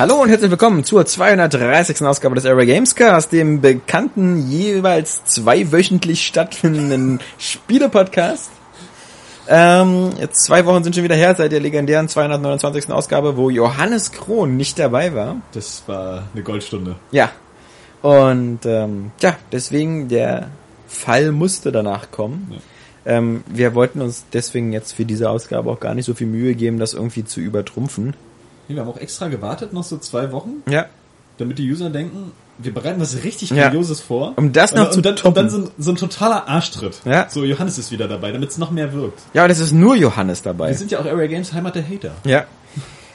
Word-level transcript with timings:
Hallo 0.00 0.22
und 0.22 0.30
herzlich 0.30 0.50
willkommen 0.50 0.82
zur 0.82 1.04
230. 1.04 2.00
Ausgabe 2.06 2.34
des 2.34 2.46
Area 2.46 2.64
Gamescast, 2.64 3.32
dem 3.32 3.60
bekannten 3.60 4.48
jeweils 4.48 5.22
zweiwöchentlich 5.26 6.24
stattfindenden 6.24 7.20
Spielepodcast. 7.36 8.50
Ähm, 9.46 10.12
zwei 10.32 10.64
Wochen 10.64 10.84
sind 10.84 10.94
schon 10.94 11.04
wieder 11.04 11.16
her 11.16 11.34
seit 11.34 11.52
der 11.52 11.60
legendären 11.60 12.08
229. 12.08 12.90
Ausgabe, 12.90 13.36
wo 13.36 13.50
Johannes 13.50 14.10
Krohn 14.10 14.56
nicht 14.56 14.78
dabei 14.78 15.14
war. 15.14 15.36
Das 15.52 15.82
war 15.86 16.22
eine 16.32 16.44
Goldstunde. 16.44 16.96
Ja. 17.10 17.30
Und 18.00 18.60
ähm, 18.64 19.10
ja, 19.20 19.36
deswegen 19.52 20.08
der 20.08 20.48
Fall 20.88 21.30
musste 21.30 21.72
danach 21.72 22.10
kommen. 22.10 22.54
Ja. 23.04 23.18
Ähm, 23.18 23.44
wir 23.48 23.74
wollten 23.74 24.00
uns 24.00 24.24
deswegen 24.32 24.72
jetzt 24.72 24.92
für 24.92 25.04
diese 25.04 25.28
Ausgabe 25.28 25.70
auch 25.70 25.78
gar 25.78 25.94
nicht 25.94 26.06
so 26.06 26.14
viel 26.14 26.26
Mühe 26.26 26.54
geben, 26.54 26.78
das 26.78 26.94
irgendwie 26.94 27.26
zu 27.26 27.40
übertrumpfen. 27.40 28.14
Nee, 28.70 28.76
wir 28.76 28.82
haben 28.82 28.88
auch 28.90 28.98
extra 28.98 29.26
gewartet, 29.26 29.72
noch 29.72 29.82
so 29.82 29.98
zwei 29.98 30.30
Wochen, 30.30 30.62
Ja. 30.70 30.86
damit 31.38 31.58
die 31.58 31.68
User 31.68 31.90
denken, 31.90 32.30
wir 32.58 32.72
bereiten 32.72 33.00
was 33.00 33.24
richtig 33.24 33.50
Ja. 33.50 33.64
Grandioses 33.64 34.00
vor. 34.00 34.34
Um 34.36 34.52
das 34.52 34.72
noch 34.74 34.86
und, 34.86 34.92
zu 34.92 34.98
und 34.98 35.06
dann, 35.06 35.16
toppen. 35.16 35.28
und 35.28 35.34
dann 35.36 35.50
so, 35.50 35.58
ein, 35.68 35.70
so 35.78 35.90
ein 35.90 35.96
totaler 35.96 36.46
Arschtritt. 36.46 37.00
Ja. 37.04 37.26
So, 37.28 37.42
Johannes 37.42 37.78
ist 37.78 37.90
wieder 37.90 38.06
dabei, 38.06 38.30
damit 38.30 38.50
es 38.50 38.58
noch 38.58 38.70
mehr 38.70 38.92
wirkt. 38.92 39.18
Ja, 39.34 39.42
und 39.44 39.50
es 39.50 39.58
ist 39.58 39.72
nur 39.72 39.96
Johannes 39.96 40.42
dabei. 40.42 40.68
Wir 40.68 40.76
sind 40.76 40.92
ja 40.92 41.00
auch 41.00 41.04
Area 41.06 41.26
Games 41.26 41.52
Heimat 41.52 41.74
der 41.74 41.82
Hater. 41.88 42.12
Ja. 42.24 42.44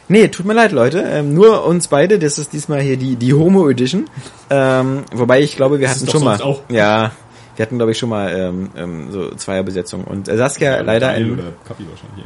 Nee, 0.07 0.27
tut 0.27 0.45
mir 0.45 0.53
leid, 0.53 0.71
Leute. 0.73 0.99
Ähm, 0.99 1.33
nur 1.33 1.65
uns 1.65 1.87
beide, 1.87 2.19
das 2.19 2.37
ist 2.37 2.53
diesmal 2.53 2.81
hier 2.81 2.97
die, 2.97 3.15
die 3.15 3.33
Homo 3.33 3.69
Edition. 3.69 4.07
Ähm, 4.49 5.03
wobei 5.13 5.41
ich 5.41 5.55
glaube, 5.55 5.79
wir 5.79 5.87
Das 5.87 6.01
hatten 6.01 6.11
schon 6.11 6.23
mal. 6.23 6.41
auch. 6.41 6.61
Ja, 6.69 7.11
wir 7.55 7.65
hatten, 7.65 7.77
glaube 7.77 7.91
ich, 7.91 7.97
schon 7.97 8.09
mal 8.09 8.31
ähm, 8.33 8.69
ähm, 8.75 9.11
so 9.11 9.29
Zweierbesetzung. 9.31 10.03
Und 10.03 10.27
Saskia 10.27 10.81
leider 10.81 11.13
Daniel 11.13 11.39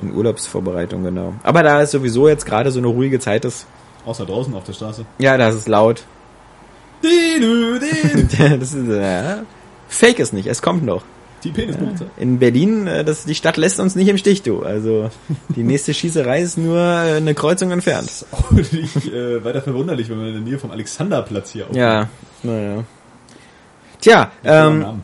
in, 0.01 0.09
in 0.09 0.15
Urlaubsvorbereitung, 0.15 1.03
genau. 1.03 1.33
Aber 1.43 1.63
da 1.63 1.81
es 1.81 1.91
sowieso 1.91 2.27
jetzt 2.27 2.45
gerade 2.45 2.71
so 2.71 2.79
eine 2.79 2.87
ruhige 2.87 3.19
Zeit 3.19 3.45
ist, 3.45 3.65
Außer 4.05 4.25
draußen 4.25 4.53
auf 4.55 4.63
der 4.63 4.73
Straße. 4.73 5.05
ja, 5.19 5.37
das 5.37 5.55
ist 5.55 5.67
laut. 5.67 6.03
Dinu, 7.03 7.77
din. 8.37 8.59
das 8.59 8.73
ist, 8.73 8.89
äh, 8.89 9.43
Fake 9.87 10.19
ist 10.19 10.33
nicht, 10.33 10.47
es 10.47 10.61
kommt 10.61 10.83
noch. 10.83 11.03
Die 11.43 11.51
Penispolizei. 11.51 12.05
In 12.17 12.39
Berlin, 12.39 12.87
äh, 12.87 13.05
das, 13.05 13.23
die 13.25 13.35
Stadt 13.35 13.55
lässt 13.55 13.79
uns 13.79 13.95
nicht 13.95 14.09
im 14.09 14.17
Stich, 14.17 14.41
du. 14.41 14.61
Also 14.63 15.09
die 15.55 15.63
nächste 15.63 15.93
Schießerei 15.93 16.41
ist 16.41 16.57
nur 16.57 16.77
äh, 16.77 17.15
eine 17.17 17.33
Kreuzung 17.33 17.71
entfernt. 17.71 18.07
Das 18.07 18.21
ist 18.23 18.33
auch 18.33 18.51
nicht 18.51 19.13
äh, 19.13 19.43
weiter 19.43 19.61
verwunderlich, 19.61 20.09
wenn 20.09 20.17
man 20.17 20.27
in 20.27 20.33
der 20.33 20.41
Nähe 20.41 20.59
vom 20.59 20.71
Alexanderplatz 20.71 21.51
hier 21.51 21.65
aufnimmt. 21.65 21.79
Ja, 21.79 22.09
naja. 22.43 22.83
Tja, 24.01 24.31
ähm. 24.43 25.01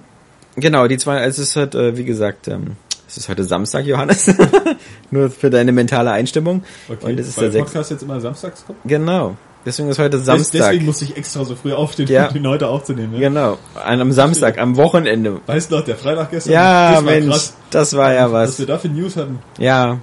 Genau, 0.56 0.88
die 0.88 0.98
zwei, 0.98 1.22
es 1.24 1.40
ist 1.40 1.56
heute, 1.56 1.90
äh, 1.90 1.98
wie 1.98 2.06
gesagt, 2.06 2.48
ähm, 2.48 2.76
es 3.08 3.18
ist 3.18 3.30
heute 3.30 3.44
Samstag, 3.44 3.86
Johannes. 3.86 4.34
Nur 5.12 5.30
für 5.30 5.50
deine 5.50 5.72
mentale 5.72 6.12
Einstimmung. 6.12 6.64
Okay, 6.90 7.12
Und 7.12 7.20
es 7.20 7.28
ist 7.30 7.38
weil 7.38 7.52
der. 7.52 7.60
Podcast 7.62 7.92
jetzt 7.92 8.04
immer 8.04 8.20
samstags 8.20 8.66
kommt. 8.66 8.80
Genau. 8.86 9.36
Deswegen 9.66 9.90
ist 9.90 9.98
heute 9.98 10.20
Samstag. 10.20 10.60
Deswegen 10.62 10.86
musste 10.86 11.06
ich 11.06 11.18
extra 11.18 11.44
so 11.44 11.56
früh 11.56 11.74
aufstehen, 11.74 12.08
Ja. 12.08 12.28
um 12.28 12.34
den 12.34 12.48
heute 12.48 12.68
aufzunehmen. 12.68 13.14
Ne? 13.14 13.20
Genau. 13.20 13.58
An, 13.74 14.00
am 14.00 14.12
Samstag, 14.12 14.60
am 14.60 14.76
Wochenende. 14.78 15.42
Weißt 15.48 15.72
du 15.72 15.78
noch, 15.78 15.84
der 15.84 15.96
Freitag 15.96 16.30
gestern? 16.32 16.54
Ja, 16.54 16.92
das 16.94 17.06
war 17.06 17.12
Mensch, 17.12 17.30
krass, 17.30 17.54
das 17.72 17.94
war 17.96 18.14
ja 18.14 18.32
was 18.32 18.50
was. 18.50 18.60
wir 18.60 18.68
da 18.68 18.78
für 18.78 18.90
News 18.90 19.16
hatten. 19.16 19.40
Ja. 19.58 20.00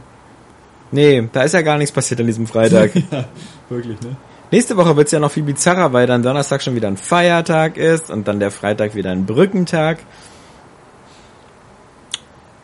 Nee, 0.91 1.29
da 1.33 1.43
ist 1.43 1.55
ja 1.55 1.63
gar 1.63 1.79
nichts 1.79 1.93
passiert 1.93 2.21
an 2.21 2.27
diesem 2.27 2.47
Freitag. 2.47 2.95
ja, 3.11 3.25
wirklich, 3.69 4.01
ne? 4.01 4.17
Nächste 4.51 4.77
Woche 4.77 4.97
wird's 4.97 5.13
ja 5.13 5.19
noch 5.21 5.31
viel 5.31 5.45
bizarrer, 5.45 5.93
weil 5.93 6.07
dann 6.07 6.23
Donnerstag 6.23 6.61
schon 6.61 6.75
wieder 6.75 6.89
ein 6.89 6.97
Feiertag 6.99 7.77
ist 7.79 8.11
und 8.11 8.29
dann 8.29 8.39
der 8.41 8.51
Freitag 8.51 8.95
wieder 8.95 9.11
ein 9.11 9.25
Brückentag. 9.27 9.99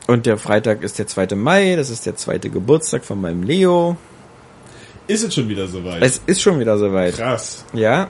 Und 0.08 0.24
der 0.26 0.38
Freitag 0.38 0.82
ist 0.82 0.98
der 0.98 1.06
2. 1.06 1.36
Mai, 1.36 1.76
das 1.76 1.90
ist 1.90 2.06
der 2.06 2.16
zweite 2.16 2.48
Geburtstag 2.48 3.04
von 3.04 3.20
meinem 3.20 3.42
Leo. 3.42 3.96
Ist 5.06 5.22
es 5.22 5.34
schon 5.34 5.48
wieder 5.50 5.68
soweit? 5.68 6.02
Es 6.02 6.20
ist 6.26 6.40
schon 6.40 6.58
wieder 6.58 6.76
soweit. 6.78 7.14
Krass. 7.14 7.64
Ja. 7.74 8.08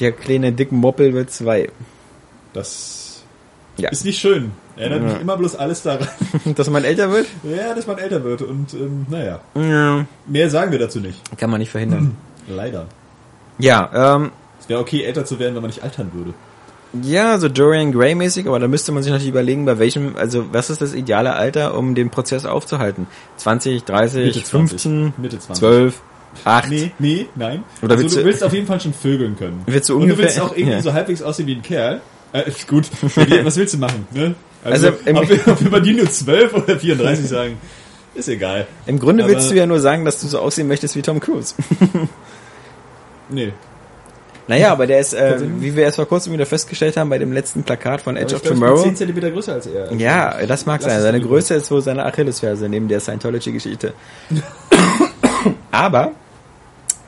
Der 0.00 0.12
kleine 0.12 0.52
dicken 0.52 0.76
Moppel 0.76 1.14
wird 1.14 1.30
zwei. 1.30 1.70
Das 2.52 3.22
Ja. 3.78 3.88
ist 3.88 4.04
nicht 4.04 4.18
schön. 4.20 4.52
Erinnert 4.76 5.00
Ja. 5.02 5.08
mich 5.14 5.20
immer 5.22 5.36
bloß 5.38 5.56
alles 5.56 5.82
daran. 5.82 6.08
Dass 6.56 6.68
man 6.70 6.84
älter 6.84 7.10
wird? 7.10 7.26
ja, 7.42 7.74
dass 7.74 7.86
man 7.86 7.98
älter 7.98 8.22
wird. 8.22 8.42
Und 8.42 8.74
ähm, 8.74 9.06
naja, 9.08 9.40
Ja. 9.54 10.06
mehr 10.26 10.50
sagen 10.50 10.70
wir 10.72 10.78
dazu 10.78 11.00
nicht. 11.00 11.20
Kann 11.38 11.48
man 11.50 11.58
nicht 11.60 11.70
verhindern. 11.70 12.16
Leider. 12.48 12.86
Ja, 13.58 14.16
ähm, 14.16 14.30
Es 14.60 14.68
wäre 14.68 14.80
okay, 14.80 15.02
älter 15.04 15.24
zu 15.24 15.38
werden, 15.38 15.54
wenn 15.54 15.62
man 15.62 15.70
nicht 15.70 15.82
altern 15.82 16.10
würde. 16.12 16.34
Ja, 17.02 17.38
so 17.38 17.48
Dorian 17.48 17.92
Gray 17.92 18.14
mäßig, 18.14 18.46
aber 18.46 18.58
da 18.58 18.68
müsste 18.68 18.92
man 18.92 19.02
sich 19.02 19.12
natürlich 19.12 19.30
überlegen, 19.30 19.64
bei 19.66 19.78
welchem, 19.78 20.16
also 20.16 20.46
was 20.52 20.70
ist 20.70 20.80
das 20.80 20.94
ideale 20.94 21.34
Alter, 21.34 21.76
um 21.76 21.94
den 21.94 22.10
Prozess 22.10 22.46
aufzuhalten? 22.46 23.06
20, 23.36 23.84
30, 23.84 24.24
Mitte 24.26 24.42
20. 24.42 24.50
15, 24.80 25.12
Mitte 25.18 25.38
20. 25.38 25.58
12, 25.60 26.00
8. 26.44 26.68
Nee, 26.70 26.92
nee, 26.98 27.26
nein. 27.34 27.62
Oder 27.82 27.92
also 27.92 28.02
willst 28.04 28.16
du 28.16 28.20
du- 28.20 28.26
willst 28.26 28.44
auf 28.44 28.52
jeden 28.52 28.66
Fall 28.66 28.80
schon 28.80 28.94
vögeln 28.94 29.36
können. 29.36 29.62
Willst 29.66 29.88
du 29.88 29.94
Und 29.94 30.00
du 30.00 30.04
ungefähr- 30.04 30.24
willst 30.24 30.40
auch 30.40 30.52
irgendwie 30.56 30.72
ja. 30.76 30.82
so 30.82 30.92
halbwegs 30.92 31.22
aussehen 31.22 31.46
wie 31.46 31.54
ein 31.56 31.62
Kerl. 31.62 32.00
Äh, 32.32 32.50
gut. 32.68 32.86
Was 33.44 33.56
willst 33.56 33.74
du 33.74 33.78
machen? 33.78 34.06
Ne? 34.12 34.34
Also, 34.64 34.88
Also, 34.88 34.98
ob, 35.20 35.28
wir, 35.28 35.40
ob 35.52 35.60
wir 35.62 35.70
bei 35.70 35.80
dir 35.80 35.94
nur 35.94 36.10
12 36.10 36.52
oder 36.54 36.78
34 36.78 37.26
sagen, 37.28 37.58
ist 38.14 38.28
egal. 38.28 38.66
Im 38.86 38.98
Grunde 38.98 39.24
Aber- 39.24 39.32
willst 39.32 39.50
du 39.50 39.54
ja 39.54 39.66
nur 39.66 39.80
sagen, 39.80 40.04
dass 40.04 40.20
du 40.20 40.26
so 40.26 40.38
aussehen 40.40 40.68
möchtest 40.68 40.96
wie 40.96 41.02
Tom 41.02 41.20
Cruise. 41.20 41.54
Nee. 43.30 43.52
Naja, 44.48 44.72
aber 44.72 44.86
der 44.86 44.98
ist, 45.00 45.12
äh, 45.14 45.38
wie 45.60 45.76
wir 45.76 45.84
erst 45.84 45.96
vor 45.96 46.06
kurzem 46.06 46.32
wieder 46.32 46.46
festgestellt 46.46 46.96
haben, 46.96 47.10
bei 47.10 47.18
dem 47.18 47.32
letzten 47.32 47.62
Plakat 47.62 48.00
von 48.00 48.16
Edge 48.16 48.34
of 48.34 48.42
glaub, 48.42 48.54
Tomorrow. 48.54 48.82
10 48.82 48.96
Zentimeter 48.96 49.30
größer 49.30 49.52
als 49.52 49.66
er. 49.66 49.92
Ja, 49.92 50.44
das 50.46 50.64
mag 50.64 50.80
Lass 50.82 50.90
sein. 50.90 51.02
Seine. 51.02 51.20
Größe 51.20 51.54
ist 51.54 51.70
wohl 51.70 51.82
seine 51.82 52.04
Achillesferse 52.06 52.68
neben 52.68 52.88
der 52.88 52.98
Scientology-Geschichte. 53.00 53.92
aber, 55.70 56.12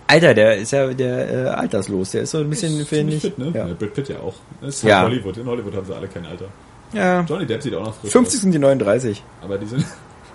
Alter, 0.06 0.34
der 0.34 0.56
ist 0.56 0.72
ja 0.72 0.86
der 0.88 1.30
äh, 1.30 1.48
alterslos. 1.48 2.10
Der 2.10 2.22
ist 2.22 2.32
so 2.32 2.38
ein 2.38 2.50
bisschen, 2.50 2.84
finde 2.84 3.14
ich. 3.14 3.22
fit, 3.22 3.38
ne? 3.38 3.52
Ja. 3.54 3.68
ja. 3.68 3.74
Brad 3.74 3.94
Pitt 3.94 4.08
ja 4.08 4.18
auch. 4.18 4.34
Das 4.60 4.74
ist 4.76 4.82
Ja. 4.82 4.98
halt 5.00 5.10
Hollywood. 5.12 5.36
In 5.36 5.46
Hollywood 5.46 5.74
haben 5.76 5.86
sie 5.86 5.94
alle 5.94 6.08
kein 6.08 6.26
Alter. 6.26 6.46
ja. 6.92 7.24
Johnny 7.28 7.46
Depp 7.46 7.62
sieht 7.62 7.74
auch 7.74 7.84
noch 7.84 7.94
frisch 7.94 8.10
50 8.10 8.40
sind 8.40 8.52
die 8.52 8.58
39. 8.58 9.16
aus. 9.18 9.44
Aber 9.44 9.56
die 9.56 9.66
sind, 9.66 9.84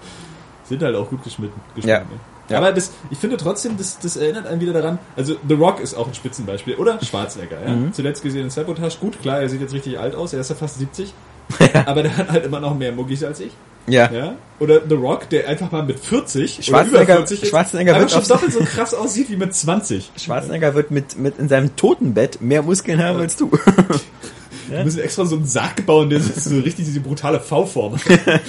sind 0.64 0.82
halt 0.82 0.96
auch 0.96 1.10
gut 1.10 1.24
geschnitten. 1.24 1.60
Ja. 1.76 2.00
geschnitten 2.00 2.14
ne? 2.14 2.20
Ja. 2.50 2.58
Aber 2.58 2.72
das, 2.72 2.92
ich 3.10 3.18
finde 3.18 3.38
trotzdem, 3.38 3.78
das, 3.78 4.00
das 4.00 4.18
erinnert 4.18 4.46
einen 4.48 4.62
wieder 4.62 4.74
daran, 4.74 5.00
also 5.16 5.36
The 5.48 5.56
Rock 5.56 5.80
ist 5.80 5.96
auch 5.96 6.08
ein 6.08 6.14
Spitzenbeispiel. 6.14 6.76
Oder 6.76 7.04
Schwarzenegger, 7.04 7.58
ja. 7.66 7.74
Mhm. 7.74 7.94
Zuletzt 7.94 8.22
gesehen 8.24 8.44
in 8.44 8.50
Sabotage. 8.50 8.98
Gut, 9.00 9.22
klar, 9.22 9.42
er 9.42 9.50
sieht 9.50 9.62
jetzt 9.62 9.74
richtig 9.74 10.00
alt 10.00 10.16
aus, 10.16 10.34
er 10.34 10.42
ist 10.42 10.50
ja 10.50 10.56
fast 10.56 10.78
70. 10.78 11.14
aber 11.86 12.04
der 12.04 12.18
hat 12.18 12.32
halt 12.32 12.46
immer 12.46 12.60
noch 12.60 12.76
mehr 12.76 12.92
Muggis 12.92 13.24
als 13.24 13.40
ich. 13.40 13.52
Ja. 13.88 14.12
Ja? 14.12 14.36
Oder 14.60 14.82
The 14.88 14.96
Rock, 14.96 15.30
der 15.30 15.48
einfach 15.48 15.72
mal 15.72 15.84
mit 15.84 16.00
40 16.00 16.62
Schwarzenegger- 16.62 16.90
oder 16.90 17.04
über 17.04 17.16
40 17.18 17.44
ist, 17.44 17.50
Schwarzenegger 17.50 18.00
wird 18.00 18.12
schon 18.12 18.28
doppelt 18.28 18.52
so 18.52 18.60
krass 18.62 18.94
aussieht 18.94 19.30
wie 19.30 19.36
mit 19.36 19.54
20. 19.54 20.12
Schwarzenegger 20.18 20.74
wird 20.74 20.90
mit, 20.90 21.18
mit 21.20 21.38
in 21.38 21.48
seinem 21.50 21.76
Totenbett 21.76 22.42
mehr 22.42 22.64
Muskeln 22.64 23.04
haben 23.04 23.20
als 23.20 23.36
du. 23.36 23.52
Wir 24.70 24.84
müssen 24.84 25.02
extra 25.02 25.26
so 25.26 25.36
einen 25.36 25.46
Sarg 25.46 25.86
bauen, 25.86 26.10
der 26.10 26.20
so 26.20 26.56
richtig 26.56 26.86
diese 26.86 27.00
brutale 27.00 27.40
V-Form 27.40 27.98
hat. 27.98 28.02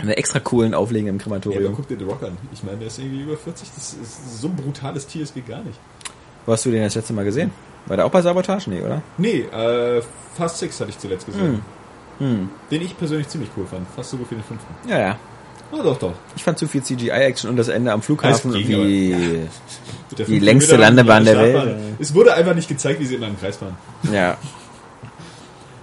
Eine 0.00 0.16
extra 0.16 0.38
coolen 0.40 0.74
Auflegen 0.74 1.08
im 1.08 1.16
Ja, 1.18 1.26
aber 1.26 1.38
Krematorium. 1.40 1.74
guck 1.74 1.88
dir 1.88 1.98
The 1.98 2.04
Rock 2.04 2.22
an. 2.22 2.36
Ich 2.52 2.62
meine, 2.62 2.78
der 2.78 2.88
ist 2.88 2.98
irgendwie 2.98 3.22
über 3.22 3.36
40. 3.36 3.68
Das 3.74 3.94
ist 3.94 4.40
so 4.40 4.48
ein 4.48 4.56
brutales 4.56 5.06
Tier, 5.06 5.22
es 5.22 5.32
geht 5.34 5.48
gar 5.48 5.62
nicht. 5.62 5.78
Wo 6.44 6.52
hast 6.52 6.64
du 6.66 6.70
den 6.70 6.82
das 6.82 6.94
letzte 6.94 7.12
Mal 7.12 7.24
gesehen? 7.24 7.50
War 7.86 7.96
der 7.96 8.06
auch 8.06 8.10
bei 8.10 8.20
Sabotage? 8.22 8.68
Nee, 8.70 8.80
oder? 8.82 9.02
Nee, 9.18 9.40
äh, 9.40 10.02
Fast 10.36 10.58
Six 10.58 10.80
hatte 10.80 10.90
ich 10.90 10.98
zuletzt 10.98 11.26
gesehen. 11.26 11.62
Hm. 12.18 12.48
Den 12.70 12.82
ich 12.82 12.96
persönlich 12.96 13.28
ziemlich 13.28 13.50
cool 13.56 13.66
fand. 13.66 13.86
Fast 13.94 14.10
so 14.10 14.16
gut 14.16 14.30
wie 14.30 14.34
den 14.36 14.44
fünften. 14.44 14.74
Ja, 14.88 14.98
ja. 14.98 15.18
Ah, 15.72 15.82
doch, 15.82 15.98
doch. 15.98 16.12
Ich 16.36 16.44
fand 16.44 16.58
zu 16.58 16.68
viel 16.68 16.82
CGI-Action 16.82 17.50
und 17.50 17.56
das 17.56 17.68
Ende 17.68 17.92
am 17.92 18.00
Flughafen 18.02 18.52
ging, 18.52 18.68
wie... 18.68 19.40
Der 20.16 20.24
Die 20.24 20.38
längste 20.38 20.76
Kilometer 20.76 20.78
Landebahn 21.04 21.24
der. 21.24 21.36
Welt. 21.40 21.76
Es 21.98 22.14
wurde 22.14 22.32
einfach 22.34 22.54
nicht 22.54 22.68
gezeigt, 22.68 23.00
wie 23.00 23.06
sie 23.06 23.16
immer 23.16 23.26
im 23.26 23.38
Kreis 23.38 23.56
fahren. 23.56 23.76
Ja. 24.12 24.36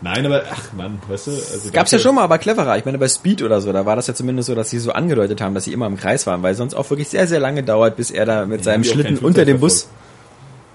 Nein, 0.03 0.25
aber, 0.25 0.43
ach 0.51 0.73
Mann, 0.73 1.01
weißt 1.07 1.27
du. 1.27 1.31
Also 1.31 1.71
Gab's 1.71 1.91
ja 1.91 1.97
schon 1.97 2.13
mal, 2.15 2.23
aber 2.23 2.37
cleverer. 2.37 2.77
Ich 2.77 2.83
meine, 2.83 2.97
bei 2.97 3.07
Speed 3.07 3.41
oder 3.41 3.61
so, 3.61 3.71
da 3.71 3.85
war 3.85 3.95
das 3.95 4.07
ja 4.07 4.13
zumindest 4.13 4.47
so, 4.47 4.55
dass 4.55 4.69
sie 4.69 4.79
so 4.79 4.91
angedeutet 4.91 5.39
haben, 5.39 5.55
dass 5.55 5.63
sie 5.63 5.71
immer 5.71 5.87
im 5.87 5.95
Kreis 5.95 6.27
waren, 6.27 6.43
weil 6.43 6.55
sonst 6.55 6.73
auch 6.73 6.89
wirklich 6.89 7.07
sehr, 7.07 7.25
sehr 7.25 7.39
lange 7.39 7.63
dauert, 7.63 7.95
bis 7.95 8.11
er 8.11 8.25
da 8.25 8.45
mit 8.45 8.59
Ja, 8.59 8.63
seinem 8.65 8.83
Schlitten 8.83 9.17
unter 9.19 9.45
dem 9.45 9.59
Bus... 9.59 9.87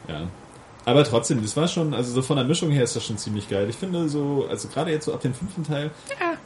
Ja. 0.09 0.23
Aber 0.87 1.05
trotzdem, 1.05 1.43
das 1.43 1.55
war 1.55 1.69
schon, 1.69 1.93
also 1.93 2.11
so 2.15 2.23
von 2.23 2.39
der 2.39 2.47
Mischung 2.47 2.71
her 2.71 2.83
ist 2.83 2.97
das 2.97 3.05
schon 3.05 3.19
ziemlich 3.19 3.51
geil. 3.51 3.67
Ich 3.69 3.77
finde 3.77 4.09
so, 4.09 4.47
also 4.49 4.69
gerade 4.69 4.91
jetzt 4.91 5.05
so 5.05 5.13
ab 5.13 5.21
dem 5.21 5.35
fünften 5.35 5.63
Teil, 5.63 5.91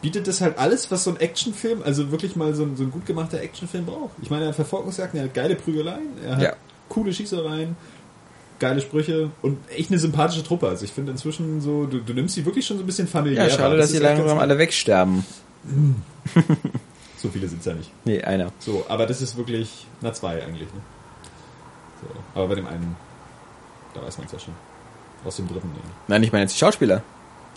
bietet 0.00 0.26
das 0.26 0.40
halt 0.40 0.58
alles, 0.58 0.90
was 0.90 1.05
so 1.05 1.11
ein 1.11 1.20
Actionfilm, 1.20 1.81
also 1.85 2.11
wirklich 2.11 2.35
mal 2.35 2.52
so 2.52 2.64
ein, 2.64 2.76
so 2.76 2.82
ein 2.82 2.90
gut 2.90 3.06
gemachter 3.06 3.40
Actionfilm 3.40 3.87
braucht. 3.87 4.11
Ich 4.20 4.31
meine, 4.31 4.46
er 4.46 4.49
hat 4.49 4.56
Verfolgungsjagden, 4.56 5.20
er 5.20 5.26
hat 5.26 5.35
geile 5.35 5.55
Prügeleien, 5.55 6.08
er 6.26 6.37
hat 6.37 6.43
Ja. 6.43 6.52
coole 6.88 7.12
Schießereien, 7.12 7.76
geile 8.62 8.81
Sprüche 8.81 9.31
und 9.43 9.59
echt 9.76 9.91
eine 9.91 9.99
sympathische 9.99 10.44
Truppe. 10.44 10.69
Also 10.69 10.85
ich 10.85 10.93
finde 10.93 11.11
inzwischen 11.12 11.61
so, 11.61 11.85
du, 11.85 11.99
du 11.99 12.14
nimmst 12.14 12.37
sie 12.37 12.47
wirklich 12.47 12.64
schon 12.64 12.79
so 12.79 12.85
ein 12.85 12.87
bisschen 12.87 13.09
familiär. 13.09 13.49
Ja, 13.49 13.50
schade, 13.50 13.76
dass 13.76 13.93
echt 13.93 14.03
langsam 14.03 14.38
alle 14.38 14.56
wegsterben. 14.56 15.25
So 17.23 17.29
viele 17.29 17.47
sind 17.47 17.61
es 17.61 17.67
ja 17.67 17.75
nicht. 17.75 17.88
Nee, 18.05 18.20
einer. 18.20 18.50
So, 18.59 18.85
aber 18.88 19.06
das 19.06 19.23
ist 19.23 19.37
wirklich, 19.37 19.87
na 20.00 20.12
zwei 20.12 20.43
eigentlich, 20.43 20.67
ne? 20.75 20.81
So, 22.00 22.09
aber 22.35 22.49
bei 22.49 22.56
dem 22.56 22.67
einen, 22.67 22.97
da 23.94 24.03
weiß 24.03 24.19
man 24.19 24.26
es 24.26 24.32
ja 24.32 24.41
schon. 24.41 24.55
Aus 25.25 25.37
dem 25.37 25.47
dritten, 25.47 25.69
nee. 25.73 25.79
Nein, 26.09 26.25
ich 26.25 26.32
meine 26.32 26.43
jetzt 26.43 26.55
die 26.55 26.59
Schauspieler. 26.59 27.05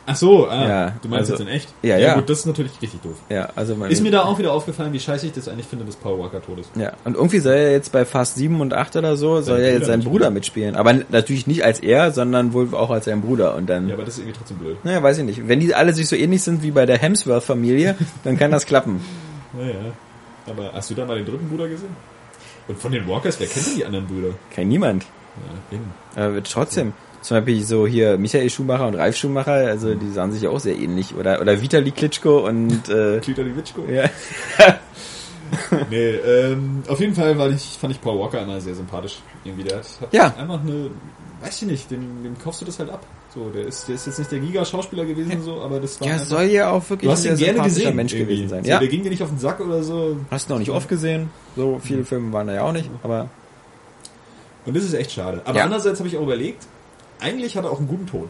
Ach 0.08 0.16
so, 0.16 0.48
ah, 0.48 0.68
Ja, 0.68 0.94
du 1.02 1.10
meinst 1.10 1.32
also- 1.32 1.34
jetzt 1.44 1.50
in 1.50 1.56
echt? 1.56 1.70
Ja, 1.82 1.98
ja. 1.98 2.14
gut, 2.16 2.30
das 2.30 2.40
ist 2.40 2.46
natürlich 2.46 2.74
richtig 2.82 3.02
doof. 3.02 3.16
Ja, 3.30 3.50
also 3.56 3.74
Ist 3.86 4.04
mir 4.04 4.12
da 4.12 4.24
auch 4.24 4.38
wieder 4.38 4.54
aufgefallen, 4.54 4.94
wie 4.94 5.00
scheiße 5.00 5.26
ich 5.26 5.32
das 5.34 5.48
eigentlich 5.48 5.66
finde, 5.66 5.84
dass 5.86 5.96
Paul 5.96 6.20
Walker 6.20 6.42
tot 6.44 6.60
ist. 6.60 6.70
ja, 6.76 6.94
und 7.06 7.16
irgendwie 7.16 7.40
soll 7.40 7.54
er 7.56 7.72
jetzt 7.72 7.92
bei 7.92 8.06
Fast 8.06 8.36
7 8.36 8.62
und 8.62 8.74
8 8.74 8.96
oder 8.98 9.18
so, 9.18 9.42
soll 9.42 9.60
er 9.62 9.72
jetzt 9.74 9.80
Bruder 9.82 9.86
sein 9.88 10.04
Bruder 10.04 10.30
mitspielen. 10.30 10.76
Aber 10.76 10.94
natürlich 11.10 11.48
nicht 11.48 11.64
als 11.66 11.80
er, 11.80 12.12
sondern 12.12 12.54
wohl 12.54 12.74
auch 12.76 12.92
als 12.92 13.06
sein 13.06 13.22
Bruder. 13.22 13.56
Und 13.56 13.68
dann, 13.68 13.88
Ja, 13.88 13.96
aber 13.96 14.04
das 14.06 14.16
ist 14.16 14.20
irgendwie 14.20 14.38
trotzdem 14.38 14.58
blöd. 14.58 14.78
naja, 14.84 15.02
weiß 15.02 15.18
ich 15.18 15.24
nicht. 15.24 15.48
Wenn 15.48 15.60
die 15.60 15.74
alle 15.74 15.94
sich 15.94 16.08
so 16.08 16.16
ähnlich 16.16 16.44
sind 16.44 16.62
wie 16.62 16.72
bei 16.72 16.86
der 16.86 17.00
Hemsworth-Familie, 17.00 17.96
dann 18.24 18.38
kann 18.38 18.52
das 18.52 18.66
klappen. 18.68 19.04
Naja. 19.54 19.74
Aber 20.48 20.72
hast 20.74 20.92
du 20.92 20.94
da 20.94 21.06
mal 21.06 21.16
den 21.16 21.26
dritten 21.26 21.50
Bruder 21.50 21.68
gesehen? 21.68 21.90
Und 22.68 22.78
von 22.80 22.92
den 22.92 23.08
Walkers, 23.08 23.40
wer 23.40 23.48
kennt 23.48 23.66
denn 23.66 23.76
die 23.76 23.86
anderen 23.86 24.06
Brüder? 24.06 24.30
Kein 24.54 24.68
niemand. 24.68 25.04
Ja, 25.72 25.78
eben. 25.78 25.94
Aber 26.16 26.44
trotzdem. 26.44 26.94
Zum 27.26 27.38
Beispiel 27.38 27.64
so 27.64 27.88
hier 27.88 28.20
Michael 28.20 28.50
Schumacher 28.52 28.88
und 28.88 28.94
Ralf 28.96 29.16
Schumacher, 29.18 29.54
also 29.54 29.96
die 29.96 30.12
sahen 30.12 30.32
sich 30.32 30.44
ja 30.44 30.52
auch 30.52 30.60
sehr 30.60 30.78
ähnlich. 30.78 31.16
Oder, 31.16 31.42
oder 31.42 31.60
Vitali 31.60 31.90
Klitschko 31.90 32.46
und, 32.46 32.88
äh, 32.88 33.20
Klita 33.20 33.42
Liwitschko? 33.42 33.82
ja. 33.92 34.08
Nee, 35.90 36.10
ähm, 36.16 36.84
auf 36.88 37.00
jeden 37.00 37.14
Fall 37.16 37.38
weil 37.38 37.54
ich, 37.54 37.78
fand 37.80 37.94
ich 37.94 38.02
Paul 38.02 38.20
Walker 38.20 38.42
immer 38.42 38.60
sehr 38.60 38.76
sympathisch. 38.76 39.18
Irgendwie, 39.44 39.64
der 39.64 39.78
hat, 39.78 39.86
hat 40.02 40.14
Ja. 40.14 40.26
einfach 40.38 40.60
eine, 40.62 40.90
weiß 41.42 41.62
ich 41.62 41.68
nicht, 41.68 41.92
dem, 41.92 42.24
dem 42.24 42.38
kaufst 42.44 42.62
du 42.62 42.66
das 42.66 42.80
halt 42.80 42.90
ab. 42.90 43.06
So, 43.34 43.50
der 43.50 43.66
ist, 43.68 43.88
der 43.88 43.96
ist 43.96 44.08
jetzt 44.08 44.18
nicht 44.20 44.32
der 44.32 44.40
Giga-Schauspieler 44.40 45.06
gewesen, 45.06 45.42
so, 45.44 45.62
aber 45.62 45.80
das 45.80 46.00
war 46.02 46.08
Ja, 46.08 46.14
einfach, 46.16 46.26
soll 46.28 46.44
ja 46.44 46.70
auch 46.72 46.90
wirklich 46.90 47.10
ein 47.12 47.18
sehr 47.18 47.36
gerne 47.36 47.62
gesehen, 47.64 47.96
Mensch 47.96 48.14
irgendwie. 48.14 48.36
gewesen 48.36 48.50
sein. 48.50 48.64
So, 48.64 48.70
Ja, 48.72 48.80
Der 48.80 48.88
ging 48.88 49.04
dir 49.04 49.10
nicht 49.10 49.22
auf 49.24 49.30
den 49.30 49.40
Sack 49.40 49.60
oder 49.60 49.84
so. 49.84 50.18
hast 50.32 50.50
du 50.50 50.54
noch 50.54 50.60
nicht 50.60 50.72
oft 50.72 50.88
gesehen. 50.90 51.30
So 51.56 51.80
viele 51.82 52.04
Filme 52.06 52.34
waren 52.34 52.48
da 52.48 52.54
ja 52.54 52.62
auch 52.64 52.74
nicht, 52.74 52.90
aber 53.04 53.30
Und 54.66 54.76
das 54.76 54.84
ist 54.84 54.94
echt 54.94 55.12
schade. 55.12 55.42
Aber 55.46 55.58
Ja. 55.58 55.64
andererseits 55.66 56.00
habe 56.00 56.08
ich 56.10 56.18
auch 56.18 56.24
überlegt, 56.24 56.66
eigentlich 57.20 57.56
hat 57.58 57.64
er 57.66 57.72
auch 57.72 57.80
einen 57.80 57.88
guten 57.88 58.08
Tod. 58.08 58.30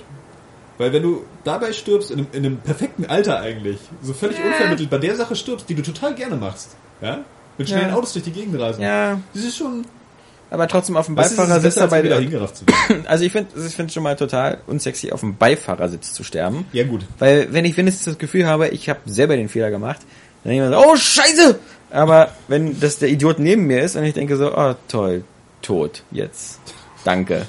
Weil 0.78 0.92
wenn 0.92 1.04
du 1.04 1.24
dabei 1.46 1.72
stirbst, 1.72 2.12
in 2.12 2.20
einem, 2.20 2.28
in 2.34 2.46
einem 2.46 2.58
perfekten 2.58 3.06
Alter 3.06 3.40
eigentlich, 3.40 3.78
so 4.02 4.14
völlig 4.14 4.38
unvermittelt 4.44 4.90
bei 4.90 4.98
der 4.98 5.16
Sache 5.16 5.36
stirbst, 5.36 5.70
die 5.70 5.76
du 5.76 5.82
total 5.82 6.14
gerne 6.16 6.36
machst, 6.36 6.76
ja? 7.02 7.20
Mit 7.58 7.70
schnellen 7.70 7.90
Ja. 7.90 7.96
Autos 7.96 8.12
durch 8.14 8.26
die 8.26 8.32
Gegend 8.32 8.60
reisen. 8.60 8.82
ja, 8.82 9.20
Das 9.34 9.44
ist 9.44 9.56
schon, 9.56 9.86
aber 10.52 10.68
trotzdem 10.68 10.98
auf 10.98 11.06
dem 11.06 11.16
Beifahrersitz 11.16 11.76
dabei. 11.76 12.04
wieder 12.04 12.20
hingerafft 12.20 12.58
zu 12.58 12.66
werden. 12.68 13.06
Also 13.08 13.24
ich 13.24 13.32
finde, 13.32 13.50
ich 13.66 13.74
finde 13.76 13.94
schon 13.94 14.04
mal 14.04 14.16
total 14.18 14.60
unsexy, 14.68 15.12
auf 15.14 15.22
dem 15.22 15.38
Beifahrersitz 15.38 16.14
zu 16.14 16.24
sterben. 16.26 16.66
Ja 16.74 16.84
gut. 16.84 17.06
Weil 17.20 17.54
wenn 17.54 17.64
ich 17.64 17.78
wenigstens 17.78 18.06
das 18.06 18.18
Gefühl 18.18 18.46
habe, 18.46 18.68
ich 18.68 18.90
habe 18.90 19.00
selber 19.06 19.38
den 19.38 19.48
Fehler 19.50 19.72
gemacht, 19.72 20.02
dann 20.44 20.52
denke 20.52 20.66
ich 20.66 20.70
mir 20.72 20.78
so, 20.78 20.86
oh 20.86 20.96
Scheiße! 20.98 21.60
Aber 21.92 22.32
wenn 22.50 22.78
das 22.82 23.00
der 23.00 23.08
Idiot 23.10 23.40
neben 23.40 23.66
mir 23.68 23.82
ist 23.82 23.96
und 23.96 24.04
ich 24.04 24.14
denke 24.14 24.36
so, 24.36 24.54
oh 24.56 24.76
toll, 24.90 25.24
tot, 25.62 26.04
jetzt, 26.12 26.60
danke. 27.06 27.46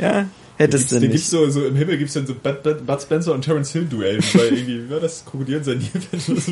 Ja, 0.00 0.26
hättest 0.56 0.90
du 0.90 0.96
Da 0.96 1.00
gibt's 1.02 1.14
nicht. 1.14 1.26
so, 1.30 1.48
so 1.50 1.64
im 1.66 1.76
Himmel 1.76 1.98
gibt's 1.98 2.14
dann 2.14 2.26
so 2.26 2.34
Bud, 2.34 3.02
Spencer 3.02 3.34
und 3.34 3.42
Terence 3.42 3.72
Hill 3.72 3.86
Duellen, 3.86 4.22
weil 4.34 4.52
irgendwie, 4.52 4.84
wie 4.86 4.90
war 4.90 5.00
das, 5.00 5.24
Krokodil 5.24 5.58
und 5.58 5.64
sein 5.64 5.88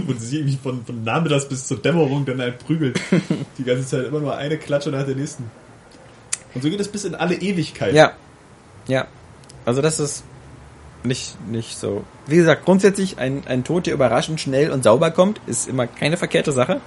wo 0.06 0.12
sie 0.18 0.36
irgendwie 0.38 0.58
von, 0.62 0.84
von 0.84 1.04
Nachmittags 1.04 1.48
bis 1.48 1.66
zur 1.66 1.78
Dämmerung 1.78 2.24
dann 2.24 2.40
halt 2.40 2.58
prügeln. 2.58 2.94
Die 3.58 3.64
ganze 3.64 3.86
Zeit 3.86 4.06
immer 4.06 4.20
nur 4.20 4.36
eine 4.36 4.58
Klatsche 4.58 4.90
nach 4.90 5.04
der 5.04 5.14
nächsten. 5.14 5.50
Und 6.54 6.62
so 6.62 6.68
geht 6.68 6.80
es 6.80 6.88
bis 6.88 7.04
in 7.04 7.14
alle 7.14 7.34
Ewigkeit. 7.34 7.94
Ja, 7.94 8.12
ja. 8.86 9.06
Also 9.64 9.80
das 9.80 10.00
ist 10.00 10.24
nicht, 11.04 11.36
nicht 11.48 11.78
so. 11.78 12.04
Wie 12.26 12.36
gesagt, 12.36 12.64
grundsätzlich 12.64 13.18
ein, 13.18 13.42
ein 13.46 13.64
Tod, 13.64 13.86
der 13.86 13.94
überraschend 13.94 14.40
schnell 14.40 14.70
und 14.70 14.84
sauber 14.84 15.10
kommt, 15.10 15.40
ist 15.46 15.68
immer 15.68 15.86
keine 15.86 16.16
verkehrte 16.16 16.52
Sache. 16.52 16.80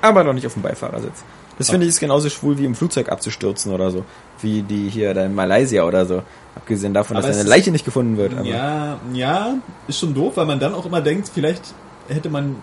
Aber 0.00 0.24
noch 0.24 0.32
nicht 0.32 0.46
auf 0.46 0.54
dem 0.54 0.62
Beifahrersitz. 0.62 1.24
Das 1.58 1.70
finde 1.70 1.86
ich 1.86 1.90
ist 1.90 2.00
genauso 2.00 2.30
schwul 2.30 2.56
wie 2.58 2.64
im 2.64 2.74
Flugzeug 2.74 3.10
abzustürzen 3.10 3.72
oder 3.72 3.90
so. 3.90 4.04
Wie 4.40 4.62
die 4.62 4.88
hier 4.88 5.12
da 5.12 5.26
in 5.26 5.34
Malaysia 5.34 5.84
oder 5.84 6.06
so. 6.06 6.22
Abgesehen 6.54 6.94
davon, 6.94 7.16
Aber 7.16 7.26
dass 7.26 7.38
eine 7.38 7.48
Leiche 7.48 7.70
nicht 7.70 7.84
gefunden 7.84 8.16
wird. 8.16 8.32
Aber 8.32 8.44
Ja, 8.44 8.98
ja, 9.12 9.54
ist 9.88 9.98
schon 9.98 10.14
doof, 10.14 10.36
weil 10.36 10.46
man 10.46 10.60
dann 10.60 10.74
auch 10.74 10.86
immer 10.86 11.00
denkt, 11.00 11.30
vielleicht 11.32 11.74
hätte 12.08 12.30
man, 12.30 12.56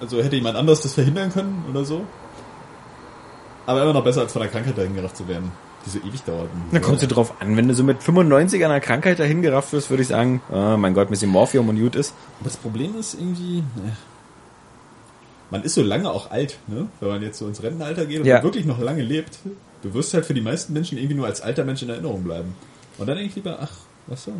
also 0.00 0.22
hätte 0.22 0.36
jemand 0.36 0.56
anders 0.56 0.80
das 0.80 0.94
verhindern 0.94 1.32
können 1.32 1.64
oder 1.68 1.84
so. 1.84 2.04
Aber 3.66 3.82
immer 3.82 3.92
noch 3.92 4.04
besser, 4.04 4.22
als 4.22 4.32
von 4.32 4.40
der 4.40 4.50
Krankheit 4.50 4.78
dahin 4.78 4.94
gerafft 4.94 5.16
zu 5.16 5.28
werden, 5.28 5.52
die 5.84 5.90
so 5.90 5.98
ewig 5.98 6.22
dauert. 6.22 6.48
Da 6.72 6.78
kommt 6.78 7.02
es 7.02 7.08
drauf 7.08 7.34
an. 7.40 7.56
Wenn 7.56 7.68
du 7.68 7.74
so 7.74 7.84
mit 7.84 8.02
95 8.02 8.64
an 8.64 8.70
einer 8.70 8.80
Krankheit 8.80 9.18
dahin 9.18 9.42
gerafft 9.42 9.72
wirst, 9.72 9.90
würde 9.90 10.02
ich 10.02 10.08
sagen, 10.08 10.40
oh 10.50 10.76
mein 10.78 10.94
Gott, 10.94 11.08
ein 11.08 11.10
bisschen 11.10 11.30
Morphium 11.30 11.68
und 11.68 11.78
gut 11.78 11.94
ist. 11.94 12.14
Aber 12.40 12.48
das 12.48 12.56
Problem 12.56 12.96
ist 12.98 13.14
irgendwie, 13.14 13.58
ne, 13.76 13.96
man 15.50 15.62
ist 15.62 15.74
so 15.74 15.82
lange 15.82 16.10
auch 16.10 16.30
alt, 16.30 16.58
ne? 16.66 16.86
Wenn 17.00 17.08
man 17.08 17.22
jetzt 17.22 17.38
so 17.38 17.46
ins 17.46 17.62
Rentenalter 17.62 18.04
geht 18.06 18.20
und 18.20 18.26
Ja. 18.26 18.42
wirklich 18.42 18.64
noch 18.66 18.80
lange 18.80 19.02
lebt, 19.02 19.38
du 19.82 19.94
wirst 19.94 20.12
halt 20.14 20.26
für 20.26 20.34
die 20.34 20.40
meisten 20.40 20.72
Menschen 20.72 20.98
irgendwie 20.98 21.14
nur 21.16 21.26
als 21.26 21.40
alter 21.40 21.64
Mensch 21.64 21.82
in 21.82 21.88
Erinnerung 21.88 22.22
bleiben. 22.22 22.54
Und 22.98 23.06
dann 23.06 23.16
denke 23.16 23.30
ich 23.30 23.36
lieber, 23.36 23.58
ach, 23.60 23.70
was 24.06 24.24
so? 24.24 24.32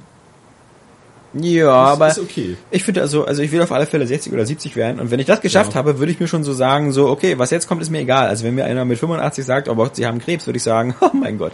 Ja, 1.34 1.84
Das 1.84 1.92
aber 1.92 2.08
ist 2.08 2.18
okay. 2.20 2.56
ich 2.70 2.82
finde 2.84 3.02
also, 3.02 3.24
also 3.26 3.42
ich 3.42 3.52
will 3.52 3.60
auf 3.60 3.70
alle 3.70 3.84
Fälle 3.86 4.06
60 4.06 4.32
oder 4.32 4.46
70 4.46 4.76
werden. 4.76 4.98
Und 4.98 5.10
wenn 5.10 5.20
ich 5.20 5.26
das 5.26 5.40
geschafft 5.42 5.72
Ja. 5.72 5.76
habe, 5.78 5.98
würde 5.98 6.10
ich 6.10 6.18
mir 6.18 6.26
schon 6.26 6.42
so 6.42 6.54
sagen, 6.54 6.90
so, 6.92 7.08
okay, 7.08 7.38
was 7.38 7.50
jetzt 7.50 7.68
kommt, 7.68 7.82
ist 7.82 7.90
mir 7.90 8.00
egal. 8.00 8.28
Also 8.28 8.44
wenn 8.44 8.54
mir 8.54 8.64
einer 8.64 8.84
mit 8.86 8.98
85 8.98 9.44
sagt, 9.44 9.68
oh 9.68 9.74
Gott, 9.74 9.94
sie 9.96 10.06
haben 10.06 10.20
Krebs, 10.20 10.46
würde 10.46 10.56
ich 10.56 10.62
sagen, 10.62 10.94
oh 11.00 11.10
mein 11.12 11.36
Gott. 11.38 11.52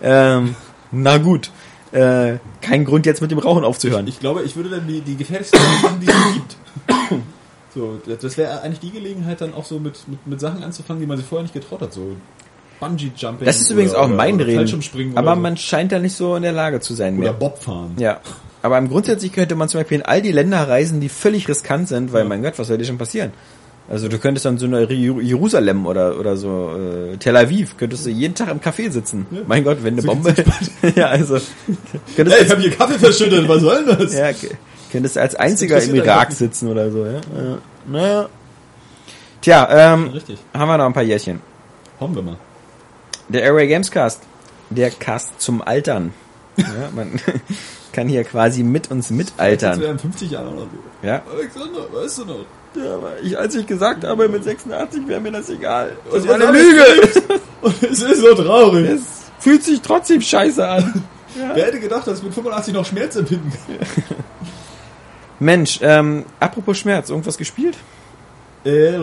Ähm, 0.00 0.54
na 0.92 1.18
gut. 1.18 1.50
Äh, 1.92 2.38
kein 2.62 2.84
Grund 2.84 3.04
jetzt 3.06 3.20
mit 3.20 3.30
dem 3.32 3.38
Rauchen 3.38 3.64
aufzuhören. 3.64 4.06
Ich 4.06 4.20
glaube, 4.20 4.42
ich 4.42 4.54
würde 4.56 4.70
dann 4.70 4.86
die, 4.86 5.00
die 5.00 5.16
gefährlichsten 5.16 5.58
machen, 5.82 6.00
die 6.00 6.06
es 6.08 6.34
gibt. 6.34 6.56
So, 7.76 8.00
das 8.20 8.36
wäre 8.38 8.62
eigentlich 8.62 8.80
die 8.80 8.90
Gelegenheit, 8.90 9.40
dann 9.42 9.52
auch 9.54 9.64
so 9.66 9.78
mit, 9.78 10.08
mit, 10.08 10.26
mit 10.26 10.40
Sachen 10.40 10.64
anzufangen, 10.64 10.98
die 11.00 11.06
man 11.06 11.18
sich 11.18 11.26
vorher 11.26 11.42
nicht 11.42 11.52
getraut 11.54 11.82
hat. 11.82 11.92
So 11.92 12.16
Bungee-Jumping. 12.80 13.44
das 13.44 13.60
ist 13.60 13.70
übrigens 13.70 13.92
oder- 13.92 14.02
auch 14.02 14.08
mein 14.08 14.40
Reden. 14.40 14.80
Aber 15.14 15.34
so. 15.34 15.40
man 15.40 15.56
scheint 15.56 15.92
da 15.92 15.98
nicht 15.98 16.14
so 16.16 16.36
in 16.36 16.42
der 16.42 16.52
Lage 16.52 16.80
zu 16.80 16.94
sein 16.94 17.14
Oder 17.14 17.24
mehr. 17.24 17.32
Bobfahren. 17.34 17.92
Ja. 17.98 18.20
Aber 18.62 18.78
im 18.78 18.88
grundsätzlich 18.88 19.32
könnte 19.32 19.54
man 19.54 19.68
zum 19.68 19.80
Beispiel 19.80 19.98
in 19.98 20.04
all 20.06 20.20
die 20.22 20.32
Länder 20.32 20.68
reisen, 20.68 21.00
die 21.00 21.08
völlig 21.08 21.48
riskant 21.48 21.88
sind, 21.88 22.12
weil 22.12 22.22
Ja. 22.22 22.28
mein 22.28 22.42
Gott, 22.42 22.58
was 22.58 22.66
soll 22.68 22.78
dir 22.78 22.84
schon 22.86 22.98
passieren? 22.98 23.32
Also 23.88 24.08
du 24.08 24.18
könntest 24.18 24.44
dann 24.46 24.58
so 24.58 24.66
eine 24.66 24.82
Jer- 24.86 25.20
Jerusalem 25.20 25.86
oder 25.86 26.18
oder 26.18 26.36
so 26.36 26.72
äh, 26.76 27.16
Tel 27.18 27.36
Aviv, 27.36 27.76
könntest 27.76 28.04
du 28.04 28.10
jeden 28.10 28.34
Tag 28.34 28.50
im 28.50 28.58
Café 28.60 28.90
sitzen. 28.90 29.26
Ja. 29.30 29.38
Mein 29.46 29.62
Gott, 29.62 29.78
wenn 29.82 29.92
eine 29.94 30.02
So 30.02 30.08
Bombe. 30.08 30.34
ja, 30.96 31.06
also 31.06 31.36
Hey, 32.16 32.26
ich 32.42 32.50
habe 32.50 32.60
hier 32.60 32.70
Kaffee 32.72 32.98
verschüttet, 32.98 33.48
was 33.48 33.60
soll 33.60 33.84
denn 33.84 33.96
das? 33.98 34.12
ja, 34.14 34.32
k- 34.32 34.48
könntest 34.96 35.18
als 35.18 35.34
einziger 35.34 35.82
im 35.82 35.94
Irak 35.94 36.32
sitzen 36.32 36.68
oder 36.70 36.90
so, 36.90 37.04
ja. 37.04 37.12
ja. 37.12 37.58
Naja. 37.86 38.28
Tja, 39.42 39.68
ähm, 39.70 40.08
Richtig. 40.08 40.38
haben 40.54 40.68
wir 40.68 40.78
noch 40.78 40.86
ein 40.86 40.94
paar 40.94 41.02
Jährchen. 41.02 41.40
Hoffen 42.00 42.14
wir 42.14 42.22
mal. 42.22 42.36
Der 43.28 43.42
Airway 43.42 43.66
Games 43.66 43.90
Cast. 43.90 44.22
Der 44.70 44.90
Cast 44.90 45.38
zum 45.38 45.60
Altern. 45.60 46.14
Ja, 46.56 46.64
man 46.94 47.20
kann 47.92 48.08
hier 48.08 48.24
quasi 48.24 48.62
mit 48.62 48.90
uns 48.90 49.08
Das 49.08 49.16
mitaltern. 49.16 49.80
wären 49.80 49.98
50 49.98 50.30
Jahre 50.30 50.48
oder 50.48 50.62
so. 50.62 51.06
Ja. 51.06 51.22
Alexander, 51.30 51.80
weißt 51.92 52.18
du 52.18 52.24
noch? 52.24 52.44
Ja, 52.74 52.94
aber 52.94 53.12
ich, 53.22 53.38
als 53.38 53.54
ich 53.54 53.66
gesagt 53.66 54.04
habe, 54.04 54.28
mit 54.30 54.44
86 54.44 55.06
wäre 55.06 55.20
mir 55.20 55.32
das 55.32 55.50
egal. 55.50 55.92
Das 56.10 56.26
war 56.26 56.36
eine 56.36 56.50
Lüge. 56.50 56.84
Und 57.60 57.82
es 57.82 58.00
ist 58.02 58.20
so 58.20 58.34
traurig. 58.34 58.88
Es 58.88 59.02
fühlt 59.40 59.62
sich 59.62 59.82
trotzdem 59.82 60.22
scheiße 60.22 60.66
an. 60.66 61.04
Wer 61.54 61.66
hätte 61.66 61.80
gedacht, 61.80 62.06
dass 62.06 62.18
ich 62.18 62.24
mit 62.24 62.32
85 62.32 62.72
noch 62.72 62.86
Schmerz 62.86 63.16
empfinden 63.16 63.52
kann? 63.52 63.76
Mensch, 65.40 65.80
ähm, 65.82 66.24
apropos 66.40 66.78
Schmerz, 66.78 67.10
irgendwas 67.10 67.36
gespielt? 67.38 67.76
Äh, 68.64 68.96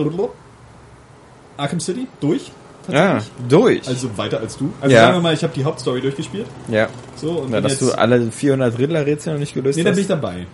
Arkham 1.56 1.80
City, 1.80 2.06
durch. 2.20 2.50
Ja, 2.88 3.22
durch. 3.48 3.86
Also 3.88 4.16
weiter 4.18 4.40
als 4.40 4.58
du. 4.58 4.70
Also 4.80 4.94
Ja. 4.94 5.02
sagen 5.04 5.16
wir 5.16 5.20
mal, 5.22 5.32
ich 5.32 5.42
habe 5.42 5.54
die 5.54 5.64
Hauptstory 5.64 6.00
durchgespielt. 6.02 6.46
ja. 6.68 6.88
So, 7.16 7.30
und 7.30 7.50
Na, 7.52 7.60
dass 7.60 7.72
jetzt, 7.72 7.82
du 7.82 7.92
alle 7.92 8.30
400 8.30 8.76
Riddler-Rätsel 8.78 9.32
noch 9.34 9.40
nicht 9.40 9.54
gelöst 9.54 9.76
Nee, 9.78 9.84
da 9.84 9.90
hast. 9.90 9.94
bin 9.96 10.02
ich 10.02 10.08
dabei. 10.08 10.46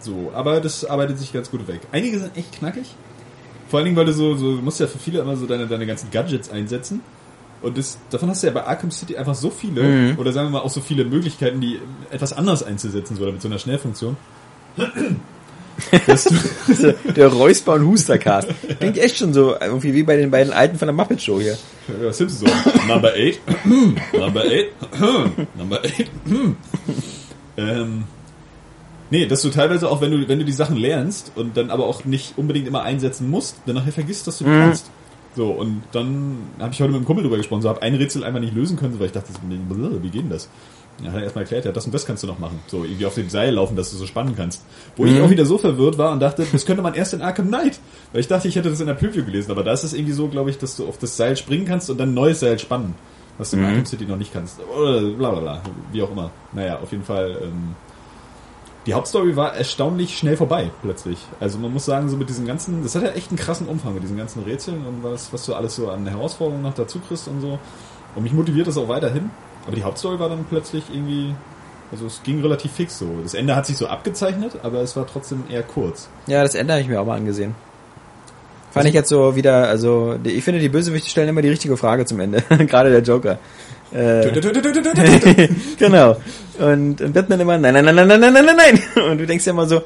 So, 0.00 0.32
aber 0.34 0.60
das 0.60 0.84
arbeitet 0.84 1.18
sich 1.18 1.32
ganz 1.32 1.50
gut 1.50 1.68
weg. 1.68 1.80
Einige 1.92 2.18
sind 2.18 2.36
echt 2.36 2.52
knackig. 2.58 2.94
Vor 3.68 3.78
allen 3.78 3.84
Dingen, 3.84 3.96
weil 3.96 4.06
du 4.06 4.12
so, 4.14 4.34
so 4.34 4.56
du 4.56 4.62
musst 4.62 4.80
ja 4.80 4.86
für 4.86 4.98
viele 4.98 5.20
immer 5.20 5.36
so 5.36 5.46
deine, 5.46 5.66
deine 5.66 5.86
ganzen 5.86 6.10
Gadgets 6.10 6.50
einsetzen. 6.50 7.02
Und 7.60 7.76
das, 7.76 7.98
davon 8.10 8.30
hast 8.30 8.42
du 8.42 8.46
ja 8.46 8.52
bei 8.54 8.64
Arkham 8.64 8.90
City 8.90 9.16
einfach 9.18 9.34
so 9.34 9.50
viele, 9.50 10.16
oder 10.16 10.32
sagen 10.32 10.48
wir 10.48 10.52
mal 10.58 10.60
auch 10.64 10.70
so 10.70 10.80
viele 10.80 11.04
Möglichkeiten, 11.04 11.60
die 11.60 11.78
etwas 12.10 12.32
anders 12.32 12.62
einzusetzen, 12.62 13.16
so 13.16 13.22
oder 13.22 13.32
mit 13.32 13.42
so 13.42 13.48
einer 13.48 13.58
Schnellfunktion. 13.58 14.16
Der 17.16 17.28
Räusper- 17.28 17.74
und 17.74 17.86
Hustercast. 17.86 18.48
Klingt 18.78 18.98
echt 18.98 19.18
schon 19.18 19.32
so, 19.32 19.54
irgendwie 19.60 19.94
wie 19.94 20.02
bei 20.02 20.16
den 20.16 20.30
beiden 20.30 20.52
Alten 20.52 20.78
von 20.78 20.86
der 20.86 20.94
Muppet 20.94 21.22
Show 21.22 21.40
hier. 21.40 21.56
Ja, 22.02 22.12
Simpsons 22.12 22.40
so. 22.40 22.46
Number 22.86 23.12
8. 23.12 23.40
Number 24.12 24.42
8. 24.42 25.56
Number 25.56 25.80
8. 25.80 26.10
ähm, 27.56 28.04
nee, 29.10 29.26
dass 29.26 29.42
du 29.42 29.50
teilweise 29.50 29.88
auch, 29.88 30.00
wenn 30.00 30.10
du, 30.10 30.28
wenn 30.28 30.38
du 30.38 30.44
die 30.44 30.52
Sachen 30.52 30.76
lernst 30.76 31.32
und 31.36 31.56
dann 31.56 31.70
aber 31.70 31.86
auch 31.86 32.04
nicht 32.04 32.36
unbedingt 32.36 32.66
immer 32.66 32.82
einsetzen 32.82 33.30
musst, 33.30 33.56
dann 33.66 33.76
nachher 33.76 33.92
vergisst, 33.92 34.26
dass 34.26 34.38
du 34.38 34.44
die 34.44 34.50
kannst. 34.50 34.90
So, 35.36 35.50
und 35.50 35.82
dann 35.92 36.38
habe 36.58 36.72
ich 36.72 36.80
heute 36.80 36.90
mit 36.90 36.96
einem 36.96 37.06
Kumpel 37.06 37.22
drüber 37.22 37.36
gesprochen, 37.36 37.62
so 37.62 37.68
habe 37.68 37.82
ein 37.82 37.94
Rätsel 37.94 38.24
einfach 38.24 38.40
nicht 38.40 38.54
lösen 38.54 38.76
können, 38.76 38.98
weil 38.98 39.06
ich 39.06 39.12
dachte, 39.12 39.30
wie 39.48 40.08
geht 40.10 40.22
denn 40.22 40.30
das? 40.30 40.48
Ja, 41.02 41.10
hat 41.10 41.18
er 41.18 41.22
erstmal 41.24 41.44
erklärt, 41.44 41.64
ja, 41.64 41.72
das 41.72 41.86
und 41.86 41.94
das 41.94 42.06
kannst 42.06 42.24
du 42.24 42.26
noch 42.26 42.38
machen. 42.38 42.58
So, 42.66 42.84
irgendwie 42.84 43.06
auf 43.06 43.14
dem 43.14 43.28
Seil 43.28 43.54
laufen, 43.54 43.76
dass 43.76 43.90
du 43.90 43.96
so 43.96 44.06
spannen 44.06 44.34
kannst. 44.36 44.64
Wo 44.96 45.04
ich 45.04 45.20
auch 45.20 45.30
wieder 45.30 45.44
so 45.44 45.56
verwirrt 45.56 45.96
war 45.96 46.12
und 46.12 46.20
dachte, 46.20 46.44
das 46.50 46.66
könnte 46.66 46.82
man 46.82 46.94
erst 46.94 47.14
in 47.14 47.22
Arkham 47.22 47.48
Knight. 47.48 47.78
Weil 48.12 48.20
ich 48.20 48.28
dachte, 48.28 48.48
ich 48.48 48.56
hätte 48.56 48.70
das 48.70 48.80
in 48.80 48.88
der 48.88 48.94
Preview 48.94 49.24
gelesen, 49.24 49.52
aber 49.52 49.62
da 49.62 49.72
ist 49.72 49.84
es 49.84 49.92
irgendwie 49.92 50.12
so, 50.12 50.28
glaube 50.28 50.50
ich, 50.50 50.58
dass 50.58 50.76
du 50.76 50.88
auf 50.88 50.98
das 50.98 51.16
Seil 51.16 51.36
springen 51.36 51.66
kannst 51.66 51.88
und 51.88 51.98
dann 51.98 52.10
ein 52.10 52.14
neues 52.14 52.40
Seil 52.40 52.58
spannen. 52.58 52.94
Was 53.38 53.50
du 53.50 53.58
in 53.58 53.64
Arkham 53.64 53.86
City 53.86 54.04
noch 54.04 54.16
nicht 54.16 54.32
kannst. 54.32 54.58
Oder 54.76 55.00
bla 55.02 55.30
bla 55.30 55.40
bla. 55.40 55.62
Wie 55.92 56.02
auch 56.02 56.10
immer. 56.10 56.32
Naja, 56.52 56.80
auf 56.80 56.90
jeden 56.90 57.04
Fall, 57.04 57.38
ähm, 57.42 57.76
die 58.86 58.94
Hauptstory 58.94 59.36
war 59.36 59.54
erstaunlich 59.54 60.18
schnell 60.18 60.36
vorbei, 60.36 60.70
plötzlich. 60.82 61.18
Also 61.38 61.58
man 61.58 61.72
muss 61.72 61.84
sagen, 61.84 62.08
so 62.08 62.16
mit 62.16 62.28
diesen 62.28 62.46
ganzen, 62.46 62.82
das 62.82 62.96
hat 62.96 63.04
ja 63.04 63.10
echt 63.10 63.30
einen 63.30 63.38
krassen 63.38 63.68
Umfang 63.68 63.94
mit 63.94 64.02
diesen 64.02 64.16
ganzen 64.16 64.42
Rätseln 64.42 64.84
und 64.84 65.04
was, 65.04 65.32
was 65.32 65.46
du 65.46 65.54
alles 65.54 65.76
so 65.76 65.90
an 65.90 66.06
Herausforderungen 66.06 66.62
noch 66.62 66.74
dazu 66.74 66.98
kriegst 66.98 67.28
und 67.28 67.40
so. 67.40 67.58
Und 68.16 68.22
mich 68.22 68.32
motiviert 68.32 68.66
das 68.66 68.76
auch 68.76 68.88
weiterhin. 68.88 69.30
Aber 69.68 69.76
die 69.76 69.84
Hauptstory 69.84 70.18
war 70.18 70.30
dann 70.30 70.46
plötzlich 70.48 70.82
irgendwie, 70.90 71.34
also 71.92 72.06
es 72.06 72.22
ging 72.22 72.40
relativ 72.40 72.72
fix 72.72 72.98
so. 72.98 73.06
Das 73.22 73.34
Ende 73.34 73.54
hat 73.54 73.66
sich 73.66 73.76
so 73.76 73.86
abgezeichnet, 73.86 74.52
aber 74.62 74.80
es 74.80 74.96
war 74.96 75.06
trotzdem 75.06 75.44
eher 75.50 75.62
kurz. 75.62 76.08
Ja, 76.26 76.42
das 76.42 76.54
Ende 76.54 76.72
habe 76.72 76.80
ich 76.80 76.88
mir 76.88 76.98
auch 76.98 77.04
mal 77.04 77.16
angesehen. 77.16 77.54
Fand 78.70 78.86
ich 78.86 78.94
jetzt 78.94 79.10
so 79.10 79.36
wieder, 79.36 79.68
also 79.68 80.16
ich 80.24 80.42
finde, 80.42 80.60
die 80.60 80.70
Bösewichte 80.70 81.10
stellen 81.10 81.28
immer 81.28 81.42
die 81.42 81.50
richtige 81.50 81.76
Frage 81.76 82.06
zum 82.06 82.18
Ende. 82.20 82.42
Gerade 82.66 82.90
der 82.90 83.02
Joker. 83.02 83.38
Äh, 83.92 84.30
genau. 85.78 86.16
Und, 86.58 87.00
und 87.00 87.12
Batman 87.12 87.40
immer, 87.40 87.58
nein, 87.58 87.74
nein, 87.74 87.84
nein, 87.84 87.94
nein, 87.94 88.08
nein, 88.08 88.20
nein, 88.20 88.32
nein, 88.32 88.44
nein, 88.44 88.56
nein. 88.94 89.10
Und 89.10 89.18
du 89.18 89.26
denkst 89.26 89.44
ja 89.44 89.52
immer 89.52 89.66
so, 89.66 89.82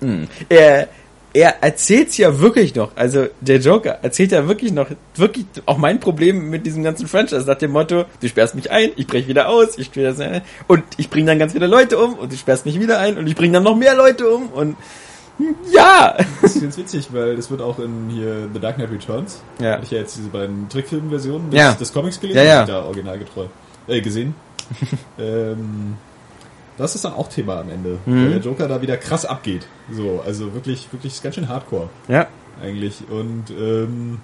hm, 0.00 0.26
er, 0.48 0.88
er 1.36 1.62
erzählt's 1.62 2.16
ja 2.16 2.40
wirklich 2.40 2.74
noch. 2.74 2.92
Also 2.96 3.26
der 3.42 3.58
Joker 3.58 3.98
erzählt 4.02 4.32
ja 4.32 4.48
wirklich 4.48 4.72
noch, 4.72 4.86
wirklich 5.16 5.44
auch 5.66 5.76
mein 5.76 6.00
Problem 6.00 6.48
mit 6.48 6.64
diesem 6.64 6.82
ganzen 6.82 7.06
Franchise 7.06 7.44
nach 7.46 7.58
dem 7.58 7.72
Motto, 7.72 8.06
du 8.22 8.28
sperrst 8.28 8.54
mich 8.54 8.70
ein, 8.70 8.92
ich 8.96 9.06
brech 9.06 9.28
wieder 9.28 9.50
aus, 9.50 9.76
ich 9.76 9.86
spiele 9.86 10.06
das 10.06 10.18
ein, 10.18 10.40
und 10.66 10.82
ich 10.96 11.10
bringe 11.10 11.26
dann 11.26 11.38
ganz 11.38 11.52
viele 11.52 11.66
Leute 11.66 11.98
um 11.98 12.14
und 12.14 12.32
du 12.32 12.36
sperrst 12.36 12.64
mich 12.64 12.80
wieder 12.80 12.98
ein 13.00 13.18
und 13.18 13.26
ich 13.26 13.36
bringe 13.36 13.52
dann 13.52 13.64
noch 13.64 13.76
mehr 13.76 13.94
Leute 13.94 14.26
um 14.30 14.48
und 14.48 14.76
ja. 15.70 16.16
Das 16.40 16.56
ist 16.56 16.62
ganz 16.62 16.78
witzig, 16.78 17.08
weil 17.12 17.36
das 17.36 17.50
wird 17.50 17.60
auch 17.60 17.78
in 17.78 18.08
hier 18.08 18.48
The 18.54 18.58
Dark 18.58 18.76
Knight 18.76 18.90
Returns. 18.90 19.42
Ja. 19.60 19.78
Ich 19.82 19.90
ja 19.90 19.98
jetzt 19.98 20.16
diese 20.16 20.30
beiden 20.30 20.70
Trickfilm-Versionen 20.70 21.50
des, 21.50 21.60
Ja. 21.60 21.72
des 21.74 21.92
Comics 21.92 22.18
gelesen, 22.18 22.38
Ja, 22.38 22.44
ja. 22.44 22.54
hab 22.60 22.68
ich 22.68 22.74
da 22.74 22.82
originalgetreu 22.84 23.44
äh, 23.88 24.00
gesehen. 24.00 24.34
ähm, 25.18 25.96
das 26.78 26.94
ist 26.94 27.04
dann 27.04 27.12
auch 27.14 27.28
Thema 27.28 27.60
am 27.60 27.70
Ende, 27.70 27.98
Mhm. 28.06 28.22
weil 28.24 28.30
der 28.30 28.40
Joker 28.40 28.68
da 28.68 28.82
wieder 28.82 28.96
krass 28.96 29.24
abgeht. 29.24 29.66
So, 29.90 30.22
also 30.24 30.54
wirklich, 30.54 30.88
wirklich 30.92 31.14
ist 31.14 31.22
ganz 31.22 31.34
schön 31.34 31.48
Hardcore 31.48 31.88
Ja. 32.08 32.26
eigentlich. 32.62 33.02
Und 33.10 33.44
ähm, 33.58 34.18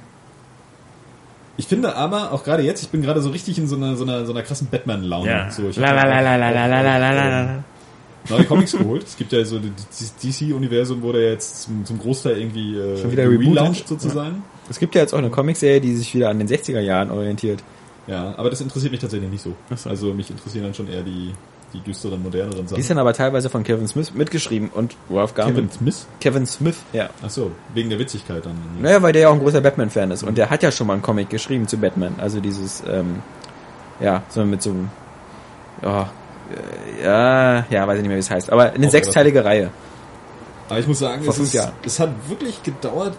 ich 1.56 1.66
finde 1.66 1.94
aber 1.96 2.32
auch 2.32 2.44
gerade 2.44 2.62
jetzt, 2.62 2.82
ich 2.82 2.88
bin 2.88 3.02
gerade 3.02 3.20
so 3.20 3.30
richtig 3.30 3.58
in 3.58 3.66
so 3.66 3.76
einer 3.76 3.96
so 3.96 4.04
einer 4.04 4.24
so 4.26 4.32
einer 4.32 4.42
krassen 4.42 4.68
Batman-Laune. 4.70 5.28
So, 5.50 5.68
ich 5.68 5.76
neue 8.30 8.44
Comics 8.44 8.72
geholt. 8.72 9.02
Es 9.04 9.16
gibt 9.16 9.32
ja 9.32 9.44
so 9.44 9.58
das 9.58 10.14
DC-Universum 10.16 11.02
wurde 11.02 11.28
jetzt 11.28 11.62
zum, 11.64 11.84
zum 11.84 11.98
Großteil 11.98 12.38
irgendwie 12.38 12.76
äh, 12.78 12.96
Schon 13.00 13.10
wieder 13.12 13.28
relaunched 13.28 13.88
sozusagen. 13.88 14.44
Es 14.70 14.78
gibt 14.78 14.94
ja 14.94 15.00
jetzt 15.02 15.12
auch 15.12 15.18
eine 15.18 15.30
Comicserie, 15.30 15.80
die 15.80 15.94
sich 15.94 16.14
wieder 16.14 16.30
an 16.30 16.38
den 16.38 16.48
60er 16.48 16.80
Jahren 16.80 17.10
orientiert. 17.10 17.62
Ja. 18.08 18.34
aber 18.36 18.50
das 18.50 18.60
interessiert 18.60 18.90
mich 18.90 19.00
tatsächlich 19.00 19.30
nicht 19.30 19.42
so. 19.42 19.54
So. 19.76 19.88
Also 19.88 20.12
mich 20.12 20.28
interessieren 20.28 20.64
dann 20.64 20.74
schon 20.74 20.88
eher 20.88 21.02
die 21.02 21.32
die 21.72 21.80
düsteren, 21.80 22.22
moderneren 22.22 22.62
Die 22.62 22.68
Sachen. 22.68 22.80
ist 22.80 22.90
dann 22.90 22.98
aber 22.98 23.12
teilweise 23.12 23.48
von 23.50 23.62
Kevin 23.64 23.86
Smith 23.88 24.12
mitgeschrieben 24.14 24.68
und 24.68 24.96
Ralph 25.10 25.34
Garman. 25.34 25.54
Kevin 25.54 25.70
Smith? 25.70 26.06
Kevin 26.20 26.46
Smith, 26.46 26.76
ja. 26.92 27.10
Ach 27.24 27.30
so, 27.30 27.50
wegen 27.74 27.90
der 27.90 27.98
Witzigkeit 27.98 28.44
dann. 28.44 28.54
Naja, 28.80 29.02
weil 29.02 29.12
der 29.12 29.22
ja 29.22 29.28
auch 29.28 29.34
ein 29.34 29.40
großer 29.40 29.60
Batman-Fan 29.60 30.10
ist. 30.10 30.22
Und 30.22 30.38
der 30.38 30.50
hat 30.50 30.62
ja 30.62 30.70
schon 30.70 30.86
mal 30.86 30.94
einen 30.94 31.02
Comic 31.02 31.30
geschrieben 31.30 31.66
zu 31.68 31.76
Batman. 31.78 32.14
Also 32.18 32.40
dieses, 32.40 32.82
ähm, 32.88 33.20
ja, 34.00 34.22
so 34.28 34.44
mit 34.44 34.62
so 34.62 34.70
einem, 34.70 34.90
ja, 35.82 36.10
äh, 37.00 37.04
ja, 37.04 37.66
ja, 37.70 37.86
weiß 37.86 37.96
ich 37.96 38.02
nicht 38.02 38.08
mehr, 38.08 38.16
wie 38.16 38.20
es 38.20 38.30
heißt. 38.30 38.50
Aber 38.50 38.72
eine 38.72 38.86
Auch 38.86 38.90
sechsteilige 38.90 39.44
Reihe. 39.44 39.70
Aber 40.68 40.78
ich 40.78 40.86
muss 40.86 41.00
sagen, 41.00 41.22
es, 41.28 41.38
ist, 41.38 41.70
es 41.84 42.00
hat 42.00 42.10
wirklich 42.28 42.62
gedauert, 42.62 43.14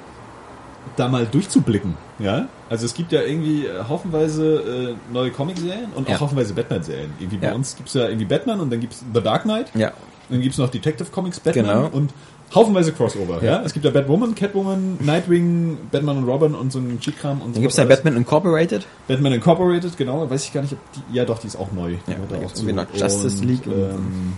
da 0.95 1.07
mal 1.07 1.25
durchzublicken. 1.25 1.95
Ja, 2.19 2.47
also 2.69 2.85
es 2.85 2.93
gibt 2.93 3.11
ja 3.11 3.21
irgendwie 3.21 3.65
äh, 3.65 3.83
haufenweise 3.89 4.95
äh, 5.11 5.13
neue 5.13 5.31
Comic-Serien 5.31 5.87
und 5.95 6.07
Ja. 6.07 6.15
auch 6.15 6.21
haufenweise 6.21 6.53
Batman-Serien. 6.53 7.11
Irgendwie 7.19 7.37
bei 7.37 7.47
Ja. 7.47 7.53
uns 7.55 7.75
gibt's 7.75 7.93
ja 7.93 8.05
irgendwie 8.07 8.25
Batman 8.25 8.59
und 8.59 8.71
dann 8.71 8.79
gibt's 8.79 9.03
The 9.13 9.21
Dark 9.21 9.43
Knight. 9.43 9.67
Ja. 9.75 9.91
Dann 10.29 10.41
gibt's 10.41 10.57
noch 10.57 10.69
Detective 10.69 11.09
Comics 11.11 11.39
Batman 11.39 11.65
Genau. 11.65 11.87
und 11.91 12.13
haufenweise 12.55 12.91
Crossover. 12.93 13.43
Ja. 13.43 13.53
Ja. 13.59 13.61
es 13.63 13.73
gibt 13.73 13.83
ja 13.85 13.91
Batwoman, 13.91 14.35
Catwoman, 14.35 14.97
Nightwing, 15.01 15.77
Batman 15.91 16.17
und 16.19 16.23
Robin 16.25 16.53
und 16.55 16.71
so 16.71 16.79
ein 16.79 16.99
Cheat-Kram 16.99 17.41
und 17.41 17.47
Dann 17.47 17.47
sowas 17.55 17.61
gibt's 17.61 17.75
da 17.77 17.81
alles. 17.83 17.95
Batman 17.97 18.17
Incorporated. 18.17 18.85
Batman 19.07 19.33
Incorporated, 19.33 19.97
genau, 19.97 20.29
weiß 20.29 20.45
ich 20.45 20.53
gar 20.53 20.61
nicht, 20.61 20.73
ob 20.73 20.79
die, 20.93 21.15
ja 21.17 21.25
doch, 21.25 21.39
die 21.39 21.47
ist 21.47 21.55
auch 21.55 21.71
neu. 21.71 21.95
Die 22.07 22.11
Ja, 22.11 22.17
da 22.29 22.35
auch 22.35 22.39
gibt's 22.41 22.61
noch 22.63 22.85
Justice 22.95 23.41
Und, 23.41 23.47
League 23.47 23.65
und- 23.67 23.73
Ähm, 23.73 24.33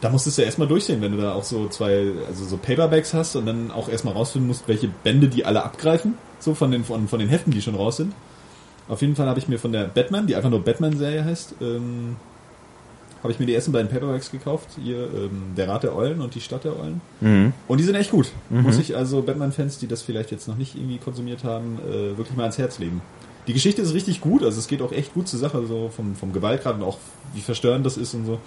da 0.00 0.10
musstest 0.10 0.38
du 0.38 0.42
erstmal 0.42 0.68
durchsehen, 0.68 1.00
wenn 1.00 1.12
du 1.12 1.18
da 1.18 1.32
auch 1.32 1.42
so 1.42 1.68
zwei, 1.68 2.12
also 2.26 2.44
so 2.44 2.56
Paperbacks 2.56 3.14
hast 3.14 3.36
und 3.36 3.46
dann 3.46 3.70
auch 3.70 3.88
erstmal 3.88 4.14
rausfinden 4.14 4.46
musst, 4.46 4.68
welche 4.68 4.88
Bände 4.88 5.28
die 5.28 5.44
alle 5.44 5.64
abgreifen, 5.64 6.14
so 6.38 6.54
von 6.54 6.70
den, 6.70 6.84
von, 6.84 7.08
von 7.08 7.18
den 7.18 7.28
Heften, 7.28 7.52
die 7.52 7.62
schon 7.62 7.74
raus 7.74 7.96
sind. 7.96 8.12
Auf 8.88 9.00
jeden 9.02 9.16
Fall 9.16 9.26
habe 9.26 9.38
ich 9.38 9.48
mir 9.48 9.58
von 9.58 9.72
der 9.72 9.84
Batman, 9.84 10.26
die 10.26 10.36
einfach 10.36 10.50
nur 10.50 10.64
Batman-Serie 10.64 11.24
heißt, 11.24 11.56
ähm, 11.60 12.16
habe 13.22 13.32
ich 13.32 13.40
mir 13.40 13.46
die 13.46 13.54
ersten 13.54 13.72
beiden 13.72 13.90
Paperbacks 13.90 14.30
gekauft, 14.30 14.68
hier 14.82 15.08
ähm, 15.12 15.54
Der 15.56 15.68
Rat 15.68 15.82
der 15.82 15.96
Eulen 15.96 16.20
und 16.20 16.36
die 16.36 16.40
Stadt 16.40 16.64
der 16.64 16.78
Eulen. 16.78 17.00
Mhm. 17.20 17.52
Und 17.66 17.78
die 17.78 17.84
sind 17.84 17.96
echt 17.96 18.12
gut. 18.12 18.30
Muss 18.48 18.78
ich 18.78 18.96
also 18.96 19.22
Batman-Fans, 19.22 19.78
die 19.78 19.88
das 19.88 20.02
vielleicht 20.02 20.30
jetzt 20.30 20.46
noch 20.46 20.56
nicht 20.56 20.76
irgendwie 20.76 20.98
konsumiert 20.98 21.42
haben, 21.42 21.78
äh, 21.88 22.16
wirklich 22.16 22.36
mal 22.36 22.44
ans 22.44 22.58
Herz 22.58 22.78
legen. 22.78 23.02
Die 23.48 23.54
Geschichte 23.54 23.82
ist 23.82 23.94
richtig 23.94 24.20
gut, 24.20 24.44
also 24.44 24.58
es 24.58 24.68
geht 24.68 24.82
auch 24.82 24.92
echt 24.92 25.14
gut 25.14 25.26
zur 25.26 25.40
Sache, 25.40 25.66
so 25.66 25.88
vom, 25.88 26.14
vom 26.14 26.32
Gewaltgrad 26.32 26.76
und 26.76 26.82
auch 26.82 26.98
wie 27.34 27.40
verstörend 27.40 27.84
das 27.84 27.96
ist 27.96 28.14
und 28.14 28.26
so. 28.26 28.38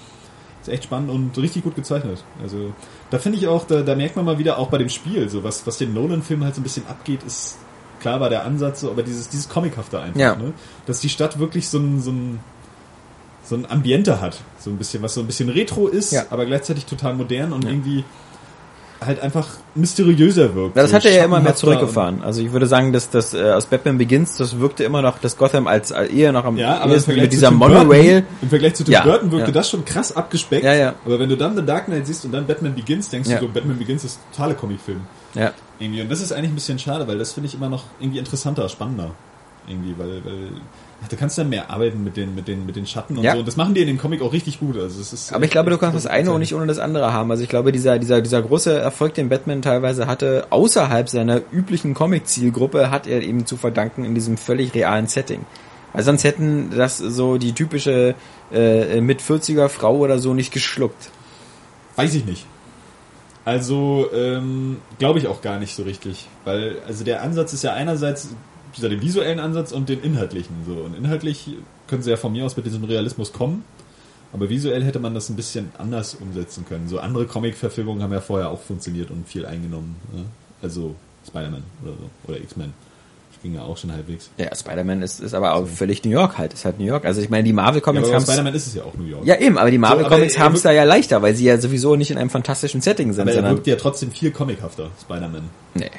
Ist 0.62 0.70
echt 0.70 0.84
spannend 0.84 1.10
und 1.10 1.38
richtig 1.38 1.64
gut 1.64 1.76
gezeichnet. 1.76 2.24
Also 2.42 2.74
da 3.10 3.18
finde 3.18 3.40
ich 3.40 3.48
auch, 3.48 3.66
da, 3.66 3.82
da 3.82 3.96
merkt 3.96 4.16
man 4.16 4.26
mal 4.26 4.38
wieder 4.38 4.60
auch 4.60 4.68
bei 4.70 4.78
dem 4.78 4.90
Spiel, 4.90 5.28
so 5.30 5.44
was, 5.44 5.66
was 5.66 5.78
den 5.80 5.94
Nolan-Film 5.94 6.44
halt 6.44 6.54
so 6.56 6.62
ein 6.62 6.64
bisschen 6.64 6.86
abgeht, 6.88 7.24
ist 7.24 7.58
klar 8.00 8.20
war 8.20 8.30
der 8.30 8.46
Ansatz, 8.46 8.82
so, 8.82 8.90
aber 8.92 9.04
dieses, 9.04 9.30
dieses 9.30 9.48
Comichafte 9.50 10.00
einfach, 10.00 10.20
Ja. 10.20 10.36
ne? 10.36 10.54
Dass 10.86 11.02
die 11.02 11.10
Stadt 11.10 11.40
wirklich 11.40 11.68
so 11.70 11.78
ein, 11.80 12.02
so 12.02 12.12
ein 12.12 12.40
so 13.44 13.56
ein 13.56 13.70
Ambiente 13.70 14.22
hat, 14.22 14.40
so 14.60 14.70
ein 14.70 14.78
bisschen, 14.78 15.02
was 15.02 15.16
so 15.16 15.20
ein 15.22 15.28
bisschen 15.28 15.50
retro 15.50 15.88
ist, 15.88 16.12
Ja. 16.12 16.26
aber 16.30 16.46
gleichzeitig 16.46 16.86
total 16.86 17.16
modern 17.16 17.52
und 17.54 17.66
irgendwie 17.66 18.04
halt 19.04 19.20
einfach 19.20 19.48
mysteriöser 19.74 20.54
wirkt. 20.54 20.76
Ja, 20.76 20.84
das 20.84 20.92
so 20.92 20.98
hat 20.98 21.06
er 21.06 21.14
ja 21.14 21.26
immer 21.26 21.40
mehr 21.40 21.56
zurückgefahren. 21.56 22.22
Also 22.22 22.42
ich 22.42 22.52
würde 22.52 22.68
sagen, 22.68 22.94
dass 22.94 23.10
das 23.10 23.34
äh, 23.34 23.52
aus 23.52 23.66
Batman 23.66 23.98
Begins, 23.98 24.38
das 24.38 24.60
wirkte 24.60 24.84
immer 24.84 25.02
noch, 25.02 25.18
dass 25.18 25.38
Gotham 25.38 25.66
als, 25.66 25.92
als 25.92 26.12
eher 26.12 26.32
noch 26.32 26.46
am 26.46 26.56
ja, 26.58 26.76
aber 26.78 26.86
im 26.86 26.92
ehesten 26.92 27.06
Vergleich 27.06 27.24
mit 27.24 27.32
zu 27.32 27.38
dieser 27.38 27.52
Monorail. 27.52 28.22
Burton, 28.22 28.38
im 28.44 28.50
Vergleich 28.50 28.74
zu 28.76 28.84
Tim 28.84 28.94
Ja, 28.94 29.04
Burton 29.04 29.32
wirkte 29.32 29.48
ja. 29.48 29.54
das 29.54 29.70
schon 29.70 29.84
krass 29.86 30.16
abgespeckt. 30.16 30.64
Ja, 30.64 30.74
ja. 30.76 30.94
Aber 31.04 31.20
wenn 31.20 31.30
du 31.30 31.36
dann 31.36 31.56
The 31.56 31.66
Dark 31.66 31.86
Knight 31.86 32.06
siehst 32.06 32.26
und 32.26 32.32
dann 32.32 32.46
Batman 32.46 32.76
Begins, 32.76 33.10
denkst 33.10 33.30
Ja. 33.30 33.40
du 33.40 33.48
so, 33.48 33.52
Batman 33.52 33.78
Begins 33.80 34.04
ist 34.04 34.20
totale 34.32 34.54
Comicfilm. 34.54 35.02
Ja. 35.34 35.52
Irgendwie. 35.80 36.02
Und 36.02 36.12
das 36.12 36.22
ist 36.22 36.32
eigentlich 36.32 36.52
ein 36.52 36.56
bisschen 36.56 36.78
schade, 36.78 37.08
weil 37.08 37.18
das 37.18 37.34
finde 37.34 37.48
ich 37.48 37.56
immer 37.56 37.70
noch 37.70 37.86
irgendwie 38.00 38.20
interessanter, 38.20 38.70
spannender. 38.70 39.12
Irgendwie, 39.68 39.96
weil, 39.98 40.24
weil 40.24 40.50
du 41.10 41.16
kannst 41.16 41.38
dann 41.38 41.50
mehr 41.50 41.70
arbeiten 41.70 42.04
mit 42.04 42.18
den, 42.18 42.36
mit 42.36 42.48
den, 42.48 42.66
mit 42.66 42.76
den 42.76 42.86
Schatten 42.86 43.18
und 43.18 43.24
Ja. 43.24 43.34
so. 43.34 43.40
Und 43.40 43.48
das 43.48 43.58
machen 43.58 43.74
die 43.74 43.82
in 43.82 43.88
dem 43.88 43.98
Comic 43.98 44.22
auch 44.22 44.34
richtig 44.34 44.60
gut. 44.60 44.78
Also 44.78 45.02
es 45.02 45.14
ist 45.14 45.34
Aber 45.34 45.46
ich 45.46 45.52
glaube, 45.52 45.70
du 45.70 45.78
kannst 45.78 45.96
das 45.96 46.06
eine 46.06 46.32
und 46.32 46.40
nicht 46.40 46.54
ohne 46.54 46.68
das 46.68 46.80
andere 46.80 47.12
haben. 47.14 47.32
Also 47.32 47.44
ich 47.44 47.50
glaube, 47.50 47.72
dieser, 47.72 48.00
dieser, 48.00 48.22
dieser 48.22 48.42
große 48.42 48.78
Erfolg, 48.78 49.14
den 49.16 49.30
Batman 49.30 49.62
teilweise 49.62 50.08
hatte, 50.08 50.48
außerhalb 50.50 51.10
seiner 51.10 51.42
üblichen 51.52 51.94
Comic-Zielgruppe, 51.94 52.92
hat 52.92 53.08
er 53.08 53.22
eben 53.22 53.46
zu 53.46 53.58
verdanken 53.58 54.06
in 54.06 54.16
diesem 54.16 54.38
völlig 54.38 54.74
realen 54.74 55.08
Setting. 55.08 55.46
Weil 55.94 56.04
sonst 56.04 56.24
hätten 56.24 56.70
das 56.76 56.98
so 56.98 57.38
die 57.38 57.54
typische 57.54 58.16
äh, 58.54 59.02
mit 59.02 59.22
40er 59.22 59.68
Frau 59.70 59.98
oder 59.98 60.20
so 60.20 60.34
nicht 60.34 60.54
geschluckt. 60.54 61.10
Weiß 61.96 62.14
ich 62.14 62.26
nicht. 62.26 62.46
Also 63.44 64.08
ähm, 64.14 64.78
glaube 65.00 65.20
ich 65.20 65.28
auch 65.28 65.42
gar 65.42 65.60
nicht 65.60 65.76
so 65.76 65.84
richtig, 65.84 66.28
weil 66.46 66.78
also 66.88 67.04
der 67.04 67.24
Ansatz 67.24 67.54
ist 67.54 67.64
ja 67.64 67.74
einerseits 67.74 68.30
dieser 68.76 68.90
den 68.90 69.02
visuellen 69.02 69.40
Ansatz 69.40 69.72
und 69.72 69.90
den 69.90 70.02
inhaltlichen 70.02 70.56
so 70.66 70.74
und 70.74 70.96
inhaltlich 70.96 71.50
können 71.88 72.02
sie 72.02 72.10
ja 72.10 72.18
von 72.18 72.32
mir 72.32 72.46
aus 72.46 72.56
mit 72.56 72.66
diesem 72.66 72.84
Realismus 72.84 73.34
kommen, 73.34 73.64
aber 74.34 74.50
visuell 74.50 74.84
hätte 74.84 75.00
man 75.00 75.14
das 75.14 75.30
ein 75.30 75.36
bisschen 75.36 75.72
anders 75.78 76.16
umsetzen 76.16 76.66
können. 76.68 76.88
So 76.88 77.00
andere 77.00 77.26
Comic-Verfilmungen 77.26 78.02
haben 78.02 78.14
ja 78.14 78.22
vorher 78.22 78.50
auch 78.50 78.62
funktioniert 78.62 79.12
und 79.12 79.28
viel 79.28 79.46
eingenommen. 79.46 79.98
Ne? 80.14 80.24
Also 80.62 80.96
Spider-Man 81.28 81.64
oder 81.84 81.94
so 81.94 82.32
oder 82.32 82.42
X-Men. 82.42 82.74
Das 83.32 83.42
ging 83.42 83.56
ja 83.56 83.64
auch 83.64 83.78
schon 83.78 83.92
halbwegs. 83.92 84.30
Ja, 84.38 84.56
Spider-Man 84.56 85.02
ist, 85.02 85.20
ist 85.20 85.34
aber 85.34 85.56
auch 85.56 85.68
völlig 85.68 86.04
New 86.06 86.12
York 86.12 86.38
halt. 86.38 86.54
Ist 86.54 86.64
halt 86.64 86.80
New 86.80 86.86
York. 86.86 87.06
Also 87.06 87.22
ich 87.22 87.30
meine, 87.30 87.44
die 87.44 87.54
Marvel 87.54 87.82
Ja, 87.82 88.14
haben 88.14 88.22
Spider-Man 88.22 88.54
ist 88.54 88.68
es 88.68 88.76
ja 88.76 88.84
auch 88.84 88.94
New 88.94 89.06
York. 89.06 89.26
Ja, 89.26 89.40
eben, 89.40 89.58
aber 89.58 89.72
die 89.72 89.78
Marvel 89.78 90.06
aber 90.06 90.16
Comics 90.16 90.36
er 90.36 90.44
haben 90.44 90.56
es 90.56 90.62
da 90.62 90.72
ja 90.72 90.84
leichter, 90.84 91.22
weil 91.22 91.36
sie 91.36 91.46
ja 91.46 91.60
sowieso 91.60 91.96
nicht 91.96 92.12
in 92.12 92.18
einem 92.18 92.30
fantastischen 92.30 92.82
Setting 92.82 93.12
sind, 93.14 93.28
aber 93.28 93.34
er 93.36 93.50
wirkt 93.52 93.68
ja 93.68 93.76
trotzdem 93.76 94.12
viel 94.12 94.32
comichafter, 94.32 94.90
Spider-Man. 95.02 95.50
Nee. 95.74 95.92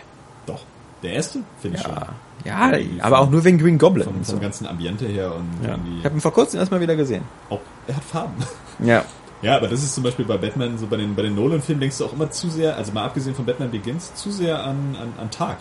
Doch. 0.47 0.61
Der 1.03 1.15
erste 1.15 1.41
finde 1.61 1.79
ich 1.79 1.83
schon. 1.83 1.93
Ja. 2.45 2.73
Aber 3.01 3.21
auch 3.21 3.31
nur 3.31 3.45
wegen 3.45 3.59
Green 3.59 3.79
Goblin. 3.79 4.05
vom, 4.05 4.17
und 4.17 4.27
so. 4.27 4.33
vom 4.33 4.41
ganzen 4.41 4.67
Ambiente 4.67 5.07
her 5.07 5.35
und 5.35 5.49
Ja. 5.65 5.71
irgendwie 5.73 5.99
Ich 5.99 6.05
habe 6.05 6.15
ihn 6.17 6.21
vor 6.21 6.33
kurzem 6.33 6.61
erstmal 6.61 6.81
wieder 6.81 6.97
gesehen. 6.97 7.23
auch, 7.51 7.61
er 7.87 7.97
hat 7.97 8.05
Farben. 8.05 8.35
Ja. 8.85 9.05
Ja, 9.43 9.57
aber 9.57 9.67
das 9.69 9.83
ist 9.83 9.95
zum 9.95 10.05
Beispiel 10.05 10.25
bei 10.25 10.37
Batman, 10.37 10.79
so 10.79 10.87
bei 10.87 10.97
den, 10.97 11.15
bei 11.17 11.23
den 11.23 11.35
Nolan-Filmen 11.35 11.81
denkst 11.81 11.99
du 11.99 12.05
auch 12.07 12.13
immer 12.13 12.31
zu 12.31 12.49
sehr, 12.49 12.77
also 12.77 12.93
mal 12.93 13.05
abgesehen 13.05 13.35
von 13.35 13.45
Batman 13.45 13.71
Begins, 13.73 14.15
zu 14.15 14.31
sehr 14.31 14.63
an, 14.63 14.97
an, 15.01 15.13
an 15.21 15.31
Tag. 15.33 15.57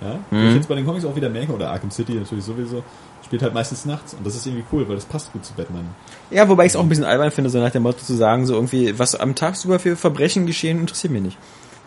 Ja? 0.00 0.18
Mhm. 0.30 0.48
ich 0.50 0.54
jetzt 0.54 0.68
bei 0.68 0.76
den 0.76 0.86
Comics 0.86 1.04
auch 1.04 1.16
wieder 1.16 1.28
merke, 1.28 1.52
oder 1.52 1.70
Arkham 1.70 1.90
City 1.90 2.14
natürlich 2.14 2.44
sowieso, 2.44 2.84
spielt 3.24 3.42
halt 3.42 3.54
meistens 3.54 3.84
nachts 3.84 4.14
und 4.14 4.24
das 4.24 4.36
ist 4.36 4.46
irgendwie 4.46 4.64
cool, 4.72 4.88
weil 4.88 4.94
das 4.94 5.04
passt 5.04 5.32
gut 5.32 5.44
zu 5.44 5.52
Batman. 5.54 5.84
Ja, 6.30 6.48
wobei 6.48 6.64
ich 6.66 6.72
es 6.72 6.76
auch 6.76 6.82
ein 6.82 6.88
bisschen 6.88 7.04
albern 7.04 7.32
finde, 7.32 7.50
so 7.50 7.58
nach 7.60 7.70
dem 7.72 7.82
Motto 7.82 7.98
zu 8.04 8.14
sagen, 8.14 8.46
so 8.46 8.54
irgendwie, 8.54 8.96
was 8.98 9.16
am 9.16 9.34
Tagsüber 9.34 9.80
für 9.80 9.96
Verbrechen 9.96 10.46
geschehen, 10.46 10.78
interessiert 10.78 11.12
mich 11.12 11.22
nicht. 11.22 11.38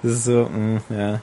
Das 0.03 0.11
ist 0.11 0.25
so, 0.25 0.49
mh, 0.51 0.81
ja. 0.89 1.19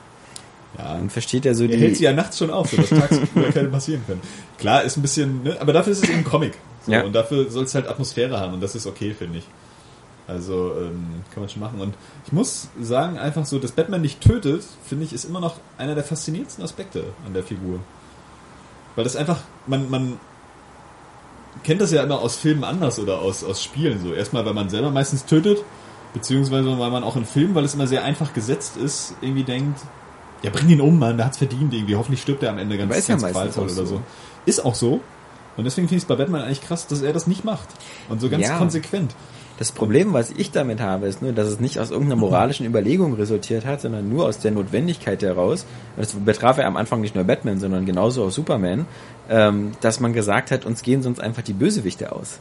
Ja, 0.77 0.95
Man 0.95 1.11
versteht 1.11 1.45
ja 1.45 1.55
so 1.55 1.65
er 1.65 1.79
hält 1.79 1.95
sie 1.95 2.01
die. 2.01 2.05
ja 2.05 2.13
nachts 2.13 2.39
schon 2.39 2.51
auf, 2.51 2.71
sodass 2.71 2.91
tagsüber 2.91 3.51
keine 3.55 3.69
passieren 3.69 4.03
können. 4.07 4.21
Klar, 4.59 4.83
ist 4.83 4.97
ein 4.97 5.03
bisschen, 5.03 5.43
ne? 5.43 5.57
aber 5.61 5.73
dafür 5.73 5.93
ist 5.93 6.05
es 6.05 6.11
eben 6.11 6.19
ein 6.19 6.25
Comic. 6.25 6.55
So, 6.85 6.93
Ja. 6.93 7.03
Und 7.05 7.15
dafür 7.15 7.51
soll 7.51 7.65
es 7.65 7.75
halt 7.75 7.89
Atmosphäre 7.89 8.39
haben 8.39 8.55
und 8.55 8.61
das 8.61 8.75
ist 8.75 8.87
okay, 8.87 9.15
finde 9.15 9.39
ich. 9.39 9.45
Also 10.27 10.75
ähm, 10.79 11.23
kann 11.33 11.43
man 11.43 11.49
schon 11.49 11.61
machen. 11.61 11.81
Und 11.81 11.95
ich 12.27 12.33
muss 12.33 12.69
sagen, 12.79 13.19
einfach 13.19 13.47
so, 13.47 13.59
dass 13.59 13.73
Batman 13.73 14.03
nicht 14.03 14.21
tötet, 14.21 14.63
finde 14.87 15.05
ich, 15.07 15.15
ist 15.15 15.25
immer 15.25 15.41
noch 15.41 15.57
einer 15.79 15.95
der 15.95 16.05
faszinierendsten 16.05 16.63
Aspekte 16.63 17.05
an 17.27 17.33
der 17.33 17.43
Figur. 17.43 17.81
Weil 18.95 19.05
das 19.05 19.17
einfach, 19.17 19.41
man, 19.67 19.89
man 19.89 20.21
kennt 21.65 21.81
das 21.81 21.93
ja 21.93 22.03
immer 22.03 22.21
aus 22.21 22.37
Filmen 22.37 22.63
anders 22.63 22.99
oder 22.99 23.21
aus, 23.21 23.43
aus 23.43 23.65
Spielen 23.65 24.03
so. 24.03 24.13
Erstmal, 24.13 24.45
weil 24.45 24.53
man 24.53 24.69
selber 24.69 24.91
meistens 24.91 25.25
tötet, 25.25 25.65
beziehungsweise 26.13 26.79
weil 26.79 26.91
man 26.91 27.05
auch 27.05 27.17
in 27.17 27.25
Filmen, 27.25 27.55
weil 27.55 27.65
es 27.65 27.75
immer 27.75 27.87
sehr 27.87 28.05
einfach 28.05 28.35
gesetzt 28.35 28.77
ist, 28.77 29.15
irgendwie 29.23 29.45
denkt, 29.45 29.81
ja, 30.42 30.50
bring 30.50 30.68
ihn 30.68 30.80
um, 30.80 30.99
Mann, 30.99 31.16
der 31.16 31.26
hat's 31.26 31.38
verdient 31.38 31.73
irgendwie. 31.75 31.97
Hoffentlich 31.97 32.23
stirbt 32.23 32.42
er 32.42 32.50
am 32.50 32.59
Ende 32.59 32.76
ganz, 32.78 32.90
ja 32.95 33.14
ganz 33.14 33.23
meistens 33.23 33.33
qualvoll 33.33 33.64
oder 33.64 33.73
so. 33.75 33.85
so. 33.87 34.02
Ist 34.47 34.64
auch 34.64 34.75
so. 34.75 35.00
Und 35.57 35.64
deswegen 35.64 35.88
finde 35.88 35.97
ich 35.99 36.04
es 36.04 36.09
bei 36.09 36.14
Batman 36.14 36.42
eigentlich 36.42 36.61
krass, 36.62 36.87
dass 36.87 37.02
er 37.02 37.12
das 37.12 37.26
nicht 37.26 37.45
macht. 37.45 37.68
Und 38.09 38.21
so 38.21 38.28
ganz 38.28 38.47
Ja. 38.47 38.59
konsequent. 38.59 39.14
Das 39.59 39.73
Problem, 39.73 40.12
was 40.12 40.30
ich 40.30 40.52
damit 40.52 40.80
habe, 40.80 41.07
ist 41.09 41.21
nur, 41.21 41.33
dass 41.33 41.49
es 41.49 41.59
nicht 41.59 41.80
aus 41.80 41.90
irgendeiner 41.90 42.21
moralischen 42.21 42.64
Überlegung 42.64 43.14
resultiert 43.14 43.66
hat, 43.66 43.80
sondern 43.80 44.09
nur 44.09 44.26
aus 44.26 44.38
der 44.38 44.52
Notwendigkeit 44.52 45.21
heraus. 45.21 45.66
Und 45.97 46.04
das 46.04 46.12
betraf 46.12 46.59
ja 46.59 46.66
am 46.66 46.76
Anfang 46.76 47.00
nicht 47.00 47.16
nur 47.16 47.25
Batman, 47.25 47.59
sondern 47.59 47.85
genauso 47.85 48.25
auch 48.25 48.30
Superman, 48.30 48.87
ähm, 49.28 49.73
dass 49.80 49.99
man 49.99 50.12
gesagt 50.12 50.52
hat, 50.52 50.64
uns 50.64 50.83
gehen 50.83 51.02
sonst 51.02 51.18
einfach 51.18 51.42
die 51.42 51.54
Bösewichte 51.54 52.12
aus. 52.12 52.38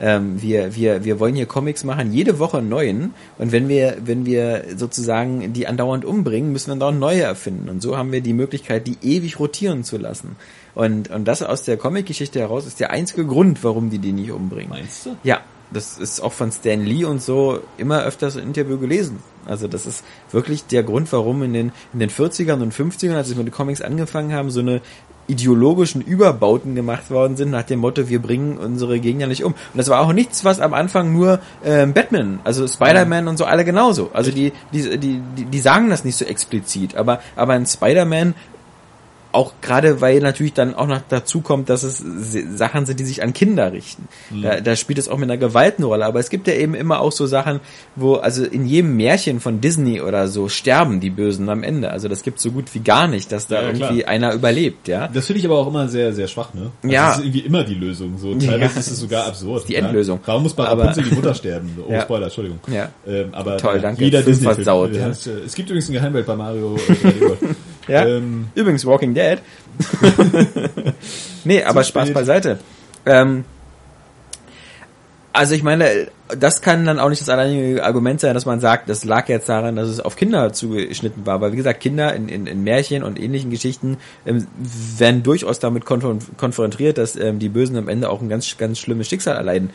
Ähm, 0.00 0.40
wir, 0.42 0.74
wir, 0.74 1.04
wir 1.04 1.20
wollen 1.20 1.34
hier 1.34 1.46
Comics 1.46 1.84
machen, 1.84 2.12
jede 2.12 2.38
Woche 2.38 2.62
neuen. 2.62 3.14
Und 3.38 3.52
wenn 3.52 3.68
wir, 3.68 3.96
wenn 4.04 4.26
wir 4.26 4.64
sozusagen 4.76 5.52
die 5.52 5.66
andauernd 5.66 6.04
umbringen, 6.04 6.52
müssen 6.52 6.68
wir 6.68 6.72
andauernd 6.74 7.00
neue 7.00 7.22
erfinden. 7.22 7.68
Und 7.68 7.82
so 7.82 7.96
haben 7.96 8.12
wir 8.12 8.20
die 8.20 8.34
Möglichkeit, 8.34 8.86
die 8.86 8.98
ewig 9.02 9.38
rotieren 9.38 9.84
zu 9.84 9.96
lassen. 9.96 10.36
Und, 10.74 11.10
und 11.10 11.26
das 11.26 11.42
aus 11.42 11.62
der 11.62 11.76
Comic-Geschichte 11.76 12.40
heraus 12.40 12.66
ist 12.66 12.80
der 12.80 12.90
einzige 12.90 13.24
Grund, 13.24 13.64
warum 13.64 13.90
die 13.90 13.98
die 13.98 14.12
nicht 14.12 14.30
umbringen. 14.30 14.70
Meinst 14.70 15.06
du? 15.06 15.16
Ja, 15.22 15.40
das 15.70 15.98
ist 15.98 16.20
auch 16.20 16.32
von 16.32 16.52
Stan 16.52 16.84
Lee 16.84 17.04
und 17.04 17.20
so 17.20 17.60
immer 17.76 18.02
öfters 18.04 18.36
im 18.36 18.44
Interview 18.44 18.78
gelesen. 18.78 19.18
Also 19.46 19.68
das 19.68 19.86
ist 19.86 20.04
wirklich 20.30 20.66
der 20.66 20.82
Grund, 20.82 21.12
warum 21.12 21.42
in 21.42 21.52
den, 21.52 21.72
in 21.92 21.98
den 21.98 22.10
40ern 22.10 22.62
und 22.62 22.72
50ern, 22.72 23.14
als 23.14 23.28
sie 23.28 23.34
mit 23.34 23.46
den 23.46 23.52
Comics 23.52 23.80
angefangen 23.80 24.32
haben, 24.32 24.50
so 24.50 24.60
eine 24.60 24.80
ideologischen 25.28 26.00
Überbauten 26.00 26.74
gemacht 26.74 27.10
worden 27.10 27.36
sind 27.36 27.50
nach 27.50 27.64
dem 27.64 27.80
Motto, 27.80 28.08
wir 28.08 28.20
bringen 28.20 28.58
unsere 28.58 29.00
Gegner 29.00 29.26
nicht 29.26 29.44
um. 29.44 29.52
Und 29.52 29.76
das 29.76 29.88
war 29.88 30.00
auch 30.00 30.12
nichts, 30.12 30.44
was 30.44 30.60
am 30.60 30.74
Anfang 30.74 31.12
nur 31.12 31.40
ähm, 31.64 31.92
Batman, 31.92 32.40
also 32.44 32.66
Spider-Man 32.66 33.28
und 33.28 33.36
so 33.36 33.44
alle 33.44 33.64
genauso. 33.64 34.10
Also 34.12 34.30
die, 34.30 34.52
die, 34.72 34.98
die, 34.98 35.22
die, 35.36 35.44
die 35.44 35.58
sagen 35.58 35.90
das 35.90 36.04
nicht 36.04 36.16
so 36.16 36.24
explizit, 36.24 36.96
aber, 36.96 37.20
aber 37.34 37.54
ein 37.54 37.66
Spider-Man 37.66 38.34
auch 39.32 39.52
gerade 39.60 40.00
weil 40.00 40.20
natürlich 40.20 40.52
dann 40.54 40.74
auch 40.74 40.86
noch 40.86 41.00
dazu 41.08 41.40
kommt, 41.42 41.68
dass 41.68 41.82
es 41.82 42.02
Sachen 42.54 42.86
sind, 42.86 42.98
die 43.00 43.04
sich 43.04 43.22
an 43.22 43.32
Kinder 43.32 43.72
richten. 43.72 44.08
Da, 44.42 44.60
da 44.60 44.76
spielt 44.76 44.98
es 44.98 45.08
auch 45.08 45.18
mit 45.18 45.30
einer 45.30 45.36
Gewalt 45.38 45.74
eine 45.76 45.86
Rolle. 45.86 46.06
Aber 46.06 46.20
es 46.20 46.30
gibt 46.30 46.46
ja 46.48 46.54
eben 46.54 46.74
immer 46.74 47.00
auch 47.00 47.12
so 47.12 47.26
Sachen, 47.26 47.60
wo, 47.96 48.14
also 48.14 48.44
in 48.44 48.64
jedem 48.66 48.96
Märchen 48.96 49.40
von 49.40 49.60
Disney 49.60 50.00
oder 50.00 50.28
so 50.28 50.48
sterben 50.48 51.00
die 51.00 51.10
Bösen 51.10 51.48
am 51.48 51.62
Ende. 51.62 51.90
Also 51.90 52.08
das 52.08 52.22
gibt 52.22 52.40
so 52.40 52.50
gut 52.50 52.74
wie 52.74 52.80
gar 52.80 53.08
nicht, 53.08 53.30
dass 53.32 53.46
da 53.46 53.56
Ja, 53.62 53.72
klar. 53.72 53.90
irgendwie 53.90 54.04
einer 54.06 54.32
überlebt, 54.32 54.88
ja. 54.88 55.08
Das 55.08 55.26
finde 55.26 55.40
ich 55.40 55.46
aber 55.46 55.58
auch 55.58 55.66
immer 55.68 55.88
sehr, 55.88 56.12
sehr 56.14 56.28
schwach, 56.28 56.54
ne? 56.54 56.70
Also 56.82 56.94
Ja. 56.94 57.08
Das 57.08 57.18
ist 57.18 57.24
irgendwie 57.24 57.40
immer 57.40 57.64
die 57.64 57.74
Lösung. 57.74 58.16
So, 58.18 58.34
teilweise 58.34 58.74
Ja. 58.74 58.80
ist 58.80 58.90
es 58.90 58.98
sogar 59.00 59.26
absurd. 59.26 59.68
die 59.68 59.74
ja? 59.74 59.80
Endlösung. 59.80 60.20
Warum 60.24 60.44
muss 60.44 60.54
bei 60.54 60.66
Aber- 60.66 60.82
Rapunzel 60.84 61.04
die 61.10 61.14
Mutter 61.14 61.34
sterben? 61.34 61.76
Oh, 61.86 61.92
Ja. 61.92 62.02
Spoiler, 62.02 62.24
Entschuldigung. 62.26 62.58
Ja. 62.72 62.88
Ähm, 63.06 63.28
aber 63.32 63.58
Toll, 63.58 63.80
danke. 63.80 64.02
Jeder 64.02 64.22
Disney-Film. 64.22 64.54
versaut, 64.54 64.94
ja. 64.94 65.08
Es, 65.08 65.26
äh, 65.26 65.32
es 65.44 65.54
gibt 65.54 65.68
übrigens 65.68 65.88
eine 65.90 65.98
Geheimwelt 65.98 66.26
bei 66.26 66.34
Mario. 66.36 66.76
Äh, 66.76 66.92
3D 66.92 67.20
World. 67.20 67.38
Ja. 67.88 68.06
ähm, 68.06 68.48
Übrigens 68.54 68.84
Walking 68.84 69.14
Dead. 69.14 69.38
nee, 71.44 71.62
aber 71.62 71.84
Spaß 71.84 72.12
beiseite. 72.12 72.58
Ähm, 73.04 73.44
also 75.32 75.54
ich 75.54 75.62
meine, 75.62 76.08
das 76.28 76.62
kann 76.62 76.86
dann 76.86 76.98
auch 76.98 77.10
nicht 77.10 77.20
das 77.20 77.28
alleinige 77.28 77.84
Argument 77.84 78.20
sein, 78.20 78.32
dass 78.32 78.46
man 78.46 78.58
sagt, 78.58 78.88
das 78.88 79.04
lag 79.04 79.28
jetzt 79.28 79.48
daran, 79.50 79.76
dass 79.76 79.88
es 79.88 80.00
auf 80.00 80.16
Kinder 80.16 80.52
zugeschnitten 80.52 81.26
war. 81.26 81.42
Weil 81.42 81.52
wie 81.52 81.56
gesagt, 81.56 81.80
Kinder 81.80 82.14
in, 82.14 82.28
in, 82.28 82.46
in 82.46 82.64
Märchen 82.64 83.02
und 83.02 83.20
ähnlichen 83.20 83.50
Geschichten 83.50 83.98
ähm, 84.24 84.46
werden 84.96 85.22
durchaus 85.22 85.58
damit 85.58 85.84
konfron- 85.84 86.22
konfrontiert, 86.38 86.96
dass 86.96 87.16
ähm, 87.16 87.38
die 87.38 87.50
Bösen 87.50 87.76
am 87.76 87.88
Ende 87.88 88.08
auch 88.08 88.22
ein 88.22 88.30
ganz, 88.30 88.56
ganz 88.56 88.78
schlimmes 88.78 89.08
Schicksal 89.08 89.36
erleiden. 89.36 89.70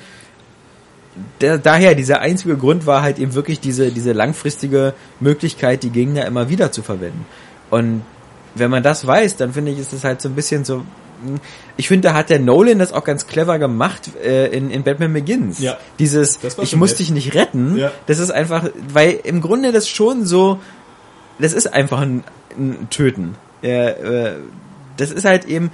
Der, 1.42 1.58
daher, 1.58 1.94
dieser 1.94 2.22
einzige 2.22 2.58
Grund 2.58 2.88
war 2.88 3.04
halt 3.04 3.20
eben 3.20 3.36
wirklich 3.36 3.60
diese, 3.60 3.92
diese 3.92 4.14
langfristige 4.14 4.94
Möglichkeit, 5.20 5.84
die 5.84 5.90
Gegner 5.92 6.26
immer 6.26 6.50
wieder 6.50 6.72
zu 6.72 6.82
verwenden. 6.82 7.26
Und 7.72 8.04
wenn 8.54 8.70
man 8.70 8.84
das 8.84 9.08
weiß, 9.08 9.38
dann 9.38 9.54
finde 9.54 9.72
ich, 9.72 9.80
ist 9.80 9.94
es 9.94 10.04
halt 10.04 10.22
so 10.22 10.30
ein 10.30 10.36
bisschen 10.36 10.64
so. 10.66 10.84
hm, 11.24 11.40
Ich 11.78 11.88
finde, 11.88 12.10
da 12.10 12.14
hat 12.14 12.30
der 12.30 12.40
Nolan 12.40 12.78
das 12.78 12.94
auch 12.94 13.04
ganz 13.04 13.26
clever 13.26 13.58
gemacht 13.58 14.12
äh, 14.24 14.48
in, 14.56 14.70
in 14.70 14.84
Batman 14.84 15.14
Begins. 15.14 15.58
Ja. 15.60 15.78
Dieses, 15.98 16.40
ich 16.62 16.76
muss 16.76 16.92
nett. 16.92 17.00
dich 17.00 17.10
nicht 17.12 17.34
retten. 17.34 17.78
Ja. 17.78 17.92
Das 18.06 18.20
ist 18.20 18.30
einfach, 18.30 18.70
weil 18.94 19.20
im 19.24 19.42
Grunde 19.42 19.72
das 19.72 19.88
schon 19.90 20.26
so, 20.26 20.60
das 21.40 21.54
ist 21.54 21.74
einfach 21.74 22.02
ein, 22.02 22.24
ein 22.58 22.88
Töten. 22.92 23.36
Ja, 23.64 23.88
äh, 23.90 24.36
das 24.98 25.12
ist 25.12 25.24
halt 25.26 25.46
eben, 25.46 25.72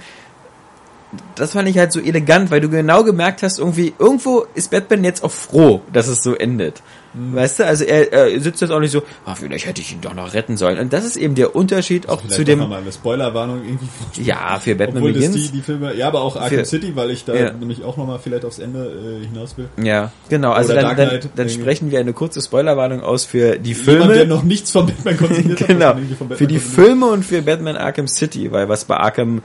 das 1.34 1.52
fand 1.52 1.68
ich 1.68 1.78
halt 1.78 1.90
so 1.90 2.00
elegant, 2.00 2.50
weil 2.50 2.60
du 2.60 2.68
genau 2.68 3.02
gemerkt 3.02 3.42
hast, 3.42 3.58
irgendwie, 3.58 3.94
irgendwo 3.98 4.46
ist 4.54 4.70
Batman 4.70 5.04
jetzt 5.04 5.24
auch 5.24 5.30
froh, 5.30 5.80
dass 5.92 6.06
es 6.06 6.22
so 6.22 6.34
endet. 6.34 6.82
Mhm. 7.14 7.34
Weißt 7.34 7.58
du, 7.60 7.66
also 7.66 7.84
er, 7.84 8.12
er 8.12 8.40
sitzt 8.40 8.60
jetzt 8.60 8.70
auch 8.70 8.80
nicht 8.80 8.90
so, 8.90 9.02
ah, 9.24 9.34
vielleicht 9.34 9.64
hätte 9.66 9.80
ich 9.80 9.92
ihn 9.92 10.00
doch 10.02 10.12
noch 10.14 10.34
retten 10.34 10.56
sollen. 10.58 10.78
Und 10.78 10.92
das 10.92 11.04
ist 11.06 11.16
eben 11.16 11.34
der 11.34 11.56
Unterschied 11.56 12.08
auch 12.08 12.20
zu 12.26 12.44
dem, 12.44 12.58
mal 12.68 12.80
eine 12.80 12.92
Spoilerwarnung 12.92 13.62
irgendwie 13.64 13.88
ja, 14.22 14.58
für 14.60 14.74
Batman 14.74 14.98
Obwohl 14.98 15.14
Begins. 15.14 15.34
die, 15.34 15.48
die 15.50 15.62
Filme, 15.62 15.94
ja, 15.94 16.06
aber 16.08 16.20
auch 16.20 16.36
Arkham 16.36 16.58
Für- 16.58 16.64
City, 16.66 16.94
weil 16.96 17.10
ich 17.10 17.24
da 17.24 17.34
Ja. 17.34 17.52
nämlich 17.52 17.82
auch 17.82 17.96
nochmal 17.96 18.18
vielleicht 18.18 18.44
aufs 18.44 18.58
Ende 18.58 19.20
äh, 19.22 19.26
hinaus 19.26 19.56
will. 19.56 19.68
Ja, 19.82 20.12
genau. 20.28 20.52
Also 20.52 20.72
Oder 20.74 20.82
dann, 20.82 20.96
dann, 20.96 21.20
dann 21.34 21.48
sprechen 21.48 21.90
wir 21.90 21.98
eine 21.98 22.12
kurze 22.12 22.42
Spoilerwarnung 22.42 23.00
aus 23.00 23.24
für 23.24 23.58
die 23.58 23.72
Jemand, 23.72 23.88
der 24.10 24.16
Filme. 24.16 24.26
noch 24.26 24.42
nichts 24.42 24.70
von 24.70 24.86
Batman 24.86 25.16
konsumiert 25.16 25.60
hat. 25.62 25.68
Genau. 25.68 25.86
was 25.88 25.94
man 25.94 25.98
irgendwie 26.02 26.14
von 26.16 26.28
Für 26.28 26.34
Batman 26.34 26.48
die. 26.48 26.58
Filme 26.60 27.06
und 27.06 27.24
für 27.24 27.42
Batman 27.42 27.76
Arkham 27.76 28.06
City, 28.08 28.52
weil 28.52 28.68
was 28.68 28.84
bei 28.84 28.96
Arkham 28.98 29.42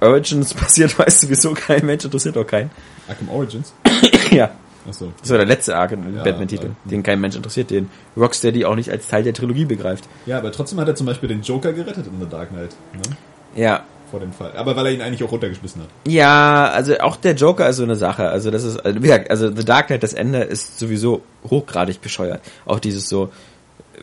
Origins 0.00 0.52
passiert, 0.54 0.98
weiß 0.98 1.22
sowieso 1.22 1.54
kein 1.54 1.86
Mensch, 1.86 2.04
interessiert 2.04 2.36
auch 2.36 2.46
keinen. 2.46 2.70
Arkham 3.08 3.28
Origins. 3.30 3.72
ja. 4.30 4.50
Achso. 4.88 5.12
Das 5.20 5.30
war 5.30 5.38
der 5.38 5.46
letzte 5.46 5.76
Arkham 5.76 6.14
Ja, 6.16 6.22
Batman-Titel, 6.22 6.70
den 6.84 7.02
kein 7.02 7.20
Mensch 7.20 7.36
interessiert, 7.36 7.70
den 7.70 7.90
Rocksteady 8.16 8.64
auch 8.64 8.74
nicht 8.74 8.90
als 8.90 9.08
Teil 9.08 9.22
der 9.22 9.32
Trilogie 9.32 9.64
begreift. 9.64 10.04
Ja, 10.26 10.38
aber 10.38 10.52
trotzdem 10.52 10.78
hat 10.80 10.88
er 10.88 10.94
zum 10.94 11.06
Beispiel 11.06 11.28
den 11.28 11.42
Joker 11.42 11.72
gerettet 11.72 12.06
in 12.06 12.20
The 12.20 12.28
Dark 12.28 12.50
Knight. 12.50 12.70
Ne? 12.92 13.16
Ja. 13.62 13.84
Vor 14.10 14.20
dem 14.20 14.32
Fall. 14.32 14.52
Aber 14.56 14.76
weil 14.76 14.86
er 14.86 14.92
ihn 14.92 15.00
eigentlich 15.00 15.24
auch 15.24 15.32
runtergeschmissen 15.32 15.82
hat. 15.82 15.88
Ja, 16.06 16.70
also 16.70 16.98
auch 17.00 17.16
der 17.16 17.34
Joker 17.34 17.68
ist 17.68 17.76
so 17.76 17.82
eine 17.82 17.96
Sache. 17.96 18.28
Also 18.28 18.50
das 18.50 18.62
ist, 18.62 18.78
also 18.78 18.98
wie 18.98 19.06
gesagt, 19.06 19.30
also 19.30 19.54
The 19.54 19.64
Dark 19.64 19.86
Knight, 19.88 20.02
das 20.02 20.12
Ende 20.12 20.40
ist 20.40 20.78
sowieso 20.78 21.22
hochgradig 21.48 22.00
bescheuert. 22.00 22.40
Auch 22.66 22.78
dieses 22.78 23.08
so, 23.08 23.32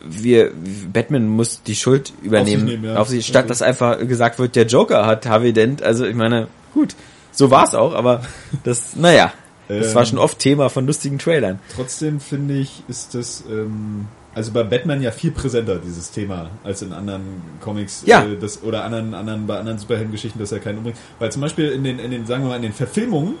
wir, 0.04 0.50
Batman 0.92 1.28
muss 1.28 1.62
die 1.62 1.76
Schuld 1.76 2.12
übernehmen. 2.22 2.62
Auf 2.62 2.68
sich 2.68 2.80
nehmen, 2.80 2.84
ja. 2.84 2.96
auf 2.96 3.08
sich, 3.08 3.26
statt 3.26 3.44
Okay. 3.44 3.48
dass 3.48 3.62
einfach 3.62 3.98
gesagt 4.00 4.38
wird, 4.38 4.56
der 4.56 4.66
Joker 4.66 5.06
hat 5.06 5.26
Harvey 5.26 5.52
Dent. 5.52 5.82
Also 5.82 6.04
ich 6.04 6.14
meine, 6.14 6.48
gut, 6.74 6.94
so 7.30 7.50
war's 7.50 7.74
auch, 7.74 7.94
aber 7.94 8.22
das, 8.64 8.96
naja, 8.96 9.32
das 9.68 9.88
Ähm. 9.88 9.94
war 9.94 10.06
schon 10.06 10.18
oft 10.18 10.38
Thema 10.38 10.68
von 10.68 10.86
lustigen 10.86 11.18
Trailern. 11.18 11.58
Trotzdem 11.74 12.20
finde 12.20 12.54
ich, 12.54 12.82
ist 12.88 13.14
das, 13.14 13.44
ähm, 13.50 14.06
also 14.34 14.50
bei 14.52 14.62
Batman 14.62 15.02
ja 15.02 15.10
viel 15.10 15.30
präsenter, 15.30 15.76
dieses 15.78 16.10
Thema, 16.10 16.50
als 16.64 16.82
in 16.82 16.92
anderen 16.92 17.42
Comics 17.60 18.02
Ja. 18.06 18.24
äh, 18.24 18.36
das, 18.36 18.62
oder 18.62 18.84
anderen, 18.84 19.14
anderen, 19.14 19.46
bei 19.46 19.58
anderen 19.58 19.78
Superheldengeschichten, 19.78 20.40
dass 20.40 20.52
er 20.52 20.58
keinen 20.60 20.78
umbringt. 20.78 20.98
Weil 21.18 21.30
zum 21.32 21.42
Beispiel 21.42 21.68
in 21.70 21.84
den, 21.84 21.98
in 21.98 22.10
den, 22.10 22.26
sagen 22.26 22.42
wir 22.44 22.48
mal, 22.50 22.56
in 22.56 22.62
den 22.62 22.72
Verfilmungen 22.72 23.34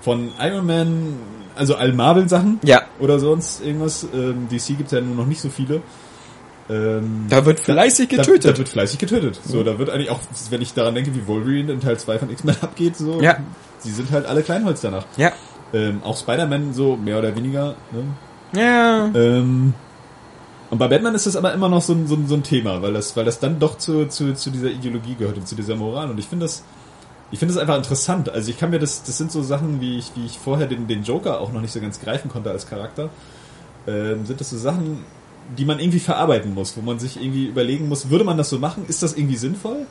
von 0.00 0.30
Iron 0.40 0.64
Man, 0.66 1.14
also 1.56 1.74
all 1.74 1.92
Marvel-Sachen 1.92 2.60
Ja, 2.62 2.82
oder 3.00 3.18
sonst 3.18 3.60
irgendwas, 3.64 4.06
ähm, 4.14 4.48
DC 4.48 4.76
gibt 4.78 4.92
ja 4.92 5.00
nur 5.00 5.16
noch 5.16 5.26
nicht 5.26 5.40
so 5.40 5.48
viele. 5.50 5.82
Ähm, 6.70 7.26
da 7.30 7.44
wird 7.46 7.60
fleißig 7.60 8.08
da, 8.10 8.16
getötet. 8.18 8.44
Mhm. 8.44 8.50
da 8.52 8.58
wird 8.58 8.68
fleißig 8.68 8.98
getötet. 8.98 9.40
So, 9.44 9.62
da 9.62 9.78
wird 9.78 9.88
eigentlich 9.90 10.10
auch, 10.10 10.20
wenn 10.50 10.60
ich 10.62 10.74
daran 10.74 10.94
denke, 10.94 11.14
wie 11.14 11.26
Wolverine 11.26 11.72
in 11.72 11.80
Teil 11.80 11.98
2 11.98 12.18
von 12.18 12.30
X-Men 12.30 12.56
abgeht, 12.60 12.96
so, 12.96 13.20
Ja. 13.22 13.38
sie 13.78 13.90
sind 13.90 14.10
halt 14.10 14.26
alle 14.26 14.42
Kleinholz 14.42 14.80
danach. 14.82 15.04
ja. 15.16 15.32
Ähm, 15.72 16.02
auch 16.02 16.16
Spider-Man 16.16 16.72
so 16.72 16.96
mehr 16.96 17.18
oder 17.18 17.34
weniger. 17.36 17.74
Ne? 17.92 18.60
Ja. 18.60 19.10
Ähm, 19.14 19.74
und 20.70 20.78
bei 20.78 20.88
Batman 20.88 21.14
ist 21.14 21.26
das 21.26 21.36
aber 21.36 21.52
immer 21.54 21.68
noch 21.68 21.82
so 21.82 21.94
ein, 21.94 22.06
so 22.06 22.14
ein, 22.14 22.26
so 22.26 22.34
ein 22.34 22.42
Thema, 22.42 22.82
weil 22.82 22.92
das, 22.92 23.16
weil 23.16 23.24
das 23.24 23.38
dann 23.38 23.58
doch 23.58 23.78
zu, 23.78 24.06
zu, 24.06 24.34
zu 24.34 24.50
dieser 24.50 24.70
Ideologie 24.70 25.14
gehört 25.14 25.36
und 25.36 25.48
zu 25.48 25.54
dieser 25.54 25.76
Moral. 25.76 26.10
Und 26.10 26.18
ich 26.18 26.26
finde 26.26 26.44
das, 26.44 26.62
ich 27.30 27.38
finde 27.38 27.54
das 27.54 27.60
einfach 27.60 27.76
interessant. 27.76 28.28
Also 28.28 28.50
ich 28.50 28.58
kann 28.58 28.70
mir 28.70 28.78
das, 28.78 29.02
das 29.02 29.16
sind 29.16 29.32
so 29.32 29.42
Sachen, 29.42 29.80
wie 29.80 29.98
ich, 29.98 30.12
wie 30.14 30.26
ich 30.26 30.38
vorher 30.38 30.66
den, 30.66 30.86
den 30.86 31.04
Joker 31.04 31.40
auch 31.40 31.52
noch 31.52 31.60
nicht 31.60 31.72
so 31.72 31.80
ganz 31.80 32.00
greifen 32.00 32.30
konnte 32.30 32.50
als 32.50 32.68
Charakter. 32.68 33.08
Ähm, 33.86 34.26
sind 34.26 34.40
das 34.40 34.50
so 34.50 34.58
Sachen, 34.58 35.04
die 35.56 35.64
man 35.64 35.78
irgendwie 35.78 36.00
verarbeiten 36.00 36.52
muss, 36.54 36.76
wo 36.76 36.82
man 36.82 36.98
sich 36.98 37.20
irgendwie 37.20 37.46
überlegen 37.46 37.88
muss, 37.88 38.10
würde 38.10 38.24
man 38.24 38.36
das 38.36 38.50
so 38.50 38.58
machen? 38.58 38.84
Ist 38.88 39.02
das 39.02 39.14
irgendwie 39.14 39.36
sinnvoll? 39.36 39.86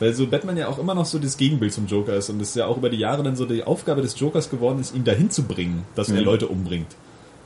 Weil 0.00 0.14
so 0.14 0.26
Batman 0.26 0.56
ja 0.56 0.66
auch 0.68 0.78
immer 0.78 0.94
noch 0.94 1.04
so 1.06 1.18
das 1.18 1.36
Gegenbild 1.36 1.72
zum 1.72 1.86
Joker 1.86 2.14
ist 2.14 2.30
und 2.30 2.40
es 2.40 2.54
ja 2.54 2.66
auch 2.66 2.76
über 2.78 2.90
die 2.90 2.96
Jahre 2.98 3.22
dann 3.22 3.36
so 3.36 3.44
die 3.44 3.62
Aufgabe 3.62 4.02
des 4.02 4.18
Jokers 4.18 4.50
geworden 4.50 4.80
ist, 4.80 4.94
ihn 4.94 5.04
dahin 5.04 5.30
zu 5.30 5.44
bringen, 5.44 5.84
dass 5.94 6.08
er 6.08 6.20
Mhm. 6.20 6.24
Leute 6.24 6.48
umbringt. 6.48 6.88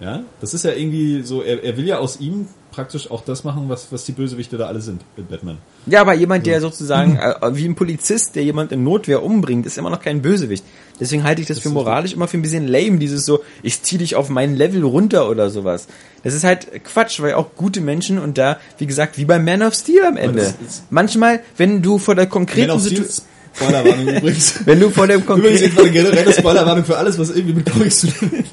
Ja, 0.05 0.23
das 0.43 0.53
ist 0.53 0.65
ja 0.67 0.73
irgendwie 0.73 1.23
so, 1.23 1.41
er, 1.43 1.65
er 1.65 1.79
will 1.79 1.87
ja 1.87 1.97
aus 1.99 2.21
ihm 2.21 2.47
praktisch 2.71 3.11
auch 3.11 3.25
das 3.25 3.43
machen, 3.45 3.69
was, 3.69 3.87
was 3.91 4.05
die 4.05 4.13
Bösewichte 4.13 4.59
da 4.59 4.67
alle 4.67 4.83
sind 4.83 5.01
mit 5.17 5.31
Batman. 5.31 5.57
Ja, 5.87 6.03
aber 6.03 6.13
jemand, 6.13 6.45
der 6.45 6.61
sozusagen 6.61 7.17
äh, 7.41 7.57
wie 7.57 7.65
ein 7.67 7.75
Polizist, 7.75 8.35
der 8.35 8.45
jemand 8.45 8.71
in 8.73 8.85
Notwehr 8.85 9.23
umbringt, 9.23 9.65
ist 9.65 9.79
immer 9.79 9.89
noch 9.89 10.03
kein 10.03 10.21
Bösewicht. 10.21 10.63
Deswegen 11.01 11.25
halte 11.25 11.41
ich 11.41 11.47
das, 11.47 11.59
für 11.61 11.71
moralisch 11.71 12.13
immer 12.13 12.29
für 12.29 12.37
ein 12.37 12.43
bisschen 12.43 12.69
lame, 12.69 12.99
dieses 12.99 13.25
so, 13.25 13.43
ich 13.63 13.81
zieh 13.83 13.97
dich 13.97 14.15
auf 14.15 14.29
mein 14.29 14.57
Level 14.57 14.83
runter 14.85 15.31
oder 15.31 15.49
sowas. 15.49 15.87
Das 16.23 16.35
ist 16.35 16.45
halt 16.45 16.85
Quatsch, 16.85 17.21
weil 17.21 17.35
auch 17.35 17.55
gute 17.57 17.81
Menschen 17.81 18.19
und 18.19 18.37
da, 18.37 18.59
wie 18.79 18.87
gesagt, 18.87 19.17
wie 19.17 19.25
bei 19.25 19.39
Man 19.39 19.63
of 19.63 19.75
Steel 19.75 20.05
am 20.05 20.17
Ende. 20.19 20.41
das 20.41 20.49
ist- 20.69 20.83
Manchmal, 20.91 21.41
wenn 21.57 21.81
du 21.81 21.99
vor 21.99 22.15
der 22.15 22.27
konkreten 22.27 22.79
Situation, 22.79 23.25
Spoilerwarnung 23.55 24.09
übrigens. 24.17 24.55
wenn 24.67 24.81
du 24.81 24.91
vor 24.91 25.07
dem 25.07 25.21
Übrigens 25.23 25.27
konkreten, 25.27 25.63
jetzt 25.65 25.75
mal 25.77 25.83
eine 25.85 25.93
generelle 25.93 26.33
Spoilerwarnung 26.35 26.85
für 26.85 26.99
alles, 26.99 27.19
was 27.19 27.31
irgendwie 27.31 27.55
mit 27.55 27.71
Comics 27.71 28.01
zu 28.01 28.09
tun 28.09 28.31
hat. 28.37 28.45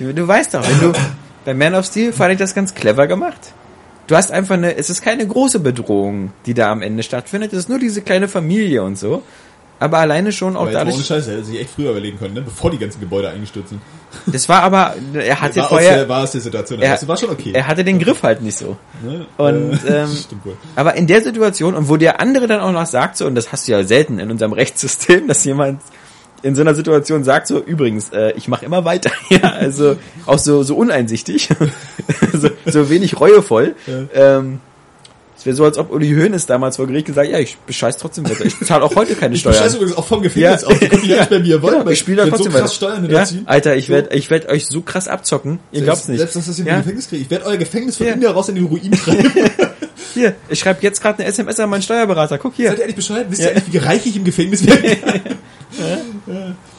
Du 0.00 0.26
weißt 0.28 0.54
doch, 0.54 0.66
wenn 0.68 0.80
du, 0.80 0.98
bei 1.44 1.54
Man 1.54 1.74
of 1.74 1.86
Steel 1.86 2.12
fand 2.12 2.32
ich 2.32 2.38
das 2.38 2.54
ganz 2.54 2.74
clever 2.74 3.06
gemacht. 3.06 3.52
Du 4.06 4.16
hast 4.16 4.32
einfach 4.32 4.54
eine, 4.56 4.76
es 4.76 4.90
ist 4.90 5.02
keine 5.02 5.26
große 5.26 5.60
Bedrohung, 5.60 6.32
die 6.46 6.54
da 6.54 6.72
am 6.72 6.82
Ende 6.82 7.02
stattfindet, 7.02 7.52
es 7.52 7.60
ist 7.60 7.68
nur 7.68 7.78
diese 7.78 8.02
kleine 8.02 8.26
Familie 8.26 8.82
und 8.82 8.98
so. 8.98 9.22
Aber 9.78 9.96
alleine 9.98 10.30
schon 10.30 10.56
auch 10.56 10.62
Aber 10.62 10.72
mal 10.72 10.80
ohne 10.82 10.90
dadurch, 10.90 11.06
Scheiße, 11.06 11.32
hätte 11.32 11.44
sich 11.44 11.58
echt 11.58 11.70
früher 11.70 11.92
überlegen 11.92 12.18
können, 12.18 12.34
ne? 12.34 12.42
bevor 12.42 12.70
die 12.70 12.76
ganzen 12.76 13.00
Gebäude 13.00 13.30
eingestürzt 13.30 13.70
sind. 13.70 13.80
das 14.26 14.46
war 14.46 14.62
aber, 14.62 14.94
er 15.14 15.40
hatte 15.40 15.56
War, 15.56 15.64
aus 15.64 15.68
vorher, 15.70 15.96
der, 15.96 16.08
war 16.08 16.22
aus 16.22 16.32
der 16.32 16.42
Situation. 16.42 16.82
Er- 16.82 16.90
das 16.90 17.08
war 17.08 17.16
schon 17.16 17.30
okay. 17.30 17.52
Er 17.54 17.66
hatte 17.66 17.82
den 17.82 17.98
Griff 17.98 18.22
halt 18.22 18.42
nicht 18.42 18.58
so. 18.58 18.76
ne? 19.02 19.24
Und, 19.38 19.82
äh, 19.86 20.02
ähm, 20.02 20.08
wohl. 20.44 20.56
Aber 20.76 20.96
in 20.96 21.06
der 21.06 21.22
Situation, 21.22 21.74
und 21.74 21.88
wo 21.88 21.96
der 21.96 22.20
andere 22.20 22.46
dann 22.46 22.60
auch 22.60 22.72
noch 22.72 22.84
sagt, 22.84 23.16
so, 23.16 23.26
und 23.26 23.34
das 23.34 23.52
hast 23.52 23.68
du 23.68 23.72
ja 23.72 23.82
selten 23.82 24.18
in 24.18 24.30
unserem 24.30 24.52
Rechtssystem, 24.52 25.26
dass 25.28 25.44
jemand 25.44 25.80
in 26.42 26.54
so 26.54 26.60
einer 26.62 26.74
Situation 26.74 27.24
sagt, 27.24 27.46
so, 27.46 27.58
übrigens, 27.62 28.10
äh, 28.10 28.32
ich 28.36 28.48
mache 28.48 28.64
immer 28.64 28.84
weiter. 28.84 29.10
ja, 29.30 29.42
also 29.52 29.96
auch 30.26 30.38
so, 30.38 30.62
so 30.62 30.74
uneinsichtig, 30.76 31.48
so, 32.32 32.48
so 32.66 32.90
wenig 32.90 33.20
reuevoll. 33.20 33.74
Ähm, 34.14 34.60
es 35.36 35.46
wäre 35.46 35.56
so, 35.56 35.64
als 35.64 35.78
ob 35.78 35.90
Uli 35.90 36.10
Hoeneß 36.10 36.44
damals 36.44 36.76
vor 36.76 36.86
Gericht 36.86 37.06
gesagt, 37.06 37.30
ja, 37.30 37.38
ich 37.38 37.56
bescheiß 37.58 37.96
trotzdem 37.96 38.28
weiter. 38.28 38.44
Ich 38.44 38.58
bezahle 38.58 38.84
auch 38.84 38.94
heute 38.94 39.14
keine 39.14 39.34
Ich 39.34 39.40
Steuern. 39.40 39.56
bescheiße 39.56 39.76
übrigens 39.76 39.96
auch 39.96 40.06
vom 40.06 40.20
Gefängnis 40.20 40.60
Ja. 40.62 40.68
aus. 40.68 40.78
Die 40.78 40.88
können 40.88 41.06
nicht 41.06 41.30
bei 41.30 41.38
mir 41.38 41.62
wollen, 41.62 41.78
Genau, 41.78 41.90
ich 41.90 41.98
spiele 41.98 42.18
da 42.18 42.22
werd 42.24 42.34
trotzdem 42.34 42.52
so 42.52 42.58
krass 42.58 42.82
weiter. 42.82 42.96
Steuern 43.08 43.10
ja. 43.10 43.26
Alter, 43.46 43.74
ich 43.76 43.88
werd, 43.88 44.14
ich 44.14 44.28
werd 44.30 44.48
euch 44.50 44.66
so 44.66 44.82
krass 44.82 45.08
abzocken. 45.08 45.58
Ihr 45.72 45.80
glaubt's 45.80 46.08
nicht. 46.08 46.18
Selbst, 46.18 46.36
dass 46.36 46.44
das 46.46 46.58
Ja. 46.58 46.76
Gefängnis 46.78 47.08
kriege. 47.08 47.22
Ich 47.22 47.30
werde 47.30 47.46
euer 47.46 47.56
Gefängnis 47.56 47.96
von 47.96 48.06
Ja. 48.06 48.12
innen 48.12 48.22
heraus 48.22 48.50
in 48.50 48.56
den 48.56 48.66
Ruin 48.66 48.92
treiben. 49.04 49.30
Hier, 50.12 50.34
ich 50.50 50.58
schreibe 50.58 50.82
jetzt 50.82 51.00
gerade 51.00 51.20
eine 51.20 51.28
SMS 51.28 51.58
an 51.58 51.70
meinen 51.70 51.80
Steuerberater. 51.82 52.36
Guck 52.36 52.54
hier. 52.56 52.68
Seid 52.68 52.78
ihr 52.78 52.84
eigentlich 52.84 52.96
Bescheid? 52.96 53.26
Wisst 53.30 53.40
Ja. 53.40 53.48
ihr 53.48 53.56
eigentlich, 53.56 53.72
wie 53.72 53.78
reich 53.78 54.04
ich 54.04 54.16
im 54.16 54.24
Gefängnis 54.24 54.66
werde? 54.66 54.98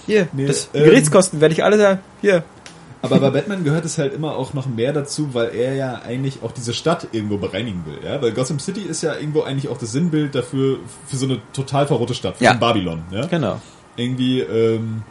Hier, 0.06 0.28
Nee, 0.34 0.46
das, 0.48 0.70
ähm, 0.74 0.84
Gerichtskosten 0.84 1.42
werde 1.42 1.54
ich 1.54 1.64
alle 1.64 1.78
da. 1.78 2.00
Hier. 2.22 2.44
Aber 3.04 3.20
bei 3.20 3.32
Batman 3.32 3.64
gehört 3.64 3.84
es 3.86 3.98
halt 3.98 4.14
immer 4.14 4.36
auch 4.36 4.54
noch 4.54 4.68
mehr 4.68 4.94
dazu, 4.94 5.34
weil 5.34 5.56
er 5.56 5.74
ja 5.74 6.02
eigentlich 6.06 6.44
auch 6.44 6.52
diese 6.52 6.74
Stadt 6.74 7.08
irgendwo 7.12 7.38
bereinigen 7.38 7.84
will. 7.86 7.98
Ja? 8.04 8.22
Weil 8.22 8.32
Gotham 8.32 8.60
City 8.60 8.82
ist 8.82 9.02
ja 9.02 9.16
irgendwo 9.16 9.42
eigentlich 9.42 9.70
auch 9.70 9.78
das 9.78 9.92
Sinnbild 9.92 10.36
dafür, 10.36 10.78
für 11.08 11.16
so 11.16 11.26
eine 11.26 11.40
total 11.54 11.88
verrohte 11.88 12.14
Stadt, 12.14 12.38
für 12.38 12.44
Ja. 12.44 12.54
Babylon. 12.54 13.02
Ja? 13.12 13.26
Genau. 13.26 13.60
Irgendwie, 13.96 14.42
ähm, 14.42 15.02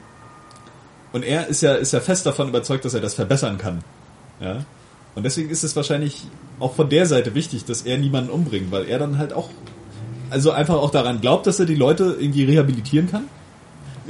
und 1.12 1.24
er 1.24 1.48
ist 1.48 1.62
ja, 1.62 1.74
ist 1.74 1.92
ja 1.92 1.98
fest 2.00 2.26
davon 2.26 2.48
überzeugt, 2.48 2.84
dass 2.84 2.94
er 2.94 3.00
das 3.00 3.14
verbessern 3.14 3.58
kann. 3.58 3.82
Ja? 4.40 4.64
Und 5.16 5.24
deswegen 5.24 5.50
ist 5.50 5.64
es 5.64 5.74
wahrscheinlich 5.74 6.28
auch 6.60 6.74
von 6.74 6.88
der 6.88 7.06
Seite 7.06 7.34
wichtig, 7.34 7.64
dass 7.64 7.82
er 7.82 7.98
niemanden 7.98 8.30
umbringt, 8.30 8.70
weil 8.70 8.84
er 8.88 9.00
dann 9.00 9.18
halt 9.18 9.32
auch, 9.32 9.50
also 10.30 10.52
einfach 10.52 10.76
auch 10.76 10.90
daran 10.90 11.20
glaubt, 11.20 11.48
dass 11.48 11.58
er 11.58 11.66
die 11.66 11.74
Leute 11.74 12.16
irgendwie 12.20 12.44
rehabilitieren 12.44 13.10
kann. 13.10 13.24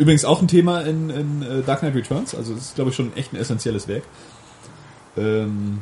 Übrigens 0.00 0.24
auch 0.24 0.40
ein 0.40 0.48
Thema 0.48 0.80
in, 0.80 1.10
in 1.10 1.42
äh, 1.42 1.62
Dark 1.62 1.80
Knight 1.80 1.94
Returns, 1.94 2.34
also 2.34 2.54
das 2.54 2.64
ist 2.64 2.74
glaube 2.74 2.90
ich 2.90 2.96
schon 2.96 3.14
echt 3.16 3.32
ein 3.32 3.36
essentielles 3.36 3.86
Werk. 3.86 4.02
Ähm, 5.16 5.80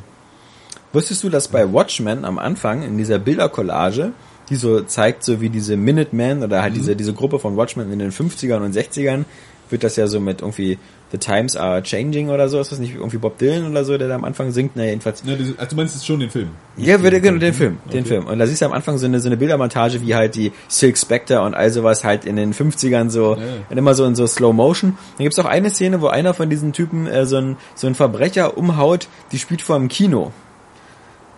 Wusstest 0.91 1.23
du, 1.23 1.29
dass 1.29 1.47
bei 1.47 1.71
Watchmen 1.71 2.25
am 2.25 2.39
Anfang 2.39 2.81
in 2.81 2.97
dieser 2.97 3.19
Bildercollage, 3.19 4.11
die 4.49 4.55
so 4.55 4.81
zeigt, 4.81 5.23
so 5.23 5.39
wie 5.39 5.49
diese 5.49 5.77
Minutemen 5.77 6.41
oder 6.41 6.63
halt 6.63 6.75
diese, 6.75 6.95
diese 6.95 7.13
Gruppe 7.13 7.37
von 7.37 7.55
Watchmen 7.55 7.91
in 7.93 7.99
den 7.99 8.11
50ern 8.11 8.61
und 8.61 8.75
60ern, 8.75 9.25
wird 9.69 9.83
das 9.83 9.97
ja 9.97 10.07
so 10.07 10.19
mit 10.19 10.41
irgendwie 10.41 10.79
The 11.11 11.17
Times 11.17 11.55
Are 11.55 11.81
Changing 11.81 12.29
oder 12.29 12.49
so, 12.49 12.59
ist 12.59 12.71
das 12.71 12.79
nicht 12.79 12.93
irgendwie 12.95 13.17
Bob 13.17 13.37
Dylan 13.39 13.69
oder 13.69 13.83
so, 13.83 13.97
der 13.97 14.07
da 14.07 14.15
am 14.15 14.23
Anfang 14.23 14.51
singt? 14.51 14.71
Na, 14.75 14.85
jedenfalls. 14.85 15.23
ja, 15.25 15.35
diese- 15.35 15.57
also 15.57 15.69
du 15.71 15.75
meinst 15.75 15.95
jetzt 15.95 16.05
schon 16.05 16.19
den 16.19 16.29
Film? 16.29 16.49
Ja, 16.77 17.01
würde 17.01 17.19
genau 17.19 17.39
den 17.39 17.53
Film, 17.53 17.77
den 17.91 17.99
Okay. 18.01 18.07
Film. 18.09 18.27
Und 18.27 18.37
da 18.39 18.45
siehst 18.47 18.61
du 18.61 18.65
am 18.67 18.73
Anfang 18.73 18.97
so 18.97 19.05
eine, 19.05 19.19
so 19.19 19.27
eine 19.27 19.35
Bildermontage, 19.37 20.01
wie 20.01 20.13
halt 20.15 20.35
die 20.35 20.51
Silk 20.67 20.97
Spectre 20.97 21.41
und 21.41 21.53
all 21.55 21.69
sowas 21.71 22.03
halt 22.03 22.25
in 22.25 22.35
den 22.35 22.53
50ern 22.53 23.09
so, 23.09 23.35
Ja. 23.35 23.41
und 23.69 23.77
immer 23.77 23.93
so 23.95 24.05
in 24.05 24.15
so 24.15 24.27
Slow 24.27 24.53
Motion. 24.53 24.97
Dann 25.17 25.23
gibt's 25.23 25.39
auch 25.39 25.45
eine 25.45 25.69
Szene, 25.69 26.01
wo 26.01 26.07
einer 26.07 26.33
von 26.33 26.49
diesen 26.49 26.73
Typen 26.73 27.07
äh, 27.07 27.25
so, 27.25 27.37
ein, 27.37 27.57
so 27.75 27.87
ein 27.87 27.95
Verbrecher 27.95 28.57
umhaut, 28.57 29.07
die 29.31 29.39
spielt 29.39 29.61
vor 29.61 29.75
einem 29.75 29.87
Kino. 29.87 30.31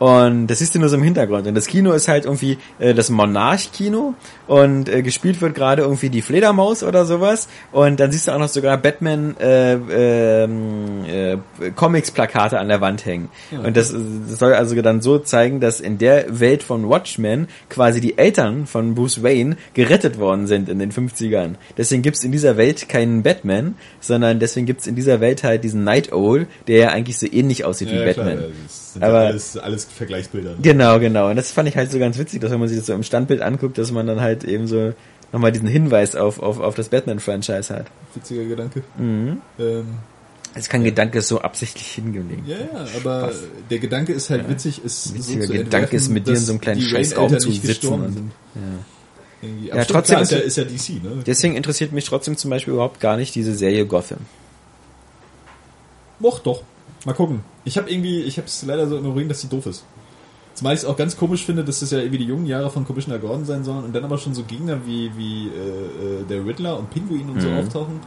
Und 0.01 0.47
das 0.47 0.57
siehst 0.57 0.73
du 0.73 0.79
nur 0.79 0.89
so 0.89 0.95
im 0.97 1.03
Hintergrund. 1.03 1.45
Und 1.45 1.53
das 1.53 1.67
Kino 1.67 1.91
ist 1.93 2.07
halt 2.07 2.25
irgendwie 2.25 2.57
äh, 2.79 2.95
das 2.95 3.11
Monarch-Kino 3.11 4.15
und 4.47 4.89
äh, 4.89 5.03
gespielt 5.03 5.41
wird 5.41 5.53
gerade 5.53 5.83
irgendwie 5.83 6.09
die 6.09 6.23
Fledermaus 6.23 6.81
oder 6.81 7.05
sowas. 7.05 7.47
Und 7.71 7.99
dann 7.99 8.11
siehst 8.11 8.27
du 8.27 8.31
auch 8.31 8.39
noch 8.39 8.47
sogar 8.47 8.77
Batman 8.79 9.37
äh, 9.39 9.73
ähm, 9.73 11.05
äh, 11.07 11.37
Comics-Plakate 11.75 12.57
an 12.57 12.67
der 12.69 12.81
Wand 12.81 13.05
hängen. 13.05 13.29
Und 13.51 13.77
das, 13.77 13.93
äh, 13.93 13.97
das 14.27 14.39
soll 14.39 14.55
also 14.55 14.81
dann 14.81 15.01
so 15.01 15.19
zeigen, 15.19 15.59
dass 15.59 15.79
in 15.79 15.99
der 15.99 16.39
Welt 16.39 16.63
von 16.63 16.89
Watchmen 16.89 17.47
quasi 17.69 18.01
die 18.01 18.17
Eltern 18.17 18.65
von 18.65 18.95
Bruce 18.95 19.21
Wayne 19.21 19.55
gerettet 19.75 20.17
worden 20.17 20.47
sind 20.47 20.67
in 20.67 20.79
den 20.79 20.91
50ern. 20.91 21.57
Deswegen 21.77 22.01
gibt's 22.01 22.23
in 22.23 22.31
dieser 22.31 22.57
Welt 22.57 22.89
keinen 22.89 23.21
Batman, 23.21 23.75
sondern 23.99 24.39
deswegen 24.39 24.65
gibt's 24.65 24.87
in 24.87 24.95
dieser 24.95 25.21
Welt 25.21 25.43
halt 25.43 25.63
diesen 25.63 25.83
Night 25.83 26.11
Owl, 26.11 26.47
der 26.67 26.77
ja 26.77 26.89
eigentlich 26.89 27.19
so 27.19 27.27
ähnlich 27.31 27.65
aussieht 27.65 27.91
wie 27.91 27.97
Ja, 27.97 28.05
Batman. 28.05 28.37
klar, 28.39 28.49
das 28.63 28.93
sind 28.93 29.03
Aber- 29.03 29.21
ja 29.21 29.27
alles, 29.27 29.57
alles 29.57 29.90
Vergleichsbilder. 29.91 30.55
Genau, 30.61 30.99
genau. 30.99 31.29
Und 31.29 31.35
das 31.35 31.51
fand 31.51 31.69
ich 31.69 31.75
halt 31.77 31.91
so 31.91 31.99
ganz 31.99 32.17
witzig, 32.17 32.41
dass 32.41 32.51
wenn 32.51 32.59
man 32.59 32.67
sich 32.69 32.77
das 32.77 32.87
so 32.87 32.93
im 32.93 33.03
Standbild 33.03 33.41
anguckt, 33.41 33.77
dass 33.77 33.91
man 33.91 34.07
dann 34.07 34.21
halt 34.21 34.43
eben 34.43 34.67
so 34.67 34.93
nochmal 35.31 35.51
diesen 35.51 35.67
Hinweis 35.67 36.15
auf, 36.15 36.39
auf, 36.39 36.59
auf 36.59 36.75
das 36.75 36.89
Batman-Franchise 36.89 37.73
hat. 37.73 37.85
Witziger 38.15 38.43
Gedanke. 38.45 38.83
Mhm. 38.97 39.41
Ähm, 39.59 39.85
Es 40.55 40.67
kann 40.67 40.83
Gedanke 40.83 41.21
so 41.21 41.39
absichtlich 41.41 41.87
hingelegt. 41.87 42.45
ja, 42.47 42.57
ja, 42.57 42.85
aber 42.97 43.27
Was? 43.29 43.39
der 43.69 43.79
Gedanke 43.79 44.11
ist 44.13 44.29
halt 44.29 44.49
witzig, 44.49 44.83
ist 44.83 45.13
Witziger 45.15 45.47
so 45.47 45.53
Gedanke 45.53 45.95
ist, 45.95 46.09
mit 46.09 46.27
dir 46.27 46.31
in 46.31 46.37
so 46.37 46.51
einem 46.51 46.59
kleinen 46.61 46.81
Scheißraum 46.81 47.39
zu 47.39 47.51
sitzen 47.51 47.87
und-. 47.93 48.31
Ja, 49.63 49.73
Aber 49.73 49.83
stimmt, 49.83 49.95
trotzdem 49.95 50.19
ist, 50.19 50.31
ja, 50.31 50.37
ist- 50.39 50.57
ja 50.57 50.63
DC, 50.65 51.01
ne? 51.03 51.23
Deswegen 51.25 51.55
interessiert 51.55 51.93
mich 51.93 52.05
trotzdem 52.05 52.37
zum 52.37 52.49
Beispiel 52.51 52.73
überhaupt 52.73 52.99
gar 52.99 53.17
nicht 53.17 53.33
diese 53.33 53.55
Serie 53.55 53.85
Gotham. 53.87 54.19
Doch, 56.19 56.39
doch. 56.39 56.61
Mal 57.05 57.13
gucken. 57.13 57.41
Ich 57.65 57.77
habe 57.77 57.89
irgendwie, 57.89 58.21
ich 58.21 58.37
habe 58.37 58.47
es 58.47 58.63
leider 58.63 58.87
so 58.87 58.95
Erinnerung, 58.95 59.27
dass 59.27 59.41
sie 59.41 59.47
doof 59.47 59.65
ist. 59.65 59.83
Zumal 60.53 60.73
ich 60.73 60.81
es 60.81 60.85
auch 60.85 60.97
ganz 60.97 61.17
komisch 61.17 61.45
finde, 61.45 61.63
dass 61.63 61.79
das 61.79 61.91
ja 61.91 61.99
irgendwie 61.99 62.19
die 62.19 62.25
jungen 62.25 62.45
Jahre 62.45 62.69
von 62.69 62.85
Commissioner 62.85 63.17
Gordon 63.19 63.45
sein 63.45 63.63
sollen 63.63 63.85
und 63.85 63.95
dann 63.95 64.03
aber 64.03 64.17
schon 64.17 64.33
so 64.33 64.43
Gegner 64.43 64.79
wie, 64.85 65.09
wie 65.17 65.47
äh, 65.47 65.49
äh, 65.49 66.23
der 66.29 66.45
Riddler 66.45 66.77
und 66.77 66.89
Pinguin 66.91 67.29
und 67.29 67.41
so 67.41 67.47
Mhm. 67.47 67.57
auftauchen, 67.59 67.99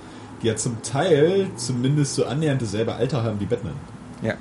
die 0.42 0.48
ja 0.48 0.56
zum 0.56 0.82
Teil 0.82 1.46
zumindest 1.56 2.14
so 2.14 2.26
annähernd 2.26 2.60
dasselbe 2.62 2.94
Alter 2.94 3.22
haben 3.24 3.40
wie 3.40 3.46
Batman. 3.46 3.72
Ja. 4.22 4.34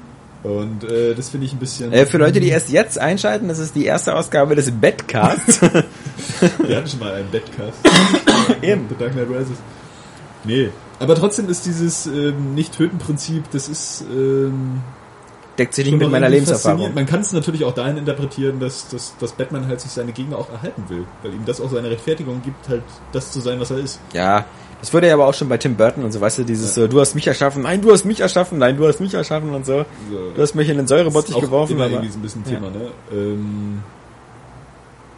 Und 0.44 0.84
äh, 0.84 1.16
das 1.16 1.30
finde 1.30 1.46
ich 1.48 1.54
ein 1.54 1.60
bisschen... 1.60 1.94
Äh, 1.94 2.06
für 2.06 2.18
Leute, 2.18 2.42
die 2.42 2.50
erst 2.50 2.70
jetzt 2.70 3.00
einschalten, 3.00 3.48
das 3.48 3.60
ist 3.60 3.76
die 3.76 3.86
erste 3.86 4.14
Ausgabe 4.14 4.56
des 4.56 4.70
Badcasts. 4.72 5.62
Wir 6.68 6.76
hatten 6.78 6.88
schon 6.90 7.00
mal 7.00 7.14
einen 7.14 7.32
Badcast. 7.32 7.78
Eben. 8.62 8.86
The 8.90 8.96
Dark 9.00 9.14
Knight 9.14 9.30
Rises. 9.30 9.58
Nee. 10.44 10.70
Aber 11.04 11.16
trotzdem 11.16 11.50
ist 11.50 11.66
dieses 11.66 12.08
ähm, 12.08 12.56
Nicht-Töten-Prinzip, 12.56 13.44
das 13.52 13.70
ist... 13.70 14.06
Ähm, 14.12 14.82
Deckt 15.58 15.76
sich 15.76 15.86
nicht 15.86 16.00
mit 16.00 16.10
meiner 16.10 16.30
Lebenserfahrung. 16.30 16.96
Man 16.96 17.06
kann 17.06 17.22
es 17.22 17.32
natürlich 17.32 17.64
auch 17.64 17.76
dahin 17.76 17.98
interpretieren, 17.98 18.60
dass, 18.60 18.88
dass, 18.88 19.16
dass 19.20 19.34
Batman 19.34 19.68
halt 19.68 19.82
sich 19.82 19.92
seine 19.92 20.12
Gegner 20.12 20.40
auch 20.40 20.50
erhalten 20.52 20.84
will. 20.88 21.06
Weil 21.22 21.34
ihm 21.34 21.46
das 21.46 21.62
auch 21.62 21.70
seine 21.70 21.92
Rechtfertigung 21.92 22.42
gibt, 22.42 22.70
halt 22.70 22.82
das 23.12 23.32
zu 23.32 23.40
sein, 23.40 23.60
was 23.60 23.70
er 23.70 23.78
ist. 23.78 24.00
Ja, 24.14 24.46
das 24.84 24.92
wurde 24.94 25.08
ja 25.08 25.14
aber 25.14 25.28
auch 25.28 25.34
schon 25.34 25.48
bei 25.48 25.58
Tim 25.58 25.76
Burton 25.76 26.04
und 26.04 26.12
so, 26.12 26.20
weißt 26.20 26.40
du, 26.40 26.44
dieses 26.44 26.74
so, 26.74 26.88
du 26.88 27.00
hast 27.00 27.16
mich 27.16 27.26
erschaffen, 27.26 27.64
nein, 27.64 27.82
du 27.82 27.92
hast 27.92 28.04
mich 28.04 28.20
erschaffen, 28.20 28.58
nein, 28.58 28.76
du 28.76 28.86
hast 28.86 29.00
mich 29.00 29.14
erschaffen 29.14 29.54
und 29.54 29.66
so. 29.66 29.86
So. 30.12 30.32
Du 30.36 30.42
hast 30.42 30.56
mich 30.56 30.68
in 30.68 30.76
den 30.76 30.88
Säurebottich 30.88 31.40
geworfen, 31.40 31.74
immer 31.74 31.86
aber 31.86 31.94
irgendwie 31.94 32.12
so 32.12 32.20
ein 32.20 32.22
bisschen 32.22 32.44
Ja. 32.46 32.52
Thema, 32.52 32.70
ne? 32.70 32.92
Ähm, 33.14 33.84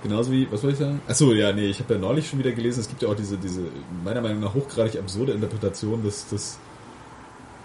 genauso 0.07 0.31
wie, 0.31 0.47
was 0.51 0.61
soll 0.61 0.71
ich 0.71 0.77
sagen? 0.77 1.01
Achso, 1.07 1.33
ja, 1.33 1.51
nee, 1.51 1.67
ich 1.67 1.79
habe 1.79 1.95
ja 1.95 1.99
neulich 1.99 2.29
schon 2.29 2.39
wieder 2.39 2.51
gelesen, 2.51 2.79
es 2.79 2.87
gibt 2.87 3.01
ja 3.01 3.09
auch 3.09 3.15
diese, 3.15 3.37
diese 3.37 3.61
meiner 4.03 4.21
Meinung 4.21 4.39
nach 4.39 4.53
hochgradig 4.53 4.99
absurde 4.99 5.33
Interpretation, 5.33 6.03
dass, 6.03 6.29
dass 6.29 6.59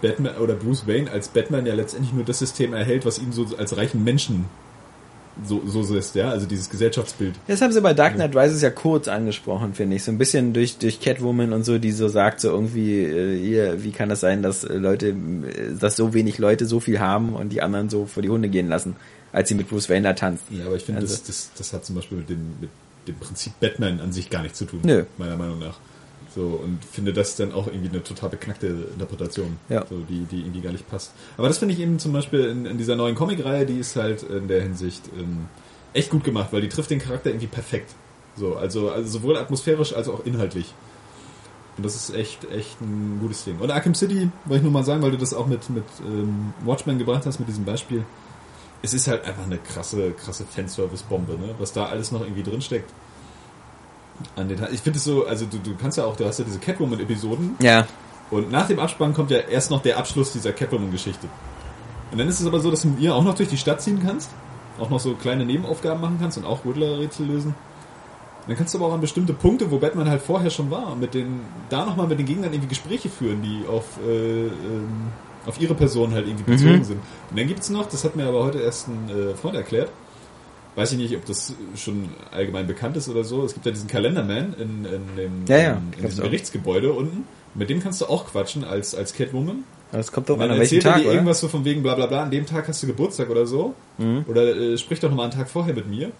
Batman 0.01 0.35
oder 0.37 0.55
Bruce 0.55 0.87
Wayne 0.87 1.09
als 1.11 1.29
Batman 1.29 1.65
ja 1.65 1.75
letztendlich 1.75 2.13
nur 2.13 2.25
das 2.25 2.39
System 2.39 2.73
erhält, 2.73 3.05
was 3.05 3.19
ihn 3.19 3.31
so 3.31 3.45
als 3.57 3.77
reichen 3.77 4.03
Menschen 4.03 4.45
so, 5.45 5.61
so 5.65 5.95
ist, 5.95 6.15
ja, 6.15 6.29
also 6.29 6.45
dieses 6.45 6.69
Gesellschaftsbild. 6.69 7.35
Das 7.47 7.61
haben 7.61 7.71
sie 7.71 7.81
bei 7.81 7.93
Dark 7.93 8.15
Knight 8.15 8.35
Rises 8.35 8.61
ja 8.61 8.69
kurz 8.69 9.07
angesprochen, 9.07 9.73
finde 9.73 9.95
ich. 9.95 10.03
So 10.03 10.11
ein 10.11 10.17
bisschen 10.17 10.53
durch, 10.53 10.77
durch 10.77 10.99
Catwoman 10.99 11.53
und 11.53 11.63
so, 11.63 11.79
die 11.79 11.91
so 11.91 12.09
sagt, 12.09 12.41
so 12.41 12.49
irgendwie, 12.49 13.01
äh, 13.01 13.39
hier, 13.39 13.83
wie 13.83 13.91
kann 13.91 14.09
das 14.09 14.19
sein, 14.19 14.43
dass 14.43 14.63
Leute, 14.63 15.09
äh, 15.09 15.13
dass 15.79 15.95
so 15.95 16.13
wenig 16.13 16.37
Leute 16.37 16.65
so 16.65 16.79
viel 16.79 16.99
haben 16.99 17.33
und 17.33 17.49
die 17.49 17.61
anderen 17.61 17.89
so 17.89 18.05
vor 18.05 18.21
die 18.21 18.29
Hunde 18.29 18.49
gehen 18.49 18.67
lassen, 18.67 18.95
als 19.31 19.49
sie 19.49 19.55
mit 19.55 19.69
Bruce 19.69 19.89
Wayne 19.89 20.03
da 20.07 20.13
tanzt. 20.13 20.43
Ja, 20.49 20.65
aber 20.65 20.75
ich 20.75 20.83
finde, 20.83 21.01
Also- 21.01 21.13
das, 21.15 21.23
das, 21.23 21.51
das 21.57 21.73
hat 21.73 21.85
zum 21.85 21.95
Beispiel 21.95 22.17
mit 22.19 22.29
dem, 22.29 22.55
mit 22.59 22.69
dem 23.07 23.15
Prinzip 23.15 23.53
Batman 23.59 23.99
an 23.99 24.11
sich 24.11 24.29
gar 24.29 24.41
nichts 24.43 24.57
zu 24.59 24.65
tun. 24.65 24.81
Nö. 24.83 25.05
Meiner 25.17 25.37
Meinung 25.37 25.59
nach. 25.59 25.77
So, 26.33 26.61
und 26.63 26.79
finde 26.89 27.11
das 27.11 27.35
dann 27.35 27.51
auch 27.51 27.67
irgendwie 27.67 27.89
eine 27.89 28.01
total 28.03 28.29
beknackte 28.29 28.67
Interpretation, 28.93 29.57
Ja. 29.67 29.85
so, 29.89 29.97
die, 30.07 30.23
die 30.31 30.39
irgendwie 30.41 30.61
gar 30.61 30.71
nicht 30.71 30.89
passt. 30.89 31.11
Aber 31.37 31.49
das 31.49 31.57
finde 31.57 31.73
ich 31.73 31.81
eben 31.81 31.99
zum 31.99 32.13
Beispiel 32.13 32.45
in, 32.45 32.65
in 32.65 32.77
dieser 32.77 32.95
neuen 32.95 33.15
Comic-Reihe, 33.15 33.65
die 33.65 33.77
ist 33.79 33.97
halt 33.97 34.23
in 34.23 34.47
der 34.47 34.61
Hinsicht 34.61 35.01
ähm, 35.19 35.47
echt 35.93 36.09
gut 36.09 36.23
gemacht, 36.23 36.49
weil 36.53 36.61
die 36.61 36.69
trifft 36.69 36.89
den 36.89 36.99
Charakter 36.99 37.29
irgendwie 37.31 37.47
perfekt. 37.47 37.91
So, 38.37 38.55
also, 38.55 38.91
also 38.91 39.09
sowohl 39.09 39.35
atmosphärisch 39.35 39.93
als 39.93 40.07
auch 40.07 40.25
inhaltlich. 40.25 40.73
Und 41.75 41.85
das 41.85 41.95
ist 41.95 42.15
echt, 42.15 42.49
echt 42.51 42.79
ein 42.79 43.17
gutes 43.19 43.43
Ding. 43.43 43.57
Und 43.59 43.69
Arkham 43.71 43.93
City, 43.95 44.29
wollte 44.45 44.57
ich 44.57 44.63
nur 44.63 44.71
mal 44.71 44.85
sagen, 44.85 45.01
weil 45.01 45.11
du 45.11 45.17
das 45.17 45.33
auch 45.33 45.47
mit, 45.47 45.69
mit 45.69 45.83
ähm, 46.05 46.53
Watchmen 46.63 46.97
gebracht 46.97 47.25
hast, 47.25 47.39
mit 47.39 47.49
diesem 47.49 47.65
Beispiel. 47.65 48.05
Es 48.81 48.93
ist 48.93 49.07
halt 49.07 49.25
einfach 49.25 49.43
eine 49.43 49.57
krasse, 49.57 50.11
krasse 50.11 50.43
Fanservice-Bombe, 50.45 51.33
ne? 51.33 51.55
was 51.59 51.71
da 51.73 51.85
alles 51.85 52.11
noch 52.11 52.21
irgendwie 52.21 52.43
drinsteckt. 52.43 52.89
An 54.35 54.49
den, 54.49 54.59
ich 54.71 54.81
finde 54.81 54.97
es 54.97 55.03
so, 55.03 55.25
also 55.25 55.45
du, 55.45 55.57
du 55.57 55.75
kannst 55.75 55.97
ja 55.97 56.05
auch, 56.05 56.15
du 56.15 56.25
hast 56.25 56.39
ja 56.39 56.45
diese 56.45 56.59
Catwoman-Episoden 56.59 57.55
Ja. 57.59 57.87
und 58.29 58.51
nach 58.51 58.67
dem 58.67 58.79
Abspann 58.79 59.13
kommt 59.13 59.31
ja 59.31 59.39
erst 59.39 59.71
noch 59.71 59.81
der 59.81 59.97
Abschluss 59.97 60.31
dieser 60.31 60.51
Catwoman-Geschichte. 60.51 61.27
Und 62.11 62.17
dann 62.19 62.27
ist 62.27 62.39
es 62.39 62.45
aber 62.47 62.59
so, 62.59 62.69
dass 62.69 62.81
du 62.81 62.89
mit 62.89 62.99
ihr 62.99 63.15
auch 63.15 63.23
noch 63.23 63.35
durch 63.35 63.49
die 63.49 63.57
Stadt 63.57 63.81
ziehen 63.81 64.01
kannst, 64.05 64.29
auch 64.79 64.89
noch 64.89 64.99
so 64.99 65.13
kleine 65.15 65.45
Nebenaufgaben 65.45 66.01
machen 66.01 66.17
kannst 66.19 66.37
und 66.37 66.45
auch 66.45 66.65
Riddler-Rätsel 66.65 67.25
lösen. 67.25 67.55
Dann 68.47 68.57
kannst 68.57 68.73
du 68.73 68.79
aber 68.79 68.87
auch 68.87 68.93
an 68.93 69.01
bestimmte 69.01 69.33
Punkte, 69.33 69.69
wo 69.69 69.77
Batman 69.77 70.09
halt 70.09 70.21
vorher 70.21 70.49
schon 70.49 70.71
war, 70.71 70.95
mit 70.95 71.13
den, 71.13 71.41
da 71.69 71.85
nochmal 71.85 72.07
mit 72.07 72.19
den 72.19 72.25
Gegnern 72.25 72.51
irgendwie 72.51 72.69
Gespräche 72.69 73.09
führen, 73.09 73.41
die 73.43 73.65
auf, 73.67 73.85
äh, 74.05 74.47
ähm, 74.47 75.07
auf 75.45 75.59
ihre 75.59 75.73
Person 75.73 76.13
halt 76.13 76.27
irgendwie 76.27 76.51
bezogen 76.51 76.77
Mhm. 76.79 76.83
sind. 76.83 76.99
Und 77.29 77.39
dann 77.39 77.47
gibt's 77.47 77.69
noch, 77.69 77.87
das 77.89 78.03
hat 78.03 78.15
mir 78.15 78.25
aber 78.25 78.43
heute 78.43 78.59
erst 78.59 78.87
ein 78.87 79.09
äh, 79.09 79.33
Freund 79.35 79.55
erklärt, 79.55 79.89
weiß 80.75 80.91
ich 80.93 80.97
nicht, 80.97 81.15
ob 81.15 81.25
das 81.25 81.53
schon 81.75 82.09
allgemein 82.31 82.67
bekannt 82.67 82.95
ist 82.97 83.09
oder 83.09 83.23
so, 83.23 83.43
es 83.43 83.53
gibt 83.53 83.65
ja 83.65 83.71
diesen 83.71 83.87
Kalenderman 83.87 84.53
in, 84.57 84.85
in 84.85 85.15
dem 85.17 85.31
Ja, 85.47 85.57
ja, 85.57 85.71
in, 85.73 85.93
in 85.99 86.05
diesem. 86.09 86.23
Gerichtsgebäude 86.23 86.93
unten. 86.93 87.25
Mit 87.53 87.69
dem 87.69 87.81
kannst 87.81 87.99
du 87.99 88.05
auch 88.05 88.27
quatschen 88.27 88.63
als, 88.63 88.95
als 88.95 89.13
Catwoman. 89.13 89.65
Aber 89.91 89.99
es 89.99 90.11
kommt 90.13 90.29
doch 90.29 90.39
an, 90.39 90.49
an 90.51 90.57
Tag, 90.61 90.69
dir 90.69 91.05
oder? 91.05 91.13
irgendwas 91.13 91.41
so 91.41 91.49
von 91.49 91.65
wegen 91.65 91.83
bla 91.83 91.95
bla 91.95 92.05
bla, 92.05 92.23
an 92.23 92.31
dem 92.31 92.45
Tag 92.45 92.65
hast 92.69 92.81
du 92.81 92.87
Geburtstag 92.87 93.29
oder 93.29 93.45
so. 93.45 93.73
Mhm. 93.97 94.23
Oder 94.29 94.55
äh, 94.55 94.77
sprich 94.77 95.01
doch 95.01 95.09
nochmal 95.09 95.25
einen 95.25 95.33
Tag 95.37 95.49
vorher 95.49 95.73
mit 95.73 95.89
mir. 95.89 96.11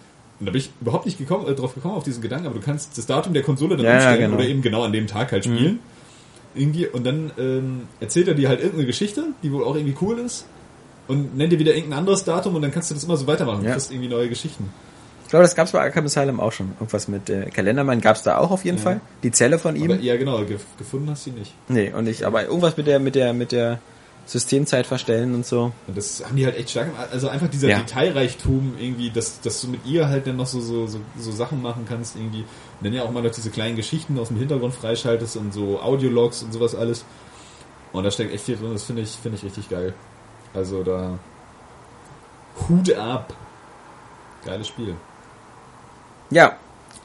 Und 0.41 0.47
da 0.47 0.51
bin 0.51 0.59
ich 0.59 0.71
überhaupt 0.81 1.05
nicht 1.05 1.17
gekommen, 1.17 1.47
äh, 1.47 1.53
drauf 1.55 1.73
gekommen 1.75 1.93
auf 1.95 2.03
diesen 2.03 2.21
Gedanken, 2.21 2.47
aber 2.47 2.55
du 2.55 2.65
kannst 2.65 2.97
das 2.97 3.05
Datum 3.05 3.31
der 3.31 3.43
Konsole 3.43 3.77
dann 3.77 3.85
Ja, 3.85 3.91
ja, 3.91 3.97
umstellen 3.97 4.19
genau. 4.31 4.35
oder 4.35 4.45
eben 4.49 4.61
genau 4.61 4.81
an 4.83 4.91
dem 4.91 5.07
Tag 5.07 5.31
halt 5.31 5.45
spielen. 5.45 5.79
Irgendwie, 6.53 6.87
und 6.87 7.05
dann 7.05 7.31
ähm, 7.37 7.81
erzählt 7.99 8.27
er 8.27 8.33
dir 8.33 8.49
halt 8.49 8.59
irgendeine 8.59 8.85
Geschichte, 8.85 9.25
die 9.43 9.51
wohl 9.51 9.63
auch 9.63 9.75
irgendwie 9.75 9.95
cool 10.01 10.19
ist. 10.19 10.45
Und 11.07 11.35
nennt 11.35 11.51
dir 11.51 11.59
wieder 11.59 11.73
irgendein 11.75 11.99
anderes 11.99 12.23
Datum 12.23 12.55
und 12.55 12.61
dann 12.61 12.71
kannst 12.71 12.89
du 12.91 12.95
das 12.95 13.03
immer 13.03 13.17
so 13.17 13.27
weitermachen. 13.27 13.61
Ja. 13.63 13.69
Du 13.69 13.73
kriegst 13.73 13.91
irgendwie 13.91 14.07
neue 14.09 14.29
Geschichten. 14.29 14.69
Ich 15.23 15.29
glaube, 15.29 15.43
das 15.43 15.55
gab's 15.55 15.71
bei 15.71 15.79
Arkham 15.81 16.05
Asylum 16.05 16.39
auch 16.39 16.51
schon. 16.51 16.71
Irgendwas 16.79 17.07
mit 17.07 17.29
äh, 17.29 17.45
Kalendermann 17.49 18.01
gab's 18.01 18.23
da 18.23 18.37
auch 18.37 18.51
auf 18.51 18.65
jeden 18.65 18.77
Ja. 18.77 18.83
Fall. 18.83 19.01
Die 19.23 19.31
Zelle 19.31 19.59
von 19.59 19.75
ihm. 19.75 19.91
Aber 19.91 19.99
ja, 20.01 20.15
genau, 20.17 20.43
gef 20.45 20.61
gefunden 20.77 21.09
hast 21.09 21.25
du 21.25 21.31
ihn 21.31 21.37
nicht. 21.37 21.53
nee, 21.69 21.91
und 21.93 22.07
ich, 22.07 22.25
aber 22.25 22.45
irgendwas 22.45 22.75
mit 22.77 22.87
der, 22.87 22.99
mit 22.99 23.15
der, 23.15 23.33
mit 23.33 23.51
der 23.51 23.79
Systemzeit 24.31 24.87
verstellen 24.87 25.33
und 25.35 25.45
so. 25.45 25.71
Und 25.87 25.97
das 25.97 26.23
haben 26.25 26.35
die 26.35 26.45
halt 26.45 26.57
echt 26.57 26.69
stark 26.69 26.87
gemacht. 26.91 27.09
Also 27.11 27.27
einfach 27.27 27.49
dieser 27.49 27.67
Ja. 27.69 27.79
Detailreichtum 27.79 28.75
irgendwie, 28.79 29.09
dass, 29.09 29.41
dass 29.41 29.59
du 29.61 29.67
mit 29.67 29.85
ihr 29.85 30.07
halt 30.07 30.25
dann 30.27 30.37
noch 30.37 30.45
so, 30.45 30.61
so, 30.61 30.87
so, 30.87 30.99
so 31.19 31.31
Sachen 31.31 31.61
machen 31.61 31.85
kannst 31.87 32.15
irgendwie. 32.15 32.39
Und 32.41 32.47
dann 32.85 32.93
ja 32.93 33.03
auch 33.03 33.11
mal 33.11 33.21
noch 33.21 33.31
diese 33.31 33.49
kleinen 33.49 33.75
Geschichten 33.75 34.17
aus 34.17 34.29
dem 34.29 34.37
Hintergrund 34.37 34.73
freischaltest 34.73 35.35
und 35.37 35.53
so 35.53 35.79
Audiologs 35.81 36.43
und 36.43 36.53
sowas 36.53 36.75
alles. 36.75 37.03
Und 37.91 38.03
da 38.05 38.11
steckt 38.11 38.33
echt 38.33 38.45
viel 38.45 38.55
drin, 38.55 38.71
das 38.71 38.83
finde 38.83 39.01
ich, 39.01 39.09
finde 39.09 39.37
ich 39.37 39.43
richtig 39.43 39.69
geil. 39.69 39.93
Also 40.53 40.81
da 40.83 41.19
Hut 42.69 42.93
ab. 42.93 43.33
Geiles 44.45 44.67
Spiel. 44.69 44.95
Ja, 46.29 46.57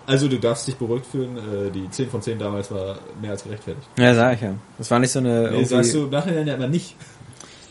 Also 0.06 0.28
du 0.28 0.38
darfst 0.38 0.68
dich 0.68 0.76
beruhigt 0.76 1.06
fühlen, 1.06 1.36
äh, 1.36 1.70
die 1.72 1.90
10 1.90 2.08
von 2.10 2.22
10 2.22 2.38
damals 2.38 2.70
war 2.70 2.98
mehr 3.20 3.32
als 3.32 3.42
gerechtfertigt. 3.42 3.88
ja, 3.98 4.14
sag 4.14 4.34
ich 4.34 4.40
ja. 4.42 4.54
Das 4.78 4.88
war 4.92 5.00
nicht 5.00 5.10
so 5.10 5.18
eine. 5.18 5.50
Nee, 5.50 5.64
sagst 5.64 5.92
du 5.94 6.06
nachher 6.06 6.42
ja 6.42 6.54
immer 6.54 6.68
nicht. 6.68 6.94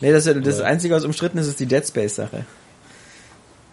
Nee, 0.00 0.12
das, 0.12 0.24
das 0.24 0.60
Einzige, 0.60 0.94
was 0.94 1.04
umstritten 1.04 1.38
ist, 1.38 1.46
ist 1.48 1.60
die 1.60 1.66
Dead 1.66 1.86
Space 1.86 2.16
Sache. 2.16 2.44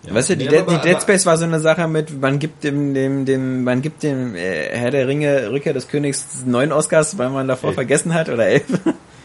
Ja. 0.04 0.14
Weißt 0.14 0.32
du, 0.32 0.38
die, 0.38 0.46
Nee, 0.46 0.50
Dead, 0.52 0.60
aber- 0.62 0.78
die 0.78 0.88
Dead 0.90 1.02
Space 1.02 1.26
war 1.26 1.38
so 1.38 1.46
eine 1.46 1.60
Sache 1.62 1.88
mit, 1.88 2.20
man 2.20 2.38
gibt 2.40 2.64
dem, 2.64 2.94
dem, 2.94 3.26
dem, 3.26 3.64
man 3.64 3.82
gibt 3.82 4.04
dem 4.04 4.36
äh, 4.36 4.70
Herr 4.72 4.92
der 4.92 5.08
Ringe, 5.08 5.50
Rückkehr 5.52 5.74
des 5.74 5.88
Königs 5.88 6.44
neun 6.46 6.72
Oscars, 6.74 7.18
weil 7.18 7.30
man 7.30 7.48
davor 7.48 7.70
Elf. 7.70 7.76
vergessen 7.76 8.14
hat, 8.14 8.28
oder 8.30 8.46
elf, 8.48 8.64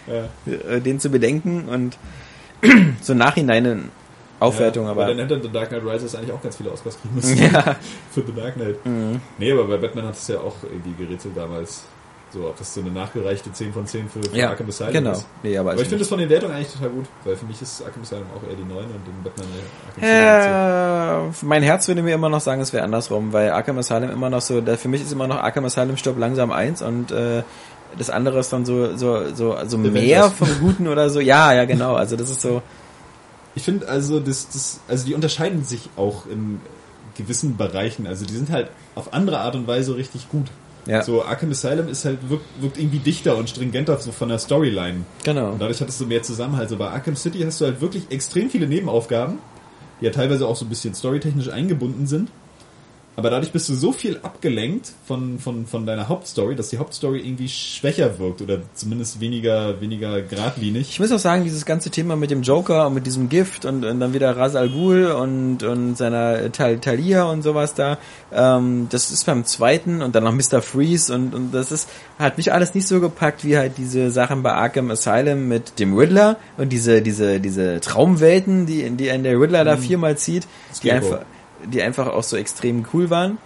Ja. 0.07 0.29
äh, 0.71 0.81
den 0.81 1.01
zu 1.01 1.11
bedenken 1.11 1.69
und 1.69 1.99
so 3.03 3.15
Nachhinein 3.15 3.67
eine 3.67 3.81
Aufwertung, 4.41 4.85
ja, 4.85 4.93
aber. 4.93 5.07
dann 5.07 5.19
hätte 5.19 5.41
The 5.43 5.49
Dark 5.51 5.71
Knight 5.71 5.83
Rises 5.85 6.15
eigentlich 6.15 6.31
auch 6.31 6.41
ganz 6.41 6.57
viele 6.57 6.71
Oscars 6.71 6.97
kriegen 7.01 7.15
müssen. 7.17 7.37
ja, 7.53 7.75
Für 8.13 8.23
The 8.25 8.33
Dark 8.33 8.55
Knight. 8.55 8.87
mhm. 8.87 9.21
Nee, 9.39 9.51
aber 9.51 9.65
bei 9.67 9.79
Batman 9.79 10.07
hat 10.07 10.15
es 10.15 10.29
ja 10.29 10.39
auch 10.39 10.55
irgendwie 10.63 10.95
gerätselt 11.05 11.37
damals. 11.37 11.83
So, 12.31 12.47
ob 12.47 12.59
das 12.59 12.75
so 12.75 12.81
eine 12.83 12.91
nachgereichte 12.91 13.51
10 13.51 13.73
von 13.73 13.87
10 13.87 14.09
für, 14.11 14.23
für 14.23 14.37
ja, 14.37 14.51
Arkham 14.51 14.69
Asylum 14.69 14.93
genau. 14.93 15.13
ist. 15.13 15.27
Nee, 15.43 15.57
aber, 15.57 15.73
Aber 15.73 15.81
ich 15.81 15.89
finde 15.89 16.01
das 16.01 16.09
von 16.09 16.19
den 16.19 16.29
Wertungen 16.29 16.55
eigentlich 16.55 16.73
total 16.73 16.91
gut, 16.91 17.07
weil 17.25 17.37
für 17.37 17.47
mich 17.47 17.63
ist 17.63 17.83
Arkham 17.83 18.03
Asylum 18.03 18.27
auch 18.37 18.47
eher 18.47 18.55
die 18.55 18.65
9 18.65 18.85
und 18.85 19.07
den 19.07 19.23
Batman 19.25 19.47
Arkham. 20.03 21.31
Äh, 21.31 21.47
mein 21.47 21.63
Herz 21.63 21.89
würde 21.89 22.03
mir 22.03 22.15
immer 22.15 22.29
noch 22.29 22.41
sagen, 22.41 22.61
es 22.61 22.73
wäre 22.75 22.85
andersrum, 22.85 23.33
weil 23.33 23.51
Arkham 23.51 23.79
Asylum 23.79 24.11
immer 24.11 24.29
noch 24.29 24.43
so, 24.43 24.63
für 24.63 24.89
mich 24.89 25.01
ist 25.01 25.13
immer 25.13 25.27
noch 25.27 25.43
Arkham 25.43 25.65
Asylum 25.65 25.97
Stopp 25.97 26.19
langsam 26.19 26.53
eins 26.53 26.83
und 26.83 27.13
äh, 27.13 27.43
das 27.97 28.11
andere 28.11 28.41
ist 28.41 28.53
dann 28.53 28.67
so 28.67 28.97
so 28.97 29.35
so 29.35 29.55
also 29.55 29.79
Avengers. 29.79 29.95
mehr 29.95 30.31
vom 30.31 30.49
Guten 30.61 30.89
oder 30.89 31.09
so. 31.09 31.21
Ja, 31.21 31.55
ja, 31.55 31.65
genau. 31.65 31.95
Also 31.95 32.17
das 32.17 32.31
ist 32.31 32.41
so. 32.41 32.63
Ich 33.55 33.65
finde 33.65 33.89
also, 33.89 34.21
das, 34.21 34.49
das, 34.51 34.79
also 34.87 35.05
die 35.05 35.15
unterscheiden 35.15 35.65
sich 35.65 35.91
auch 35.97 36.27
in 36.27 36.61
gewissen 37.17 37.57
Bereichen. 37.57 38.07
Also 38.07 38.25
die 38.25 38.35
sind 38.35 38.51
halt 38.51 38.71
auf 38.95 39.13
andere 39.13 39.41
Art 39.41 39.57
und 39.57 39.67
Weise 39.67 39.97
richtig 39.97 40.29
gut. 40.29 40.47
Ja, 40.89 41.03
So 41.03 41.23
Arkham 41.23 41.51
Asylum 41.51 41.89
ist 41.89 42.05
halt 42.05 42.19
wirkt, 42.29 42.47
wirkt 42.61 42.79
irgendwie 42.79 42.99
dichter 42.99 43.37
und 43.37 43.49
stringenter 43.49 43.99
so 43.99 44.11
von 44.11 44.31
der 44.31 44.39
Storyline. 44.39 45.05
genau. 45.23 45.53
Und 45.53 45.61
dadurch 45.61 45.81
hattest 45.81 46.01
du 46.01 46.07
mehr 46.07 46.23
Zusammenhalt. 46.23 46.71
So 46.71 46.77
bei 46.77 46.89
Arkham 46.89 47.15
City 47.15 47.41
hast 47.41 47.61
du 47.61 47.67
halt 47.67 47.81
wirklich 47.81 48.11
extrem 48.11 48.49
viele 48.49 48.67
Nebenaufgaben, 48.67 49.39
die 50.01 50.07
ja 50.07 50.11
teilweise 50.11 50.49
auch 50.49 50.57
so 50.57 50.65
ein 50.65 50.69
bisschen 50.71 50.95
storytechnisch 50.95 51.51
eingebunden 51.51 52.07
sind. 52.07 52.31
Aber 53.19 53.31
dadurch 53.31 53.51
bist 53.51 53.69
du 53.69 53.75
so 53.75 53.91
viel 53.91 54.21
abgelenkt 54.23 54.93
von, 55.05 55.41
von, 55.41 55.67
von 55.67 55.85
deiner 55.85 56.09
Hauptstory, 56.09 56.55
dass 56.55 56.69
die 56.69 56.79
Hauptstory 56.79 57.19
irgendwie 57.19 57.49
schwächer 57.49 58.21
wirkt 58.21 58.43
oder 58.43 58.61
zumindest 58.75 59.21
weniger, 59.21 59.81
weniger 59.81 60.23
geradlinig. 60.23 60.89
Ich 60.91 61.01
muss 61.01 61.11
auch 61.11 61.19
sagen, 61.19 61.43
dieses 61.43 61.67
ganze 61.67 61.91
Thema 61.91 62.15
mit 62.15 62.31
dem 62.31 62.43
Joker 62.43 62.87
und 62.87 62.95
mit 62.95 63.07
diesem 63.07 63.29
Gift 63.29 63.65
und, 63.65 63.85
und 63.85 63.99
dann 63.99 64.15
wieder 64.15 64.37
Ras 64.37 64.55
Al 64.55 64.69
Ghul 64.69 65.07
und, 65.07 65.65
und 65.65 65.99
seiner 65.99 66.53
Tal 66.53 66.79
Talia 66.79 67.25
und 67.25 67.43
sowas 67.43 67.75
da, 67.75 67.99
ähm, 68.33 68.87
das 68.89 69.11
ist 69.11 69.27
beim 69.27 69.45
zweiten 69.45 70.01
und 70.01 70.15
dann 70.15 70.23
noch 70.23 70.33
Mr. 70.33 70.63
Freeze 70.63 71.13
und, 71.13 71.35
und 71.35 71.53
das 71.53 71.73
ist, 71.73 71.89
hat 72.21 72.37
mich 72.37 72.53
alles 72.53 72.77
nicht 72.77 72.87
so 72.87 73.01
gepackt 73.01 73.45
wie 73.45 73.57
halt 73.59 73.79
diese 73.79 74.13
Sachen 74.13 74.45
bei 74.45 74.53
Arkham 74.53 74.93
Asylum 74.93 75.49
mit 75.49 75.81
dem 75.81 75.99
Riddler 75.99 76.37
und 76.57 76.73
diese, 76.73 77.03
diese, 77.03 77.41
diese 77.41 77.81
Traumwelten, 77.81 78.67
die, 78.67 78.83
in 78.83 78.97
die 78.97 79.11
ein 79.11 79.25
der 79.25 79.41
Riddler 79.41 79.65
da 79.65 79.77
viermal 79.77 80.17
zieht, 80.17 80.47
die 80.85 80.93
einfach, 80.93 81.23
die 81.67 81.83
einfach 81.83 82.07
auch 82.09 82.23
so 82.23 82.37
extrem 82.37 82.87
cool 82.93 83.11
waren. 83.11 83.39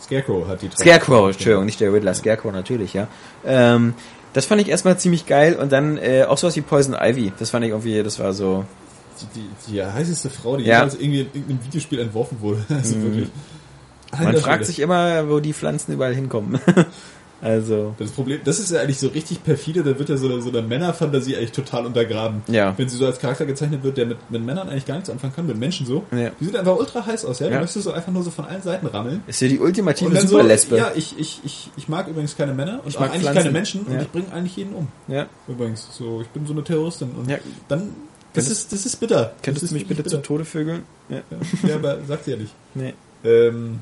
Scarecrow 0.00 0.46
hat 0.46 0.60
die 0.62 0.68
Scarecrow, 0.76 1.28
Entschuldigung, 1.30 1.64
nicht 1.64 1.80
der 1.80 1.92
Riddler, 1.92 2.12
Scarecrow 2.14 2.52
natürlich, 2.52 2.92
ja. 2.92 3.08
Ähm, 3.46 3.94
das 4.34 4.44
fand 4.44 4.60
ich 4.60 4.68
erstmal 4.68 4.98
ziemlich 4.98 5.26
geil 5.26 5.54
und 5.56 5.72
dann 5.72 5.96
äh, 5.96 6.24
auch 6.28 6.36
sowas 6.36 6.54
wie 6.56 6.60
Poison 6.60 6.94
Ivy. 6.94 7.32
Das 7.38 7.50
fand 7.50 7.64
ich 7.64 7.70
irgendwie, 7.70 8.02
das 8.02 8.18
war 8.18 8.34
so. 8.34 8.64
Die, 9.34 9.40
die, 9.40 9.72
die 9.72 9.82
heißeste 9.82 10.28
Frau, 10.28 10.58
die 10.58 10.64
Ja. 10.64 10.80
jemals 10.80 10.94
irgendwie 10.96 11.20
in 11.20 11.26
irgendeinem 11.32 11.64
Videospiel 11.64 12.00
entworfen 12.00 12.38
wurde. 12.42 12.64
Also 12.68 13.00
wirklich. 13.00 13.28
Man 14.18 14.36
fragt 14.36 14.66
sich 14.66 14.78
immer, 14.78 15.28
wo 15.28 15.40
die 15.40 15.52
Pflanzen 15.54 15.92
überall 15.94 16.14
hinkommen. 16.14 16.60
also. 17.42 17.94
Das 17.98 18.10
Problem, 18.12 18.40
das 18.44 18.58
ist 18.58 18.70
ja 18.72 18.80
eigentlich 18.80 18.98
so 18.98 19.08
richtig 19.08 19.44
perfide, 19.44 19.82
da 19.82 19.98
wird 19.98 20.08
ja 20.08 20.16
so 20.16 20.40
so 20.40 20.48
eine 20.48 20.62
Männerfantasie 20.62 21.36
eigentlich 21.36 21.52
total 21.52 21.86
untergraben. 21.86 22.42
Ja. 22.48 22.72
Wenn 22.76 22.88
sie 22.88 22.96
so 22.96 23.06
als 23.06 23.18
Charakter 23.18 23.44
gezeichnet 23.46 23.82
wird, 23.84 23.96
der 23.98 24.06
mit, 24.06 24.30
mit 24.30 24.42
Männern 24.44 24.68
eigentlich 24.68 24.86
gar 24.86 24.94
nichts 24.94 25.10
anfangen 25.10 25.34
kann, 25.34 25.46
mit 25.46 25.56
Menschen 25.58 25.86
so. 25.86 26.04
Ja. 26.12 26.30
Die 26.40 26.44
sieht 26.46 26.56
einfach 26.56 26.76
ultra 26.76 27.04
heiß 27.04 27.24
aus, 27.24 27.38
ja? 27.40 27.48
Du 27.48 27.54
Ja. 27.54 27.60
möchtest 27.60 27.84
so 27.84 27.92
einfach 27.92 28.10
nur 28.12 28.22
so 28.22 28.30
von 28.30 28.46
allen 28.46 28.62
Seiten 28.62 28.86
rammeln. 28.86 29.22
Ist 29.26 29.40
ja 29.42 29.48
die 29.48 29.58
ultimative 29.60 30.08
Und 30.08 30.14
dann 30.16 30.22
so, 30.26 30.36
Superlesbe. 30.36 30.76
ja, 30.78 30.92
ich, 30.94 31.18
ich, 31.18 31.40
ich, 31.44 31.70
ich 31.76 31.88
mag 31.88 32.08
übrigens 32.08 32.36
keine 32.36 32.54
Männer 32.54 32.80
und 32.82 32.88
Ich 32.88 32.98
mag 32.98 33.10
eigentlich 33.10 33.22
Pflanzen. 33.22 33.38
keine 33.42 33.52
Menschen 33.52 33.80
und 33.82 33.94
Ja. 33.94 34.02
ich 34.02 34.10
bringe 34.10 34.32
eigentlich 34.32 34.56
jeden 34.56 34.74
um. 34.74 34.88
ja. 35.08 35.26
Übrigens, 35.48 35.88
so, 35.92 36.20
ich 36.22 36.28
bin 36.28 36.46
so 36.46 36.52
eine 36.52 36.64
Terroristin 36.64 37.10
und 37.10 37.28
Ja. 37.30 37.36
dann, 37.68 37.90
das 38.32 38.50
ist, 38.50 38.72
das 38.72 38.84
ist 38.86 38.96
bitter. 39.00 39.32
Könntest 39.42 39.70
du 39.70 39.74
mich 39.74 39.86
bitte 39.86 40.04
zu 40.04 40.18
Tode 40.22 40.44
vögeln? 40.44 40.82
Ja. 41.08 41.18
Ja, 41.68 41.74
aber 41.76 41.98
sagt 42.06 42.24
sie 42.24 42.32
ja 42.32 42.36
nicht. 42.36 42.52
Nee. 42.74 42.92
Ähm, 43.24 43.80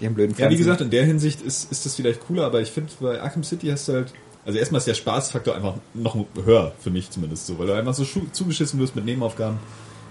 Die 0.00 0.06
haben 0.06 0.14
blöden 0.14 0.30
Ja, 0.32 0.36
Pflanzen. 0.36 0.54
wie 0.54 0.58
gesagt, 0.58 0.80
in 0.80 0.90
der 0.90 1.04
Hinsicht 1.04 1.40
ist, 1.42 1.70
ist 1.70 1.84
das 1.86 1.94
vielleicht 1.94 2.20
cooler, 2.26 2.44
aber 2.44 2.60
ich 2.60 2.70
finde, 2.70 2.90
bei 3.00 3.20
Arkham 3.20 3.44
City 3.44 3.68
hast 3.68 3.88
du 3.88 3.92
halt, 3.94 4.12
also 4.44 4.58
erstmal 4.58 4.78
ist 4.78 4.86
der 4.88 4.94
Spaßfaktor 4.94 5.54
einfach 5.54 5.74
noch 5.94 6.16
höher, 6.44 6.72
für 6.80 6.90
mich 6.90 7.10
zumindest 7.10 7.46
so, 7.46 7.58
weil 7.58 7.66
du 7.66 7.74
einfach 7.74 7.94
so 7.94 8.04
zugeschissen 8.32 8.80
wirst 8.80 8.96
mit 8.96 9.04
Nebenaufgaben, 9.04 9.58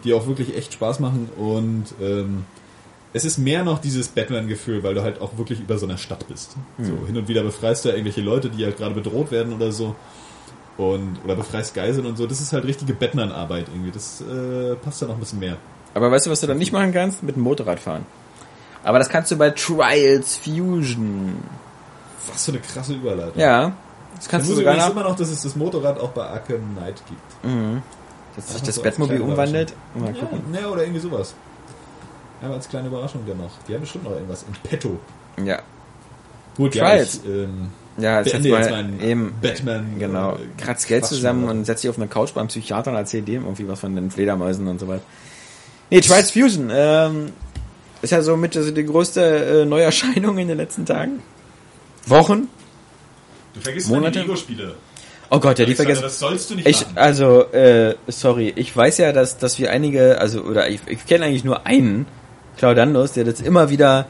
die 0.04 0.14
auch 0.14 0.28
wirklich 0.28 0.56
echt 0.56 0.74
Spaß 0.74 1.00
machen 1.00 1.30
und 1.38 1.86
ähm, 2.02 2.46
es 3.14 3.26
ist 3.26 3.38
mehr 3.38 3.64
noch 3.66 3.80
dieses 3.80 4.08
Batman-Gefühl, 4.08 4.84
weil 4.84 4.94
du 4.94 5.02
halt 5.04 5.20
auch 5.20 5.38
wirklich 5.38 5.60
über 5.60 5.78
so 5.78 5.86
einer 5.86 5.98
Stadt 5.98 6.26
bist. 6.30 6.56
So, 6.80 7.06
hin 7.06 7.18
und 7.18 7.28
wieder 7.28 7.44
befreist 7.44 7.84
du 7.84 7.90
ja 7.90 7.96
irgendwelche 7.96 8.22
Leute, 8.22 8.50
die 8.50 8.64
halt 8.64 8.78
gerade 8.78 8.96
bedroht 8.96 9.32
werden 9.32 9.52
oder 9.52 9.74
so. 9.74 9.96
Und, 10.78 11.18
oder 11.26 11.36
befreist 11.36 11.74
Geiseln 11.74 12.06
und 12.06 12.18
so. 12.18 12.26
Das 12.26 12.40
ist 12.40 12.54
halt 12.54 12.64
richtige 12.64 12.94
Batman-Arbeit 12.94 13.66
irgendwie. 13.68 13.92
Das 13.92 14.22
äh, 14.22 14.76
passt 14.76 15.02
da 15.02 15.08
noch 15.08 15.16
ein 15.16 15.20
bisschen 15.20 15.40
mehr. 15.40 15.58
Aber 15.94 16.10
weißt 16.10 16.28
du, 16.28 16.30
was 16.30 16.40
du 16.40 16.48
dann 16.48 16.58
nicht 16.58 16.72
machen 16.72 16.94
kannst? 16.94 17.22
Mit 17.22 17.36
dem 17.36 17.44
Motorrad 17.44 17.82
fahren. 17.82 18.06
Aber 18.84 19.00
das 19.00 19.10
kannst 19.10 19.32
du 19.32 19.38
bei 19.38 19.52
Trials 19.52 20.38
Fusion. 20.38 21.36
Was 22.32 22.46
für 22.46 22.52
eine 22.52 22.62
krasse 22.62 22.94
Überleitung. 22.94 23.40
Ja. 23.40 23.74
Das 24.16 24.28
kannst 24.30 24.48
du 24.48 24.54
ich 24.54 24.58
sogar 24.60 24.76
nach, 24.76 24.92
immer 24.92 25.04
noch, 25.04 25.16
dass 25.16 25.30
es 25.30 25.42
das 25.42 25.56
Motorrad 25.56 26.00
auch 26.00 26.10
bei 26.10 26.24
Arkham 26.24 26.76
Knight 26.76 27.02
gibt. 27.08 27.44
Mhm. 27.46 27.82
dass 28.36 28.50
sich 28.54 28.62
das 28.62 28.78
als 28.78 28.84
Batmobil 28.84 29.22
umwandelt. 29.22 29.74
Mal 29.96 30.14
Ja, 30.16 30.20
gucken. 30.22 30.52
ne, 30.52 30.68
oder 30.70 30.82
irgendwie 30.84 31.00
sowas. 31.02 31.34
Aber 32.44 32.56
als 32.56 32.68
kleine 32.70 32.88
Überraschung 32.88 33.22
dennoch. 33.28 33.52
Die 33.68 33.74
haben 33.74 33.82
bestimmt 33.82 34.04
noch 34.06 34.12
irgendwas 34.12 34.44
in 34.44 34.54
petto. 34.70 35.00
Ja. 35.44 35.60
Gut, 36.58 36.74
Trials. 36.74 37.22
ja, 37.24 37.30
ich, 37.32 37.36
ähm, 37.44 37.70
Ja, 37.98 38.22
jetzt 38.22 38.34
mal 38.34 38.60
jetzt 38.60 38.70
meinen 38.72 39.00
eben 39.02 39.34
Batman, 39.42 39.96
Genau. 40.00 40.34
äh, 40.36 40.38
Kratzt 40.58 40.88
Geld 40.88 41.06
zusammen 41.06 41.46
mal. 41.46 41.52
und 41.52 41.66
setzt 41.66 41.82
sich 41.82 41.90
auf 41.90 41.98
eine 41.98 42.08
Couch 42.08 42.34
beim 42.34 42.48
Psychiater 42.48 42.92
und 42.92 42.98
erzählt 42.98 43.28
dem 43.28 43.44
irgendwie 43.44 43.68
was 43.68 43.80
von 43.80 43.96
den 43.96 44.10
Fledermäusen 44.12 44.68
und 44.68 44.80
so 44.80 44.88
weiter. 44.88 45.04
Nee, 45.90 46.02
Trials 46.02 46.32
Fusion, 46.32 46.70
ähm, 46.74 47.32
ist 48.02 48.12
ja 48.12 48.22
so 48.22 48.38
mit 48.38 48.56
also 48.56 48.72
die 48.72 48.86
größte 48.86 49.62
äh, 49.62 49.66
Neuerscheinung 49.66 50.38
in 50.38 50.48
den 50.48 50.58
letzten 50.58 50.86
Tagen. 50.86 51.22
Wochen. 52.06 52.48
Du 53.54 53.62
vergisst 53.62 53.90
Monate? 53.90 54.20
meine 54.20 54.28
Lego-Spiele. 54.28 54.76
Oh 55.30 55.40
Gott, 55.40 55.60
ja, 55.60 55.66
die 55.66 55.76
vergessen. 55.76 56.02
Das 56.02 56.20
sollst 56.20 56.50
du 56.50 56.56
nicht 56.56 56.68
Ich, 56.68 56.82
machen. 56.82 56.98
also, 56.98 57.44
äh, 57.52 57.96
sorry, 58.08 58.52
ich 58.56 58.76
weiß 58.76 58.98
ja, 58.98 59.14
dass, 59.14 59.38
dass 59.38 59.60
wir 59.60 59.72
einige, 59.72 60.20
also, 60.20 60.42
oder 60.42 60.70
ich, 60.70 60.82
ich 60.88 61.06
kenne 61.06 61.26
eigentlich 61.26 61.46
nur 61.46 61.66
einen, 61.66 62.06
Claudandos, 62.58 63.14
der 63.14 63.24
das 63.24 63.40
immer 63.40 63.70
wieder 63.70 64.08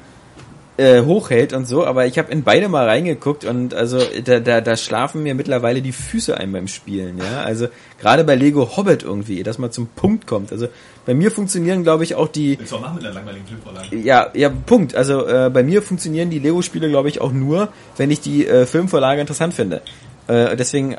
äh, 0.78 1.02
hochhält 1.04 1.54
und 1.54 1.66
so, 1.66 1.86
aber 1.86 2.06
ich 2.06 2.18
habe 2.18 2.32
in 2.32 2.44
beide 2.44 2.70
mal 2.70 2.88
reingeguckt 2.88 3.46
und 3.46 3.74
also 3.74 4.00
da, 4.24 4.40
da, 4.40 4.62
da 4.62 4.78
schlafen 4.78 5.24
mir 5.24 5.36
mittlerweile 5.36 5.82
die 5.82 5.92
Füße 5.92 6.36
ein 6.36 6.52
beim 6.52 6.68
Spielen, 6.68 7.18
ja. 7.18 7.44
Also 7.44 7.68
gerade 8.00 8.24
bei 8.24 8.36
Lego 8.36 8.76
Hobbit 8.76 9.04
irgendwie, 9.04 9.44
dass 9.44 9.58
man 9.58 9.72
zum 9.72 9.88
Punkt 9.88 10.28
kommt. 10.28 10.52
Also 10.52 10.68
bei 11.06 11.14
mir 11.14 11.32
funktionieren, 11.32 11.84
glaube 11.84 12.04
ich, 12.04 12.16
auch 12.16 12.28
die, 12.28 12.58
Willst 12.60 12.72
du 12.72 12.76
auch 12.78 12.82
machen 12.82 12.96
mit 12.96 13.06
einer 13.06 13.14
langweiligen 13.16 13.46
Filmvorlage? 13.48 13.96
ja, 13.96 14.30
ja, 14.34 14.50
Punkt. 14.50 14.96
Also 14.96 15.26
äh, 15.28 15.50
bei 15.52 15.64
mir 15.64 15.82
funktionieren 15.82 16.30
die 16.30 16.40
Lego-Spiele, 16.40 16.90
glaube 16.90 17.10
ich, 17.10 17.22
auch 17.22 17.32
nur, 17.32 17.70
wenn 17.98 18.12
ich 18.12 18.22
die 18.22 18.46
äh, 18.48 18.66
Filmvorlage 18.66 19.20
interessant 19.22 19.54
finde. 19.54 19.82
Äh, 20.28 20.56
deswegen 20.56 20.98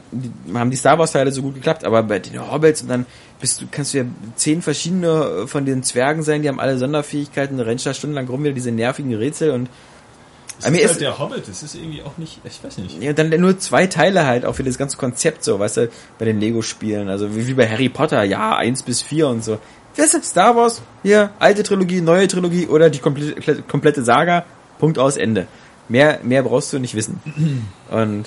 haben 0.52 0.70
die 0.72 0.76
Star 0.76 0.98
Wars-Teile 0.98 1.30
so 1.30 1.42
gut 1.42 1.54
geklappt, 1.54 1.84
aber 1.84 2.02
bei 2.02 2.18
den 2.18 2.50
Hobbits 2.50 2.82
und 2.82 2.88
dann 2.88 3.06
bist 3.40 3.60
du, 3.60 3.66
kannst 3.70 3.94
du 3.94 3.98
ja 3.98 4.04
zehn 4.34 4.60
verschiedene 4.62 5.42
äh, 5.44 5.46
von 5.46 5.64
den 5.64 5.84
Zwergen 5.84 6.22
sein, 6.24 6.42
die 6.42 6.48
haben 6.48 6.58
alle 6.60 6.76
Sonderfähigkeiten, 6.76 7.60
rennst 7.60 7.86
da 7.86 7.94
stundenlang 7.94 8.26
rum 8.28 8.42
wieder 8.42 8.52
diese 8.54 8.72
nervigen 8.72 9.14
Rätsel 9.14 9.52
und 9.52 9.68
Das 10.60 10.70
mir 10.70 10.78
ist 10.78 10.84
ist- 10.84 10.90
halt 10.92 11.00
der 11.02 11.18
Hobbit, 11.20 11.48
das 11.48 11.62
ist 11.62 11.76
irgendwie 11.76 12.02
auch 12.02 12.18
nicht, 12.18 12.40
ich 12.44 12.62
weiß 12.62 12.78
nicht. 12.78 13.00
ja, 13.00 13.12
dann 13.12 13.30
nur 13.40 13.58
zwei 13.60 13.86
Teile 13.86 14.26
halt 14.26 14.44
auch 14.44 14.54
für 14.56 14.64
das 14.64 14.76
ganze 14.78 14.96
Konzept 14.96 15.44
so, 15.44 15.58
weißt 15.60 15.76
du, 15.78 15.88
bei 16.18 16.24
den 16.24 16.40
Lego-Spielen. 16.40 17.08
Also 17.08 17.34
wie, 17.36 17.46
wie 17.46 17.54
bei 17.54 17.68
Harry 17.68 17.88
Potter, 17.88 18.24
ja, 18.24 18.56
eins 18.56 18.82
bis 18.82 19.02
vier 19.02 19.28
und 19.28 19.44
so. 19.44 19.58
Du, 19.96 20.22
Star 20.22 20.56
Wars, 20.56 20.82
hier, 21.02 21.30
alte 21.38 21.62
Trilogie, 21.62 22.00
neue 22.00 22.26
Trilogie 22.26 22.66
oder 22.66 22.88
die 22.88 22.98
komplette, 22.98 23.62
komplette 23.62 24.02
Saga, 24.02 24.44
Punkt 24.78 24.98
aus, 24.98 25.16
Ende. 25.16 25.46
Mehr, 25.88 26.20
mehr 26.22 26.42
brauchst 26.42 26.72
du 26.72 26.78
nicht 26.78 26.94
wissen. 26.94 27.20
Und 27.90 28.24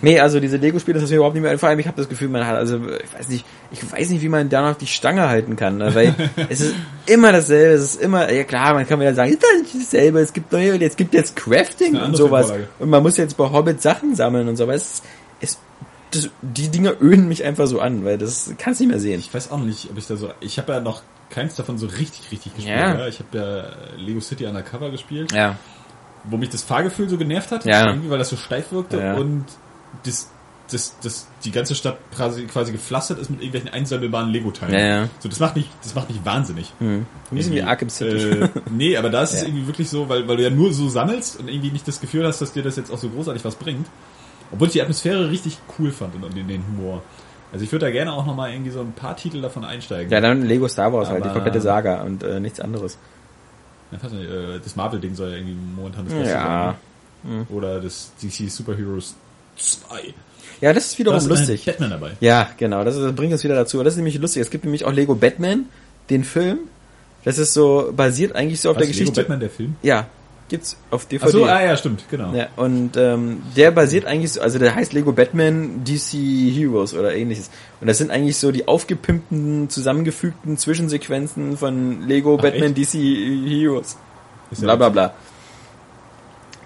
nee, 0.00 0.18
also 0.18 0.40
diese 0.40 0.56
Lego-Spiele, 0.56 0.94
das 0.94 1.04
ist 1.04 1.10
mir 1.10 1.16
überhaupt 1.16 1.34
nicht 1.34 1.42
mehr, 1.42 1.58
vor 1.58 1.68
allem 1.68 1.78
ich 1.78 1.86
habe 1.86 1.98
das 1.98 2.08
Gefühl, 2.08 2.28
man 2.28 2.46
hat, 2.46 2.56
also 2.56 2.76
ich 2.76 3.18
weiß 3.18 3.28
nicht, 3.28 3.44
ich 3.70 3.92
weiß 3.92 4.08
nicht, 4.08 4.22
wie 4.22 4.28
man 4.30 4.48
da 4.48 4.70
noch 4.70 4.78
die 4.78 4.86
Stange 4.86 5.28
halten 5.28 5.56
kann, 5.56 5.76
ne? 5.76 5.94
weil 5.94 6.14
es 6.48 6.60
ist 6.60 6.74
immer 7.06 7.32
dasselbe, 7.32 7.74
es 7.74 7.94
ist 7.94 8.02
immer, 8.02 8.32
ja 8.32 8.44
klar, 8.44 8.72
man 8.72 8.86
kann 8.86 8.98
wieder 8.98 9.14
sagen, 9.14 9.30
es 9.30 9.36
ist 9.36 9.74
nicht 9.74 9.92
dasselbe, 9.92 10.20
es 10.20 10.32
gibt 10.32 10.52
neue, 10.52 10.82
es 10.82 10.96
gibt 10.96 11.12
jetzt 11.12 11.36
Crafting 11.36 11.96
und 11.96 12.16
sowas 12.16 12.52
und 12.78 12.88
man 12.88 13.02
muss 13.02 13.18
jetzt 13.18 13.36
bei 13.36 13.50
Hobbit 13.50 13.82
Sachen 13.82 14.14
sammeln 14.14 14.48
und 14.48 14.56
so, 14.56 14.64
aber 14.64 14.74
es, 14.74 14.82
es 14.84 15.02
das, 16.10 16.30
die 16.42 16.68
Dinger 16.68 16.94
öden 17.00 17.28
mich 17.28 17.44
einfach 17.44 17.66
so 17.66 17.80
an, 17.80 18.04
weil 18.04 18.18
das 18.18 18.50
kannst 18.58 18.80
nicht 18.80 18.88
mehr 18.90 19.00
sehen. 19.00 19.18
Ich 19.20 19.32
weiß 19.32 19.50
auch 19.50 19.58
nicht, 19.58 19.88
ob 19.90 19.98
ich 19.98 20.06
da 20.06 20.16
so, 20.16 20.30
ich 20.40 20.58
habe 20.58 20.72
ja 20.72 20.80
noch 20.80 21.02
keins 21.30 21.56
davon 21.56 21.78
so 21.78 21.86
richtig, 21.86 22.30
richtig 22.30 22.54
gespielt. 22.54 22.76
Ja. 22.78 22.98
Ja. 22.98 23.06
Ich 23.08 23.18
habe 23.20 23.36
ja 23.38 23.96
Lego 23.98 24.20
City 24.20 24.46
Undercover 24.46 24.90
gespielt, 24.90 25.32
Ja. 25.32 25.56
wo 26.24 26.36
mich 26.36 26.50
das 26.50 26.62
Fahrgefühl 26.62 27.08
so 27.08 27.18
genervt 27.18 27.50
hat, 27.50 27.64
Ja. 27.64 27.88
irgendwie, 27.88 28.10
weil 28.10 28.18
das 28.18 28.28
so 28.28 28.36
steif 28.36 28.70
wirkte 28.72 28.98
Ja. 29.00 29.14
und 29.14 29.44
das, 30.04 30.30
das, 30.70 30.96
das, 31.02 31.26
die 31.44 31.50
ganze 31.52 31.74
Stadt 31.74 31.96
quasi, 32.14 32.44
quasi 32.46 32.72
gepflastert 32.72 33.18
ist 33.20 33.30
mit 33.30 33.40
irgendwelchen 33.40 33.70
einsammelbaren 33.70 34.30
Lego-Teilen. 34.30 34.74
Ja, 34.74 34.86
ja. 35.02 35.08
So, 35.20 35.28
das 35.28 35.38
macht 35.40 35.54
mich, 35.56 35.68
das 35.82 35.94
macht 35.94 36.08
mich 36.10 36.24
wahnsinnig. 36.24 36.72
Hm. 36.78 37.06
Bisschen 37.30 37.52
wie 37.52 37.56
Irgendwie, 37.58 37.62
Arkham 37.70 37.88
City. 37.88 38.16
Äh, 38.16 38.48
nee, 38.70 38.96
aber 38.96 39.10
da 39.10 39.22
ist 39.22 39.32
es 39.34 39.42
irgendwie 39.46 39.66
wirklich 39.66 39.88
so, 39.88 40.08
weil, 40.08 40.26
weil 40.28 40.36
du 40.36 40.42
ja 40.44 40.50
nur 40.50 40.72
so 40.72 40.88
sammelst 40.88 41.38
und 41.40 41.48
irgendwie 41.48 41.70
nicht 41.70 41.86
das 41.86 42.00
Gefühl 42.00 42.26
hast, 42.26 42.40
dass 42.40 42.52
dir 42.52 42.62
das 42.62 42.76
jetzt 42.76 42.90
auch 42.92 42.98
so 42.98 43.08
großartig 43.08 43.44
was 43.44 43.54
bringt. 43.56 43.86
Obwohl 44.52 44.66
ich 44.68 44.72
die 44.74 44.82
Atmosphäre 44.82 45.30
richtig 45.30 45.58
cool 45.78 45.90
fand 45.90 46.14
und, 46.22 46.36
den, 46.36 46.46
den 46.48 46.62
Humor. 46.66 47.02
Also 47.52 47.64
ich 47.64 47.72
würde 47.72 47.86
da 47.86 47.92
gerne 47.92 48.12
auch 48.12 48.26
nochmal 48.26 48.52
irgendwie 48.52 48.70
so 48.70 48.80
ein 48.80 48.92
paar 48.92 49.16
Titel 49.16 49.40
davon 49.40 49.64
einsteigen. 49.64 50.10
ja, 50.10 50.20
dann 50.20 50.42
Lego 50.42 50.66
Star 50.68 50.92
Wars 50.92 51.08
halt, 51.08 51.20
die 51.24 51.28
Aber- 51.28 51.34
komplette 51.34 51.60
Saga 51.60 52.02
und 52.02 52.22
äh, 52.22 52.40
nichts 52.40 52.60
anderes. 52.60 52.98
Ich 53.92 54.02
weiß 54.02 54.12
nicht, 54.12 54.28
äh, 54.30 54.58
das 54.62 54.74
Marvel-Ding 54.76 55.14
soll 55.14 55.30
ja 55.30 55.36
irgendwie 55.36 55.56
momentan 55.76 56.04
das 56.06 56.14
Beste 56.14 56.32
Ja. 56.34 56.74
sein. 57.24 57.46
Oder 57.50 57.80
das 57.80 58.12
DC 58.22 58.48
Superheroes 58.50 59.14
2. 59.56 60.14
Ja, 60.60 60.72
das 60.72 60.86
ist 60.86 60.98
wiederum 60.98 61.18
Da 61.18 61.22
ist 61.24 61.28
lustig. 61.28 61.64
Batman 61.64 61.90
dabei. 61.90 62.10
Ja, 62.20 62.48
genau, 62.56 62.82
das, 62.84 62.96
ist, 62.96 63.02
das 63.02 63.14
bringt 63.14 63.32
uns 63.32 63.42
wieder 63.44 63.54
dazu. 63.54 63.82
Das 63.82 63.94
ist 63.94 63.96
nämlich 63.98 64.18
lustig. 64.18 64.42
Es 64.42 64.50
gibt 64.50 64.64
nämlich 64.64 64.84
auch 64.84 64.92
Lego 64.92 65.14
Batman, 65.14 65.66
den 66.10 66.24
Film. 66.24 66.58
Das 67.24 67.38
ist 67.38 67.52
so 67.52 67.92
basiert 67.96 68.34
eigentlich 68.36 68.60
so 68.60 68.70
auf 68.70 68.76
Was, 68.76 68.80
der 68.82 68.86
Lego 68.88 68.98
Geschichte. 69.00 69.20
Batman, 69.22 69.40
der 69.40 69.50
Film? 69.50 69.76
Ja, 69.82 70.06
gibt's 70.48 70.76
auf 70.90 71.06
DVD. 71.06 71.26
Ach 71.26 71.32
so, 71.32 71.44
ah 71.44 71.62
ja, 71.62 71.76
stimmt, 71.76 72.04
genau. 72.10 72.32
Ja, 72.34 72.48
und 72.56 72.96
ähm, 72.96 73.42
der 73.56 73.70
basiert 73.70 74.04
eigentlich 74.06 74.32
so, 74.32 74.40
also 74.40 74.58
der 74.58 74.74
heißt 74.74 74.92
Lego 74.92 75.12
Batman 75.12 75.84
DC 75.84 76.12
Heroes 76.54 76.94
oder 76.94 77.14
ähnliches. 77.14 77.50
Und 77.80 77.86
das 77.88 77.98
sind 77.98 78.10
eigentlich 78.10 78.36
so 78.36 78.52
die 78.52 78.68
aufgepimpten, 78.68 79.68
zusammengefügten 79.68 80.56
Zwischensequenzen 80.56 81.56
von 81.56 82.02
Lego 82.06 82.36
Ach, 82.38 82.42
Batman 82.42 82.74
echt? 82.76 82.94
DC 82.94 82.98
Heroes. 83.48 83.96
Ist 84.50 84.62
Bla 84.62 84.76
bla 84.76 84.88
bla. 84.88 85.12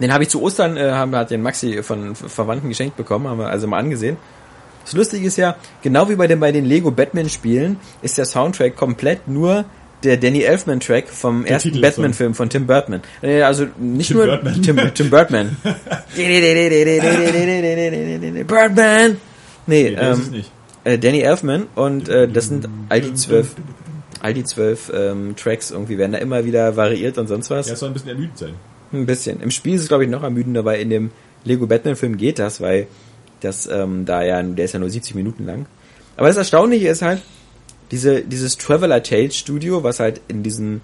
Den 0.00 0.12
habe 0.12 0.22
ich 0.22 0.30
zu 0.30 0.40
Ostern, 0.42 0.76
äh, 0.76 0.92
haben 0.92 1.10
wir 1.12 1.18
hat 1.18 1.30
den 1.30 1.42
Maxi 1.42 1.82
von 1.82 2.14
Ver- 2.14 2.28
Verwandten 2.28 2.68
geschenkt 2.68 2.96
bekommen, 2.96 3.28
haben 3.28 3.38
wir 3.38 3.48
also 3.48 3.66
mal 3.66 3.78
angesehen. 3.78 4.16
Das 4.84 4.94
Lustige 4.94 5.26
ist 5.26 5.36
ja, 5.36 5.56
genau 5.82 6.08
wie 6.08 6.16
bei 6.16 6.26
den, 6.26 6.40
bei 6.40 6.52
den 6.52 6.64
Lego 6.64 6.90
Batman 6.90 7.28
Spielen, 7.28 7.78
ist 8.00 8.16
der 8.16 8.24
Soundtrack 8.24 8.76
komplett 8.76 9.28
nur 9.28 9.66
der 10.02 10.16
Danny 10.16 10.42
Elfman 10.42 10.80
Track 10.80 11.08
vom 11.08 11.42
Der 11.44 11.52
ersten. 11.52 11.80
Batman 11.80 12.14
Film 12.14 12.34
von 12.34 12.48
Tim 12.48 12.66
Burton. 12.66 13.00
Äh, 13.22 13.42
Also 13.42 13.66
nicht 13.78 14.08
Tim 14.08 14.16
nur 14.16 14.26
Birdman. 14.26 14.62
Tim, 14.62 14.76
Tim 14.94 15.10
Burton. 15.10 15.56
Birdman. 18.46 19.16
Nee, 19.66 19.90
Nee, 19.90 19.96
ähm, 19.98 20.30
nicht. 20.30 20.50
äh, 20.84 20.98
Danny 20.98 21.20
Elfman 21.20 21.66
und 21.74 22.08
äh, 22.08 22.28
das 22.28 22.48
sind 22.48 22.68
all 22.88 23.00
die 23.00 23.14
zwölf, 23.14 23.54
all 24.20 24.34
die 24.34 24.44
zwölf 24.44 24.90
ähm, 24.94 25.34
Tracks 25.36 25.70
irgendwie 25.70 25.98
werden 25.98 26.12
da 26.12 26.18
immer 26.18 26.44
wieder 26.44 26.76
variiert 26.76 27.18
und 27.18 27.26
sonst 27.28 27.50
was. 27.50 27.66
Ja, 27.68 27.74
es 27.74 27.80
soll 27.80 27.90
ein 27.90 27.92
bisschen 27.92 28.10
ermüdend 28.10 28.38
sein. 28.38 28.54
Ein 28.92 29.06
bisschen. 29.06 29.40
Im 29.40 29.50
Spiel 29.50 29.74
ist 29.74 29.82
es, 29.82 29.88
glaube 29.88 30.04
ich, 30.04 30.10
noch 30.10 30.22
ermüdender, 30.22 30.64
weil 30.64 30.80
in 30.80 30.90
dem 30.90 31.10
Lego 31.44 31.66
Batman-Film 31.66 32.16
geht 32.16 32.38
das, 32.38 32.60
weil 32.60 32.86
das 33.40 33.66
ähm, 33.70 34.04
da 34.04 34.22
ja, 34.22 34.42
der 34.42 34.64
ist 34.64 34.72
ja 34.72 34.80
nur 34.80 34.90
70 34.90 35.14
Minuten 35.14 35.46
lang. 35.46 35.66
Aber 36.16 36.26
das 36.28 36.36
Erstaunliche 36.36 36.88
ist 36.88 37.02
halt, 37.02 37.22
diese, 37.90 38.22
dieses 38.22 38.56
Traveler 38.56 39.02
Tales 39.02 39.36
Studio, 39.36 39.82
was 39.82 40.00
halt 40.00 40.20
in 40.28 40.42
diesem 40.42 40.80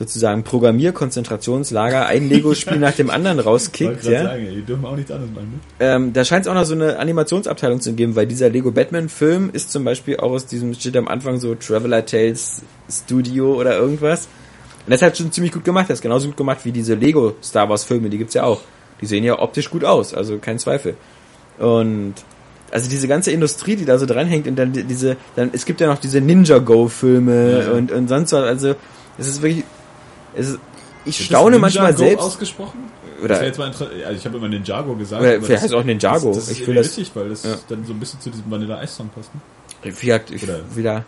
sozusagen 0.00 0.44
Programmierkonzentrationslager 0.44 2.06
ein 2.06 2.28
Lego-Spiel 2.30 2.78
nach 2.78 2.94
dem 2.94 3.10
anderen 3.10 3.38
Ich 3.38 3.44
wollte 3.44 3.50
rauskickt, 3.50 4.00
gerade 4.00 4.14
ja. 4.14 4.22
sagen, 4.24 4.46
ey, 4.46 4.54
die 4.54 4.62
dürfen 4.62 4.86
auch 4.86 4.96
nichts 4.96 5.10
anderes 5.10 5.30
machen, 5.34 5.50
ne? 5.52 5.60
Ähm, 5.78 6.12
da 6.14 6.24
scheint 6.24 6.46
es 6.46 6.50
auch 6.50 6.54
noch 6.54 6.64
so 6.64 6.74
eine 6.74 6.98
Animationsabteilung 6.98 7.80
zu 7.80 7.92
geben, 7.92 8.16
weil 8.16 8.26
dieser 8.26 8.48
Lego 8.48 8.70
Batman-Film 8.70 9.50
ist 9.52 9.70
zum 9.70 9.84
Beispiel 9.84 10.16
auch 10.16 10.30
aus 10.30 10.46
diesem, 10.46 10.72
steht 10.72 10.96
am 10.96 11.06
Anfang 11.06 11.38
so 11.38 11.54
Traveler 11.54 12.06
Tales 12.06 12.62
Studio 12.90 13.54
oder 13.54 13.76
irgendwas. 13.76 14.28
Und 14.86 14.92
das 14.92 15.02
hat 15.02 15.18
schon 15.18 15.30
ziemlich 15.32 15.52
gut 15.52 15.64
gemacht. 15.64 15.90
Das 15.90 15.98
ist 15.98 16.02
genauso 16.02 16.28
gut 16.28 16.38
gemacht 16.38 16.60
wie 16.64 16.72
diese 16.72 16.94
Lego 16.94 17.34
Star 17.42 17.68
Wars 17.68 17.84
Filme, 17.84 18.08
die 18.08 18.16
gibt's 18.16 18.34
ja 18.34 18.44
auch. 18.44 18.62
Die 19.02 19.06
sehen 19.06 19.22
ja 19.22 19.38
optisch 19.38 19.70
gut 19.70 19.84
aus, 19.84 20.14
also 20.14 20.38
kein 20.38 20.58
Zweifel. 20.58 20.96
Und 21.58 22.14
also 22.70 22.88
diese 22.88 23.08
ganze 23.08 23.30
Industrie, 23.32 23.76
die 23.76 23.84
da 23.84 23.98
so 23.98 24.06
dranhängt 24.06 24.46
und 24.46 24.56
dann 24.56 24.72
die- 24.72 24.84
diese, 24.84 25.16
dann 25.36 25.50
es 25.52 25.64
gibt 25.64 25.80
ja 25.80 25.86
noch 25.88 25.98
diese 25.98 26.20
Ninja 26.20 26.58
Go 26.58 26.88
Filme 26.88 27.62
Ja, 27.64 27.72
und 27.72 27.90
und 27.92 28.08
sonst 28.08 28.32
was. 28.32 28.44
Also 28.44 28.74
es 29.18 29.28
ist 29.28 29.42
wirklich, 29.42 29.64
es 30.34 30.50
ist, 30.50 30.58
ich 31.04 31.18
Wird 31.18 31.26
staune 31.26 31.52
das 31.52 31.60
manchmal 31.60 31.92
Ninjago 31.92 32.08
selbst. 32.08 32.22
ausgesprochen? 32.24 32.78
Oder- 33.22 33.34
das 33.34 33.42
jetzt 33.44 33.58
mal 33.58 33.66
also 33.68 33.82
ich 34.16 34.24
habe 34.24 34.38
immer 34.38 34.48
Ninjago 34.48 34.94
gesagt. 34.94 35.20
Oder 35.22 35.32
vielleicht 35.42 35.50
heißt 35.62 35.64
es 35.66 35.72
auch 35.72 35.84
Ninjago. 35.84 36.28
Das, 36.28 36.36
das 36.36 36.44
ist 36.44 36.50
Ich 36.52 36.60
ich 36.62 36.66
will 36.68 36.74
das- 36.76 36.86
witzig, 36.86 37.10
weil 37.14 37.28
das 37.28 37.42
Ja. 37.44 37.50
dann 37.68 37.84
so 37.84 37.92
ein 37.92 38.00
bisschen 38.00 38.20
zu 38.20 38.30
diesem 38.30 38.50
Vanilla 38.50 38.82
Ice 38.82 38.94
Song 38.94 39.08
passt. 39.14 39.30
Ne? 39.34 39.40
Wie 39.82 40.06
gesagt, 40.06 40.30
ich 40.30 40.42
Oder- 40.42 40.60
will 40.74 40.84
da 40.84 41.04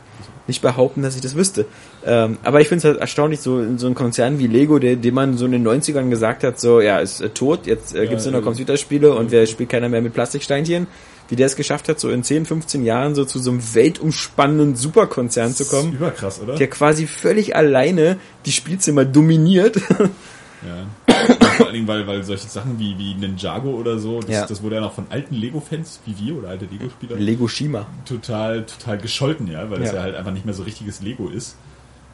nicht 0.49 0.61
behaupten, 0.61 1.03
dass 1.03 1.15
ich 1.15 1.21
das 1.21 1.37
wüsste. 1.37 1.67
Ähm, 2.05 2.39
aber 2.43 2.61
ich 2.61 2.69
finde 2.69 2.79
es 2.79 2.85
halt 2.85 2.99
erstaunlich, 3.01 3.41
so, 3.41 3.65
so 3.79 3.87
ein 3.87 3.95
Konzern 3.95 4.39
wie 4.41 4.47
Lego, 4.49 4.79
der, 4.81 4.97
dem 4.97 5.15
man 5.15 5.37
so 5.37 5.45
in 5.47 5.53
den 5.53 5.63
90ern 5.63 6.11
gesagt 6.11 6.43
hat, 6.43 6.59
so, 6.59 6.81
ja, 6.81 6.99
ist 6.99 7.21
äh, 7.21 7.29
tot, 7.29 7.67
jetzt 7.67 7.95
äh, 7.95 8.03
Ja, 8.05 8.11
gibt's 8.11 8.25
nur 8.25 8.33
noch 8.33 8.41
äh, 8.41 8.45
Computerspiele 8.45 9.15
und 9.15 9.31
wer 9.31 9.47
spielt 9.47 9.69
keiner 9.71 9.89
mehr 9.89 10.03
mit 10.03 10.13
Plastiksteinchen, 10.15 10.89
wie 11.33 11.37
der 11.37 11.47
es 11.47 11.57
geschafft 11.57 11.89
hat, 11.89 11.99
so 11.99 12.11
in 12.11 12.23
10, 12.23 12.45
15 12.45 12.85
Jahren 12.85 13.15
so 13.15 13.25
zu 13.25 13.39
so 13.39 13.51
einem 13.53 13.63
weltumspannenden 13.75 14.77
Superkonzern 14.77 15.55
zu 15.55 15.65
kommen, 15.65 15.95
überkrass, 15.95 16.43
oder? 16.43 16.57
der 16.57 16.69
quasi 16.69 17.07
völlig 17.07 17.57
alleine 17.57 18.19
die 18.45 18.53
Spielzimmer 18.53 19.07
dominiert. 19.07 19.81
Ja. 20.65 20.87
Vor 21.57 21.67
allen 21.67 21.75
Dingen, 21.75 21.89
weil, 21.89 22.07
weil 22.07 22.23
solche 22.23 22.47
Sachen 22.47 22.79
wie, 22.79 22.97
wie 22.99 23.15
Ninjago 23.15 23.71
oder 23.71 23.99
so, 23.99 24.21
das, 24.21 24.31
Ja. 24.31 24.47
das 24.47 24.63
wurde 24.63 24.75
ja 24.77 24.81
noch 24.83 24.93
von 24.95 25.07
alten 25.11 25.35
Lego-Fans 25.35 26.01
wie 26.07 26.15
wir 26.25 26.37
oder 26.37 26.51
alte 26.51 26.67
Lego-Spieler 26.67 27.17
Lego 27.17 27.49
Shima. 27.49 27.87
total, 28.05 28.65
total 28.67 28.99
gescholten, 28.99 29.49
ja, 29.51 29.69
weil 29.71 29.81
das 29.81 29.89
Ja. 29.89 29.97
ja 29.97 30.03
halt 30.03 30.15
einfach 30.15 30.33
nicht 30.33 30.45
mehr 30.45 30.55
so 30.55 30.63
richtiges 30.63 31.01
Lego 31.03 31.29
ist. 31.29 31.57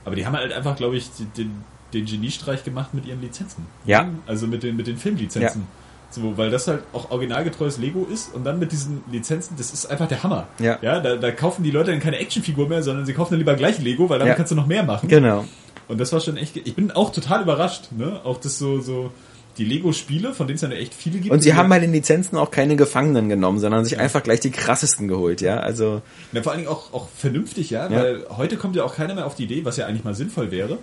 Aber 0.06 0.14
die 0.16 0.24
haben 0.24 0.34
halt 0.36 0.52
einfach, 0.52 0.76
glaube 0.76 0.96
ich, 0.96 1.10
den, 1.36 1.50
den 1.92 2.06
Geniestreich 2.06 2.64
gemacht 2.64 2.94
mit 2.94 3.04
ihren 3.04 3.20
Lizenzen. 3.20 3.66
Ja. 3.84 4.08
Also 4.26 4.46
mit 4.46 4.62
den, 4.62 4.76
mit 4.76 4.86
den 4.86 4.96
Filmlizenzen. 4.96 5.64
So, 6.10 6.38
weil 6.38 6.50
das 6.50 6.66
halt 6.68 6.82
auch 6.94 7.10
originalgetreues 7.10 7.76
Lego 7.78 8.06
ist 8.10 8.34
und 8.34 8.44
dann 8.44 8.58
mit 8.58 8.72
diesen 8.72 9.02
Lizenzen, 9.12 9.56
das 9.58 9.72
ist 9.72 9.86
einfach 9.86 10.08
der 10.08 10.22
Hammer. 10.22 10.46
Ja. 10.58 10.78
Ja, 10.80 11.00
da, 11.00 11.16
da 11.16 11.30
kaufen 11.32 11.62
die 11.62 11.70
Leute 11.70 11.90
dann 11.90 12.00
keine 12.00 12.16
Actionfigur 12.18 12.66
mehr, 12.68 12.82
sondern 12.82 13.04
sie 13.04 13.12
kaufen 13.12 13.32
dann 13.32 13.40
lieber 13.40 13.54
gleich 13.54 13.78
Lego, 13.78 14.08
weil 14.08 14.18
damit 14.18 14.30
Ja. 14.32 14.34
kannst 14.36 14.50
du 14.52 14.56
noch 14.56 14.66
mehr 14.66 14.82
machen. 14.84 15.08
Genau. 15.08 15.44
Und 15.86 16.00
das 16.00 16.12
war 16.12 16.20
schon 16.20 16.36
echt, 16.38 16.56
ich 16.56 16.74
bin 16.74 16.90
auch 16.92 17.12
total 17.12 17.42
überrascht, 17.42 17.92
ne? 17.92 18.20
Auch 18.24 18.38
das 18.40 18.58
so, 18.58 18.80
so, 18.80 19.10
die 19.58 19.64
Lego-Spiele, 19.64 20.32
von 20.34 20.46
denen 20.46 20.54
es 20.56 20.62
ja 20.62 20.70
echt 20.70 20.94
viele 20.94 21.18
gibt. 21.18 21.30
Und 21.32 21.40
sie 21.42 21.54
haben 21.54 21.68
bei 21.68 21.78
den 21.80 21.92
Lizenzen 21.92 22.36
auch 22.38 22.50
keine 22.50 22.76
Gefangenen 22.76 23.28
genommen, 23.28 23.58
sondern 23.58 23.84
sich 23.84 23.98
einfach 23.98 24.22
gleich 24.22 24.40
die 24.40 24.50
krassesten 24.50 25.08
geholt, 25.08 25.40
ja. 25.42 25.58
Also, 25.60 26.00
Ja, 26.32 26.42
vor 26.42 26.52
allen 26.52 26.60
Dingen 26.62 26.70
auch, 26.72 26.92
auch 26.94 27.08
vernünftig, 27.16 27.70
ja, 27.70 27.84
Ja. 27.88 27.90
weil 28.02 28.24
heute 28.36 28.56
kommt 28.56 28.76
ja 28.76 28.84
auch 28.84 28.94
keiner 28.94 29.14
mehr 29.14 29.26
auf 29.26 29.34
die 29.34 29.44
Idee, 29.44 29.64
was 29.64 29.76
ja 29.76 29.86
eigentlich 29.86 30.04
mal 30.04 30.14
sinnvoll 30.14 30.50
wäre. 30.50 30.78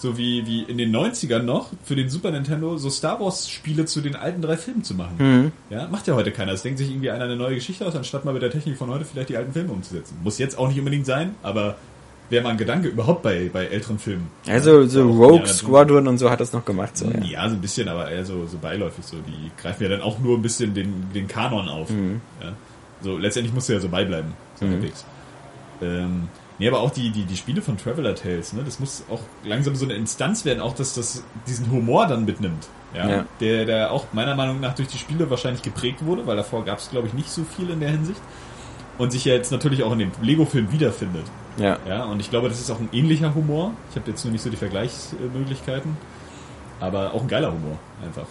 So 0.00 0.16
wie, 0.16 0.46
wie 0.46 0.62
in 0.62 0.78
den 0.78 0.96
90ern 0.96 1.42
noch 1.42 1.68
für 1.84 1.94
den 1.94 2.08
Super 2.08 2.30
Nintendo 2.30 2.78
so 2.78 2.88
Star 2.88 3.20
Wars 3.20 3.50
Spiele 3.50 3.84
zu 3.84 4.00
den 4.00 4.16
alten 4.16 4.40
drei 4.40 4.56
Filmen 4.56 4.82
zu 4.82 4.94
machen. 4.94 5.16
Mhm. 5.18 5.52
Ja, 5.68 5.88
macht 5.88 6.06
ja 6.06 6.14
heute 6.14 6.32
keiner. 6.32 6.52
Es 6.52 6.62
denkt 6.62 6.78
sich 6.78 6.90
irgendwie 6.90 7.10
einer 7.10 7.24
eine 7.24 7.36
neue 7.36 7.56
Geschichte 7.56 7.86
aus, 7.86 7.94
anstatt 7.94 8.24
mal 8.24 8.32
mit 8.32 8.40
der 8.40 8.50
Technik 8.50 8.78
von 8.78 8.88
heute 8.88 9.04
vielleicht 9.04 9.28
die 9.28 9.36
alten 9.36 9.52
Filme 9.52 9.72
umzusetzen. 9.72 10.16
Muss 10.24 10.38
jetzt 10.38 10.56
auch 10.56 10.68
nicht 10.68 10.78
unbedingt 10.78 11.04
sein, 11.04 11.34
aber 11.42 11.76
wäre 12.30 12.42
mal 12.42 12.50
ein 12.50 12.56
Gedanke 12.56 12.88
überhaupt 12.88 13.22
bei, 13.22 13.50
bei 13.52 13.66
älteren 13.66 13.98
Filmen. 13.98 14.28
also 14.46 14.86
so 14.86 15.02
Rogue. 15.02 15.46
Squadron 15.46 16.08
und 16.08 16.16
so 16.16 16.30
hat 16.30 16.40
das 16.40 16.54
noch 16.54 16.64
gemacht, 16.64 16.96
so, 16.96 17.06
ja. 17.06 17.22
Ja, 17.22 17.48
so 17.50 17.56
ein 17.56 17.60
bisschen, 17.60 17.86
aber 17.88 18.10
eher 18.10 18.24
so, 18.24 18.46
so 18.46 18.56
beiläufig. 18.56 19.04
So. 19.04 19.16
Die 19.18 19.50
greifen 19.60 19.82
ja 19.82 19.90
dann 19.90 20.00
auch 20.00 20.18
nur 20.18 20.38
ein 20.38 20.42
bisschen 20.42 20.72
den, 20.72 21.08
den 21.14 21.28
Kanon 21.28 21.68
auf. 21.68 21.90
Mhm. 21.90 22.22
Ja. 22.42 22.52
So, 23.02 23.18
letztendlich 23.18 23.52
musst 23.52 23.68
du 23.68 23.74
ja 23.74 23.80
so 23.80 23.88
beibleiben. 23.90 24.32
So 24.58 24.66
halbwegs. 24.66 25.04
Ähm, 25.82 26.28
nee, 26.60 26.68
aber 26.68 26.80
auch 26.80 26.90
die, 26.90 27.10
die, 27.10 27.24
die 27.24 27.36
Spiele 27.36 27.62
von 27.62 27.76
Traveler 27.76 28.14
Tales, 28.14 28.52
ne, 28.52 28.62
das 28.62 28.78
muss 28.78 29.02
auch 29.10 29.20
langsam 29.42 29.74
so 29.74 29.86
eine 29.86 29.94
Instanz 29.94 30.44
werden, 30.44 30.60
auch 30.60 30.74
dass 30.74 30.94
das 30.94 31.24
diesen 31.48 31.70
Humor 31.70 32.06
dann 32.06 32.24
mitnimmt. 32.24 32.68
Ja, 32.94 33.08
Ja. 33.08 33.24
Der, 33.40 33.64
der 33.64 33.92
auch 33.92 34.06
meiner 34.12 34.34
Meinung 34.34 34.60
nach 34.60 34.74
durch 34.74 34.88
die 34.88 34.98
Spiele 34.98 35.30
wahrscheinlich 35.30 35.62
geprägt 35.62 36.04
wurde, 36.04 36.26
weil 36.26 36.36
davor 36.36 36.64
gab 36.64 36.78
es, 36.78 36.90
glaube 36.90 37.08
ich, 37.08 37.14
nicht 37.14 37.30
so 37.30 37.42
viel 37.44 37.70
in 37.70 37.80
der 37.80 37.90
Hinsicht. 37.90 38.20
Und 38.98 39.12
sich 39.12 39.24
ja 39.24 39.32
jetzt 39.32 39.50
natürlich 39.50 39.82
auch 39.82 39.92
in 39.92 40.00
dem 40.00 40.12
Lego-Film 40.20 40.70
wiederfindet. 40.72 41.24
Ja. 41.56 41.78
Ja, 41.88 42.04
und 42.04 42.20
ich 42.20 42.28
glaube, 42.28 42.50
das 42.50 42.60
ist 42.60 42.70
auch 42.70 42.78
ein 42.78 42.90
ähnlicher 42.92 43.34
Humor. 43.34 43.72
Ich 43.88 43.96
habe 43.96 44.10
jetzt 44.10 44.22
nur 44.24 44.32
nicht 44.32 44.42
so 44.42 44.50
die 44.50 44.58
Vergleichsmöglichkeiten. 44.58 45.96
Aber 46.80 47.14
auch 47.14 47.22
ein 47.22 47.28
geiler 47.28 47.52
Humor, 47.52 47.78
einfach. 48.04 48.26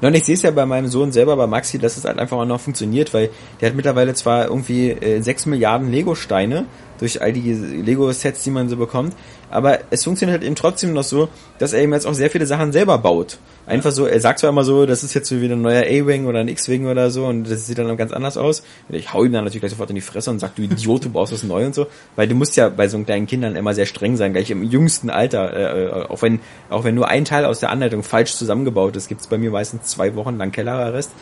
Ja, 0.00 0.08
Und 0.08 0.14
ich 0.14 0.24
sehe 0.24 0.34
es 0.34 0.42
ja 0.42 0.50
bei 0.50 0.66
meinem 0.66 0.88
Sohn 0.88 1.12
selber, 1.12 1.36
bei 1.36 1.46
Maxi, 1.46 1.78
dass 1.78 1.96
es 1.96 2.04
halt 2.04 2.18
einfach 2.18 2.36
auch 2.36 2.44
noch 2.44 2.60
funktioniert, 2.60 3.12
weil 3.12 3.30
der 3.60 3.68
hat 3.68 3.76
mittlerweile 3.76 4.14
zwar 4.14 4.46
irgendwie 4.46 4.90
äh, 4.90 5.20
6 5.20 5.46
Milliarden 5.46 5.90
Lego-Steine 5.90 6.64
durch 7.00 7.20
all 7.20 7.32
die 7.32 7.52
Lego-Sets, 7.52 8.44
die 8.44 8.50
man 8.50 8.68
so 8.68 8.76
bekommt, 8.76 9.14
aber 9.50 9.80
es 9.90 10.04
funktioniert 10.04 10.38
halt 10.38 10.46
eben 10.46 10.54
trotzdem 10.54 10.92
noch 10.92 11.02
so, 11.02 11.28
dass 11.58 11.72
er 11.72 11.82
eben 11.82 11.92
jetzt 11.92 12.06
auch 12.06 12.14
sehr 12.14 12.30
viele 12.30 12.46
Sachen 12.46 12.72
selber 12.72 12.98
baut. 12.98 13.38
Einfach 13.66 13.92
so, 13.92 14.06
er 14.06 14.20
sagt 14.20 14.40
zwar 14.40 14.50
immer 14.50 14.64
so, 14.64 14.84
das 14.84 15.04
ist 15.04 15.14
jetzt 15.14 15.28
so 15.28 15.40
wieder 15.40 15.54
ein 15.54 15.62
neuer 15.62 15.82
A-Wing 15.82 16.26
oder 16.26 16.40
ein 16.40 16.48
X-Wing 16.48 16.86
oder 16.86 17.10
so 17.10 17.26
und 17.26 17.48
das 17.48 17.66
sieht 17.66 17.78
dann 17.78 17.96
ganz 17.96 18.12
anders 18.12 18.36
aus. 18.36 18.62
Und 18.88 18.96
ich 18.96 19.12
hau 19.12 19.22
ihm 19.24 19.32
dann 19.32 19.44
natürlich 19.44 19.60
gleich 19.60 19.70
sofort 19.70 19.90
in 19.90 19.94
die 19.94 20.00
Fresse 20.00 20.30
und 20.30 20.40
sag, 20.40 20.56
du 20.56 20.62
Idiot, 20.62 21.04
du 21.04 21.10
brauchst 21.10 21.32
was 21.32 21.44
Neues 21.44 21.66
und 21.66 21.74
so. 21.74 21.86
Weil 22.16 22.26
du 22.26 22.34
musst 22.34 22.56
ja 22.56 22.68
bei 22.68 22.88
so 22.88 22.98
kleinen 23.00 23.26
Kindern 23.26 23.54
immer 23.54 23.74
sehr 23.74 23.86
streng 23.86 24.16
sein, 24.16 24.32
gleich 24.32 24.50
im 24.50 24.64
jüngsten 24.64 25.08
Alter. 25.08 25.52
Äh, 25.54 26.06
auch 26.08 26.22
wenn 26.22 26.40
auch 26.68 26.82
wenn 26.82 26.96
nur 26.96 27.08
ein 27.08 27.24
Teil 27.24 27.44
aus 27.44 27.60
der 27.60 27.70
Anleitung 27.70 28.02
falsch 28.02 28.34
zusammengebaut 28.34 28.96
ist, 28.96 29.08
gibt's 29.08 29.28
bei 29.28 29.38
mir 29.38 29.50
meistens 29.50 29.84
zwei 29.84 30.16
Wochen 30.16 30.36
lang 30.36 30.50
Kellerarrest. 30.50 31.12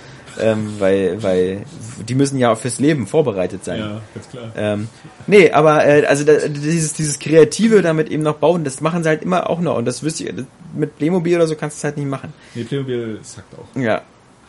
Ähm, 0.41 0.75
weil, 0.79 1.23
weil 1.23 1.65
die 2.09 2.15
müssen 2.15 2.39
ja 2.39 2.53
auch 2.53 2.59
fürs 2.59 2.79
Leben 2.79 3.07
vorbereitet 3.07 3.65
sein. 3.65 3.81
Ja, 3.81 4.01
ganz 4.15 4.29
klar. 4.31 4.53
Ähm, 4.57 4.89
nee, 5.27 5.51
aber 5.51 5.85
äh, 5.85 6.07
also 6.07 6.25
da, 6.25 6.47
dieses, 6.49 6.95
dieses 6.95 7.19
Kreative 7.19 7.83
damit 7.83 8.09
eben 8.09 8.23
noch 8.23 8.37
bauen, 8.37 8.63
das 8.63 8.81
machen 8.81 9.03
sie 9.03 9.09
halt 9.09 9.23
immer 9.23 9.51
auch 9.51 9.61
noch. 9.61 9.77
Und 9.77 9.85
das 9.85 10.03
wüsste 10.03 10.25
ich, 10.25 10.35
mit 10.75 10.97
Playmobil 10.97 11.37
oder 11.37 11.47
so 11.47 11.57
kannst 11.57 11.77
du 11.77 11.81
es 11.81 11.85
halt 11.85 11.97
nicht 11.97 12.09
machen. 12.09 12.33
Nee, 12.55 12.65
Playmobil 12.65 13.19
sackt 13.23 13.53
auch. 13.59 13.81
Ja. 13.81 14.03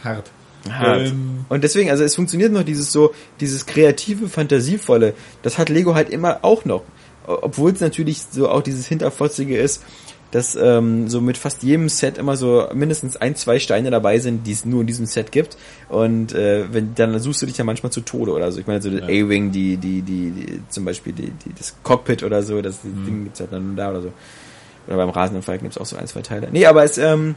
Hart. 0.04 0.32
Hart. 0.70 1.08
Ähm, 1.08 1.46
Und 1.50 1.64
deswegen, 1.64 1.90
also 1.90 2.04
es 2.04 2.16
funktioniert 2.16 2.52
noch 2.52 2.64
dieses 2.64 2.92
so, 2.92 3.14
dieses 3.40 3.66
kreative, 3.66 4.28
fantasievolle, 4.28 5.14
das 5.42 5.58
hat 5.58 5.70
Lego 5.70 5.96
halt 5.96 6.10
immer 6.10 6.40
auch 6.44 6.66
noch. 6.66 6.84
Obwohl 7.26 7.72
es 7.72 7.80
natürlich 7.80 8.22
so 8.32 8.50
auch 8.50 8.62
dieses 8.62 8.88
Hinterfotzige 8.88 9.58
ist, 9.58 9.84
dass 10.32 10.56
ähm, 10.56 11.08
so 11.08 11.22
mit 11.22 11.38
fast 11.38 11.64
jedem 11.64 11.90
Set 11.90 12.18
immer 12.18 12.38
so 12.38 12.68
mindestens 12.74 13.18
ein, 13.18 13.36
zwei 13.36 13.58
Steine 13.60 13.90
dabei 13.90 14.20
sind, 14.20 14.46
die 14.46 14.52
es 14.52 14.64
nur 14.66 14.82
in 14.82 14.88
diesem 14.88 15.06
Set 15.06 15.32
gibt. 15.32 15.58
Und 15.90 16.34
äh, 16.34 16.72
wenn 16.72 16.94
dann 16.96 17.18
suchst 17.20 17.42
du 17.42 17.46
dich 17.48 17.58
ja 17.58 17.64
manchmal 17.64 17.92
zu 17.92 18.02
Tode 18.02 18.32
oder 18.34 18.52
so. 18.52 18.60
Ich 18.60 18.68
meine, 18.68 18.82
so 18.82 18.90
Ja. 18.90 19.06
A-Wing, 19.06 19.52
die, 19.52 19.78
die, 19.78 20.02
die, 20.02 20.30
die, 20.32 20.62
zum 20.70 20.86
Beispiel 20.86 21.14
die, 21.14 21.32
die, 21.32 21.54
das 21.58 21.76
Cockpit 21.84 22.24
oder 22.24 22.44
so, 22.44 22.62
das 22.62 22.84
Mhm. 22.84 23.06
Ding 23.06 23.24
gibt's 23.24 23.40
halt 23.40 23.52
dann 23.52 23.68
nur 23.68 23.76
da 23.76 23.90
oder 23.90 24.02
so. 24.04 24.12
Oder 24.88 24.98
beim 24.98 25.10
Rasenden 25.10 25.44
Falken 25.44 25.66
gibt's 25.66 25.78
auch 25.78 25.86
so 25.86 25.96
ein, 25.98 26.08
zwei 26.08 26.22
Teile. 26.22 26.48
Nee, 26.52 26.66
aber 26.66 26.84
es, 26.84 26.98
ähm, 26.98 27.36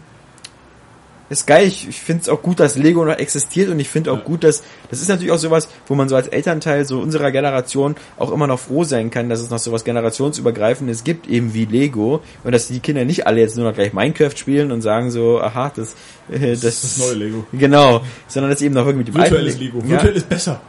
ist 1.32 1.46
geil. 1.46 1.66
Ich, 1.66 1.88
ich 1.88 2.00
finde 2.00 2.22
es 2.22 2.28
auch 2.28 2.42
gut, 2.42 2.60
dass 2.60 2.76
Lego 2.76 3.04
noch 3.04 3.16
existiert 3.18 3.68
und 3.70 3.80
ich 3.80 3.88
finde 3.88 4.12
auch 4.12 4.18
Ja. 4.18 4.22
gut, 4.24 4.44
dass 4.44 4.62
das 4.90 5.00
ist 5.00 5.08
natürlich 5.08 5.32
auch 5.32 5.38
sowas, 5.38 5.68
wo 5.86 5.94
man 5.94 6.08
so 6.08 6.16
als 6.16 6.28
Elternteil 6.28 6.84
so 6.84 7.00
unserer 7.00 7.30
Generation 7.32 7.96
auch 8.18 8.30
immer 8.30 8.46
noch 8.46 8.58
froh 8.60 8.84
sein 8.84 9.10
kann, 9.10 9.28
dass 9.28 9.40
es 9.40 9.50
noch 9.50 9.58
sowas 9.58 9.84
generationsübergreifendes 9.84 11.04
gibt, 11.04 11.26
eben 11.28 11.54
wie 11.54 11.64
Lego 11.64 12.20
und 12.44 12.52
dass 12.52 12.68
die 12.68 12.80
Kinder 12.80 13.04
nicht 13.04 13.26
alle 13.26 13.40
jetzt 13.40 13.56
nur 13.56 13.66
noch 13.66 13.74
gleich 13.74 13.92
Minecraft 13.92 14.36
spielen 14.36 14.72
und 14.72 14.82
sagen 14.82 15.10
so, 15.10 15.40
aha, 15.40 15.72
das 15.74 15.94
äh, 16.30 16.50
das, 16.52 16.60
das 16.60 16.84
ist 16.84 16.98
das 17.00 17.06
neue 17.06 17.14
Lego. 17.16 17.44
Genau, 17.52 18.02
sondern 18.28 18.50
dass 18.52 18.62
eben 18.62 18.74
noch 18.74 18.86
irgendwie 18.86 19.04
dem 19.10 19.14
Virtuelles 19.14 19.54
alten 19.54 19.64
Lego. 19.64 19.78
Ja, 19.80 19.90
Virtuell 19.90 20.16
ist 20.16 20.28
besser. 20.28 20.60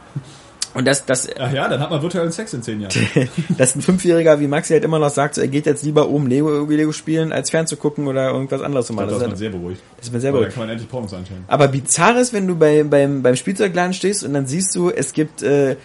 Und 0.74 0.86
das 0.86 1.04
das 1.06 1.28
Ach 1.38 1.52
ja, 1.52 1.68
dann 1.68 1.80
hat 1.80 1.90
man 1.90 2.02
virtuellen 2.02 2.32
Sex 2.32 2.52
in 2.52 2.62
zehn 2.62 2.80
Jahren. 2.80 2.92
dass 3.58 3.74
ein 3.74 3.82
Fünfjähriger 3.82 4.40
wie 4.40 4.46
Maxi 4.46 4.72
halt 4.72 4.84
immer 4.84 4.98
noch 4.98 5.10
sagt, 5.10 5.36
so, 5.36 5.40
er 5.40 5.48
geht 5.48 5.66
jetzt 5.66 5.84
lieber 5.84 6.08
um 6.08 6.26
Lego, 6.26 6.64
Lego 6.64 6.92
spielen, 6.92 7.32
als 7.32 7.50
fernzugucken 7.50 8.06
oder 8.06 8.30
irgendwas 8.30 8.60
anderes 8.60 8.86
zu 8.86 8.92
machen. 8.92 9.08
Das 9.08 9.22
ist, 9.22 9.26
man 9.28 9.36
sehr 9.36 9.50
beruhigt. 9.50 9.80
das 9.96 10.06
ist 10.06 10.12
mir 10.12 10.20
selber 10.20 10.38
Aber 10.38 10.46
dann 10.46 10.54
kann 10.54 10.62
man 10.64 10.70
endlich 10.70 10.88
Pornos 10.88 11.14
anschauen. 11.14 11.44
Aber 11.46 11.68
bizarr 11.68 12.18
ist, 12.18 12.32
wenn 12.32 12.46
du 12.46 12.56
bei, 12.56 12.82
beim, 12.82 13.22
beim 13.22 13.36
Spielzeugladen 13.36 13.94
stehst 13.94 14.24
und 14.24 14.34
dann 14.34 14.46
siehst 14.46 14.74
du, 14.74 14.90
es 14.90 15.12
gibt 15.12 15.42
äh, 15.42 15.76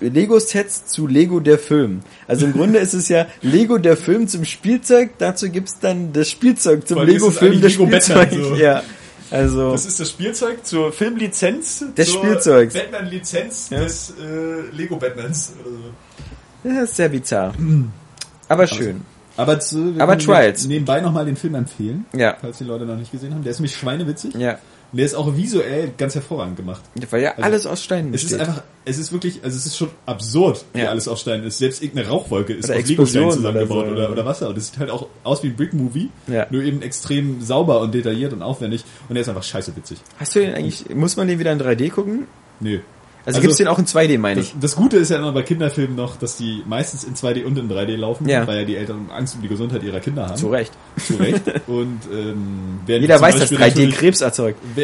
Lego-Sets 0.00 0.86
zu 0.86 1.06
Lego 1.06 1.40
der 1.40 1.58
Film. 1.58 2.00
Also 2.26 2.46
im 2.46 2.52
Grunde 2.52 2.78
ist 2.78 2.94
es 2.94 3.08
ja 3.08 3.26
Lego 3.42 3.78
der 3.78 3.96
Film 3.96 4.26
zum 4.28 4.44
Spielzeug, 4.44 5.10
dazu 5.18 5.50
gibt's 5.50 5.78
dann 5.80 6.12
das 6.12 6.30
Spielzeug 6.30 6.86
zum 6.86 7.02
Lego-Film 7.02 7.60
des 7.60 7.76
Lego 7.76 7.86
Spielzeug. 7.86 8.30
So. 8.32 8.54
Ja, 8.54 8.82
also 9.30 9.72
Das 9.72 9.86
ist 9.86 10.00
das 10.00 10.10
Spielzeug 10.10 10.64
zur 10.66 10.92
Filmlizenz 10.92 11.84
Des 11.96 12.10
zur 12.10 12.18
Spielzeugs. 12.22 12.74
Batman-Lizenz 12.74 13.70
Ja. 13.70 13.80
des 13.80 14.10
äh, 14.20 14.74
Lego 14.76 14.96
Batmans. 14.96 15.52
Oder 15.60 15.70
so. 15.70 15.78
das 16.64 16.90
ist 16.90 16.96
sehr 16.96 17.08
bizarr. 17.08 17.54
Aber 18.48 18.66
schön. 18.66 19.02
Aber, 19.36 19.58
zu, 19.60 19.94
wir 19.94 20.02
Aber 20.02 20.18
Trials. 20.18 20.66
nebenbei 20.66 21.00
nochmal 21.00 21.24
den 21.24 21.36
Film 21.36 21.54
empfehlen, 21.54 22.04
Ja. 22.14 22.36
falls 22.40 22.58
die 22.58 22.64
Leute 22.64 22.84
noch 22.84 22.96
nicht 22.96 23.10
gesehen 23.12 23.32
haben. 23.32 23.42
Der 23.42 23.52
ist 23.52 23.58
nämlich 23.60 23.74
schweinewitzig. 23.76 24.34
Ja. 24.34 24.58
Und 24.92 24.96
der 24.96 25.06
ist 25.06 25.14
auch 25.14 25.36
visuell 25.36 25.92
ganz 25.96 26.14
hervorragend 26.16 26.56
gemacht. 26.56 26.82
Weil 27.10 27.22
ja 27.22 27.30
Also, 27.30 27.42
alles 27.42 27.66
aus 27.66 27.82
Steinen 27.84 28.12
Es 28.12 28.24
ist 28.24 28.34
einfach, 28.34 28.62
es 28.84 28.98
ist 28.98 29.12
wirklich, 29.12 29.40
also 29.44 29.56
es 29.56 29.66
ist 29.66 29.76
schon 29.76 29.90
absurd, 30.06 30.64
wie 30.72 30.80
Ja. 30.80 30.88
alles 30.88 31.06
aus 31.06 31.20
Stein 31.20 31.44
ist. 31.44 31.58
Selbst 31.58 31.80
irgendeine 31.82 32.08
Rauchwolke 32.08 32.52
ist 32.54 32.64
Oder 32.68 32.78
aus 32.80 32.88
Lego-Steinen 32.88 33.28
Explosionen 33.28 33.30
zusammengebaut 33.32 33.84
oder 33.84 33.92
oder, 33.92 34.06
so. 34.06 34.12
oder, 34.12 34.24
Wasser. 34.24 34.48
Und 34.48 34.58
es 34.58 34.66
sieht 34.68 34.78
halt 34.80 34.90
auch 34.90 35.06
aus 35.22 35.42
wie 35.44 35.48
ein 35.48 35.56
Brick-Movie, 35.56 36.10
Ja. 36.26 36.46
nur 36.50 36.62
eben 36.62 36.82
extrem 36.82 37.40
sauber 37.40 37.80
und 37.80 37.94
detailliert 37.94 38.32
und 38.32 38.42
aufwendig. 38.42 38.84
Und 39.08 39.14
der 39.14 39.22
ist 39.22 39.28
einfach 39.28 39.44
scheiße 39.44 39.76
witzig. 39.76 39.98
Hast 40.18 40.34
du 40.34 40.40
den 40.40 40.54
eigentlich, 40.54 40.88
muss 40.94 41.16
man 41.16 41.28
den 41.28 41.38
wieder 41.38 41.52
in 41.52 41.60
3D 41.60 41.90
gucken? 41.90 42.26
Nee. 42.58 42.80
Also, 43.26 43.36
Also- 43.36 43.40
gibt's 43.42 43.56
den 43.58 43.68
auch 43.68 43.78
in 43.78 43.84
2D, 43.86 44.18
meine 44.18 44.40
Das, 44.40 44.46
ich. 44.48 44.54
das 44.60 44.76
Gute 44.76 44.96
ist 44.96 45.10
ja 45.10 45.18
immer 45.18 45.32
bei 45.32 45.42
Kinderfilmen 45.42 45.94
noch, 45.94 46.16
dass 46.16 46.36
die 46.36 46.62
meistens 46.66 47.04
in 47.04 47.14
2D 47.14 47.44
und 47.44 47.58
in 47.58 47.68
3D 47.68 47.96
laufen, 47.96 48.28
Ja. 48.28 48.46
weil 48.46 48.60
ja 48.60 48.64
die 48.64 48.76
Eltern 48.76 49.10
Angst 49.14 49.34
um 49.36 49.42
die 49.42 49.48
Gesundheit 49.48 49.82
ihrer 49.82 50.00
Kinder 50.00 50.26
haben. 50.26 50.36
Zu 50.36 50.48
Recht. 50.48 50.72
Zu 51.06 51.14
Recht. 51.16 51.42
Und 51.68 52.00
ähm, 52.12 52.80
Jeder 52.86 53.20
weiß, 53.20 53.34
dass 53.34 53.50
Beispiel 53.50 53.58
3D 53.58 53.68
natürlich- 53.68 53.96
Krebs 53.96 54.20
erzeugt. 54.22 54.58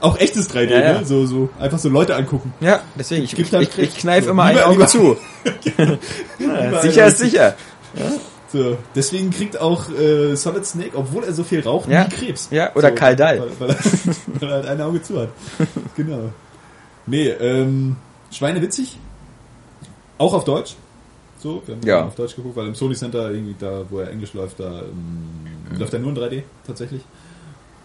Auch 0.00 0.18
echtes 0.18 0.50
3D, 0.50 0.70
Ja, 0.70 0.80
ja. 0.80 0.98
ne? 1.00 1.06
So, 1.06 1.24
so 1.26 1.48
einfach 1.58 1.78
so 1.78 1.88
Leute 1.88 2.14
angucken. 2.16 2.52
Ja, 2.60 2.80
deswegen, 2.98 3.22
ich, 3.24 3.38
ich, 3.38 3.52
ich, 3.52 3.78
ich 3.78 3.96
kneif 3.96 4.24
so, 4.24 4.30
immer 4.32 4.42
ein 4.44 4.58
Auge 4.60 4.86
zu. 4.86 5.16
ja, 6.38 6.82
sicher 6.82 7.06
ist 7.06 7.18
sicher. 7.18 7.54
So, 8.52 8.76
deswegen 8.94 9.30
kriegt 9.30 9.58
auch 9.58 9.88
äh, 9.90 10.34
Solid 10.36 10.66
Snake, 10.66 10.90
obwohl 10.94 11.24
er 11.24 11.32
so 11.32 11.42
viel 11.42 11.60
raucht, 11.60 11.88
Ja. 11.88 12.04
nie 12.04 12.10
Krebs. 12.10 12.48
Ja, 12.50 12.74
oder 12.76 12.90
so, 12.90 12.94
Karl 12.96 13.16
Dahl. 13.16 13.40
Weil, 13.40 13.50
weil, 13.60 13.70
er, 13.70 13.76
weil 14.40 14.48
er 14.50 14.54
halt 14.56 14.66
ein 14.66 14.80
Auge 14.82 15.02
zu 15.02 15.18
hat. 15.20 15.28
genau. 15.96 16.30
Nee, 17.06 17.28
ähm, 17.28 17.96
Schweinewitzig. 18.30 18.98
Auch 20.18 20.34
auf 20.34 20.44
Deutsch. 20.44 20.74
So, 21.38 21.62
wir 21.66 21.74
haben 21.74 21.86
Ja. 21.86 22.04
auf 22.04 22.14
Deutsch 22.14 22.36
geguckt, 22.36 22.54
weil 22.56 22.66
im 22.68 22.74
Sony 22.74 22.94
Center, 22.94 23.30
irgendwie 23.30 23.56
da, 23.58 23.82
wo 23.88 23.98
er 24.00 24.10
Englisch 24.10 24.34
läuft, 24.34 24.60
da 24.60 24.80
ähm, 24.82 25.78
läuft 25.78 25.92
er 25.94 25.98
nur 25.98 26.10
in 26.10 26.16
3D 26.18 26.42
tatsächlich. 26.66 27.02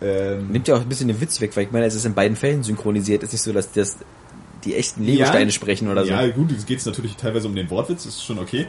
Ähm, 0.02 0.50
Nimmt 0.52 0.68
ja 0.68 0.76
auch 0.76 0.82
ein 0.82 0.90
bisschen 0.90 1.08
den 1.08 1.20
Witz 1.22 1.42
weg, 1.42 1.56
weil 1.56 1.64
ich 1.64 1.72
meine, 1.72 1.86
es 1.86 1.96
ist 1.96 2.06
in 2.06 2.14
beiden 2.14 2.36
Fällen 2.36 2.62
synchronisiert. 2.62 3.24
Es 3.24 3.30
ist 3.30 3.34
nicht 3.34 3.42
so, 3.44 3.54
dass 3.54 3.72
das 3.72 3.98
die 4.66 4.76
echten 4.76 5.04
Lego-Steine 5.04 5.52
sprechen 5.52 5.88
oder 5.90 6.04
so. 6.06 6.12
Ja, 6.12 6.28
gut, 6.30 6.52
es 6.52 6.66
geht 6.66 6.86
natürlich 6.86 7.16
teilweise 7.16 7.48
um 7.48 7.56
den 7.56 7.70
Wortwitz, 7.70 8.06
ist 8.06 8.24
schon 8.24 8.38
okay. 8.38 8.68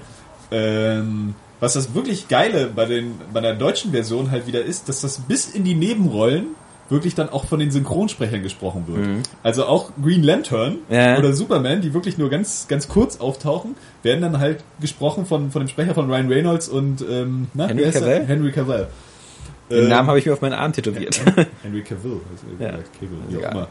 Ähm, 0.50 1.34
was 1.60 1.72
das 1.74 1.94
wirklich 1.94 2.28
Geile 2.28 2.68
bei, 2.74 2.84
den, 2.86 3.14
bei 3.32 3.40
der 3.40 3.54
deutschen 3.54 3.90
Version 3.92 4.30
halt 4.30 4.46
wieder 4.46 4.62
ist, 4.62 4.88
dass 4.88 5.00
das 5.02 5.18
bis 5.20 5.48
in 5.48 5.64
die 5.64 5.74
Nebenrollen 5.74 6.46
wirklich 6.90 7.14
dann 7.14 7.28
auch 7.28 7.44
von 7.44 7.58
den 7.60 7.70
Synchronsprechern 7.70 8.42
gesprochen 8.42 8.84
wird. 8.86 9.28
Also 9.42 9.66
auch 9.66 9.90
Green 10.02 10.22
Lantern 10.22 10.78
Mhm. 10.88 10.94
Ja. 10.94 11.18
oder 11.18 11.34
Superman, 11.34 11.82
die 11.82 11.92
wirklich 11.92 12.16
nur 12.16 12.30
ganz 12.30 12.66
ganz 12.68 12.88
kurz 12.88 13.18
auftauchen, 13.20 13.74
werden 14.02 14.22
dann 14.22 14.38
halt 14.38 14.64
gesprochen 14.80 15.26
von, 15.26 15.50
von 15.50 15.60
dem 15.62 15.68
Sprecher 15.68 15.94
von 15.94 16.10
Ryan 16.10 16.28
Reynolds 16.28 16.68
und 16.68 17.02
ähm, 17.08 17.48
na, 17.52 17.66
Henry? 17.66 17.90
Cavill? 17.90 18.24
Henry 18.26 18.52
Cavill. 18.52 18.86
Den 19.70 19.84
Äh, 19.84 19.88
Namen 19.88 20.08
habe 20.08 20.18
ich 20.18 20.24
mir 20.24 20.32
auf 20.32 20.40
meinen 20.40 20.54
Arm 20.54 20.72
tätowiert. 20.72 21.20
Henry 21.62 21.82
Cavill, 21.82 22.20
also 22.30 22.46
Ja. 22.58 22.70
Cavill, 22.98 23.18
wie 23.28 23.36
auch 23.44 23.50
immer. 23.50 23.68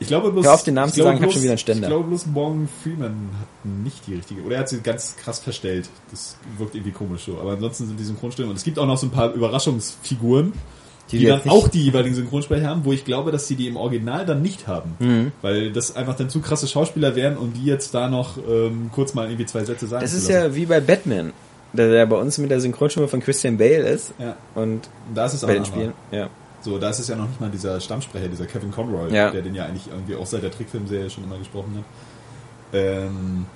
Ich 0.00 0.08
glaube 0.08 0.32
bloß, 0.32 0.46
Hör 0.46 0.54
auf, 0.54 0.64
den 0.64 0.74
Namen 0.74 0.88
ich 0.88 0.94
zu 0.94 1.00
glaube 1.00 1.12
sagen, 1.12 1.22
bloß, 1.22 1.34
schon 1.34 1.42
wieder 1.42 1.52
einen 1.52 1.58
Ständer. 1.58 1.86
Ich 1.86 1.90
glaube 1.92 2.08
bloß, 2.08 2.26
Morgan 2.26 2.68
Freeman 2.82 3.30
hat 3.38 3.70
nicht 3.84 4.06
die 4.06 4.14
richtige, 4.14 4.42
oder 4.42 4.56
er 4.56 4.60
hat 4.62 4.68
sie 4.68 4.80
ganz 4.80 5.14
krass 5.16 5.38
verstellt. 5.38 5.88
Das 6.10 6.36
wirkt 6.58 6.74
irgendwie 6.74 6.92
komisch 6.92 7.24
so. 7.26 7.38
Aber 7.38 7.52
ansonsten 7.52 7.86
sind 7.86 8.00
die 8.00 8.04
Synchronstimmen, 8.04 8.50
und 8.50 8.56
es 8.56 8.64
gibt 8.64 8.78
auch 8.78 8.86
noch 8.86 8.98
so 8.98 9.06
ein 9.06 9.10
paar 9.10 9.32
Überraschungsfiguren, 9.32 10.52
die, 11.12 11.18
Die 11.18 11.26
dann 11.26 11.40
auch 11.48 11.68
die 11.68 11.82
jeweiligen 11.82 12.14
Synchronsprecher 12.14 12.68
haben, 12.68 12.84
wo 12.84 12.92
ich 12.92 13.04
glaube, 13.04 13.32
dass 13.32 13.48
sie 13.48 13.56
die 13.56 13.66
im 13.66 13.76
Original 13.76 14.24
dann 14.24 14.42
nicht 14.42 14.68
haben. 14.68 14.94
Mhm. 15.00 15.32
Weil 15.42 15.72
das 15.72 15.96
einfach 15.96 16.16
dann 16.16 16.30
zu 16.30 16.40
krasse 16.40 16.68
Schauspieler 16.68 17.16
wären 17.16 17.36
und 17.36 17.54
die 17.56 17.64
jetzt 17.64 17.94
da 17.94 18.08
noch 18.08 18.36
ähm, 18.48 18.90
kurz 18.92 19.12
mal 19.14 19.26
irgendwie 19.26 19.46
zwei 19.46 19.64
Sätze 19.64 19.86
sagen 19.86 20.02
Das 20.02 20.14
ist 20.14 20.28
ja 20.28 20.54
wie 20.54 20.66
bei 20.66 20.80
Batman, 20.80 21.32
der, 21.72 21.90
der 21.90 22.06
bei 22.06 22.16
uns 22.16 22.38
mit 22.38 22.50
der 22.50 22.60
Synchronstimme 22.60 23.08
von 23.08 23.20
Christian 23.20 23.58
Bale 23.58 23.88
ist. 23.88 24.14
ja. 24.18 24.36
Und 24.54 24.88
Da 25.14 25.26
ist 25.26 25.34
es 25.34 25.42
auch 25.42 25.48
bei 25.48 25.54
den. 25.54 25.64
Spielen. 25.64 25.92
Ja. 26.12 26.28
So, 26.62 26.78
da 26.78 26.90
ist 26.90 26.98
es 26.98 27.08
ja 27.08 27.16
noch 27.16 27.26
nicht 27.28 27.40
mal 27.40 27.50
dieser 27.50 27.80
Stammsprecher, 27.80 28.28
dieser 28.28 28.46
Kevin 28.46 28.70
Conroy, 28.70 29.12
Ja. 29.12 29.30
der 29.30 29.42
den 29.42 29.54
ja 29.54 29.64
eigentlich 29.64 29.88
irgendwie 29.90 30.14
auch 30.16 30.26
seit 30.26 30.42
der 30.42 30.50
Trickfilmserie 30.50 31.08
schon 31.10 31.24
immer 31.24 31.38
gesprochen 31.38 31.76
hat. 31.78 31.84
Ähm, 32.72 33.46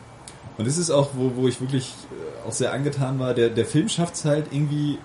und 0.57 0.67
es 0.67 0.79
ist 0.79 0.91
auch, 0.91 1.11
wo, 1.15 1.33
wo 1.37 1.49
ich 1.49 1.61
wirklich 1.61 1.93
äh, 2.13 2.49
auch 2.49 2.53
sehr 2.53 2.73
angetan 2.73 3.19
war, 3.19 3.35
der, 3.35 3.49
der 3.51 3.67
Film 3.67 3.89
schafft 3.89 4.15
es 4.15 4.25
halt 4.25 4.47
irgendwie 4.53 4.99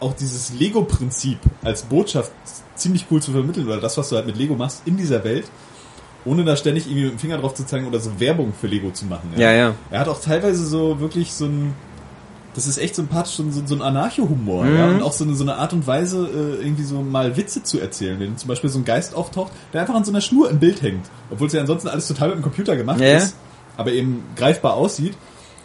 auch 0.00 0.12
dieses 0.14 0.52
Lego-Prinzip 0.52 1.38
als 1.62 1.82
Botschaft 1.84 2.32
ziemlich 2.74 3.06
cool 3.10 3.22
zu 3.22 3.32
vermitteln 3.32 3.66
oder 3.66 3.80
das, 3.80 3.96
was 3.96 4.10
du 4.10 4.16
halt 4.16 4.26
mit 4.26 4.36
Lego 4.36 4.54
machst 4.54 4.82
in 4.84 4.96
dieser 4.98 5.24
Welt, 5.24 5.46
ohne 6.26 6.44
da 6.44 6.56
ständig 6.56 6.86
irgendwie 6.86 7.04
mit 7.04 7.12
dem 7.14 7.18
Finger 7.18 7.38
drauf 7.38 7.54
zu 7.54 7.64
zeigen 7.64 7.86
oder 7.86 7.98
so 8.00 8.20
Werbung 8.20 8.52
für 8.52 8.66
Lego 8.66 8.90
zu 8.90 9.06
machen. 9.06 9.32
Ja, 9.36 9.52
ja. 9.52 9.74
Er 9.90 10.00
hat 10.00 10.08
auch 10.08 10.20
teilweise 10.20 10.66
so 10.66 11.00
wirklich 11.00 11.32
so 11.32 11.46
ein, 11.46 11.72
das 12.56 12.66
ist 12.66 12.78
echt 12.78 12.96
sympathisch, 12.96 13.34
so, 13.36 13.42
ein- 13.44 13.66
so, 13.66 13.74
ein 13.74 13.82
Anarcho-Humor, 13.82 14.64
Mhm. 14.64 14.76
ja, 14.76 14.88
und 14.88 15.02
auch 15.02 15.12
so 15.12 15.22
eine, 15.24 15.34
so 15.34 15.44
eine 15.44 15.56
Art 15.56 15.72
und 15.72 15.86
Weise, 15.86 16.26
äh, 16.26 16.64
irgendwie 16.64 16.82
so 16.82 17.00
mal 17.02 17.36
Witze 17.36 17.62
zu 17.62 17.78
erzählen. 17.78 18.18
Wenn 18.18 18.36
zum 18.36 18.48
Beispiel 18.48 18.68
so 18.70 18.78
ein 18.80 18.84
Geist 18.84 19.14
auftaucht, 19.14 19.52
der 19.72 19.82
einfach 19.82 19.94
an 19.94 20.04
so 20.04 20.10
einer 20.10 20.20
Schnur 20.20 20.50
im 20.50 20.58
Bild 20.58 20.82
hängt, 20.82 21.06
obwohl 21.30 21.46
es 21.46 21.52
ja 21.52 21.60
ansonsten 21.60 21.88
alles 21.88 22.08
total 22.08 22.28
mit 22.30 22.38
dem 22.38 22.42
Computer 22.42 22.74
gemacht 22.76 23.00
Ja. 23.00 23.18
ist, 23.18 23.36
aber 23.76 23.92
eben 23.92 24.24
greifbar 24.34 24.74
aussieht. 24.74 25.14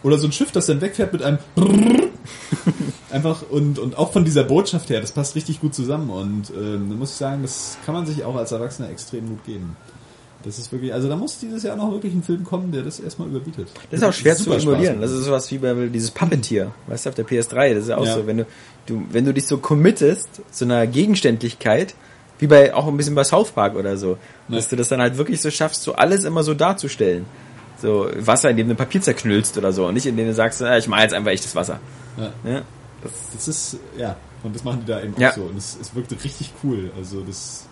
Oder 0.04 0.18
so 0.18 0.26
ein 0.26 0.32
Schiff, 0.32 0.50
das 0.52 0.66
dann 0.66 0.80
wegfährt 0.80 1.12
mit 1.12 1.22
einem 1.22 1.38
einfach 3.10 3.42
und, 3.50 3.78
und 3.78 3.96
auch 3.98 4.12
von 4.12 4.24
dieser 4.24 4.44
Botschaft 4.44 4.90
her, 4.90 5.00
das 5.00 5.12
passt 5.12 5.34
richtig 5.34 5.60
gut 5.60 5.74
zusammen 5.74 6.10
und 6.10 6.50
ähm, 6.50 6.88
da 6.90 6.96
muss 6.96 7.10
ich 7.10 7.16
sagen, 7.16 7.42
das 7.42 7.76
kann 7.84 7.94
man 7.94 8.06
sich 8.06 8.24
auch 8.24 8.36
als 8.36 8.52
Erwachsener 8.52 8.90
extrem 8.90 9.28
gut 9.28 9.44
geben. 9.44 9.76
Das 10.44 10.58
ist 10.58 10.72
wirklich, 10.72 10.92
also 10.92 11.08
da 11.08 11.16
muss 11.16 11.38
dieses 11.38 11.62
Jahr 11.62 11.76
noch 11.76 11.90
wirklich 11.92 12.12
ein 12.14 12.22
Film 12.22 12.42
kommen, 12.44 12.72
der 12.72 12.82
das 12.82 12.98
erstmal 13.00 13.28
überbietet. 13.28 13.68
Das 13.90 14.00
ist 14.00 14.06
auch 14.06 14.12
schwer 14.12 14.34
zu 14.36 14.52
emulieren. 14.52 15.00
Das 15.00 15.10
ist 15.10 15.24
sowas 15.24 15.50
wie 15.50 15.58
bei 15.58 15.72
dieses 15.86 16.10
Puppeteer, 16.10 16.72
weißt 16.88 17.06
du, 17.06 17.08
auf 17.10 17.14
der 17.14 17.26
PS3. 17.26 17.74
Das 17.74 17.84
ist 17.84 17.88
ja 17.90 17.96
auch 17.98 18.04
Ja. 18.06 18.14
so, 18.14 18.26
wenn 18.26 18.38
du, 18.38 18.46
du, 18.86 19.02
wenn 19.10 19.24
du 19.24 19.32
dich 19.32 19.46
so 19.46 19.58
committest 19.58 20.28
zu 20.50 20.64
einer 20.64 20.86
Gegenständlichkeit, 20.86 21.94
wie 22.38 22.46
bei, 22.48 22.74
auch 22.74 22.88
ein 22.88 22.96
bisschen 22.96 23.14
bei 23.14 23.24
South 23.24 23.52
Park 23.52 23.76
oder 23.76 23.96
so, 23.96 24.18
Ja. 24.48 24.56
dass 24.56 24.68
du 24.68 24.76
das 24.76 24.88
dann 24.88 25.00
halt 25.00 25.16
wirklich 25.16 25.40
so 25.40 25.50
schaffst, 25.50 25.82
so 25.82 25.94
alles 25.94 26.24
immer 26.24 26.42
so 26.42 26.54
darzustellen. 26.54 27.24
So 27.80 28.08
Wasser, 28.18 28.50
in 28.50 28.56
dem 28.56 28.68
du 28.68 28.74
Papier 28.74 29.00
zerknüllst 29.02 29.56
oder 29.58 29.72
so, 29.72 29.86
und 29.86 29.94
nicht 29.94 30.06
in 30.06 30.16
dem 30.16 30.26
du 30.26 30.34
sagst, 30.34 30.62
ah, 30.62 30.76
ich 30.76 30.86
mache 30.88 31.02
jetzt 31.02 31.14
einfach 31.14 31.30
echtes 31.30 31.54
Wasser. 31.54 31.80
Ja. 32.16 32.32
Ja? 32.48 32.62
Das 33.34 33.48
ist, 33.48 33.76
ja, 33.98 34.16
und 34.44 34.54
das 34.54 34.62
machen 34.64 34.80
die 34.84 34.90
da 34.92 35.00
eben 35.02 35.14
Ja. 35.18 35.30
auch 35.30 35.34
so. 35.34 35.42
Und 35.42 35.56
es, 35.56 35.78
wirkte 35.94 36.14
richtig 36.22 36.52
cool. 36.62 36.90
Also 36.96 37.20
das 37.22 37.66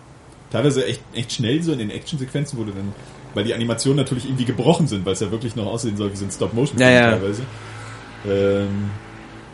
teilweise 0.51 0.85
echt, 0.85 1.01
echt 1.13 1.31
schnell 1.33 1.61
so 1.63 1.71
in 1.71 1.79
den 1.79 1.89
Actionsequenzen, 1.91 2.59
wo 2.59 2.63
du 2.63 2.71
dann, 2.71 2.93
weil 3.33 3.43
die 3.43 3.53
Animationen 3.53 3.97
natürlich 3.97 4.25
irgendwie 4.25 4.45
gebrochen 4.45 4.87
sind, 4.87 5.05
weil 5.05 5.13
es 5.13 5.19
ja 5.21 5.31
wirklich 5.31 5.55
noch 5.55 5.65
aussehen 5.67 5.97
soll 5.97 6.11
wie 6.11 6.17
so 6.17 6.25
ein 6.25 6.31
Stop-Motion 6.31 6.79
Ja, 6.79 6.89
ja. 6.89 7.11
teilweise. 7.11 7.43
Ähm, 8.27 8.89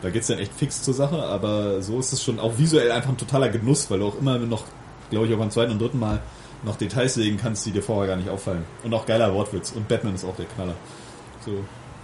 da 0.02 0.10
geht's 0.10 0.26
dann 0.28 0.38
echt 0.38 0.52
fix 0.54 0.82
zur 0.82 0.94
Sache, 0.94 1.20
aber 1.22 1.82
so 1.82 1.98
ist 1.98 2.12
es 2.12 2.22
schon 2.22 2.38
auch 2.38 2.56
visuell 2.58 2.90
einfach 2.92 3.10
ein 3.10 3.16
totaler 3.16 3.48
Genuss, 3.48 3.90
weil 3.90 3.98
du 4.00 4.06
auch 4.06 4.18
immer 4.20 4.38
noch, 4.38 4.64
glaube 5.10 5.26
ich, 5.26 5.34
auch 5.34 5.38
beim 5.38 5.50
zweiten 5.50 5.72
und 5.72 5.80
dritten 5.80 5.98
Mal 5.98 6.20
noch 6.64 6.76
Details 6.76 7.14
sehen 7.14 7.38
kannst, 7.40 7.64
die 7.66 7.70
dir 7.70 7.82
vorher 7.82 8.08
gar 8.08 8.16
nicht 8.16 8.28
auffallen. 8.28 8.64
Und 8.84 8.92
auch 8.94 9.06
geiler 9.06 9.32
Wortwitz. 9.32 9.72
Und 9.72 9.88
Batman 9.88 10.14
ist 10.14 10.24
auch 10.24 10.36
der 10.36 10.46
Knaller. 10.46 10.74
So 11.44 11.52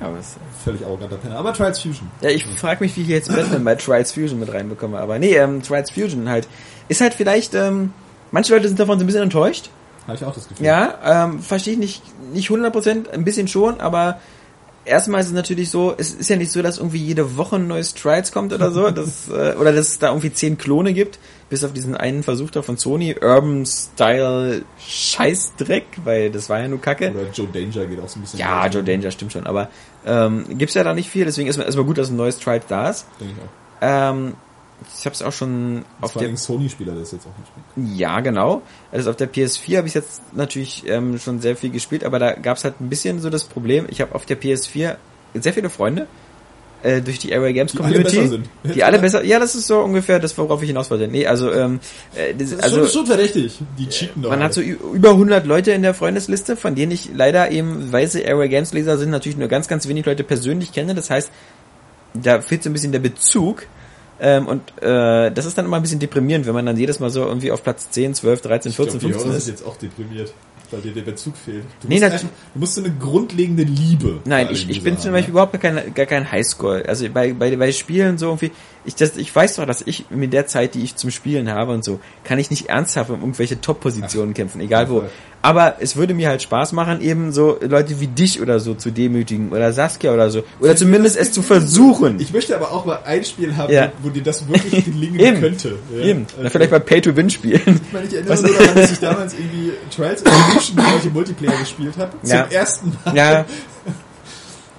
Ja, 0.01 0.07
aber 0.09 0.18
es- 0.18 0.36
völlig 0.64 0.84
arroganter 0.84 1.16
Penner. 1.16 1.36
Aber 1.36 1.53
Trials 1.53 1.80
Fusion. 1.80 2.11
Ja, 2.20 2.30
ich 2.30 2.45
frage 2.45 2.82
mich, 2.82 2.97
wie 2.97 3.03
ich 3.03 3.09
jetzt 3.09 3.28
Batman 3.34 3.64
bei 3.64 3.74
Trials 3.76 4.12
Fusion 4.12 4.38
mit 4.40 4.53
reinbekomme. 4.53 4.99
Aber 4.99 5.18
nee, 5.18 5.34
ähm, 5.36 5.62
Trials 5.62 5.90
Fusion 5.90 6.28
halt. 6.28 6.49
Ist 6.88 7.01
halt 7.01 7.14
vielleicht, 7.14 7.55
ähm, 7.55 7.92
manche 8.35 8.53
Leute 8.53 8.66
sind 8.68 8.78
davon 8.80 8.99
so 8.99 9.05
ein 9.05 9.07
bisschen 9.07 9.22
enttäuscht. 9.22 9.70
Habe 10.07 10.16
ich 10.16 10.24
auch 10.24 10.35
das 10.35 10.49
Gefühl. 10.49 10.66
Ja, 10.66 11.24
ähm, 11.24 11.41
verstehe 11.41 11.74
ich 11.74 11.78
nicht, 11.78 12.03
nicht 12.32 12.51
100%, 12.51 13.09
ein 13.09 13.24
bisschen 13.24 13.49
schon, 13.49 13.80
aber 13.80 14.18
erstmal 14.85 15.20
ist 15.20 15.28
es 15.28 15.32
natürlich 15.32 15.70
so, 15.70 15.95
es 15.97 16.12
ist 16.12 16.28
ja 16.28 16.37
nicht 16.37 16.51
so, 16.51 16.61
dass 16.61 16.78
irgendwie 16.78 16.99
jede 16.99 17.37
Woche 17.37 17.57
ein 17.57 17.68
neues 17.68 17.95
Trials 17.95 18.32
kommt 18.32 18.53
oder 18.53 18.70
so, 18.72 18.91
das, 18.91 19.28
äh, 19.30 19.55
oder 19.59 19.72
dass 19.72 19.89
es 19.89 19.99
da 20.01 20.09
irgendwie 20.09 20.32
zehn 20.32 20.59
Klone 20.59 20.93
gibt, 20.93 21.20
bis 21.49 21.62
auf 21.62 21.72
diesen 21.72 21.97
einen 21.97 22.24
Versuch 22.24 22.51
da 22.51 22.61
von 22.61 22.76
Sony, 22.76 23.14
Urban 23.14 23.64
Style 23.64 24.64
Scheißdreck, 24.78 25.87
weil 26.03 26.30
das 26.30 26.51
war 26.51 26.61
ja 26.61 26.68
nur 26.68 26.80
Kacke. 26.80 27.12
Oder 27.12 27.30
Joe 27.32 27.47
Danger 27.47 27.87
geht 27.87 28.01
auch 28.01 28.09
so 28.09 28.18
ein 28.18 28.22
bisschen. 28.22 28.41
Ja, 28.41 28.66
Joe 28.66 28.82
Danger 28.82 29.12
stimmt 29.12 29.32
schon, 29.32 29.47
aber 29.47 29.68
ähm, 30.05 30.59
gibt's 30.59 30.74
ja 30.74 30.82
da 30.82 30.93
nicht 30.93 31.09
viel, 31.09 31.24
deswegen 31.24 31.49
ist 31.49 31.57
es 31.57 31.64
erstmal 31.64 31.87
gut, 31.87 31.99
dass 31.99 32.11
ein 32.11 32.16
neues 32.16 32.41
Trials 32.41 32.64
da 32.68 32.91
ist. 32.91 33.07
Denke 33.20 33.35
ich 33.37 33.41
auch. 33.41 33.49
Ähm, 33.80 34.35
ich 34.99 35.07
habe 35.07 35.14
es 35.14 35.22
auch 35.22 35.33
schon 35.33 35.85
auf 36.01 36.12
Vor 36.12 36.22
der 36.22 36.37
Sony-Spieler, 36.37 36.95
das 36.95 37.12
jetzt 37.12 37.27
auch 37.27 37.39
nicht 37.39 37.49
spielt. 37.49 37.99
ja, 37.99 38.20
genau. 38.20 38.62
Also 38.93 39.11
auf 39.11 39.16
der 39.16 39.33
PS4 39.33 39.79
habe 39.79 39.89
ich 39.89 39.95
jetzt 39.95 40.20
natürlich 40.35 40.85
ähm, 40.87 41.18
schon 41.18 41.41
sehr 41.41 41.57
viel 41.57 41.70
gespielt, 41.70 42.05
aber 42.05 42.18
da 42.18 42.33
gab 42.35 42.57
es 42.57 42.64
halt 42.64 42.81
ein 42.81 42.89
bisschen 42.89 43.20
so 43.20 43.31
das 43.31 43.45
Problem. 43.45 43.87
Ich 43.89 44.01
habe 44.01 44.14
auf 44.14 44.27
der 44.27 44.41
PS4 44.41 44.97
sehr 45.35 45.53
viele 45.53 45.70
Freunde 45.70 46.07
äh, 46.83 47.01
durch 47.01 47.18
die 47.18 47.35
Area 47.35 47.53
Games 47.53 47.72
Die 47.72 47.79
alle 47.79 47.87
Community, 47.89 48.16
besser 48.16 48.29
sind. 48.29 48.49
die 48.62 48.85
alle 48.85 48.99
besser. 48.99 49.25
Ja, 49.25 49.39
das 49.39 49.55
ist 49.55 49.66
so 49.66 49.81
ungefähr 49.81 50.20
das, 50.20 50.37
worauf 50.37 50.61
ich 50.62 50.68
hinaus 50.68 50.91
wollte. 50.91 51.09
Nee, 51.09 51.27
also 51.27 51.51
ähm, 51.51 51.81
äh, 52.14 52.35
das, 52.35 52.51
Das 52.51 52.59
ist 52.59 52.62
also 52.64 52.77
schon, 52.81 52.89
schon 52.89 53.07
verdächtig. 53.07 53.59
Die 53.79 53.89
cheaten 53.89 54.22
doch. 54.22 54.31
man 54.31 54.41
alle. 54.41 54.47
hat 54.47 54.55
so 54.55 54.61
über 54.61 55.11
100 55.11 55.47
Leute 55.47 55.72
in 55.72 55.83
der 55.83 55.95
Freundesliste, 55.95 56.57
von 56.57 56.75
denen 56.75 56.93
ich 56.93 57.09
leider 57.14 57.51
eben, 57.51 57.91
weil 57.91 58.07
sie 58.09 58.27
Area 58.27 58.49
Games 58.49 58.72
Leser 58.75 58.99
sind, 58.99 59.11
natürlich 59.11 59.39
nur 59.39 59.49
ganz, 59.49 59.66
ganz 59.66 59.89
wenig 59.89 60.05
Leute 60.05 60.25
persönlich 60.25 60.72
kenne. 60.72 60.95
Das 60.95 61.09
heißt, 61.11 61.31
da 62.12 62.41
fehlt 62.43 62.62
so 62.62 62.70
ein 62.70 62.75
bisschen 62.75 62.93
der 62.93 62.99
Bezug. 63.01 63.66
Ähm, 64.21 64.47
und 64.47 64.62
äh, 64.83 65.31
das 65.31 65.45
ist 65.45 65.59
dann 65.59 65.65
immer 65.65 65.77
ein 65.77 65.83
bisschen 65.83 65.99
deprimierend, 65.99 66.47
wenn 66.47 66.55
man 66.55 66.67
dann 66.67 66.77
jedes 66.77 67.01
Mal 67.01 67.11
so 67.11 67.25
irgendwie 67.25 67.51
auf 67.51 67.62
Platz 67.62 67.91
10, 67.91 68.15
12, 68.15 68.43
13, 68.43 68.71
ich 68.71 68.77
glaub, 68.77 68.91
14, 68.91 69.01
die 69.01 69.12
15 69.12 69.29
Hörer 69.29 69.39
ist. 69.39 69.45
sind 69.45 69.59
jetzt 69.59 69.67
auch 69.67 69.77
deprimiert, 69.77 70.33
weil 70.71 70.81
dir 70.81 70.93
der 70.93 71.03
Bezug 71.03 71.35
fehlt. 71.37 71.65
Du 71.83 71.89
Nee, 71.89 71.95
musst, 72.01 72.05
einfach, 72.05 72.29
du 72.55 72.61
musst 72.61 72.75
so 72.75 72.83
eine 72.83 72.93
grundlegende 72.93 73.62
Liebe. 73.62 74.21
Nein, 74.25 74.49
ich, 74.51 74.69
ich 74.69 74.83
bin 74.83 74.99
zum 74.99 75.12
Beispiel 75.12 75.35
ja? 75.35 75.43
überhaupt 75.43 75.53
gar 75.61 75.73
kein, 75.73 75.95
gar 75.95 76.07
kein 76.07 76.31
Highscore. 76.31 76.85
Also 76.89 77.07
bei, 77.12 77.33
bei, 77.33 77.57
bei 77.57 77.73
Spielen 77.73 78.19
so 78.19 78.27
irgendwie, 78.27 78.51
ich, 78.85 78.95
das, 78.95 79.17
ich 79.17 79.35
weiß 79.35 79.57
doch, 79.57 79.67
dass 79.67 79.83
ich 79.87 80.07
mit 80.11 80.33
der 80.33 80.47
Zeit, 80.47 80.75
die 80.75 80.83
ich 80.83 80.97
zum 80.97 81.11
Spielen 81.11 81.51
habe 81.51 81.73
und 81.73 81.85
so, 81.85 82.01
kann 82.25 82.39
ich 82.39 82.51
nicht 82.51 82.69
ernsthaft 82.69 83.11
um 83.11 83.21
irgendwelche 83.21 83.61
Top-Positionen 83.61 84.35
kämpfen, 84.35 84.61
egal 84.61 84.89
wo. 84.91 85.05
Aber 85.43 85.77
es 85.81 85.97
würde 85.97 86.15
mir 86.15 86.29
halt 86.29 86.41
Spaß 86.41 86.73
machen, 86.73 87.03
eben 87.03 87.31
so 87.31 87.59
Leute 87.61 88.01
wie 88.01 88.07
dich 88.07 88.41
oder 88.41 88.61
so 88.61 88.73
zu 88.75 88.91
demütigen 88.91 89.51
oder 89.53 89.75
Saskia 89.75 90.15
oder 90.15 90.31
so. 90.31 90.43
Oder 90.59 90.75
zumindest 90.75 91.19
es 91.19 91.33
zu 91.33 91.43
versuchen. 91.43 92.19
Ich 92.19 92.33
möchte 92.33 92.57
aber 92.57 92.73
auch 92.73 92.87
mal 92.87 93.01
ein 93.05 93.23
Spiel 93.25 93.55
haben, 93.55 93.71
Ja. 93.71 93.93
wo, 94.03 94.09
dir 94.09 94.23
das 94.23 94.49
wirklich 94.49 94.85
gelingen 94.87 95.21
Eben. 95.21 95.41
könnte. 95.41 95.77
Ja. 95.95 96.03
Eben. 96.03 96.27
Also, 96.39 96.49
vielleicht 96.49 96.71
bei 96.71 96.79
Pay-to-Win 96.79 97.29
spielen. 97.29 97.61
Ich 97.87 97.93
meine, 97.93 98.07
ich 98.07 98.15
erinnere 98.15 98.41
nur 98.43 98.53
daran, 98.59 98.75
dass 98.75 98.93
ich 98.93 98.99
damals 99.01 99.35
irgendwie 99.35 99.73
Trials 99.95 100.23
Evolution 100.57 100.90
solche 100.90 101.11
Multiplayer 101.11 101.59
gespielt 101.59 101.96
habe. 101.98 102.16
Ja. 102.22 102.44
Zum 102.48 102.57
ersten 102.57 102.98
Mal. 103.05 103.16
Ja. 103.16 103.44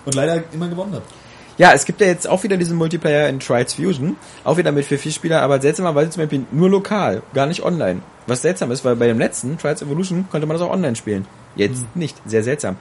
Und 0.05 0.15
leider 0.15 0.43
immer 0.53 0.67
gewonnen 0.67 0.93
habe. 0.93 1.03
Ja, 1.57 1.71
es 1.73 1.86
gibt 1.86 2.01
ja 2.01 2.07
jetzt 2.07 2.28
auch 2.28 2.43
wieder 2.43 2.57
diesen 2.57 2.76
Multiplayer 2.76 3.30
in 3.30 3.39
Trials 3.39 3.73
Fusion. 3.76 4.17
Auch 4.43 4.57
wieder 4.57 4.71
mit 4.73 4.86
für 4.86 4.97
vier 4.97 5.11
Spieler, 5.13 5.41
aber 5.41 5.61
seltsamerweise 5.61 6.09
zum 6.09 6.23
Beispiel 6.23 6.45
nur 6.51 6.69
lokal, 6.69 7.23
gar 7.34 7.45
nicht 7.45 7.63
online. 7.63 8.01
Was 8.28 8.41
seltsam 8.41 8.71
ist, 8.71 8.84
weil 8.84 8.95
bei 8.97 9.07
dem 9.07 9.19
letzten, 9.19 9.57
Trials 9.57 9.82
Evolution, 9.82 10.28
konnte 10.30 10.47
man 10.47 10.57
das 10.57 10.67
auch 10.67 10.71
online 10.71 10.95
spielen. 10.95 11.26
Jetzt 11.55 11.80
Hm. 11.80 11.88
nicht. 11.95 12.17
Sehr 12.26 12.43
seltsam. 12.43 12.76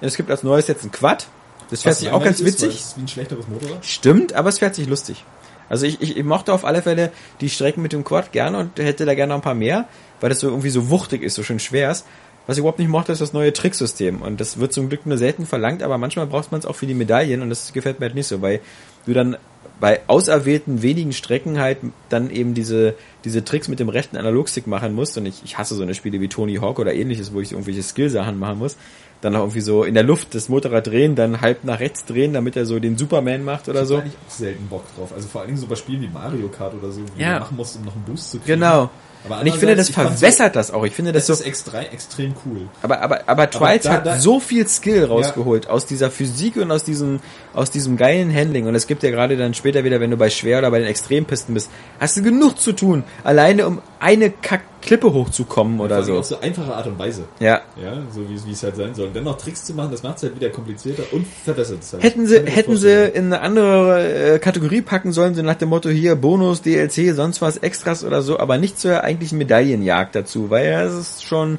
Es 0.00 0.16
gibt 0.16 0.30
als 0.30 0.42
neues 0.42 0.66
jetzt 0.68 0.84
ein 0.84 0.92
Quad. 0.92 1.26
Das 1.70 1.82
fährt 1.82 1.96
sich 1.96 2.10
auch 2.10 2.22
ganz 2.22 2.40
ist, 2.40 2.46
witzig. 2.46 2.74
es 2.80 2.96
wie 2.96 3.02
ein 3.02 3.08
schlechteres 3.08 3.48
Motorrad. 3.48 3.84
Stimmt, 3.84 4.32
aber 4.34 4.48
es 4.48 4.58
fährt 4.58 4.74
sich 4.74 4.88
lustig. 4.88 5.24
Also 5.68 5.84
ich, 5.86 6.00
ich, 6.00 6.16
ich 6.16 6.24
mochte 6.24 6.52
auf 6.52 6.64
alle 6.64 6.80
Fälle 6.82 7.12
die 7.40 7.50
Strecken 7.50 7.82
mit 7.82 7.92
dem 7.92 8.04
Quad 8.04 8.32
gerne 8.32 8.58
und 8.58 8.78
hätte 8.78 9.04
da 9.04 9.14
gerne 9.14 9.30
noch 9.30 9.36
ein 9.40 9.42
paar 9.42 9.54
mehr, 9.54 9.86
weil 10.20 10.30
das 10.30 10.40
so 10.40 10.48
irgendwie 10.48 10.70
so 10.70 10.88
wuchtig 10.88 11.22
ist, 11.22 11.34
so 11.34 11.42
schön 11.42 11.58
schwer 11.58 11.90
ist. 11.90 12.06
Was 12.48 12.56
ich 12.56 12.60
überhaupt 12.60 12.78
nicht 12.80 12.88
mochte, 12.88 13.12
ist 13.12 13.20
das 13.20 13.32
neue 13.32 13.52
Tricksystem. 13.52 14.22
Und 14.22 14.40
das 14.40 14.58
wird 14.58 14.72
zum 14.72 14.88
Glück 14.88 15.04
nur 15.06 15.18
selten 15.18 15.46
verlangt, 15.46 15.82
aber 15.82 15.98
manchmal 15.98 16.26
braucht 16.26 16.50
man 16.50 16.58
es 16.58 16.66
auch 16.66 16.74
für 16.74 16.86
die 16.86 16.94
Medaillen 16.94 17.42
und 17.42 17.50
das 17.50 17.72
gefällt 17.72 18.00
mir 18.00 18.06
halt 18.06 18.14
nicht 18.16 18.26
so, 18.26 18.40
weil 18.42 18.60
du 19.06 19.12
dann 19.12 19.36
bei 19.80 20.00
auserwählten 20.08 20.82
wenigen 20.82 21.12
Strecken 21.12 21.60
halt 21.60 21.78
dann 22.08 22.30
eben 22.30 22.54
diese, 22.54 22.94
diese 23.24 23.44
Tricks 23.44 23.68
mit 23.68 23.78
dem 23.78 23.88
rechten 23.90 24.16
Analogstick 24.16 24.66
machen 24.66 24.92
musst. 24.94 25.16
Und 25.18 25.26
ich, 25.26 25.42
ich 25.44 25.56
hasse 25.58 25.76
so 25.76 25.82
eine 25.84 25.94
Spiele 25.94 26.20
wie 26.20 26.26
Tony 26.28 26.56
Hawk 26.56 26.78
oder 26.80 26.94
ähnliches, 26.94 27.32
wo 27.32 27.40
ich 27.40 27.52
irgendwelche 27.52 27.82
Skill-Sachen 27.84 28.38
machen 28.38 28.58
muss. 28.58 28.76
dann 29.20 29.34
noch 29.34 29.40
irgendwie 29.40 29.60
so 29.60 29.84
in 29.84 29.94
der 29.94 30.02
Luft 30.04 30.34
das 30.34 30.48
Motorrad 30.48 30.86
drehen, 30.86 31.14
dann 31.16 31.40
halb 31.42 31.64
nach 31.64 31.78
rechts 31.80 32.04
drehen, 32.06 32.32
damit 32.32 32.56
er 32.56 32.64
so 32.66 32.78
den 32.80 32.96
Superman 32.96 33.44
macht 33.44 33.68
oder 33.68 33.82
Ich 33.82 33.88
so. 33.88 33.96
hab 33.98 34.02
eigentlich 34.04 34.16
auch 34.26 34.30
selten 34.32 34.66
Bock 34.68 34.84
drauf. 34.96 35.12
Also 35.14 35.28
vor 35.28 35.42
allen 35.42 35.48
Dingen 35.48 35.60
so 35.60 35.66
bei 35.66 35.74
Spielen 35.76 36.00
wie 36.02 36.08
Mario 36.08 36.48
Kart 36.48 36.72
oder 36.74 36.90
so, 36.90 37.02
wo 37.02 37.20
Ja. 37.20 37.34
du 37.34 37.40
machen 37.40 37.56
musst, 37.56 37.76
um 37.76 37.84
noch 37.84 37.94
einen 37.94 38.04
Boost 38.04 38.30
zu 38.32 38.38
kriegen. 38.38 38.60
Genau. 38.60 38.90
Aber 39.26 39.40
Und 39.40 39.46
ich 39.46 39.54
finde, 39.56 39.74
das 39.76 39.90
verwässert 39.90 40.54
das 40.56 40.70
auch. 40.70 40.84
Ich 40.84 40.94
finde 40.94 41.12
das 41.12 41.26
Das 41.26 41.38
so, 41.38 41.42
ist 41.42 41.46
extra, 41.48 41.82
extrem 41.82 42.34
cool. 42.46 42.68
aber, 42.82 43.00
aber, 43.02 43.20
aber 43.26 43.50
Trials 43.50 43.84
da- 43.84 43.92
hat 43.94 44.06
da- 44.06 44.18
so 44.18 44.40
viel 44.40 44.66
Skill 44.68 45.04
rausgeholt 45.04 45.68
aus 45.68 45.86
dieser 45.86 46.10
Physik 46.10 46.56
und 46.56 46.70
aus 46.70 46.84
diesem, 46.84 47.20
aus 47.52 47.70
diesem 47.70 47.96
geilen 47.96 48.32
Handling. 48.34 48.66
Und 48.66 48.74
es 48.74 48.86
gibt 48.86 49.02
ja 49.02 49.10
gerade 49.10 49.36
dann 49.36 49.54
später 49.54 49.84
wieder, 49.84 50.00
wenn 50.00 50.10
du 50.10 50.16
bei 50.16 50.30
schwer 50.30 50.58
oder 50.58 50.70
bei 50.70 50.78
den 50.78 50.88
Extrempisten 50.88 51.54
bist, 51.54 51.68
hast 52.00 52.16
du 52.16 52.22
genug 52.22 52.58
zu 52.58 52.72
tun. 52.72 53.04
Alleine 53.24 53.66
um 53.66 53.82
eine 54.00 54.30
Kack 54.30 54.62
Klippe 54.80 55.12
hochzukommen 55.12 55.80
oder 55.80 55.88
Vor 55.88 55.96
allem 55.96 56.06
so. 56.06 56.18
Auf 56.18 56.24
so 56.26 56.40
einfache 56.40 56.72
Art 56.74 56.86
und 56.86 56.98
Weise. 56.98 57.24
Ja. 57.40 57.62
Ja, 57.82 57.94
so 58.14 58.28
wie, 58.28 58.34
es- 58.34 58.46
es 58.46 58.62
halt 58.62 58.76
sein 58.76 58.94
soll. 58.94 59.08
Und 59.08 59.16
dennoch 59.16 59.36
Tricks 59.36 59.64
zu 59.64 59.74
machen, 59.74 59.90
das 59.90 60.02
macht 60.02 60.18
es 60.18 60.22
halt 60.22 60.36
wieder 60.36 60.50
komplizierter 60.50 61.02
und 61.12 61.26
verbessert 61.26 61.78
es 61.82 61.92
halt. 61.92 62.02
Hätten 62.02 62.26
sie, 62.26 62.40
hätten 62.44 62.76
sie 62.76 62.92
in 63.08 63.26
eine 63.26 63.40
andere 63.40 64.34
äh, 64.34 64.38
Kategorie 64.38 64.80
packen 64.82 65.12
sollen, 65.12 65.34
so 65.34 65.42
nach 65.42 65.56
dem 65.56 65.68
Motto 65.70 65.88
hier 65.88 66.14
Bonus, 66.14 66.62
DLC, 66.62 67.14
sonst 67.14 67.42
was, 67.42 67.56
Extras 67.58 68.04
oder 68.04 68.22
so, 68.22 68.38
aber 68.38 68.56
nicht 68.58 68.78
zur 68.78 69.02
eigentlichen 69.02 69.38
Medaillenjagd 69.38 70.14
dazu, 70.14 70.48
weil 70.50 70.70
ja, 70.70 70.82
es 70.82 70.94
ist 70.94 71.24
schon 71.24 71.58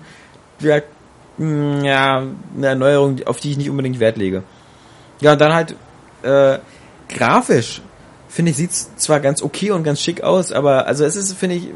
ja, 0.61 0.81
mh, 1.37 1.85
ja 1.85 2.23
eine 2.57 2.67
Erneuerung, 2.67 3.17
auf 3.25 3.39
die 3.39 3.51
ich 3.51 3.57
nicht 3.57 3.69
unbedingt 3.69 3.99
Wert 3.99 4.17
lege. 4.17 4.43
Ja, 5.21 5.33
und 5.33 5.41
dann 5.41 5.53
halt 5.53 5.75
äh, 6.23 6.59
grafisch 7.13 7.81
finde 8.29 8.51
ich 8.51 8.57
sieht's 8.57 8.89
zwar 8.95 9.19
ganz 9.19 9.41
okay 9.41 9.71
und 9.71 9.83
ganz 9.83 10.01
schick 10.01 10.21
aus, 10.21 10.51
aber 10.51 10.85
also 10.85 11.03
es 11.03 11.15
ist 11.15 11.33
finde 11.33 11.55
ich 11.55 11.69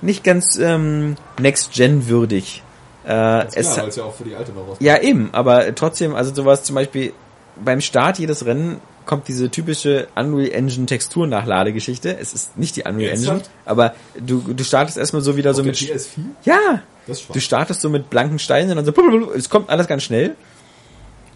nicht 0.00 0.24
ganz 0.24 0.56
ähm, 0.56 1.16
Next 1.38 1.72
Gen 1.72 2.08
würdig. 2.08 2.62
Äh, 3.06 3.46
es, 3.54 3.76
weil 3.76 3.88
es 3.88 3.96
ja 3.96 4.04
auch 4.04 4.14
für 4.14 4.24
die 4.24 4.34
alte 4.34 4.52
noch 4.52 4.80
ja, 4.80 5.00
eben, 5.00 5.28
aber 5.32 5.74
trotzdem, 5.74 6.14
also 6.14 6.34
sowas 6.34 6.62
zum 6.62 6.74
Beispiel 6.74 7.12
beim 7.62 7.80
Start 7.80 8.18
jedes 8.18 8.46
Rennen 8.46 8.80
kommt 9.04 9.28
diese 9.28 9.50
typische 9.50 10.08
Unreal 10.14 10.50
Engine 10.50 10.86
Texturnachladegeschichte. 10.86 12.16
Es 12.18 12.32
ist 12.32 12.56
nicht 12.56 12.76
die 12.76 12.84
Unreal? 12.84 13.12
Engine, 13.12 13.42
aber 13.66 13.94
du, 14.18 14.40
du 14.40 14.64
startest 14.64 14.96
erstmal 14.96 15.22
so 15.22 15.36
wieder 15.36 15.50
Auf 15.50 15.56
so 15.56 15.62
mit. 15.62 15.76
PS4? 15.76 16.06
Ja! 16.44 16.82
Du 17.06 17.40
startest 17.40 17.82
so 17.82 17.90
mit 17.90 18.08
blanken 18.08 18.38
Steinen 18.38 18.70
und 18.70 18.86
dann 18.86 18.86
so, 18.86 19.32
es 19.32 19.50
kommt 19.50 19.68
alles 19.68 19.86
ganz 19.86 20.04
schnell. 20.04 20.34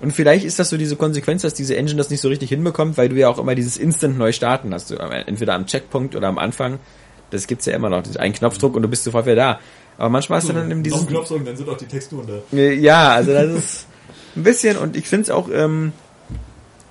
Und 0.00 0.12
vielleicht 0.12 0.44
ist 0.44 0.58
das 0.58 0.70
so 0.70 0.76
diese 0.76 0.96
Konsequenz, 0.96 1.42
dass 1.42 1.54
diese 1.54 1.76
Engine 1.76 1.98
das 1.98 2.08
nicht 2.08 2.20
so 2.20 2.28
richtig 2.28 2.48
hinbekommt, 2.48 2.96
weil 2.96 3.08
du 3.08 3.16
ja 3.16 3.28
auch 3.28 3.38
immer 3.38 3.54
dieses 3.54 3.76
Instant 3.76 4.16
neu 4.16 4.32
starten 4.32 4.72
hast. 4.72 4.90
Entweder 4.92 5.54
am 5.54 5.66
Checkpunkt 5.66 6.14
oder 6.14 6.28
am 6.28 6.38
Anfang. 6.38 6.78
Das 7.30 7.46
gibt's 7.46 7.66
ja 7.66 7.74
immer 7.74 7.88
noch. 7.90 8.04
Ist 8.04 8.18
ein 8.18 8.32
Knopfdruck 8.32 8.74
und 8.76 8.82
du 8.82 8.88
bist 8.88 9.04
sofort 9.04 9.26
wieder 9.26 9.36
da. 9.36 9.60
Aber 9.98 10.08
manchmal 10.10 10.38
hast 10.38 10.48
du 10.48 10.52
dann 10.52 10.70
eben 10.70 10.80
Noch 10.80 10.84
dieses. 10.84 10.98
einen 11.00 11.08
Knopf 11.08 11.28
drücken, 11.28 11.44
dann 11.44 11.56
sind 11.56 11.68
auch 11.68 11.76
die 11.76 11.86
Texturen 11.86 12.26
da. 12.26 12.56
Äh, 12.56 12.74
Ja, 12.74 13.10
also 13.12 13.32
das 13.32 13.50
ist 13.52 13.86
ein 14.36 14.42
bisschen 14.44 14.76
und 14.78 14.96
ich 14.96 15.08
finde 15.08 15.24
es 15.24 15.30
auch, 15.30 15.48
ähm, 15.52 15.92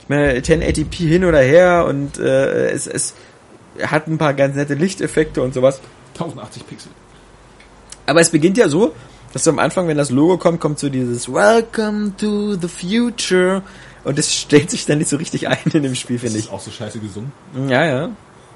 ich 0.02 0.10
meine, 0.10 0.34
1080p 0.40 0.96
hin 1.08 1.24
oder 1.26 1.40
her 1.40 1.86
und 1.88 2.18
äh, 2.20 2.70
es, 2.70 2.86
es 2.88 3.14
hat 3.82 4.08
ein 4.08 4.18
paar 4.18 4.34
ganz 4.34 4.56
nette 4.56 4.74
Lichteffekte 4.74 5.42
und 5.42 5.54
sowas. 5.54 5.80
1080 6.16 6.68
Pixel. 6.68 6.92
Aber 8.06 8.20
es 8.22 8.30
beginnt 8.30 8.58
ja 8.58 8.68
so, 8.70 8.94
dass 9.34 9.44
du 9.44 9.50
am 9.52 9.60
Anfang, 9.60 9.88
wenn 9.88 9.98
das 9.98 10.10
Logo 10.12 10.38
kommt, 10.38 10.60
kommt 10.60 10.80
so 10.80 10.90
dieses 10.90 11.32
Welcome 11.32 12.14
to 12.18 12.56
the 12.56 12.68
future 12.68 13.62
und 14.04 14.18
es 14.20 14.34
stellt 14.42 14.70
sich 14.70 14.86
dann 14.86 14.98
nicht 14.98 15.10
so 15.10 15.18
richtig 15.18 15.48
ein 15.48 15.58
in 15.74 15.84
dem 15.84 15.96
Spiel, 15.96 16.18
Das 16.18 16.24
finde 16.24 16.40
ist 16.40 16.46
ich. 16.46 16.52
auch 16.52 16.60
so 16.60 16.72
scheiße 16.72 17.00
gesungen. 17.00 17.32
Ja, 17.70 17.86
ja. 17.86 18.10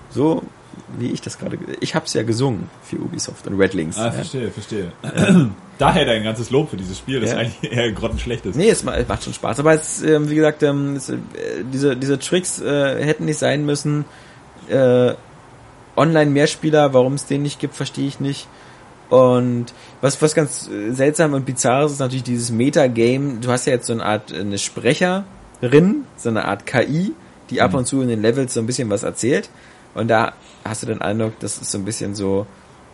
So 0.10 0.42
wie 0.98 1.10
ich 1.12 1.22
das 1.22 1.38
gerade, 1.38 1.58
ich 1.80 1.96
hab's 1.96 2.14
ja 2.14 2.24
gesungen 2.24 2.70
für 2.84 2.98
Ubisoft 2.98 3.48
und 3.48 3.58
Red 3.60 3.74
Links. 3.74 3.98
Ah, 3.98 4.06
ja. 4.06 4.12
verstehe, 4.12 4.52
verstehe. 4.52 4.92
Daher 5.78 6.06
dein 6.06 6.24
ganzes 6.24 6.50
Lob 6.52 6.70
für 6.70 6.78
dieses 6.78 6.98
Spiel, 6.98 7.20
das 7.22 7.32
Ja. 7.32 7.38
eigentlich 7.38 7.72
eher 7.72 7.92
grottenschlecht 7.92 8.46
ist. 8.46 8.56
Nee, 8.56 8.70
es 8.70 8.84
ma- 8.84 8.96
es 8.96 9.08
macht 9.08 9.24
schon 9.24 9.34
Spaß. 9.34 9.60
Aber 9.60 9.74
es, 9.74 10.02
ähm, 10.04 10.30
wie 10.30 10.36
gesagt, 10.36 10.62
ähm, 10.64 10.96
es, 10.96 11.10
äh, 11.10 11.18
diese, 11.74 11.96
diese 11.98 12.20
Tricks 12.20 12.62
äh, 12.62 13.04
hätten 13.04 13.26
nicht 13.26 13.40
sein 13.40 13.66
müssen. 13.66 14.06
Äh, 14.70 15.14
Online-Mehrspieler, 15.98 16.94
warum 16.94 17.14
es 17.14 17.26
den 17.26 17.42
nicht 17.44 17.60
gibt, 17.60 17.76
verstehe 17.76 18.08
ich 18.08 18.20
nicht. 18.20 18.48
Und 19.10 19.66
was, 20.00 20.22
was 20.22 20.34
ganz 20.36 20.70
seltsam 20.92 21.34
und 21.34 21.46
bizarr 21.46 21.86
ist, 21.86 21.94
ist 21.94 22.00
natürlich 22.00 22.24
dieses 22.24 22.50
Metagame. 22.52 23.40
Du 23.42 23.52
hast 23.52 23.66
ja 23.66 23.74
jetzt 23.74 23.88
so 23.88 23.94
eine 23.94 24.06
Art 24.06 24.32
eine 24.34 24.58
Sprecherin, 24.58 26.06
so 26.16 26.30
eine 26.30 26.46
Art 26.46 26.66
KI, 26.66 27.14
die 27.50 27.62
ab 27.62 27.74
und 27.74 27.86
zu 27.86 28.02
in 28.02 28.08
den 28.08 28.22
Levels 28.22 28.54
so 28.54 28.62
ein 28.62 28.66
bisschen 28.68 28.90
was 28.90 29.04
erzählt. 29.04 29.50
Und 29.94 30.08
da 30.08 30.32
hast 30.64 30.84
du 30.84 30.88
den 30.88 31.02
Eindruck, 31.02 31.40
das 31.40 31.58
ist 31.58 31.72
so 31.72 31.78
ein 31.78 31.86
bisschen 31.86 32.16
so, 32.16 32.46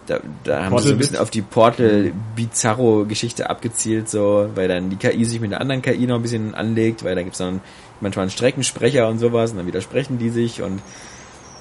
da, 0.07 0.20
da 0.43 0.65
haben 0.65 0.78
sie 0.78 0.89
so 0.89 0.89
Portal 0.89 0.91
ein 0.91 0.97
bisschen 0.97 1.18
auf 1.18 1.30
die 1.30 1.41
Portal 1.41 2.11
Bizarro 2.36 3.05
Geschichte 3.05 3.49
abgezielt, 3.49 4.09
so, 4.09 4.49
weil 4.55 4.68
dann 4.68 4.89
die 4.89 4.95
KI 4.95 5.26
sich 5.26 5.39
mit 5.39 5.51
einer 5.51 5.61
anderen 5.61 5.82
KI 5.82 6.07
noch 6.07 6.15
ein 6.15 6.22
bisschen 6.22 6.55
anlegt, 6.55 7.03
weil 7.03 7.15
da 7.15 7.24
gibt's 7.24 7.39
dann 7.39 7.61
manchmal 7.99 8.24
einen 8.24 8.32
Streckensprecher 8.32 9.07
und 9.07 9.20
sowas 9.20 9.51
und 9.51 9.57
dann 9.57 9.68
widersprechen 9.68 10.18
die 10.18 10.30
sich 10.30 10.61
und 10.61 10.82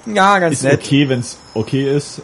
ja, 0.05 0.39
ganz 0.39 0.55
Ist 0.55 0.63
nett. 0.63 0.79
okay, 0.81 1.09
wenn 1.09 1.19
es 1.19 1.37
okay 1.53 1.93
ist. 1.95 2.21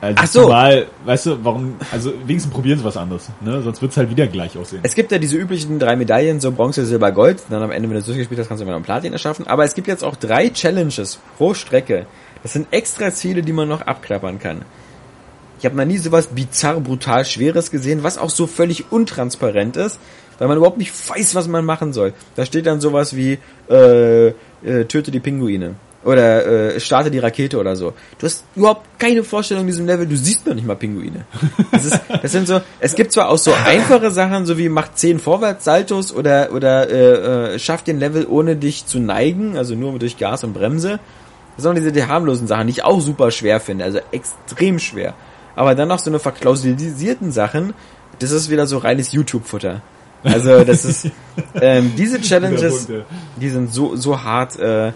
Also 0.00 0.16
Ach 0.20 0.26
so. 0.26 0.42
Zumal, 0.42 0.86
weißt 1.06 1.26
du, 1.26 1.44
warum, 1.44 1.76
also 1.90 2.12
wenigstens 2.26 2.52
probieren 2.52 2.78
sie 2.78 2.84
was 2.84 2.98
anderes, 2.98 3.30
ne? 3.40 3.62
Sonst 3.62 3.80
wird's 3.80 3.96
halt 3.96 4.10
wieder 4.10 4.26
gleich 4.26 4.58
aussehen. 4.58 4.80
Es 4.82 4.94
gibt 4.94 5.10
ja 5.10 5.18
diese 5.18 5.38
üblichen 5.38 5.78
drei 5.78 5.96
Medaillen, 5.96 6.40
so 6.40 6.52
Bronze, 6.52 6.84
Silber, 6.84 7.10
Gold. 7.10 7.42
Dann 7.48 7.62
am 7.62 7.70
Ende, 7.70 7.88
wenn 7.88 7.94
du 7.94 8.00
es 8.00 8.04
durchgespielt 8.04 8.38
hast, 8.38 8.48
kannst 8.48 8.60
du 8.60 8.64
immer 8.64 8.72
noch 8.72 8.76
einen 8.76 8.84
Platin 8.84 9.14
erschaffen. 9.14 9.46
Aber 9.46 9.64
es 9.64 9.74
gibt 9.74 9.86
jetzt 9.86 10.04
auch 10.04 10.16
drei 10.16 10.50
Challenges 10.50 11.20
pro 11.38 11.54
Strecke. 11.54 12.04
Das 12.44 12.52
sind 12.52 12.68
extra 12.70 13.10
Ziele, 13.10 13.42
die 13.42 13.54
man 13.54 13.68
noch 13.68 13.80
abklappern 13.80 14.38
kann. 14.38 14.62
Ich 15.58 15.64
habe 15.64 15.76
noch 15.76 15.86
nie 15.86 15.96
sowas 15.96 16.26
bizarr, 16.26 16.78
brutal 16.78 17.24
Schweres 17.24 17.70
gesehen, 17.70 18.02
was 18.02 18.18
auch 18.18 18.28
so 18.28 18.46
völlig 18.46 18.92
untransparent 18.92 19.78
ist, 19.78 19.98
weil 20.38 20.48
man 20.48 20.58
überhaupt 20.58 20.76
nicht 20.76 20.92
weiß, 21.08 21.34
was 21.34 21.48
man 21.48 21.64
machen 21.64 21.94
soll. 21.94 22.12
Da 22.36 22.44
steht 22.44 22.66
dann 22.66 22.82
sowas 22.82 23.16
wie 23.16 23.38
äh, 23.70 24.28
äh, 24.28 24.84
töte 24.86 25.10
die 25.10 25.20
Pinguine 25.20 25.76
oder 26.04 26.74
äh, 26.74 26.80
starte 26.80 27.10
die 27.10 27.18
Rakete 27.18 27.58
oder 27.58 27.76
so. 27.76 27.94
Du 28.18 28.26
hast 28.26 28.44
überhaupt 28.54 28.98
keine 28.98 29.24
Vorstellung 29.24 29.62
in 29.62 29.68
diesem 29.68 29.86
Level, 29.86 30.06
du 30.06 30.16
siehst 30.16 30.46
noch 30.46 30.54
nicht 30.54 30.66
mal 30.66 30.76
Pinguine. 30.76 31.24
Das, 31.72 31.86
ist, 31.86 32.00
das 32.22 32.30
sind 32.30 32.46
so, 32.46 32.60
es 32.78 32.94
gibt 32.94 33.12
zwar 33.12 33.30
auch 33.30 33.38
so 33.38 33.54
einfache 33.54 34.10
Sachen, 34.10 34.44
so 34.44 34.58
wie 34.58 34.68
mach 34.68 34.92
10 34.92 35.18
Vorwärtssaltos 35.18 36.12
oder 36.12 36.52
oder 36.52 36.90
äh, 36.90 37.54
äh, 37.54 37.58
schaff 37.58 37.82
den 37.82 37.98
Level 37.98 38.26
ohne 38.28 38.56
dich 38.56 38.84
zu 38.84 38.98
neigen, 38.98 39.56
also 39.56 39.74
nur 39.74 39.98
durch 39.98 40.18
Gas 40.18 40.44
und 40.44 40.52
Bremse. 40.52 41.00
Das 41.56 41.62
sind 41.62 41.70
auch 41.70 41.74
diese 41.74 41.92
die 41.92 42.04
harmlosen 42.04 42.46
Sachen, 42.46 42.66
die 42.66 42.72
ich 42.72 42.84
auch 42.84 43.00
super 43.00 43.30
schwer 43.30 43.60
finde, 43.60 43.84
also 43.84 44.00
extrem 44.10 44.78
schwer. 44.78 45.14
Aber 45.56 45.74
dann 45.74 45.88
noch 45.88 45.98
so 46.00 46.10
eine 46.10 46.18
verklausulisierten 46.18 47.30
Sachen, 47.30 47.74
das 48.18 48.30
ist 48.32 48.50
wieder 48.50 48.66
so 48.66 48.78
reines 48.78 49.12
YouTube-Futter. 49.12 49.82
Also 50.24 50.64
das 50.64 50.84
ist 50.84 51.10
ähm, 51.60 51.92
diese 51.96 52.20
Challenges, 52.20 52.88
die 53.36 53.48
sind 53.50 53.72
so 53.72 53.94
so 53.94 54.22
hart, 54.22 54.58
äh, 54.58 54.92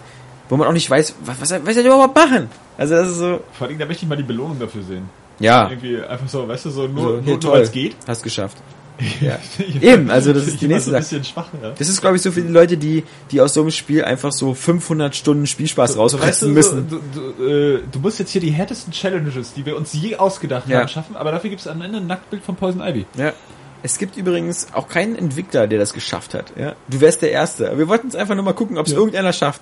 wo 0.49 0.57
man 0.57 0.67
auch 0.67 0.73
nicht 0.73 0.89
weiß, 0.89 1.15
was 1.23 1.39
was, 1.39 1.51
was 1.51 1.73
soll 1.75 1.81
ich 1.81 1.85
überhaupt 1.85 2.15
machen. 2.15 2.49
Also 2.77 2.95
das 2.95 3.09
ist 3.09 3.17
so, 3.17 3.41
Vor 3.53 3.67
allem, 3.67 3.77
da 3.77 3.85
möchte 3.85 4.03
ich 4.03 4.09
mal 4.09 4.15
die 4.15 4.23
Belohnung 4.23 4.57
dafür 4.59 4.81
sehen. 4.83 5.09
ja, 5.39 5.69
Irgendwie 5.69 6.01
einfach 6.01 6.27
so, 6.27 6.47
weißt 6.47 6.65
du, 6.65 6.69
so 6.71 6.87
nur, 6.87 7.17
so, 7.17 7.21
nur, 7.21 7.37
nur 7.37 7.55
es 7.57 7.71
geht. 7.71 7.95
hast 8.07 8.23
geschafft. 8.23 8.57
Ja. 9.21 9.39
Eben, 9.81 10.09
also 10.11 10.33
das 10.33 10.47
ist 10.47 10.61
die 10.61 10.67
nächste 10.67 10.89
so 10.89 10.91
Sache. 10.91 11.01
bisschen 11.01 11.23
schwach, 11.23 11.47
ja. 11.61 11.71
Das 11.77 11.87
ist, 11.87 12.01
glaube 12.01 12.17
ich, 12.17 12.21
so 12.21 12.31
für 12.31 12.41
die 12.41 12.51
Leute, 12.51 12.77
die, 12.77 13.03
die 13.31 13.39
aus 13.41 13.53
so 13.53 13.61
einem 13.61 13.71
Spiel 13.71 14.03
einfach 14.03 14.31
so 14.31 14.53
500 14.53 15.15
Stunden 15.15 15.47
Spielspaß 15.47 15.97
rausreißen 15.97 16.53
Weißt 16.55 16.71
du, 16.71 16.75
müssen. 16.75 16.89
so, 16.89 16.99
du, 17.13 17.33
du, 17.37 17.47
äh, 17.47 17.79
du 17.91 17.99
musst 17.99 18.19
jetzt 18.19 18.31
hier 18.31 18.41
die 18.41 18.51
härtesten 18.51 18.91
Challenges, 18.91 19.53
die 19.53 19.65
wir 19.65 19.77
uns 19.77 19.93
je 19.93 20.15
ausgedacht 20.17 20.67
Ja. 20.67 20.79
haben, 20.81 20.87
schaffen, 20.89 21.15
aber 21.15 21.31
dafür 21.31 21.49
gibt 21.49 21.61
es 21.61 21.67
am 21.67 21.81
Ende 21.81 21.97
ein 21.99 22.07
Nacktbild 22.07 22.43
von 22.43 22.55
Poison 22.55 22.81
Ivy. 22.81 23.05
Ja. 23.17 23.33
Es 23.81 23.97
gibt 23.97 24.17
übrigens 24.17 24.67
auch 24.73 24.89
keinen 24.89 25.15
Entwickler, 25.15 25.65
der 25.65 25.79
das 25.79 25.93
geschafft 25.93 26.33
hat. 26.33 26.51
Ja? 26.59 26.75
Du 26.89 26.99
wärst 26.99 27.21
der 27.21 27.31
Erste. 27.31 27.77
Wir 27.77 27.87
wollten 27.87 28.09
es 28.09 28.15
einfach 28.15 28.35
nur 28.35 28.43
mal 28.43 28.51
gucken, 28.51 28.77
ob 28.77 28.85
es 28.87 28.91
Ja. 28.91 28.97
irgendeiner 28.97 29.31
schafft. 29.31 29.61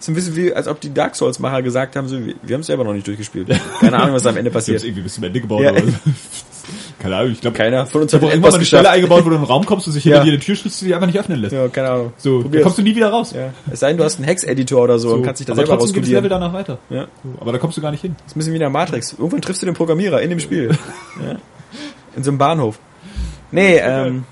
ist 0.00 0.08
ein 0.08 0.14
bisschen 0.14 0.34
wie, 0.36 0.54
als 0.54 0.66
ob 0.68 0.80
die 0.80 0.94
Dark 0.94 1.14
Souls-Macher 1.14 1.60
gesagt 1.60 1.94
haben, 1.96 2.08
so, 2.08 2.18
wir, 2.24 2.34
wir 2.42 2.54
haben 2.54 2.62
es 2.62 2.68
selber 2.68 2.82
noch 2.84 2.94
nicht 2.94 3.06
durchgespielt. 3.06 3.48
Keine 3.80 3.98
Ahnung, 3.98 4.14
was 4.14 4.24
am 4.26 4.38
Ende 4.38 4.50
passiert. 4.58 4.82
irgendwie 4.82 5.02
bis 5.02 5.12
zum 5.16 5.24
Ende 5.24 5.38
gebaut. 5.42 5.60
Ja. 5.64 5.72
Keine 7.00 7.16
Ahnung, 7.16 7.32
ich 7.32 7.40
glaube, 7.40 7.56
Keiner 7.56 7.86
von 7.86 8.02
uns 8.02 8.12
hat 8.12 8.22
den 8.22 8.28
irgendwann 8.30 8.50
mal 8.52 8.56
eine 8.56 8.64
Stelle 8.64 8.82
geschafft. 8.82 8.96
eingebaut, 8.96 9.24
wo 9.24 9.28
du 9.30 9.34
in 9.34 9.38
einen 9.42 9.46
Raum 9.46 9.66
kommst 9.66 9.86
und 9.86 9.92
sich 9.92 10.04
hinter 10.04 10.18
Ja. 10.18 10.24
dir 10.24 10.32
eine 10.32 10.40
Tür 10.40 10.54
schließt, 10.54 10.80
die 10.80 10.84
dich 10.86 10.94
einfach 10.94 11.06
nicht 11.06 11.18
öffnen 11.18 11.40
lässt. 11.40 11.52
Ja, 11.52 11.68
keine 11.68 11.90
Ahnung. 11.90 12.12
So, 12.18 12.42
da 12.44 12.60
kommst 12.60 12.78
du 12.78 12.82
nie 12.82 12.94
wieder 12.94 13.10
raus. 13.10 13.32
Ja. 13.32 13.52
Es 13.70 13.80
sei 13.80 13.88
denn, 13.88 13.96
du 13.96 14.04
hast 14.04 14.16
einen 14.16 14.24
Hex-Editor 14.26 14.82
oder 14.82 14.98
so, 14.98 15.14
und 15.14 15.22
kannst 15.22 15.40
dich 15.40 15.46
da 15.46 15.52
aber 15.54 15.66
selber 15.66 15.78
trotzdem 15.78 16.02
das 16.02 16.10
Level 16.10 16.30
danach 16.30 16.52
weiter. 16.52 16.78
Ja. 16.90 17.06
So, 17.24 17.30
aber 17.40 17.52
da 17.52 17.58
kommst 17.58 17.76
du 17.76 17.80
gar 17.82 17.90
nicht 17.90 18.00
hin. 18.02 18.14
Das 18.18 18.26
ist 18.28 18.36
ein 18.36 18.38
bisschen 18.38 18.52
wie 18.52 18.56
in 18.56 18.60
der 18.60 18.70
Matrix. 18.70 19.12
Irgendwann 19.12 19.42
triffst 19.42 19.62
du 19.62 19.66
den 19.66 19.74
Programmierer 19.74 20.22
in 20.22 20.30
dem 20.30 20.40
Spiel. 20.40 20.70
ja. 21.24 21.36
In 22.16 22.22
so 22.22 22.30
einem 22.30 22.38
Bahnhof. 22.38 22.78
Nee, 23.50 23.78
ähm, 23.78 24.24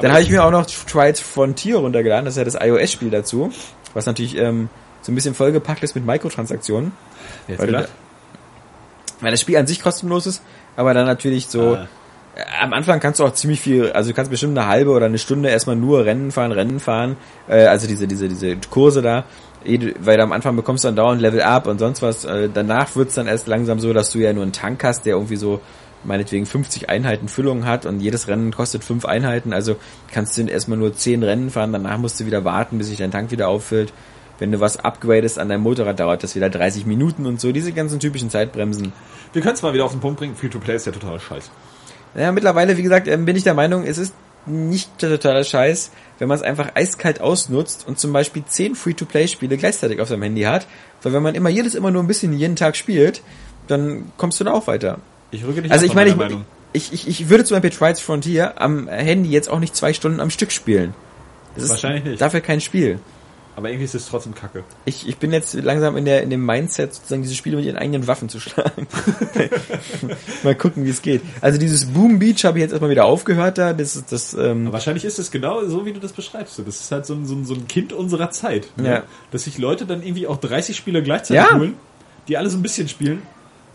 dann 0.00 0.12
habe 0.12 0.22
ich 0.22 0.30
mir 0.30 0.44
auch 0.44 0.50
noch 0.50 0.66
Trials 0.66 1.20
Frontier 1.20 1.76
runtergeladen. 1.76 2.24
Das 2.24 2.34
ist 2.34 2.38
ja 2.38 2.44
das 2.44 2.54
iOS-Spiel 2.60 3.10
dazu. 3.10 3.50
Was 3.94 4.06
natürlich 4.06 4.36
ähm, 4.36 4.68
so 5.02 5.12
ein 5.12 5.14
bisschen 5.14 5.34
vollgepackt 5.34 5.82
ist 5.84 5.94
mit 5.94 6.04
Mikrotransaktionen. 6.04 6.92
Jetzt 7.48 7.60
Weil, 7.60 7.66
du 7.68 7.88
weil 9.20 9.30
das 9.30 9.40
Spiel 9.40 9.56
an 9.56 9.66
sich 9.66 9.80
kostenlos 9.82 10.26
ist, 10.26 10.42
aber 10.76 10.94
dann 10.94 11.06
natürlich 11.06 11.46
so... 11.48 11.76
Ah. 11.76 11.88
Am 12.60 12.72
Anfang 12.72 12.98
kannst 12.98 13.20
du 13.20 13.24
auch 13.24 13.32
ziemlich 13.32 13.60
viel, 13.60 13.92
also 13.92 14.10
du 14.10 14.16
kannst 14.16 14.28
bestimmt 14.28 14.58
eine 14.58 14.66
halbe 14.66 14.90
oder 14.90 15.06
eine 15.06 15.18
Stunde 15.18 15.50
erstmal 15.50 15.76
nur 15.76 16.04
Rennen 16.04 16.32
fahren, 16.32 16.50
Rennen 16.50 16.80
fahren, 16.80 17.16
äh, 17.46 17.66
also 17.66 17.86
diese, 17.86 18.08
diese, 18.08 18.26
diese 18.26 18.56
Kurse 18.70 19.02
da, 19.02 19.22
eh, 19.64 19.94
weil 20.00 20.20
am 20.20 20.32
Anfang 20.32 20.56
bekommst 20.56 20.82
du 20.82 20.88
dann 20.88 20.96
dauernd 20.96 21.20
Level 21.20 21.42
up 21.42 21.68
und 21.68 21.78
sonst 21.78 22.02
was. 22.02 22.24
Äh, 22.24 22.48
danach 22.52 22.96
wird's 22.96 23.14
dann 23.14 23.28
erst 23.28 23.46
langsam 23.46 23.78
so, 23.78 23.92
dass 23.92 24.10
du 24.10 24.18
ja 24.18 24.32
nur 24.32 24.42
einen 24.42 24.52
Tank 24.52 24.82
hast, 24.82 25.06
der 25.06 25.14
irgendwie 25.14 25.36
so 25.36 25.60
meinetwegen 26.02 26.44
50 26.44 26.90
Einheiten 26.90 27.28
Füllung 27.28 27.66
hat 27.66 27.86
und 27.86 28.00
jedes 28.00 28.28
Rennen 28.28 28.52
kostet 28.52 28.82
5 28.84 29.04
Einheiten, 29.04 29.52
also 29.52 29.76
kannst 30.12 30.36
du 30.36 30.42
erstmal 30.42 30.78
nur 30.78 30.94
10 30.94 31.22
Rennen 31.22 31.50
fahren, 31.50 31.72
danach 31.72 31.98
musst 31.98 32.20
du 32.20 32.26
wieder 32.26 32.44
warten, 32.44 32.78
bis 32.78 32.88
sich 32.88 32.98
dein 32.98 33.10
Tank 33.10 33.30
wieder 33.30 33.48
auffüllt. 33.48 33.92
Wenn 34.38 34.52
du 34.52 34.60
was 34.60 34.78
upgradest 34.78 35.38
an 35.38 35.48
deinem 35.48 35.62
Motorrad, 35.62 36.00
dauert 36.00 36.22
das 36.22 36.34
wieder 36.34 36.50
30 36.50 36.86
Minuten 36.86 37.26
und 37.26 37.40
so, 37.40 37.52
diese 37.52 37.72
ganzen 37.72 38.00
typischen 38.00 38.30
Zeitbremsen. 38.30 38.92
Wir 39.32 39.42
können 39.42 39.54
es 39.54 39.62
mal 39.62 39.72
wieder 39.72 39.84
auf 39.84 39.92
den 39.92 40.00
Punkt 40.00 40.18
bringen, 40.18 40.34
Free-to-Play 40.34 40.76
ist 40.76 40.86
ja 40.86 40.92
total 40.92 41.20
scheiße. 41.20 41.50
Ja, 42.16 42.32
mittlerweile, 42.32 42.76
wie 42.76 42.82
gesagt, 42.82 43.08
ähm, 43.08 43.24
bin 43.24 43.36
ich 43.36 43.44
der 43.44 43.54
Meinung, 43.54 43.84
es 43.84 43.98
ist 43.98 44.14
nicht 44.46 44.98
totaler 44.98 45.44
Scheiß, 45.44 45.90
wenn 46.18 46.28
man 46.28 46.36
es 46.36 46.42
einfach 46.42 46.72
eiskalt 46.74 47.20
ausnutzt 47.20 47.86
und 47.88 47.98
zum 47.98 48.12
Beispiel 48.12 48.44
10 48.46 48.74
Free-to-Play-Spiele 48.74 49.56
gleichzeitig 49.56 50.00
auf 50.00 50.08
seinem 50.08 50.22
Handy 50.22 50.42
hat. 50.42 50.66
Weil 51.02 51.12
wenn 51.12 51.22
man 51.22 51.34
immer 51.34 51.48
jedes 51.48 51.74
immer 51.74 51.90
nur 51.90 52.02
ein 52.02 52.06
bisschen 52.06 52.32
jeden 52.32 52.56
Tag 52.56 52.76
spielt, 52.76 53.22
dann 53.66 54.12
kommst 54.16 54.40
du 54.40 54.44
da 54.44 54.52
auch 54.52 54.66
weiter. 54.66 54.98
Ich 55.30 55.44
rücke 55.44 55.62
nicht 55.62 55.72
Also 55.72 55.86
ich 55.86 55.94
meine, 55.94 56.10
ich, 56.10 56.92
ich, 56.92 56.92
ich, 56.92 57.08
ich 57.08 57.28
würde 57.30 57.44
zum 57.44 57.56
Beispiel 57.56 57.70
Trials 57.70 58.00
Frontier 58.00 58.60
am 58.60 58.88
Handy 58.88 59.30
jetzt 59.30 59.48
auch 59.48 59.60
nicht 59.60 59.74
zwei 59.74 59.92
Stunden 59.92 60.20
am 60.20 60.30
Stück 60.30 60.52
spielen. 60.52 60.94
Das 61.54 61.64
ist 61.64 61.70
Wahrscheinlich 61.70 62.04
nicht. 62.04 62.20
dafür 62.20 62.40
kein 62.40 62.60
Spiel. 62.60 62.98
Aber 63.56 63.68
irgendwie 63.68 63.84
ist 63.84 63.94
es 63.94 64.08
trotzdem 64.08 64.34
kacke. 64.34 64.64
Ich, 64.84 65.08
ich 65.08 65.16
bin 65.18 65.32
jetzt 65.32 65.54
langsam 65.54 65.96
in 65.96 66.04
der 66.04 66.22
in 66.22 66.30
dem 66.30 66.44
Mindset, 66.44 66.92
sozusagen 66.92 67.22
diese 67.22 67.34
Spiele 67.36 67.56
mit 67.56 67.64
ihren 67.64 67.76
eigenen 67.76 68.06
Waffen 68.08 68.28
zu 68.28 68.40
schlagen. 68.40 68.88
Mal 70.42 70.54
gucken, 70.54 70.84
wie 70.84 70.90
es 70.90 71.02
geht. 71.02 71.22
Also 71.40 71.58
dieses 71.58 71.86
Boom 71.86 72.18
Beach 72.18 72.44
habe 72.44 72.58
ich 72.58 72.62
jetzt 72.62 72.72
erstmal 72.72 72.90
wieder 72.90 73.04
aufgehört 73.04 73.58
da. 73.58 73.72
Das 73.72 73.96
ist 73.96 74.10
das. 74.12 74.34
Ähm, 74.34 74.72
wahrscheinlich 74.72 75.04
ist 75.04 75.18
es 75.18 75.30
genau 75.30 75.64
so, 75.66 75.86
wie 75.86 75.92
du 75.92 76.00
das 76.00 76.12
beschreibst. 76.12 76.58
Das 76.58 76.66
ist 76.80 76.90
halt 76.90 77.06
so 77.06 77.14
ein, 77.14 77.26
so 77.26 77.34
ein, 77.34 77.44
so 77.44 77.54
ein 77.54 77.68
Kind 77.68 77.92
unserer 77.92 78.30
Zeit. 78.30 78.68
Ne? 78.76 78.88
Ja. 78.88 79.02
Dass 79.30 79.44
sich 79.44 79.58
Leute 79.58 79.86
dann 79.86 80.02
irgendwie 80.02 80.26
auch 80.26 80.38
30 80.38 80.76
Spieler 80.76 81.00
gleichzeitig 81.00 81.44
Ja. 81.48 81.56
holen, 81.56 81.74
die 82.28 82.36
alle 82.36 82.50
so 82.50 82.58
ein 82.58 82.62
bisschen 82.62 82.88
spielen. 82.88 83.22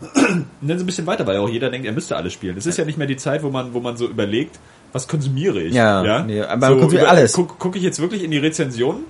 Und 0.00 0.46
dann 0.62 0.78
so 0.78 0.84
ein 0.84 0.86
bisschen 0.86 1.06
weiter, 1.06 1.26
weil 1.26 1.36
auch 1.38 1.48
jeder 1.48 1.70
denkt, 1.70 1.86
er 1.86 1.92
müsste 1.92 2.16
alle 2.16 2.30
spielen. 2.30 2.56
Es 2.56 2.64
ist 2.66 2.78
ja 2.78 2.84
nicht 2.86 2.96
mehr 2.96 3.06
die 3.06 3.16
Zeit, 3.18 3.42
wo 3.42 3.50
man, 3.50 3.74
wo 3.74 3.80
man 3.80 3.96
so 3.98 4.06
überlegt, 4.08 4.58
was 4.92 5.06
konsumiere 5.08 5.60
ich? 5.62 5.74
Ja, 5.74 6.22
nee, 6.24 6.40
aber 6.42 6.68
man 6.70 6.80
konsumiert 6.80 7.08
alles. 7.08 7.36
Mhm. 7.36 7.42
Gucke 7.42 7.54
guck 7.58 7.76
ich 7.76 7.82
jetzt 7.82 8.00
wirklich 8.00 8.24
in 8.24 8.30
die 8.30 8.38
Rezensionen, 8.38 9.04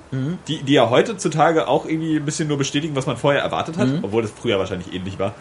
die, 0.49 0.63
die 0.63 0.73
ja 0.75 0.91
heutzutage 0.91 1.69
auch 1.69 1.87
irgendwie 1.87 2.17
ein 2.17 2.25
bisschen 2.25 2.49
nur 2.49 2.59
bestätigen, 2.59 2.95
was 2.97 3.07
man 3.07 3.17
vorher 3.17 3.43
erwartet 3.43 3.79
hat, 3.79 3.89
Mhm. 3.89 3.99
obwohl 4.03 4.23
das 4.23 4.31
früher 4.31 4.59
wahrscheinlich 4.59 4.93
ähnlich 4.95 5.19
war. 5.19 5.35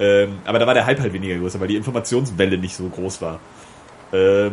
Ähm, 0.00 0.38
aber 0.44 0.58
da 0.58 0.66
war 0.66 0.74
der 0.74 0.86
Hype 0.86 1.00
halt 1.00 1.12
weniger 1.12 1.36
größer, 1.36 1.60
weil 1.60 1.68
die 1.68 1.76
Informationswelle 1.76 2.58
nicht 2.58 2.74
so 2.76 2.88
groß 2.88 3.20
war. 3.22 3.40
Ähm, 4.12 4.52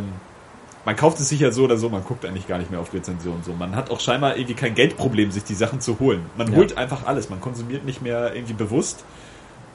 man 0.86 0.96
kauft 0.96 1.20
es 1.20 1.30
sich 1.30 1.40
ja 1.42 1.52
so 1.52 1.64
oder 1.66 1.78
so, 1.78 1.90
man 1.90 2.04
guckt 2.04 2.26
eigentlich 2.26 2.48
gar 2.48 2.58
nicht 2.58 2.72
mehr 2.72 2.80
auf 2.80 2.94
Rezensionen 2.94 3.44
so. 3.44 3.54
Man 3.54 3.76
hat 3.76 3.92
auch 3.92 4.00
scheinbar 4.00 4.36
irgendwie 4.36 4.56
kein 4.56 4.74
Geldproblem, 4.76 5.30
sich 5.32 5.44
die 5.44 5.54
Sachen 5.56 5.82
zu 5.82 6.00
holen. 6.00 6.22
Man 6.38 6.52
Ja. 6.52 6.58
holt 6.58 6.78
einfach 6.78 7.06
alles, 7.06 7.30
man 7.30 7.42
konsumiert 7.42 7.86
nicht 7.86 8.02
mehr 8.02 8.34
irgendwie 8.34 8.54
bewusst. 8.54 9.04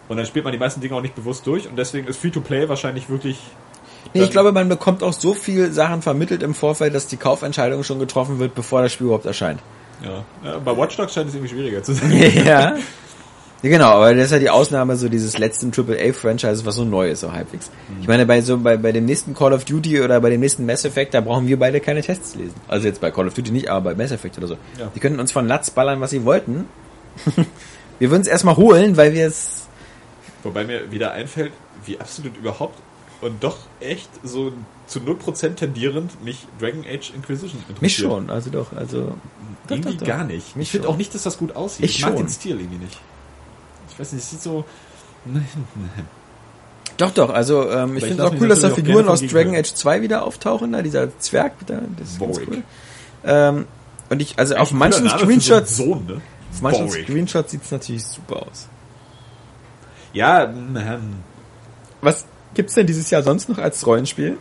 Und 0.09 0.17
dann 0.17 0.27
spielt 0.27 0.45
man 0.45 0.53
die 0.53 0.59
meisten 0.59 0.81
Dinge 0.81 0.95
auch 0.97 1.03
nicht 1.03 1.15
bewusst 1.15 1.47
durch 1.47 1.67
und 1.69 1.77
deswegen 1.77 2.07
ist 2.09 2.21
Free-to-Play 2.21 2.69
wahrscheinlich 2.69 3.09
wirklich 3.09 3.39
nee, 4.13 4.23
ich 4.23 4.31
glaube, 4.31 4.53
man 4.53 4.69
bekommt 4.69 5.03
auch 5.03 5.13
so 5.13 5.35
viel 5.35 5.73
Sachen 5.73 6.03
vermittelt 6.03 6.43
im 6.43 6.55
Vorfeld, 6.55 6.95
dass 6.95 7.07
die 7.07 7.17
Kaufentscheidung 7.17 7.85
schon 7.85 7.99
getroffen 7.99 8.39
wird, 8.39 8.55
bevor 8.55 8.83
das 8.83 8.93
Spiel 8.93 9.07
überhaupt 9.07 9.27
erscheint. 9.27 9.61
Ja. 10.03 10.59
bei 10.59 10.77
Watch 10.77 10.97
Dogs 10.97 11.15
scheint 11.15 11.29
es 11.29 11.35
irgendwie 11.35 11.55
schwieriger 11.55 11.83
zu 11.83 11.95
sein. 11.95 12.13
ja. 12.45 12.77
Genau, 13.63 13.93
aber 13.93 14.15
das 14.15 14.27
ist 14.27 14.33
ja 14.33 14.39
die 14.39 14.51
Ausnahme 14.51 14.95
so 14.97 15.09
dieses 15.09 15.39
letzten 15.39 15.73
AAA-Franchise, 15.73 16.67
was 16.67 16.75
so 16.75 16.85
neu 16.85 17.09
ist, 17.09 17.21
so 17.21 17.33
halbwegs. 17.33 17.71
Ich 18.03 18.07
meine, 18.07 18.27
bei 18.27 18.43
so 18.43 18.59
bei, 18.59 18.77
bei 18.77 18.93
dem 18.93 19.07
nächsten 19.07 19.33
Call 19.33 19.55
of 19.55 19.65
Duty 19.65 20.03
oder 20.03 20.21
bei 20.21 20.29
dem 20.29 20.41
nächsten 20.41 20.67
Mass 20.67 20.85
Effect, 20.85 21.15
da 21.15 21.23
brauchen 21.23 21.47
wir 21.47 21.59
beide 21.59 21.81
keine 21.81 22.03
Tests 22.03 22.35
lesen. 22.35 22.55
Also 22.69 22.87
jetzt 22.87 23.01
bei 23.01 23.11
Call 23.11 23.27
of 23.27 23.33
Duty 23.33 23.53
nicht, 23.53 23.71
aber 23.71 23.93
bei 23.93 24.03
Mass 24.03 24.13
Effect 24.13 24.37
oder 24.37 24.49
so. 24.49 24.59
Ja. 24.79 24.93
Die 24.95 25.01
könnten 25.01 25.19
uns 25.19 25.33
von 25.33 25.49
Latz 25.49 25.71
ballern, 25.71 25.99
was 26.03 26.11
sie 26.11 26.27
wollten. 26.27 26.69
wir 27.99 28.11
würden 28.11 28.21
es 28.21 28.29
erstmal 28.29 28.57
holen, 28.57 28.99
weil 28.99 29.15
wir 29.15 29.27
es. 29.27 29.67
Wobei 30.43 30.65
mir 30.65 30.93
wieder 30.93 31.13
einfällt, 31.13 31.53
wie 31.87 31.99
absolut 31.99 32.37
überhaupt 32.37 32.79
und 33.25 33.43
doch 33.43 33.57
echt 33.81 34.11
so 34.23 34.53
zu 34.87 35.01
0% 35.01 35.55
tendierend 35.55 36.23
mich 36.23 36.47
Dragon 36.61 36.85
Age 36.87 37.13
Inquisition 37.15 37.59
interessiert. 37.61 37.83
Mich 37.83 37.97
schon, 37.97 38.29
also 38.29 38.51
doch, 38.51 38.75
also. 38.75 39.17
Doch, 39.67 39.77
Irgendwie 39.77 39.93
doch, 39.93 40.01
doch. 40.01 40.07
gar 40.07 40.25
nicht. 40.25 40.57
Mich 40.57 40.67
ich 40.67 40.73
finde 40.73 40.89
auch 40.89 40.99
nicht, 40.99 41.15
dass 41.15 41.23
das 41.23 41.39
gut 41.39 41.57
aussieht. 41.57 41.87
Ich 41.87 42.03
mag 42.03 42.11
schon. 42.11 42.19
den 42.19 42.29
Stil 42.29 42.61
irgendwie 42.61 42.85
nicht. 42.85 42.99
Ich 43.91 43.99
weiß 43.99 44.13
nicht, 44.13 44.23
es 44.23 44.31
sieht 44.31 44.43
so... 44.43 44.65
Doch, 46.97 47.11
doch, 47.11 47.31
also 47.31 47.69
ähm, 47.71 47.97
ich 47.97 48.05
ich 48.05 48.09
finde 48.11 48.23
es 48.23 48.31
auch 48.31 48.41
cool, 48.41 48.47
dass 48.47 48.61
da 48.61 48.71
Figuren 48.71 49.09
aus 49.09 49.21
Dragon. 49.21 49.57
Age 49.57 49.75
2 49.75 50.03
wieder 50.03 50.25
auftauchen, 50.25 50.71
da 50.71 50.83
dieser 50.83 51.19
Zwerg, 51.19 51.55
da, 51.67 51.81
das 51.99 52.11
ist 52.11 52.21
Warwick. 52.21 52.49
cool. 52.49 52.63
Ähm, 53.25 53.67
und 54.11 54.23
ich, 54.23 54.39
also 54.39 54.55
auf 54.55 54.71
manchen 54.71 55.09
für 55.09 55.19
so 55.19 55.19
Screenshots, 55.25 55.77
Sohn, 55.77 56.07
ne? 56.07 56.21
auf 56.53 56.63
manchen 56.63 56.89
Warwick. 56.89 57.07
Screenshots 57.07 57.51
sieht's 57.51 57.71
natürlich 57.73 58.05
super 58.05 58.47
aus. 58.47 58.69
Ja, 60.13 60.45
ähm, 60.45 61.15
Was 62.01 62.27
gibt's 62.55 62.75
denn 62.75 62.87
dieses 62.87 63.11
Jahr 63.11 63.23
sonst 63.23 63.49
noch 63.49 63.59
als 63.59 63.87
Rollenspiel? 63.87 64.37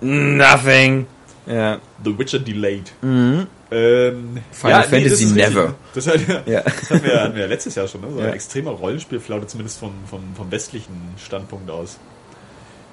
Nothing. 0.00 1.06
Ja. 1.46 1.78
The 2.04 2.18
Witcher 2.18 2.38
Delayed. 2.38 2.92
Mhm. 3.02 3.46
Ähm, 3.70 4.38
Final 4.50 4.80
das 4.82 4.90
Fantasy 4.90 5.24
ist 5.24 5.34
richtig. 5.36 5.54
Never. 5.54 5.74
Das, 5.94 6.06
hat, 6.06 6.28
ja. 6.28 6.42
Ja. 6.46 6.60
das 6.62 6.90
hatten, 6.90 7.02
wir, 7.04 7.20
hatten 7.22 7.34
wir 7.34 7.42
ja 7.42 7.48
letztes 7.48 7.74
Jahr 7.74 7.86
schon, 7.88 8.00
ne? 8.00 8.06
So 8.12 8.18
Ja. 8.20 8.26
ein 8.26 8.32
extremer 8.32 8.70
Rollenspielflaute, 8.70 9.46
zumindest 9.46 9.78
vom, 9.78 9.92
vom, 10.08 10.20
vom 10.34 10.50
westlichen 10.50 10.94
Standpunkt 11.22 11.70
aus. 11.70 11.98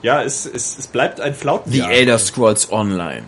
Ja, 0.02 0.22
es, 0.22 0.46
es, 0.46 0.78
es 0.78 0.88
bleibt 0.88 1.22
ein 1.22 1.34
The 1.34 1.40
Flautenjahr. 1.40 1.92
Elder 1.92 2.20
Scrolls 2.20 2.72
Online. 2.72 3.24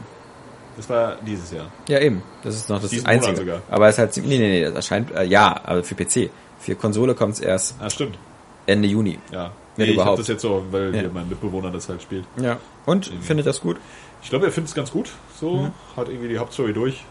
Das 0.76 0.90
war 0.90 1.18
dieses 1.26 1.52
Jahr. 1.52 1.72
Ja, 1.88 2.00
eben. 2.00 2.22
Das 2.44 2.56
ist 2.56 2.70
noch 2.70 2.82
das 2.82 2.90
Diesen 2.92 3.08
Einzige. 3.08 3.32
Monat 3.34 3.46
sogar. 3.46 3.62
Aber 3.70 3.88
es 3.88 3.96
ist 3.96 4.00
halt, 4.00 4.14
ziemlich- 4.14 4.38
nee, 4.40 4.46
nee, 4.46 4.60
nee, 4.60 4.66
das 4.66 4.76
erscheint, 4.76 5.12
äh, 5.16 5.24
ja, 5.24 5.60
aber 5.64 5.84
für 5.84 5.96
PC. 5.96 6.30
Für 6.60 6.76
Konsole 6.76 7.16
kommt's 7.16 7.40
erst 7.40 7.76
Ah, 7.80 7.90
stimmt. 7.90 8.18
Ende 8.66 8.88
Juni. 8.88 9.18
Ja. 9.32 9.52
Wenn 9.78 9.88
Nee, 9.88 9.94
ich 9.94 10.00
habe 10.00 10.18
das 10.18 10.28
jetzt 10.28 10.42
so, 10.42 10.64
weil 10.72 10.94
Ja. 10.94 11.04
mein 11.14 11.30
Mitbewohner 11.30 11.72
das 11.72 11.88
halt 11.88 12.02
spielt. 12.02 12.26
Ja. 12.42 12.58
Und? 12.86 13.12
Findet 13.22 13.46
das 13.46 13.62
gut? 13.62 13.78
Ich 14.24 14.30
glaube, 14.30 14.46
er 14.48 14.52
findet 14.52 14.70
es 14.70 14.76
ganz 14.76 14.92
gut. 14.92 15.12
So, 15.40 15.56
Mhm. 15.56 15.72
hat 15.96 16.10
irgendwie 16.10 16.28
die 16.30 16.38
Hauptstory 16.40 16.74
durch. 16.74 17.04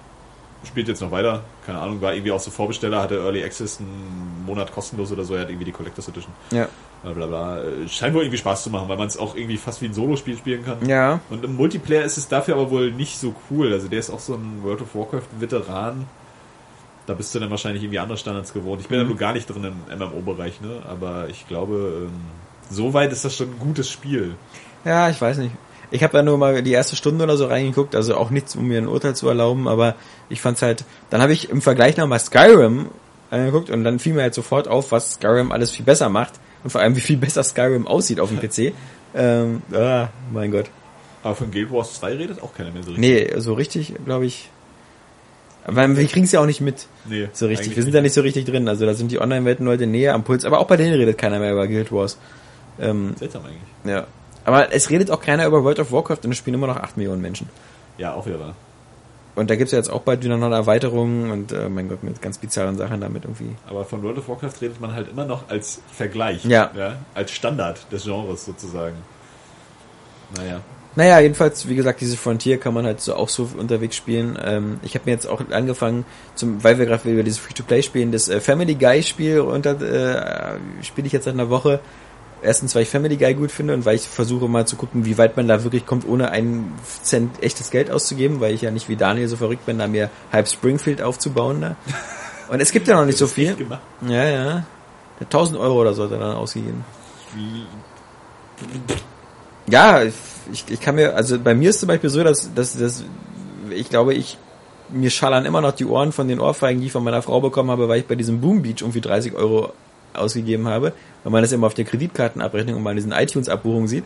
Spielt 0.64 0.88
jetzt 0.88 1.00
noch 1.00 1.12
weiter. 1.12 1.44
Keine 1.64 1.78
Ahnung, 1.78 2.00
war 2.00 2.12
irgendwie 2.12 2.32
auch 2.32 2.40
so 2.40 2.50
Vorbesteller, 2.50 3.00
hatte 3.00 3.16
Early 3.18 3.44
Access 3.44 3.78
einen 3.78 4.42
Monat 4.46 4.72
kostenlos 4.72 5.12
oder 5.12 5.22
so. 5.22 5.34
Er 5.34 5.42
hat 5.42 5.48
irgendwie 5.48 5.66
die 5.66 5.70
Collectors 5.72 6.08
Edition. 6.08 6.32
Ja. 6.50 6.66
Bla 7.04 7.12
bla 7.12 7.26
bla. 7.26 7.58
Äh, 7.62 7.88
Scheint 7.88 8.14
wohl 8.14 8.22
irgendwie 8.22 8.38
Spaß 8.38 8.64
zu 8.64 8.70
machen, 8.70 8.88
weil 8.88 8.96
man 8.96 9.06
es 9.06 9.16
auch 9.16 9.36
irgendwie 9.36 9.58
fast 9.58 9.80
wie 9.80 9.86
ein 9.86 9.94
Solospiel 9.94 10.36
spielen 10.36 10.64
kann. 10.64 10.84
Ja. 10.88 11.20
Und 11.30 11.44
im 11.44 11.54
Multiplayer 11.54 12.02
ist 12.02 12.16
es 12.16 12.26
dafür 12.26 12.54
aber 12.54 12.70
wohl 12.70 12.90
nicht 12.90 13.16
so 13.18 13.32
cool. 13.50 13.72
Also 13.72 13.86
der 13.86 14.00
ist 14.00 14.10
auch 14.10 14.18
so 14.18 14.34
ein 14.34 14.64
World 14.64 14.82
of 14.82 14.92
Warcraft-Veteran. 14.94 16.06
Da 17.06 17.14
bist 17.14 17.32
du 17.32 17.38
dann 17.38 17.50
wahrscheinlich 17.50 17.84
irgendwie 17.84 18.00
andere 18.00 18.18
Standards 18.18 18.52
gewohnt. 18.52 18.80
Ich 18.80 18.88
bin 18.88 18.98
Mhm. 18.98 19.04
ja 19.04 19.08
nur 19.10 19.18
gar 19.18 19.32
nicht 19.34 19.46
drin 19.48 19.62
im 19.62 19.98
MMO-Bereich, 19.98 20.60
ne? 20.62 20.82
Aber 20.88 21.28
ich 21.28 21.46
glaube, 21.46 22.06
ähm, 22.08 22.10
soweit 22.70 23.12
ist 23.12 23.24
das 23.24 23.36
schon 23.36 23.50
ein 23.50 23.58
gutes 23.58 23.90
Spiel. 23.90 24.34
Ja, 24.84 25.10
ich 25.10 25.20
weiß 25.20 25.38
nicht. 25.38 25.52
Ich 25.90 26.02
habe 26.02 26.12
da 26.12 26.22
nur 26.22 26.36
mal 26.36 26.62
die 26.62 26.72
erste 26.72 26.96
Stunde 26.96 27.24
oder 27.24 27.36
so 27.36 27.46
reingeguckt, 27.46 27.94
also 27.94 28.16
auch 28.16 28.30
nichts, 28.30 28.56
um 28.56 28.66
mir 28.66 28.78
ein 28.78 28.88
Urteil 28.88 29.14
zu 29.14 29.28
erlauben, 29.28 29.68
aber 29.68 29.94
ich 30.28 30.40
fand's 30.40 30.62
halt, 30.62 30.84
dann 31.10 31.22
habe 31.22 31.32
ich 31.32 31.48
im 31.48 31.62
Vergleich 31.62 31.96
nochmal 31.96 32.18
Skyrim 32.18 32.86
angeguckt 33.30 33.70
und 33.70 33.84
dann 33.84 33.98
fiel 33.98 34.14
mir 34.14 34.22
halt 34.22 34.34
sofort 34.34 34.66
auf, 34.66 34.90
was 34.90 35.12
Skyrim 35.14 35.52
alles 35.52 35.70
viel 35.70 35.84
besser 35.84 36.08
macht 36.08 36.34
und 36.64 36.70
vor 36.70 36.80
allem 36.80 36.96
wie 36.96 37.00
viel 37.00 37.16
besser 37.16 37.44
Skyrim 37.44 37.86
aussieht 37.86 38.20
auf 38.20 38.30
dem 38.30 38.40
PC. 38.40 38.72
Ähm, 39.18 39.62
ah, 39.72 40.08
mein 40.30 40.50
Gott. 40.50 40.66
Aber 41.22 41.34
von 41.34 41.50
Guild 41.50 41.72
Wars 41.72 41.94
2 42.00 42.16
redet 42.16 42.42
auch 42.42 42.52
keiner 42.54 42.70
mehr 42.70 42.82
so 42.82 42.90
richtig. 42.90 43.00
Nee, 43.00 43.40
so 43.40 43.54
richtig, 43.54 43.94
glaube 44.04 44.26
ich. 44.26 44.50
Aber 45.64 45.96
wir 45.96 46.06
kriegen's 46.06 46.32
ja 46.32 46.40
auch 46.40 46.46
nicht 46.46 46.60
mit, 46.60 46.86
Nee, 47.06 47.28
so 47.32 47.46
richtig. 47.46 47.74
Wir 47.74 47.82
sind 47.82 47.94
da 47.94 48.02
nicht 48.02 48.12
so 48.12 48.20
richtig 48.20 48.44
drin. 48.44 48.68
Also 48.68 48.84
da 48.84 48.94
sind 48.94 49.10
die 49.10 49.20
Online-Welten 49.20 49.64
Leute 49.64 49.86
näher 49.86 50.14
am 50.14 50.22
Puls, 50.22 50.44
aber 50.44 50.60
auch 50.60 50.66
bei 50.66 50.76
denen 50.76 50.92
redet 50.92 51.18
keiner 51.18 51.38
mehr 51.38 51.52
über 51.52 51.66
Guild 51.66 51.90
Wars. 51.90 52.18
Ähm, 52.80 53.14
Seltsam 53.16 53.44
eigentlich. 53.44 53.60
ja. 53.84 54.06
Aber 54.44 54.72
es 54.72 54.90
redet 54.90 55.10
auch 55.10 55.20
keiner 55.20 55.44
über 55.44 55.64
World 55.64 55.80
of 55.80 55.90
Warcraft 55.90 56.18
und 56.24 56.30
es 56.30 56.38
spielen 56.38 56.54
immer 56.54 56.68
noch 56.68 56.76
8 56.76 56.96
Millionen 56.96 57.20
Menschen. 57.20 57.48
Ja, 57.98 58.14
auch 58.14 58.26
wieder 58.26 58.38
wahr. 58.38 58.54
Und 59.34 59.50
da 59.50 59.56
gibt's 59.56 59.72
ja 59.72 59.78
jetzt 59.78 59.90
auch 59.90 60.02
bald 60.02 60.22
wieder 60.22 60.36
noch 60.36 60.46
eine 60.46 60.54
Erweiterung 60.54 61.30
und 61.30 61.52
äh, 61.52 61.68
mein 61.68 61.88
Gott, 61.88 62.02
mit 62.02 62.22
ganz 62.22 62.38
bizarren 62.38 62.76
Sachen 62.78 63.00
damit 63.00 63.24
irgendwie. 63.24 63.54
Aber 63.68 63.84
von 63.84 64.02
World 64.02 64.18
of 64.18 64.28
Warcraft 64.28 64.54
redet 64.62 64.80
man 64.80 64.94
halt 64.94 65.10
immer 65.10 65.24
noch 65.26 65.48
als 65.50 65.82
Vergleich. 65.92 66.44
Ja. 66.44 66.70
als 67.14 67.32
Standard 67.32 67.90
des 67.92 68.04
Genres 68.04 68.46
sozusagen. 68.46 68.96
Naja. 70.36 70.60
Naja, 70.94 71.20
jedenfalls, 71.20 71.68
wie 71.68 71.76
gesagt, 71.76 72.00
diese 72.00 72.16
Frontier 72.16 72.58
kann 72.58 72.72
man 72.72 72.86
halt 72.86 73.02
so 73.02 73.14
auch 73.14 73.28
so 73.28 73.50
unterwegs 73.58 73.96
spielen. 73.96 74.38
Ähm, 74.42 74.80
ich 74.82 74.94
habe 74.94 75.04
mir 75.04 75.12
jetzt 75.12 75.26
auch 75.26 75.42
angefangen, 75.50 76.06
zum, 76.34 76.64
weil 76.64 76.78
wir 76.78 76.86
gerade 76.86 77.10
über 77.10 77.22
dieses 77.22 77.38
Free-to-Play 77.38 77.82
spielen, 77.82 78.12
das 78.12 78.30
äh, 78.30 78.40
Family 78.40 78.74
Guy 78.74 79.02
Spiel 79.02 79.40
unter 79.40 79.78
äh, 79.78 80.58
spiele 80.82 81.06
ich 81.06 81.12
jetzt 81.12 81.24
seit 81.24 81.34
einer 81.34 81.50
Woche. 81.50 81.80
Erstens, 82.46 82.76
weil 82.76 82.82
ich 82.82 82.88
Family 82.88 83.16
Guy 83.16 83.34
gut 83.34 83.50
finde 83.50 83.74
und 83.74 83.84
weil 83.84 83.96
ich 83.96 84.08
versuche 84.08 84.48
mal 84.48 84.68
zu 84.68 84.76
gucken, 84.76 85.04
wie 85.04 85.18
weit 85.18 85.36
man 85.36 85.48
da 85.48 85.64
wirklich 85.64 85.84
kommt, 85.84 86.06
ohne 86.06 86.30
einen 86.30 86.72
Cent 87.02 87.42
echtes 87.42 87.72
Geld 87.72 87.90
auszugeben, 87.90 88.38
weil 88.38 88.54
ich 88.54 88.62
ja 88.62 88.70
nicht 88.70 88.88
wie 88.88 88.94
Daniel 88.94 89.26
so 89.26 89.36
verrückt 89.36 89.66
bin, 89.66 89.78
da 89.78 89.88
mir 89.88 90.10
halb 90.32 90.46
Springfield 90.46 91.02
aufzubauen 91.02 91.60
da. 91.60 91.76
Und 92.48 92.60
es 92.60 92.70
gibt 92.70 92.86
ja 92.86 92.94
noch 92.94 93.04
nicht 93.04 93.18
so 93.18 93.26
viel. 93.26 93.56
gemacht. 93.56 93.80
Ja, 94.08 94.24
ja. 94.24 94.66
1000 95.18 95.58
Euro 95.58 95.80
oder 95.80 95.92
so 95.92 96.04
hat 96.04 96.12
er 96.12 96.18
dann 96.18 96.36
ausgegeben. 96.36 96.84
Ja, 99.68 100.04
ich, 100.04 100.64
ich 100.68 100.80
kann 100.80 100.94
mir, 100.94 101.16
also 101.16 101.40
bei 101.40 101.52
mir 101.52 101.70
ist 101.70 101.80
zum 101.80 101.88
Beispiel 101.88 102.10
so, 102.10 102.22
dass, 102.22 102.54
dass, 102.54 102.78
dass 102.78 103.02
ich 103.70 103.90
glaube, 103.90 104.14
ich 104.14 104.38
mir 104.88 105.10
schallern 105.10 105.46
immer 105.46 105.60
noch 105.60 105.72
die 105.72 105.84
Ohren 105.84 106.12
von 106.12 106.28
den 106.28 106.38
Ohrfeigen, 106.38 106.80
die 106.80 106.86
ich 106.86 106.92
von 106.92 107.02
meiner 107.02 107.22
Frau 107.22 107.40
bekommen 107.40 107.72
habe, 107.72 107.88
weil 107.88 107.98
ich 107.98 108.06
bei 108.06 108.14
diesem 108.14 108.40
Boom 108.40 108.62
Beach 108.62 108.82
irgendwie 108.82 109.00
30 109.00 109.34
Euro 109.34 109.72
ausgegeben 110.16 110.68
habe, 110.68 110.92
weil 111.24 111.32
man 111.32 111.42
das 111.42 111.52
immer 111.52 111.66
auf 111.66 111.74
der 111.74 111.84
Kreditkartenabrechnung 111.84 112.76
und 112.76 112.82
mal 112.82 112.90
in 112.90 112.96
diesen 112.96 113.12
iTunes-Abbuchungen 113.12 113.88
sieht. 113.88 114.04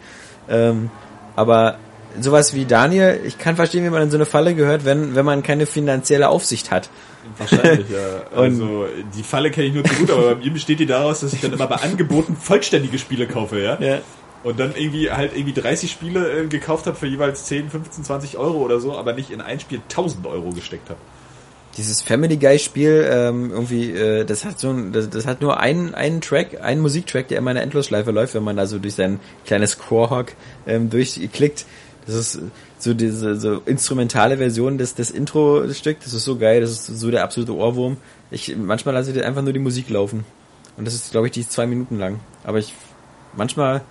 Ähm, 0.49 0.91
aber 1.37 1.79
sowas 2.19 2.55
wie 2.55 2.65
Daniel, 2.65 3.21
ich 3.25 3.39
kann 3.39 3.57
verstehen, 3.57 3.85
wie 3.85 3.91
man 3.91 4.03
in 4.03 4.11
so 4.11 4.17
eine 4.17 4.27
Falle 4.27 4.55
gehört, 4.55 4.85
wenn, 4.85 5.15
wenn 5.15 5.25
man 5.25 5.43
keine 5.43 5.67
finanzielle 5.67 6.29
Aufsicht 6.29 6.71
hat. 6.71 6.91
Wahrscheinlich, 7.39 7.89
ja. 7.91 8.37
Also 8.37 8.87
die 9.17 9.23
Falle 9.23 9.51
kenne 9.51 9.69
ich 9.69 9.75
nur 9.75 9.85
zu 9.85 9.95
gut, 9.95 10.11
aber 10.11 10.35
bei 10.35 10.45
mir 10.45 10.53
besteht 10.53 10.81
die 10.81 10.87
daraus, 10.87 11.21
dass 11.21 11.33
ich 11.33 11.41
dann 11.41 11.53
immer 11.53 11.67
bei 11.67 11.77
Angeboten 11.77 12.37
vollständige 12.37 12.99
Spiele 12.99 13.27
kaufe, 13.27 13.61
ja. 13.61 13.81
Ja. 13.81 13.99
Und 14.43 14.59
dann 14.59 14.75
irgendwie 14.75 15.11
halt 15.11 15.37
irgendwie 15.37 15.53
30 15.53 15.91
Spiele 15.91 16.45
äh, 16.45 16.47
gekauft 16.47 16.87
habe 16.87 16.97
für 16.97 17.07
jeweils 17.07 17.45
10, 17.45 17.69
15, 17.69 18.05
20 18.05 18.39
Euro 18.39 18.59
oder 18.59 18.81
so, 18.81 18.97
aber 18.97 19.13
nicht 19.13 19.31
in 19.31 19.43
ein 19.43 19.61
Spiel 19.61 19.81
1000 19.91 20.27
Euro 20.27 20.51
gesteckt 20.51 20.89
habe. 20.89 20.99
Dieses 21.77 22.03
Family 22.03 22.37
Guy 22.37 22.59
Spiel, 22.59 23.09
ähm, 23.11 23.51
irgendwie, 23.51 23.91
äh, 23.93 24.25
das 24.25 24.45
hat 24.45 24.59
so 24.59 24.71
ein, 24.71 24.93
das, 24.93 25.09
das 25.09 25.27
hat 25.27 25.41
nur 25.41 25.61
einen, 25.61 25.95
einen 25.95 26.21
Track, 26.21 26.61
einen 26.61 26.81
Musiktrack, 26.81 27.29
der 27.29 27.39
immer 27.39 27.53
in 27.53 27.57
einer 27.57 27.65
Endlosschleife 27.65 28.11
läuft, 28.11 28.35
wenn 28.35 28.43
man 28.43 28.57
da 28.57 28.67
so 28.67 28.79
durch 28.79 28.95
sein 28.95 29.21
kleines 29.47 29.79
Quahawk 29.79 30.33
ähm, 30.67 30.91
durchklickt. 30.91 31.65
Das 32.07 32.15
ist 32.15 32.41
so 32.79 32.95
diese 32.95 33.37
so 33.37 33.63
instrumentale 33.67 34.39
Version 34.39 34.79
des, 34.79 34.95
des 34.95 35.11
Intro-Stück. 35.11 35.99
Das 36.03 36.13
ist 36.13 36.25
so 36.25 36.39
geil, 36.39 36.61
das 36.61 36.71
ist 36.71 36.87
so 36.87 37.11
der 37.11 37.23
absolute 37.23 37.55
Ohrwurm. 37.55 37.99
Ich, 38.31 38.57
manchmal 38.57 38.95
lasse 38.95 39.13
ich 39.13 39.25
einfach 39.25 39.43
nur 39.43 39.53
die 39.53 39.59
Musik 39.59 39.89
laufen. 39.91 40.25
Und 40.77 40.87
das 40.87 40.95
ist, 40.95 41.11
glaube 41.11 41.27
ich, 41.27 41.33
die 41.33 41.41
ist 41.41 41.53
zwei 41.53 41.67
Minuten 41.67 41.99
lang. 41.99 42.21
Aber 42.43 42.59
ich, 42.59 42.75
manchmal, 43.37 43.83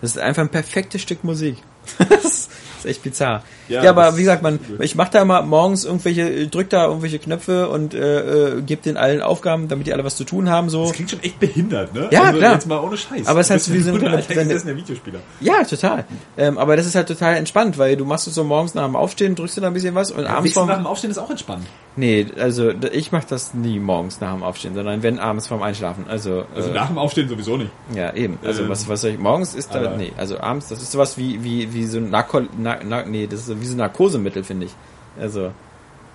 das 0.00 0.12
ist 0.12 0.18
einfach 0.18 0.42
ein 0.42 0.48
perfektes 0.48 1.02
Stück 1.02 1.24
Musik. 1.24 1.56
ist 2.86 2.90
echt 2.90 3.02
bizarr. 3.02 3.42
Ja, 3.68 3.82
ja 3.82 3.90
aber 3.90 4.16
wie 4.16 4.20
gesagt, 4.20 4.42
man, 4.42 4.58
ich 4.80 4.94
mache 4.94 5.10
da 5.12 5.24
mal 5.24 5.42
morgens 5.42 5.84
irgendwelche, 5.84 6.46
drück 6.48 6.70
da 6.70 6.86
irgendwelche 6.86 7.18
Knöpfe 7.18 7.68
und 7.68 7.94
äh, 7.94 8.56
äh, 8.56 8.62
gebe 8.62 8.82
den 8.82 8.96
allen 8.96 9.22
Aufgaben, 9.22 9.68
damit 9.68 9.86
die 9.86 9.92
alle 9.92 10.04
was 10.04 10.16
zu 10.16 10.24
tun 10.24 10.48
haben. 10.48 10.68
So. 10.70 10.84
Das 10.84 10.92
klingt 10.92 11.10
schon 11.10 11.22
echt 11.22 11.38
behindert, 11.38 11.94
ne? 11.94 12.08
Ja, 12.10 12.24
also 12.24 12.38
klar. 12.38 12.52
Jetzt 12.54 12.66
mal 12.66 12.80
ohne 12.80 12.96
Scheiß. 12.96 13.26
Aber 13.26 13.40
es 13.40 13.46
ist 13.46 13.50
halt 13.50 13.62
so 13.62 13.74
wie 13.74 13.80
so 13.80 13.92
ein 13.92 14.76
Videospieler. 14.76 15.18
Ja, 15.40 15.64
total. 15.64 16.04
Ähm, 16.36 16.58
aber 16.58 16.76
das 16.76 16.86
ist 16.86 16.94
halt 16.94 17.08
total 17.08 17.36
entspannt, 17.36 17.78
weil 17.78 17.96
du 17.96 18.04
machst 18.04 18.26
es 18.26 18.34
so 18.34 18.44
morgens 18.44 18.74
nach 18.74 18.84
dem 18.84 18.96
Aufstehen, 18.96 19.34
drückst 19.34 19.56
du 19.56 19.60
da 19.60 19.66
ein 19.68 19.74
bisschen 19.74 19.94
was 19.94 20.10
und 20.10 20.24
ja, 20.24 20.30
abends 20.30 20.52
vorm... 20.52 20.68
nach 20.68 20.76
dem 20.76 20.86
Aufstehen 20.86 21.10
ist 21.10 21.18
auch 21.18 21.30
entspannt. 21.30 21.66
Nee, 21.96 22.26
also 22.38 22.72
ich 22.92 23.10
mache 23.10 23.26
das 23.28 23.54
nie 23.54 23.78
morgens 23.78 24.20
nach 24.20 24.32
dem 24.32 24.42
Aufstehen, 24.42 24.74
sondern 24.74 25.02
wenn 25.02 25.18
abends 25.18 25.46
vorm 25.46 25.62
Einschlafen. 25.62 26.04
Also, 26.08 26.44
also 26.54 26.70
äh, 26.70 26.74
nach 26.74 26.88
dem 26.88 26.98
Aufstehen 26.98 27.28
sowieso 27.28 27.56
nicht. 27.56 27.70
Ja, 27.94 28.12
eben. 28.14 28.38
Also 28.44 28.62
ähm, 28.62 28.68
was 28.68 28.86
was 28.88 29.00
soll 29.00 29.12
ich 29.12 29.18
morgens 29.18 29.54
ist 29.54 29.74
da 29.74 29.96
nee, 29.96 30.12
also 30.16 30.38
abends, 30.38 30.68
das 30.68 30.82
ist 30.82 30.92
sowas 30.92 31.16
wie 31.16 31.42
wie 31.42 31.72
wie 31.72 31.86
so 31.86 31.98
ein 31.98 32.10
Narko, 32.10 32.42
na, 32.58 32.75
na, 32.84 33.04
nee, 33.04 33.26
das 33.26 33.48
ist 33.48 33.60
wie 33.60 33.66
so 33.66 33.74
ein 33.74 33.78
Narkosemittel, 33.78 34.44
finde 34.44 34.66
ich. 34.66 34.72
Also 35.18 35.52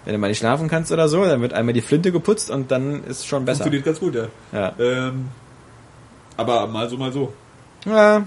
wenn 0.05 0.13
du 0.13 0.19
mal 0.19 0.27
nicht 0.27 0.39
schlafen 0.39 0.67
kannst 0.67 0.91
oder 0.91 1.07
so, 1.07 1.23
dann 1.25 1.41
wird 1.41 1.53
einmal 1.53 1.73
die 1.73 1.81
Flinte 1.81 2.11
geputzt 2.11 2.49
und 2.49 2.71
dann 2.71 3.03
ist 3.03 3.27
schon 3.27 3.45
besser. 3.45 3.63
Funktioniert 3.63 3.85
ganz 3.85 3.99
gut, 3.99 4.15
ja. 4.15 4.27
ja. 4.51 4.73
Ähm, 4.79 5.29
aber 6.37 6.67
mal 6.67 6.89
so, 6.89 6.97
mal 6.97 7.11
so. 7.11 7.33
Ja. 7.85 8.23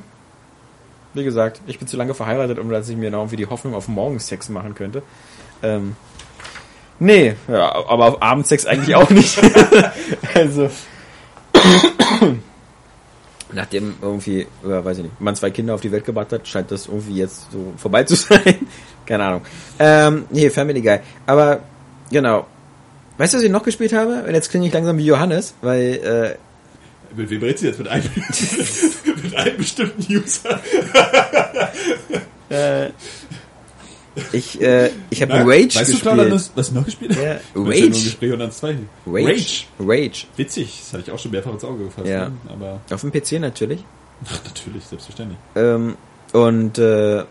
Wie 1.15 1.25
gesagt, 1.25 1.61
ich 1.67 1.79
bin 1.79 1.89
zu 1.89 1.97
lange 1.97 2.15
verheiratet, 2.15 2.59
um 2.59 2.71
dass 2.71 2.89
ich 2.89 2.97
mir 2.97 3.11
noch 3.11 3.21
irgendwie 3.21 3.37
die 3.37 3.47
Hoffnung 3.47 3.75
auf 3.75 3.89
Morgensex 3.89 4.49
machen 4.49 4.75
könnte. 4.75 5.03
Ähm, 5.63 5.97
Nee, 6.99 7.35
ja, 7.49 7.75
aber 7.87 8.07
auf 8.07 8.23
Abendsex 8.23 8.67
eigentlich 8.67 8.95
auch 8.95 9.11
nicht. 9.11 9.41
also. 10.35 10.71
Nachdem 13.55 13.95
irgendwie, 14.03 14.47
oder 14.65 14.85
weiß 14.85 14.99
ich 14.99 15.05
nicht, 15.05 15.21
man 15.21 15.37
zwei 15.37 15.51
Kinder 15.51 15.75
auf 15.75 15.81
die 15.81 15.93
Welt 15.93 16.05
gebracht 16.05 16.33
hat, 16.33 16.47
scheint 16.49 16.71
das 16.71 16.87
irgendwie 16.87 17.17
jetzt 17.17 17.51
so 17.53 17.73
vorbei 17.77 18.05
zu 18.05 18.15
sein. 18.17 18.67
Keine 19.07 19.25
Ahnung. 19.25 19.43
Ähm, 19.79 20.25
nee, 20.31 20.51
Family 20.51 20.81
Guy. 20.81 20.99
Aber, 21.27 21.61
genau. 22.11 22.47
Weißt 23.17 23.33
du, 23.33 23.39
was 23.39 23.45
ich 23.45 23.51
noch 23.51 23.63
gespielt 23.63 23.93
habe? 23.93 24.25
Und 24.27 24.35
jetzt 24.35 24.51
klinge 24.51 24.67
ich 24.67 24.73
langsam 24.73 24.99
wie 24.99 25.07
Johannes, 25.07 25.55
weil, 25.63 26.37
äh, 27.13 27.17
Mit 27.17 27.31
wem 27.31 27.43
redest 27.43 27.63
du 27.63 27.67
jetzt? 27.69 27.79
Mit 27.79 27.89
einem, 27.89 28.05
mit 29.23 29.37
einem 29.37 29.57
bestimmten 29.57 30.13
User? 30.13 30.61
äh, 32.49 32.91
ich, 34.33 34.61
äh, 34.61 34.91
ich 35.11 35.23
habe 35.23 35.33
Rage 35.33 35.47
weißt 35.47 35.63
gespielt. 35.65 35.89
Weißt 35.89 35.95
du, 35.95 35.99
Claudia, 36.01 36.41
was 36.55 36.69
du 36.69 36.75
noch 36.75 36.85
gespielt 36.85 37.17
Ja, 37.17 37.39
Rage. 37.55 38.51
Zwei. 38.51 38.77
Rage. 39.07 39.29
Rage. 39.29 39.65
Rage. 39.81 40.27
Witzig, 40.37 40.79
das 40.81 40.93
hatte 40.93 41.03
ich 41.07 41.11
auch 41.11 41.19
schon 41.19 41.31
mehrfach 41.33 41.53
ins 41.53 41.65
Auge 41.65 41.85
gefasst. 41.85 42.07
Ja. 42.07 42.29
Ne? 42.29 42.37
Aber 42.49 42.81
Auf 42.91 43.01
dem 43.01 43.13
PC 43.13 43.41
natürlich. 43.41 43.85
Ach, 44.27 44.41
natürlich, 44.45 44.85
selbstverständlich. 44.85 45.39
Ähm, 45.57 45.97
und 46.33 46.79
äh, 46.79 47.25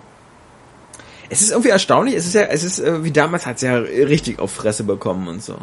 es 1.30 1.42
ist 1.42 1.52
irgendwie 1.52 1.70
erstaunlich, 1.70 2.16
es 2.16 2.26
ist 2.26 2.36
ja, 2.36 2.44
es 2.44 2.64
ist, 2.64 2.80
äh, 2.80 3.04
wie 3.04 3.12
damals 3.12 3.46
hat 3.46 3.56
es 3.56 3.62
ja 3.62 3.76
richtig 3.78 4.40
auf 4.40 4.52
Fresse 4.52 4.84
bekommen 4.84 5.28
und 5.28 5.44
so. 5.44 5.58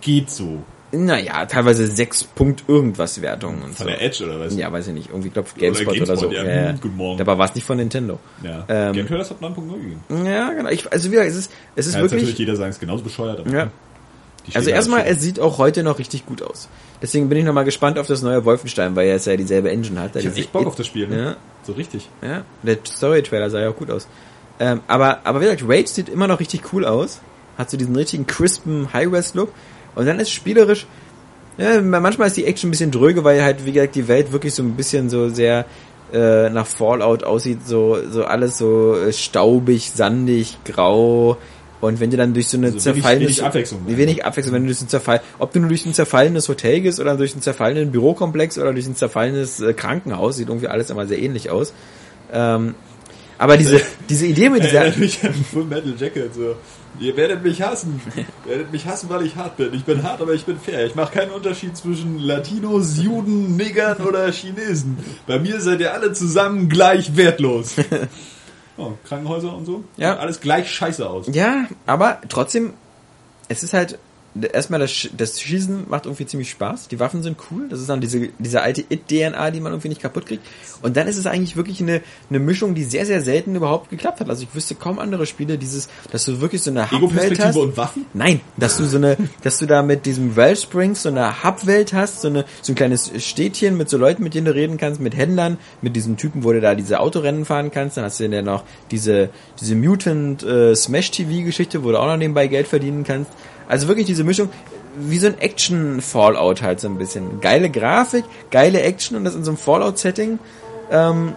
Geht 0.00 0.30
so. 0.30 0.62
Naja, 0.96 1.46
teilweise 1.46 1.86
6 1.86 2.24
Punkt 2.24 2.64
irgendwas 2.68 3.20
Wertungen 3.20 3.62
und 3.62 3.74
von 3.74 3.84
so. 3.84 3.84
der 3.86 4.02
Edge 4.02 4.24
oder 4.24 4.40
was? 4.40 4.56
Ja, 4.56 4.72
weiß 4.72 4.88
ich 4.88 4.94
nicht. 4.94 5.08
Irgendwie, 5.10 5.30
glaube 5.30 5.48
Gamespot 5.58 5.88
oder, 5.88 6.06
Gamespot, 6.06 6.18
so. 6.18 6.32
Ja, 6.32 6.44
ja, 6.44 6.72
Guten 6.72 6.96
Morgen. 6.96 7.18
Dabei 7.18 7.36
war 7.38 7.46
es 7.46 7.54
nicht 7.54 7.66
von 7.66 7.76
Nintendo. 7.76 8.18
Ja. 8.42 8.64
Ähm, 8.68 8.92
Game 8.92 9.06
Trailers 9.08 9.30
hat 9.30 9.40
9.0 9.40 9.72
gegeben. 9.80 10.26
Ja, 10.26 10.52
genau. 10.52 10.70
Ich, 10.70 10.90
also 10.92 11.08
wie 11.08 11.12
gesagt, 11.12 11.30
es 11.30 11.36
ist, 11.36 11.52
es 11.76 11.86
ist 11.86 11.94
jetzt 11.94 12.02
wirklich... 12.02 12.22
natürlich 12.22 12.38
jeder 12.38 12.56
sagen, 12.56 12.70
es 12.70 12.76
ist 12.76 12.80
genauso 12.80 13.02
bescheuert. 13.04 13.40
Aber 13.40 13.50
Ja. 13.50 13.70
stehen 14.48 14.56
Also 14.56 14.70
erstmal, 14.70 15.04
es 15.06 15.20
sieht 15.20 15.40
auch 15.40 15.58
heute 15.58 15.82
noch 15.82 15.98
richtig 15.98 16.26
gut 16.26 16.42
aus. 16.42 16.68
Deswegen 17.02 17.28
bin 17.28 17.38
ich 17.38 17.44
nochmal 17.44 17.64
gespannt 17.64 17.98
auf 17.98 18.06
das 18.06 18.22
neue 18.22 18.44
Wolfenstein, 18.44 18.94
weil 18.96 19.06
er 19.06 19.14
jetzt 19.14 19.26
ja 19.26 19.36
dieselbe 19.36 19.70
Engine 19.70 20.00
hat. 20.00 20.16
Ich 20.16 20.26
hab 20.26 20.36
echt 20.36 20.52
Bock 20.52 20.66
auf 20.66 20.74
das 20.74 20.86
Spiel. 20.86 21.08
Ne? 21.08 21.18
Ja, 21.22 21.36
So 21.62 21.72
richtig. 21.72 22.08
ja. 22.22 22.44
Der 22.62 22.78
Story-Trailer 22.86 23.50
sah 23.50 23.60
ja 23.60 23.70
auch 23.70 23.76
gut 23.76 23.90
aus. 23.90 24.06
Ähm, 24.60 24.80
aber, 24.86 25.20
aber 25.24 25.40
wie 25.40 25.44
gesagt, 25.44 25.64
Rage 25.66 25.88
sieht 25.88 26.08
immer 26.08 26.28
noch 26.28 26.40
richtig 26.40 26.72
cool 26.72 26.84
aus. 26.84 27.20
Hat 27.58 27.70
so 27.70 27.76
diesen 27.76 27.94
richtigen 27.96 28.26
crispen 28.26 28.92
High-Res-Look. 28.92 29.52
Und 29.94 30.06
dann 30.06 30.18
ist 30.18 30.30
spielerisch, 30.30 30.86
ja, 31.56 31.80
manchmal 31.80 32.26
ist 32.26 32.36
die 32.36 32.46
Action 32.46 32.68
ein 32.68 32.70
bisschen 32.72 32.90
dröge, 32.90 33.22
weil 33.22 33.42
halt, 33.42 33.64
wie 33.64 33.72
gesagt, 33.72 33.94
die 33.94 34.08
Welt 34.08 34.32
wirklich 34.32 34.54
so 34.54 34.62
ein 34.62 34.74
bisschen 34.74 35.08
so 35.08 35.28
sehr 35.28 35.66
äh, 36.12 36.50
nach 36.50 36.66
Fallout 36.66 37.24
aussieht, 37.24 37.66
so, 37.66 37.98
so 38.10 38.24
alles 38.24 38.58
so 38.58 38.96
äh, 38.96 39.12
staubig, 39.12 39.90
sandig, 39.90 40.58
grau. 40.64 41.36
Und 41.80 42.00
wenn 42.00 42.10
du 42.10 42.16
dann 42.16 42.34
durch 42.34 42.48
so 42.48 42.56
eine 42.56 42.68
Also 42.68 42.78
zerfallene 42.78 43.26
wenig 43.26 43.44
Abwechslung. 43.44 43.80
wenig 43.86 44.24
Abwechslung, 44.24 44.54
wenn 44.54 44.62
du 44.62 44.68
durch 44.68 44.80
ein 44.80 44.88
Zerfall, 44.88 45.20
ob 45.38 45.52
du 45.52 45.60
nur 45.60 45.68
durch 45.68 45.84
ein 45.84 45.92
zerfallenes 45.92 46.48
Hotel 46.48 46.80
gehst 46.80 46.98
oder 46.98 47.16
durch 47.16 47.32
einen 47.32 47.42
zerfallenen 47.42 47.92
Bürokomplex 47.92 48.58
oder 48.58 48.72
durch 48.72 48.86
ein 48.86 48.96
zerfallenes 48.96 49.60
äh, 49.60 49.74
Krankenhaus, 49.74 50.36
sieht 50.36 50.48
irgendwie 50.48 50.68
alles 50.68 50.90
immer 50.90 51.06
sehr 51.06 51.18
ähnlich 51.18 51.50
aus. 51.50 51.72
Ähm, 52.32 52.74
aber 53.36 53.56
diese 53.56 53.80
diese 54.08 54.26
Idee 54.26 54.48
mit 54.48 54.64
dieser 54.64 54.90
Full 55.52 55.64
Metal 55.64 55.94
Jacket. 55.98 56.34
So. 56.34 56.54
Ihr 57.00 57.16
werdet 57.16 57.42
mich 57.42 57.60
hassen. 57.60 58.00
Ihr 58.16 58.50
werdet 58.50 58.72
mich 58.72 58.86
hassen, 58.86 59.08
weil 59.08 59.26
ich 59.26 59.36
hart 59.36 59.56
bin. 59.56 59.74
Ich 59.74 59.84
bin 59.84 60.02
hart, 60.02 60.20
aber 60.20 60.32
ich 60.32 60.44
bin 60.44 60.58
fair. 60.58 60.86
Ich 60.86 60.94
mache 60.94 61.12
keinen 61.12 61.32
Unterschied 61.32 61.76
zwischen 61.76 62.18
Latinos, 62.18 62.98
Juden, 62.98 63.56
Niggern 63.56 63.98
oder 63.98 64.30
Chinesen. 64.30 64.98
Bei 65.26 65.38
mir 65.38 65.60
seid 65.60 65.80
ihr 65.80 65.92
alle 65.92 66.12
zusammen 66.12 66.68
gleich 66.68 67.16
wertlos. 67.16 67.76
Oh, 68.76 68.94
Krankenhäuser 69.06 69.54
und 69.54 69.66
so. 69.66 69.84
Ja. 69.96 70.14
Sieht 70.14 70.20
Alles 70.20 70.40
gleich 70.40 70.68
scheiße 70.68 71.08
aus. 71.08 71.28
Ja, 71.32 71.66
aber 71.86 72.18
trotzdem, 72.28 72.72
es 73.46 73.62
ist 73.62 73.72
halt, 73.72 74.00
erstmal 74.52 74.80
das, 74.80 75.08
das 75.16 75.40
Schießen 75.40 75.84
macht 75.88 76.06
irgendwie 76.06 76.26
ziemlich 76.26 76.50
Spaß. 76.50 76.88
Die 76.88 76.98
Waffen 76.98 77.22
sind 77.22 77.36
cool. 77.50 77.68
Das 77.68 77.80
ist 77.80 77.88
dann 77.88 78.00
diese, 78.00 78.28
diese 78.38 78.62
alte 78.62 78.82
It-DNA, 78.88 79.50
die 79.50 79.60
man 79.60 79.72
irgendwie 79.72 79.88
nicht 79.88 80.00
kaputt 80.00 80.26
kriegt. 80.26 80.44
Und 80.82 80.96
dann 80.96 81.06
ist 81.06 81.16
es 81.16 81.26
eigentlich 81.26 81.56
wirklich 81.56 81.80
eine, 81.80 82.00
eine 82.30 82.40
Mischung, 82.40 82.74
die 82.74 82.84
sehr, 82.84 83.06
sehr 83.06 83.20
selten 83.20 83.54
überhaupt 83.54 83.90
geklappt 83.90 84.20
hat. 84.20 84.28
Also 84.28 84.42
ich 84.42 84.54
wüsste 84.54 84.74
kaum 84.74 84.98
andere 84.98 85.26
Spiele, 85.26 85.56
dieses, 85.56 85.88
dass 86.10 86.24
du 86.24 86.40
wirklich 86.40 86.62
so 86.62 86.70
eine 86.70 86.90
Hubwelt 86.90 87.38
hast. 87.38 87.56
und 87.56 87.76
Waffen? 87.76 88.06
Nein, 88.12 88.40
dass 88.56 88.76
du 88.76 88.84
so 88.84 88.96
eine, 88.96 89.16
dass 89.42 89.58
du 89.58 89.66
da 89.66 89.82
mit 89.82 90.04
diesem 90.04 90.34
Wellsprings 90.36 91.02
so 91.02 91.08
eine 91.10 91.44
Hubwelt 91.44 91.92
hast, 91.92 92.22
so 92.22 92.28
eine, 92.28 92.44
so 92.60 92.72
ein 92.72 92.76
kleines 92.76 93.12
Städtchen 93.18 93.76
mit 93.76 93.88
so 93.88 93.96
Leuten, 93.96 94.22
mit 94.22 94.34
denen 94.34 94.46
du 94.46 94.54
reden 94.54 94.76
kannst, 94.76 95.00
mit 95.00 95.16
Händlern, 95.16 95.58
mit 95.80 95.94
diesem 95.94 96.16
Typen, 96.16 96.42
wo 96.42 96.52
du 96.52 96.60
da 96.60 96.74
diese 96.74 97.00
Autorennen 97.00 97.44
fahren 97.44 97.70
kannst, 97.70 97.96
dann 97.96 98.04
hast 98.04 98.18
du 98.18 98.24
ja 98.24 98.42
noch 98.42 98.64
diese, 98.90 99.30
diese 99.60 99.76
Mutant 99.76 100.42
äh, 100.42 100.74
Smash 100.74 101.12
TV 101.12 101.44
Geschichte, 101.44 101.84
wo 101.84 101.92
du 101.92 101.98
auch 101.98 102.06
noch 102.06 102.16
nebenbei 102.16 102.48
Geld 102.48 102.66
verdienen 102.66 103.04
kannst. 103.04 103.30
Also 103.68 103.88
wirklich 103.88 104.06
diese 104.06 104.24
Mischung, 104.24 104.48
wie 104.96 105.18
so 105.18 105.26
ein 105.26 105.38
Action 105.38 106.00
Fallout 106.00 106.62
halt 106.62 106.80
so 106.80 106.88
ein 106.88 106.98
bisschen. 106.98 107.40
Geile 107.40 107.70
Grafik, 107.70 108.24
geile 108.50 108.82
Action 108.82 109.16
und 109.16 109.24
das 109.24 109.34
in 109.34 109.44
so 109.44 109.50
einem 109.50 109.58
Fallout 109.58 109.98
Setting. 109.98 110.38
Ähm, 110.90 111.34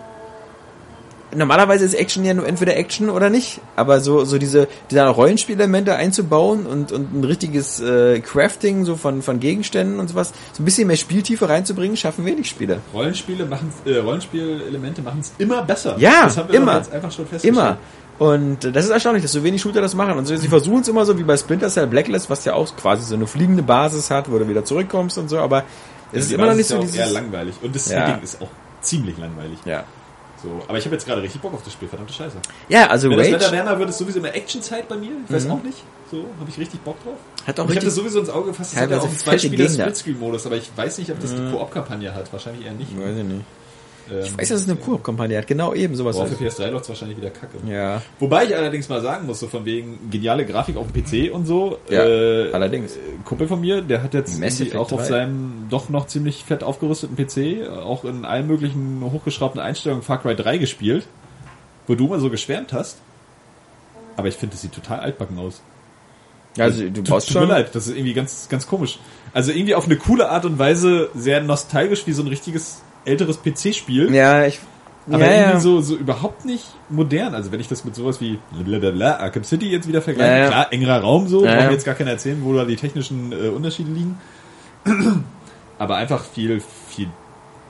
normalerweise 1.36 1.86
ist 1.86 1.94
Action 1.94 2.24
ja 2.24 2.34
nur 2.34 2.48
entweder 2.48 2.76
Action 2.78 3.10
oder 3.10 3.30
nicht, 3.30 3.60
aber 3.76 4.00
so 4.00 4.26
so 4.26 4.38
diese 4.38 4.68
diese 4.90 5.06
Rollenspielelemente 5.08 5.96
einzubauen 5.96 6.66
und 6.66 6.92
und 6.92 7.14
ein 7.14 7.24
richtiges 7.24 7.80
äh, 7.80 8.20
Crafting 8.20 8.86
so 8.86 8.96
von 8.96 9.22
von 9.22 9.40
Gegenständen 9.40 10.00
und 10.00 10.10
sowas, 10.10 10.34
so 10.54 10.62
ein 10.62 10.66
bisschen 10.66 10.88
mehr 10.88 10.98
Spieltiefe 10.98 11.50
reinzubringen, 11.50 11.98
schaffen 11.98 12.26
wenig 12.26 12.48
Spiele. 12.50 12.80
Rollenspiele 12.94 13.46
machen 13.46 13.72
äh, 13.86 13.98
Rollenspielelemente 13.98 15.02
machen 15.02 15.20
es 15.22 15.34
immer 15.38 15.64
besser. 15.64 15.96
Ja, 16.00 16.24
das 16.24 16.38
haben 16.38 16.50
wir 16.50 16.56
immer. 16.56 16.78
einfach 16.78 17.12
schon 17.12 17.26
festgestellt. 17.28 17.46
Immer. 17.46 17.78
Und 18.20 18.64
das 18.76 18.86
ist 18.86 18.92
erstaunlich, 18.92 19.24
dass 19.24 19.32
so 19.32 19.44
wenig 19.44 19.62
Shooter 19.62 19.82
das 19.82 19.94
machen. 19.94 20.18
Und 20.18 20.26
so, 20.26 20.36
sie 20.36 20.48
versuchen 20.48 20.82
es 20.82 20.88
immer 20.88 21.06
so 21.06 21.18
wie 21.20 21.24
bei 21.24 21.38
Splinter 21.38 21.70
Cell 21.70 21.88
Blacklist, 21.88 22.30
was 22.30 22.46
ja 22.46 22.54
auch 22.54 22.76
quasi 22.76 23.04
so 23.04 23.16
eine 23.16 23.28
fliegende 23.28 23.62
Basis 23.62 24.10
hat, 24.10 24.32
wo 24.32 24.40
du 24.40 24.48
wieder 24.48 24.66
zurückkommst 24.66 25.18
und 25.20 25.30
so, 25.30 25.38
aber 25.40 25.66
es 26.12 26.26
ist 26.26 26.32
immer 26.32 26.44
noch 26.44 26.54
Basis 26.54 26.70
nicht 26.72 26.80
so 26.80 26.82
dieses 26.82 26.96
eher 26.96 27.12
langweilig 27.12 27.56
und 27.62 27.76
das 27.76 27.90
Ja. 27.90 28.08
Setting 28.08 28.24
ist 28.24 28.42
auch 28.42 28.50
ziemlich 28.82 29.18
langweilig. 29.18 29.60
Ja. 29.66 29.84
So, 30.42 30.50
aber 30.68 30.78
ich 30.78 30.86
habe 30.86 30.96
jetzt 30.96 31.06
gerade 31.06 31.22
richtig 31.22 31.42
Bock 31.42 31.54
auf 31.54 31.64
das 31.64 31.74
Spiel, 31.74 31.88
verdammte 31.88 32.14
Scheiße. 32.14 32.38
Ja, 32.70 32.88
also 32.88 33.10
Wenn 33.10 33.18
das 33.18 33.28
Rage 33.28 33.36
Wetter 33.36 33.52
wärmer 33.52 33.80
wird, 33.80 33.90
ist 33.90 33.98
sowieso 33.98 34.20
immer 34.20 34.34
Actionzeit 34.34 34.88
bei 34.88 34.96
mir. 34.96 35.12
Ich 35.28 35.34
weiß 35.34 35.50
auch 35.50 35.64
nicht. 35.64 35.84
So, 36.12 36.26
habe 36.40 36.50
ich 36.50 36.58
richtig 36.58 36.82
Bock 36.82 37.04
drauf. 37.04 37.16
hat 37.46 37.60
auch 37.60 37.66
Und 37.66 37.72
ich 37.72 37.78
habe 37.78 37.86
das 37.86 37.96
sowieso 37.96 38.20
ins 38.20 38.30
Auge 38.30 38.48
gefasst. 38.52 38.74
Das 38.74 38.82
hat 38.82 38.92
ja 38.92 39.00
auch 39.00 39.04
einen 39.04 39.12
fette 39.12 39.24
Zweispieler 39.24 39.68
Gegner. 39.68 39.84
Splitscreen-Modus, 39.86 40.46
aber 40.46 40.56
ich 40.58 40.72
weiß 40.76 41.00
nicht, 41.00 41.12
ob 41.12 41.20
das 41.20 41.36
die 41.36 41.52
Koop-Kampagne 41.52 42.14
hat. 42.14 42.32
Wahrscheinlich 42.32 42.66
eher 42.66 42.74
nicht. 42.74 42.98
Weiß 42.98 43.18
ich 43.18 43.24
nicht. 43.24 43.42
Ähm, 44.12 44.20
Ich 44.24 44.38
weiß, 44.38 44.50
dass 44.50 44.62
es 44.62 44.70
eine 44.70 44.78
Koop-Kampagne 44.78 45.38
hat. 45.38 45.48
Genau 45.48 45.74
eben 45.74 45.96
sowas. 45.96 46.16
Boah, 46.18 46.28
für 46.28 46.36
PS3 46.44 46.70
läuft 46.70 46.88
wahrscheinlich 46.90 47.18
wieder 47.18 47.30
kacke. 47.30 47.58
Ja, 47.68 48.02
Wobei 48.20 48.46
ich 48.46 48.56
allerdings 48.56 48.88
mal 48.90 49.02
sagen 49.02 49.26
muss, 49.28 49.40
so 49.40 49.48
von 49.48 49.66
wegen 49.66 50.10
geniale 50.10 50.46
Grafik 50.46 50.78
auf 50.78 50.88
dem 50.92 51.04
PC 51.04 51.34
und 51.34 51.46
so. 51.46 51.78
Ja, 51.90 52.04
äh, 52.06 52.52
allerdings. 52.54 52.96
äh, 52.96 53.00
Kumpel 53.26 53.48
von 53.48 53.60
mir, 53.62 53.82
der 53.82 54.04
hat 54.04 54.14
jetzt 54.14 54.42
auch 54.76 54.92
auf 54.92 55.02
3. 55.02 55.04
seinem 55.08 55.68
doch 55.70 55.90
noch 55.90 56.08
ziemlich 56.08 56.44
fett 56.44 56.64
aufgerüsteten 56.64 57.16
PC 57.16 57.38
äh, 57.38 57.68
auch 57.68 58.06
in 58.06 58.26
allen 58.26 58.48
möglichen 58.48 59.02
hochgeschraubten 59.12 59.62
Einstellungen 59.62 60.04
Far 60.04 60.22
Cry 60.22 60.36
3 60.36 60.58
gespielt, 60.58 61.08
wo 61.88 61.96
du 61.96 62.08
mal 62.08 62.20
so 62.20 62.30
geschwärmt 62.30 62.74
hast. 62.74 62.98
Aber 64.16 64.28
ich 64.28 64.36
finde, 64.36 64.54
das 64.54 64.62
sieht 64.62 64.74
total 64.74 65.00
altbacken 65.00 65.38
aus. 65.38 65.62
also 66.58 66.82
du 66.84 66.92
Tut- 66.92 67.08
brauchst 67.10 67.28
tut 67.28 67.36
mir 67.36 67.42
schon... 67.42 67.50
leid, 67.50 67.76
das 67.76 67.88
ist 67.88 67.96
irgendwie 67.96 68.14
ganz, 68.16 68.48
ganz 68.50 68.66
komisch. 68.68 68.98
Also 69.34 69.52
irgendwie 69.52 69.76
auf 69.76 69.86
eine 69.86 69.98
coole 69.98 70.30
Art 70.30 70.46
und 70.46 70.58
Weise 70.58 71.10
sehr 71.14 71.42
nostalgisch 71.44 72.08
wie 72.08 72.14
so 72.14 72.24
ein 72.24 72.28
richtiges 72.28 72.82
älteres 73.06 73.40
PC-Spiel. 73.42 74.14
Ja, 74.14 74.46
ich... 74.46 74.60
Aber 75.10 75.20
ja, 75.20 75.32
irgendwie 75.32 75.52
ja. 75.54 75.60
so, 75.62 75.80
so 75.80 75.96
überhaupt 75.96 76.44
nicht 76.44 76.66
modern. 76.90 77.34
Also 77.34 77.54
wenn 77.54 77.62
ich 77.62 77.70
das 77.70 77.86
mit 77.86 77.96
sowas 77.96 78.20
wie 78.20 78.40
blablabla, 78.52 79.18
Arkham 79.20 79.46
City 79.46 79.70
jetzt 79.70 79.88
wieder 79.88 80.02
vergleiche, 80.02 80.38
Ja, 80.44 80.48
klar, 80.48 80.74
engerer 80.74 81.00
Raum 81.00 81.30
so, 81.30 81.46
Ja, 81.46 81.56
mir 81.56 81.72
jetzt 81.72 81.86
gar 81.86 81.96
keiner 81.96 82.12
erzählen, 82.12 82.42
wo 82.44 82.54
da 82.54 82.66
die 82.66 82.76
technischen 82.76 83.32
äh, 83.32 83.48
Unterschiede 83.48 83.92
liegen. 83.92 84.20
Aber 85.80 85.96
einfach 85.96 86.26
viel, 86.26 86.62
viel 86.90 87.08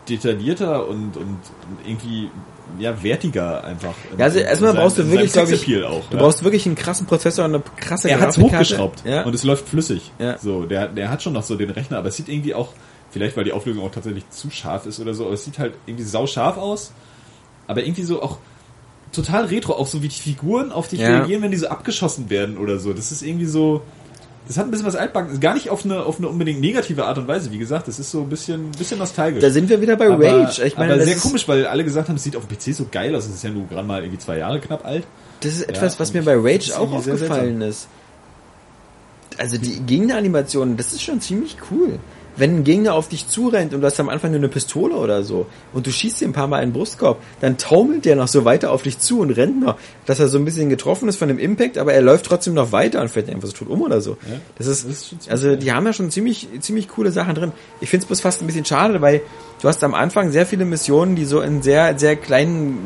detaillierter 0.10 0.88
und, 0.88 1.16
und, 1.18 1.18
und 1.18 1.40
irgendwie 1.86 2.32
ja 2.80 3.02
wertiger 3.04 3.64
einfach. 3.64 3.94
Ja, 4.18 4.26
also 4.26 4.40
erstmal 4.40 4.72
seinem- 4.72 4.82
brauchst 4.82 4.98
du 4.98 5.12
wirklich, 5.12 5.34
glaube 5.34 5.54
ich, 5.54 5.84
auch. 5.84 6.06
du 6.10 6.18
ja. 6.18 6.24
brauchst 6.24 6.44
wirklich 6.44 6.66
einen 6.66 6.76
krassen 6.76 7.08
Prozessor 7.08 7.46
und 7.46 7.56
eine 7.56 7.64
krasse 7.78 8.10
er 8.10 8.20
hat's 8.20 8.38
hochgeschraubt 8.38 9.04
Ja. 9.06 9.24
und 9.24 9.34
es 9.34 9.44
läuft 9.44 9.68
flüssig. 9.70 10.12
Ja. 10.20 10.38
So, 10.38 10.66
der, 10.66 10.88
der 10.88 11.10
hat 11.10 11.24
schon 11.24 11.34
noch 11.34 11.44
so 11.44 11.56
den 11.56 11.70
Rechner, 11.70 11.98
aber 11.98 12.10
es 12.10 12.16
sieht 12.16 12.30
irgendwie 12.30 12.54
auch, 12.54 12.74
vielleicht 13.18 13.36
weil 13.38 13.44
die 13.44 13.52
Auflösung 13.54 13.84
auch 13.84 13.92
tatsächlich 13.92 14.30
zu 14.30 14.50
scharf 14.52 14.86
ist 14.86 15.00
oder 15.00 15.14
so, 15.14 15.26
aber 15.26 15.34
es 15.34 15.44
sieht 15.44 15.58
halt 15.58 15.74
irgendwie 15.86 16.06
sau 16.06 16.28
scharf 16.28 16.58
aus, 16.58 16.92
aber 17.66 17.84
irgendwie 17.84 18.04
so 18.04 18.22
auch 18.22 18.38
total 19.12 19.46
retro, 19.46 19.74
auch 19.74 19.88
so 19.88 20.04
wie 20.04 20.08
die 20.08 20.20
Figuren 20.20 20.72
auf 20.72 20.88
dich 20.88 21.00
Ja. 21.00 21.18
reagieren, 21.18 21.42
wenn 21.42 21.52
die 21.52 21.58
so 21.58 21.68
abgeschossen 21.68 22.30
werden 22.30 22.58
oder 22.58 22.78
so. 22.78 22.94
Das 22.94 23.12
ist 23.12 23.24
irgendwie 23.24 23.46
so, 23.46 23.82
das 24.48 24.58
hat 24.58 24.66
ein 24.66 24.72
bisschen 24.72 24.86
was 24.86 24.96
altbacken, 24.96 25.40
gar 25.40 25.56
nicht 25.56 25.70
auf 25.70 25.84
eine, 25.84 26.04
auf 26.04 26.20
eine 26.20 26.28
unbedingt 26.28 26.62
negative 26.62 27.06
Art 27.06 27.18
und 27.18 27.28
Weise, 27.28 27.52
wie 27.52 27.58
gesagt, 27.58 27.88
das 27.88 28.00
ist 28.00 28.12
so 28.12 28.22
ein 28.22 28.30
bisschen, 28.30 28.72
bisschen 28.72 29.00
nostalgisch. 29.00 29.42
Da 29.42 29.50
sind 29.50 29.70
wir 29.70 29.82
wieder 29.82 29.96
bei 29.96 30.12
aber, 30.12 30.24
Rage. 30.26 30.66
Ich 30.66 30.78
meine, 30.78 30.94
aber 30.94 31.04
sehr 31.04 31.16
komisch, 31.16 31.48
weil 31.48 31.66
alle 31.66 31.84
gesagt 31.84 32.10
haben, 32.10 32.18
es 32.18 32.24
sieht 32.24 32.36
auf 32.36 32.46
dem 32.48 32.56
PC 32.56 32.76
so 32.76 32.86
geil 32.92 33.16
aus, 33.16 33.26
es 33.26 33.36
ist 33.36 33.44
ja 33.44 33.50
nur 33.50 33.66
gerade 33.68 33.88
mal 33.88 34.02
irgendwie 34.04 34.20
zwei 34.20 34.38
Jahre 34.38 34.60
knapp 34.60 34.86
alt. 34.86 35.06
Das 35.40 35.54
ist 35.54 35.64
etwas, 35.64 35.94
Ja, 35.94 36.00
was 36.00 36.14
mir 36.14 36.24
bei 36.24 36.36
Rage 36.36 36.78
auch 36.78 36.92
aufgefallen 36.92 37.62
ist. 37.62 37.88
Also 39.38 39.58
die 39.58 39.80
Gegneranimationen, 39.82 40.78
das 40.78 40.94
ist 40.94 41.04
schon 41.04 41.22
ziemlich 41.22 41.58
cool. 41.72 42.00
Wenn 42.38 42.58
ein 42.58 42.64
Gegner 42.64 42.94
auf 42.94 43.10
dich 43.10 43.28
zurennt 43.28 43.74
und 43.74 43.82
du 43.82 43.88
hast 43.88 44.00
am 44.00 44.10
Anfang 44.10 44.32
nur 44.32 44.40
eine 44.40 44.48
Pistole 44.48 44.96
oder 44.96 45.24
so 45.24 45.48
und 45.74 45.88
du 45.88 45.92
schießt 45.92 46.22
ihm 46.22 46.30
ein 46.30 46.34
paar 46.34 46.48
Mal 46.48 46.62
in 46.62 46.70
den 46.70 46.74
Brustkorb, 46.74 47.20
dann 47.42 47.58
taumelt 47.58 48.06
der 48.06 48.16
noch 48.16 48.28
so 48.28 48.46
weiter 48.46 48.72
auf 48.72 48.84
dich 48.84 49.00
zu 49.00 49.20
und 49.20 49.32
rennt 49.32 49.60
noch, 49.60 49.78
dass 50.06 50.20
er 50.20 50.28
so 50.28 50.38
ein 50.38 50.46
bisschen 50.46 50.70
getroffen 50.70 51.10
ist 51.10 51.18
von 51.18 51.28
dem 51.28 51.40
Impact, 51.40 51.78
aber 51.78 51.94
er 51.94 52.02
läuft 52.02 52.26
trotzdem 52.26 52.54
noch 52.54 52.72
weiter 52.72 53.02
und 53.02 53.10
fällt 53.10 53.30
einfach 53.30 53.48
so 53.48 53.54
tot 53.54 53.70
um 53.70 53.82
oder 53.82 54.02
so. 54.02 54.18
Ja, 54.30 54.40
das 54.58 54.68
ist, 54.68 54.88
das 54.88 55.12
ist 55.12 55.30
also 55.30 55.56
die 55.56 55.72
haben 55.72 55.86
ja 55.86 55.94
schon 55.94 56.12
ziemlich, 56.12 56.48
ziemlich 56.60 56.88
coole 56.88 57.12
Sachen 57.12 57.36
drin. 57.36 57.52
Ich 57.82 57.90
finde 57.90 58.04
es 58.04 58.08
bloß 58.08 58.22
fast 58.22 58.42
ein 58.42 58.48
bisschen 58.48 58.66
schade, 58.66 59.02
weil 59.02 59.22
du 59.62 59.68
hast 59.68 59.84
am 59.84 59.94
Anfang 59.94 60.32
sehr 60.32 60.46
viele 60.46 60.66
Missionen, 60.66 61.16
die 61.16 61.26
so 61.26 61.42
in 61.42 61.62
sehr, 61.62 61.98
sehr 61.98 62.16
kleinen 62.16 62.78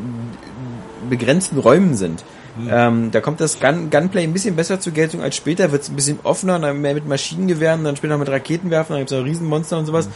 begrenzten 1.09 1.57
Räumen 1.57 1.95
sind. 1.95 2.23
Ähm, 2.69 3.11
da 3.11 3.21
kommt 3.21 3.39
das 3.39 3.59
Gun 3.59 3.89
Gunplay 3.89 4.23
ein 4.23 4.33
bisschen 4.33 4.55
besser 4.55 4.79
zur 4.79 4.93
Geltung 4.93 5.21
als 5.21 5.35
später, 5.35 5.71
wird 5.71 5.83
es 5.83 5.89
ein 5.89 5.95
bisschen 5.95 6.19
offener, 6.23 6.59
dann 6.59 6.81
mehr 6.81 6.93
mit 6.93 7.07
Maschinengewehren, 7.07 7.83
dann 7.83 7.95
später 7.95 8.17
mit 8.17 8.29
Raketenwerfern, 8.29 8.95
dann 8.95 9.05
gibt 9.05 9.11
es 9.11 9.23
Riesenmonster 9.23 9.77
und 9.77 9.85
sowas. 9.85 10.09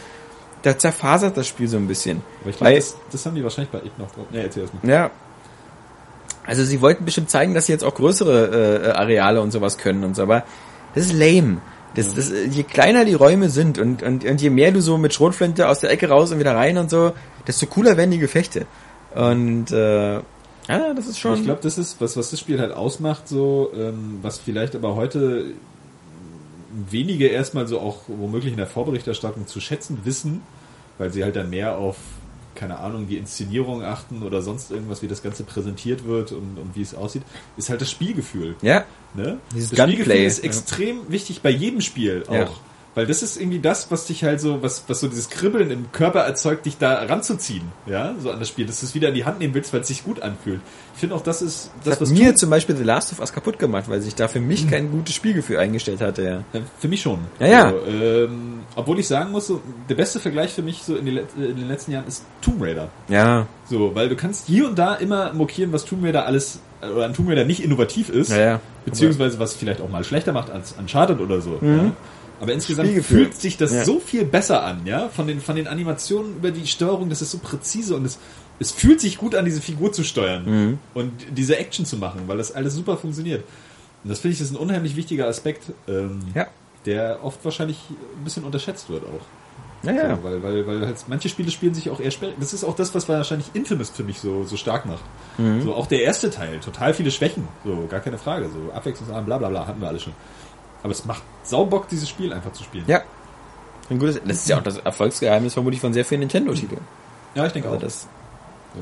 Da 0.62 0.76
zerfasert 0.76 1.36
das 1.36 1.46
Spiel 1.46 1.68
so 1.68 1.76
ein 1.76 1.86
bisschen. 1.86 2.22
Aber 2.40 2.50
ich 2.50 2.56
glaube, 2.56 2.74
das, 2.74 2.96
das 3.10 3.24
haben 3.24 3.36
die 3.36 3.42
wahrscheinlich 3.42 3.70
bei 3.70 3.78
It 3.78 3.98
noch 3.98 4.10
drauf. 4.10 4.26
Ne, 4.32 4.42
erzähl 4.42 4.62
erst 4.62 4.74
mal. 4.74 4.90
Ja. 4.90 5.10
Also 6.44 6.64
sie 6.64 6.80
wollten 6.80 7.04
bestimmt 7.04 7.30
zeigen, 7.30 7.54
dass 7.54 7.66
sie 7.66 7.72
jetzt 7.72 7.84
auch 7.84 7.94
größere 7.94 8.86
äh, 8.86 8.90
Areale 8.90 9.40
und 9.40 9.50
sowas 9.50 9.78
können 9.78 10.04
und 10.04 10.14
so, 10.14 10.22
aber 10.22 10.44
das 10.94 11.06
ist 11.06 11.12
lame. 11.12 11.58
Das, 11.94 12.14
das, 12.14 12.30
je 12.50 12.62
kleiner 12.62 13.06
die 13.06 13.14
Räume 13.14 13.48
sind 13.48 13.78
und, 13.78 14.02
und, 14.02 14.24
und 14.24 14.40
je 14.40 14.50
mehr 14.50 14.70
du 14.70 14.82
so 14.82 14.98
mit 14.98 15.14
Schrotflinte 15.14 15.66
aus 15.68 15.80
der 15.80 15.90
Ecke 15.90 16.08
raus 16.08 16.30
und 16.30 16.38
wieder 16.38 16.54
rein 16.54 16.76
und 16.76 16.90
so, 16.90 17.12
desto 17.46 17.66
cooler 17.66 17.96
werden 17.96 18.10
die 18.10 18.18
Gefechte. 18.18 18.66
Und 19.14 19.72
äh, 19.72 20.20
ja, 20.68 20.94
das 20.94 21.06
ist 21.06 21.18
schon. 21.18 21.34
Ich 21.36 21.44
glaube, 21.44 21.60
das 21.62 21.78
ist 21.78 22.00
was, 22.00 22.16
was 22.16 22.30
das 22.30 22.40
Spiel 22.40 22.58
halt 22.58 22.72
ausmacht, 22.72 23.28
so 23.28 23.70
ähm, 23.76 24.18
was 24.22 24.38
vielleicht 24.38 24.74
aber 24.74 24.96
heute 24.96 25.52
wenige 26.90 27.28
erstmal 27.28 27.66
so 27.66 27.80
auch 27.80 28.02
womöglich 28.06 28.52
in 28.52 28.58
der 28.58 28.66
Vorberichterstattung 28.66 29.46
zu 29.46 29.60
schätzen 29.60 30.00
wissen, 30.04 30.42
weil 30.98 31.12
sie 31.12 31.24
halt 31.24 31.36
dann 31.36 31.50
mehr 31.50 31.78
auf 31.78 31.96
keine 32.54 32.78
Ahnung 32.78 33.06
die 33.06 33.18
Inszenierung 33.18 33.82
achten 33.84 34.22
oder 34.22 34.40
sonst 34.40 34.70
irgendwas, 34.70 35.02
wie 35.02 35.08
das 35.08 35.22
Ganze 35.22 35.44
präsentiert 35.44 36.06
wird 36.06 36.32
und, 36.32 36.58
und 36.58 36.74
wie 36.74 36.80
es 36.80 36.94
aussieht, 36.94 37.22
ist 37.58 37.68
halt 37.68 37.82
das 37.82 37.90
Spielgefühl. 37.90 38.56
ja, 38.62 38.84
Ne? 39.16 39.38
Dieses 39.54 39.70
das 39.70 39.78
Gunplay, 39.78 39.94
Spielgefühl 39.94 40.26
ist 40.26 40.38
ja. 40.38 40.44
extrem 40.44 41.10
wichtig 41.10 41.40
bei 41.40 41.50
jedem 41.50 41.80
Spiel 41.80 42.24
auch. 42.28 42.34
Ja. 42.34 42.48
Weil 42.96 43.06
das 43.06 43.22
ist 43.22 43.38
irgendwie 43.38 43.58
das, 43.58 43.90
was 43.90 44.06
dich 44.06 44.24
halt 44.24 44.40
so, 44.40 44.62
was, 44.62 44.84
was 44.88 45.00
so 45.00 45.06
dieses 45.08 45.28
Kribbeln 45.28 45.70
im 45.70 45.92
Körper 45.92 46.20
erzeugt, 46.20 46.64
dich 46.64 46.78
da 46.78 46.94
ranzuziehen, 46.94 47.70
ja, 47.84 48.14
so 48.18 48.30
an 48.30 48.38
das 48.38 48.48
Spiel, 48.48 48.64
dass 48.64 48.80
du 48.80 48.86
es 48.86 48.94
wieder 48.94 49.10
in 49.10 49.14
die 49.14 49.26
Hand 49.26 49.38
nehmen 49.38 49.52
willst, 49.52 49.72
weil 49.74 49.82
es 49.82 49.88
sich 49.88 50.02
gut 50.02 50.22
anfühlt. 50.22 50.60
Ich 50.94 51.00
finde 51.00 51.14
auch, 51.14 51.20
das 51.20 51.42
ist 51.42 51.70
das 51.76 51.84
das, 51.84 51.94
hat 51.96 52.00
was 52.00 52.10
mir 52.10 52.34
zum 52.34 52.48
Beispiel 52.48 52.74
The 52.74 52.84
Last 52.84 53.12
of 53.12 53.20
Us 53.20 53.34
kaputt 53.34 53.58
gemacht, 53.58 53.84
weil 53.88 54.00
sich 54.00 54.14
da 54.14 54.28
für 54.28 54.40
mich 54.40 54.66
kein 54.70 54.90
gutes 54.90 55.14
Spielgefühl 55.14 55.58
eingestellt 55.58 56.00
hatte. 56.00 56.22
Ja. 56.22 56.58
Äh, 56.58 56.62
Für 56.78 56.88
mich 56.88 57.02
schon. 57.02 57.18
Ja, 57.38 57.46
ja. 57.46 57.64
Also, 57.66 57.80
ähm, 57.86 58.60
obwohl 58.76 58.98
ich 58.98 59.06
sagen 59.06 59.30
muss, 59.30 59.46
so, 59.46 59.60
der 59.90 59.94
beste 59.94 60.18
Vergleich 60.18 60.54
für 60.54 60.62
mich 60.62 60.82
so 60.82 60.96
in, 60.96 61.04
die, 61.04 61.18
äh, 61.18 61.24
in 61.36 61.56
den 61.56 61.68
letzten 61.68 61.92
Jahren 61.92 62.06
ist 62.06 62.24
Tomb 62.40 62.62
Raider. 62.62 62.88
Ja, 63.08 63.46
So, 63.68 63.94
weil 63.94 64.08
du 64.08 64.16
kannst 64.16 64.46
hier 64.46 64.66
und 64.66 64.78
da 64.78 64.94
immer 64.94 65.34
mokieren, 65.34 65.70
was 65.70 65.84
Tomb 65.84 66.02
Raider 66.02 66.24
alles, 66.24 66.60
äh, 66.80 66.86
oder 66.88 67.04
an 67.04 67.12
Tomb 67.12 67.28
Raider 67.28 67.44
nicht 67.44 67.62
innovativ 67.62 68.08
ist. 68.08 68.30
Ja, 68.30 68.38
ja. 68.38 68.60
Beziehungsweise 68.86 69.38
was 69.38 69.54
vielleicht 69.54 69.82
auch 69.82 69.90
mal 69.90 70.02
schlechter 70.02 70.32
macht 70.32 70.48
als 70.50 70.72
Uncharted 70.78 71.20
oder 71.20 71.42
so. 71.42 71.58
Ja. 71.60 71.92
Aber 72.40 72.52
insgesamt 72.52 72.90
fühlt 73.02 73.34
sich 73.34 73.56
das 73.56 73.72
Ja. 73.72 73.84
so 73.84 73.98
viel 74.00 74.24
besser 74.24 74.62
an, 74.62 74.82
ja, 74.86 75.08
von 75.08 75.26
den, 75.26 75.40
von 75.40 75.56
den 75.56 75.66
Animationen 75.66 76.36
über 76.36 76.50
die 76.50 76.66
Steuerung, 76.66 77.08
das 77.08 77.22
ist 77.22 77.30
so 77.30 77.38
präzise 77.38 77.96
und 77.96 78.04
es, 78.04 78.18
es 78.58 78.72
fühlt 78.72 79.00
sich 79.00 79.16
gut 79.18 79.34
an, 79.34 79.44
diese 79.46 79.60
Figur 79.62 79.92
zu 79.92 80.04
steuern 80.04 80.78
und 80.94 81.12
diese 81.30 81.56
Action 81.56 81.86
zu 81.86 81.96
machen, 81.96 82.22
weil 82.26 82.38
das 82.38 82.52
alles 82.52 82.74
super 82.74 82.96
funktioniert. 82.96 83.44
Und 84.04 84.10
das 84.10 84.20
finde 84.20 84.34
ich 84.34 84.40
ist 84.40 84.50
ein 84.52 84.56
unheimlich 84.56 84.96
wichtiger 84.96 85.26
Aspekt, 85.28 85.72
ähm, 85.88 86.20
Ja. 86.34 86.46
der 86.84 87.20
oft 87.24 87.44
wahrscheinlich 87.44 87.78
ein 88.18 88.24
bisschen 88.24 88.44
unterschätzt 88.44 88.88
wird 88.90 89.02
auch. 89.04 89.86
ja, 89.86 89.92
ja. 89.92 90.16
So, 90.16 90.22
weil, 90.24 90.42
weil, 90.42 90.66
weil 90.66 90.86
halt 90.86 90.96
manche 91.08 91.28
Spiele 91.28 91.50
spielen 91.50 91.74
sich 91.74 91.90
auch 91.90 92.00
eher 92.00 92.10
sperrig. 92.10 92.34
Das 92.38 92.52
ist 92.52 92.64
auch 92.64 92.76
das, 92.76 92.94
was 92.94 93.08
wahrscheinlich 93.08 93.48
Infamous 93.54 93.90
für 93.90 94.04
mich 94.04 94.20
so, 94.20 94.44
so 94.44 94.56
stark 94.56 94.84
macht. 94.86 95.04
Mhm. 95.38 95.62
So 95.62 95.74
auch 95.74 95.86
der 95.86 96.02
erste 96.02 96.30
Teil, 96.30 96.58
total 96.60 96.92
viele 96.94 97.10
Schwächen, 97.10 97.48
so 97.64 97.86
gar 97.90 98.00
keine 98.00 98.18
Frage, 98.18 98.48
so 98.48 98.72
abwechslungsarm, 98.72 99.24
bla 99.26 99.38
bla 99.38 99.48
bla, 99.48 99.66
hatten 99.66 99.80
wir 99.80 99.88
alle 99.88 100.00
schon. 100.00 100.12
Aber 100.86 100.92
es 100.92 101.04
macht 101.04 101.24
saubock, 101.42 101.88
dieses 101.88 102.08
Spiel 102.08 102.32
einfach 102.32 102.52
zu 102.52 102.62
spielen. 102.62 102.84
Ja. 102.86 103.02
Ein 103.90 103.98
gutes, 103.98 104.20
das 104.24 104.36
ist 104.36 104.48
ja 104.48 104.56
auch 104.58 104.62
das 104.62 104.78
Erfolgsgeheimnis 104.78 105.52
vermutlich 105.54 105.80
von 105.80 105.92
sehr 105.92 106.04
vielen 106.04 106.20
Nintendo-Titeln. 106.20 106.80
ja 107.34 107.44
ich 107.44 107.52
denke 107.52 107.66
Also 107.68 107.78
auch. 107.78 107.82
das, 107.82 108.02
So. 108.72 108.80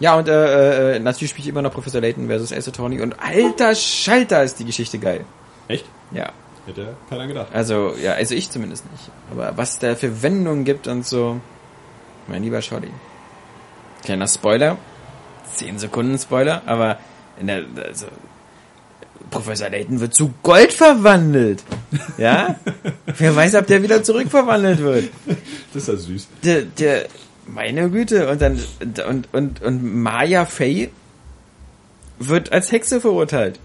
ja, 0.00 0.14
und 0.14 0.28
äh, 0.28 0.94
äh, 0.96 0.98
natürlich 0.98 1.28
spiele 1.28 1.42
ich 1.44 1.48
immer 1.50 1.60
noch 1.60 1.74
Professor 1.74 2.00
Layton 2.00 2.26
versus 2.28 2.54
Ace 2.54 2.68
Attorney 2.68 3.02
und 3.02 3.22
alter 3.22 3.74
Schalter 3.74 4.42
ist 4.42 4.58
die 4.60 4.64
Geschichte 4.64 4.98
geil. 4.98 5.26
Echt? 5.68 5.84
Ja. 6.10 6.32
Hätte 6.64 6.80
ja 6.80 6.88
keiner 7.10 7.26
gedacht. 7.26 7.48
Also, 7.52 7.92
ja, 8.02 8.12
also 8.12 8.34
ich 8.34 8.48
zumindest 8.48 8.90
nicht. 8.90 9.10
Aber 9.30 9.58
was 9.58 9.78
da 9.78 9.94
für 9.94 10.22
Wendungen 10.22 10.64
gibt 10.64 10.86
und 10.88 11.04
so, 11.04 11.38
mein 12.28 12.42
lieber 12.42 12.62
Scholli. 12.62 12.88
Kleiner 14.04 14.26
Spoiler. 14.26 14.78
10 15.54 15.78
Sekunden 15.80 16.16
Spoiler, 16.18 16.62
aber 16.64 16.96
in 17.38 17.48
der, 17.48 17.64
also, 17.86 18.06
Professor 19.30 19.68
Layton 19.68 20.00
wird 20.00 20.14
zu 20.14 20.32
Gold 20.42 20.72
verwandelt. 20.72 21.62
Ja? 22.16 22.56
Wer 23.18 23.36
weiß, 23.36 23.54
ob 23.56 23.66
der 23.66 23.82
wieder 23.82 24.02
zurückverwandelt 24.02 24.80
wird. 24.80 25.08
Das 25.72 25.82
ist 25.82 25.88
ja 25.88 25.96
süß. 25.96 26.28
Der, 26.44 26.62
der, 26.62 27.06
meine 27.46 27.90
Güte, 27.90 28.28
und 28.28 28.40
dann, 28.40 28.58
und, 29.08 29.28
und, 29.32 29.62
und 29.62 30.02
Maya 30.02 30.44
Fey 30.46 30.90
wird 32.18 32.52
als 32.52 32.72
Hexe 32.72 33.00
verurteilt. 33.00 33.58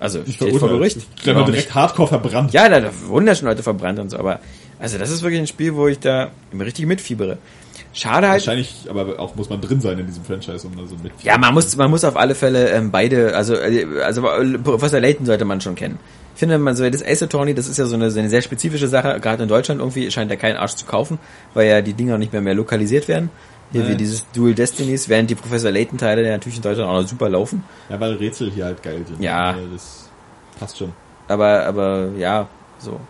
Also, 0.00 0.22
steht 0.24 0.56
vor 0.56 0.68
Gericht. 0.68 1.06
Der 1.26 1.34
Warum 1.34 1.48
wird 1.48 1.56
direkt 1.56 1.74
hardcore 1.74 2.08
verbrannt. 2.08 2.52
ja, 2.52 2.68
da 2.68 2.80
da 2.80 2.90
wunderschön 3.06 3.48
Leute 3.48 3.64
verbrannt 3.64 3.98
und 3.98 4.10
so, 4.10 4.18
aber 4.18 4.40
also 4.78 4.96
das 4.96 5.10
ist 5.10 5.22
wirklich 5.22 5.40
ein 5.40 5.46
Spiel, 5.48 5.74
wo 5.74 5.88
ich 5.88 5.98
da 5.98 6.30
immer 6.52 6.64
richtig 6.64 6.86
mitfiebere. 6.86 7.38
Schade 7.98 8.28
halt. 8.28 8.46
Wahrscheinlich, 8.46 8.86
aber 8.88 9.18
auch 9.18 9.34
muss 9.34 9.50
man 9.50 9.60
drin 9.60 9.80
sein 9.80 9.98
in 9.98 10.06
diesem 10.06 10.24
Franchise, 10.24 10.64
um 10.66 10.76
da 10.76 10.86
so 10.86 10.94
mit. 11.02 11.12
Ja, 11.22 11.36
man 11.36 11.52
muss 11.52 11.76
man 11.76 11.90
muss 11.90 12.04
auf 12.04 12.16
alle 12.16 12.36
Fälle 12.36 12.70
ähm, 12.70 12.92
beide, 12.92 13.34
also 13.34 13.54
äh, 13.54 13.86
also 14.04 14.26
äh, 14.28 14.58
Professor 14.58 15.00
Layton 15.00 15.26
sollte 15.26 15.44
man 15.44 15.60
schon 15.60 15.74
kennen. 15.74 15.98
Ich 16.34 16.38
finde, 16.38 16.56
man 16.58 16.76
so 16.76 16.88
das 16.88 17.04
Ace 17.04 17.24
Attorney, 17.24 17.54
das 17.54 17.66
ist 17.66 17.78
ja 17.78 17.86
so 17.86 17.96
eine, 17.96 18.12
so 18.12 18.20
eine 18.20 18.28
sehr 18.28 18.42
spezifische 18.42 18.86
Sache. 18.86 19.18
Gerade 19.20 19.42
in 19.42 19.48
Deutschland 19.48 19.80
irgendwie 19.80 20.08
scheint 20.12 20.30
er 20.30 20.36
keinen 20.36 20.56
Arsch 20.56 20.76
zu 20.76 20.86
kaufen, 20.86 21.18
weil 21.54 21.66
ja 21.66 21.82
die 21.82 21.94
Dinger 21.94 22.16
nicht 22.18 22.32
mehr 22.32 22.40
mehr 22.40 22.54
lokalisiert 22.54 23.08
werden. 23.08 23.30
Hier 23.72 23.82
Nee. 23.82 23.88
wie 23.90 23.96
dieses 23.96 24.24
Dual 24.32 24.54
Destinies, 24.54 25.08
während 25.08 25.28
die 25.28 25.34
Professor 25.34 25.70
Layton 25.72 25.98
Teile 25.98 26.24
ja 26.24 26.30
natürlich 26.30 26.56
in 26.56 26.62
Deutschland 26.62 26.88
auch 26.88 27.02
noch 27.02 27.08
super 27.08 27.28
laufen. 27.28 27.64
Ja, 27.90 27.98
weil 27.98 28.12
Rätsel 28.14 28.50
hier 28.52 28.66
halt 28.66 28.82
geil 28.82 29.02
sind. 29.06 29.20
Ja. 29.20 29.56
Das 29.72 30.08
passt 30.58 30.78
schon. 30.78 30.92
Aber, 31.26 31.66
aber 31.66 32.10
ja, 32.16 32.46
so. 32.78 33.00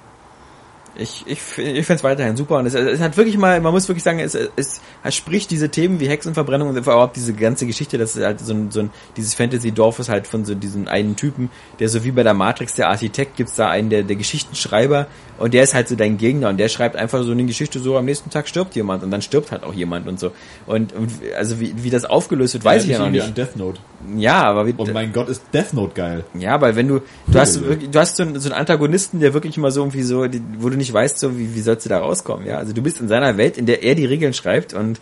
Ich, 0.96 1.24
ich, 1.26 1.38
ich 1.38 1.86
finde 1.86 1.94
es 1.94 2.04
weiterhin 2.04 2.36
super 2.36 2.56
und 2.56 2.66
es, 2.66 2.74
es 2.74 3.00
hat 3.00 3.16
wirklich 3.16 3.38
mal, 3.38 3.60
man 3.60 3.72
muss 3.72 3.88
wirklich 3.88 4.02
sagen, 4.02 4.18
es, 4.18 4.34
es, 4.34 4.80
es 5.04 5.14
spricht 5.14 5.50
diese 5.50 5.68
Themen 5.68 6.00
wie 6.00 6.08
Hexenverbrennung 6.08 6.68
und 6.68 6.76
überhaupt 6.76 7.16
diese 7.16 7.34
ganze 7.34 7.66
Geschichte, 7.66 7.98
dass 7.98 8.16
halt 8.16 8.40
so 8.40 8.52
ein, 8.52 8.70
so 8.70 8.80
ein 8.80 8.90
dieses 9.16 9.34
Fantasy-Dorf 9.34 9.98
ist 10.00 10.08
halt 10.08 10.26
von 10.26 10.44
so 10.44 10.54
diesem 10.54 10.88
einen 10.88 11.14
Typen, 11.14 11.50
der 11.78 11.88
so 11.88 12.02
wie 12.04 12.10
bei 12.10 12.22
der 12.24 12.34
Matrix, 12.34 12.74
der 12.74 12.88
Architekt, 12.88 13.36
gibt's 13.36 13.54
da 13.54 13.68
einen, 13.68 13.90
der, 13.90 14.02
der 14.02 14.16
Geschichtenschreiber 14.16 15.06
und 15.38 15.54
der 15.54 15.62
ist 15.62 15.74
halt 15.74 15.88
so 15.88 15.94
dein 15.94 16.18
Gegner 16.18 16.48
und 16.48 16.56
der 16.56 16.68
schreibt 16.68 16.96
einfach 16.96 17.22
so 17.22 17.30
eine 17.30 17.44
Geschichte, 17.44 17.78
so 17.78 17.96
am 17.96 18.04
nächsten 18.04 18.30
Tag 18.30 18.48
stirbt 18.48 18.74
jemand 18.74 19.04
und 19.04 19.10
dann 19.10 19.22
stirbt 19.22 19.52
halt 19.52 19.62
auch 19.62 19.74
jemand 19.74 20.08
und 20.08 20.18
so. 20.18 20.32
Und, 20.66 20.92
und 20.92 21.10
also 21.36 21.60
wie, 21.60 21.74
wie 21.84 21.90
das 21.90 22.04
aufgelöst 22.04 22.54
wird, 22.54 22.64
weiß 22.64 22.84
ich 22.84 22.90
ja 22.90 22.98
noch 22.98 23.10
nicht. 23.10 23.36
Death 23.36 23.56
Note. 23.56 23.80
Ja, 24.16 24.44
aber 24.44 24.66
wie, 24.66 24.72
Und 24.76 24.92
mein 24.92 25.12
Gott, 25.12 25.28
ist 25.28 25.42
Death 25.52 25.72
Note 25.74 25.92
geil. 25.94 26.24
ja, 26.34 26.60
weil 26.60 26.76
wenn 26.76 26.86
du, 26.86 27.00
du 27.26 27.38
hast 27.38 27.56
du 27.56 27.98
hast 27.98 28.16
so 28.16 28.22
einen, 28.22 28.38
so 28.38 28.48
einen 28.48 28.58
Antagonisten, 28.58 29.18
der 29.20 29.34
wirklich 29.34 29.56
immer 29.56 29.70
so 29.72 29.80
irgendwie 29.80 30.02
so, 30.02 30.24
wo 30.58 30.68
du 30.68 30.76
nicht 30.76 30.92
weißt, 30.92 31.18
so 31.18 31.36
wie, 31.36 31.54
wie 31.54 31.60
sollst 31.60 31.84
du 31.84 31.88
da 31.90 31.98
rauskommen, 31.98 32.46
ja? 32.46 32.58
Also 32.58 32.72
du 32.72 32.80
bist 32.80 33.00
in 33.00 33.08
seiner 33.08 33.36
Welt, 33.36 33.58
in 33.58 33.66
der 33.66 33.82
er 33.82 33.94
die 33.96 34.04
Regeln 34.06 34.34
schreibt 34.34 34.72
und 34.72 35.00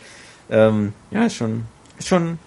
ähm, 0.50 0.94
ja, 1.10 1.26
ist 1.26 1.34
schon, 1.36 1.64
ist 1.98 2.08
schon. 2.08 2.38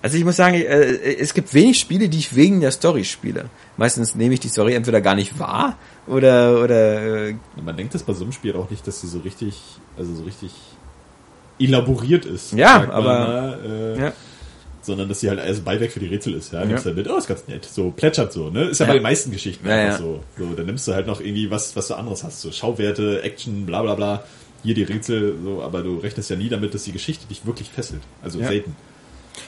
Also 0.00 0.16
ich 0.18 0.24
muss 0.24 0.36
sagen, 0.36 0.54
äh, 0.56 1.14
es 1.18 1.32
gibt 1.34 1.52
wenig 1.54 1.78
Spiele, 1.78 2.08
die 2.08 2.18
ich 2.18 2.34
wegen 2.36 2.60
der 2.60 2.70
Story 2.70 3.04
spiele. 3.04 3.46
Meistens 3.76 4.14
nehme 4.14 4.34
ich 4.34 4.40
die 4.40 4.48
Story 4.48 4.74
entweder 4.74 5.00
gar 5.00 5.14
nicht 5.14 5.38
wahr 5.38 5.76
oder 6.06 6.62
oder 6.62 7.28
äh, 7.28 7.34
man 7.62 7.76
denkt 7.76 7.94
das 7.94 8.02
bei 8.02 8.12
so 8.14 8.24
einem 8.24 8.32
Spiel 8.32 8.54
auch 8.56 8.70
nicht, 8.70 8.86
dass 8.86 9.00
sie 9.00 9.06
so 9.08 9.18
richtig, 9.20 9.60
also 9.98 10.14
so 10.14 10.22
richtig 10.24 10.52
elaboriert 11.58 12.24
ist. 12.24 12.52
Ja, 12.52 12.88
aber- 12.90 13.02
mal, 13.02 13.60
äh, 13.96 14.00
ja. 14.00 14.12
Sondern 14.84 15.08
dass 15.08 15.20
sie 15.20 15.28
halt 15.28 15.40
als 15.40 15.60
Beiwerk 15.60 15.90
für 15.92 16.00
die 16.00 16.06
Rätsel 16.06 16.34
ist. 16.34 16.52
Ja, 16.52 16.60
Ja. 16.60 16.66
nimmst 16.66 16.84
halt 16.84 16.96
mit, 16.96 17.08
oh, 17.10 17.16
ist 17.16 17.26
ganz 17.26 17.46
nett. 17.48 17.64
So 17.64 17.90
plätschert 17.90 18.32
so, 18.32 18.50
ne? 18.50 18.64
Ist 18.64 18.80
ja, 18.80 18.86
Ja. 18.86 18.92
bei 18.92 18.98
den 18.98 19.02
meisten 19.02 19.30
Geschichten 19.30 19.66
Ja, 19.68 19.74
einfach 19.76 19.98
so. 19.98 20.20
So, 20.38 20.46
dann 20.56 20.66
nimmst 20.66 20.86
du 20.88 20.94
halt 20.94 21.06
noch 21.06 21.20
irgendwie 21.20 21.50
was, 21.50 21.74
was 21.76 21.88
du 21.88 21.94
anderes 21.94 22.24
hast. 22.24 22.40
So 22.40 22.50
Schauwerte, 22.52 23.22
Action, 23.22 23.66
bla 23.66 23.82
bla 23.82 23.94
bla. 23.94 24.24
Hier 24.62 24.74
die 24.74 24.82
Rätsel, 24.84 25.34
so, 25.44 25.62
aber 25.62 25.82
du 25.82 25.98
rechnest 25.98 26.30
ja 26.30 26.36
nie 26.36 26.48
damit, 26.48 26.72
dass 26.74 26.84
die 26.84 26.92
Geschichte 26.92 27.26
dich 27.26 27.44
wirklich 27.46 27.68
fesselt. 27.70 28.00
Also 28.22 28.38
selten. 28.38 28.74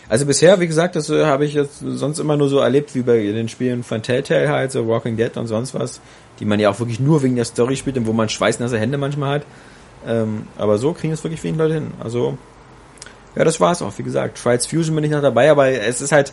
Also 0.09 0.26
bisher, 0.26 0.59
wie 0.61 0.66
gesagt, 0.66 0.97
das 0.97 1.11
äh, 1.11 1.24
habe 1.24 1.45
ich 1.45 1.55
jetzt 1.55 1.78
sonst 1.80 2.18
immer 2.18 2.37
nur 2.37 2.49
so 2.49 2.59
erlebt 2.59 2.95
wie 2.95 3.03
bei 3.03 3.18
den 3.18 3.49
Spielen 3.49 3.82
von 3.84 4.03
Telltale 4.03 4.49
halt, 4.49 4.72
so 4.72 4.87
Walking 4.89 5.16
Dead 5.16 5.37
und 5.37 5.47
sonst 5.47 5.74
was, 5.74 6.01
die 6.41 6.45
man 6.45 6.59
ja 6.61 6.70
auch 6.70 6.78
wirklich 6.80 7.01
nur 7.01 7.22
wegen 7.22 7.37
der 7.37 7.45
Story 7.45 7.76
spielt 7.76 7.97
und 7.97 8.07
wo 8.07 8.12
man 8.12 8.28
schweißnasse 8.28 8.78
Hände 8.78 8.99
manchmal 8.99 9.37
hat. 9.37 9.47
Ähm, 10.07 10.43
aber 10.59 10.78
so 10.78 10.93
kriegen 10.93 11.12
es 11.12 11.22
wirklich 11.24 11.43
wenig 11.45 11.59
Leute 11.59 11.74
hin. 11.74 11.93
Also, 12.03 12.37
ja, 13.37 13.45
das 13.45 13.61
war's 13.61 13.82
auch, 13.82 13.93
wie 13.99 14.03
gesagt. 14.03 14.43
Trials 14.43 14.66
Fusion 14.66 14.95
bin 14.95 15.05
ich 15.05 15.11
noch 15.11 15.22
dabei, 15.22 15.51
aber 15.51 15.68
es 15.68 16.01
ist 16.01 16.12
halt, 16.12 16.32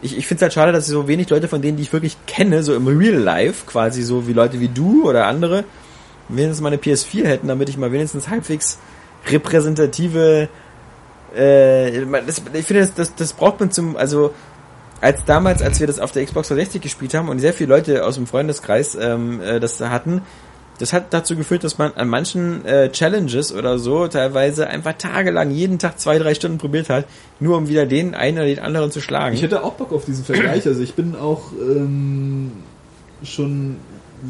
ich, 0.00 0.16
ich 0.16 0.26
finde 0.26 0.38
es 0.38 0.42
halt 0.42 0.52
schade, 0.52 0.72
dass 0.72 0.86
so 0.86 1.08
wenig 1.08 1.28
Leute 1.28 1.48
von 1.48 1.60
denen, 1.60 1.76
die 1.76 1.82
ich 1.82 1.92
wirklich 1.92 2.16
kenne, 2.26 2.62
so 2.62 2.74
im 2.74 2.86
Real 2.86 3.16
Life, 3.16 3.66
quasi 3.66 4.02
so 4.02 4.26
wie 4.26 4.32
Leute 4.32 4.60
wie 4.60 4.68
du 4.68 5.08
oder 5.08 5.26
andere, 5.26 5.64
wenigstens 6.28 6.60
mal 6.60 6.68
eine 6.68 6.78
PS4 6.78 7.26
hätten, 7.26 7.48
damit 7.48 7.68
ich 7.68 7.76
mal 7.76 7.92
wenigstens 7.92 8.28
halbwegs 8.28 8.78
repräsentative 9.28 10.48
äh, 11.36 12.06
das, 12.26 12.42
ich 12.52 12.66
finde, 12.66 12.82
das, 12.82 12.94
das, 12.94 13.14
das 13.14 13.32
braucht 13.34 13.60
man 13.60 13.70
zum, 13.70 13.96
also 13.96 14.32
als 15.00 15.24
damals, 15.24 15.60
als 15.60 15.80
wir 15.80 15.86
das 15.86 16.00
auf 16.00 16.12
der 16.12 16.24
Xbox 16.24 16.48
360 16.48 16.80
gespielt 16.80 17.14
haben 17.14 17.28
und 17.28 17.38
sehr 17.38 17.52
viele 17.52 17.74
Leute 17.74 18.04
aus 18.04 18.14
dem 18.14 18.26
Freundeskreis 18.26 18.96
ähm, 18.98 19.40
äh, 19.42 19.60
das 19.60 19.76
da 19.76 19.90
hatten, 19.90 20.22
das 20.78 20.92
hat 20.92 21.12
dazu 21.12 21.36
geführt, 21.36 21.64
dass 21.64 21.78
man 21.78 21.92
an 21.94 22.08
manchen 22.08 22.64
äh, 22.64 22.90
Challenges 22.90 23.52
oder 23.52 23.78
so 23.78 24.06
teilweise 24.08 24.66
einfach 24.68 24.94
tagelang 24.94 25.50
jeden 25.50 25.78
Tag 25.78 25.98
zwei, 25.98 26.18
drei 26.18 26.34
Stunden 26.34 26.58
probiert 26.58 26.88
hat, 26.90 27.06
nur 27.40 27.56
um 27.56 27.68
wieder 27.68 27.86
den 27.86 28.14
einen 28.14 28.38
oder 28.38 28.46
den 28.46 28.58
anderen 28.58 28.90
zu 28.90 29.00
schlagen. 29.00 29.34
Ich 29.34 29.42
hätte 29.42 29.64
auch 29.64 29.74
Bock 29.74 29.92
auf 29.92 30.04
diesen 30.04 30.24
Vergleich. 30.24 30.66
Also 30.66 30.82
ich 30.82 30.94
bin 30.94 31.14
auch 31.14 31.52
ähm, 31.52 32.52
schon 33.22 33.76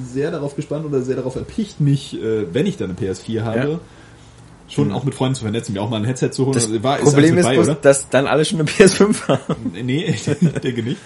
sehr 0.04 0.30
darauf 0.30 0.56
gespannt 0.56 0.84
oder 0.84 1.00
sehr 1.02 1.16
darauf 1.16 1.36
erpicht, 1.36 1.80
mich, 1.80 2.20
äh, 2.20 2.52
wenn 2.52 2.66
ich 2.66 2.76
dann 2.76 2.90
eine 2.90 2.98
PS4 2.98 3.42
habe, 3.42 3.58
Ja. 3.58 3.80
schon 4.68 4.92
auch 4.92 5.04
mit 5.04 5.14
Freunden 5.14 5.36
zu 5.36 5.42
vernetzen, 5.42 5.74
mir 5.74 5.80
auch 5.80 5.90
mal 5.90 5.98
ein 5.98 6.04
Headset 6.04 6.30
zu 6.30 6.46
holen. 6.46 6.54
das 6.54 6.82
war, 6.82 6.98
Problem 6.98 7.38
ist, 7.38 7.44
mit 7.46 7.54
bloß, 7.54 7.66
bei, 7.66 7.72
oder? 7.72 7.80
dass 7.80 8.08
dann 8.08 8.26
alle 8.26 8.44
schon 8.44 8.60
eine 8.60 8.68
PS5 8.68 9.28
haben. 9.28 9.72
Nee, 9.84 10.04
ich 10.04 10.24
denke 10.24 10.82
nicht. 10.82 10.98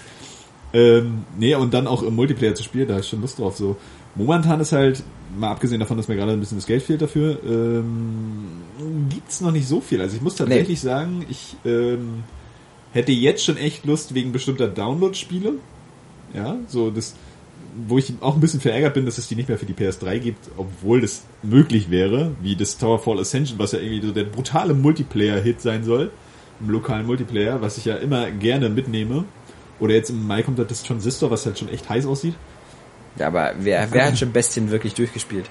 Ähm, 0.73 1.25
nee, 1.37 1.53
und 1.53 1.73
dann 1.73 1.85
auch 1.85 2.01
im 2.01 2.15
Multiplayer 2.15 2.55
zu 2.55 2.63
spielen, 2.63 2.87
da 2.87 2.97
ich 2.97 3.07
schon 3.07 3.21
Lust 3.21 3.39
drauf. 3.39 3.57
So 3.57 3.75
momentan 4.15 4.59
ist 4.59 4.71
halt, 4.71 5.03
mal 5.37 5.51
abgesehen 5.51 5.79
davon, 5.79 5.97
dass 5.97 6.07
mir 6.07 6.15
gerade 6.15 6.33
ein 6.33 6.39
bisschen 6.39 6.57
das 6.57 6.67
Geld 6.67 6.83
fehlt 6.83 7.01
dafür, 7.01 7.39
ähm, 7.45 8.47
gibt's 9.09 9.41
noch 9.41 9.51
nicht 9.51 9.67
so 9.67 9.81
viel. 9.81 10.01
Also 10.01 10.15
ich 10.15 10.21
muss 10.21 10.35
tatsächlich 10.35 10.81
sagen, 10.81 11.25
ich 11.29 11.55
ähm, 11.65 12.23
hätte 12.93 13.11
jetzt 13.11 13.43
schon 13.43 13.57
echt 13.57 13.85
Lust 13.85 14.13
wegen 14.13 14.31
bestimmter 14.31 14.67
Download-Spiele. 14.67 15.53
Ja, 16.33 16.57
so 16.67 16.91
das, 16.91 17.15
wo 17.87 17.97
ich 17.97 18.13
auch 18.21 18.35
ein 18.35 18.41
bisschen 18.41 18.61
verärgert 18.61 18.93
bin, 18.93 19.05
dass 19.05 19.17
es 19.17 19.27
die 19.27 19.35
nicht 19.35 19.49
mehr 19.49 19.57
für 19.57 19.65
die 19.65 19.73
PS3 19.73 20.19
gibt, 20.19 20.49
obwohl 20.57 21.01
das 21.01 21.23
möglich 21.43 21.89
wäre, 21.89 22.31
wie 22.41 22.55
das 22.55 22.77
Towerfall 22.77 23.19
Ascension, 23.19 23.59
was 23.59 23.71
ja 23.73 23.79
irgendwie 23.79 24.05
so 24.05 24.13
der 24.13 24.25
brutale 24.25 24.73
Multiplayer-Hit 24.73 25.61
sein 25.61 25.83
soll, 25.83 26.11
im 26.59 26.69
lokalen 26.69 27.05
Multiplayer, 27.05 27.61
was 27.61 27.77
ich 27.77 27.85
ja 27.85 27.95
immer 27.95 28.31
gerne 28.31 28.69
mitnehme. 28.69 29.25
Oder 29.79 29.95
jetzt 29.95 30.11
im 30.11 30.27
Mai 30.27 30.43
kommt 30.43 30.59
halt 30.59 30.69
das 30.69 30.83
Transistor, 30.83 31.31
was 31.31 31.45
halt 31.45 31.57
schon 31.57 31.69
echt 31.69 31.89
heiß 31.89 32.05
aussieht. 32.05 32.35
Ja, 33.17 33.27
aber 33.27 33.53
wer, 33.59 33.87
wer 33.91 34.05
hat 34.07 34.17
schon 34.17 34.31
Bestien 34.31 34.71
wirklich 34.71 34.93
durchgespielt? 34.93 35.45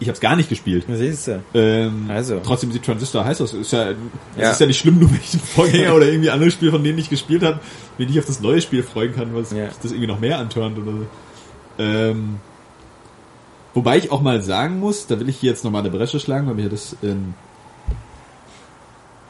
Ich 0.00 0.08
habe 0.08 0.14
es 0.14 0.20
gar 0.20 0.34
nicht 0.34 0.48
gespielt. 0.48 0.86
Na, 0.88 0.96
siehst 0.96 1.28
du. 1.28 1.42
Ähm, 1.54 2.06
Also. 2.08 2.40
Trotzdem 2.42 2.72
sieht 2.72 2.84
Transistor 2.84 3.24
heiß 3.24 3.40
aus. 3.42 3.52
Ist 3.52 3.72
ja, 3.72 3.90
es 3.90 3.96
Ja. 4.38 4.50
ist 4.50 4.60
ja 4.60 4.66
nicht 4.66 4.78
schlimm, 4.78 4.98
nur 5.00 5.10
wenn 5.10 5.18
ich 5.20 5.30
den 5.32 5.40
Vorgänger 5.40 5.94
oder 5.94 6.06
irgendwie 6.06 6.30
andere 6.30 6.50
Spiele, 6.50 6.70
von 6.72 6.82
denen 6.82 6.98
ich 6.98 7.10
gespielt 7.10 7.42
habe, 7.42 7.60
wenn 7.98 8.08
ich 8.08 8.18
auf 8.18 8.24
das 8.24 8.40
neue 8.40 8.60
Spiel 8.62 8.82
freuen 8.82 9.14
kann, 9.14 9.34
was 9.34 9.52
Ja. 9.52 9.66
das 9.82 9.92
irgendwie 9.92 10.06
noch 10.06 10.18
mehr 10.18 10.38
antörnt 10.38 10.78
oder 10.78 10.92
so. 10.92 11.06
Ähm, 11.78 12.36
wobei 13.74 13.98
ich 13.98 14.10
auch 14.10 14.22
mal 14.22 14.42
sagen 14.42 14.80
muss, 14.80 15.06
da 15.06 15.20
will 15.20 15.28
ich 15.28 15.36
hier 15.36 15.50
jetzt 15.50 15.64
nochmal 15.64 15.82
eine 15.82 15.90
Bresche 15.90 16.18
schlagen, 16.18 16.46
weil 16.46 16.54
mir 16.54 16.70
das 16.70 16.96
ähm, 17.02 17.34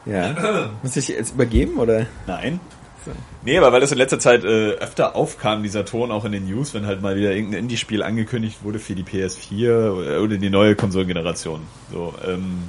Ja. 0.05 0.69
Muss 0.83 0.95
ich 0.95 1.09
jetzt 1.09 1.33
übergeben 1.33 1.77
oder? 1.79 2.07
Nein. 2.27 2.59
Nee, 3.43 3.57
aber 3.57 3.71
weil 3.71 3.81
das 3.81 3.91
in 3.91 3.97
letzter 3.97 4.19
Zeit 4.19 4.43
äh, 4.43 4.71
öfter 4.73 5.15
aufkam, 5.15 5.63
dieser 5.63 5.85
Ton 5.85 6.11
auch 6.11 6.25
in 6.25 6.31
den 6.31 6.47
News, 6.47 6.73
wenn 6.73 6.85
halt 6.85 7.01
mal 7.01 7.15
wieder 7.15 7.33
irgendein 7.33 7.61
Indie-Spiel 7.61 8.03
angekündigt 8.03 8.63
wurde 8.63 8.79
für 8.79 8.95
die 8.95 9.03
PS4 9.03 9.91
oder, 9.91 10.21
oder 10.21 10.37
die 10.37 10.49
neue 10.49 10.75
Konsolengeneration. 10.75 11.61
So, 11.91 12.13
ähm, 12.27 12.63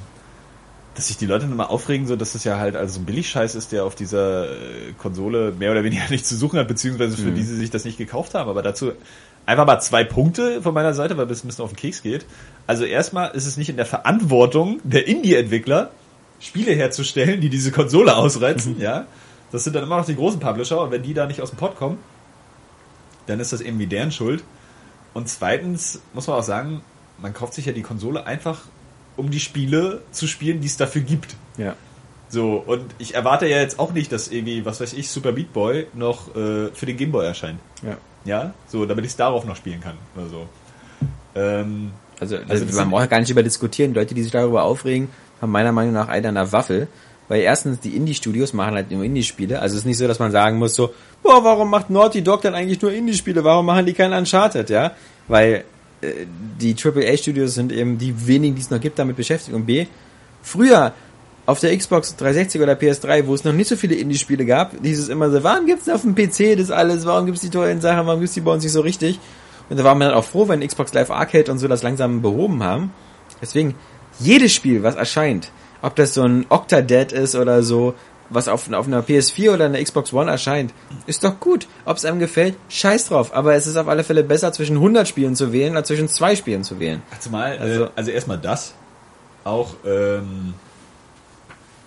dass 0.95 1.07
sich 1.07 1.17
die 1.17 1.25
Leute 1.25 1.47
dann 1.47 1.55
mal 1.55 1.65
aufregen, 1.65 2.07
so 2.07 2.15
dass 2.15 2.35
es 2.35 2.43
ja 2.43 2.57
halt 2.57 2.75
also 2.75 2.95
so 2.95 2.99
ein 3.01 3.05
Billigscheiß 3.05 3.55
ist, 3.55 3.71
der 3.71 3.83
auf 3.83 3.95
dieser 3.95 4.51
äh, 4.51 4.93
Konsole 4.97 5.53
mehr 5.57 5.71
oder 5.71 5.83
weniger 5.83 6.03
nichts 6.09 6.29
zu 6.29 6.35
suchen 6.35 6.59
hat, 6.59 6.67
beziehungsweise 6.67 7.17
für 7.17 7.31
die 7.31 7.43
sie 7.43 7.55
sich 7.55 7.69
das 7.69 7.85
nicht 7.85 7.97
gekauft 7.97 8.33
haben. 8.33 8.49
Aber 8.49 8.61
dazu 8.61 8.91
einfach 9.45 9.65
mal 9.65 9.79
zwei 9.79 10.03
Punkte 10.03 10.61
von 10.61 10.73
meiner 10.73 10.93
Seite, 10.93 11.17
weil 11.17 11.27
das 11.27 11.43
ein 11.43 11.47
bisschen 11.47 11.63
auf 11.63 11.71
den 11.71 11.77
Keks 11.77 12.01
geht. 12.01 12.25
Also 12.67 12.85
erstmal 12.85 13.31
ist 13.31 13.45
es 13.45 13.57
nicht 13.57 13.69
in 13.69 13.77
der 13.77 13.85
Verantwortung 13.85 14.79
der 14.83 15.07
Indie-Entwickler, 15.07 15.91
Spiele 16.39 16.73
herzustellen, 16.73 17.41
die 17.41 17.49
diese 17.49 17.71
Konsole 17.71 18.15
ausreizen, 18.15 18.79
ja. 18.81 19.05
Das 19.53 19.63
sind 19.63 19.75
dann 19.75 19.83
immer 19.83 19.97
noch 19.97 20.05
die 20.05 20.15
großen 20.15 20.39
Publisher 20.39 20.81
und 20.81 20.91
wenn 20.91 21.03
die 21.03 21.13
da 21.13 21.27
nicht 21.27 21.41
aus 21.41 21.51
dem 21.51 21.57
Pott 21.57 21.77
kommen, 21.77 21.99
dann 23.27 23.39
ist 23.39 23.53
das 23.53 23.61
irgendwie 23.61 23.87
deren 23.87 24.11
Schuld. 24.11 24.43
Und 25.13 25.29
zweitens 25.29 26.01
muss 26.13 26.27
man 26.27 26.37
auch 26.37 26.43
sagen, 26.43 26.81
man 27.19 27.33
kauft 27.33 27.53
sich 27.53 27.67
ja 27.67 27.71
die 27.71 27.83
Konsole 27.83 28.25
einfach, 28.25 28.61
um 29.15 29.29
die 29.29 29.39
Spiele 29.39 30.01
zu 30.11 30.27
spielen, 30.27 30.59
die 30.59 30.67
es 30.67 30.75
dafür 30.75 31.03
gibt. 31.03 31.35
Ja. 31.57 31.75
So, 32.29 32.55
und 32.65 32.83
ich 32.97 33.13
erwarte 33.13 33.45
ja 33.45 33.57
jetzt 33.57 33.77
auch 33.77 33.93
nicht, 33.93 34.11
dass 34.11 34.27
irgendwie, 34.27 34.65
was 34.65 34.81
weiß 34.81 34.93
ich, 34.93 35.09
Super 35.09 35.31
Meat 35.31 35.53
Boy 35.53 35.85
noch 35.93 36.35
äh, 36.35 36.69
für 36.73 36.87
den 36.87 36.97
Gameboy 36.97 37.23
erscheint. 37.23 37.59
Ja. 37.83 37.97
Ja, 38.25 38.53
so, 38.67 38.87
damit 38.87 39.05
ich 39.05 39.11
es 39.11 39.17
darauf 39.17 39.45
noch 39.45 39.55
spielen 39.55 39.81
kann. 39.81 39.97
Oder 40.15 40.27
so. 40.27 40.47
Ähm, 41.35 41.91
Also, 42.19 42.37
Also 42.47 42.65
man 42.75 42.89
braucht 42.89 43.01
ja 43.01 43.07
gar 43.07 43.19
nicht 43.19 43.29
über 43.29 43.43
diskutieren. 43.43 43.93
Leute, 43.93 44.15
die 44.15 44.23
sich 44.23 44.31
darüber 44.31 44.63
aufregen, 44.63 45.09
haben 45.41 45.51
meiner 45.51 45.71
Meinung 45.71 45.93
nach 45.93 46.07
einer 46.07 46.29
an 46.29 46.35
der 46.35 46.51
Waffel. 46.51 46.87
Weil 47.33 47.41
erstens, 47.41 47.79
die 47.79 47.95
Indie-Studios 47.95 48.53
machen 48.53 48.75
halt 48.75 48.91
nur 48.91 49.03
Indie-Spiele. 49.03 49.59
Also 49.59 49.73
es 49.73 49.79
ist 49.79 49.85
nicht 49.87 49.97
so, 49.97 50.07
dass 50.07 50.19
man 50.19 50.31
sagen 50.31 50.59
muss 50.59 50.75
so, 50.75 50.93
boah, 51.23 51.43
warum 51.43 51.67
macht 51.67 51.89
Naughty 51.89 52.21
Dog 52.21 52.43
denn 52.43 52.53
eigentlich 52.53 52.79
nur 52.79 52.93
Indie-Spiele? 52.93 53.43
Warum 53.43 53.65
machen 53.65 53.87
die 53.87 53.93
kein 53.93 54.13
Uncharted, 54.13 54.69
ja? 54.69 54.91
Weil 55.27 55.63
äh, 56.03 56.27
die 56.61 56.75
AAA-Studios 56.75 57.55
sind 57.55 57.71
eben 57.71 57.97
die 57.97 58.27
wenigen, 58.27 58.53
die 58.53 58.61
es 58.61 58.69
noch 58.69 58.79
gibt, 58.79 58.99
damit 58.99 59.15
beschäftigt. 59.15 59.55
Und 59.55 59.65
B, 59.65 59.87
früher 60.43 60.93
auf 61.47 61.59
der 61.59 61.75
Xbox 61.75 62.15
360 62.17 62.61
oder 62.61 62.73
PS3, 62.73 63.25
wo 63.25 63.33
es 63.33 63.43
noch 63.43 63.51
nicht 63.51 63.67
so 63.67 63.77
viele 63.77 63.95
Indie-Spiele 63.95 64.45
gab, 64.45 64.73
hieß 64.83 64.99
es 64.99 65.09
immer 65.09 65.31
so, 65.31 65.43
warum 65.43 65.65
gibt's 65.65 65.85
denn 65.85 65.95
auf 65.95 66.03
dem 66.03 66.13
PC 66.13 66.55
das 66.55 66.69
alles? 66.69 67.03
Warum 67.03 67.25
gibt's 67.25 67.41
die 67.41 67.49
tollen 67.49 67.81
Sachen? 67.81 68.05
Warum 68.05 68.19
gibt's 68.19 68.35
die 68.35 68.41
bei 68.41 68.51
uns 68.51 68.61
nicht 68.63 68.73
so 68.73 68.81
richtig? 68.81 69.19
Und 69.71 69.79
da 69.79 69.83
war 69.83 69.95
man 69.95 70.09
dann 70.09 70.17
auch 70.19 70.25
froh, 70.25 70.47
wenn 70.47 70.59
Xbox 70.59 70.93
Live 70.93 71.09
Arcade 71.09 71.51
und 71.51 71.57
so 71.57 71.67
das 71.67 71.81
langsam 71.81 72.21
behoben 72.21 72.61
haben. 72.61 72.93
Deswegen, 73.41 73.73
jedes 74.19 74.53
Spiel, 74.53 74.83
was 74.83 74.93
erscheint, 74.93 75.49
ob 75.83 75.95
das 75.95 76.15
so 76.15 76.23
ein 76.23 76.47
Octadad 76.49 77.11
ist 77.11 77.35
oder 77.35 77.61
so, 77.61 77.93
was 78.29 78.47
auf, 78.47 78.71
auf 78.73 78.87
einer 78.87 79.03
PS4 79.03 79.53
oder 79.53 79.65
einer 79.65 79.83
Xbox 79.83 80.11
One 80.11 80.31
erscheint, 80.31 80.73
ist 81.05 81.23
doch 81.23 81.39
gut. 81.39 81.67
Ob 81.85 81.97
es 81.97 82.05
einem 82.05 82.17
gefällt, 82.19 82.55
scheiß 82.69 83.09
drauf. 83.09 83.35
Aber 83.35 83.53
es 83.53 83.67
ist 83.67 83.75
auf 83.75 83.87
alle 83.87 84.03
Fälle 84.03 84.23
besser, 84.23 84.51
zwischen 84.53 84.77
100 84.77 85.07
Spielen 85.07 85.35
zu 85.35 85.51
wählen, 85.53 85.75
als 85.77 85.89
zwischen 85.89 86.07
zwei 86.07 86.35
Spielen 86.35 86.63
zu 86.63 86.79
wählen. 86.79 87.03
Zumal, 87.19 87.51
Also- 87.59 87.63
also, 87.63 87.83
äh, 87.83 87.89
also 87.95 88.11
erstmal 88.11 88.39
das. 88.39 88.73
Auch, 89.43 89.75
ähm, 89.85 90.55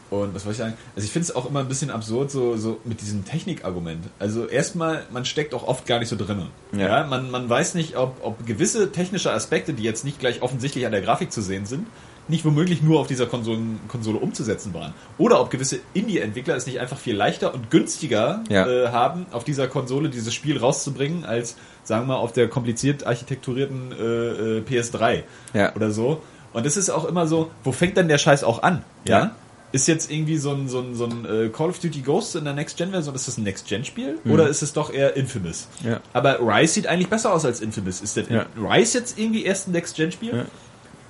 Und 0.09 0.33
was 0.37 0.45
soll 0.45 0.53
ich 0.53 0.59
sagen? 0.59 0.75
Also 0.95 1.05
ich 1.05 1.11
finde 1.13 1.25
es 1.25 1.35
auch 1.35 1.49
immer 1.51 1.59
ein 1.61 1.69
bisschen 1.69 1.91
absurd, 1.91 2.31
so, 2.31 2.57
so 2.57 2.79
mit 2.85 3.01
diesem 3.01 3.25
Technikargument. 3.25 4.05
Also 4.21 4.47
erstmal, 4.47 5.05
man 5.11 5.25
steckt 5.25 5.53
auch 5.53 5.67
oft 5.67 5.85
gar 5.85 5.99
nicht 5.99 6.09
so 6.09 6.15
drin. 6.17 6.47
Ja. 6.73 6.79
ja. 7.01 7.07
man, 7.07 7.29
man 7.31 7.49
weiß 7.51 7.75
nicht, 7.75 7.97
ob, 7.97 8.15
ob 8.23 8.47
gewisse 8.47 8.93
technische 8.93 9.33
Aspekte, 9.33 9.73
die 9.73 9.83
jetzt 9.83 10.05
nicht 10.05 10.21
gleich 10.21 10.43
offensichtlich 10.43 10.87
an 10.87 10.93
der 10.93 11.01
Grafik 11.03 11.33
zu 11.33 11.43
sehen 11.43 11.67
sind, 11.67 11.89
nicht 12.29 12.45
womöglich 12.45 12.83
nur 12.83 13.01
auf 13.01 13.07
dieser 13.07 13.27
Konsolen, 13.27 13.81
Konsole 13.89 14.19
umzusetzen 14.19 14.75
waren. 14.75 14.95
Oder 15.19 15.41
ob 15.41 15.51
gewisse 15.51 15.79
Indie-Entwickler 15.95 16.57
es 16.57 16.67
nicht 16.67 16.81
einfach 16.81 16.99
viel 16.99 17.15
leichter 17.15 17.55
und 17.55 17.71
günstiger 17.71 18.43
ja. 18.49 18.67
äh, 18.67 18.89
haben, 18.89 19.27
auf 19.31 19.45
dieser 19.45 19.69
Konsole 19.69 20.09
dieses 20.09 20.35
Spiel 20.35 20.59
rauszubringen, 20.59 21.25
als, 21.25 21.57
sagen 21.85 22.07
wir, 22.09 22.19
auf 22.19 22.33
der 22.33 22.49
kompliziert 22.49 23.07
architekturierten 23.07 23.93
äh, 23.93 24.05
äh 24.05 24.61
PS3 24.63 25.23
ja. 25.55 25.75
oder 25.75 25.91
so. 25.91 26.23
Und 26.53 26.67
es 26.67 26.77
ist 26.77 26.91
auch 26.91 27.05
immer 27.05 27.27
so, 27.27 27.51
wo 27.65 27.73
fängt 27.73 27.97
denn 27.97 28.09
der 28.09 28.19
Scheiß 28.19 28.43
auch 28.43 28.63
an? 28.63 28.83
Ja. 29.07 29.19
ja? 29.19 29.37
Ist 29.73 29.89
jetzt 29.89 30.11
irgendwie 30.11 30.39
so 30.39 30.53
ein, 30.53 30.69
so 30.69 30.79
ein, 30.79 30.95
so 30.95 31.05
ein 31.05 31.25
äh, 31.27 31.49
Call 31.51 31.69
of 31.69 31.79
Duty 31.79 32.01
Ghosts 32.01 32.37
in 32.37 32.45
der 32.45 32.55
Next-Gen-Version, 32.55 33.15
ist 33.15 33.29
das 33.29 33.37
ein 33.37 33.43
Next-Gen-Spiel? 33.43 34.19
Mhm. 34.25 34.33
Oder 34.33 34.49
ist 34.49 34.63
es 34.63 34.73
doch 34.73 34.93
eher 34.93 35.17
Infamous? 35.17 35.69
Ja. 35.85 36.01
Aber 36.13 36.39
Rise 36.41 36.73
sieht 36.73 36.87
eigentlich 36.87 37.09
besser 37.09 37.33
aus 37.33 37.45
als 37.45 37.61
Infamous. 37.61 38.01
Ist 38.01 38.17
das 38.17 38.29
ja. 38.29 38.47
Rise 38.57 38.99
jetzt 38.99 39.19
irgendwie 39.19 39.45
erst 39.45 39.69
ein 39.69 39.73
Next-Gen-Spiel? 39.73 40.35
Ja 40.35 40.47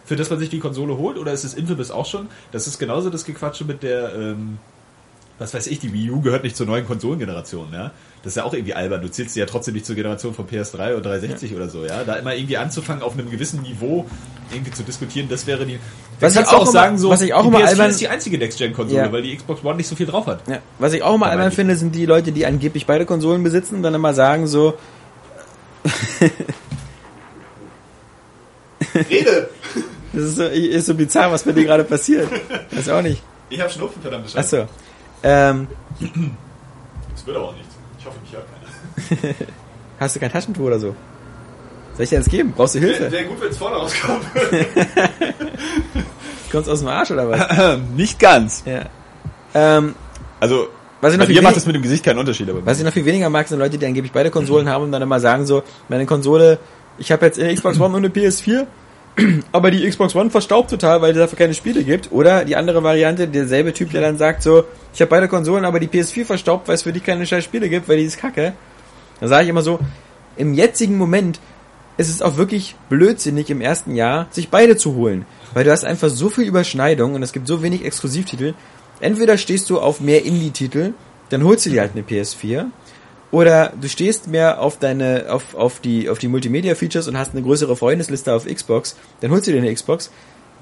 für 0.07 0.17
das 0.17 0.31
man 0.31 0.39
sich 0.39 0.49
die 0.49 0.61
Konsole 0.61 0.97
holt? 0.97 1.19
Oder 1.19 1.33
ist 1.33 1.45
es 1.45 1.55
Infamous 1.55 1.91
auch 1.91 2.07
schon? 2.07 2.29
Das 2.53 2.67
ist 2.67 2.79
genauso 2.79 3.11
das 3.11 3.25
Gequatsche 3.25 3.65
mit 3.65 3.83
der, 3.83 4.15
ähm, 4.15 4.59
was 5.39 5.53
weiß 5.53 5.67
ich, 5.67 5.81
die 5.81 5.93
Wii 5.93 6.11
U 6.13 6.21
gehört 6.23 6.45
nicht 6.45 6.57
zur 6.57 6.67
neuen 6.67 6.87
Konsolengeneration, 6.87 7.69
ja. 7.73 7.91
Das 8.23 8.33
ist 8.33 8.37
ja 8.37 8.45
auch 8.45 8.55
irgendwie 8.55 8.73
albern. 8.75 9.03
Du 9.03 9.11
zählst 9.11 9.35
sie 9.35 9.41
ja 9.41 9.47
trotzdem 9.47 9.75
nicht 9.75 9.85
zur 9.85 9.95
Generation 9.95 10.33
von 10.33 10.47
PS3 10.49 10.95
oder 10.95 11.03
360 11.03 11.51
ja. 11.51 11.57
oder 11.57 11.69
so, 11.69 11.85
ja. 11.85 12.05
Da 12.05 12.15
immer 12.15 12.35
irgendwie 12.35 12.57
anzufangen, 12.57 13.03
auf 13.03 13.13
einem 13.15 13.31
gewissen 13.31 13.61
Niveau 13.63 14.07
irgendwie 14.51 14.71
zu 14.71 14.83
diskutieren, 14.83 15.29
das 15.29 15.47
wäre 15.47 15.67
die. 15.67 15.79
Was 16.21 16.35
ich 16.35 16.47
auch, 16.47 16.61
auch 16.61 16.67
sagen, 16.67 16.97
so, 16.97 17.11
was 17.11 17.21
ich 17.21 17.35
auch 17.35 17.43
die 17.43 17.49
immer 17.49 17.59
PS4 17.59 17.67
albern 17.67 17.91
ist 17.91 18.01
die 18.01 18.09
einzige 18.09 18.39
Next-Gen-Konsole, 18.39 19.03
ja. 19.03 19.13
weil 19.13 19.23
die 19.23 19.37
Xbox 19.37 19.63
One 19.63 19.77
nicht 19.77 19.89
so 19.89 19.97
viel 19.97 20.07
drauf 20.07 20.27
hat. 20.27 20.49
Ja. 20.49 20.61
Was 20.79 20.95
ich 20.95 21.03
auch 21.03 21.17
immer 21.17 21.27
albern 21.27 21.53
finde, 21.53 21.77
sind 21.77 21.95
die 21.95 22.07
Leute, 22.07 22.33
die 22.33 22.47
angeblich 22.47 22.87
beide 22.87 23.05
Konsolen 23.05 23.43
besitzen 23.43 23.77
und 23.77 23.83
dann 23.83 23.95
immer 23.95 24.15
sagen 24.15 24.47
so. 24.47 24.79
Rede! 29.11 29.51
Das 30.17 30.25
ist 30.25 30.37
so, 30.37 30.45
ist 30.45 30.87
so 30.87 30.95
bizarr, 30.95 31.31
was 31.31 31.43
bei 31.43 31.53
dir 31.53 31.65
gerade 31.65 31.85
passiert. 31.85 32.27
Weiß 32.71 32.89
auch 32.89 33.03
nicht. 33.03 33.23
Ich 33.51 33.61
habe 33.61 33.71
Schnupfen, 33.71 34.01
verdammte 34.01 34.31
Scheiße. 34.31 34.63
Achso. 34.63 34.73
Ähm. 35.23 35.69
Das 37.13 37.27
wird 37.27 37.37
aber 37.37 37.49
auch 37.49 37.55
nichts. 37.55 37.75
Ich 37.99 38.07
hoffe, 38.07 38.17
mich 38.23 38.33
hört 38.33 38.47
keiner. 39.21 39.35
Hast 40.01 40.17
du 40.17 40.21
kein 40.21 40.33
Taschentuch 40.33 40.65
oder 40.65 40.79
so? 40.79 40.97
Soll 41.97 42.05
ich 42.05 42.09
dir 42.09 42.17
eins 42.17 42.31
geben? 42.31 42.55
Brauchst 42.57 42.77
du 42.77 42.79
Hilfe? 42.79 43.13
Wäre 43.13 43.27
gut, 43.27 43.43
wenn 43.43 43.51
es 43.51 43.59
vorne 43.59 43.77
rauskommt. 43.77 44.25
Kommst 46.51 46.71
aus 46.71 46.79
dem 46.79 46.89
Arsch 46.89 47.11
oder 47.11 47.29
was? 47.29 47.79
Nicht 47.95 48.19
ganz. 48.19 48.63
Ja. 48.65 48.87
Ähm, 49.55 49.95
also, 50.41 50.69
was 51.03 51.13
ich 51.13 51.19
noch 51.19 51.27
bei 51.27 51.33
dir 51.35 51.43
macht 51.43 51.57
das 51.57 51.67
mit 51.67 51.77
dem 51.77 51.83
Gesicht 51.83 52.07
keinen 52.07 52.19
Unterschied. 52.19 52.49
Aber 52.49 52.65
was 52.65 52.79
ich 52.79 52.87
noch 52.87 52.93
viel 52.93 53.05
weniger 53.05 53.29
mag, 53.29 53.49
sind 53.49 53.59
Leute, 53.59 53.77
die 53.77 53.85
angeblich 53.85 54.13
beide 54.13 54.31
Konsolen 54.31 54.71
haben 54.71 54.85
und 54.85 54.93
dann 54.93 55.03
immer 55.03 55.21
sagen 55.21 55.45
so, 55.45 55.63
meine 55.91 56.07
Konsole, 56.07 56.59
ich 56.97 57.13
habe 57.13 57.27
jetzt 57.27 57.39
eine 57.39 57.55
Xbox 57.55 57.79
One 57.79 57.97
und 57.97 58.07
eine 58.07 58.09
PS4 58.09 58.67
aber 59.53 59.71
die 59.71 59.89
Xbox 59.89 60.15
One 60.15 60.31
verstaubt 60.31 60.71
total, 60.71 61.01
weil 61.03 61.13
es 61.13 61.17
dafür 61.17 61.39
keine 61.39 61.55
Spiele 61.55 61.85
gibt. 61.85 62.13
Oder 62.13 62.45
die 62.45 62.57
andere 62.57 62.83
Variante, 62.83 63.27
derselbe 63.29 63.73
Typ, 63.73 63.93
der 63.93 64.01
dann 64.01 64.19
sagt 64.19 64.43
so, 64.43 64.65
ich 64.93 65.01
habe 65.01 65.11
beide 65.11 65.29
Konsolen, 65.29 65.65
aber 65.65 65.81
die 65.81 65.89
PS4 65.89 66.25
verstaubt, 66.25 66.69
weil 66.69 66.75
es 66.75 66.83
für 66.83 66.93
die 66.93 67.01
keine 67.01 67.27
scheiß 67.27 67.45
Spiele 67.45 67.69
gibt, 67.69 67.89
weil 67.89 67.99
die 67.99 68.05
ist 68.05 68.19
kacke. 68.19 68.55
Dann 69.21 69.29
sage 69.29 69.45
ich 69.45 69.49
immer 69.51 69.63
so, 69.63 69.79
im 70.37 70.55
jetzigen 70.55 70.99
Moment 70.99 71.41
ist 71.97 72.11
es 72.11 72.21
auch 72.21 72.37
wirklich 72.37 72.77
blödsinnig 72.91 73.49
im 73.49 73.61
ersten 73.61 73.95
Jahr, 73.95 74.27
sich 74.31 74.51
beide 74.51 74.77
zu 74.77 74.95
holen. 74.95 75.25
Weil 75.55 75.65
du 75.65 75.71
hast 75.71 75.85
einfach 75.85 76.11
so 76.11 76.29
viel 76.29 76.45
Überschneidung 76.45 77.15
und 77.15 77.23
es 77.23 77.33
gibt 77.33 77.47
so 77.47 77.63
wenig 77.63 77.85
Exklusivtitel. 77.85 78.53
Entweder 79.01 79.39
stehst 79.39 79.71
du 79.71 79.79
auf 79.81 80.01
mehr 80.01 80.25
Indie-Titel, 80.25 80.93
dann 81.31 81.45
holst 81.45 81.67
du 81.67 81.71
dir 81.71 81.81
halt 81.81 81.93
eine 81.93 82.03
PS4 82.03 82.67
oder 83.31 83.73
du 83.81 83.89
stehst 83.89 84.29
mehr 84.29 84.61
auf 84.61 84.79
deine, 84.79 85.27
auf, 85.29 85.55
auf 85.55 85.81
die, 85.81 86.09
auf 86.09 86.19
die 86.19 86.29
Multimedia-Features 86.29 87.09
und 87.09 87.19
hast 87.19 87.33
eine 87.33 87.43
größere 87.43 87.77
Freundesliste 87.77 88.33
auf 88.33 88.47
Xbox, 88.47 88.97
dann 89.21 89.31
holst 89.31 89.47
du 89.47 89.53
dir 89.53 89.59
eine 89.59 89.73
Xbox. 89.73 90.11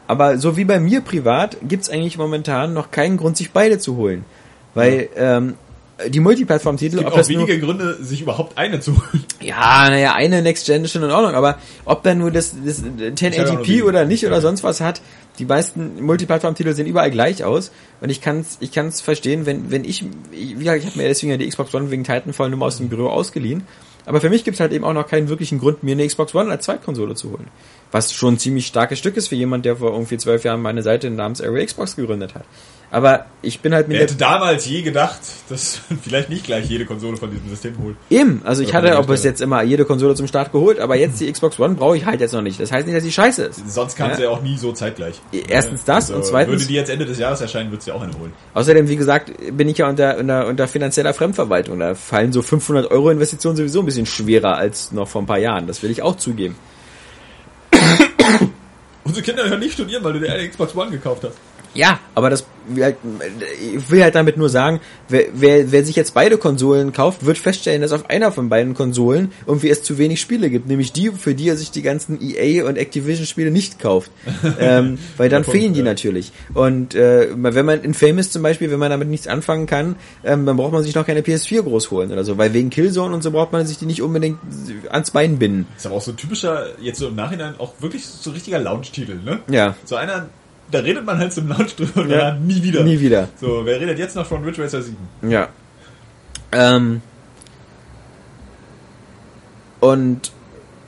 Aber 0.06 0.38
so 0.38 0.56
wie 0.56 0.64
bei 0.64 0.80
mir 0.80 1.00
privat 1.00 1.56
gibt's 1.62 1.88
eigentlich 1.88 2.18
momentan 2.18 2.74
noch 2.74 2.90
keinen 2.90 3.16
Grund, 3.16 3.36
sich 3.36 3.52
beide 3.52 3.78
zu 3.78 3.96
holen. 3.96 4.24
Weil 4.74 5.08
ähm, 5.16 5.54
die 6.08 6.20
Multiplattform-Titel. 6.20 6.98
Es 6.98 7.04
gibt 7.04 7.12
auch 7.12 7.28
wenige 7.28 7.58
nur, 7.58 7.76
Gründe, 7.76 8.02
sich 8.02 8.20
überhaupt 8.20 8.58
eine 8.58 8.80
zu 8.80 8.96
holen. 8.96 9.24
Ja, 9.40 9.88
naja, 9.88 10.14
eine 10.14 10.42
Next 10.42 10.66
Gen 10.66 10.84
ist 10.84 10.92
schon 10.92 11.02
in 11.02 11.10
Ordnung, 11.10 11.34
aber 11.34 11.58
ob 11.84 12.02
dann 12.02 12.18
nur 12.18 12.30
das, 12.30 12.54
das 12.64 12.82
1080p 12.82 13.84
oder 13.84 14.04
nicht 14.04 14.26
oder 14.26 14.40
sonst 14.40 14.64
was 14.64 14.80
hat, 14.80 15.00
die 15.38 15.44
meisten 15.44 16.02
Multiplattform-Titel 16.02 16.72
sehen 16.72 16.86
überall 16.86 17.10
gleich 17.10 17.44
aus 17.44 17.72
und 18.00 18.10
ich 18.10 18.20
kann's, 18.20 18.58
ich 18.60 18.72
kann's 18.72 19.00
verstehen, 19.00 19.46
wenn, 19.46 19.70
wenn 19.70 19.84
ich, 19.84 20.00
gesagt, 20.00 20.80
ich 20.80 20.86
habe 20.86 20.98
mir 20.98 21.08
deswegen 21.08 21.30
ja 21.30 21.36
die 21.36 21.48
Xbox 21.48 21.74
One 21.74 21.90
wegen 21.90 22.04
Titanfall 22.04 22.50
nur 22.50 22.58
mal 22.58 22.66
aus 22.66 22.78
dem 22.78 22.88
Büro 22.88 23.08
ausgeliehen, 23.08 23.64
aber 24.06 24.20
für 24.20 24.28
mich 24.28 24.44
gibt's 24.44 24.60
halt 24.60 24.72
eben 24.72 24.84
auch 24.84 24.92
noch 24.92 25.08
keinen 25.08 25.28
wirklichen 25.28 25.58
Grund, 25.58 25.82
mir 25.82 25.92
eine 25.92 26.06
Xbox 26.06 26.34
One 26.34 26.50
als 26.50 26.66
Zweitkonsole 26.66 27.14
zu 27.14 27.30
holen. 27.30 27.48
Was 27.90 28.12
schon 28.12 28.34
ein 28.34 28.38
ziemlich 28.38 28.66
starkes 28.66 28.98
Stück 28.98 29.16
ist 29.16 29.28
für 29.28 29.34
jemand, 29.34 29.64
der 29.64 29.76
vor 29.76 29.92
irgendwie 29.92 30.18
zwölf 30.18 30.44
Jahren 30.44 30.62
meine 30.62 30.82
Seite 30.82 31.10
namens 31.10 31.40
Area 31.40 31.64
Xbox 31.64 31.96
gegründet 31.96 32.34
hat. 32.34 32.44
Aber 32.94 33.26
ich 33.42 33.58
bin 33.58 33.74
halt 33.74 33.88
mit. 33.88 33.96
Wer 33.96 34.04
hätte 34.04 34.14
damals 34.14 34.66
je 34.68 34.82
gedacht, 34.82 35.18
dass 35.48 35.80
vielleicht 36.02 36.30
nicht 36.30 36.44
gleich 36.44 36.70
jede 36.70 36.86
Konsole 36.86 37.16
von 37.16 37.28
diesem 37.28 37.48
System 37.48 37.74
holt. 37.82 37.96
Eben, 38.08 38.40
also 38.44 38.62
ich 38.62 38.72
hatte 38.72 38.96
auch 39.00 39.06
bis 39.06 39.24
jetzt 39.24 39.40
immer 39.40 39.64
jede 39.64 39.84
Konsole 39.84 40.14
zum 40.14 40.28
Start 40.28 40.52
geholt, 40.52 40.78
aber 40.78 40.94
jetzt 40.94 41.18
die 41.20 41.30
Xbox 41.30 41.58
One 41.58 41.74
brauche 41.74 41.96
ich 41.96 42.06
halt 42.06 42.20
jetzt 42.20 42.34
noch 42.34 42.40
nicht. 42.40 42.60
Das 42.60 42.70
heißt 42.70 42.86
nicht, 42.86 42.96
dass 42.96 43.02
sie 43.02 43.10
scheiße 43.10 43.46
ist. 43.46 43.68
Sonst 43.68 43.96
kam 43.96 44.10
ja? 44.10 44.16
sie 44.16 44.22
ja 44.22 44.30
auch 44.30 44.42
nie 44.42 44.56
so 44.56 44.70
zeitgleich. 44.70 45.20
Erstens 45.32 45.82
das 45.82 46.04
also, 46.04 46.14
und 46.14 46.24
zweitens. 46.24 46.52
Würde 46.52 46.66
die 46.66 46.74
jetzt 46.74 46.88
Ende 46.88 47.04
des 47.04 47.18
Jahres 47.18 47.40
erscheinen, 47.40 47.72
wird 47.72 47.82
sie 47.82 47.90
auch 47.90 48.00
eine 48.00 48.12
holen. 48.16 48.32
Außerdem, 48.54 48.86
wie 48.86 48.96
gesagt, 48.96 49.32
bin 49.50 49.68
ich 49.68 49.78
ja 49.78 49.88
unter, 49.88 50.16
unter, 50.16 50.46
unter 50.46 50.68
finanzieller 50.68 51.14
Fremdverwaltung. 51.14 51.80
Da 51.80 51.96
fallen 51.96 52.32
so 52.32 52.42
500 52.42 52.92
Euro 52.92 53.10
Investitionen 53.10 53.56
sowieso 53.56 53.80
ein 53.80 53.86
bisschen 53.86 54.06
schwerer 54.06 54.56
als 54.56 54.92
noch 54.92 55.08
vor 55.08 55.20
ein 55.20 55.26
paar 55.26 55.40
Jahren. 55.40 55.66
Das 55.66 55.82
will 55.82 55.90
ich 55.90 56.00
auch 56.00 56.14
zugeben. 56.14 56.54
Unsere 59.02 59.24
Kinder 59.24 59.48
hören 59.48 59.58
nicht 59.58 59.72
studieren, 59.72 60.04
weil 60.04 60.12
du 60.12 60.20
dir 60.20 60.32
eine 60.32 60.48
Xbox 60.48 60.76
One 60.76 60.92
gekauft 60.92 61.24
hast. 61.24 61.34
Ja, 61.74 61.98
aber 62.14 62.30
das 62.30 62.44
ich 62.66 63.90
will 63.90 64.02
halt 64.02 64.14
damit 64.14 64.36
nur 64.36 64.48
sagen, 64.48 64.80
wer, 65.08 65.24
wer, 65.34 65.70
wer 65.70 65.84
sich 65.84 65.96
jetzt 65.96 66.14
beide 66.14 66.38
Konsolen 66.38 66.92
kauft, 66.92 67.26
wird 67.26 67.38
feststellen, 67.38 67.82
dass 67.82 67.92
auf 67.92 68.08
einer 68.08 68.32
von 68.32 68.48
beiden 68.48 68.74
Konsolen 68.74 69.32
irgendwie 69.46 69.68
es 69.68 69.82
zu 69.82 69.98
wenig 69.98 70.20
Spiele 70.20 70.50
gibt, 70.50 70.66
nämlich 70.66 70.92
die, 70.92 71.10
für 71.10 71.34
die 71.34 71.48
er 71.48 71.56
sich 71.56 71.70
die 71.70 71.82
ganzen 71.82 72.18
EA 72.20 72.66
und 72.66 72.76
Activision 72.76 73.26
Spiele 73.26 73.50
nicht 73.50 73.78
kauft, 73.78 74.10
ähm, 74.58 74.98
weil 75.16 75.28
dann 75.28 75.42
Punkt, 75.42 75.58
fehlen 75.58 75.74
die 75.74 75.80
ja. 75.80 75.84
natürlich. 75.84 76.32
Und 76.54 76.94
äh, 76.94 77.28
wenn 77.34 77.66
man 77.66 77.82
in 77.82 77.94
Famous 77.94 78.30
zum 78.30 78.42
Beispiel, 78.42 78.70
wenn 78.70 78.78
man 78.78 78.90
damit 78.90 79.08
nichts 79.08 79.26
anfangen 79.26 79.66
kann, 79.66 79.96
ähm, 80.24 80.46
dann 80.46 80.56
braucht 80.56 80.72
man 80.72 80.82
sich 80.82 80.94
noch 80.94 81.06
keine 81.06 81.20
PS4 81.20 81.62
groß 81.62 81.90
holen 81.90 82.12
oder 82.12 82.24
so, 82.24 82.38
weil 82.38 82.54
wegen 82.54 82.70
Killzone 82.70 83.14
und 83.14 83.22
so 83.22 83.30
braucht 83.30 83.52
man 83.52 83.66
sich 83.66 83.78
die 83.78 83.86
nicht 83.86 84.02
unbedingt 84.02 84.38
ans 84.90 85.10
Bein 85.10 85.38
binden. 85.38 85.66
ist 85.76 85.86
aber 85.86 85.96
auch 85.96 86.02
so 86.02 86.12
ein 86.12 86.16
typischer, 86.16 86.66
jetzt 86.80 86.98
so 86.98 87.08
im 87.08 87.14
Nachhinein 87.14 87.54
auch 87.58 87.74
wirklich 87.80 88.06
so 88.06 88.30
richtiger 88.30 88.58
Launch-Titel, 88.58 89.18
ne? 89.24 89.40
Ja. 89.48 89.76
So 89.84 89.96
einer 89.96 90.28
da 90.74 90.80
redet 90.80 91.04
man 91.04 91.18
halt 91.18 91.32
zum 91.32 91.48
Launch 91.48 91.76
drüber 91.76 92.02
und 92.02 92.10
ja. 92.10 92.34
nie 92.34 92.62
wieder. 92.62 92.82
Nie 92.82 92.98
wieder. 92.98 93.28
So, 93.40 93.64
wer 93.64 93.80
redet 93.80 93.98
jetzt 93.98 94.16
noch 94.16 94.26
von 94.26 94.42
Ridge 94.42 94.62
Racer 94.62 94.82
7? 94.82 94.96
Ja. 95.28 95.48
Ähm. 96.50 97.00
Und 99.78 100.32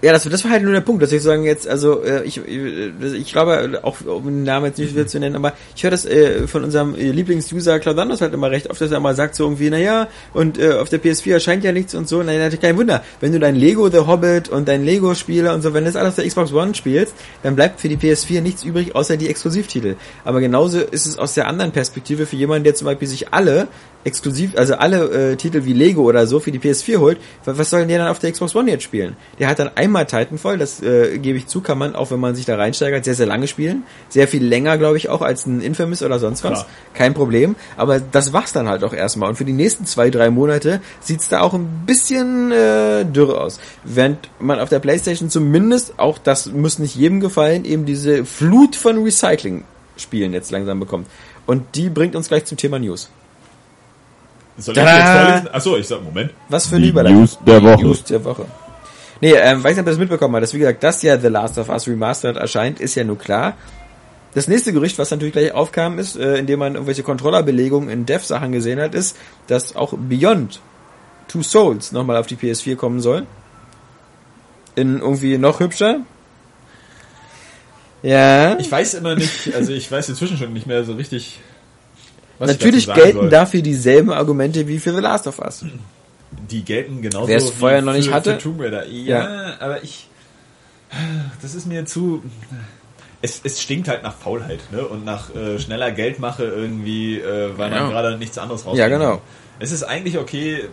ja, 0.02 0.12
das, 0.12 0.24
das 0.24 0.44
war 0.44 0.50
halt 0.50 0.62
nur 0.62 0.72
der 0.72 0.82
Punkt, 0.82 1.02
dass 1.02 1.10
ich 1.10 1.22
sagen 1.22 1.44
jetzt, 1.44 1.66
also 1.66 2.02
äh, 2.02 2.22
ich, 2.24 2.38
äh, 2.46 2.90
ich 3.16 3.32
glaube, 3.32 3.80
auch 3.82 3.96
um 4.04 4.24
den 4.24 4.42
Namen 4.42 4.66
jetzt 4.66 4.78
nicht 4.78 4.94
wieder 4.94 5.06
zu 5.06 5.18
nennen, 5.18 5.36
aber 5.36 5.54
ich 5.74 5.82
höre 5.84 5.90
das 5.90 6.04
äh, 6.04 6.46
von 6.46 6.64
unserem 6.64 6.94
äh, 6.94 7.10
Lieblingsuser 7.10 7.78
Claudandos 7.78 8.20
halt 8.20 8.34
immer 8.34 8.50
recht 8.50 8.68
oft, 8.68 8.78
dass 8.78 8.90
er 8.90 9.00
mal 9.00 9.14
sagt 9.14 9.34
so 9.34 9.44
irgendwie, 9.44 9.70
naja, 9.70 10.08
und 10.34 10.58
äh, 10.58 10.74
auf 10.74 10.90
der 10.90 11.02
PS4 11.02 11.32
erscheint 11.32 11.64
ja 11.64 11.72
nichts 11.72 11.94
und 11.94 12.08
so, 12.08 12.22
naja, 12.22 12.38
natürlich 12.38 12.60
kein 12.60 12.76
Wunder. 12.76 13.02
Wenn 13.20 13.32
du 13.32 13.38
dein 13.38 13.56
Lego 13.56 13.88
The 13.88 14.00
Hobbit 14.00 14.50
und 14.50 14.68
dein 14.68 14.84
Lego-Spieler 14.84 15.54
und 15.54 15.62
so, 15.62 15.72
wenn 15.72 15.84
du 15.84 15.90
das 15.90 15.96
alles 15.96 16.10
auf 16.10 16.16
der 16.16 16.26
Xbox 16.26 16.52
One 16.52 16.74
spielst, 16.74 17.14
dann 17.42 17.56
bleibt 17.56 17.80
für 17.80 17.88
die 17.88 17.96
PS4 17.96 18.42
nichts 18.42 18.64
übrig, 18.64 18.94
außer 18.94 19.16
die 19.16 19.30
Exklusivtitel. 19.30 19.96
Aber 20.24 20.40
genauso 20.40 20.78
ist 20.78 21.06
es 21.06 21.18
aus 21.18 21.32
der 21.32 21.46
anderen 21.48 21.72
Perspektive 21.72 22.26
für 22.26 22.36
jemanden, 22.36 22.64
der 22.64 22.74
zum 22.74 22.84
Beispiel 22.84 23.08
sich 23.08 23.32
alle 23.32 23.68
exklusiv, 24.06 24.56
also 24.56 24.76
alle 24.76 25.32
äh, 25.32 25.36
Titel 25.36 25.64
wie 25.64 25.72
Lego 25.72 26.02
oder 26.02 26.26
so 26.26 26.38
für 26.38 26.52
die 26.52 26.60
PS4 26.60 26.98
holt, 26.98 27.18
was 27.44 27.70
soll 27.70 27.80
denn 27.80 27.88
der 27.88 27.98
dann 27.98 28.08
auf 28.08 28.20
der 28.20 28.30
Xbox 28.30 28.54
One 28.54 28.70
jetzt 28.70 28.84
spielen? 28.84 29.16
Der 29.40 29.48
hat 29.48 29.58
dann 29.58 29.72
einmal 29.86 30.06
Titanfall, 30.06 30.58
das 30.58 30.82
äh, 30.82 31.18
gebe 31.18 31.38
ich 31.38 31.46
zu, 31.46 31.60
kann 31.60 31.78
man, 31.78 31.94
auch 31.94 32.10
wenn 32.10 32.20
man 32.20 32.34
sich 32.34 32.44
da 32.44 32.56
reinsteigert, 32.56 33.04
sehr, 33.04 33.14
sehr 33.14 33.26
lange 33.26 33.48
spielen. 33.48 33.84
Sehr 34.08 34.28
viel 34.28 34.44
länger, 34.44 34.78
glaube 34.78 34.96
ich, 34.96 35.08
auch 35.08 35.22
als 35.22 35.46
ein 35.46 35.60
Infamous 35.60 36.02
oder 36.02 36.18
sonst 36.18 36.44
was. 36.44 36.60
Klar. 36.60 36.66
Kein 36.94 37.14
Problem. 37.14 37.56
Aber 37.76 38.00
das 38.00 38.32
war's 38.32 38.52
dann 38.52 38.68
halt 38.68 38.84
auch 38.84 38.92
erstmal. 38.92 39.28
Und 39.28 39.36
für 39.36 39.44
die 39.44 39.52
nächsten 39.52 39.86
zwei, 39.86 40.10
drei 40.10 40.30
Monate 40.30 40.80
sieht's 41.00 41.28
da 41.28 41.40
auch 41.40 41.54
ein 41.54 41.84
bisschen 41.86 42.52
äh, 42.52 43.04
dürr 43.04 43.40
aus. 43.40 43.58
Während 43.84 44.28
man 44.38 44.60
auf 44.60 44.68
der 44.68 44.78
Playstation 44.78 45.30
zumindest, 45.30 45.98
auch 45.98 46.18
das 46.18 46.46
muss 46.46 46.78
nicht 46.78 46.94
jedem 46.94 47.20
gefallen, 47.20 47.64
eben 47.64 47.86
diese 47.86 48.24
Flut 48.24 48.76
von 48.76 49.02
Recycling-Spielen 49.02 50.32
jetzt 50.32 50.50
langsam 50.50 50.80
bekommt. 50.80 51.06
Und 51.46 51.74
die 51.74 51.88
bringt 51.88 52.16
uns 52.16 52.28
gleich 52.28 52.44
zum 52.44 52.58
Thema 52.58 52.78
News. 52.78 53.08
Soll 54.58 54.76
ich 54.76 54.82
jetzt 54.82 55.08
vorlesen? 55.08 55.48
Achso, 55.52 55.76
ich 55.76 55.86
sag, 55.86 56.02
Moment. 56.02 56.32
Was 56.48 56.66
für 56.66 56.76
eine 56.76 56.86
Überleitung. 56.86 57.20
News 57.20 57.38
der 57.46 57.62
Woche. 57.62 57.82
News 57.82 58.04
der 58.04 58.24
Woche. 58.24 58.46
Nee, 59.20 59.32
ähm, 59.32 59.64
weiß 59.64 59.72
nicht, 59.72 59.80
ob 59.80 59.86
ihr 59.86 59.90
das 59.90 59.98
mitbekommen 59.98 60.34
habt, 60.34 60.42
dass 60.42 60.54
wie 60.54 60.58
gesagt, 60.58 60.82
das 60.82 61.02
ja 61.02 61.18
The 61.18 61.28
Last 61.28 61.58
of 61.58 61.68
Us 61.68 61.88
Remastered 61.88 62.36
erscheint, 62.36 62.80
ist 62.80 62.94
ja 62.94 63.04
nur 63.04 63.18
klar. 63.18 63.54
Das 64.34 64.48
nächste 64.48 64.74
Gerücht, 64.74 64.98
was 64.98 65.10
natürlich 65.10 65.32
gleich 65.32 65.52
aufkam, 65.52 65.98
ist, 65.98 66.16
äh, 66.16 66.36
indem 66.36 66.58
man 66.58 66.74
irgendwelche 66.74 67.02
Controllerbelegungen 67.02 67.88
in 67.88 68.04
Dev-Sachen 68.04 68.52
gesehen 68.52 68.78
hat, 68.78 68.94
ist, 68.94 69.16
dass 69.46 69.74
auch 69.74 69.94
Beyond 69.96 70.60
Two 71.28 71.42
Souls 71.42 71.92
nochmal 71.92 72.18
auf 72.18 72.26
die 72.26 72.36
PS4 72.36 72.76
kommen 72.76 73.00
soll. 73.00 73.26
In 74.74 74.98
irgendwie 74.98 75.38
noch 75.38 75.60
hübscher. 75.60 76.00
Ja. 78.02 78.58
Ich 78.58 78.70
weiß 78.70 78.94
immer 78.94 79.14
nicht, 79.14 79.54
also 79.54 79.72
ich 79.72 79.90
weiß 79.90 80.10
inzwischen 80.10 80.36
schon 80.36 80.52
nicht 80.52 80.66
mehr 80.66 80.84
so 80.84 80.92
richtig. 80.92 81.40
Was 82.38 82.50
Natürlich 82.50 82.92
gelten 82.92 83.18
soll. 83.20 83.30
dafür 83.30 83.62
dieselben 83.62 84.10
Argumente 84.10 84.68
wie 84.68 84.78
für 84.78 84.92
The 84.94 85.00
Last 85.00 85.26
of 85.26 85.38
Us. 85.38 85.64
Die 86.50 86.64
gelten 86.64 87.02
genauso 87.02 87.28
Wer 87.28 87.38
es 87.38 87.50
vorher 87.50 87.82
noch 87.82 87.92
nicht 87.92 88.12
hatte. 88.12 88.38
Tomb 88.38 88.60
Raider. 88.60 88.86
Ja, 88.86 89.30
ja, 89.30 89.56
aber 89.60 89.82
ich, 89.82 90.08
das 91.42 91.54
ist 91.54 91.66
mir 91.66 91.84
zu, 91.86 92.22
es, 93.22 93.40
es 93.42 93.60
stinkt 93.60 93.88
halt 93.88 94.02
nach 94.02 94.14
Faulheit, 94.14 94.60
ne? 94.70 94.86
Und 94.86 95.04
nach 95.04 95.34
äh, 95.34 95.58
schneller 95.58 95.90
Geldmache 95.90 96.44
irgendwie, 96.44 97.18
äh, 97.18 97.56
weil 97.56 97.70
man 97.70 97.78
ja. 97.78 97.88
gerade 97.88 98.18
nichts 98.18 98.38
anderes 98.38 98.60
rauskommt. 98.60 98.78
Ja, 98.78 98.88
genau. 98.88 99.20
Es 99.58 99.72
ist 99.72 99.82
eigentlich 99.82 100.18
okay, 100.18 100.68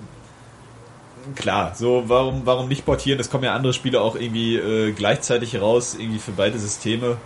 klar, 1.36 1.74
so 1.76 2.04
warum 2.08 2.46
warum 2.46 2.68
nicht 2.68 2.86
portieren? 2.86 3.20
Es 3.20 3.30
kommen 3.30 3.46
ja 3.46 3.56
andere 3.56 3.74
Spiele 3.74 4.02
auch 4.02 4.16
irgendwie 4.16 4.58
äh, 4.58 4.92
gleichzeitig 4.92 5.60
raus, 5.60 5.96
irgendwie 5.98 6.20
für 6.20 6.32
beide 6.32 6.60
Systeme. 6.60 7.18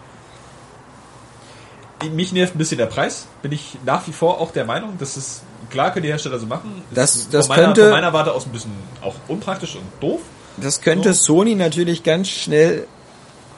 Mich 2.14 2.31
nervt 2.31 2.53
ein 2.53 2.59
bisschen 2.59 2.77
der 2.77 2.85
Preis. 2.85 3.27
Bin 3.41 3.51
ich 3.51 3.77
nach 3.85 4.07
wie 4.07 4.14
vor 4.14 4.39
auch 4.39 4.51
der 4.51 4.65
Meinung, 4.65 4.99
dass 4.99 5.18
es 5.18 5.41
klar 5.69 5.91
können 5.91 6.03
die 6.03 6.10
Hersteller 6.10 6.39
so 6.39 6.45
machen. 6.45 6.84
Das, 6.91 7.30
das 7.30 7.48
von 7.48 7.56
meiner, 7.56 7.68
könnte 7.68 7.81
von 7.84 7.91
meiner 7.91 8.14
Warte 8.14 8.34
aus 8.34 8.45
ein 8.45 8.52
bisschen 8.52 8.72
auch 9.02 9.15
unpraktisch 9.27 9.76
und 9.76 9.84
doof. 10.02 10.22
Das 10.57 10.81
könnte 10.81 11.14
so. 11.14 11.35
Sony 11.35 11.56
natürlich 11.56 12.03
ganz 12.03 12.30
schnell 12.30 12.88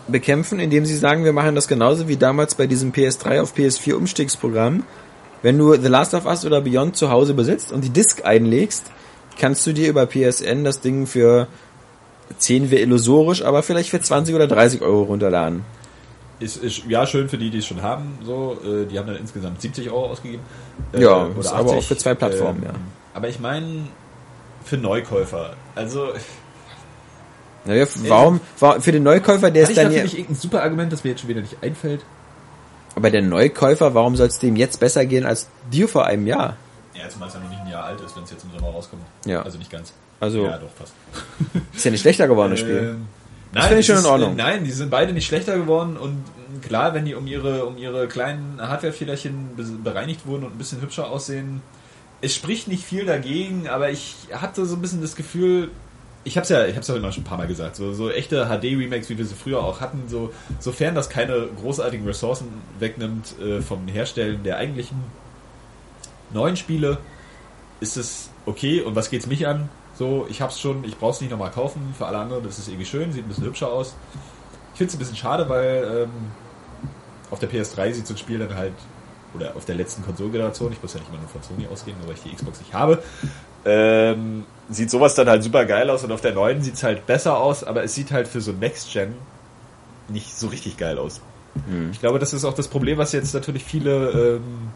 bekämpfen, 0.07 0.59
indem 0.59 0.85
sie 0.85 0.97
sagen, 0.97 1.23
wir 1.23 1.33
machen 1.33 1.55
das 1.55 1.67
genauso 1.67 2.07
wie 2.07 2.17
damals 2.17 2.55
bei 2.55 2.67
diesem 2.67 2.91
PS3 2.91 3.41
auf 3.41 3.55
PS4 3.55 3.93
Umstiegsprogramm. 3.93 4.83
Wenn 5.41 5.57
du 5.57 5.73
The 5.75 5.87
Last 5.87 6.13
of 6.13 6.25
Us 6.25 6.45
oder 6.45 6.61
Beyond 6.61 6.97
zu 6.97 7.09
Hause 7.09 7.33
besitzt 7.33 7.71
und 7.71 7.83
die 7.83 7.89
Disc 7.89 8.25
einlegst, 8.25 8.85
kannst 9.37 9.65
du 9.65 9.73
dir 9.73 9.87
über 9.87 10.05
PSN 10.05 10.63
das 10.63 10.81
Ding 10.81 11.07
für 11.07 11.47
10 12.37 12.71
wäre 12.71 12.81
illusorisch, 12.81 13.43
aber 13.43 13.63
vielleicht 13.63 13.89
für 13.89 14.01
20 14.01 14.35
oder 14.35 14.47
30 14.47 14.81
Euro 14.81 15.03
runterladen. 15.03 15.63
Ist, 16.39 16.57
ist 16.57 16.83
ja 16.87 17.05
schön 17.05 17.27
für 17.27 17.37
die, 17.37 17.49
die 17.49 17.57
es 17.57 17.65
schon 17.65 17.81
haben. 17.81 18.17
So, 18.23 18.57
äh, 18.63 18.85
die 18.85 18.97
haben 18.97 19.07
dann 19.07 19.17
insgesamt 19.17 19.61
70 19.61 19.89
Euro 19.89 20.07
ausgegeben. 20.07 20.43
Äh, 20.93 21.01
ja, 21.01 21.25
oder 21.25 21.39
80. 21.39 21.51
aber 21.51 21.71
auch 21.71 21.83
für 21.83 21.97
zwei 21.97 22.15
Plattformen. 22.15 22.63
Ähm, 22.63 22.69
ja. 22.69 22.73
Aber 23.13 23.27
ich 23.27 23.39
meine 23.39 23.87
für 24.63 24.77
Neukäufer. 24.77 25.53
Also 25.75 26.13
naja, 27.65 27.85
warum, 28.07 28.39
für 28.79 28.91
den 28.91 29.03
Neukäufer, 29.03 29.51
der 29.51 29.63
ist 29.63 29.77
dann 29.77 29.91
hier... 29.91 30.03
irgendein 30.03 30.35
super 30.35 30.63
Argument, 30.63 30.91
das 30.91 31.03
mir 31.03 31.11
jetzt 31.11 31.21
schon 31.21 31.29
wieder 31.29 31.41
nicht 31.41 31.57
einfällt. 31.61 32.01
Aber 32.95 33.11
der 33.11 33.21
Neukäufer, 33.21 33.93
warum 33.93 34.15
soll 34.15 34.27
es 34.27 34.39
dem 34.39 34.55
jetzt 34.55 34.79
besser 34.79 35.05
gehen 35.05 35.25
als 35.25 35.47
dir 35.71 35.87
vor 35.87 36.05
einem 36.05 36.25
Jahr? 36.25 36.57
Ja, 36.93 37.07
zumal 37.09 37.27
es 37.27 37.33
ja 37.33 37.39
noch 37.39 37.49
nicht 37.49 37.61
ein 37.61 37.69
Jahr 37.69 37.83
alt 37.83 38.01
ist, 38.01 38.15
wenn 38.15 38.23
es 38.23 38.31
jetzt 38.31 38.43
im 38.43 38.51
Sommer 38.51 38.71
rauskommt. 38.73 39.03
Ja. 39.25 39.41
Also 39.41 39.57
nicht 39.57 39.71
ganz. 39.71 39.93
Also. 40.19 40.45
Ja, 40.45 40.57
doch, 40.57 40.69
fast. 40.77 40.93
Ist 41.73 41.85
ja 41.85 41.91
nicht 41.91 42.01
schlechter 42.01 42.27
geworden, 42.27 42.51
das 42.51 42.59
Spiel. 42.59 42.95
Ähm, 42.95 43.07
das 43.53 43.65
finde 43.65 43.79
ich 43.79 43.85
schon 43.85 43.97
in 43.97 44.05
Ordnung. 44.05 44.35
Nein, 44.35 44.63
die 44.63 44.71
sind 44.71 44.89
beide 44.89 45.13
nicht 45.13 45.25
schlechter 45.25 45.57
geworden 45.57 45.97
und 45.97 46.23
klar, 46.61 46.93
wenn 46.93 47.05
die 47.05 47.15
um 47.15 47.27
ihre, 47.27 47.65
um 47.65 47.77
ihre 47.77 48.07
kleinen 48.07 48.59
Hardware-Fehlerchen 48.61 49.81
bereinigt 49.83 50.25
wurden 50.25 50.43
und 50.43 50.53
ein 50.53 50.57
bisschen 50.57 50.81
hübscher 50.81 51.09
aussehen, 51.09 51.61
es 52.21 52.35
spricht 52.35 52.67
nicht 52.67 52.83
viel 52.83 53.05
dagegen, 53.05 53.67
aber 53.69 53.89
ich 53.89 54.15
hatte 54.33 54.65
so 54.65 54.75
ein 54.75 54.81
bisschen 54.81 55.01
das 55.01 55.15
Gefühl, 55.15 55.71
ich 56.23 56.37
hab's 56.37 56.49
ja, 56.49 56.65
ich 56.65 56.75
hab's 56.75 56.87
ja 56.87 56.95
immer 56.95 57.11
schon 57.11 57.23
ein 57.23 57.25
paar 57.25 57.37
Mal 57.37 57.47
gesagt, 57.47 57.75
so, 57.75 57.93
so 57.93 58.11
echte 58.11 58.45
HD-Remakes, 58.47 59.09
wie 59.09 59.17
wir 59.17 59.25
sie 59.25 59.35
früher 59.35 59.63
auch 59.63 59.79
hatten, 59.79 60.03
so, 60.07 60.33
sofern 60.59 60.95
das 60.95 61.09
keine 61.09 61.47
großartigen 61.61 62.05
Ressourcen 62.05 62.47
wegnimmt 62.77 63.39
äh, 63.39 63.61
vom 63.61 63.87
Herstellen 63.87 64.43
der 64.43 64.57
eigentlichen 64.57 64.97
neuen 66.33 66.57
Spiele, 66.57 66.97
ist 67.79 67.95
es 67.97 68.29
okay. 68.45 68.81
Und 68.81 68.95
was 68.95 69.09
geht's 69.09 69.27
mich 69.27 69.47
an? 69.47 69.69
So, 69.99 70.25
ich 70.29 70.41
hab's 70.41 70.61
schon, 70.61 70.85
ich 70.85 70.97
brauch's 70.97 71.19
nicht 71.19 71.29
nochmal 71.29 71.51
kaufen. 71.51 71.93
Für 71.97 72.05
alle 72.05 72.19
anderen, 72.19 72.41
das 72.41 72.57
ist 72.57 72.69
irgendwie 72.69 72.85
schön, 72.85 73.11
sieht 73.11 73.25
ein 73.25 73.27
bisschen 73.27 73.43
hübscher 73.43 73.67
aus. 73.67 73.97
Ich 74.71 74.77
find's 74.77 74.95
ein 74.95 74.97
bisschen 74.97 75.17
schade, 75.17 75.49
weil 75.49 76.03
ähm, 76.03 76.09
auf 77.29 77.39
der 77.39 77.51
PS3 77.51 77.91
sieht 77.91 78.07
so 78.07 78.13
ein 78.13 78.17
Spiel 78.17 78.39
dann 78.39 78.55
halt, 78.55 78.71
oder 79.35 79.57
auf 79.57 79.65
der 79.65 79.75
letzten 79.75 80.05
Konsolgeneration, 80.05 80.71
ich 80.71 80.81
muss 80.81 80.93
ja 80.93 81.01
nicht 81.01 81.09
immer 81.09 81.19
nur 81.19 81.27
von 81.27 81.43
Sony 81.43 81.67
ausgehen, 81.67 81.97
nur 81.97 82.07
weil 82.07 82.15
ich 82.15 82.21
die 82.21 82.33
Xbox 82.33 82.59
nicht 82.59 82.73
habe, 82.73 83.03
ähm, 83.65 84.45
sieht 84.69 84.89
sowas 84.89 85.15
dann 85.15 85.27
halt 85.27 85.43
super 85.43 85.65
geil 85.65 85.89
aus 85.89 86.05
und 86.05 86.13
auf 86.13 86.21
der 86.21 86.33
neuen 86.33 86.61
sieht 86.61 86.75
es 86.75 86.83
halt 86.83 87.05
besser 87.05 87.37
aus, 87.37 87.65
aber 87.65 87.83
es 87.83 87.93
sieht 87.93 88.13
halt 88.13 88.29
für 88.29 88.39
so 88.39 88.53
Next 88.53 88.93
Gen 88.93 89.15
nicht 90.07 90.33
so 90.33 90.47
richtig 90.47 90.77
geil 90.77 90.97
aus. 90.97 91.19
Hm. 91.67 91.91
Ich 91.91 91.99
glaube, 91.99 92.19
das 92.19 92.31
ist 92.31 92.45
auch 92.45 92.53
das 92.53 92.69
Problem, 92.69 92.97
was 92.99 93.11
jetzt 93.11 93.33
natürlich 93.33 93.65
viele 93.65 94.11
ähm, 94.37 94.69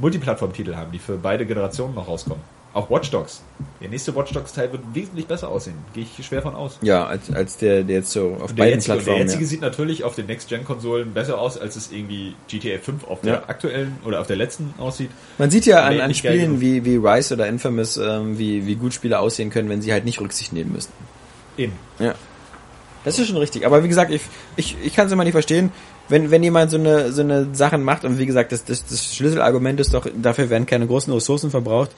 Multiplattform-Titel 0.00 0.76
haben, 0.76 0.92
die 0.92 0.98
für 0.98 1.16
beide 1.16 1.46
Generationen 1.46 1.94
noch 1.94 2.08
rauskommen. 2.08 2.42
Auch 2.74 2.90
Watch 2.90 3.08
Dogs. 3.12 3.40
Der 3.80 3.88
nächste 3.88 4.16
Watch 4.16 4.32
Dogs 4.32 4.52
Teil 4.52 4.72
wird 4.72 4.82
wesentlich 4.92 5.28
besser 5.28 5.48
aussehen. 5.48 5.76
Gehe 5.94 6.04
ich 6.04 6.26
schwer 6.26 6.42
von 6.42 6.56
aus. 6.56 6.76
Ja, 6.82 7.06
als, 7.06 7.30
als 7.32 7.56
der, 7.56 7.84
der 7.84 7.98
jetzt 7.98 8.10
so 8.10 8.36
auf 8.40 8.52
beiden 8.52 8.74
jetzige, 8.74 8.94
Plattformen. 8.94 9.18
Der 9.18 9.26
jetzige 9.26 9.44
ja. 9.44 9.48
sieht 9.48 9.60
natürlich 9.60 10.02
auf 10.02 10.16
den 10.16 10.26
Next-Gen-Konsolen 10.26 11.14
besser 11.14 11.38
aus, 11.38 11.56
als 11.56 11.76
es 11.76 11.92
irgendwie 11.92 12.34
GTA 12.48 12.78
5 12.78 13.04
auf 13.04 13.20
der 13.20 13.34
ja. 13.34 13.42
aktuellen 13.46 13.96
oder 14.04 14.20
auf 14.20 14.26
der 14.26 14.34
letzten 14.34 14.74
aussieht. 14.78 15.10
Man 15.38 15.52
sieht 15.52 15.66
ja 15.66 15.84
an, 15.84 16.00
an 16.00 16.12
Spielen 16.14 16.60
wie, 16.60 16.84
wie 16.84 16.96
Rise 16.96 17.34
oder 17.34 17.46
Infamous, 17.46 17.96
ähm, 17.96 18.38
wie, 18.38 18.66
wie 18.66 18.74
gut 18.74 18.92
Spiele 18.92 19.20
aussehen 19.20 19.50
können, 19.50 19.68
wenn 19.68 19.80
sie 19.80 19.92
halt 19.92 20.04
nicht 20.04 20.20
Rücksicht 20.20 20.52
nehmen 20.52 20.72
müssten. 20.72 20.92
Eben. 21.56 21.74
Ja. 22.00 22.16
Das 23.04 23.16
ist 23.20 23.28
schon 23.28 23.36
richtig. 23.36 23.66
Aber 23.66 23.84
wie 23.84 23.88
gesagt, 23.88 24.10
ich, 24.10 24.22
ich, 24.56 24.76
ich 24.82 24.96
kann 24.96 25.06
es 25.06 25.12
immer 25.12 25.22
nicht 25.22 25.34
verstehen, 25.34 25.70
wenn, 26.08 26.32
wenn 26.32 26.42
jemand 26.42 26.72
so 26.72 26.76
eine, 26.76 27.12
so 27.12 27.22
eine 27.22 27.54
Sachen 27.54 27.84
macht 27.84 28.04
und 28.04 28.18
wie 28.18 28.26
gesagt, 28.26 28.50
das, 28.50 28.64
das, 28.64 28.84
das 28.84 29.14
Schlüsselargument 29.14 29.78
ist 29.78 29.94
doch, 29.94 30.08
dafür 30.20 30.50
werden 30.50 30.66
keine 30.66 30.88
großen 30.88 31.12
Ressourcen 31.12 31.50
verbraucht 31.50 31.90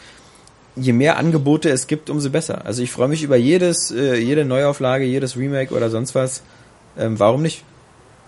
je 0.77 0.93
mehr 0.93 1.17
Angebote 1.17 1.71
es 1.71 1.87
gibt, 1.87 2.11
umso 2.11 2.31
besser. 2.31 2.65
Also 2.65 2.83
ich 2.83 2.91
freue 2.91 3.09
mich 3.09 3.23
über 3.23 3.37
jedes, 3.37 3.91
äh, 3.91 4.17
jede 4.17 4.45
Neuauflage, 4.45 5.05
jedes 5.05 5.37
Remake 5.37 5.75
oder 5.75 5.91
sonst 5.91 6.15
was. 6.15 6.43
Ähm, 6.99 7.19
warum 7.19 7.43
nicht? 7.43 7.65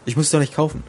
Ich 0.06 0.16
muss 0.16 0.26
es 0.26 0.32
doch 0.32 0.40
nicht 0.40 0.54
kaufen. 0.54 0.82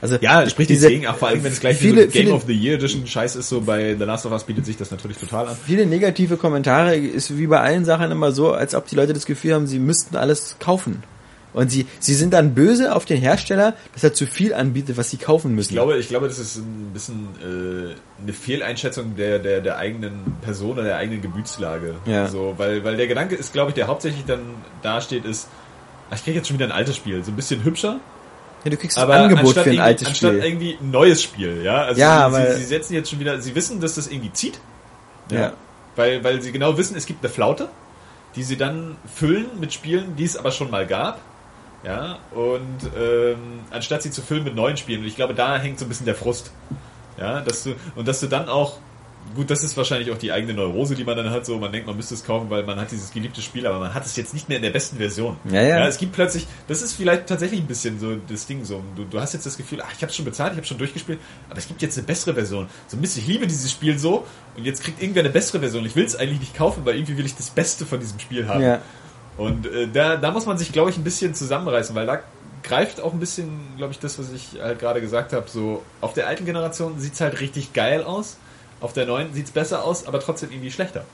Also 0.00 0.16
ja, 0.20 0.48
spricht 0.48 0.70
diese, 0.70 0.88
auch 1.08 1.16
vor 1.16 1.28
allem 1.28 1.42
wenn 1.42 1.50
es 1.50 1.58
gleich 1.58 1.76
viele, 1.76 2.04
so 2.04 2.10
Game 2.10 2.22
viele, 2.22 2.34
of 2.34 2.44
the 2.46 2.52
Year 2.52 2.76
Edition 2.76 3.04
Scheiß 3.04 3.34
ist, 3.34 3.48
so 3.48 3.60
bei 3.60 3.96
The 3.98 4.04
Last 4.04 4.26
of 4.26 4.32
Us 4.32 4.44
bietet 4.44 4.64
sich 4.64 4.76
das 4.76 4.92
natürlich 4.92 5.16
total 5.16 5.48
an. 5.48 5.56
Viele 5.66 5.86
negative 5.86 6.36
Kommentare 6.36 6.94
ist 6.94 7.36
wie 7.36 7.48
bei 7.48 7.60
allen 7.60 7.84
Sachen 7.84 8.12
immer 8.12 8.30
so, 8.30 8.52
als 8.52 8.76
ob 8.76 8.86
die 8.86 8.94
Leute 8.94 9.12
das 9.12 9.26
Gefühl 9.26 9.54
haben, 9.54 9.66
sie 9.66 9.80
müssten 9.80 10.16
alles 10.16 10.56
kaufen. 10.60 11.02
Und 11.54 11.70
sie, 11.70 11.86
sie 11.98 12.14
sind 12.14 12.34
dann 12.34 12.54
böse 12.54 12.94
auf 12.94 13.04
den 13.04 13.20
Hersteller, 13.20 13.74
dass 13.94 14.04
er 14.04 14.12
zu 14.12 14.26
viel 14.26 14.52
anbietet, 14.52 14.96
was 14.96 15.10
sie 15.10 15.16
kaufen 15.16 15.54
müssen. 15.54 15.70
Ich 15.70 15.76
glaube, 15.76 15.96
ich 15.98 16.08
glaube, 16.08 16.28
das 16.28 16.38
ist 16.38 16.56
ein 16.56 16.90
bisschen 16.92 17.28
äh, 17.40 18.22
eine 18.22 18.32
Fehleinschätzung 18.32 19.16
der, 19.16 19.38
der, 19.38 19.60
der 19.60 19.78
eigenen 19.78 20.36
Person 20.42 20.72
oder 20.72 20.84
der 20.84 20.96
eigenen 20.96 21.22
Gebietslage. 21.22 21.94
Ja. 22.04 22.28
So, 22.28 22.54
weil, 22.58 22.84
weil 22.84 22.96
der 22.96 23.06
Gedanke 23.06 23.34
ist, 23.34 23.52
glaube 23.52 23.70
ich, 23.70 23.74
der 23.74 23.86
hauptsächlich 23.86 24.24
dann 24.26 24.40
dasteht, 24.82 25.24
ist, 25.24 25.48
ich 26.14 26.22
kriege 26.22 26.36
jetzt 26.36 26.48
schon 26.48 26.58
wieder 26.58 26.66
ein 26.66 26.72
altes 26.72 26.96
Spiel, 26.96 27.24
so 27.24 27.32
ein 27.32 27.36
bisschen 27.36 27.64
hübscher. 27.64 27.98
Ja, 28.64 28.70
du 28.70 28.76
kriegst 28.76 28.98
aber 28.98 29.14
ein 29.14 29.22
Angebot 29.24 29.54
für 29.54 29.70
ein 29.70 29.80
altes 29.80 30.16
Spiel. 30.16 30.28
Anstatt 30.28 30.44
irgendwie 30.44 30.76
ein 30.80 30.90
neues 30.90 31.22
Spiel, 31.22 31.62
ja. 31.62 31.84
Also 31.84 32.00
ja, 32.00 32.30
sie, 32.30 32.52
sie, 32.52 32.58
sie 32.58 32.64
setzen 32.64 32.94
jetzt 32.94 33.10
schon 33.10 33.20
wieder, 33.20 33.40
sie 33.40 33.54
wissen, 33.54 33.80
dass 33.80 33.94
das 33.94 34.08
irgendwie 34.08 34.32
zieht. 34.32 34.60
Ja. 35.30 35.40
ja. 35.40 35.52
Weil, 35.96 36.22
weil 36.24 36.42
sie 36.42 36.52
genau 36.52 36.76
wissen, 36.76 36.96
es 36.96 37.06
gibt 37.06 37.24
eine 37.24 37.32
Flaute, 37.32 37.68
die 38.36 38.42
sie 38.42 38.56
dann 38.56 38.96
füllen 39.12 39.46
mit 39.60 39.72
Spielen, 39.72 40.16
die 40.16 40.24
es 40.24 40.36
aber 40.36 40.50
schon 40.50 40.70
mal 40.70 40.86
gab. 40.86 41.20
Ja, 41.84 42.18
und 42.34 42.90
ähm, 42.98 43.60
anstatt 43.70 44.02
sie 44.02 44.10
zu 44.10 44.22
füllen 44.22 44.44
mit 44.44 44.54
neuen 44.54 44.76
Spielen, 44.76 45.00
und 45.00 45.06
ich 45.06 45.16
glaube, 45.16 45.34
da 45.34 45.58
hängt 45.58 45.78
so 45.78 45.84
ein 45.84 45.88
bisschen 45.88 46.06
der 46.06 46.16
Frust. 46.16 46.50
Ja, 47.18 47.40
dass 47.40 47.64
du, 47.64 47.74
und 47.96 48.06
dass 48.06 48.20
du 48.20 48.26
dann 48.26 48.48
auch, 48.48 48.78
gut, 49.34 49.50
das 49.50 49.62
ist 49.62 49.76
wahrscheinlich 49.76 50.10
auch 50.10 50.18
die 50.18 50.32
eigene 50.32 50.54
Neurose, 50.54 50.94
die 50.94 51.04
man 51.04 51.16
dann 51.16 51.30
hat, 51.30 51.46
so, 51.46 51.58
man 51.58 51.70
denkt, 51.72 51.86
man 51.86 51.96
müsste 51.96 52.14
es 52.14 52.24
kaufen, 52.24 52.48
weil 52.50 52.64
man 52.64 52.80
hat 52.80 52.90
dieses 52.90 53.10
geliebte 53.10 53.42
Spiel, 53.42 53.66
aber 53.66 53.78
man 53.78 53.92
hat 53.94 54.06
es 54.06 54.16
jetzt 54.16 54.34
nicht 54.34 54.48
mehr 54.48 54.56
in 54.56 54.62
der 54.62 54.70
besten 54.70 54.96
Version. 54.96 55.36
Ja, 55.50 55.62
ja. 55.62 55.78
ja 55.78 55.88
es 55.88 55.98
gibt 55.98 56.12
plötzlich, 56.12 56.46
das 56.66 56.82
ist 56.82 56.94
vielleicht 56.94 57.26
tatsächlich 57.26 57.60
ein 57.60 57.66
bisschen 57.66 57.98
so 57.98 58.16
das 58.28 58.46
Ding, 58.46 58.64
so, 58.64 58.82
du, 58.96 59.04
du 59.04 59.20
hast 59.20 59.34
jetzt 59.34 59.46
das 59.46 59.56
Gefühl, 59.56 59.80
ach, 59.84 59.92
ich 59.96 60.02
habe 60.02 60.12
schon 60.12 60.24
bezahlt, 60.24 60.52
ich 60.52 60.58
habe 60.58 60.66
schon 60.66 60.78
durchgespielt, 60.78 61.18
aber 61.48 61.58
es 61.58 61.66
gibt 61.66 61.82
jetzt 61.82 61.98
eine 61.98 62.06
bessere 62.06 62.34
Version. 62.34 62.68
So 62.86 62.96
Mist, 62.96 63.18
ich 63.18 63.26
liebe 63.26 63.46
dieses 63.46 63.70
Spiel 63.70 63.98
so, 63.98 64.24
und 64.56 64.64
jetzt 64.64 64.82
kriegt 64.82 65.00
irgendwer 65.00 65.22
eine 65.22 65.30
bessere 65.30 65.60
Version. 65.60 65.84
Ich 65.84 65.96
will 65.96 66.04
es 66.04 66.16
eigentlich 66.16 66.40
nicht 66.40 66.56
kaufen, 66.56 66.84
weil 66.84 66.94
irgendwie 66.94 67.16
will 67.16 67.26
ich 67.26 67.36
das 67.36 67.50
Beste 67.50 67.86
von 67.86 68.00
diesem 68.00 68.18
Spiel 68.18 68.48
haben. 68.48 68.62
Ja. 68.62 68.80
Und 69.38 69.66
äh, 69.66 69.88
da, 69.88 70.16
da 70.16 70.30
muss 70.32 70.44
man 70.44 70.58
sich, 70.58 70.72
glaube 70.72 70.90
ich, 70.90 70.98
ein 70.98 71.04
bisschen 71.04 71.32
zusammenreißen, 71.32 71.94
weil 71.94 72.06
da 72.06 72.20
greift 72.62 73.00
auch 73.00 73.12
ein 73.12 73.20
bisschen, 73.20 73.48
glaube 73.76 73.92
ich, 73.92 73.98
das, 74.00 74.18
was 74.18 74.30
ich 74.32 74.60
halt 74.60 74.80
gerade 74.80 75.00
gesagt 75.00 75.32
habe. 75.32 75.48
So, 75.48 75.82
auf 76.00 76.12
der 76.12 76.26
alten 76.26 76.44
Generation 76.44 76.98
sieht's 76.98 77.20
halt 77.20 77.40
richtig 77.40 77.72
geil 77.72 78.02
aus, 78.02 78.36
auf 78.80 78.92
der 78.92 79.06
neuen 79.06 79.32
sieht's 79.32 79.52
besser 79.52 79.84
aus, 79.84 80.06
aber 80.06 80.20
trotzdem 80.20 80.50
irgendwie 80.50 80.72
schlechter. 80.72 81.04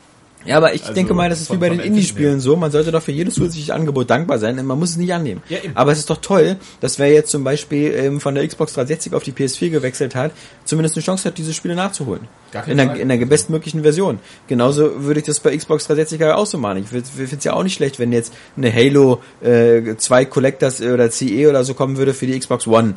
Ja, 0.45 0.57
aber 0.57 0.75
ich 0.75 0.83
also 0.83 0.95
denke 0.95 1.15
mal, 1.15 1.29
das 1.29 1.41
ist 1.41 1.49
von, 1.49 1.57
wie 1.57 1.61
bei 1.61 1.69
den 1.71 1.81
Indie-Spielen 1.81 2.41
so. 2.41 2.57
Man 2.57 2.71
sollte 2.71 2.93
doch 2.93 3.03
für 3.03 3.13
jedes 3.13 3.35
zusätzliche 3.35 3.75
Angebot 3.75 4.11
dankbar 4.11 4.39
sein. 4.39 4.65
Man 4.65 4.79
muss 4.79 4.91
es 4.91 4.97
nicht 4.97 5.13
annehmen. 5.13 5.43
Ja, 5.49 5.59
aber 5.75 5.93
es 5.93 5.99
ist 5.99 6.11
doch 6.11 6.19
toll, 6.19 6.57
dass 6.81 6.99
wer 6.99 7.13
jetzt 7.13 7.31
zum 7.31 7.45
Beispiel 7.45 7.93
ähm, 7.95 8.21
von 8.21 8.35
der 8.35 8.47
Xbox 8.47 8.75
360 8.75 9.15
auf 9.15 9.23
die 9.23 9.33
PS4 9.33 9.71
gewechselt 9.71 10.15
hat, 10.15 10.33
zumindest 10.65 10.97
eine 10.97 11.05
Chance 11.05 11.29
hat, 11.29 11.39
diese 11.39 11.53
Spiele 11.53 11.75
nachzuholen. 11.75 12.29
In 12.67 12.77
der, 12.77 12.95
in 12.95 13.09
der 13.09 13.17
bestmöglichen 13.27 13.83
Version. 13.83 14.21
Genauso 14.47 15.03
würde 15.03 15.19
ich 15.21 15.27
das 15.27 15.41
bei 15.41 15.57
Xbox 15.57 15.87
360 15.87 16.25
auch 16.25 16.47
so 16.47 16.57
machen. 16.57 16.79
Ich 16.79 16.89
finde 16.89 17.35
es 17.37 17.45
ja 17.45 17.53
auch 17.53 17.65
nicht 17.65 17.75
schlecht, 17.75 17.99
wenn 17.99 18.13
jetzt 18.13 18.33
eine 18.57 18.73
Halo 18.73 19.21
äh, 19.43 19.97
2 19.97 20.27
Collectors 20.27 20.81
oder 20.81 21.11
CE 21.11 21.49
oder 21.49 21.65
so 21.65 21.75
kommen 21.75 21.97
würde 21.97 22.15
für 22.15 22.27
die 22.27 22.39
Xbox 22.39 22.69
One 22.69 22.95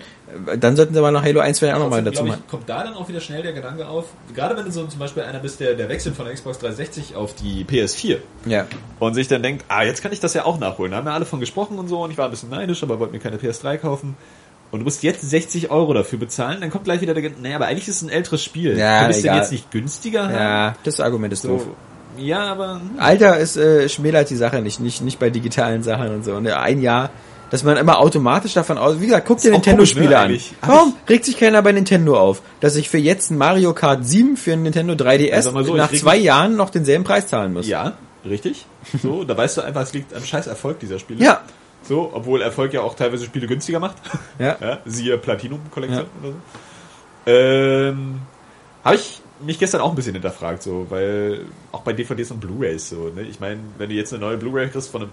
Dann 0.60 0.76
sollten 0.76 0.94
sie 0.94 1.00
aber 1.00 1.12
noch 1.12 1.24
Halo 1.24 1.40
1 1.40 1.60
vielleicht 1.60 1.76
auch 1.76 1.80
nochmal 1.80 2.04
dazu 2.04 2.24
machen. 2.26 2.42
ich, 2.46 2.52
kommt 2.52 2.68
da 2.68 2.84
dann 2.84 2.96
auch 2.96 3.08
wieder 3.08 3.22
schnell 3.22 3.44
der 3.44 3.54
Gedanke 3.54 3.88
auf, 3.88 4.06
gerade 4.36 4.58
wenn 4.58 4.66
du 4.66 4.72
so 4.72 4.86
zum 4.86 5.00
Beispiel 5.00 5.24
einer 5.24 5.40
bist, 5.40 5.60
der, 5.62 5.74
der 5.76 5.88
wechselt 5.88 6.16
von 6.18 6.26
der 6.26 6.34
Xbox 6.34 6.60
360 6.60 7.16
auf 7.16 7.34
die 7.34 7.64
PS4 7.64 8.18
Ja. 8.46 8.66
und 9.00 9.14
sich 9.14 9.30
dann 9.30 9.42
denkt, 9.42 9.64
ah, 9.70 9.84
jetzt 9.84 10.04
kann 10.04 10.12
ich 10.12 10.20
das 10.20 10.34
ja 10.34 10.44
auch 10.44 10.60
nachholen. 10.60 10.92
Da 10.92 10.98
haben 10.98 11.08
ja 11.08 11.14
alle 11.14 11.26
von 11.26 11.40
gesprochen 11.40 11.80
und 11.80 11.88
so 11.88 12.04
und 12.04 12.12
ich 12.12 12.18
war 12.18 12.26
ein 12.26 12.32
bisschen 12.32 12.50
neidisch, 12.50 12.84
aber 12.84 13.00
wollte 13.00 13.14
mir 13.14 13.20
keine 13.20 13.38
PS3 13.38 13.78
kaufen. 13.78 14.18
Und 14.70 14.80
du 14.80 14.84
musst 14.84 15.02
jetzt 15.02 15.22
60 15.22 15.72
Euro 15.72 15.94
dafür 15.94 16.20
bezahlen, 16.20 16.60
dann 16.60 16.72
kommt 16.72 16.84
gleich 16.84 17.00
wieder 17.00 17.14
der 17.14 17.24
Gedanke, 17.24 17.42
naja, 17.42 17.56
aber 17.56 17.68
eigentlich 17.68 17.88
ist 17.88 17.96
es 17.98 18.02
ein 18.02 18.10
älteres 18.10 18.44
Spiel. 18.44 18.78
Ja, 18.78 19.00
Könntest 19.00 19.20
du 19.20 19.24
den 19.24 19.30
egal. 19.32 19.42
jetzt 19.44 19.52
nicht 19.54 19.72
günstiger 19.72 20.24
haben? 20.26 20.34
Ja, 20.34 20.76
das 20.84 21.00
Argument 21.00 21.32
ist 21.32 21.46
doof. 21.46 21.68
So, 22.18 22.22
ja, 22.22 22.40
aber 22.48 22.82
hm. 22.82 23.00
Alter 23.00 23.38
ist 23.38 23.56
äh, 23.56 23.88
schmälert 23.88 24.30
die 24.30 24.36
Sache 24.36 24.62
nicht, 24.62 24.82
nicht, 24.82 25.02
nicht 25.02 25.20
bei 25.20 25.30
digitalen 25.30 25.84
Sachen 25.84 26.14
und 26.14 26.26
so. 26.26 26.34
Und 26.34 26.48
ein 26.48 26.82
Jahr, 26.82 27.12
dass 27.50 27.64
man 27.64 27.78
immer 27.78 28.00
automatisch 28.00 28.54
davon 28.54 28.78
aus, 28.78 29.00
wie 29.00 29.06
gesagt, 29.06 29.28
guck 29.28 29.40
dir 29.40 29.52
Nintendo-Spiele 29.52 30.10
ne, 30.10 30.18
an. 30.18 30.40
Warum 30.62 30.94
regt 31.08 31.26
sich 31.26 31.38
keiner 31.38 31.62
bei 31.62 31.72
Nintendo 31.72 32.20
auf, 32.20 32.42
dass 32.60 32.76
ich 32.76 32.90
für 32.90 32.98
jetzt 32.98 33.32
ein 33.32 33.38
Mario 33.38 33.74
Kart 33.74 34.06
7 34.06 34.38
für 34.38 34.54
ein 34.54 34.64
Nintendo 34.64 34.94
3DS 34.94 35.30
Ja, 35.30 35.42
sag 35.42 35.54
mal 35.54 35.64
so, 35.64 35.76
nach 35.76 35.92
zwei 35.92 36.18
Jahren 36.18 36.56
noch 36.56 36.70
denselben 36.70 37.04
Preis 37.04 37.28
zahlen 37.28 37.54
muss? 37.54 37.68
ja, 37.68 37.94
richtig. 38.26 38.66
So, 39.02 39.24
da 39.24 39.38
weißt 39.38 39.58
du 39.58 39.62
einfach, 39.62 39.82
es 39.82 39.94
liegt 39.94 40.14
am 40.14 40.24
scheiß 40.24 40.48
Erfolg 40.48 40.80
dieser 40.80 41.00
Spiele. 41.00 41.24
Ja. 41.24 41.42
So, 41.84 42.12
obwohl 42.14 42.42
Erfolg 42.42 42.74
ja 42.74 42.82
auch 42.82 42.96
teilweise 42.96 43.26
Spiele 43.26 43.48
günstiger 43.48 43.80
macht. 43.80 43.98
Ja. 44.40 44.58
Ja, 44.62 44.80
siehe 44.86 45.18
Platinum-Kollektion 45.18 46.06
oder 46.22 46.32
so. 46.32 47.32
Ähm, 47.32 48.22
Habe 48.84 48.96
ich 48.96 49.22
mich 49.42 49.60
gestern 49.60 49.82
auch 49.82 49.90
ein 49.90 49.96
bisschen 49.96 50.14
hinterfragt, 50.14 50.64
so, 50.64 50.88
weil 50.90 51.46
auch 51.72 51.82
bei 51.82 51.94
DVDs 51.94 52.32
und 52.32 52.40
Blu-Rays 52.40 52.90
so, 52.90 53.10
ne? 53.10 53.22
Ich 53.24 53.40
meine, 53.40 53.60
wenn 53.78 53.90
du 53.90 53.96
jetzt 53.96 54.14
eine 54.14 54.22
neue 54.22 54.38
Blu-Ray 54.38 54.70
kriegst 54.70 54.90
von 54.90 55.04
einem 55.04 55.12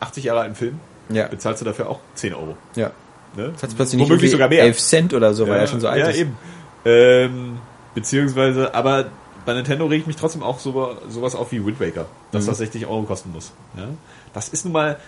80 0.00 0.24
Jahre 0.24 0.40
alten 0.40 0.54
Film, 0.54 0.80
Ja. 1.10 1.26
bezahlst 1.28 1.60
du 1.60 1.64
dafür 1.64 1.88
auch 1.88 2.00
10 2.14 2.34
Euro. 2.34 2.56
Ja. 2.76 2.90
Ne? 3.36 3.50
Das 3.52 3.62
hat 3.62 3.76
plötzlich 3.76 3.98
nicht 3.98 4.08
Womöglich 4.08 4.10
irgendwie 4.10 4.28
sogar 4.28 4.48
mehr. 4.48 4.62
11 4.62 4.78
Cent 4.78 5.14
oder 5.14 5.34
so, 5.34 5.46
weil 5.48 5.58
er 5.60 5.66
schon 5.66 5.80
so 5.80 5.88
alt 5.88 6.00
ja, 6.00 6.08
ist. 6.08 6.18
eben. 6.18 6.36
Ähm, 6.84 7.58
beziehungsweise, 7.94 8.74
aber 8.74 9.06
bei 9.44 9.54
Nintendo 9.54 9.86
regt 9.86 10.06
mich 10.06 10.16
trotzdem 10.16 10.42
auch 10.42 10.58
so, 10.58 10.96
sowas 11.08 11.34
auf 11.34 11.52
wie 11.52 11.64
Wind 11.64 11.80
Waker, 11.80 12.06
dass 12.32 12.44
Mhm. 12.44 12.48
das 12.48 12.58
60 12.58 12.86
Euro 12.86 13.02
kosten 13.02 13.32
muss. 13.32 13.52
Ja? 13.76 13.88
Das 14.34 14.48
ist 14.48 14.64
nun 14.64 14.72
mal, 14.72 14.98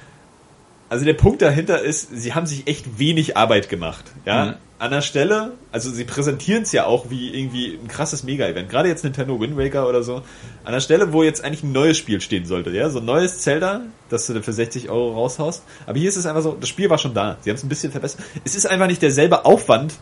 also 0.89 1.05
der 1.05 1.15
Punkt 1.15 1.43
dahinter 1.43 1.81
ist, 1.83 2.09
sie 2.13 2.35
haben 2.35 2.47
sich 2.47 2.67
echt 2.67 2.99
wenig 2.99 3.37
Arbeit 3.37 3.69
gemacht. 3.69 4.05
Ja, 4.25 4.45
Mhm. 4.47 4.55
An 4.81 4.91
der 4.91 5.03
Stelle, 5.03 5.53
also 5.73 5.91
sie 5.91 6.05
präsentieren 6.05 6.63
es 6.63 6.73
ja 6.73 6.87
auch 6.87 7.11
wie 7.11 7.35
irgendwie 7.39 7.79
ein 7.81 7.87
krasses 7.87 8.23
Mega-Event. 8.25 8.71
Gerade 8.71 8.89
jetzt 8.89 9.05
Nintendo 9.05 9.39
Wind 9.39 9.57
Waker 9.59 9.87
oder 9.87 10.03
so. 10.03 10.23
An 10.65 10.73
der 10.73 10.81
Stelle, 10.81 11.13
wo 11.13 11.23
jetzt 11.23 11.45
eigentlich 11.45 11.63
ein 11.63 11.73
neues 11.73 11.99
Spiel 11.99 12.19
stehen 12.23 12.47
sollte, 12.47 12.71
ja, 12.71 12.89
so 12.89 12.99
ein 13.01 13.05
neues 13.05 13.41
Zelda, 13.41 13.83
das 14.09 14.27
du 14.27 14.33
dann 14.33 14.43
für 14.43 14.55
60 14.55 14.89
Euro 14.89 15.13
raushaust. 15.13 15.65
Aber 15.87 15.99
hier 15.99 16.09
ist 16.09 16.17
es 16.17 16.25
einfach 16.25 16.41
so, 16.43 16.57
das 16.59 16.71
Spiel 16.71 16.89
war 16.89 16.97
schon 16.97 17.13
da. 17.13 17.37
Sie 17.43 17.51
haben 17.51 17.57
es 17.57 17.63
ein 17.63 17.69
bisschen 17.69 17.93
verbessert. 17.93 18.23
Es 18.43 18.55
ist 18.55 18.65
einfach 18.67 18.87
nicht 18.87 19.03
derselbe 19.03 19.45
Aufwand, 19.45 19.95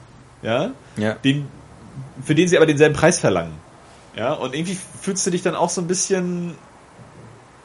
ja, 0.42 0.70
Ja. 0.96 1.14
den, 1.24 1.48
für 2.24 2.36
den 2.36 2.46
sie 2.46 2.56
aber 2.56 2.66
denselben 2.66 2.94
Preis 2.94 3.18
verlangen. 3.18 3.54
Ja, 4.16 4.32
und 4.32 4.54
irgendwie 4.54 4.78
fühlst 5.02 5.26
du 5.26 5.30
dich 5.32 5.42
dann 5.42 5.56
auch 5.56 5.70
so 5.70 5.80
ein 5.80 5.88
bisschen, 5.88 6.54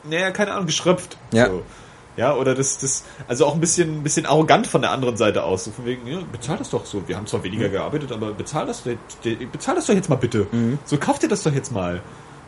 naja, 0.03 0.31
keine 0.31 0.53
Ahnung, 0.53 0.65
geschröpft. 0.65 1.17
Ja. 1.31 1.47
So. 1.47 1.61
Ja, 2.15 2.35
oder 2.35 2.53
das, 2.53 2.77
das, 2.77 3.03
also 3.27 3.45
auch 3.45 3.55
ein 3.55 3.59
bisschen, 3.59 3.99
ein 3.99 4.03
bisschen 4.03 4.25
arrogant 4.25 4.67
von 4.67 4.81
der 4.81 4.91
anderen 4.91 5.17
Seite 5.17 5.43
aus. 5.43 5.65
So 5.65 5.71
von 5.71 5.85
wegen, 5.85 6.05
ja, 6.07 6.19
bezahl 6.31 6.57
das 6.57 6.69
doch 6.69 6.85
so. 6.85 7.07
Wir 7.07 7.17
haben 7.17 7.27
zwar 7.27 7.43
weniger 7.43 7.69
gearbeitet, 7.69 8.11
aber 8.11 8.33
bezahl 8.33 8.65
das, 8.65 8.83
bezahl 9.51 9.75
das 9.75 9.87
doch 9.87 9.93
jetzt 9.93 10.09
mal 10.09 10.15
bitte. 10.15 10.47
So, 10.85 10.97
kauf 10.97 11.19
dir 11.19 11.27
das 11.27 11.43
doch 11.43 11.53
jetzt 11.53 11.71
mal. 11.71 12.01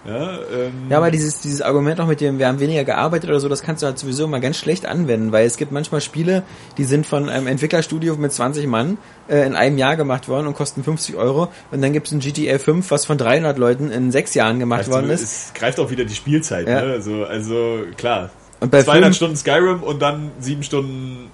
Ja, 0.07 0.37
ähm, 0.53 0.73
Ja, 0.89 0.97
aber 0.97 1.09
dieses, 1.09 1.39
dieses 1.41 1.61
Argument 1.61 1.99
auch 1.99 2.07
mit 2.07 2.21
dem, 2.21 2.37
wir 2.37 2.47
haben 2.47 2.59
weniger 2.59 2.83
gearbeitet 2.83 3.29
oder 3.29 3.39
so, 3.39 3.49
das 3.49 3.63
kannst 3.63 3.81
du 3.81 3.87
halt 3.87 3.97
sowieso 3.97 4.27
mal 4.27 4.39
ganz 4.39 4.57
schlecht 4.57 4.85
anwenden, 4.85 5.31
weil 5.31 5.47
es 5.47 5.57
gibt 5.57 5.71
manchmal 5.71 5.99
Spiele, 5.99 6.43
die 6.77 6.83
sind 6.83 7.07
von 7.07 7.27
einem 7.27 7.47
Entwicklerstudio 7.47 8.15
mit 8.15 8.31
20 8.31 8.67
Mann 8.67 8.97
äh, 9.27 9.45
in 9.47 9.55
einem 9.55 9.77
Jahr 9.77 9.95
gemacht 9.95 10.27
worden 10.29 10.45
und 10.45 10.53
kosten 10.53 10.83
50 10.83 11.15
Euro 11.15 11.47
und 11.71 11.81
dann 11.81 11.91
gibt 11.91 12.07
es 12.07 12.13
ein 12.13 12.19
GTA 12.19 12.59
5, 12.59 12.91
was 12.91 13.05
von 13.05 13.17
300 13.17 13.57
Leuten 13.57 13.89
in 13.89 14.11
sechs 14.11 14.35
Jahren 14.35 14.59
gemacht 14.59 14.81
weißt 14.81 14.91
worden 14.91 15.07
du, 15.07 15.13
ist. 15.13 15.23
es 15.23 15.53
greift 15.55 15.79
auch 15.79 15.89
wieder 15.89 16.05
die 16.05 16.15
Spielzeit. 16.15 16.67
Ja. 16.67 16.81
Ne? 16.81 16.91
Also, 16.91 17.25
also 17.25 17.79
klar. 17.97 18.29
Und 18.59 18.71
bei 18.71 18.81
200 18.83 19.01
Filmen- 19.03 19.13
Stunden 19.13 19.35
Skyrim 19.37 19.83
und 19.83 20.01
dann 20.01 20.31
sieben 20.39 20.63
Stunden, 20.63 21.29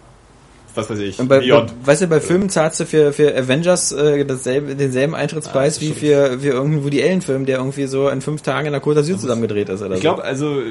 was 0.74 0.90
weiß 0.90 1.00
ich, 1.00 1.20
Und 1.20 1.28
bei, 1.28 1.40
bei, 1.40 1.66
weißt 1.86 2.02
du, 2.04 2.08
bei 2.08 2.20
Filmen 2.20 2.50
zahlst 2.50 2.80
du 2.80 2.86
für, 2.86 3.14
für 3.14 3.36
Avengers 3.36 3.92
äh, 3.92 4.26
dasselbe, 4.26 4.76
denselben 4.76 5.16
Eintrittspreis 5.16 5.78
Ah, 5.78 5.82
wie 5.82 5.92
für, 5.94 6.40
für 6.40 6.48
irgendeinen 6.50 6.84
Woody 6.84 7.04
Allen-Film, 7.04 7.46
der 7.46 7.58
irgendwie 7.58 7.86
so 7.88 8.10
in 8.10 8.22
fünf 8.22 8.42
Tagen 8.42 8.68
in 8.68 8.74
der 8.74 8.82
Côte 8.82 9.00
d'Azur 9.00 9.18
zusammengedreht 9.20 9.70
ist 9.70 9.82
oder 9.82 9.92
Ich 9.92 9.98
so. 9.98 10.02
glaube, 10.02 10.24
also 10.24 10.62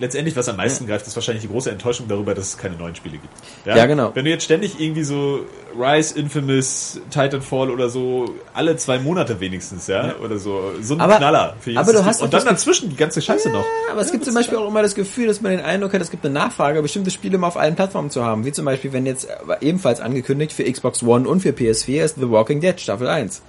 letztendlich, 0.00 0.34
was 0.34 0.48
am 0.48 0.56
meisten 0.56 0.86
greift, 0.86 1.06
ist 1.06 1.14
wahrscheinlich 1.14 1.42
die 1.42 1.48
große 1.50 1.70
Enttäuschung 1.70 2.08
darüber, 2.08 2.34
dass 2.34 2.48
es 2.48 2.58
keine 2.58 2.74
neuen 2.76 2.94
Spiele 2.96 3.18
gibt. 3.18 3.32
Ja, 3.64 3.86
genau. 3.86 4.10
Wenn 4.14 4.24
du 4.24 4.30
jetzt 4.30 4.44
ständig 4.44 4.80
irgendwie 4.80 5.04
so 5.04 5.40
Rise, 5.78 6.18
Infamous, 6.18 7.00
Titanfall 7.10 7.70
oder 7.70 7.88
so 7.90 8.34
alle 8.54 8.76
zwei 8.76 8.98
Monate 8.98 9.38
wenigstens, 9.38 9.86
ja, 9.86 10.16
oder 10.24 10.38
so, 10.38 10.72
so 10.80 10.94
ein 10.94 11.00
Aber- 11.00 11.16
Knaller 11.18 11.54
für 11.60 11.78
aber 11.78 11.92
du 11.92 12.04
hast 12.04 12.22
und 12.22 12.32
dann 12.32 12.44
dazwischen 12.44 12.90
die 12.90 12.96
ganze 12.96 13.22
Scheiße 13.22 13.50
noch. 13.50 13.64
Aber 13.92 14.00
es 14.00 14.10
gibt 14.10 14.24
zum 14.24 14.34
Beispiel 14.34 14.58
auch 14.58 14.66
immer 14.66 14.82
das 14.82 14.94
Gefühl, 14.94 15.26
dass 15.28 15.40
man 15.40 15.52
den 15.52 15.60
Eindruck 15.60 15.92
hat, 15.92 16.00
es 16.00 16.10
gibt 16.10 16.24
eine 16.24 16.34
Nachfrage, 16.34 16.82
bestimmte 16.82 17.10
Spiele 17.10 17.38
mal 17.38 17.46
auf 17.48 17.56
allen 17.56 17.76
Plattformen 17.76 18.10
zu 18.10 18.24
haben. 18.24 18.44
Wie 18.44 18.52
zum 18.52 18.64
Beispiel, 18.64 18.92
wenn 18.92 19.06
jetzt 19.06 19.28
aber 19.40 19.62
ebenfalls 19.62 20.00
angekündigt 20.00 20.52
für 20.52 20.64
Xbox 20.64 21.02
One 21.02 21.28
und 21.28 21.40
für 21.40 21.50
PS4 21.50 22.02
ist 22.02 22.16
The 22.16 22.30
Walking 22.30 22.60
Dead 22.60 22.80
Staffel 22.80 23.06
1. 23.06 23.42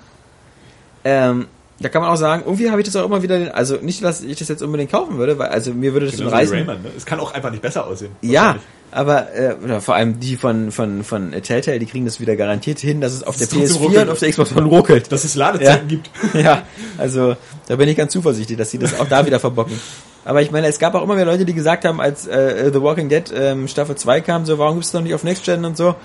Ähm, 1.03 1.47
da 1.81 1.89
kann 1.89 2.01
man 2.01 2.11
auch 2.11 2.15
sagen, 2.17 2.43
irgendwie 2.45 2.69
habe 2.69 2.79
ich 2.81 2.85
das 2.85 2.95
auch 2.95 3.05
immer 3.05 3.21
wieder, 3.23 3.37
den, 3.39 3.49
also 3.49 3.75
nicht, 3.81 4.03
dass 4.03 4.21
ich 4.21 4.37
das 4.39 4.47
jetzt 4.47 4.61
unbedingt 4.61 4.91
kaufen 4.91 5.17
würde, 5.17 5.37
weil 5.37 5.49
also 5.49 5.73
mir 5.73 5.93
würde 5.93 6.05
das 6.07 6.17
schon 6.17 6.27
reißen. 6.27 6.55
Rayman, 6.57 6.81
ne? 6.81 6.89
Es 6.95 7.05
kann 7.05 7.19
auch 7.19 7.33
einfach 7.33 7.51
nicht 7.51 7.61
besser 7.61 7.85
aussehen. 7.87 8.11
Ja, 8.21 8.57
aber 8.91 9.33
äh, 9.35 9.55
oder 9.63 9.79
vor 9.81 9.95
allem 9.95 10.19
die 10.19 10.35
von 10.35 10.71
von 10.71 11.03
von 11.03 11.31
Telltale, 11.31 11.79
die 11.79 11.85
kriegen 11.85 12.05
das 12.05 12.19
wieder 12.19 12.35
garantiert 12.35 12.79
hin, 12.79 12.99
dass 13.01 13.13
es 13.13 13.23
auf 13.23 13.37
Das 13.37 13.49
der 13.49 13.63
ist 13.63 13.71
trotzdem 13.71 13.81
PS4 13.81 13.85
ruckelt. 13.87 14.03
und 14.07 14.09
auf 14.11 14.19
der 14.19 14.29
Xbox 14.31 14.55
One 14.55 14.65
ruckelt. 14.67 15.11
Dass 15.11 15.23
es 15.23 15.35
Ladezeiten 15.35 15.89
Ja. 15.89 15.95
gibt. 15.95 16.09
Ja, 16.33 16.63
also 16.97 17.35
da 17.67 17.75
bin 17.75 17.87
ich 17.89 17.95
ganz 17.97 18.11
zuversichtlich, 18.13 18.57
dass 18.57 18.69
sie 18.71 18.77
das 18.79 18.99
auch 18.99 19.07
da 19.07 19.25
wieder 19.25 19.39
verbocken. 19.39 19.79
Aber 20.23 20.41
ich 20.41 20.51
meine, 20.51 20.67
es 20.67 20.77
gab 20.77 20.93
auch 20.93 21.03
immer 21.03 21.15
mehr 21.15 21.25
Leute, 21.25 21.45
die 21.45 21.53
gesagt 21.53 21.83
haben, 21.85 21.99
als 21.99 22.27
äh, 22.27 22.69
The 22.71 22.81
Walking 22.81 23.09
Dead 23.09 23.23
ähm, 23.35 23.67
Staffel 23.67 23.95
2 23.95 24.21
kam, 24.21 24.45
so, 24.45 24.59
warum 24.59 24.75
gibt's 24.75 24.89
es 24.89 24.93
noch 24.93 25.01
nicht 25.01 25.15
auf 25.15 25.23
Next 25.23 25.45
Gen 25.45 25.65
und 25.65 25.75
so. 25.77 25.95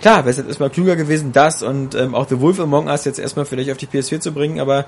Klar, 0.00 0.18
wäre 0.18 0.30
es 0.30 0.36
jetzt 0.36 0.48
erstmal 0.48 0.70
klüger 0.70 0.96
gewesen, 0.96 1.32
das 1.32 1.62
und 1.62 1.94
ähm, 1.94 2.14
auch 2.14 2.28
The 2.28 2.40
Wolf 2.40 2.60
Among 2.60 2.86
Us 2.88 3.04
jetzt 3.04 3.18
erstmal 3.18 3.46
vielleicht 3.46 3.70
auf 3.70 3.78
die 3.78 3.86
PS4 3.86 4.20
zu 4.20 4.32
bringen, 4.32 4.60
aber 4.60 4.84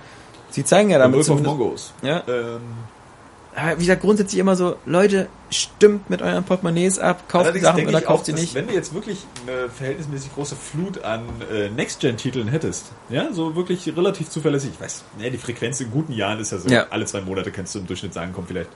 sie 0.51 0.65
zeigen 0.65 0.91
ja 0.91 0.99
damit 0.99 1.17
Wolf 1.17 1.31
of 1.31 1.43
Mongos. 1.43 1.93
Ja. 2.03 2.23
Ähm, 2.29 2.61
Aber 3.57 3.77
wie 3.77 3.81
gesagt, 3.81 4.03
grundsätzlich 4.03 4.39
immer 4.39 4.55
so, 4.55 4.77
Leute, 4.85 5.29
stimmt 5.51 6.11
mit 6.11 6.23
euren 6.23 6.45
Portemonnaies 6.45 6.99
ab, 6.99 7.25
kauft 7.29 7.45
die 7.45 7.47
allerdings 7.47 7.65
Sachen 7.65 7.89
oder 7.89 8.01
kauft 8.01 8.21
auch, 8.21 8.27
sie 8.27 8.33
nicht. 8.35 8.55
Wenn 8.55 8.69
du 8.69 8.75
jetzt 8.75 8.95
wirklich 8.95 9.27
eine 9.47 9.69
verhältnismäßig 9.71 10.35
große 10.35 10.55
Flut 10.57 11.03
an 11.05 11.23
äh, 11.51 11.71
Next-Gen-Titeln 11.71 12.49
hättest, 12.49 12.93
ja, 13.09 13.33
so 13.33 13.57
wirklich 13.57 13.89
relativ 13.97 14.29
zuverlässig, 14.29 14.73
ich 14.75 14.81
weiß, 14.81 15.05
ne, 15.19 15.31
die 15.31 15.39
Frequenz 15.39 15.81
in 15.81 15.91
guten 15.91 16.13
Jahren 16.13 16.39
ist 16.39 16.53
ja 16.53 16.59
so, 16.59 16.69
Ja. 16.69 16.87
alle 16.91 17.07
zwei 17.07 17.23
Monate 17.23 17.51
kannst 17.51 17.75
du 17.75 17.79
im 17.81 17.87
Durchschnitt 17.87 18.15
sagen, 18.15 18.33
kommt 18.33 18.49
vielleicht, 18.49 18.71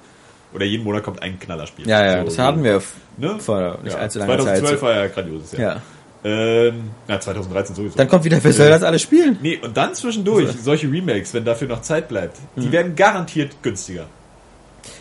oder 0.55 0.65
jeden 0.65 0.85
Monat 0.85 1.03
kommt 1.03 1.23
ein 1.23 1.39
Knallerspiel. 1.39 1.87
Ja, 1.87 2.05
ja, 2.05 2.19
so, 2.19 2.25
das 2.25 2.35
so, 2.35 2.43
hatten 2.43 2.65
wir 2.65 2.83
ne? 3.19 3.39
vor 3.39 3.79
nicht 3.83 3.93
ja. 3.95 4.01
allzu 4.01 4.19
langer 4.19 4.39
2012 4.39 4.71
Zeit. 4.71 4.79
so. 4.79 4.87
war 4.87 4.95
ja 4.95 5.07
grandioses, 5.07 5.53
ja. 5.53 5.61
Ja. 5.61 5.83
Ähm, 6.25 6.91
ja, 7.09 7.19
2013 7.19 7.75
sowieso. 7.75 7.97
Dann 7.97 8.09
kommt 8.09 8.25
wieder, 8.25 8.39
wer 8.43 8.53
soll 8.53 8.69
das 8.69 8.83
alles 8.85 9.03
spielen? 9.03 9.39
nee, 9.43 9.59
und 9.61 9.77
dann 9.77 9.93
zwischendurch, 9.95 10.47
Also- 10.47 10.63
solche 10.63 10.91
Remakes, 10.91 11.35
wenn 11.35 11.45
dafür 11.45 11.67
noch 11.69 11.83
Zeit 11.83 12.09
bleibt, 12.09 12.37
die 12.57 12.69
Mhm. 12.69 12.73
werden 12.73 12.95
garantiert 12.97 13.57
günstiger. 13.63 14.07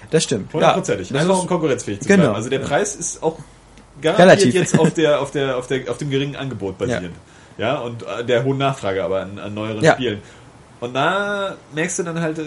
Das 0.10 0.24
stimmt. 0.24 0.52
Hundertprozentig. 0.54 1.10
Ja, 1.12 1.20
Einfach 1.22 1.36
ist- 1.36 1.42
um 1.42 1.48
konkurrenzfähig 1.48 2.00
zu 2.02 2.08
Genau. 2.08 2.24
bleiben. 2.24 2.36
Also 2.36 2.50
der 2.50 2.60
Ja. 2.62 2.68
Preis 2.68 2.96
ist 2.96 3.22
auch 3.22 3.38
garantiert 4.02 4.30
Relativ. 4.30 4.54
jetzt 4.56 4.80
auf 4.80 4.94
der, 4.94 5.22
auf 5.22 5.32
der, 5.32 5.58
auf 5.58 5.68
der, 5.68 5.90
auf 5.92 5.98
dem 5.98 6.10
geringen 6.10 6.36
Angebot 6.36 6.78
basierend. 6.78 7.16
Ja, 7.58 7.78
und 7.80 8.02
äh, 8.04 8.26
der 8.26 8.44
hohen 8.44 8.58
Nachfrage 8.58 9.04
aber 9.04 9.22
an, 9.22 9.38
an 9.38 9.54
neueren 9.54 9.84
Ja. 9.84 9.94
Spielen. 9.94 10.22
Und 10.80 10.96
da 10.96 11.56
merkst 11.76 12.00
du 12.00 12.04
dann 12.04 12.20
halt, 12.20 12.40
äh, 12.40 12.44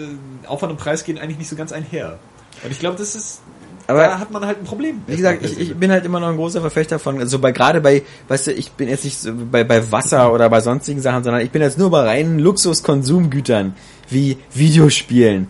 Aufwand 0.47 0.71
und 0.71 0.77
Preis 0.77 1.05
gehen 1.05 1.17
eigentlich 1.17 1.37
nicht 1.37 1.47
so 1.49 1.55
ganz 1.55 1.71
einher. 1.71 2.19
Und 2.63 2.71
ich 2.71 2.79
glaube, 2.79 2.97
das 2.97 3.15
ist, 3.15 3.41
Aber- 3.87 3.99
da 4.03 4.19
hat 4.19 4.31
man 4.31 4.45
halt 4.45 4.59
ein 4.59 4.63
Problem. 4.65 5.01
Wie 5.07 5.15
gesagt, 5.15 5.43
ich, 5.45 5.59
ich 5.59 5.75
bin 5.75 5.91
halt 5.91 6.05
immer 6.05 6.19
noch 6.19 6.29
ein 6.29 6.37
großer 6.37 6.61
Verfechter 6.61 6.97
von, 6.99 7.19
also 7.19 7.39
bei 7.39 7.51
gerade 7.51 7.81
bei, 7.81 8.01
weißt 8.27 8.47
du, 8.47 8.51
ich 8.53 8.71
bin 8.71 8.89
jetzt 8.89 9.03
nicht 9.05 9.19
so 9.19 9.31
bei, 9.51 9.63
bei 9.63 9.91
Wasser 9.91 10.33
oder 10.33 10.49
bei 10.49 10.59
sonstigen 10.61 11.01
Sachen, 11.01 11.23
sondern 11.23 11.41
ich 11.43 11.51
bin 11.51 11.61
jetzt 11.61 11.77
nur 11.77 11.91
bei 11.91 12.01
reinen 12.01 12.39
Luxuskonsumgütern 12.39 13.75
wie 14.09 14.37
Videospielen. 14.53 15.49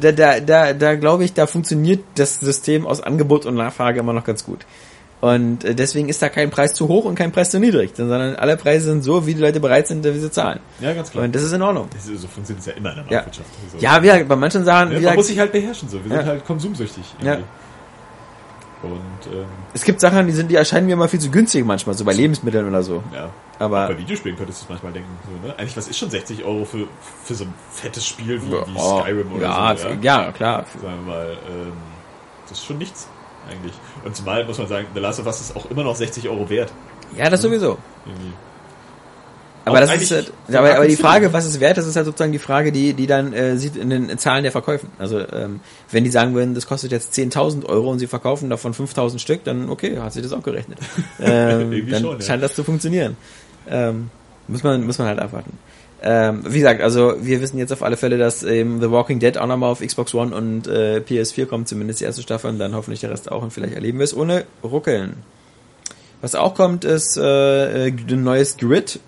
Da, 0.00 0.12
da, 0.12 0.40
da, 0.40 0.72
da 0.72 0.94
glaube 0.96 1.24
ich, 1.24 1.32
da 1.32 1.46
funktioniert 1.46 2.00
das 2.14 2.40
System 2.40 2.86
aus 2.86 3.00
Angebot 3.00 3.46
und 3.46 3.54
Nachfrage 3.54 4.00
immer 4.00 4.12
noch 4.12 4.24
ganz 4.24 4.44
gut. 4.44 4.60
Und 5.22 5.64
äh, 5.64 5.74
deswegen 5.74 6.10
ist 6.10 6.20
da 6.20 6.28
kein 6.28 6.50
Preis 6.50 6.74
zu 6.74 6.88
hoch 6.88 7.06
und 7.06 7.14
kein 7.14 7.32
Preis 7.32 7.50
zu 7.50 7.58
niedrig, 7.58 7.92
sondern 7.96 8.36
alle 8.36 8.58
Preise 8.58 8.90
sind 8.90 9.02
so, 9.02 9.26
wie 9.26 9.32
die 9.34 9.40
Leute 9.40 9.60
bereit 9.60 9.88
sind, 9.88 10.04
wie 10.04 10.18
sie 10.18 10.30
zahlen. 10.30 10.60
ja, 10.78 10.92
ganz 10.92 11.10
klar. 11.10 11.24
Und 11.24 11.34
das 11.34 11.42
ist 11.42 11.52
in 11.52 11.62
Ordnung. 11.62 11.88
Ist, 11.96 12.04
so 12.20 12.28
funktioniert 12.28 12.60
es 12.60 12.66
ja 12.66 12.72
immer 12.74 12.90
in 12.90 12.96
der 12.96 13.04
Ja, 13.06 13.10
Marktwirtschaft. 13.22 13.48
So. 13.72 13.78
ja 13.78 14.02
wie 14.02 14.24
bei 14.24 14.36
manchen 14.36 14.62
Sachen, 14.64 14.90
wie 14.90 15.00
man 15.00 15.14
muss 15.14 15.28
sich 15.28 15.38
halt 15.38 15.52
beherrschen, 15.52 15.88
so. 15.88 16.04
Wir 16.04 16.10
Ja. 16.12 16.18
sind 16.18 16.26
halt 16.28 16.44
konsumsüchtig. 16.44 17.02
Ja. 17.22 17.38
Und, 18.82 19.32
ähm, 19.32 19.46
es 19.72 19.82
gibt 19.84 20.00
Sachen, 20.00 20.26
die 20.26 20.32
sind, 20.32 20.50
die 20.50 20.54
erscheinen 20.54 20.86
mir 20.86 20.92
immer 20.92 21.08
viel 21.08 21.18
zu 21.20 21.30
günstig 21.30 21.64
manchmal, 21.64 21.94
so 21.96 22.04
bei 22.04 22.12
Lebensmitteln 22.12 22.68
oder 22.68 22.82
so. 22.82 23.02
ja. 23.12 23.30
Aber 23.58 23.86
Bei 23.88 23.96
Videospielen 23.98 24.36
könntest 24.36 24.60
du 24.60 24.64
es 24.64 24.68
manchmal 24.68 24.92
denken, 24.92 25.08
so, 25.24 25.46
ne? 25.48 25.54
Eigentlich, 25.58 25.74
was 25.78 25.88
ist 25.88 25.96
schon 25.98 26.10
60 26.10 26.44
Euro 26.44 26.66
für, 26.66 26.86
für 27.24 27.34
so 27.34 27.44
ein 27.44 27.54
fettes 27.72 28.06
Spiel 28.06 28.42
wie, 28.42 28.50
wie 28.50 28.54
Oh, 28.76 29.00
Skyrim 29.00 29.32
oder 29.32 29.42
ja, 29.44 29.76
so? 29.76 29.88
ja, 30.02 30.30
klar. 30.32 30.66
Sagen 30.82 31.06
wir 31.06 31.14
mal, 31.14 31.38
ähm, 31.48 31.72
das 32.48 32.58
ist 32.58 32.66
schon 32.66 32.76
nichts, 32.76 33.08
eigentlich. 33.50 33.72
Und 34.04 34.14
zumal 34.14 34.44
muss 34.44 34.58
man 34.58 34.68
sagen, 34.68 34.86
The 34.92 35.00
Last 35.00 35.20
of 35.20 35.26
Us 35.26 35.40
ist 35.40 35.56
auch 35.56 35.64
immer 35.70 35.84
noch 35.84 35.96
60 35.96 36.28
Euro 36.28 36.50
wert. 36.50 36.70
Ja, 37.16 37.30
das 37.30 37.40
sowieso. 37.40 37.78
Irgendwie. 38.04 38.32
Aber 39.66 39.80
das 39.80 40.00
ist 40.00 40.12
halt, 40.12 40.32
aber, 40.46 40.76
aber 40.76 40.86
die 40.86 40.94
Frage, 40.94 41.32
was 41.32 41.44
es 41.44 41.58
wert 41.58 41.76
ist, 41.76 41.86
ist 41.86 41.96
halt 41.96 42.06
sozusagen 42.06 42.30
die 42.30 42.38
Frage, 42.38 42.70
die, 42.70 42.94
die 42.94 43.08
dann 43.08 43.32
äh, 43.32 43.56
sieht 43.56 43.74
in 43.74 43.90
den 43.90 44.16
Zahlen 44.16 44.44
der 44.44 44.52
Verkäufen. 44.52 44.90
Also 44.96 45.18
ähm, 45.18 45.58
wenn 45.90 46.04
die 46.04 46.10
sagen 46.10 46.34
würden, 46.34 46.54
das 46.54 46.68
kostet 46.68 46.92
jetzt 46.92 47.12
10.000 47.14 47.66
Euro 47.66 47.90
und 47.90 47.98
sie 47.98 48.06
verkaufen 48.06 48.48
davon 48.48 48.74
5.000 48.74 49.18
Stück, 49.18 49.42
dann 49.42 49.68
okay, 49.68 49.98
hat 49.98 50.12
sich 50.12 50.22
das 50.22 50.32
auch 50.32 50.44
gerechnet. 50.44 50.78
ähm, 51.18 51.90
dann 51.90 52.00
schon, 52.00 52.20
ja. 52.20 52.24
scheint 52.24 52.44
das 52.44 52.54
zu 52.54 52.62
funktionieren. 52.62 53.16
Ähm, 53.68 54.10
muss 54.46 54.62
man 54.62 54.86
muss 54.86 54.98
man 54.98 55.08
halt 55.08 55.18
abwarten. 55.18 55.58
Ähm, 56.00 56.42
wie 56.46 56.58
gesagt, 56.58 56.80
also 56.80 57.14
wir 57.20 57.40
wissen 57.40 57.58
jetzt 57.58 57.72
auf 57.72 57.82
alle 57.82 57.96
Fälle, 57.96 58.18
dass 58.18 58.44
eben 58.44 58.80
The 58.80 58.92
Walking 58.92 59.18
Dead 59.18 59.36
auch 59.36 59.48
nochmal 59.48 59.72
auf 59.72 59.80
Xbox 59.80 60.14
One 60.14 60.32
und 60.32 60.68
äh, 60.68 61.02
PS4 61.04 61.46
kommt, 61.46 61.66
zumindest 61.66 61.98
die 62.00 62.04
erste 62.04 62.22
Staffel 62.22 62.50
und 62.50 62.60
dann 62.60 62.76
hoffentlich 62.76 63.00
der 63.00 63.10
Rest 63.10 63.32
auch 63.32 63.42
und 63.42 63.52
vielleicht 63.52 63.74
erleben 63.74 63.98
wir 63.98 64.04
es 64.04 64.16
ohne 64.16 64.44
Ruckeln. 64.62 65.14
Was 66.20 66.36
auch 66.36 66.54
kommt, 66.54 66.84
ist 66.84 67.16
äh, 67.16 67.86
ein 67.88 68.22
neues 68.22 68.56
Grid. 68.56 69.00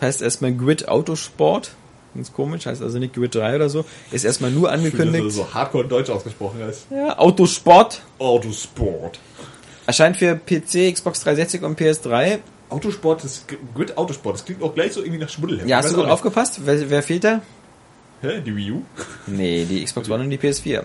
Das 0.00 0.06
heißt 0.06 0.22
erstmal 0.22 0.54
Grid 0.54 0.88
Autosport. 0.88 1.72
Ganz 2.14 2.32
komisch, 2.32 2.66
heißt 2.66 2.82
also 2.82 2.98
nicht 2.98 3.14
Grid 3.14 3.34
3 3.34 3.56
oder 3.56 3.68
so. 3.68 3.84
Ist 4.10 4.24
erstmal 4.24 4.50
nur 4.50 4.72
angekündigt. 4.72 5.26
Dass 5.26 5.34
so 5.34 5.54
hardcore 5.54 5.86
deutsch 5.86 6.08
ausgesprochen 6.08 6.60
ist. 6.62 6.86
Ja, 6.90 7.18
Autosport. 7.18 8.00
Autosport. 8.18 9.20
Erscheint 9.86 10.16
für 10.16 10.36
PC, 10.36 10.92
Xbox 10.92 11.20
360 11.20 11.62
und 11.62 11.78
PS3. 11.78 12.38
Autosport, 12.70 13.24
das 13.24 13.44
Grid 13.74 13.98
Autosport, 13.98 14.36
das 14.36 14.44
klingt 14.44 14.62
auch 14.62 14.74
gleich 14.74 14.92
so 14.92 15.02
irgendwie 15.02 15.20
nach 15.20 15.28
Schmuddel. 15.28 15.68
Ja, 15.68 15.78
hast 15.78 15.90
du 15.90 15.96
gut 15.96 16.06
aufgepasst? 16.06 16.60
Wer, 16.64 16.88
wer, 16.88 17.02
fehlt 17.02 17.24
da? 17.24 17.42
Hä, 18.22 18.40
die 18.40 18.56
Wii 18.56 18.70
U? 18.72 18.82
Nee, 19.26 19.66
die 19.68 19.84
Xbox 19.84 20.08
One 20.08 20.24
und 20.24 20.30
die 20.30 20.38
PS4. 20.38 20.84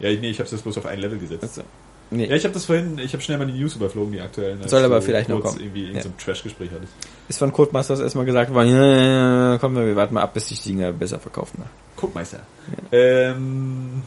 Ja, 0.00 0.10
nee, 0.10 0.30
ich 0.30 0.40
hab's 0.40 0.50
jetzt 0.50 0.62
bloß 0.62 0.78
auf 0.78 0.86
ein 0.86 0.98
Level 0.98 1.18
gesetzt. 1.18 1.42
Also, 1.42 1.62
nee. 2.12 2.26
Ja, 2.26 2.36
ich 2.36 2.44
habe 2.44 2.54
das 2.54 2.64
vorhin, 2.64 2.98
ich 2.98 3.12
habe 3.12 3.22
schnell 3.22 3.38
mal 3.38 3.46
die 3.46 3.58
News 3.58 3.76
überflogen, 3.76 4.12
die 4.12 4.20
aktuellen. 4.20 4.66
Soll 4.66 4.84
aber 4.84 5.02
vielleicht 5.02 5.28
noch 5.28 5.40
kommen. 5.40 5.60
irgendwie 5.60 5.88
in 5.88 5.96
ja. 5.96 6.02
so 6.02 6.08
einem 6.08 6.18
Trash-Gespräch 6.18 6.70
hattest. 6.74 6.92
Ist 7.28 7.38
von 7.38 7.52
Codemasters 7.52 8.00
erstmal 8.00 8.24
gesagt 8.24 8.52
worden, 8.52 8.70
ja, 8.70 9.58
komm, 9.58 9.76
wir 9.76 9.96
warten 9.96 10.14
mal 10.14 10.22
ab, 10.22 10.34
bis 10.34 10.48
sich 10.48 10.62
die 10.62 10.70
Dinger 10.70 10.92
besser 10.92 11.18
verkaufen. 11.18 11.60
Ne? 11.60 11.66
Codemeister. 11.96 12.40
Ja. 12.90 12.98
Ähm, 12.98 14.02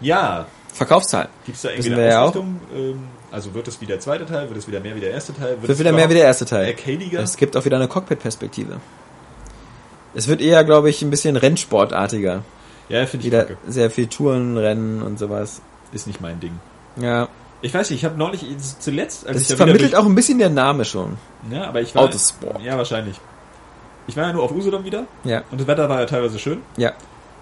ja. 0.00 0.46
Verkaufszahlen. 0.72 1.28
Gibt's 1.46 1.62
da 1.62 1.70
irgendwie 1.70 1.92
eine 1.94 2.18
Ausrichtung? 2.18 2.60
Ja 2.72 2.80
ähm, 2.80 3.04
also 3.34 3.52
wird 3.52 3.66
es 3.66 3.80
wie 3.80 3.86
der 3.86 3.98
zweite 3.98 4.26
Teil, 4.26 4.48
wird 4.48 4.58
es 4.58 4.68
wieder 4.68 4.78
mehr 4.78 4.94
wie 4.94 5.00
der 5.00 5.10
erste 5.10 5.34
Teil? 5.34 5.56
Wird, 5.56 5.66
wird 5.66 5.78
wieder 5.80 5.90
mehr 5.90 6.08
wie 6.08 6.14
der 6.14 6.24
erste 6.24 6.44
Teil. 6.44 6.66
Arcadiger? 6.66 7.18
Es 7.18 7.36
gibt 7.36 7.56
auch 7.56 7.64
wieder 7.64 7.76
eine 7.76 7.88
Cockpit-Perspektive. 7.88 8.80
Es 10.14 10.28
wird 10.28 10.40
eher, 10.40 10.62
glaube 10.62 10.88
ich, 10.88 11.02
ein 11.02 11.10
bisschen 11.10 11.36
Rennsportartiger. 11.36 12.44
Ja, 12.88 13.06
finde 13.06 13.26
ich 13.26 13.32
wieder 13.32 13.48
sehr 13.66 13.90
viel 13.90 14.06
Touren, 14.06 14.56
Rennen 14.56 15.02
und 15.02 15.18
sowas. 15.18 15.62
Ist 15.94 16.06
nicht 16.06 16.20
mein 16.20 16.40
Ding. 16.40 16.60
Ja. 16.96 17.28
Ich 17.62 17.72
weiß 17.72 17.88
nicht, 17.88 18.00
ich 18.00 18.04
habe 18.04 18.18
neulich 18.18 18.44
zuletzt... 18.78 19.26
Als 19.26 19.38
das 19.38 19.50
ich 19.50 19.56
vermittelt 19.56 19.94
auch 19.96 20.04
ein 20.04 20.14
bisschen 20.14 20.38
der 20.38 20.50
Name 20.50 20.84
schon. 20.84 21.16
Ja, 21.50 21.68
aber 21.68 21.80
ich 21.80 21.94
war... 21.94 22.02
Autosport. 22.02 22.60
Ja, 22.60 22.76
wahrscheinlich. 22.76 23.18
Ich 24.06 24.16
war 24.16 24.26
ja 24.26 24.32
nur 24.34 24.42
auf 24.42 24.52
Usedom 24.52 24.84
wieder. 24.84 25.06
Ja. 25.24 25.44
Und 25.50 25.60
das 25.60 25.66
Wetter 25.66 25.88
war 25.88 26.00
ja 26.00 26.06
teilweise 26.06 26.38
schön. 26.38 26.60
Ja. 26.76 26.92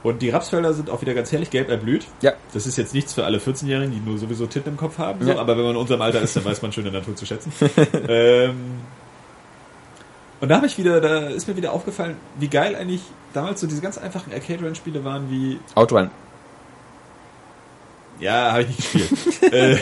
Und 0.04 0.22
die 0.22 0.30
Rapsfelder 0.30 0.74
sind 0.74 0.90
auch 0.90 1.00
wieder 1.00 1.14
ganz 1.14 1.32
herrlich 1.32 1.50
gelb 1.50 1.70
erblüht. 1.70 2.06
Ja. 2.20 2.32
Das 2.52 2.66
ist 2.66 2.76
jetzt 2.76 2.94
nichts 2.94 3.14
für 3.14 3.24
alle 3.24 3.38
14-Jährigen, 3.38 3.92
die 3.92 4.00
nur 4.00 4.18
sowieso 4.18 4.46
Titten 4.46 4.70
im 4.70 4.76
Kopf 4.76 4.98
haben. 4.98 5.26
Ja. 5.26 5.34
So, 5.34 5.40
aber 5.40 5.56
wenn 5.56 5.64
man 5.64 5.72
in 5.72 5.80
unserem 5.80 6.02
Alter 6.02 6.20
ist, 6.20 6.36
dann 6.36 6.44
weiß 6.44 6.62
man 6.62 6.72
schöne 6.72 6.90
Natur 6.90 7.16
zu 7.16 7.26
schätzen. 7.26 7.52
ähm, 8.08 8.80
und 10.40 10.48
da 10.48 10.56
habe 10.56 10.66
ich 10.66 10.76
wieder, 10.76 11.00
da 11.00 11.28
ist 11.28 11.46
mir 11.46 11.56
wieder 11.56 11.72
aufgefallen, 11.72 12.16
wie 12.38 12.48
geil 12.48 12.74
eigentlich 12.74 13.02
damals 13.32 13.60
so 13.60 13.66
diese 13.68 13.80
ganz 13.80 13.96
einfachen 13.96 14.32
Arcade-Run-Spiele 14.32 15.04
waren 15.04 15.30
wie. 15.30 15.60
Outrun. 15.76 16.10
Ja, 18.22 18.52
habe 18.52 18.62
ich 18.62 18.68
nicht 18.68 18.92
gespielt. 18.92 19.52
äh, 19.52 19.76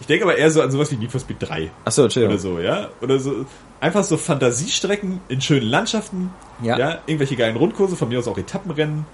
ich 0.00 0.06
denke 0.06 0.24
aber 0.24 0.36
eher 0.36 0.50
so 0.50 0.62
an 0.62 0.70
sowas 0.70 0.90
wie 0.90 0.96
Need 0.96 1.10
for 1.10 1.20
Speed 1.20 1.36
3. 1.40 1.70
Achso, 1.84 2.08
chill. 2.08 2.26
Oder 2.26 2.38
so, 2.38 2.58
ja. 2.58 2.90
Oder 3.00 3.18
so. 3.18 3.46
Einfach 3.80 4.04
so 4.04 4.16
Fantasiestrecken 4.16 5.20
in 5.28 5.40
schönen 5.40 5.66
Landschaften. 5.66 6.30
Ja. 6.62 6.78
ja. 6.78 6.98
Irgendwelche 7.06 7.36
geilen 7.36 7.56
Rundkurse, 7.56 7.96
von 7.96 8.08
mir 8.08 8.18
aus 8.18 8.28
auch 8.28 8.38
Etappenrennen 8.38 9.06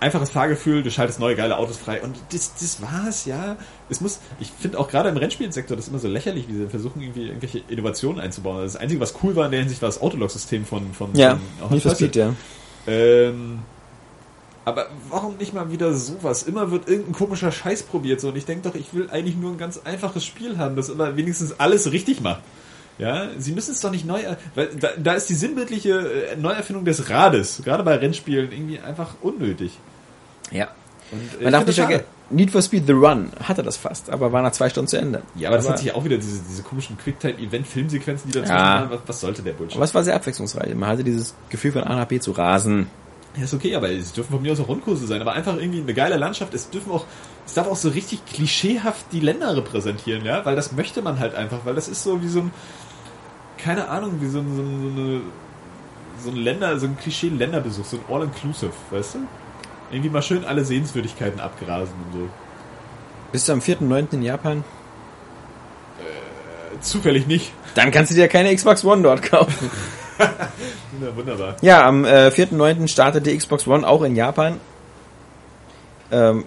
einfaches 0.00 0.30
Fahrgefühl, 0.30 0.82
du 0.82 0.90
schaltest 0.90 1.20
neue 1.20 1.34
geile 1.34 1.56
Autos 1.56 1.76
frei 1.76 2.02
und 2.02 2.16
das, 2.32 2.54
das 2.54 2.80
war's, 2.80 3.24
ja. 3.24 3.56
Es 3.88 4.00
muss, 4.00 4.20
ich 4.40 4.50
finde 4.50 4.78
auch 4.78 4.88
gerade 4.88 5.08
im 5.08 5.16
Rennspielsektor 5.16 5.76
das 5.76 5.88
immer 5.88 5.98
so 5.98 6.08
lächerlich, 6.08 6.48
wie 6.48 6.54
sie 6.54 6.68
versuchen 6.68 7.02
irgendwie 7.02 7.26
irgendwelche 7.26 7.62
Innovationen 7.68 8.20
einzubauen. 8.20 8.62
Das 8.62 8.76
Einzige, 8.76 9.00
was 9.00 9.14
cool 9.22 9.34
war 9.36 9.46
in 9.46 9.52
der 9.52 9.60
Hinsicht, 9.60 9.82
war 9.82 9.88
das 9.88 10.00
Autolog-System 10.00 10.64
von, 10.64 10.92
von, 10.92 11.14
ja, 11.14 11.38
von 11.58 11.70
Need 11.70 11.82
for 11.82 11.94
Speed, 11.94 12.16
ja. 12.16 12.34
Ähm, 12.86 13.60
aber 14.68 14.88
warum 15.08 15.36
nicht 15.36 15.54
mal 15.54 15.70
wieder 15.72 15.92
sowas? 15.94 16.42
Immer 16.42 16.70
wird 16.70 16.88
irgendein 16.88 17.12
komischer 17.12 17.52
Scheiß 17.52 17.84
probiert 17.84 18.20
so 18.20 18.28
und 18.28 18.36
ich 18.36 18.44
denke 18.44 18.68
doch, 18.68 18.74
ich 18.74 18.94
will 18.94 19.08
eigentlich 19.10 19.36
nur 19.36 19.52
ein 19.52 19.58
ganz 19.58 19.80
einfaches 19.84 20.24
Spiel 20.24 20.58
haben, 20.58 20.76
das 20.76 20.88
immer 20.88 21.16
wenigstens 21.16 21.58
alles 21.58 21.90
richtig 21.92 22.20
macht. 22.20 22.42
Ja, 22.98 23.28
sie 23.38 23.52
müssen 23.52 23.72
es 23.72 23.80
doch 23.80 23.92
nicht 23.92 24.04
neu, 24.04 24.20
weil 24.56 24.68
da, 24.74 24.88
da 24.96 25.12
ist 25.14 25.28
die 25.28 25.34
sinnbildliche 25.34 26.32
äh, 26.32 26.36
Neuerfindung 26.36 26.84
des 26.84 27.08
Rades, 27.08 27.62
gerade 27.64 27.84
bei 27.84 27.94
Rennspielen, 27.94 28.50
irgendwie 28.50 28.80
einfach 28.80 29.14
unnötig. 29.20 29.78
Ja. 30.50 30.68
Und, 31.12 31.40
äh, 31.40 31.44
Man 31.44 31.52
darf 31.52 31.66
nicht 31.66 31.76
vergessen, 31.76 32.04
Need 32.30 32.50
for 32.50 32.60
Speed 32.60 32.86
The 32.86 32.92
Run 32.92 33.30
hatte 33.42 33.62
das 33.62 33.76
fast, 33.76 34.10
aber 34.10 34.32
war 34.32 34.42
nach 34.42 34.52
zwei 34.52 34.68
Stunden 34.68 34.88
zu 34.88 34.98
Ende. 34.98 35.22
Ja, 35.34 35.48
aber, 35.48 35.56
aber 35.56 35.64
das 35.64 35.70
hat 35.70 35.78
sich 35.78 35.94
auch 35.94 36.04
wieder 36.04 36.16
diese, 36.16 36.42
diese 36.42 36.62
komischen 36.62 36.98
Quicktime-Event-Filmsequenzen, 36.98 38.30
die 38.30 38.38
dazu 38.38 38.52
ja. 38.52 38.58
waren. 38.58 38.90
Was, 38.90 39.00
was, 39.06 39.20
sollte 39.20 39.42
der 39.42 39.52
Bullshit? 39.52 39.76
Aber 39.76 39.84
es 39.84 39.94
war 39.94 40.04
sehr 40.04 40.14
abwechslungsreich. 40.14 40.74
Man 40.74 40.88
hatte 40.88 41.04
dieses 41.04 41.34
Gefühl 41.48 41.72
von 41.72 41.84
A 41.84 41.96
nach 41.96 42.06
B 42.06 42.20
zu 42.20 42.32
rasen. 42.32 42.88
Ja, 43.38 43.44
ist 43.44 43.54
okay, 43.54 43.76
aber 43.76 43.88
es 43.90 44.12
dürfen 44.12 44.32
von 44.32 44.42
mir 44.42 44.50
aus 44.50 44.58
auch 44.58 44.66
Rundkurse 44.66 45.06
sein, 45.06 45.20
aber 45.20 45.32
einfach 45.32 45.56
irgendwie 45.56 45.80
eine 45.80 45.94
geile 45.94 46.16
Landschaft. 46.16 46.54
Es 46.54 46.70
dürfen 46.70 46.90
auch, 46.90 47.04
es 47.46 47.54
darf 47.54 47.68
auch 47.68 47.76
so 47.76 47.90
richtig 47.90 48.26
klischeehaft 48.26 49.06
die 49.12 49.20
Länder 49.20 49.56
repräsentieren, 49.56 50.24
ja, 50.24 50.44
weil 50.44 50.56
das 50.56 50.72
möchte 50.72 51.02
man 51.02 51.20
halt 51.20 51.36
einfach, 51.36 51.58
weil 51.64 51.76
das 51.76 51.86
ist 51.86 52.02
so 52.02 52.20
wie 52.20 52.28
so 52.28 52.40
ein, 52.40 52.50
keine 53.56 53.88
Ahnung, 53.88 54.20
wie 54.20 54.26
so, 54.26 54.40
ein, 54.40 54.56
so, 54.56 54.62
eine, 54.62 55.20
so 56.24 56.30
ein 56.30 56.36
Länder, 56.36 56.80
so 56.80 56.86
ein 56.86 56.98
Klischee-Länderbesuch, 56.98 57.84
so 57.84 57.98
ein 57.98 58.02
All-Inclusive, 58.12 58.72
weißt 58.90 59.14
du? 59.14 59.18
Irgendwie 59.92 60.10
mal 60.10 60.22
schön 60.22 60.44
alle 60.44 60.64
Sehenswürdigkeiten 60.64 61.38
abgrasen 61.38 61.94
und 62.06 62.20
so. 62.20 62.28
Bist 63.30 63.48
du 63.48 63.52
am 63.52 63.60
4.9. 63.60 64.14
in 64.14 64.22
Japan? 64.22 64.64
Äh, 66.00 66.80
zufällig 66.80 67.28
nicht. 67.28 67.52
Dann 67.76 67.92
kannst 67.92 68.10
du 68.10 68.16
dir 68.16 68.26
keine 68.26 68.52
Xbox 68.54 68.84
One 68.84 69.02
dort 69.02 69.22
kaufen. 69.22 69.70
ja, 71.00 71.16
wunderbar. 71.16 71.56
Ja, 71.60 71.86
am 71.86 72.04
äh, 72.04 72.28
4.9. 72.28 72.88
startet 72.88 73.26
die 73.26 73.36
Xbox 73.36 73.66
One 73.66 73.86
auch 73.86 74.02
in 74.02 74.16
Japan. 74.16 74.60
Ähm, 76.10 76.44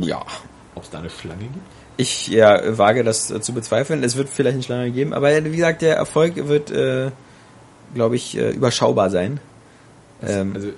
ja. 0.00 0.22
Ob 0.74 0.84
es 0.84 0.90
da 0.90 0.98
eine 0.98 1.10
Schlange 1.10 1.42
gibt? 1.42 1.66
Ich 1.96 2.28
ja, 2.28 2.78
wage 2.78 3.04
das 3.04 3.30
äh, 3.30 3.40
zu 3.40 3.52
bezweifeln. 3.52 4.02
Es 4.02 4.16
wird 4.16 4.28
vielleicht 4.28 4.54
eine 4.54 4.62
Schlange 4.62 4.90
geben, 4.90 5.12
aber 5.12 5.44
wie 5.44 5.56
gesagt, 5.56 5.82
der 5.82 5.96
Erfolg 5.96 6.48
wird, 6.48 6.70
äh, 6.70 7.10
glaube 7.94 8.16
ich, 8.16 8.36
äh, 8.36 8.50
überschaubar 8.50 9.10
sein. 9.10 9.40
Ähm, 10.22 10.52
also 10.54 10.68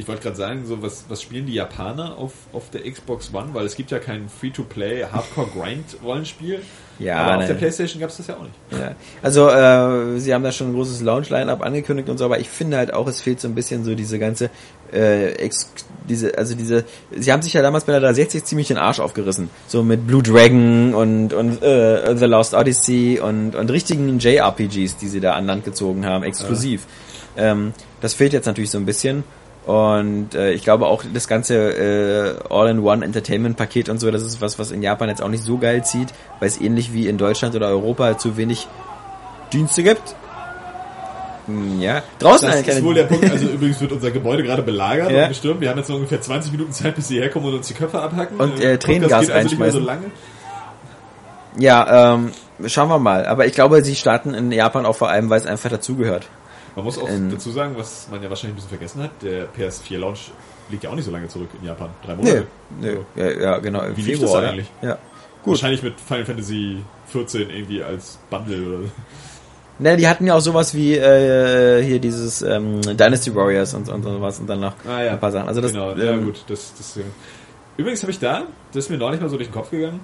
ich 0.00 0.08
wollte 0.08 0.22
gerade 0.22 0.36
sagen, 0.36 0.64
so 0.66 0.82
was, 0.82 1.04
was 1.08 1.20
spielen 1.20 1.46
die 1.46 1.54
Japaner 1.54 2.16
auf, 2.16 2.32
auf 2.52 2.70
der 2.70 2.90
Xbox 2.90 3.32
One? 3.34 3.50
Weil 3.52 3.66
es 3.66 3.76
gibt 3.76 3.90
ja 3.90 3.98
kein 3.98 4.28
Free-to-Play 4.28 5.04
Hardcore-Grind-Rollenspiel. 5.12 6.62
Ja, 6.98 7.16
aber 7.16 7.30
nein. 7.32 7.40
auf 7.40 7.46
der 7.46 7.54
Playstation 7.54 8.00
gab 8.00 8.10
es 8.10 8.16
das 8.16 8.26
ja 8.26 8.36
auch 8.36 8.42
nicht. 8.42 8.54
Ja. 8.72 8.94
Also 9.22 9.48
äh, 9.48 10.18
sie 10.18 10.34
haben 10.34 10.42
da 10.42 10.52
schon 10.52 10.70
ein 10.70 10.74
großes 10.74 11.02
Launch-Line-Up 11.02 11.62
angekündigt 11.62 12.08
und 12.08 12.18
so, 12.18 12.24
aber 12.24 12.40
ich 12.40 12.48
finde 12.48 12.78
halt 12.78 12.92
auch, 12.92 13.06
es 13.06 13.20
fehlt 13.20 13.40
so 13.40 13.48
ein 13.48 13.54
bisschen 13.54 13.84
so 13.84 13.94
diese 13.94 14.18
ganze 14.18 14.50
äh, 14.92 15.32
ex 15.32 15.72
diese, 16.08 16.36
also 16.36 16.54
diese, 16.54 16.84
sie 17.10 17.32
haben 17.32 17.42
sich 17.42 17.52
ja 17.52 17.62
damals 17.62 17.84
bei 17.84 17.92
der 17.92 18.00
360 18.00 18.44
ziemlich 18.44 18.68
den 18.68 18.78
Arsch 18.78 19.00
aufgerissen. 19.00 19.48
So 19.68 19.82
mit 19.82 20.06
Blue 20.06 20.22
Dragon 20.22 20.94
und, 20.94 21.32
und 21.32 21.62
äh, 21.62 22.16
The 22.16 22.24
Lost 22.24 22.54
Odyssey 22.54 23.20
und, 23.22 23.54
und 23.54 23.70
richtigen 23.70 24.18
JRPGs, 24.18 24.96
die 24.96 25.08
sie 25.08 25.20
da 25.20 25.34
an 25.34 25.46
Land 25.46 25.64
gezogen 25.64 26.06
haben, 26.06 26.24
exklusiv. 26.24 26.86
Ja. 27.36 27.52
Ähm, 27.52 27.72
das 28.00 28.14
fehlt 28.14 28.32
jetzt 28.32 28.46
natürlich 28.46 28.70
so 28.70 28.78
ein 28.78 28.86
bisschen. 28.86 29.24
Und 29.70 30.34
äh, 30.34 30.50
ich 30.50 30.64
glaube 30.64 30.86
auch 30.86 31.04
das 31.14 31.28
ganze 31.28 31.54
äh, 31.54 32.52
All-in-One-Entertainment-Paket 32.52 33.88
und 33.88 34.00
so, 34.00 34.10
das 34.10 34.22
ist 34.22 34.40
was, 34.40 34.58
was 34.58 34.72
in 34.72 34.82
Japan 34.82 35.08
jetzt 35.08 35.22
auch 35.22 35.28
nicht 35.28 35.44
so 35.44 35.58
geil 35.58 35.84
zieht, 35.84 36.08
weil 36.40 36.48
es 36.48 36.60
ähnlich 36.60 36.92
wie 36.92 37.06
in 37.06 37.18
Deutschland 37.18 37.54
oder 37.54 37.68
Europa 37.68 38.18
zu 38.18 38.36
wenig 38.36 38.66
Dienste 39.52 39.84
gibt. 39.84 40.16
Hm, 41.46 41.80
ja, 41.80 42.02
draußen 42.18 42.48
Das 42.48 42.66
ist 42.66 42.82
wohl 42.82 42.94
der 42.94 43.04
Punkt. 43.04 43.30
Also 43.30 43.46
übrigens 43.46 43.80
wird 43.80 43.92
unser 43.92 44.10
Gebäude 44.10 44.42
gerade 44.42 44.64
belagert 44.64 45.12
ja. 45.12 45.22
und 45.22 45.28
gestürmt. 45.28 45.60
Wir 45.60 45.70
haben 45.70 45.78
jetzt 45.78 45.88
noch 45.88 45.96
ungefähr 45.96 46.20
20 46.20 46.50
Minuten 46.50 46.72
Zeit, 46.72 46.96
bis 46.96 47.06
sie 47.06 47.20
herkommen 47.20 47.50
und 47.50 47.54
uns 47.54 47.68
die 47.68 47.74
Köpfe 47.74 48.00
abhacken. 48.00 48.40
Und 48.40 48.58
äh, 48.58 48.76
Tränengas 48.76 49.12
also 49.12 49.32
reinschmeißen. 49.34 49.84
So 49.84 49.90
ja, 51.58 52.14
ähm, 52.14 52.32
schauen 52.66 52.88
wir 52.88 52.98
mal. 52.98 53.24
Aber 53.24 53.46
ich 53.46 53.52
glaube, 53.52 53.84
sie 53.84 53.94
starten 53.94 54.34
in 54.34 54.50
Japan 54.50 54.84
auch 54.84 54.96
vor 54.96 55.10
allem, 55.10 55.30
weil 55.30 55.38
es 55.38 55.46
einfach 55.46 55.70
dazugehört. 55.70 56.26
Man 56.76 56.84
muss 56.84 56.98
auch 56.98 57.08
ähm, 57.08 57.30
dazu 57.30 57.50
sagen, 57.50 57.74
was 57.76 58.08
man 58.10 58.22
ja 58.22 58.28
wahrscheinlich 58.28 58.54
ein 58.54 58.56
bisschen 58.56 58.70
vergessen 58.70 59.02
hat, 59.02 59.10
der 59.22 59.52
PS4-Launch 59.52 60.30
liegt 60.70 60.84
ja 60.84 60.90
auch 60.90 60.94
nicht 60.94 61.04
so 61.04 61.10
lange 61.10 61.28
zurück 61.28 61.48
in 61.60 61.66
Japan. 61.66 61.90
Drei 62.04 62.14
Monate. 62.14 62.46
Nee, 62.80 62.96
nee. 63.16 63.22
Ja, 63.22 63.30
ja, 63.30 63.58
genau. 63.58 63.82
Wie 63.94 64.02
Februar, 64.02 64.06
lief 64.06 64.20
das 64.20 64.34
eigentlich? 64.34 64.66
Ja. 64.82 64.98
Gut. 65.42 65.52
Wahrscheinlich 65.52 65.82
mit 65.82 66.00
Final 66.00 66.24
Fantasy 66.24 66.78
14 67.06 67.50
irgendwie 67.50 67.82
als 67.82 68.18
Bundle 68.28 68.62
oder 68.66 68.78
Ne, 69.80 69.96
die 69.96 70.06
hatten 70.06 70.26
ja 70.26 70.34
auch 70.34 70.40
sowas 70.40 70.74
wie 70.74 70.94
äh, 70.94 71.82
hier 71.82 71.98
dieses 71.98 72.42
ähm, 72.42 72.82
Dynasty 72.82 73.34
Warriors 73.34 73.72
und, 73.72 73.88
und 73.88 74.02
sowas 74.02 74.38
und 74.38 74.46
dann 74.46 74.60
noch 74.60 74.74
ah, 74.86 75.02
ja. 75.02 75.12
ein 75.12 75.20
paar 75.20 75.32
Sachen. 75.32 75.48
Also 75.48 75.62
das, 75.62 75.72
genau, 75.72 75.94
ja 75.94 76.12
ähm, 76.12 76.26
gut. 76.26 76.44
Das, 76.48 76.74
das, 76.76 76.98
Übrigens 77.78 78.02
habe 78.02 78.12
ich 78.12 78.18
da, 78.18 78.42
das 78.74 78.84
ist 78.84 78.90
mir 78.90 78.98
noch 78.98 79.10
nicht 79.10 79.22
mal 79.22 79.30
so 79.30 79.38
durch 79.38 79.48
den 79.48 79.54
Kopf 79.54 79.70
gegangen, 79.70 80.00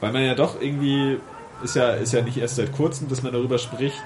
weil 0.00 0.10
man 0.10 0.24
ja 0.24 0.34
doch 0.34 0.60
irgendwie 0.60 1.18
ist 1.62 1.76
ja 1.76 1.90
ist 1.90 2.12
ja 2.12 2.22
nicht 2.22 2.36
erst 2.38 2.56
seit 2.56 2.72
kurzem, 2.72 3.08
dass 3.08 3.22
man 3.22 3.32
darüber 3.32 3.56
spricht, 3.58 4.02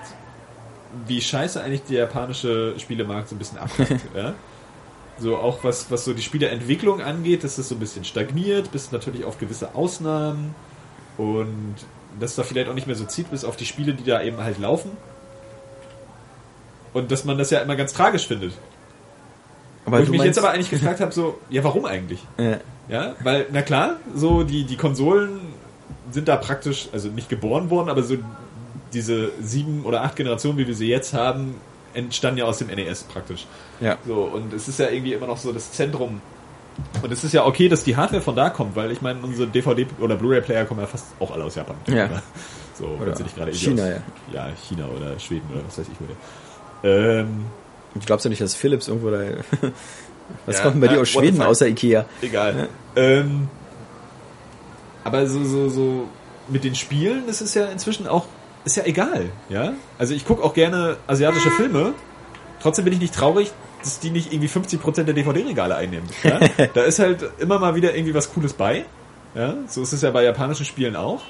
wie 1.07 1.21
scheiße 1.21 1.63
eigentlich 1.63 1.83
der 1.85 2.01
japanische 2.01 2.79
Spielemarkt 2.79 3.29
so 3.29 3.35
ein 3.35 3.39
bisschen 3.39 3.59
abkackt. 3.59 4.01
ja? 4.17 4.35
So 5.19 5.37
auch 5.37 5.65
was, 5.65 5.91
was 5.91 6.05
so 6.05 6.13
die 6.13 6.23
Spieleentwicklung 6.23 7.01
angeht, 7.01 7.45
dass 7.45 7.57
das 7.57 7.69
so 7.69 7.75
ein 7.75 7.79
bisschen 7.79 8.05
stagniert, 8.05 8.71
bis 8.73 8.93
natürlich 8.93 9.25
auf 9.25 9.39
gewisse 9.39 9.75
Ausnahmen 9.75 10.55
und 11.17 11.77
dass 12.21 12.35
da 12.35 12.43
vielleicht 12.43 12.69
auch 12.69 12.75
nicht 12.75 12.87
mehr 12.87 12.97
so 12.97 13.05
zieht, 13.05 13.31
bis 13.31 13.45
auf 13.45 13.57
die 13.57 13.67
Spiele, 13.67 13.95
die 13.95 14.05
da 14.05 14.23
eben 14.23 14.39
halt 14.39 14.59
laufen. 14.59 14.91
Und 16.93 17.11
dass 17.13 17.25
man 17.25 17.37
das 17.37 17.51
ja 17.51 17.61
immer 17.61 17.77
ganz 17.77 17.93
tragisch 17.93 18.27
findet. 18.27 18.53
Aber 19.85 19.99
Wo 19.99 20.03
ich 20.03 20.09
mich 20.09 20.23
jetzt 20.23 20.39
aber 20.39 20.51
eigentlich 20.51 20.71
gefragt 20.71 21.01
habe, 21.01 21.13
so, 21.13 21.39
ja, 21.51 21.63
warum 21.63 21.85
eigentlich? 21.85 22.21
Ja. 22.39 22.59
Ja, 22.89 23.17
weil, 23.23 23.47
na 23.53 23.63
klar, 23.63 23.97
so 24.15 24.45
die, 24.45 24.65
die 24.65 24.77
Konsolen 24.77 25.41
sind 26.11 26.29
da 26.29 26.37
praktisch, 26.37 26.89
also 26.93 27.09
nicht 27.09 27.29
geboren 27.29 27.69
worden, 27.71 27.89
aber 27.89 28.03
so 28.03 28.17
diese 28.93 29.31
sieben 29.41 29.85
oder 29.85 30.03
acht 30.03 30.17
Generationen, 30.17 30.59
wie 30.59 30.67
wir 30.67 30.75
sie 30.75 30.89
jetzt 30.89 31.13
haben, 31.13 31.55
entstanden 31.95 32.39
ja 32.39 32.45
aus 32.45 32.59
dem 32.59 32.69
NES 32.69 33.05
praktisch. 33.05 33.47
Ja. 33.81 33.97
So, 34.07 34.23
und 34.23 34.53
es 34.53 34.69
ist 34.69 34.79
ja 34.79 34.89
irgendwie 34.91 35.13
immer 35.15 35.27
noch 35.27 35.39
so 35.39 35.53
das 35.53 35.73
Zentrum. 35.73 36.21
Und 37.03 37.11
es 37.11 37.25
ist 37.25 37.33
ja 37.33 37.47
okay, 37.47 37.69
dass 37.69 37.85
die 37.85 37.97
Hardware 37.97 38.21
von 38.23 38.37
da 38.37 38.51
kommt, 38.51 38.77
weil 38.77 38.93
ich 38.93 39.01
meine, 39.01 39.21
unsere 39.21 39.49
DVD- 39.49 39.87
oder 39.99 40.17
Blu-ray-Player 40.17 40.67
kommen 40.67 40.81
ja 40.81 40.87
fast 40.87 41.07
auch 41.21 41.31
alle 41.33 41.45
aus 41.45 41.55
Japan. 41.55 41.77
Ja. 41.87 42.23
So, 42.79 42.85
Oder 42.89 43.07
wenn 43.07 43.15
sie 43.17 43.23
nicht 43.23 43.37
gerade 43.37 43.53
China, 43.55 43.83
aus, 43.85 43.89
ja. 44.35 44.49
ja. 44.49 44.53
China 44.69 44.87
oder 44.95 45.19
Schweden 45.19 45.49
oder 45.51 45.65
was 45.67 45.79
weiß 45.79 45.87
ich 45.91 45.97
wo. 45.99 46.87
Ähm, 46.87 47.47
Ich 47.99 48.05
glaubst 48.05 48.27
ja 48.27 48.29
nicht, 48.29 48.43
dass 48.43 48.55
Philips 48.55 48.89
irgendwo 48.89 49.11
da. 49.11 49.19
Was 50.45 50.57
Ja, 50.57 50.63
kommt 50.63 50.75
denn 50.75 50.81
bei 50.81 50.87
na, 50.89 50.93
dir 50.95 51.01
aus 51.01 51.09
Schweden 51.09 51.41
außer 51.41 51.69
Ikea? 51.69 52.05
Egal. 52.21 52.69
Ähm, 52.97 53.49
aber 55.05 55.27
so, 55.27 55.43
so, 55.45 55.69
so 55.69 56.09
mit 56.49 56.65
den 56.65 56.75
Spielen, 56.75 57.29
ist 57.29 57.55
ja 57.55 57.67
inzwischen 57.67 58.07
auch, 58.09 58.27
ist 58.67 58.77
ja 58.77 58.85
egal, 58.85 59.31
ja. 59.49 59.75
Also 59.97 60.13
ich 60.13 60.27
gucke 60.27 60.43
auch 60.43 60.53
gerne 60.53 60.97
asiatische 61.07 61.51
Filme, 61.53 61.95
trotzdem 62.61 62.85
bin 62.85 62.93
ich 62.93 63.01
nicht 63.01 63.15
traurig, 63.15 63.53
dass 63.81 64.01
die 64.01 64.11
nicht 64.11 64.33
irgendwie 64.33 64.49
50% 64.49 65.05
der 65.05 65.15
DVD-Regale 65.15 65.77
einnehmen. 65.77 66.09
Ja? 66.25 66.41
da 66.75 66.83
ist 66.83 66.99
halt 66.99 67.31
immer 67.39 67.61
mal 67.61 67.77
wieder 67.77 67.95
irgendwie 67.95 68.13
was 68.13 68.33
Cooles 68.33 68.53
bei. 68.53 68.85
Ja? 69.35 69.55
So 69.69 69.83
ist 69.83 69.93
es 69.93 70.03
ja 70.03 70.11
bei 70.11 70.25
japanischen 70.25 70.67
Spielen 70.67 70.97
auch. 70.97 71.23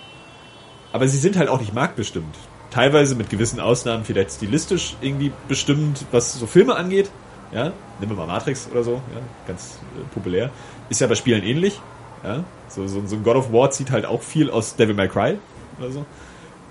Aber 0.92 1.06
sie 1.08 1.18
sind 1.18 1.36
halt 1.36 1.50
auch 1.50 1.60
nicht 1.60 1.74
marktbestimmt. 1.74 2.34
Teilweise 2.70 3.14
mit 3.14 3.28
gewissen 3.28 3.60
Ausnahmen 3.60 4.04
vielleicht 4.04 4.32
stilistisch 4.32 4.96
irgendwie 5.02 5.30
bestimmt, 5.46 6.06
was 6.12 6.32
so 6.34 6.46
Filme 6.46 6.74
angeht. 6.74 7.10
Ja, 7.52 7.72
nehmen 8.00 8.12
wir 8.12 8.16
mal 8.16 8.26
Matrix 8.26 8.68
oder 8.72 8.82
so, 8.82 8.92
ja, 8.92 9.20
ganz 9.46 9.78
äh, 9.96 10.14
populär. 10.14 10.50
Ist 10.88 11.00
ja 11.00 11.06
bei 11.06 11.14
Spielen 11.14 11.42
ähnlich. 11.42 11.80
Ja, 12.24 12.44
so, 12.68 12.88
so, 12.88 13.06
so 13.06 13.16
ein 13.16 13.22
God 13.22 13.36
of 13.36 13.52
War 13.52 13.70
zieht 13.70 13.90
halt 13.90 14.04
auch 14.04 14.22
viel 14.22 14.50
aus 14.50 14.74
Devil 14.74 14.94
May 14.94 15.08
Cry 15.08 15.38
oder 15.78 15.90
so. 15.90 16.06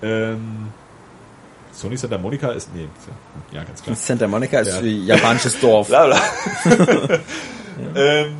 Ähm, 0.01 0.67
Sony 1.71 1.97
Santa 1.97 2.17
Monica 2.17 2.49
ist, 2.51 2.73
nee, 2.73 2.87
ja, 3.51 3.59
ja, 3.59 3.63
ganz 3.65 3.83
klar. 3.83 3.95
Santa 3.95 4.27
Monica 4.27 4.59
ist 4.59 4.81
Ja. 4.81 4.81
japanisches 4.81 5.59
Dorf. 5.59 5.87
Bla, 5.89 6.05
bla. 6.05 6.21
Ähm, 7.93 8.35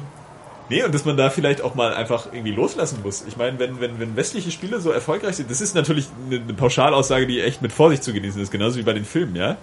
nee, 0.70 0.82
und 0.84 0.96
dass 0.96 1.04
man 1.04 1.18
da 1.18 1.30
vielleicht 1.30 1.62
auch 1.62 1.76
mal 1.76 1.94
einfach 1.94 2.28
irgendwie 2.32 2.54
loslassen 2.54 3.00
muss. 3.04 3.26
Ich 3.28 3.36
meine, 3.36 3.60
wenn, 3.60 3.82
wenn, 3.82 4.00
wenn 4.00 4.16
westliche 4.16 4.50
Spiele 4.50 4.80
so 4.80 4.92
erfolgreich 4.92 5.36
sind, 5.36 5.52
das 5.52 5.60
ist 5.60 5.76
natürlich 5.76 6.08
eine, 6.28 6.40
eine 6.40 6.54
Pauschalaussage, 6.54 7.28
die 7.28 7.42
echt 7.42 7.62
mit 7.62 7.74
Vorsicht 7.74 8.02
zu 8.04 8.14
genießen 8.14 8.42
ist, 8.42 8.50
genauso 8.52 8.78
wie 8.78 8.84
bei 8.84 8.94
den 8.94 9.04
Filmen, 9.04 9.36
ja. 9.36 9.58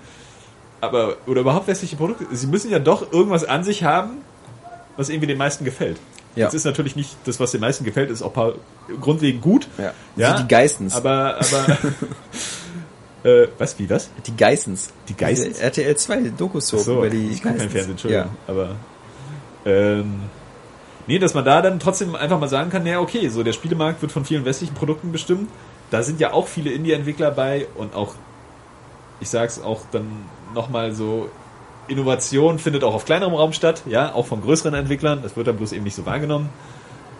Aber, 0.82 1.16
oder 1.27 1.40
überhaupt 1.40 1.69
westliche 1.69 1.97
Produkte, 1.97 2.27
sie 2.32 2.47
müssen 2.48 2.70
ja 2.70 2.81
doch 2.81 3.12
irgendwas 3.12 3.44
an 3.44 3.64
sich 3.64 3.82
haben, 3.82 4.19
was 4.98 5.09
irgendwie 5.09 5.28
den 5.28 5.39
meisten 5.39 5.64
gefällt. 5.64 5.97
Ja. 6.35 6.47
Das 6.47 6.55
ist 6.55 6.65
natürlich 6.65 6.97
nicht 6.97 7.17
das, 7.25 7.39
was 7.41 7.51
den 7.53 7.61
meisten 7.61 7.85
gefällt, 7.85 8.11
ist 8.11 8.23
auch 8.23 8.33
paar, 8.33 8.55
grundlegend 9.01 9.43
gut. 9.43 9.69
Ja. 9.79 9.93
Ja, 10.17 10.41
Die, 10.41 10.49
Geistens. 10.49 10.95
Aber, 10.95 11.37
aber, 11.37 11.79
äh, 13.31 13.49
was, 13.59 13.79
wie, 13.79 13.89
was? 13.91 14.11
die 14.27 14.37
Geistens. 14.37 14.93
Die 15.09 15.15
Geistens? 15.15 15.59
RTL 15.61 15.97
2 15.97 16.21
Doku-Soap 16.37 16.81
Ach 16.81 16.85
so, 16.85 16.99
über 16.99 17.11
die 17.11 17.29
ich 17.29 17.43
gucke 17.43 17.59
kein. 17.59 17.69
Fernsehen, 17.69 17.91
Entschuldigung. 17.93 18.27
Ja. 18.27 18.53
Aber 18.53 18.77
ähm, 19.65 20.23
nee, 21.07 21.19
dass 21.19 21.35
man 21.35 21.45
da 21.45 21.61
dann 21.61 21.79
trotzdem 21.79 22.15
einfach 22.15 22.41
mal 22.41 22.49
sagen 22.49 22.71
kann, 22.71 22.85
naja, 22.85 23.01
okay, 23.01 23.29
so 23.29 23.43
der 23.43 23.53
Spielemarkt 23.53 24.01
wird 24.03 24.13
von 24.13 24.25
vielen 24.25 24.45
westlichen 24.45 24.75
Produkten 24.75 25.13
bestimmt. 25.13 25.51
Da 25.91 26.03
sind 26.03 26.21
ja 26.21 26.33
auch 26.33 26.49
viele 26.49 26.71
Indie-Entwickler 26.71 27.31
bei 27.31 27.67
und 27.77 27.95
auch, 27.95 28.15
ich 29.21 29.29
sag's 29.29 29.61
auch 29.61 29.83
dann 29.93 30.07
nochmal 30.55 30.93
so, 30.93 31.29
Innovation 31.89 32.59
findet 32.59 32.85
auch 32.85 32.95
auf 32.95 33.05
kleinerem 33.05 33.35
Raum 33.35 33.53
statt, 33.53 33.83
ja, 33.87 34.15
auch 34.15 34.27
von 34.27 34.41
größeren 34.41 34.75
Entwicklern. 34.75 35.21
Das 35.23 35.37
wird 35.37 35.47
dann 35.47 35.57
bloß 35.57 35.73
eben 35.73 35.85
nicht 35.85 35.97
so 35.97 36.07
wahrgenommen. 36.07 36.49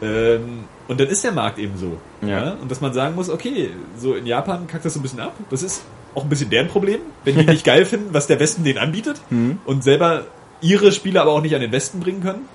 Ähm, 0.01 0.65
und 0.89 1.01
dann 1.01 1.09
ist 1.09 1.23
der 1.25 1.33
Markt 1.33 1.59
eben 1.59 1.77
so. 1.77 1.97
Ja. 2.27 2.45
Ja. 2.45 2.51
Und 2.61 2.71
dass 2.71 2.81
man 2.81 2.93
sagen 2.93 3.15
muss, 3.15 3.29
okay, 3.31 3.71
so 3.97 4.15
in 4.15 4.27
Japan 4.27 4.67
kackt 4.67 4.85
das 4.85 4.95
so 4.95 5.01
ein 5.01 5.03
bisschen 5.03 5.21
ab. 5.21 5.35
Das 5.51 5.63
ist 5.63 5.83
auch 6.15 6.25
ein 6.25 6.29
bisschen 6.29 6.51
deren 6.51 6.69
Problem, 6.69 7.01
wenn 7.25 7.37
die 7.39 7.45
nicht 7.51 7.65
geil 7.65 7.85
finden, 7.85 8.09
was 8.13 8.27
der 8.27 8.39
Westen 8.41 8.65
denen 8.65 8.79
anbietet 8.79 9.21
und 9.65 9.85
selber 9.85 10.25
ihre 10.61 10.93
Spiele 10.93 11.21
aber 11.21 11.33
auch 11.33 11.41
nicht 11.43 11.55
an 11.55 11.61
den 11.61 11.73
Westen 11.73 12.01
bringen 12.01 12.21
können. 12.23 12.49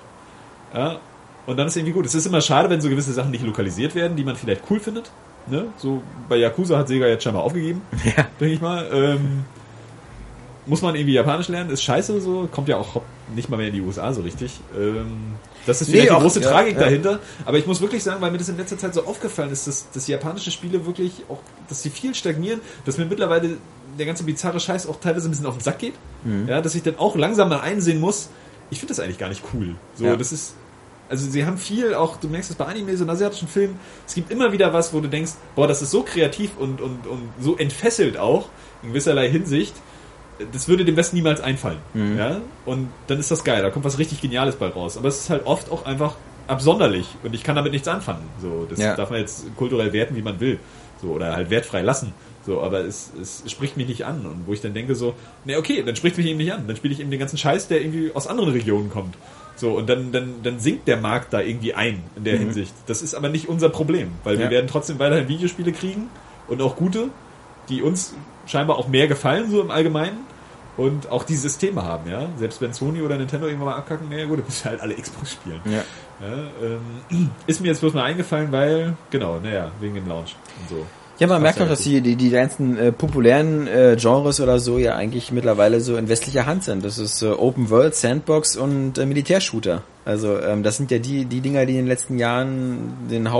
Ja. 0.74 0.96
Und 1.46 1.56
dann 1.56 1.66
ist 1.66 1.76
irgendwie 1.76 1.92
gut. 1.94 2.04
Es 2.04 2.14
ist 2.14 2.26
immer 2.26 2.42
schade, 2.42 2.68
wenn 2.68 2.80
so 2.82 2.90
gewisse 2.90 3.12
Sachen 3.12 3.30
nicht 3.30 3.44
lokalisiert 3.44 3.94
werden, 3.94 4.16
die 4.16 4.24
man 4.24 4.36
vielleicht 4.36 4.62
cool 4.70 4.80
findet. 4.80 5.10
Ne? 5.46 5.64
So 5.78 6.02
bei 6.28 6.36
Yakuza 6.36 6.76
hat 6.76 6.88
Sega 6.88 7.06
jetzt 7.06 7.24
scheinbar 7.24 7.42
aufgegeben, 7.42 7.80
Ja. 8.04 8.26
denke 8.38 8.54
ich 8.54 8.60
mal. 8.60 8.86
Ähm, 8.92 9.44
muss 10.68 10.82
man 10.82 10.94
irgendwie 10.94 11.14
Japanisch 11.14 11.48
lernen, 11.48 11.70
ist 11.70 11.82
scheiße 11.82 12.20
so, 12.20 12.48
kommt 12.52 12.68
ja 12.68 12.76
auch 12.76 13.00
nicht 13.34 13.48
mal 13.48 13.56
mehr 13.56 13.68
in 13.68 13.72
die 13.74 13.80
USA 13.80 14.12
so 14.12 14.20
richtig. 14.22 14.60
Ähm, 14.78 15.34
das 15.66 15.80
ist 15.82 15.88
Nee, 15.88 15.94
vielleicht 15.94 16.08
die 16.10 16.14
auch- 16.14 16.22
große 16.22 16.40
ja, 16.40 16.50
Tragik 16.50 16.74
ja. 16.74 16.80
dahinter. 16.84 17.18
Aber 17.44 17.58
ich 17.58 17.66
muss 17.66 17.80
wirklich 17.80 18.02
sagen, 18.02 18.20
weil 18.20 18.30
mir 18.30 18.38
das 18.38 18.48
in 18.48 18.56
letzter 18.56 18.78
Zeit 18.78 18.94
so 18.94 19.04
aufgefallen 19.04 19.50
ist, 19.50 19.66
dass, 19.66 19.90
dass 19.90 20.06
japanische 20.06 20.50
Spiele 20.50 20.86
wirklich 20.86 21.12
auch, 21.28 21.40
dass 21.68 21.82
sie 21.82 21.90
viel 21.90 22.14
stagnieren, 22.14 22.60
dass 22.84 22.96
mir 22.98 23.06
mittlerweile 23.06 23.56
der 23.98 24.06
ganze 24.06 24.22
bizarre 24.24 24.60
Scheiß 24.60 24.86
auch 24.86 25.00
teilweise 25.00 25.28
ein 25.28 25.30
bisschen 25.30 25.46
auf 25.46 25.56
den 25.56 25.62
Sack 25.62 25.78
geht. 25.80 25.94
Mhm. 26.24 26.48
Ja, 26.48 26.60
dass 26.60 26.74
ich 26.74 26.82
dann 26.82 26.98
auch 26.98 27.16
langsam 27.16 27.48
mal 27.48 27.60
einsehen 27.60 28.00
muss, 28.00 28.28
ich 28.70 28.78
finde 28.78 28.94
das 28.94 29.00
eigentlich 29.00 29.18
gar 29.18 29.28
nicht 29.30 29.42
cool. 29.54 29.74
So, 29.96 30.04
Ja. 30.04 30.16
das 30.16 30.30
ist, 30.32 30.54
also 31.08 31.28
sie 31.28 31.44
haben 31.46 31.56
viel, 31.58 31.94
auch 31.94 32.16
du 32.18 32.28
merkst 32.28 32.50
es 32.50 32.56
bei 32.56 32.66
Animes 32.66 33.00
und 33.00 33.08
asiatischen 33.10 33.48
Filmen, 33.48 33.78
es 34.06 34.14
gibt 34.14 34.30
immer 34.30 34.52
wieder 34.52 34.72
was, 34.74 34.92
wo 34.92 35.00
du 35.00 35.08
denkst, 35.08 35.32
boah, 35.56 35.66
das 35.66 35.80
ist 35.82 35.90
so 35.90 36.02
kreativ 36.02 36.50
und, 36.58 36.80
und, 36.82 37.06
und 37.06 37.30
so 37.40 37.56
entfesselt 37.56 38.18
auch, 38.18 38.48
in 38.82 38.90
gewisserlei 38.90 39.28
Hinsicht, 39.30 39.74
das 40.52 40.68
würde 40.68 40.84
dem 40.84 40.96
Westen 40.96 41.16
niemals 41.16 41.40
einfallen. 41.40 41.78
Mhm. 41.94 42.18
Ja? 42.18 42.40
Und 42.66 42.88
dann 43.06 43.18
ist 43.18 43.30
das 43.30 43.44
geil, 43.44 43.62
da 43.62 43.70
kommt 43.70 43.84
was 43.84 43.98
richtig 43.98 44.20
Geniales 44.20 44.56
bei 44.56 44.68
raus. 44.68 44.96
Aber 44.96 45.08
es 45.08 45.20
ist 45.20 45.30
halt 45.30 45.46
oft 45.46 45.70
auch 45.70 45.84
einfach 45.86 46.14
absonderlich 46.46 47.06
und 47.22 47.34
ich 47.34 47.42
kann 47.44 47.56
damit 47.56 47.72
nichts 47.72 47.88
anfangen. 47.88 48.22
So, 48.40 48.66
das 48.68 48.78
Ja. 48.78 48.96
darf 48.96 49.10
man 49.10 49.20
jetzt 49.20 49.44
kulturell 49.56 49.92
werten, 49.92 50.16
wie 50.16 50.22
man 50.22 50.40
will. 50.40 50.58
So, 51.02 51.08
oder 51.08 51.34
halt 51.36 51.50
wertfrei 51.50 51.82
lassen. 51.82 52.12
So, 52.46 52.62
aber 52.62 52.80
es, 52.80 53.12
es 53.20 53.44
spricht 53.50 53.76
mich 53.76 53.86
nicht 53.86 54.06
an. 54.06 54.24
Und 54.26 54.46
wo 54.46 54.52
ich 54.52 54.60
dann 54.60 54.72
denke 54.74 54.94
so, 54.94 55.14
ne, 55.44 55.58
okay, 55.58 55.82
dann 55.84 55.94
spricht 55.96 56.16
mich 56.16 56.26
eben 56.26 56.38
nicht 56.38 56.52
an. 56.52 56.66
Dann 56.66 56.76
spiele 56.76 56.94
ich 56.94 57.00
eben 57.00 57.10
den 57.10 57.20
ganzen 57.20 57.36
Scheiß, 57.36 57.68
der 57.68 57.80
irgendwie 57.82 58.10
aus 58.14 58.26
anderen 58.26 58.50
Regionen 58.50 58.88
kommt. 58.90 59.14
So, 59.56 59.72
und 59.76 59.88
dann, 59.88 60.12
dann, 60.12 60.36
dann 60.42 60.58
sinkt 60.58 60.88
der 60.88 60.96
Markt 60.96 61.32
da 61.32 61.40
irgendwie 61.40 61.74
ein 61.74 62.02
in 62.16 62.24
der 62.24 62.38
Hinsicht. 62.38 62.72
Das 62.86 63.02
ist 63.02 63.14
aber 63.14 63.28
nicht 63.28 63.48
unser 63.48 63.68
Problem, 63.68 64.12
weil 64.24 64.38
wir 64.38 64.46
Mhm. 64.46 64.52
Ja. 64.52 64.56
werden 64.58 64.68
trotzdem 64.68 64.98
weiterhin 64.98 65.28
Videospiele 65.28 65.72
kriegen 65.72 66.08
und 66.48 66.62
auch 66.62 66.76
gute, 66.76 67.08
die 67.68 67.82
uns 67.82 68.14
scheinbar 68.48 68.78
auch 68.78 68.88
mehr 68.88 69.06
gefallen, 69.06 69.50
so 69.50 69.60
im 69.60 69.70
Allgemeinen. 69.70 70.26
Und 70.76 71.10
auch 71.10 71.24
die 71.24 71.34
Systeme 71.34 71.82
haben, 71.82 72.08
ja. 72.08 72.28
Selbst 72.36 72.60
wenn 72.60 72.72
Sony 72.72 73.02
oder 73.02 73.16
Nintendo 73.16 73.46
irgendwann 73.46 73.70
mal 73.70 73.76
abkacken, 73.78 74.08
naja 74.08 74.26
gut, 74.26 74.38
dann 74.38 74.46
müssen 74.46 74.70
halt 74.70 74.80
alle 74.80 74.94
Xbox 74.94 75.32
spielen. 75.32 75.60
Ja. 75.64 75.82
Ja, 76.20 76.34
ähm, 76.62 77.30
ist 77.46 77.60
mir 77.60 77.68
jetzt 77.68 77.80
bloß 77.80 77.94
mal 77.94 78.04
eingefallen, 78.04 78.50
weil, 78.50 78.94
genau, 79.10 79.38
naja, 79.40 79.70
wegen 79.80 79.94
dem 79.94 80.08
Launch 80.08 80.36
und 80.60 80.68
so. 80.68 80.86
Ja, 81.18 81.26
man 81.26 81.42
merkt 81.42 81.60
auch, 81.60 81.66
dass 81.66 81.80
die, 81.80 82.00
die, 82.00 82.14
die 82.14 82.30
ganzen 82.30 82.78
äh, 82.78 82.92
populären 82.92 83.66
äh, 83.66 83.96
Genres 83.98 84.40
oder 84.40 84.60
so 84.60 84.78
ja 84.78 84.94
eigentlich 84.94 85.32
mittlerweile 85.32 85.80
so 85.80 85.96
in 85.96 86.08
westlicher 86.08 86.46
Hand 86.46 86.62
sind. 86.62 86.84
Das 86.84 86.98
ist 86.98 87.22
äh, 87.22 87.30
Open 87.30 87.70
World, 87.70 87.96
Sandbox 87.96 88.56
und 88.56 88.98
äh, 88.98 89.06
Militärshooter. 89.06 89.82
Also 90.04 90.38
ähm, 90.38 90.62
das 90.62 90.76
sind 90.76 90.92
ja 90.92 90.98
die, 90.98 91.24
die 91.24 91.40
Dinger, 91.40 91.66
die 91.66 91.72
in 91.72 91.78
den 91.78 91.86
letzten 91.88 92.18
Jahren 92.18 93.08
den 93.10 93.32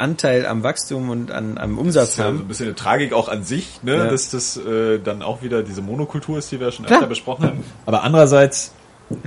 Hauptanteil 0.00 0.46
am 0.46 0.62
Wachstum 0.62 1.10
und 1.10 1.30
an, 1.30 1.58
am 1.58 1.76
Das 1.76 1.84
Umsatz 1.84 2.08
ist 2.10 2.18
ja 2.18 2.24
so 2.24 2.30
ein 2.30 2.38
haben. 2.38 2.48
bisschen 2.48 2.66
eine 2.66 2.74
Tragik 2.74 3.12
auch 3.12 3.28
an 3.28 3.44
sich, 3.44 3.80
ne? 3.82 3.96
Ja. 3.96 4.06
dass 4.06 4.30
das 4.30 4.56
äh, 4.56 4.98
dann 4.98 5.22
auch 5.22 5.42
wieder 5.42 5.62
diese 5.62 5.82
Monokultur 5.82 6.38
ist, 6.38 6.50
die 6.50 6.58
wir 6.60 6.70
schon 6.72 6.86
Klar. 6.86 6.98
öfter 7.00 7.08
besprochen 7.08 7.44
haben. 7.44 7.64
Aber 7.86 8.02
andererseits, 8.02 8.72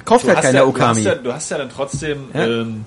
Kauft 0.06 0.26
halt 0.28 0.42
keiner 0.42 0.60
ja, 0.60 0.66
Okami. 0.66 1.04
Du 1.04 1.10
hast, 1.10 1.16
ja, 1.18 1.22
du 1.22 1.34
hast 1.34 1.52
ja 1.52 1.58
dann 1.58 1.70
trotzdem 1.70 2.26
Ja. 2.34 2.46
ähm, 2.48 2.86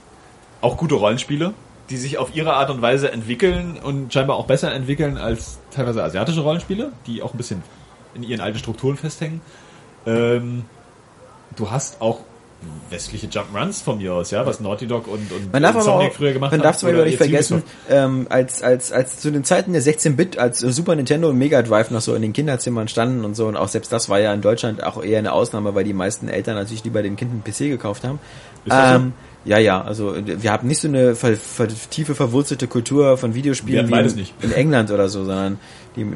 auch 0.63 0.77
gute 0.79 0.95
Rollenspiele, 0.95 1.53
die 1.91 1.97
sich 1.99 2.19
auf 2.19 2.35
ihre 2.35 2.55
Art 2.55 2.71
und 2.71 2.81
Weise 2.83 3.13
entwickeln. 3.13 3.79
und 3.83 4.13
scheinbar 4.13 4.37
auch 4.37 4.47
besser 4.47 4.73
entwickeln 4.73 5.19
als 5.19 5.59
teilweise 5.71 6.03
asiatische 6.03 6.41
Rollenspiele, 6.41 6.93
die 7.07 7.23
auch 7.23 7.35
ein 7.35 7.37
bisschen 7.37 7.63
in 8.15 8.23
ihren 8.23 8.41
alten 8.41 8.59
Strukturen 8.59 8.97
festhängen. 8.97 9.41
Ähm, 10.07 10.65
du 11.57 11.71
hast 11.71 12.01
auch 12.01 12.21
westliche 12.91 13.27
Jump'n'Runs 13.27 13.83
von 13.83 13.99
mir 13.99 14.15
aus, 14.15 14.31
ja, 14.31 14.47
was 14.47 14.61
Naughty 14.61 14.87
Dog 14.87 15.09
und, 15.09 15.33
und 15.33 15.53
Man 15.53 15.63
darf 15.63 15.73
aber 15.73 15.81
Insomniac 15.81 16.11
auch, 16.11 16.15
früher 16.17 16.33
gemacht 16.33 16.53
man 16.53 16.61
haben. 16.61 16.65
darf 16.65 16.77
zum 16.77 16.89
Beispiel 16.89 17.05
nicht 17.05 17.13
jetzt 17.13 17.29
vergessen, 17.29 17.63
ähm, 17.91 18.27
als, 18.29 18.63
als, 18.63 18.93
als 18.93 19.19
zu 19.19 19.31
den 19.31 19.45
Zeiten 19.45 19.73
der 19.73 19.83
16-Bit, 19.83 20.39
als 20.39 20.61
Super 20.61 20.95
Nintendo 20.95 21.29
und 21.31 21.39
Mega 21.39 21.63
Drive 21.63 21.91
noch 21.91 22.01
so 22.01 22.15
in 22.15 22.23
den 22.23 22.33
Kinderzimmern 22.33 22.89
standen 22.89 23.25
und 23.25 23.35
so, 23.35 23.47
und 23.47 23.57
auch 23.57 23.69
selbst 23.69 23.93
das 23.93 24.09
war 24.09 24.21
ja 24.21 24.33
in 24.33 24.41
Deutschland 24.41 24.83
auch 24.83 25.03
eher 25.03 25.19
eine 25.19 25.33
Ausnahme, 25.33 25.75
weil 25.75 25.85
die 25.85 25.95
meisten 25.95 26.29
Eltern 26.29 26.55
natürlich 26.55 26.85
lieber 26.85 27.03
dem 27.03 27.17
Kind 27.17 27.33
einen 27.33 27.45
PC 27.45 27.71
gekauft 27.71 28.05
haben. 28.05 28.19
So? 28.67 28.75
Ähm, 28.75 29.13
Ja, 29.47 29.59
ja, 29.59 29.81
also 29.81 30.17
wir 30.17 30.51
haben 30.51 30.67
nicht 30.67 30.81
so 30.81 30.89
eine 30.89 31.15
ver, 31.15 31.37
ver, 31.37 31.69
tiefe 31.69 32.17
verwurzelte 32.17 32.67
Kultur 32.67 33.17
von 33.17 33.35
Videospielen 33.35 33.89
wie 33.89 33.93
in, 33.93 34.27
in, 34.43 34.53
England 34.53 34.91
oder 34.91 35.09
so, 35.09 35.25
sondern 35.25 35.61
die, 35.97 36.07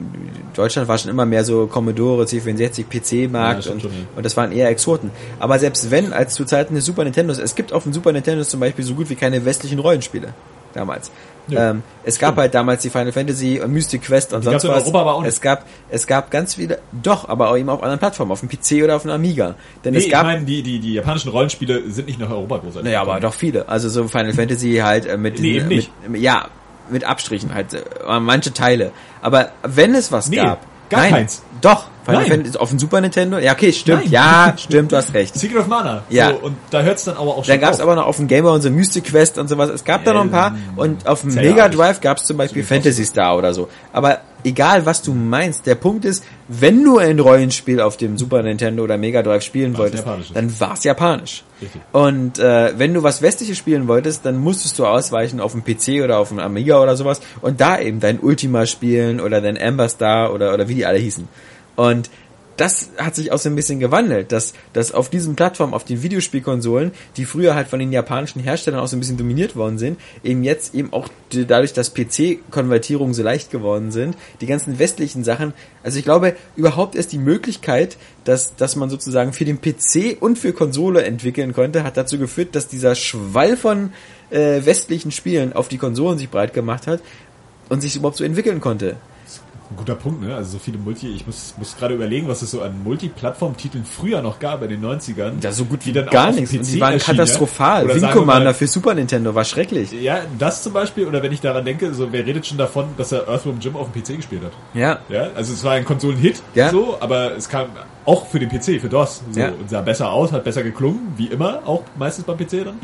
Deutschland 0.55 0.89
war 0.89 0.98
schon 0.98 1.11
immer 1.11 1.27
mehr 1.27 1.44
so 1.44 1.66
Commodore, 1.66 2.24
C64, 2.24 2.85
PC-Markt 2.85 3.66
ja, 3.66 3.73
und, 3.73 3.85
und 4.16 4.24
das 4.24 4.36
waren 4.36 4.52
eher 4.52 4.69
Exoten. 4.69 5.11
Aber 5.39 5.59
selbst 5.59 5.90
wenn, 5.90 6.12
als 6.12 6.35
zu 6.35 6.44
Zeiten 6.44 6.74
des 6.74 6.85
Super 6.85 7.05
Nintendos, 7.05 7.39
es 7.39 7.55
gibt 7.55 7.73
auf 7.73 7.85
dem 7.85 7.93
Super 7.93 8.12
Nintendo 8.12 8.44
zum 8.44 8.61
Beispiel 8.61 8.85
so 8.85 8.94
gut 8.94 9.09
wie 9.11 9.16
keine 9.16 9.44
westlichen 9.44 9.78
Rollenspiele 9.78 10.35
damals. 10.74 11.11
Ja, 11.48 11.70
ähm, 11.70 11.82
es 12.05 12.16
stimmt. 12.16 12.28
gab 12.28 12.36
halt 12.36 12.55
damals 12.55 12.82
die 12.82 12.90
Final 12.90 13.12
Fantasy 13.12 13.61
und 13.61 13.73
Mystic 13.73 14.02
Quest 14.02 14.32
und 14.32 14.44
die 14.44 14.51
sonst 14.51 14.69
was. 14.69 14.85
Europa 14.85 15.01
aber 15.01 15.15
auch 15.15 15.23
nicht. 15.23 15.31
Es 15.31 15.40
gab, 15.40 15.66
es 15.89 16.07
gab 16.07 16.31
ganz 16.31 16.55
viele, 16.55 16.78
doch, 16.93 17.28
aber 17.28 17.51
auch 17.51 17.57
eben 17.57 17.69
auf 17.69 17.82
anderen 17.82 17.98
Plattformen, 17.98 18.31
auf 18.31 18.40
dem 18.40 18.48
PC 18.48 18.85
oder 18.85 18.97
auf 18.97 19.02
dem 19.02 19.11
Amiga. 19.11 19.57
Denn 19.85 19.94
nee, 19.94 20.01
es 20.01 20.11
gab, 20.11 20.23
ich 20.23 20.32
meine, 20.32 20.44
die, 20.44 20.62
die, 20.62 20.78
die 20.78 20.94
japanischen 20.94 21.31
Rollenspiele 21.31 21.90
sind 21.90 22.07
nicht 22.07 22.20
nach 22.20 22.31
Europa 22.31 22.59
großartig. 22.59 22.85
Naja, 22.85 23.01
aber 23.01 23.19
doch 23.20 23.35
viele. 23.35 23.69
Also 23.69 23.89
so 23.89 24.07
Final 24.07 24.32
Fantasy 24.32 24.77
halt 24.77 25.07
äh, 25.07 25.16
mit, 25.16 25.40
nee, 25.40 25.61
diesen, 25.61 25.69
mit, 25.69 26.20
ja, 26.20 26.48
mit 26.91 27.05
Abstrichen 27.05 27.55
halt, 27.55 27.75
äh, 27.75 28.21
manche 28.21 28.53
Teile. 28.53 28.93
Aber 29.23 29.53
wenn 29.62 29.95
es 29.95 30.12
was 30.12 30.29
nee, 30.29 30.37
gab, 30.37 30.67
gar 30.89 31.01
nein, 31.01 31.12
keins. 31.12 31.43
Doch, 31.61 31.85
Final 32.05 32.23
Nein. 32.23 32.31
Fantasy 32.31 32.59
auf 32.59 32.70
dem 32.70 32.78
Super 32.78 33.01
Nintendo? 33.01 33.39
Ja, 33.39 33.53
okay, 33.53 33.73
stimmt. 33.73 34.05
Nein. 34.05 34.12
Ja, 34.12 34.55
stimmt, 34.57 34.93
du 34.93 34.97
hast 34.97 35.12
recht. 35.15 35.35
Secret 35.35 35.59
of 35.59 35.66
Mana. 35.66 36.03
Ja. 36.09 36.31
So, 36.31 36.47
und 36.47 36.57
da 36.70 36.82
hört's 36.82 37.05
dann 37.05 37.16
aber 37.16 37.37
auch 37.37 37.45
schon 37.45 37.55
Da 37.55 37.57
gab's 37.59 37.77
auf. 37.78 37.82
aber 37.82 37.97
noch 37.97 38.07
auf 38.07 38.16
dem 38.16 38.27
Game 38.27 38.45
Boy 38.45 38.55
und 38.55 38.62
so 38.62 38.70
Mystic 38.70 39.05
Quest 39.05 39.39
und 39.39 39.49
sowas. 39.49 39.69
Es 39.70 39.85
gab 39.85 40.05
da 40.05 40.12
noch 40.15 40.23
ein 40.23 40.31
paar. 40.31 40.57
Und 40.77 41.07
auf 41.07 41.20
dem 41.23 41.35
Mega 41.35 41.69
Drive 41.69 42.01
gab's 42.01 42.24
zum 42.24 42.37
Beispiel 42.37 42.62
Fantasy 42.65 43.05
Star 43.05 43.37
oder 43.37 43.53
so. 43.53 43.69
Aber 43.93 44.20
egal, 44.45 44.87
was 44.87 45.03
du 45.03 45.12
meinst, 45.12 45.66
der 45.66 45.74
Punkt 45.74 46.05
ist, 46.07 46.24
wenn 46.49 46.82
du 46.82 46.99
ein 46.99 47.19
Rollenspiel 47.20 47.81
auf 47.81 47.97
dem 47.97 48.16
Super 48.16 48.43
Nintendo 48.43 48.82
oder 48.82 48.97
Mega 48.97 49.23
Drive 49.23 49.43
spielen 49.43 49.77
war's 49.77 49.93
wolltest, 50.05 50.35
dann 50.35 50.61
war's 50.61 50.85
japanisch. 50.85 51.45
Richtig. 51.61 51.82
Und 51.93 52.39
äh, 52.39 52.73
wenn 52.78 52.95
du 52.95 53.03
was 53.03 53.20
Westliches 53.20 53.59
spielen 53.59 53.87
wolltest, 53.87 54.24
dann 54.24 54.39
musstest 54.39 54.78
du 54.78 54.87
ausweichen 54.87 55.41
auf 55.41 55.53
dem 55.53 55.62
PC 55.62 56.03
oder 56.03 56.19
auf 56.19 56.28
dem 56.28 56.39
Amiga 56.39 56.82
oder 56.82 56.97
sowas 56.97 57.20
und 57.43 57.61
da 57.61 57.78
eben 57.78 58.01
dein 58.01 58.19
Ultima 58.19 58.65
spielen 58.65 59.20
oder 59.20 59.43
dein 59.43 59.61
Amber 59.61 59.89
Star 59.91 60.32
oder, 60.32 60.55
oder 60.55 60.69
wie 60.69 60.74
die 60.74 60.87
alle 60.87 60.99
hießen. 60.99 61.28
Und 61.81 62.11
das 62.59 62.90
hat 62.98 63.15
sich 63.15 63.32
auch 63.32 63.39
so 63.39 63.48
ein 63.48 63.57
bisschen 63.57 63.81
gewandelt, 63.81 64.32
dass, 64.32 64.52
dass 64.74 64.93
auf 64.93 65.09
diesen 65.09 65.35
Plattformen, 65.35 65.73
auf 65.73 65.85
den 65.85 66.02
Videospielkonsolen, 66.02 66.90
die 67.16 67.24
früher 67.24 67.55
halt 67.55 67.69
von 67.69 67.78
den 67.78 67.90
japanischen 67.90 68.43
Herstellern 68.43 68.81
auch 68.81 68.86
so 68.86 68.98
ein 68.98 69.01
bisschen 69.01 69.16
dominiert 69.16 69.57
worden 69.57 69.78
sind, 69.78 69.98
eben 70.23 70.44
jetzt 70.44 70.74
eben 70.74 70.93
auch 70.93 71.09
dadurch, 71.31 71.73
dass 71.73 71.94
PC-Konvertierungen 71.94 73.15
so 73.15 73.23
leicht 73.23 73.51
geworden 73.51 73.93
sind, 73.93 74.15
die 74.43 74.47
ganzen 74.47 74.78
westlichen 74.78 75.24
Sachen, 75.24 75.55
also 75.82 75.98
ich 75.98 76.05
glaube, 76.05 76.36
überhaupt 76.55 76.97
erst 76.97 77.12
die 77.12 77.19
Möglichkeit, 77.19 77.97
dass, 78.24 78.55
dass 78.57 78.77
man 78.77 78.90
sozusagen 78.90 79.32
für 79.32 79.47
den 79.47 79.62
PC 79.62 80.20
und 80.20 80.39
für 80.39 80.52
Konsole 80.52 81.05
entwickeln 81.05 81.55
konnte, 81.55 81.82
hat 81.82 81.97
dazu 81.97 82.19
geführt, 82.19 82.55
dass 82.55 82.69
dieser 82.69 82.94
Schwall 82.94 83.57
von 83.57 83.94
äh, 84.28 84.66
westlichen 84.66 85.12
Spielen 85.12 85.55
auf 85.55 85.69
die 85.69 85.78
Konsolen 85.78 86.19
sich 86.19 86.28
breit 86.28 86.52
gemacht 86.52 86.86
hat 86.86 87.01
und 87.70 87.81
sich 87.81 87.97
überhaupt 87.97 88.19
so 88.19 88.24
entwickeln 88.24 88.61
konnte. 88.61 88.97
Ein 89.70 89.76
guter 89.76 89.94
Punkt, 89.94 90.22
ne? 90.22 90.34
Also 90.34 90.52
so 90.52 90.59
viele 90.59 90.78
Multi, 90.78 91.09
ich 91.14 91.26
muss, 91.26 91.55
muss 91.56 91.76
gerade 91.76 91.94
überlegen, 91.94 92.26
was 92.26 92.42
es 92.42 92.51
so 92.51 92.60
an 92.60 92.82
Multiplattform-Titeln 92.82 93.84
früher 93.84 94.20
noch 94.20 94.40
gab 94.40 94.62
in 94.62 94.70
den 94.70 94.84
90ern. 94.84 95.34
Ja, 95.40 95.52
so 95.52 95.64
gut 95.64 95.86
wie 95.86 95.92
dann 95.92 96.06
gar 96.06 96.32
nichts. 96.32 96.52
Und 96.52 96.66
die 96.66 96.80
waren 96.80 96.98
katastrophal. 96.98 97.88
Wing 97.88 98.10
Commander 98.10 98.52
für 98.52 98.66
Super 98.66 98.94
Nintendo 98.94 99.32
war 99.32 99.44
schrecklich. 99.44 99.92
Ja, 99.92 100.22
das 100.38 100.64
zum 100.64 100.72
Beispiel, 100.72 101.06
oder 101.06 101.22
wenn 101.22 101.30
ich 101.30 101.40
daran 101.40 101.64
denke, 101.64 101.94
so 101.94 102.12
wer 102.12 102.26
redet 102.26 102.48
schon 102.48 102.59
davon, 102.59 102.86
dass 102.97 103.12
er 103.12 103.28
Earthworm 103.28 103.60
Jim 103.60 103.76
auf 103.76 103.92
dem 103.92 104.02
PC 104.02 104.16
gespielt 104.16 104.42
hat? 104.42 104.52
Ja. 104.74 104.98
Ja, 105.09 105.28
also 105.36 105.52
es 105.52 105.62
war 105.62 105.72
ein 105.72 105.84
Konsolenhit, 105.84 106.42
ja. 106.55 106.70
so, 106.70 106.97
aber 106.98 107.36
es 107.36 107.48
kam 107.48 107.68
auch 108.05 108.26
für 108.26 108.40
den 108.40 108.48
PC, 108.48 108.80
für 108.80 108.88
DOS, 108.88 109.22
so, 109.30 109.38
ja. 109.38 109.51
und 109.51 109.70
sah 109.70 109.82
besser 109.82 110.10
aus, 110.10 110.32
hat 110.32 110.42
besser 110.42 110.64
geklungen, 110.64 111.12
wie 111.16 111.26
immer, 111.26 111.60
auch 111.64 111.84
meistens 111.97 112.24
beim 112.24 112.36
PC 112.36 112.64
dann. 112.64 112.80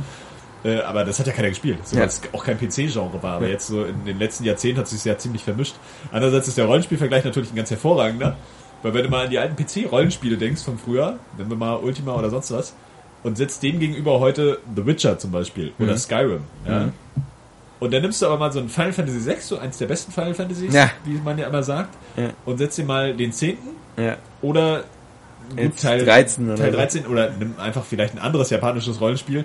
Äh, 0.65 0.81
aber 0.81 1.05
das 1.05 1.19
hat 1.19 1.27
ja 1.27 1.33
keiner 1.33 1.51
gespielt, 1.51 1.79
so, 1.87 1.97
ja. 1.97 2.03
weil 2.03 2.09
es 2.09 2.21
auch 2.33 2.45
kein 2.45 2.59
PC-Genre 2.59 3.23
war. 3.23 3.37
Aber 3.37 3.47
ja. 3.47 3.53
jetzt 3.53 3.69
so 3.69 3.85
in 3.85 4.05
den 4.05 4.19
letzten 4.19 4.45
Jahrzehnten 4.45 4.79
hat 4.79 4.87
es 4.87 4.93
sich 4.93 5.05
ja 5.05 5.17
ziemlich 5.19 5.43
vermischt. 5.45 5.75
Andererseits 6.11 6.49
ist 6.49 6.59
der 6.59 6.67
Rollenspielvergleich 6.67 7.25
natürlich 7.25 7.51
ein 7.51 7.57
ganz 7.57 7.71
hervorragender, 7.71 8.37
weil 8.83 8.95
wenn 8.95 9.05
du 9.05 9.09
mal 9.09 9.25
an 9.25 9.31
die 9.31 9.39
alten 9.39 9.57
PC-Rollenspiele 9.57 10.37
denkst 10.37 10.63
von 10.63 10.79
früher, 10.79 11.19
nehmen 11.37 11.51
wir 11.51 11.57
mal 11.57 11.77
Ultima 11.77 12.15
oder 12.15 12.31
sonst 12.31 12.51
was, 12.53 12.75
und 13.23 13.37
setzt 13.37 13.63
dem 13.63 13.81
gegenüber 13.81 14.21
heute 14.21 14.61
The 14.75 14.87
Witcher 14.87 15.19
zum 15.19 15.33
Beispiel 15.33 15.73
oder 15.79 15.93
mhm. 15.93 15.99
Skyrim. 15.99 16.41
Ja? 16.67 16.81
Mhm. 16.81 16.93
Und 17.79 17.93
dann 17.93 18.03
nimmst 18.03 18.23
du 18.23 18.27
aber 18.27 18.39
mal 18.39 18.53
so 18.53 18.61
ein 18.61 18.69
Final 18.69 18.93
Fantasy 18.93 19.27
VI, 19.27 19.37
so 19.41 19.59
eins 19.59 19.79
der 19.79 19.87
besten 19.87 20.11
Final 20.11 20.35
Fantasies, 20.35 20.73
ja. 20.73 20.91
wie 21.05 21.19
man 21.23 21.37
ja 21.37 21.47
immer 21.47 21.63
sagt, 21.63 21.95
ja. 22.17 22.31
und 22.47 22.59
setzt 22.59 22.79
dir 22.79 22.85
mal 22.85 23.15
den 23.15 23.33
zehnten 23.33 23.69
ja. 23.99 24.17
oder 24.41 24.85
gut, 25.55 25.79
Teil 25.79 26.05
13 26.05 26.47
oder, 26.47 26.57
Teil 26.57 26.73
13 26.73 27.07
oder 27.07 27.31
nimm 27.31 27.55
einfach 27.59 27.85
vielleicht 27.85 28.15
ein 28.15 28.19
anderes 28.19 28.51
japanisches 28.51 29.01
Rollenspiel 29.01 29.45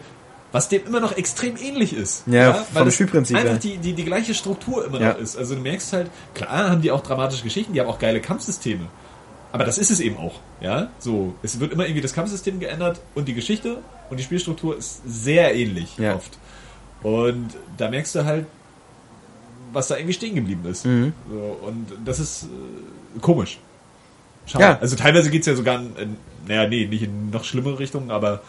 was 0.52 0.70
dem 0.70 0.86
immer 0.86 1.00
noch 1.00 1.16
extrem 1.16 1.56
ähnlich 1.58 1.94
ist. 1.94 2.24
Ja, 2.28 2.34
ja 2.34 2.66
weil 2.74 2.84
vom 2.84 2.92
Spielprinzip. 2.92 3.38
Einfach 3.38 3.58
die, 3.58 3.78
die, 3.78 3.94
die 3.94 4.06
gleiche 4.06 4.34
Struktur 4.34 4.86
immer 4.86 5.00
ja. 5.00 5.10
noch 5.10 5.20
ist. 5.20 5.38
Also 5.38 5.56
du 5.56 5.62
merkst 5.62 5.94
halt, 5.94 6.12
klar 6.34 6.70
haben 6.70 6.82
die 6.82 6.92
auch 6.92 7.02
dramatische 7.02 7.44
Geschichten, 7.44 7.74
die 7.74 7.80
haben 7.80 7.88
auch 7.88 8.00
geile 8.00 8.22
Kampfsysteme. 8.22 8.88
Aber 9.54 9.66
das 9.66 9.78
ist 9.78 9.92
es 9.92 10.00
eben 10.00 10.18
auch. 10.18 10.40
Ja, 10.62 10.90
so. 11.00 11.36
Es 11.44 11.60
wird 11.60 11.74
immer 11.74 11.86
irgendwie 11.86 12.02
das 12.02 12.14
Kampfsystem 12.14 12.60
geändert 12.60 13.02
und 13.16 13.28
die 13.28 13.34
Geschichte 13.34 13.80
und 14.10 14.18
die 14.18 14.24
Spielstruktur 14.24 14.78
ist 14.78 15.02
sehr 15.06 15.54
ähnlich 15.56 15.98
ja. 15.98 16.16
oft. 16.16 16.38
Und 17.04 17.50
da 17.78 17.90
merkst 17.90 18.16
du 18.16 18.26
halt, 18.26 18.46
was 19.74 19.88
da 19.88 19.96
irgendwie 19.96 20.14
stehen 20.14 20.36
geblieben 20.36 20.66
ist. 20.70 20.86
Mhm. 20.86 21.14
So, 21.30 21.60
und 21.66 21.88
das 22.06 22.20
ist 22.20 22.44
äh, 22.44 23.20
komisch. 23.20 23.60
Schade. 24.46 24.64
Ja. 24.64 24.78
Also 24.80 24.96
teilweise 24.96 25.30
geht's 25.30 25.48
ja 25.48 25.56
sogar 25.56 25.80
in, 25.80 25.96
in, 25.96 26.18
naja, 26.48 26.68
nee, 26.68 26.86
nicht 26.88 27.04
in 27.04 27.30
noch 27.30 27.44
schlimmere 27.44 27.80
Richtungen, 27.80 28.12
aber 28.12 28.42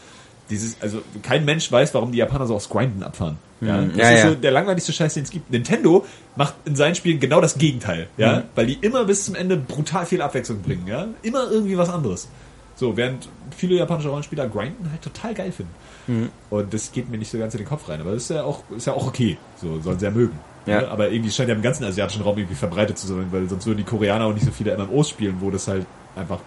dieses, 0.50 0.80
also 0.80 1.02
kein 1.22 1.44
Mensch 1.44 1.70
weiß, 1.70 1.94
warum 1.94 2.12
die 2.12 2.18
Japaner 2.18 2.46
so 2.46 2.54
aufs 2.54 2.68
Grinden 2.68 3.02
abfahren. 3.02 3.38
Ja, 3.60 3.78
mhm. 3.78 3.88
das 3.90 3.96
ja, 3.98 4.10
ist 4.10 4.24
ja. 4.24 4.28
so 4.30 4.34
der 4.34 4.50
langweiligste 4.50 4.92
Scheiß, 4.92 5.14
den 5.14 5.22
es 5.22 5.30
gibt. 5.30 5.50
Nintendo 5.50 6.04
macht 6.36 6.54
in 6.64 6.76
seinen 6.76 6.94
Spielen 6.94 7.20
genau 7.20 7.40
das 7.40 7.58
Gegenteil, 7.58 8.08
ja, 8.16 8.38
mhm. 8.38 8.42
weil 8.54 8.66
die 8.66 8.74
immer 8.74 9.04
bis 9.04 9.24
zum 9.24 9.34
Ende 9.34 9.56
brutal 9.56 10.06
viel 10.06 10.20
Abwechslung 10.20 10.62
bringen, 10.62 10.86
ja, 10.86 11.08
immer 11.22 11.50
irgendwie 11.50 11.78
was 11.78 11.88
anderes. 11.88 12.28
So, 12.74 12.96
während 12.96 13.28
viele 13.56 13.76
japanische 13.76 14.08
Rollenspieler 14.08 14.48
Grinden 14.48 14.90
halt 14.90 15.02
total 15.02 15.34
geil 15.34 15.52
finden. 15.52 15.72
Mhm. 16.06 16.30
Und 16.50 16.74
das 16.74 16.90
geht 16.90 17.08
mir 17.08 17.18
nicht 17.18 17.30
so 17.30 17.38
ganz 17.38 17.54
in 17.54 17.58
den 17.58 17.68
Kopf 17.68 17.88
rein, 17.88 18.00
aber 18.00 18.12
das 18.12 18.24
ist 18.24 18.30
ja 18.30 18.42
auch, 18.42 18.62
ist 18.76 18.86
ja 18.86 18.94
auch 18.94 19.06
okay. 19.06 19.36
So, 19.60 19.80
sollen 19.80 19.98
sie 19.98 20.06
ja 20.06 20.10
mögen. 20.10 20.38
Ja. 20.66 20.82
ja. 20.82 20.88
Aber 20.88 21.10
irgendwie 21.10 21.30
scheint 21.30 21.48
ja 21.48 21.54
im 21.54 21.62
ganzen 21.62 21.84
asiatischen 21.84 22.22
Raum 22.22 22.38
irgendwie 22.38 22.56
verbreitet 22.56 22.98
zu 22.98 23.06
sein, 23.06 23.26
weil 23.30 23.48
sonst 23.48 23.66
würden 23.66 23.78
die 23.78 23.84
Koreaner 23.84 24.26
auch 24.26 24.34
nicht 24.34 24.44
so 24.44 24.52
viele 24.52 24.76
MMOs 24.76 25.10
spielen, 25.10 25.36
wo 25.40 25.50
das 25.50 25.68
halt 25.68 25.86
einfach 26.16 26.40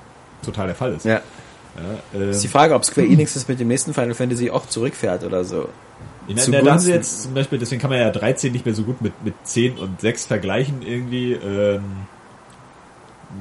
total 0.43 0.67
der 0.67 0.75
Fall 0.75 0.93
ist. 0.93 1.05
Ja. 1.05 1.21
Ja, 1.75 2.19
ähm, 2.19 2.29
ist 2.29 2.43
die 2.43 2.47
Frage, 2.47 2.73
ob 2.73 2.85
Square 2.85 3.07
Enix 3.07 3.33
das 3.33 3.47
mit 3.47 3.59
dem 3.59 3.67
nächsten 3.67 3.93
Final 3.93 4.13
Fantasy 4.13 4.49
auch 4.49 4.67
zurückfährt 4.67 5.23
oder 5.23 5.43
so. 5.43 5.69
In, 6.27 6.37
der, 6.37 6.63
da 6.63 6.71
haben 6.71 6.79
sie 6.79 6.91
jetzt 6.91 7.23
zum 7.23 7.33
Beispiel, 7.33 7.59
deswegen 7.59 7.81
kann 7.81 7.91
man 7.91 7.99
ja 7.99 8.09
13 8.09 8.51
nicht 8.51 8.65
mehr 8.65 8.73
so 8.73 8.83
gut 8.83 9.01
mit, 9.01 9.13
mit 9.23 9.35
10 9.43 9.77
und 9.77 10.01
6 10.01 10.25
vergleichen 10.25 10.81
irgendwie. 10.81 11.33
Ähm, 11.33 11.83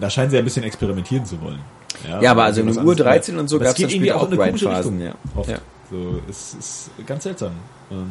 da 0.01 0.11
scheinen 0.11 0.31
sie 0.31 0.37
ja 0.37 0.43
ein 0.43 0.45
bisschen 0.45 0.65
experimentieren 0.65 1.25
zu 1.25 1.41
wollen. 1.41 1.61
Ja, 2.09 2.21
ja 2.21 2.31
aber 2.33 2.45
also 2.45 2.61
in 2.61 2.79
Uhr 2.79 2.95
13 2.95 3.39
und 3.39 3.49
so 3.49 3.59
gab 3.59 3.69
es 3.69 3.81
dann 3.81 3.91
später 3.91 4.21
auch 4.21 4.29
Grindphasen. 4.29 5.01
Ja. 5.01 5.15
Oft. 5.35 5.51
Ja. 5.51 5.59
So, 5.91 6.21
es 6.29 6.55
ist 6.55 6.91
ganz 7.07 7.23
seltsam. 7.23 7.53
Ähm, 7.91 8.11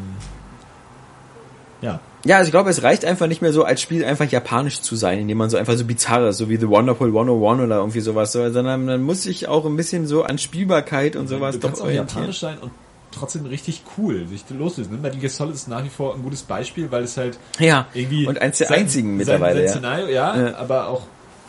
ja. 1.82 2.00
Ja, 2.26 2.38
also 2.38 2.48
ich 2.48 2.52
glaube, 2.52 2.70
es 2.70 2.84
reicht 2.84 3.04
einfach 3.04 3.28
nicht 3.28 3.42
mehr 3.42 3.52
so 3.52 3.64
als 3.64 3.82
Spiel 3.82 4.06
einfach 4.06 4.30
japanisch 4.30 4.82
zu 4.82 4.96
sein, 4.96 5.20
indem 5.20 5.38
man 5.38 5.50
so 5.50 5.58
einfach 5.58 5.76
so 5.76 5.84
bizarre, 5.84 6.32
so 6.32 6.50
wie 6.50 6.58
The 6.58 6.70
Wonderful 6.70 7.10
101 7.10 7.62
oder 7.62 7.78
irgendwie 7.78 8.00
sowas, 8.00 8.32
so, 8.32 8.50
sondern 8.50 8.86
man 8.86 9.04
muss 9.04 9.24
sich 9.24 9.48
auch 9.48 9.66
ein 9.66 9.76
bisschen 9.76 10.08
so 10.08 10.24
an 10.24 10.38
Spielbarkeit 10.38 11.16
und 11.16 11.28
sowas 11.28 11.60
du 11.60 11.68
doch 11.68 11.82
auch 11.82 11.92
japanisch 11.92 12.40
sein 12.40 12.58
und 12.60 12.72
trotzdem 13.12 13.46
richtig 13.46 13.84
cool 13.98 14.26
sich 14.28 14.44
loslösen. 14.50 15.02
Metal 15.02 15.20
Gear 15.20 15.30
Solid 15.30 15.54
ist 15.54 15.68
nach 15.68 15.84
wie 15.84 15.90
vor 15.90 16.16
ein 16.16 16.24
gutes 16.24 16.44
Beispiel, 16.44 16.90
weil 16.92 17.04
es 17.04 17.18
halt 17.18 17.38
ja, 17.60 17.88
irgendwie 17.94 18.26
und 18.26 18.42
eins 18.42 18.58
der 18.58 18.68
sein, 18.68 18.80
einzigen 18.80 19.18
mittlerweile. 19.18 19.68
Sein, 19.68 19.68
sein 19.68 19.78
Szenario, 19.78 20.08
ja, 20.08 20.38
ja, 20.38 20.56
aber 20.56 20.88
auch 20.88 21.02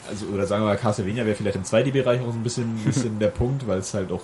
also 0.08 0.26
oder 0.26 0.46
sagen 0.46 0.62
wir 0.62 0.68
mal 0.68 0.76
Castlevania 0.76 1.24
wäre 1.24 1.36
vielleicht 1.36 1.56
im 1.56 1.62
2D-Bereich 1.62 2.20
auch 2.20 2.32
so 2.32 2.38
ein 2.38 2.42
bisschen, 2.42 2.74
bisschen 2.84 3.18
der 3.18 3.28
Punkt, 3.28 3.66
weil 3.66 3.78
es 3.78 3.94
halt 3.94 4.12
auch 4.12 4.22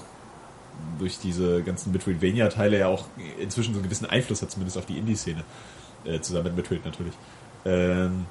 durch 0.98 1.18
diese 1.18 1.62
ganzen 1.62 1.92
Metroidvania-Teile 1.92 2.78
ja 2.78 2.88
auch 2.88 3.04
inzwischen 3.38 3.72
so 3.72 3.78
einen 3.78 3.84
gewissen 3.84 4.06
Einfluss 4.06 4.42
hat, 4.42 4.50
zumindest 4.50 4.76
auf 4.78 4.86
die 4.86 4.98
Indie-Szene. 4.98 5.44
Äh, 6.04 6.20
zusammen 6.20 6.46
mit 6.46 6.56
Metroid 6.56 6.84
natürlich. 6.84 7.14
Ähm, 7.64 8.26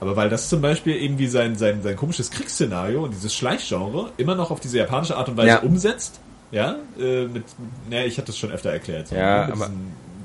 aber 0.00 0.16
weil 0.16 0.28
das 0.28 0.48
zum 0.48 0.60
Beispiel 0.60 0.96
irgendwie 0.96 1.26
sein, 1.26 1.56
sein, 1.56 1.82
sein 1.82 1.96
komisches 1.96 2.30
Kriegsszenario 2.30 3.02
und 3.02 3.14
dieses 3.14 3.34
Schleichgenre 3.34 4.10
immer 4.18 4.34
noch 4.34 4.50
auf 4.50 4.60
diese 4.60 4.78
japanische 4.78 5.16
Art 5.16 5.28
und 5.28 5.36
Weise 5.36 5.48
ja. 5.48 5.58
umsetzt. 5.60 6.20
Ja, 6.52 6.76
äh, 6.98 7.26
mit, 7.26 7.44
naja, 7.90 8.04
ich 8.04 8.18
hatte 8.18 8.28
das 8.28 8.38
schon 8.38 8.52
öfter 8.52 8.70
erklärt. 8.70 9.08
So, 9.08 9.16
ja, 9.16 9.46
ne, 9.46 9.52
aber 9.52 9.70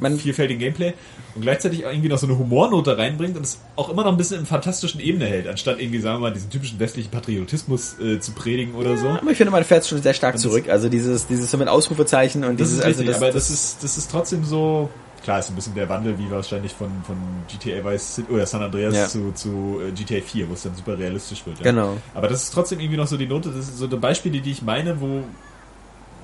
man 0.02 0.18
vielfältigen 0.18 0.60
Gameplay 0.60 0.94
und 1.36 1.42
gleichzeitig 1.42 1.84
irgendwie 1.84 2.10
noch 2.10 2.18
so 2.18 2.28
eine 2.28 2.38
Humornote 2.38 2.98
reinbringt 2.98 3.38
und 3.38 3.44
es 3.44 3.60
auch 3.76 3.90
immer 3.90 4.04
noch 4.04 4.12
ein 4.12 4.18
bisschen 4.18 4.40
in 4.40 4.46
fantastischen 4.46 5.00
Ebene 5.00 5.26
hält, 5.26 5.48
anstatt 5.48 5.80
irgendwie, 5.80 6.00
sagen 6.00 6.18
wir 6.18 6.30
mal, 6.30 6.34
diesen 6.34 6.50
typischen 6.50 6.80
westlichen 6.80 7.12
Patriotismus 7.12 8.00
äh, 8.00 8.20
zu 8.20 8.34
predigen 8.34 8.76
oder 8.76 8.98
so. 8.98 9.10
aber 9.10 9.32
ich 9.32 9.38
finde, 9.38 9.52
man 9.52 9.64
fährt 9.64 9.86
schon 9.86 10.02
sehr 10.02 10.14
stark 10.14 10.36
und 10.36 10.40
zurück. 10.40 10.70
Also 10.70 10.90
dieses, 10.90 11.28
dieses 11.28 11.50
so 11.50 11.58
mit 11.58 11.68
Ausrufezeichen 11.68 12.44
und 12.44 12.60
das 12.60 12.70
dieses, 12.70 12.80
ist 12.80 12.86
richtig, 12.86 13.08
also 13.08 13.12
das, 13.12 13.22
aber 13.22 13.32
das, 13.32 13.48
das 13.48 13.50
ist, 13.52 13.84
das 13.84 13.98
ist 13.98 14.12
trotzdem 14.12 14.44
so, 14.44 14.90
klar 15.24 15.40
ist 15.40 15.50
ein 15.50 15.56
bisschen 15.56 15.76
der 15.76 15.88
Wandel, 15.90 16.18
wie 16.18 16.30
wahrscheinlich 16.32 16.74
von, 16.74 16.90
von 17.06 17.18
GTA 17.48 17.84
Vice 17.84 18.16
City 18.16 18.32
oder 18.32 18.46
San 18.46 18.62
Andreas 18.64 18.96
Ja. 18.96 19.08
zu, 19.08 19.32
zu 19.34 19.80
äh, 19.82 19.92
GTA 19.92 20.22
4, 20.22 20.50
wo 20.50 20.54
es 20.54 20.64
dann 20.64 20.76
super 20.76 20.98
realistisch 20.98 21.46
wird. 21.46 21.60
Ja. 21.60 21.66
Genau. 21.66 21.98
Aber 22.14 22.28
das 22.28 22.44
ist 22.44 22.54
trotzdem 22.54 22.80
irgendwie 22.80 22.98
noch 22.98 23.08
so 23.08 23.18
die 23.18 23.28
Note, 23.28 23.50
das 23.50 23.68
ist 23.70 23.78
so 23.78 23.86
eine 23.86 23.98
Beispiele, 23.98 24.42
die 24.42 24.52
ich 24.52 24.62
meine, 24.62 25.00
wo 25.00 25.24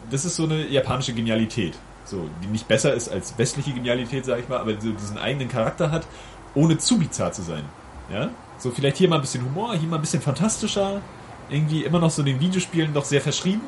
das 0.09 0.25
ist 0.25 0.35
so 0.35 0.43
eine 0.43 0.67
japanische 0.67 1.13
Genialität. 1.13 1.73
So, 2.05 2.29
die 2.41 2.47
nicht 2.47 2.67
besser 2.67 2.93
ist 2.93 3.09
als 3.09 3.37
westliche 3.37 3.73
Genialität, 3.73 4.23
sag 4.25 4.39
ich 4.39 4.47
mal, 4.47 4.59
aber 4.59 4.79
so 4.79 4.91
diesen 4.91 5.17
eigenen 5.17 5.49
Charakter 5.49 5.91
hat, 5.91 6.07
ohne 6.55 6.77
zu 6.77 6.97
bizarr 6.97 7.33
zu 7.33 7.41
sein. 7.41 7.63
Ja? 8.09 8.29
So 8.57 8.71
vielleicht 8.71 8.95
hier 8.97 9.09
mal 9.09 9.15
ein 9.15 9.21
bisschen 9.21 9.43
Humor, 9.43 9.75
hier 9.75 9.89
mal 9.89 9.97
ein 9.97 10.01
bisschen 10.01 10.21
fantastischer, 10.21 11.01
irgendwie 11.49 11.83
immer 11.83 11.99
noch 11.99 12.09
so 12.09 12.23
den 12.23 12.39
Videospielen 12.39 12.93
doch 12.93 13.03
sehr 13.03 13.19
verschrieben. 13.21 13.61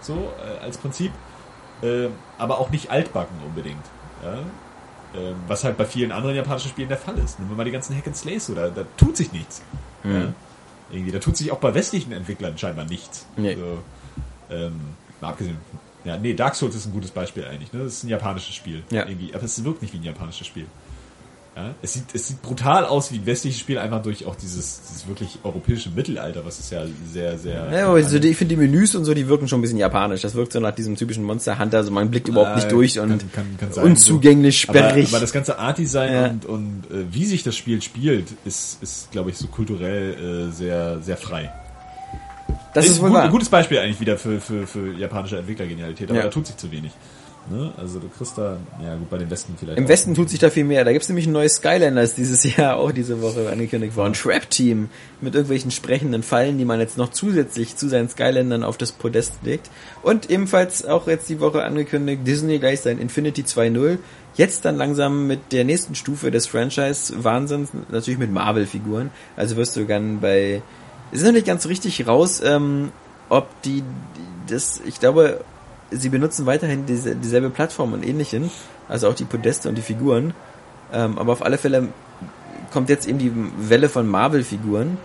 So, 0.00 0.14
äh, 0.14 0.64
als 0.64 0.78
Prinzip. 0.78 1.12
Äh, 1.82 2.08
aber 2.38 2.58
auch 2.58 2.70
nicht 2.70 2.90
altbacken 2.90 3.36
unbedingt. 3.46 3.84
Ja? 4.22 4.38
Äh, 5.18 5.34
was 5.48 5.64
halt 5.64 5.76
bei 5.76 5.84
vielen 5.84 6.12
anderen 6.12 6.36
japanischen 6.36 6.70
Spielen 6.70 6.88
der 6.88 6.98
Fall 6.98 7.18
ist. 7.18 7.38
Nehmen 7.38 7.50
wir 7.50 7.56
mal 7.56 7.64
die 7.64 7.70
ganzen 7.70 7.96
Hack 7.96 8.06
and 8.06 8.16
Slays 8.16 8.46
so, 8.46 8.54
da, 8.54 8.68
da 8.68 8.84
tut 8.96 9.16
sich 9.16 9.32
nichts. 9.32 9.62
Mhm. 10.04 10.14
Ja? 10.14 10.32
Irgendwie, 10.92 11.12
da 11.12 11.18
tut 11.18 11.36
sich 11.36 11.50
auch 11.52 11.58
bei 11.58 11.74
westlichen 11.74 12.12
Entwicklern 12.12 12.56
scheinbar 12.58 12.84
nichts. 12.84 13.26
Nee. 13.36 13.54
So, 13.54 13.78
ähm, 14.54 14.80
mal 15.20 15.30
abgesehen. 15.30 15.58
Ja, 16.04 16.16
nee, 16.16 16.34
Dark 16.34 16.54
Souls 16.54 16.74
ist 16.74 16.86
ein 16.86 16.92
gutes 16.92 17.10
Beispiel 17.10 17.44
eigentlich. 17.44 17.72
Ne? 17.72 17.84
Das 17.84 17.94
ist 17.94 18.04
ein 18.04 18.08
japanisches 18.08 18.54
Spiel. 18.54 18.82
Ja. 18.90 19.06
Irgendwie, 19.06 19.34
aber 19.34 19.44
es 19.44 19.62
wirkt 19.62 19.82
nicht 19.82 19.92
wie 19.92 19.98
ein 19.98 20.04
japanisches 20.04 20.46
Spiel. 20.46 20.66
Ja, 21.56 21.74
es, 21.82 21.94
sieht, 21.94 22.04
es 22.12 22.28
sieht 22.28 22.42
brutal 22.42 22.84
aus 22.84 23.10
wie 23.10 23.16
ein 23.16 23.26
westliches 23.26 23.58
Spiel, 23.58 23.78
einfach 23.78 24.00
durch 24.02 24.24
auch 24.24 24.36
dieses, 24.36 24.82
dieses 24.88 25.08
wirklich 25.08 25.38
europäische 25.42 25.90
Mittelalter, 25.90 26.44
was 26.44 26.60
ist 26.60 26.70
ja 26.70 26.84
sehr, 27.12 27.38
sehr. 27.38 27.68
Ja, 27.72 27.86
aber 27.86 27.96
also 27.96 28.16
ich 28.18 28.36
finde 28.36 28.54
die 28.54 28.60
Menüs 28.60 28.94
und 28.94 29.04
so, 29.04 29.14
die 29.14 29.26
wirken 29.26 29.48
schon 29.48 29.58
ein 29.58 29.62
bisschen 29.62 29.78
japanisch. 29.78 30.22
Das 30.22 30.36
wirkt 30.36 30.52
so 30.52 30.60
nach 30.60 30.74
diesem 30.74 30.96
typischen 30.96 31.24
Monster 31.24 31.58
Hunter, 31.58 31.78
also 31.78 31.90
man 31.90 32.08
blickt 32.10 32.28
überhaupt 32.28 32.56
nicht 32.56 32.70
durch 32.70 33.00
und 33.00 33.08
kann, 33.32 33.56
kann, 33.58 33.72
kann 33.74 33.84
unzugänglich, 33.84 34.60
so. 34.60 34.68
sperrig. 34.68 35.06
Aber, 35.06 35.16
aber, 35.16 35.20
das 35.20 35.32
ganze 35.32 35.58
Art-Design 35.58 36.12
ja. 36.12 36.26
und, 36.28 36.46
und 36.46 36.82
äh, 36.90 37.12
wie 37.12 37.24
sich 37.24 37.42
das 37.42 37.56
Spiel 37.56 37.82
spielt, 37.82 38.28
ist, 38.44 38.80
ist 38.82 39.10
glaube 39.10 39.30
ich, 39.30 39.36
so 39.36 39.48
kulturell 39.48 40.48
äh, 40.48 40.52
sehr, 40.52 41.00
sehr 41.02 41.16
frei. 41.16 41.52
Das 42.74 42.84
ist, 42.84 42.92
ist 42.92 43.00
wohl 43.02 43.10
gut, 43.10 43.18
ein 43.18 43.30
gutes 43.30 43.48
Beispiel 43.48 43.78
eigentlich 43.78 44.00
wieder 44.00 44.16
für, 44.16 44.40
für, 44.40 44.66
für 44.66 44.94
japanische 44.94 45.38
Entwicklergenialität, 45.38 46.08
aber 46.08 46.18
ja. 46.18 46.24
da 46.26 46.30
tut 46.30 46.46
sich 46.46 46.56
zu 46.56 46.70
wenig. 46.70 46.92
Ne? 47.48 47.72
Also 47.76 47.98
du 47.98 48.08
kriegst 48.08 48.36
da, 48.36 48.58
ja 48.82 48.94
gut, 48.96 49.10
bei 49.10 49.18
den 49.18 49.30
Westen 49.30 49.54
vielleicht. 49.58 49.78
Im 49.78 49.88
Westen 49.88 50.14
tut 50.14 50.30
sich 50.30 50.38
da 50.38 50.50
viel 50.50 50.64
mehr. 50.64 50.84
Da 50.84 50.92
gibt 50.92 51.02
es 51.02 51.08
nämlich 51.08 51.26
ein 51.26 51.32
neues 51.32 51.56
Skylanders 51.56 52.14
dieses 52.14 52.44
Jahr, 52.56 52.76
auch 52.76 52.92
diese 52.92 53.22
Woche 53.22 53.48
angekündigt 53.50 53.96
worden. 53.96 54.12
Trap 54.12 54.48
Team 54.50 54.88
mit 55.20 55.34
irgendwelchen 55.34 55.70
sprechenden 55.70 56.22
Fallen, 56.22 56.58
die 56.58 56.64
man 56.64 56.80
jetzt 56.80 56.96
noch 56.96 57.10
zusätzlich 57.10 57.76
zu 57.76 57.88
seinen 57.88 58.08
Skylandern 58.08 58.62
auf 58.62 58.76
das 58.76 58.92
Podest 58.92 59.34
legt. 59.42 59.70
Und 60.02 60.30
ebenfalls 60.30 60.84
auch 60.84 61.06
jetzt 61.08 61.28
die 61.28 61.40
Woche 61.40 61.64
angekündigt, 61.64 62.26
Disney 62.26 62.58
gleich 62.58 62.80
sein 62.82 62.98
Infinity 62.98 63.42
2.0. 63.42 63.98
Jetzt 64.36 64.64
dann 64.64 64.76
langsam 64.76 65.26
mit 65.26 65.52
der 65.52 65.64
nächsten 65.64 65.94
Stufe 65.94 66.30
des 66.30 66.46
Franchise-Wahnsinns, 66.46 67.70
natürlich 67.90 68.18
mit 68.20 68.30
Marvel-Figuren. 68.30 69.10
Also 69.36 69.56
wirst 69.56 69.76
du 69.76 69.84
dann 69.84 70.20
bei, 70.20 70.62
ist 71.10 71.24
noch 71.24 71.32
nicht 71.32 71.46
ganz 71.46 71.66
richtig 71.66 72.06
raus, 72.06 72.40
ähm, 72.44 72.92
ob 73.28 73.48
die, 73.62 73.82
das, 74.48 74.80
ich 74.84 75.00
glaube, 75.00 75.44
sie 75.90 76.08
benutzen 76.08 76.46
weiterhin 76.46 76.86
diese, 76.86 77.14
dieselbe 77.16 77.50
Plattform 77.50 77.92
und 77.92 78.06
ähnlichen, 78.06 78.50
also 78.88 79.08
auch 79.08 79.14
die 79.14 79.24
Podeste 79.24 79.68
und 79.68 79.76
die 79.76 79.82
Figuren. 79.82 80.34
Ähm, 80.92 81.18
aber 81.18 81.32
auf 81.32 81.44
alle 81.44 81.58
Fälle 81.58 81.88
kommt 82.72 82.88
jetzt 82.88 83.06
eben 83.08 83.18
die 83.18 83.32
Welle 83.58 83.88
von 83.88 84.08
Marvel-Figuren. 84.08 84.98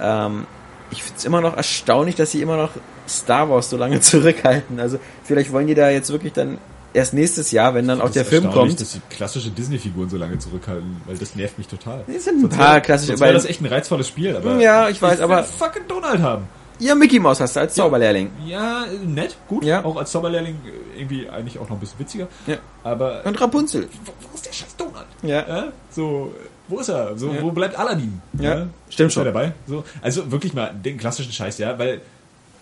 Ähm, 0.00 0.46
ich 0.90 1.02
finde 1.02 1.18
es 1.18 1.24
immer 1.24 1.40
noch 1.40 1.56
erstaunlich, 1.56 2.14
dass 2.14 2.30
sie 2.30 2.42
immer 2.42 2.56
noch 2.56 2.70
Star 3.08 3.48
Wars 3.50 3.70
so 3.70 3.76
lange 3.76 4.00
zurückhalten. 4.00 4.80
Also 4.80 4.98
vielleicht 5.24 5.52
wollen 5.52 5.66
die 5.66 5.74
da 5.74 5.90
jetzt 5.90 6.10
wirklich 6.10 6.32
dann 6.32 6.58
erst 6.92 7.12
nächstes 7.12 7.50
Jahr, 7.50 7.74
wenn 7.74 7.86
dann 7.86 8.00
auch 8.00 8.10
der 8.10 8.24
Film 8.24 8.50
kommt. 8.50 8.80
dass 8.80 8.92
die 8.92 9.00
klassische 9.10 9.50
Disney-Figuren 9.50 10.08
so 10.08 10.16
lange 10.16 10.38
zurückhalten, 10.38 10.96
weil 11.06 11.16
das 11.16 11.34
nervt 11.34 11.58
mich 11.58 11.68
total. 11.68 12.04
Das 12.06 12.24
sind 12.24 12.44
ein 12.44 12.48
paar 12.48 12.80
klassische. 12.80 13.12
Das 13.12 13.20
war 13.20 13.32
das 13.32 13.44
echt 13.44 13.60
ein 13.60 13.66
reizvolles 13.66 14.08
Spiel, 14.08 14.36
aber. 14.36 14.58
Ja, 14.60 14.88
ich 14.88 15.00
weiß, 15.00 15.20
aber. 15.20 15.44
fucking 15.44 15.82
Donald 15.88 16.20
haben. 16.20 16.48
Ja, 16.78 16.94
Mickey 16.94 17.18
Mouse 17.18 17.40
hast 17.40 17.56
du 17.56 17.60
als 17.60 17.74
Zauberlehrling. 17.74 18.30
Ja, 18.44 18.84
nett, 19.04 19.36
gut. 19.48 19.64
Ja. 19.64 19.84
Auch 19.84 19.96
als 19.96 20.10
Zauberlehrling 20.12 20.56
irgendwie 20.96 21.28
eigentlich 21.28 21.58
auch 21.58 21.68
noch 21.68 21.76
ein 21.76 21.80
bisschen 21.80 21.98
witziger. 21.98 22.28
Ja. 22.46 22.56
Aber. 22.84 23.24
Und 23.24 23.40
Rapunzel. 23.40 23.88
Wo, 24.04 24.12
wo 24.20 24.34
ist 24.34 24.46
der 24.46 24.52
scheiß 24.52 24.76
Donald? 24.76 25.06
Ja. 25.22 25.46
ja. 25.48 25.72
So, 25.90 26.34
wo 26.68 26.78
ist 26.78 26.88
er? 26.88 27.16
So, 27.16 27.32
ja. 27.32 27.42
wo 27.42 27.50
bleibt 27.50 27.78
Aladdin? 27.78 28.20
Ja. 28.38 28.58
ja? 28.58 28.66
Stimmt 28.90 29.12
schon. 29.12 29.22
Ist 29.22 29.26
er 29.28 29.32
dabei? 29.32 29.52
So, 29.66 29.84
also 30.02 30.30
wirklich 30.30 30.54
mal 30.54 30.74
den 30.74 30.98
klassischen 30.98 31.32
Scheiß, 31.32 31.58
ja, 31.58 31.78
weil 31.78 32.02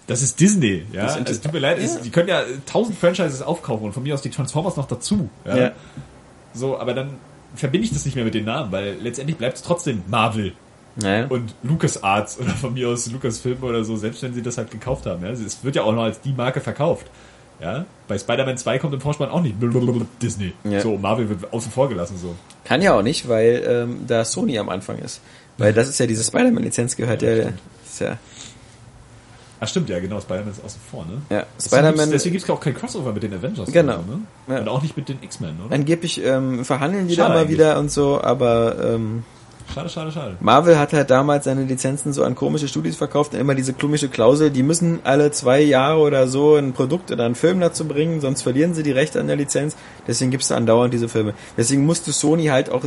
das 0.06 0.22
ist 0.22 0.38
Disney, 0.38 0.84
ja. 0.92 1.04
Das 1.04 1.16
also, 1.16 1.40
tut 1.40 1.52
mir 1.54 1.60
leid, 1.60 1.80
ja. 1.80 1.96
die 2.02 2.10
können 2.10 2.28
ja 2.28 2.42
tausend 2.66 2.98
Franchises 2.98 3.40
aufkaufen 3.40 3.86
und 3.86 3.92
von 3.92 4.02
mir 4.02 4.14
aus 4.14 4.22
die 4.22 4.30
Transformers 4.30 4.76
noch 4.76 4.86
dazu. 4.86 5.30
Ja. 5.46 5.56
ja. 5.56 5.72
So, 6.52 6.78
aber 6.78 6.92
dann 6.92 7.14
verbinde 7.54 7.86
ich 7.86 7.92
das 7.92 8.04
nicht 8.04 8.14
mehr 8.14 8.24
mit 8.24 8.34
den 8.34 8.44
Namen, 8.44 8.70
weil 8.70 8.96
letztendlich 9.00 9.38
bleibt 9.38 9.56
es 9.56 9.62
trotzdem 9.62 10.02
Marvel. 10.08 10.52
Naja. 10.96 11.26
Und 11.28 11.54
LucasArts 11.62 12.38
oder 12.38 12.50
von 12.50 12.74
mir 12.74 12.88
aus 12.88 13.10
Lucasfilm 13.10 13.62
oder 13.62 13.84
so, 13.84 13.96
selbst 13.96 14.22
wenn 14.22 14.32
sie 14.32 14.42
das 14.42 14.58
halt 14.58 14.70
gekauft 14.70 15.06
haben. 15.06 15.24
Ja? 15.24 15.30
Es 15.30 15.64
wird 15.64 15.76
ja 15.76 15.82
auch 15.82 15.92
noch 15.92 16.04
als 16.04 16.20
die 16.20 16.32
Marke 16.32 16.60
verkauft. 16.60 17.06
Ja? 17.60 17.84
Bei 18.06 18.18
Spider-Man 18.18 18.58
2 18.58 18.78
kommt 18.78 18.94
im 18.94 19.00
Vorspann 19.00 19.30
auch 19.30 19.42
nicht 19.42 19.56
Disney. 20.22 20.52
Ja. 20.64 20.80
So, 20.80 20.96
Marvel 20.96 21.28
wird 21.28 21.52
außen 21.52 21.72
vor 21.72 21.88
gelassen. 21.88 22.16
So. 22.18 22.34
Kann 22.64 22.82
ja 22.82 22.96
auch 22.96 23.02
nicht, 23.02 23.28
weil 23.28 23.64
ähm, 23.66 24.04
da 24.06 24.24
Sony 24.24 24.58
am 24.58 24.68
Anfang 24.68 24.98
ist. 24.98 25.20
Weil 25.58 25.72
das 25.72 25.88
ist 25.88 25.98
ja 25.98 26.06
diese 26.06 26.24
Spider-Man-Lizenz 26.24 26.96
gehört 26.96 27.22
ja, 27.22 27.30
ja, 27.30 27.48
ist 27.84 28.00
ja. 28.00 28.18
Ach 29.60 29.68
stimmt, 29.68 29.88
ja 29.88 30.00
genau, 30.00 30.20
Spider-Man 30.20 30.50
ist 30.50 30.64
außen 30.64 30.80
vor, 30.90 31.06
ne? 31.06 31.22
Ja, 31.30 31.46
Spider-Man. 31.60 32.10
Deswegen 32.10 32.32
gibt 32.34 32.44
es 32.44 32.50
auch 32.50 32.60
kein 32.60 32.74
Crossover 32.74 33.12
mit 33.12 33.22
den 33.22 33.32
Avengers. 33.32 33.72
Genau. 33.72 34.02
So, 34.06 34.12
ne? 34.12 34.20
ja. 34.48 34.58
Und 34.60 34.68
auch 34.68 34.82
nicht 34.82 34.96
mit 34.96 35.08
den 35.08 35.22
X-Men, 35.22 35.56
oder? 35.64 35.74
Angeblich 35.74 36.22
ähm, 36.22 36.64
verhandeln 36.64 37.08
die 37.08 37.14
Schade 37.14 37.34
da 37.34 37.40
mal 37.40 37.48
wieder 37.48 37.78
und 37.78 37.90
so, 37.90 38.20
aber 38.20 38.76
ähm, 38.94 39.22
Schade, 39.72 39.88
schade, 39.88 40.12
schade. 40.12 40.36
Marvel 40.40 40.78
hat 40.78 40.92
halt 40.92 41.10
damals 41.10 41.44
seine 41.44 41.64
Lizenzen 41.64 42.12
so 42.12 42.22
an 42.22 42.34
komische 42.34 42.68
Studios 42.68 42.96
verkauft 42.96 43.34
und 43.34 43.40
immer 43.40 43.54
diese 43.54 43.72
komische 43.72 44.08
Klausel, 44.08 44.50
die 44.50 44.62
müssen 44.62 45.00
alle 45.04 45.30
zwei 45.30 45.60
Jahre 45.60 45.98
oder 46.00 46.28
so 46.28 46.56
ein 46.56 46.72
Produkt 46.72 47.10
oder 47.10 47.24
einen 47.24 47.34
Film 47.34 47.60
dazu 47.60 47.86
bringen, 47.86 48.20
sonst 48.20 48.42
verlieren 48.42 48.74
sie 48.74 48.82
die 48.82 48.92
Rechte 48.92 49.20
an 49.20 49.26
der 49.26 49.36
Lizenz. 49.36 49.76
Deswegen 50.06 50.30
gibt's 50.30 50.48
da 50.48 50.56
andauernd 50.56 50.94
diese 50.94 51.08
Filme. 51.08 51.34
Deswegen 51.56 51.86
musste 51.86 52.12
Sony 52.12 52.46
halt 52.46 52.70
auch 52.70 52.82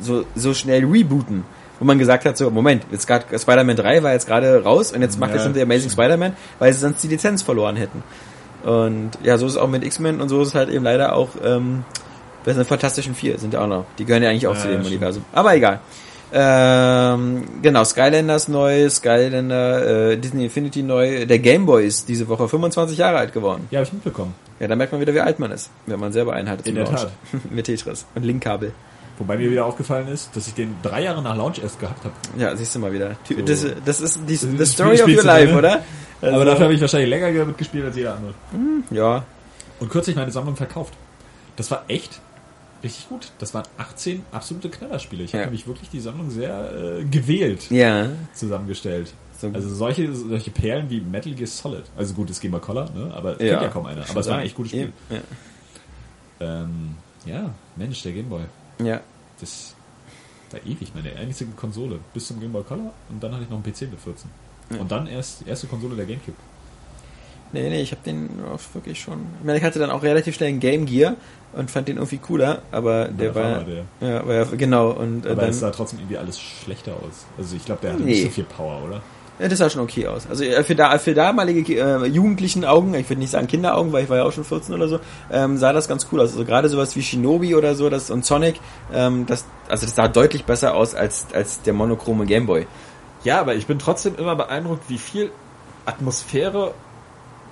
so, 0.00 0.24
so 0.34 0.54
schnell 0.54 0.84
rebooten. 0.84 1.44
Wo 1.80 1.84
man 1.84 1.98
gesagt 1.98 2.24
hat, 2.24 2.36
so, 2.36 2.50
Moment, 2.50 2.84
jetzt 2.90 3.06
gerade 3.06 3.38
Spider-Man 3.38 3.76
3 3.76 4.02
war 4.02 4.12
jetzt 4.12 4.26
gerade 4.26 4.64
raus 4.64 4.92
und 4.92 5.00
jetzt 5.00 5.18
macht 5.18 5.30
ja, 5.30 5.36
jetzt 5.36 5.44
schon 5.44 5.54
der 5.54 5.62
Amazing 5.62 5.90
Spider-Man, 5.90 6.36
weil 6.58 6.72
sie 6.72 6.80
sonst 6.80 7.02
die 7.02 7.08
Lizenz 7.08 7.42
verloren 7.42 7.76
hätten. 7.76 8.02
Und 8.64 9.12
ja, 9.22 9.38
so 9.38 9.46
ist 9.46 9.52
es 9.52 9.58
auch 9.58 9.68
mit 9.68 9.84
X-Men 9.84 10.20
und 10.20 10.28
so 10.28 10.42
ist 10.42 10.48
es 10.48 10.54
halt 10.54 10.70
eben 10.70 10.84
leider 10.84 11.14
auch, 11.14 11.30
ähm, 11.44 11.84
bei 12.44 12.52
den 12.52 12.64
Fantastischen 12.64 13.14
Vier 13.14 13.38
sind 13.38 13.54
ja 13.54 13.60
auch 13.60 13.66
noch. 13.66 13.84
Die 13.98 14.04
gehören 14.04 14.22
ja 14.22 14.30
eigentlich 14.30 14.46
auch 14.46 14.54
ja, 14.54 14.60
zu 14.60 14.68
dem 14.68 14.84
Universum. 14.84 15.24
Aber 15.32 15.54
egal. 15.54 15.80
Ähm, 16.32 17.44
genau, 17.62 17.84
Skylanders 17.84 18.48
neu, 18.48 18.88
Skylander, 18.90 20.10
äh, 20.10 20.16
Disney 20.18 20.44
Infinity 20.44 20.82
neu. 20.82 21.26
Der 21.26 21.38
Game 21.38 21.66
Boy 21.66 21.86
ist 21.86 22.08
diese 22.08 22.28
Woche 22.28 22.48
25 22.48 22.98
Jahre 22.98 23.18
alt 23.18 23.32
geworden. 23.32 23.66
Ja, 23.70 23.78
habe 23.78 23.86
ich 23.86 23.92
mitbekommen. 23.92 24.34
Ja, 24.60 24.68
da 24.68 24.76
merkt 24.76 24.92
man 24.92 25.00
wieder, 25.00 25.14
wie 25.14 25.20
alt 25.20 25.38
man 25.38 25.50
ist, 25.52 25.70
wenn 25.86 25.98
man 25.98 26.12
selber 26.12 26.34
einen 26.34 26.48
hat. 26.48 26.66
In 26.66 26.74
der 26.74 26.84
Tat. 26.84 27.10
Mit 27.50 27.66
Tetris 27.66 28.06
und 28.14 28.24
Linkkabel. 28.24 28.72
Wobei 29.18 29.36
mir 29.36 29.50
wieder 29.50 29.64
aufgefallen 29.64 30.06
ist, 30.08 30.36
dass 30.36 30.46
ich 30.46 30.54
den 30.54 30.76
drei 30.82 31.02
Jahre 31.02 31.22
nach 31.22 31.36
Launch 31.36 31.58
erst 31.60 31.80
gehabt 31.80 32.04
habe. 32.04 32.14
Ja, 32.36 32.54
siehst 32.54 32.74
du 32.74 32.78
mal 32.78 32.92
wieder. 32.92 33.16
Das, 33.46 33.66
das, 33.84 34.00
ist 34.00 34.20
die 34.28 34.36
the 34.36 34.64
Story 34.64 35.00
of 35.02 35.08
your 35.08 35.24
life, 35.24 35.52
ne? 35.52 35.58
oder? 35.58 35.82
Also 36.20 36.34
Aber 36.36 36.44
dafür 36.44 36.64
habe 36.64 36.74
ich 36.74 36.80
wahrscheinlich 36.80 37.10
länger 37.10 37.44
mitgespielt 37.44 37.84
als 37.84 37.96
jeder 37.96 38.14
andere. 38.14 38.34
Hm, 38.52 38.84
ja. 38.90 39.24
Und 39.80 39.90
kürzlich 39.90 40.14
meine 40.14 40.30
Sammlung 40.30 40.56
verkauft. 40.56 40.94
Das 41.56 41.70
war 41.70 41.84
echt 41.88 42.20
richtig 42.82 43.08
gut. 43.08 43.32
Das 43.38 43.54
waren 43.54 43.66
18 43.76 44.24
absolute 44.32 44.68
Knallerspiele. 44.68 45.24
Ich 45.24 45.32
ja. 45.32 45.40
habe 45.40 45.46
nämlich 45.50 45.66
wirklich 45.66 45.90
die 45.90 46.00
Sammlung 46.00 46.30
sehr 46.30 46.98
äh, 47.00 47.04
gewählt 47.04 47.70
ja. 47.70 48.08
zusammengestellt. 48.34 49.12
So 49.40 49.48
also 49.48 49.68
solche, 49.68 50.12
solche 50.14 50.50
Perlen 50.50 50.90
wie 50.90 51.00
Metal 51.00 51.32
Gear 51.32 51.46
Solid. 51.46 51.84
Also 51.96 52.14
gut, 52.14 52.28
es 52.30 52.40
Game 52.40 52.50
Boy 52.50 52.60
Color, 52.60 52.90
ne? 52.90 53.14
aber 53.14 53.40
ja. 53.42 53.50
kennt 53.50 53.62
ja 53.62 53.68
kaum 53.68 53.86
einer. 53.86 54.08
Aber 54.08 54.20
es 54.20 54.26
war 54.26 54.38
ein 54.38 54.46
echt 54.46 54.56
gutes 54.56 54.72
Spiel. 54.72 54.92
Ja. 55.10 55.18
Ähm, 56.40 56.96
ja, 57.24 57.54
Mensch, 57.76 58.02
der 58.02 58.12
Game 58.12 58.28
Boy. 58.28 58.42
Ja. 58.82 59.00
Das 59.40 59.74
war 60.50 60.60
ewig 60.66 60.92
meine 60.94 61.14
einzige 61.14 61.52
Konsole. 61.52 62.00
Bis 62.14 62.26
zum 62.26 62.40
Game 62.40 62.52
Boy 62.52 62.64
Color 62.64 62.92
und 63.10 63.22
dann 63.22 63.32
hatte 63.32 63.44
ich 63.44 63.50
noch 63.50 63.62
einen 63.62 63.72
PC 63.72 63.82
mit 63.82 64.00
14. 64.00 64.28
Ja. 64.70 64.80
Und 64.80 64.90
dann 64.90 65.06
erst 65.06 65.42
die 65.42 65.48
erste 65.48 65.66
Konsole 65.68 65.94
der 65.94 66.06
Gamecube. 66.06 66.36
Nee, 67.52 67.68
nee, 67.70 67.80
ich 67.80 67.92
habe 67.92 68.02
den 68.04 68.28
auch 68.52 68.60
wirklich 68.74 69.00
schon. 69.00 69.20
Ich 69.40 69.46
meine, 69.46 69.58
ich 69.58 69.64
hatte 69.64 69.78
dann 69.78 69.90
auch 69.90 70.02
relativ 70.02 70.34
schnell 70.34 70.50
einen 70.50 70.60
Game 70.60 70.84
Gear 70.84 71.16
und 71.54 71.70
fand 71.70 71.88
den 71.88 71.96
irgendwie 71.96 72.18
cooler, 72.18 72.62
aber 72.70 73.06
der, 73.06 73.32
der 73.32 73.34
war. 73.34 73.64
Der. 73.64 73.84
Ja, 74.06 74.26
war 74.26 74.34
ja, 74.34 74.44
genau. 74.44 74.90
Und, 74.90 75.24
äh, 75.24 75.30
aber 75.30 75.42
dann, 75.42 75.50
es 75.50 75.60
sah 75.60 75.70
trotzdem 75.70 76.00
irgendwie 76.00 76.18
alles 76.18 76.38
schlechter 76.38 76.92
aus. 76.92 77.26
Also 77.38 77.56
ich 77.56 77.64
glaube, 77.64 77.80
der 77.82 77.92
hatte 77.92 78.02
nee. 78.02 78.10
nicht 78.10 78.24
so 78.24 78.30
viel 78.30 78.44
Power, 78.44 78.82
oder? 78.86 79.00
Ja, 79.38 79.46
das 79.46 79.58
sah 79.58 79.70
schon 79.70 79.82
okay 79.82 80.06
aus. 80.08 80.26
Also 80.28 80.42
äh, 80.44 80.64
für, 80.64 80.74
da, 80.74 80.98
für 80.98 81.14
damalige 81.14 81.74
äh, 81.74 82.06
jugendlichen 82.06 82.64
Augen, 82.64 82.92
ich 82.94 83.08
würde 83.08 83.20
nicht 83.20 83.30
sagen 83.30 83.46
Kinderaugen, 83.46 83.92
weil 83.92 84.04
ich 84.04 84.10
war 84.10 84.16
ja 84.18 84.24
auch 84.24 84.32
schon 84.32 84.44
14 84.44 84.74
oder 84.74 84.88
so, 84.88 84.98
ähm, 85.30 85.56
sah 85.56 85.72
das 85.72 85.86
ganz 85.86 86.08
cool 86.10 86.20
aus. 86.20 86.32
Also 86.32 86.44
gerade 86.44 86.68
sowas 86.68 86.96
wie 86.96 87.02
Shinobi 87.02 87.54
oder 87.54 87.74
so 87.76 87.88
das, 87.88 88.10
und 88.10 88.24
Sonic, 88.24 88.60
ähm, 88.92 89.26
das, 89.26 89.44
also 89.68 89.86
das 89.86 89.94
sah 89.94 90.08
deutlich 90.08 90.44
besser 90.44 90.74
aus 90.74 90.94
als, 90.94 91.26
als 91.32 91.62
der 91.62 91.72
monochrome 91.72 92.26
Gameboy. 92.26 92.66
Ja, 93.22 93.40
aber 93.40 93.54
ich 93.54 93.66
bin 93.66 93.78
trotzdem 93.78 94.16
immer 94.16 94.34
beeindruckt, 94.34 94.88
wie 94.88 94.98
viel 94.98 95.30
Atmosphäre 95.86 96.74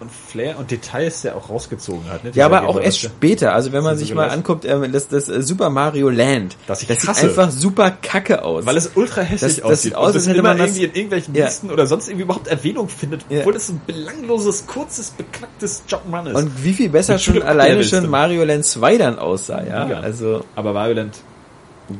und 0.00 0.10
Flair 0.10 0.58
und 0.58 0.70
Details 0.70 1.22
der 1.22 1.36
auch 1.36 1.48
rausgezogen 1.50 2.08
hat. 2.10 2.24
Ne? 2.24 2.30
Ja, 2.34 2.46
aber 2.46 2.68
auch 2.68 2.80
erst 2.80 3.00
später. 3.00 3.54
Also 3.54 3.72
wenn 3.72 3.82
man 3.82 3.96
sich 3.96 4.14
mal 4.14 4.28
anguckt, 4.30 4.64
äh, 4.64 4.88
das, 4.88 5.08
das 5.08 5.28
äh, 5.28 5.42
Super 5.42 5.70
Mario 5.70 6.08
Land, 6.10 6.56
das, 6.66 6.86
das 6.86 7.00
sieht 7.02 7.08
einfach 7.24 7.50
super 7.50 7.90
kacke 7.90 8.44
aus. 8.44 8.66
Weil 8.66 8.76
es 8.76 8.92
ultra 8.94 9.22
hässlich 9.22 9.56
das, 9.56 9.62
aussieht. 9.64 9.72
Das 9.72 9.82
sieht 9.82 9.94
aus, 9.94 10.14
als 10.14 10.28
hätte 10.28 10.42
man 10.42 10.58
irgendwie 10.58 10.84
in 10.84 10.92
irgendwelchen 10.94 11.34
ja. 11.34 11.46
Listen 11.46 11.70
oder 11.70 11.86
sonst 11.86 12.08
irgendwie 12.08 12.24
überhaupt 12.24 12.48
Erwähnung 12.48 12.88
findet, 12.88 13.24
Ja. 13.28 13.40
obwohl 13.40 13.54
das 13.54 13.68
ein 13.68 13.80
belangloses, 13.86 14.66
kurzes, 14.66 15.10
beknacktes 15.10 15.82
Jump'n'Run 15.88 16.28
ist. 16.30 16.36
Und 16.36 16.64
wie 16.64 16.72
viel 16.72 16.88
besser 16.88 17.14
Mit 17.14 17.22
schon 17.22 17.42
alleine 17.42 17.82
schon 17.84 18.08
Mario 18.10 18.44
Land 18.44 18.64
2 18.64 18.98
dann 18.98 19.18
aussah, 19.18 19.62
ja. 19.64 19.88
Ja. 19.88 20.00
Also, 20.00 20.44
aber 20.54 20.74
Violent 20.74 21.16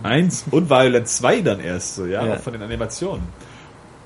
1 0.03 0.47
und 0.51 0.69
Violent 0.69 1.09
2 1.09 1.41
dann 1.43 1.61
erst 1.61 1.97
so, 1.97 2.07
ja, 2.07 2.25
Ja. 2.27 2.35
auch 2.35 2.41
von 2.41 2.53
den 2.53 2.63
Animationen. 2.63 3.23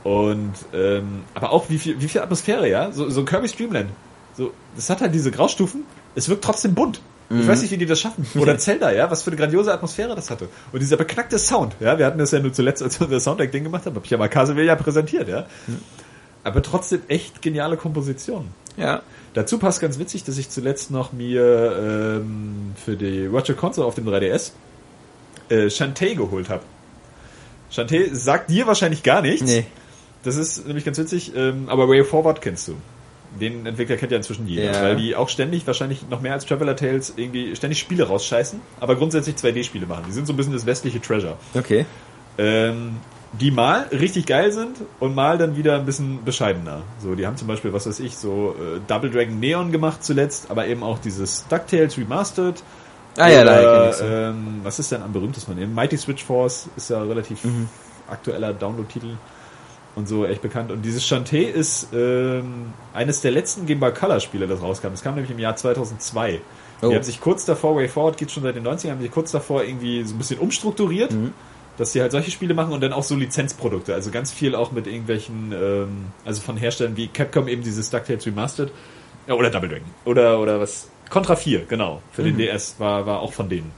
Und 0.03 0.53
ähm, 0.73 1.25
aber 1.35 1.53
auch 1.53 1.69
wie 1.69 1.79
viel, 1.79 2.01
wie 2.01 2.09
viel 2.09 2.21
Atmosphäre, 2.21 2.69
ja? 2.69 2.91
So, 2.93 3.11
so 3.11 3.21
ein 3.21 3.27
Kirby's 3.27 3.55
Dreamland. 3.55 3.91
So, 4.37 4.53
das 4.77 4.89
hat 4.89 5.01
halt 5.01 5.15
diese 5.15 5.31
Graustufen, 5.31 5.85
es 6.15 6.29
wirkt 6.29 6.45
trotzdem 6.45 6.75
bunt. 6.75 7.01
Ich 7.33 7.47
weiß 7.47 7.63
nicht, 7.63 7.71
wie 7.71 7.77
die 7.77 7.87
das 7.87 8.01
schaffen. 8.01 8.27
Oder 8.35 8.59
Zelda, 8.59 8.91
ja, 8.91 9.09
was 9.09 9.23
für 9.23 9.31
eine 9.31 9.37
grandiose 9.37 9.73
Atmosphäre 9.73 10.17
das 10.17 10.31
hatte. 10.31 10.49
Und 10.73 10.81
dieser 10.81 10.97
beknackte 10.97 11.39
Sound, 11.39 11.77
ja, 11.79 11.97
wir 11.97 12.05
hatten 12.05 12.19
das 12.19 12.33
ja 12.33 12.41
nur 12.41 12.53
zuletzt, 12.53 12.83
als 12.83 12.99
wir 12.99 13.07
das 13.07 13.23
Soundtrack-Ding 13.23 13.63
gemacht 13.63 13.87
haben, 13.87 13.95
habe 13.95 14.05
ich 14.05 14.11
ja 14.11 14.19
mal 14.19 14.29
Castlevania 14.29 14.75
präsentiert, 14.75 15.29
ja. 15.29 15.47
Aber 16.43 16.61
trotzdem 16.61 17.03
echt 17.07 17.41
geniale 17.41 17.77
Komposition. 17.77 18.49
ja. 18.77 19.03
Dazu 19.33 19.59
passt 19.59 19.81
ganz 19.81 20.01
witzig, 20.01 20.25
dass 20.25 20.39
ich 20.39 20.51
zuletzt 20.51 20.91
noch 20.91 21.13
mir 21.13 22.21
ähm, 22.21 22.73
für 22.85 22.97
die 22.97 23.31
Virtual 23.31 23.57
Console 23.57 23.87
auf 23.87 23.95
dem 23.95 24.09
3DS 24.09 24.51
äh, 25.51 25.71
Shantae 25.71 26.17
geholt 26.17 26.49
habe. 26.49 26.65
Shantae 27.71 28.13
sagt 28.13 28.51
dir 28.51 28.67
wahrscheinlich 28.67 29.05
gar 29.05 29.23
nichts. 29.23 29.43
Nee. 29.43 29.67
Das 30.23 30.37
ist 30.37 30.67
nämlich 30.67 30.85
ganz 30.85 30.99
witzig, 30.99 31.33
ähm, 31.35 31.69
aber 31.69 31.89
Way 31.89 32.05
Forward 32.05 32.41
kennst 32.43 32.69
du. 32.69 32.75
Den 33.41 33.65
Entwickler 33.65 33.97
kennt 33.97 34.11
ja 34.11 34.17
inzwischen 34.19 34.47
jeder, 34.49 34.73
Ja. 34.73 34.83
weil 34.83 34.97
die 34.97 35.15
auch 35.15 35.29
ständig, 35.29 35.67
wahrscheinlich 35.67 36.09
noch 36.11 36.21
mehr 36.21 36.33
als 36.33 36.45
Traveler 36.47 36.75
Tales, 36.77 37.15
irgendwie 37.17 37.55
ständig 37.55 37.79
Spiele 37.79 38.09
rausscheißen, 38.09 38.61
aber 38.81 38.97
grundsätzlich 38.97 39.37
2D-Spiele 39.37 39.87
machen. 39.87 40.05
Die 40.09 40.13
sind 40.13 40.27
so 40.27 40.33
ein 40.33 40.37
bisschen 40.37 40.53
das 40.53 40.67
westliche 40.67 41.01
Treasure. 41.01 41.37
Okay. 41.55 41.87
Ähm, 42.39 42.97
die 43.33 43.53
mal 43.53 43.83
richtig 43.93 44.27
geil 44.27 44.51
sind 44.51 44.79
und 44.99 45.15
mal 45.15 45.39
dann 45.39 45.57
wieder 45.57 45.77
ein 45.77 45.87
bisschen 45.87 46.25
bescheidener. 46.25 46.83
So, 47.01 47.15
die 47.15 47.25
haben 47.27 47.37
zum 47.37 47.47
Beispiel, 47.47 47.73
was 47.73 47.87
weiß 47.87 48.01
ich, 48.01 48.17
so 48.17 48.57
äh, 48.59 48.81
Double 48.89 49.09
Dragon 49.11 49.39
Neon 49.39 49.71
gemacht 49.71 50.03
zuletzt, 50.03 50.51
aber 50.51 50.67
eben 50.67 50.83
auch 50.83 50.99
dieses 50.99 51.47
DuckTales 51.49 51.97
Remastered. 51.97 52.63
Ah 53.17 53.29
ja, 53.29 53.45
da 53.45 53.89
ich's. 53.91 54.03
ähm, 54.05 54.61
was 54.65 54.81
ist 54.81 54.91
denn 54.91 55.03
am 55.03 55.13
berühmtesten 55.13 55.53
von 55.53 55.61
denen? 55.61 55.73
Mighty 55.75 55.97
Switch 55.97 56.25
Force 56.25 56.69
ist 56.77 56.91
ja 56.91 57.01
relativ 57.03 57.45
Mhm. 57.45 57.69
aktueller 58.09 58.53
Download-Titel 58.53 59.13
und 60.01 60.07
so 60.09 60.27
echt 60.27 60.43
bekannt. 60.43 60.71
Und 60.73 60.83
dieses 60.83 61.07
Shantae 61.07 61.45
ist 61.45 61.89
ähm, 61.95 62.73
eines 62.93 63.21
der 63.21 63.31
letzten 63.31 63.67
Game 63.67 63.81
Boy 63.81 63.93
Color 63.93 64.21
Spiele, 64.21 64.47
das 64.47 64.61
rauskam. 64.61 64.89
Das 64.89 65.03
kam 65.03 65.15
nämlich 65.15 65.31
im 65.31 65.39
Jahr 65.39 65.55
2002. 65.57 66.41
Oh. 66.83 66.89
Die 66.89 66.95
haben 66.95 67.03
sich 67.03 67.21
kurz 67.21 67.45
davor, 67.45 67.77
Way 67.77 67.89
Forward 67.89 68.17
geht 68.17 68.31
schon 68.31 68.43
seit 68.43 68.57
den 68.57 68.67
90ern, 68.67 68.91
haben 68.91 69.01
sich 69.01 69.11
kurz 69.11 69.31
davor 69.31 69.63
irgendwie 69.63 70.03
so 70.03 70.15
ein 70.15 70.19
bisschen 70.19 70.39
umstrukturiert, 70.41 71.13
Mhm. 71.13 71.33
dass 71.77 71.93
sie 71.93 72.01
halt 72.01 72.11
solche 72.13 72.31
Spiele 72.31 72.55
machen 72.55 72.73
und 72.73 72.81
dann 72.83 72.93
auch 72.93 73.03
so 73.03 73.15
Lizenzprodukte. 73.15 73.95
Also 73.95 74.11
ganz 74.11 74.33
viel 74.33 74.55
auch 74.55 74.73
mit 74.73 74.87
irgendwelchen, 74.87 75.53
ähm, 75.53 76.07
also 76.25 76.41
von 76.41 76.57
Herstellern 76.57 76.97
wie 76.97 77.09
Capcom 77.09 77.49
eben 77.49 77.63
dieses 77.63 77.91
DuckTales 77.91 78.27
Remastered. 78.27 78.73
Ja, 79.27 79.35
oder 79.35 79.51
Double 79.51 79.69
Dragon. 79.69 79.87
Oder, 80.05 80.41
oder 80.41 80.59
was? 80.61 80.89
Contra 81.11 81.37
4, 81.37 81.67
genau. 81.67 82.03
Für 82.13 82.23
den 82.23 82.39
DS 82.39 82.77
war, 82.79 83.05
war 83.05 83.21
auch 83.21 83.33
von 83.33 83.49
denen. 83.49 83.73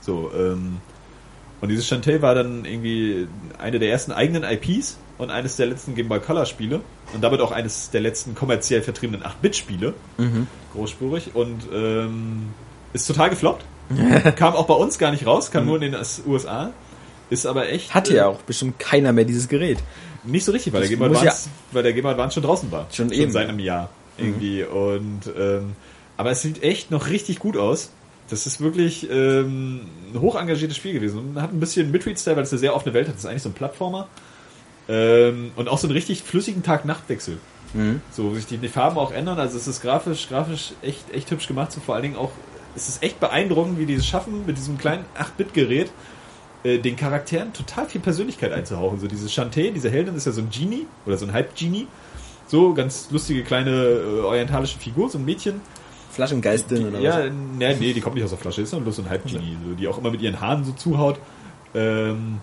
So, 0.00 0.30
ähm, 0.36 0.78
und 1.60 1.68
dieses 1.68 1.86
Shantae 1.86 2.22
war 2.22 2.34
dann 2.34 2.64
irgendwie 2.64 3.28
eine 3.58 3.78
der 3.78 3.90
ersten 3.90 4.12
eigenen 4.12 4.42
IPs 4.42 4.98
und 5.18 5.30
eines 5.30 5.56
der 5.56 5.66
letzten 5.66 5.94
Game 5.94 6.08
Boy 6.08 6.20
Color 6.20 6.46
Spiele 6.46 6.80
und 7.14 7.22
damit 7.22 7.40
auch 7.40 7.52
eines 7.52 7.90
der 7.90 8.00
letzten 8.00 8.34
kommerziell 8.34 8.82
vertriebenen 8.82 9.22
8-Bit-Spiele. 9.22 9.94
Großspurig 10.72 11.34
und 11.34 11.62
ähm, 11.72 12.48
ist 12.92 13.06
total 13.06 13.30
gefloppt. 13.30 13.64
kam 14.36 14.54
auch 14.54 14.66
bei 14.66 14.74
uns 14.74 14.98
gar 14.98 15.10
nicht 15.12 15.26
raus, 15.26 15.50
kam 15.50 15.66
nur 15.66 15.80
in 15.80 15.92
den 15.92 15.96
USA. 16.26 16.72
Ist 17.30 17.46
aber 17.46 17.68
echt 17.68 17.94
Hatte 17.94 18.12
äh, 18.12 18.16
ja 18.16 18.26
auch 18.26 18.42
bestimmt 18.42 18.78
keiner 18.78 19.12
mehr 19.12 19.24
dieses 19.24 19.48
Gerät. 19.48 19.78
nicht 20.24 20.44
so 20.44 20.52
richtig, 20.52 20.72
weil 20.72 20.80
der 20.80 20.90
Game 20.90 20.98
Boy 20.98 21.08
Advance, 21.08 21.48
weil 21.72 21.82
der 21.82 21.92
Game 21.92 22.02
Boy 22.02 22.12
Advance 22.12 22.34
schon 22.34 22.42
draußen 22.42 22.70
war. 22.70 22.86
Schon 22.92 23.10
eben, 23.10 23.30
seit 23.30 23.44
ja. 23.44 23.48
einem 23.48 23.58
Jahr 23.58 23.90
irgendwie 24.18 24.64
und 24.64 25.22
ähm, 25.38 25.72
aber 26.16 26.30
es 26.30 26.42
sieht 26.42 26.62
echt 26.62 26.90
noch 26.90 27.08
richtig 27.08 27.38
gut 27.38 27.56
aus. 27.56 27.90
Das 28.28 28.46
ist 28.46 28.60
wirklich 28.60 29.08
ähm, 29.08 29.82
ein 30.12 30.20
hoch 30.20 30.40
engagiertes 30.40 30.76
Spiel 30.76 30.94
gewesen 30.94 31.18
und 31.18 31.42
hat 31.42 31.52
ein 31.52 31.60
bisschen 31.60 31.92
Midread-Style, 31.92 32.36
weil 32.36 32.42
es 32.42 32.52
eine 32.52 32.58
sehr 32.58 32.74
offene 32.74 32.92
Welt 32.92 33.06
hat. 33.06 33.14
Das 33.14 33.24
ist 33.24 33.30
eigentlich 33.30 33.42
so 33.42 33.50
ein 33.50 33.54
Plattformer 33.54 34.08
ähm, 34.88 35.52
und 35.56 35.68
auch 35.68 35.78
so 35.78 35.86
einen 35.86 35.96
richtig 35.96 36.22
flüssigen 36.22 36.62
Tag-Nacht-Wechsel. 36.62 37.38
So, 38.10 38.30
wo 38.30 38.34
sich 38.34 38.46
die, 38.46 38.56
die 38.58 38.68
Farben 38.68 38.96
auch 38.96 39.12
ändern. 39.12 39.38
Also 39.38 39.56
es 39.56 39.66
ist 39.66 39.82
grafisch, 39.82 40.28
grafisch 40.28 40.72
echt, 40.82 41.12
echt 41.12 41.30
hübsch 41.30 41.46
gemacht. 41.46 41.72
So 41.72 41.80
vor 41.80 41.94
allen 41.94 42.04
Dingen 42.04 42.16
auch, 42.16 42.30
es 42.74 42.88
ist 42.88 43.02
echt 43.02 43.20
beeindruckend, 43.20 43.78
wie 43.78 43.86
die 43.86 43.94
es 43.94 44.06
schaffen, 44.06 44.46
mit 44.46 44.56
diesem 44.56 44.78
kleinen 44.78 45.04
8-Bit-Gerät 45.18 45.90
äh, 46.64 46.78
den 46.78 46.96
Charakteren 46.96 47.52
total 47.52 47.86
viel 47.86 48.00
Persönlichkeit 48.00 48.52
einzuhauchen. 48.52 48.98
So 48.98 49.06
diese 49.08 49.28
Shantae, 49.28 49.72
diese 49.72 49.90
Heldin 49.90 50.14
ist 50.14 50.26
ja 50.26 50.32
so 50.32 50.40
ein 50.40 50.50
Genie 50.50 50.86
oder 51.04 51.16
so 51.16 51.26
ein 51.26 51.32
Halb-Genie. 51.32 51.86
So, 52.48 52.74
ganz 52.74 53.08
lustige 53.10 53.42
kleine 53.42 53.70
äh, 53.70 54.20
orientalische 54.20 54.78
Figur, 54.78 55.10
so 55.10 55.18
ein 55.18 55.24
Mädchen. 55.24 55.60
Flaschengeistin 56.12 56.88
oder 56.88 56.98
ja, 56.98 57.18
was? 57.18 57.32
nee, 57.58 57.76
nee, 57.78 57.92
die 57.92 58.00
kommt 58.00 58.14
nicht 58.14 58.24
aus 58.24 58.30
der 58.30 58.38
Flasche, 58.38 58.62
ist 58.62 58.72
nur 58.72 58.80
bloß 58.80 58.96
so 58.96 59.02
ein 59.02 59.10
Halb-Genie, 59.10 59.58
so, 59.68 59.74
die 59.74 59.86
auch 59.86 59.98
immer 59.98 60.10
mit 60.10 60.22
ihren 60.22 60.40
Haaren 60.40 60.64
so 60.64 60.72
zuhaut. 60.72 61.18
Ähm, 61.74 62.38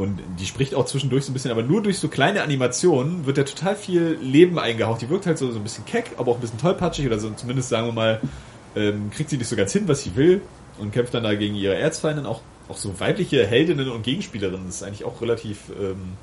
und 0.00 0.18
die 0.38 0.46
spricht 0.46 0.74
auch 0.74 0.86
zwischendurch 0.86 1.26
so 1.26 1.30
ein 1.30 1.34
bisschen, 1.34 1.50
aber 1.50 1.62
nur 1.62 1.82
durch 1.82 1.98
so 1.98 2.08
kleine 2.08 2.42
Animationen 2.42 3.26
wird 3.26 3.36
ja 3.36 3.44
total 3.44 3.76
viel 3.76 4.18
Leben 4.22 4.58
eingehaucht. 4.58 5.02
Die 5.02 5.10
wirkt 5.10 5.26
halt 5.26 5.36
so, 5.36 5.50
so 5.52 5.58
ein 5.58 5.62
bisschen 5.62 5.84
keck, 5.84 6.12
aber 6.16 6.32
auch 6.32 6.36
ein 6.36 6.40
bisschen 6.40 6.58
tollpatschig 6.58 7.06
oder 7.06 7.18
so, 7.18 7.28
zumindest 7.30 7.68
sagen 7.68 7.86
wir 7.88 7.92
mal, 7.92 8.20
ähm, 8.76 9.10
kriegt 9.10 9.28
sie 9.28 9.36
nicht 9.36 9.48
so 9.48 9.56
ganz 9.56 9.74
hin, 9.74 9.86
was 9.88 10.02
sie 10.02 10.16
will 10.16 10.40
und 10.78 10.90
kämpft 10.92 11.12
dann 11.12 11.24
da 11.24 11.34
gegen 11.34 11.54
ihre 11.54 11.74
Erzfeindin. 11.74 12.24
Auch, 12.24 12.40
auch 12.70 12.78
so 12.78 12.98
weibliche 12.98 13.46
Heldinnen 13.46 13.90
und 13.90 14.02
Gegenspielerinnen, 14.02 14.64
das 14.66 14.76
ist 14.76 14.82
eigentlich 14.84 15.04
auch 15.04 15.20
relativ, 15.20 15.58
ähm, 15.78 16.14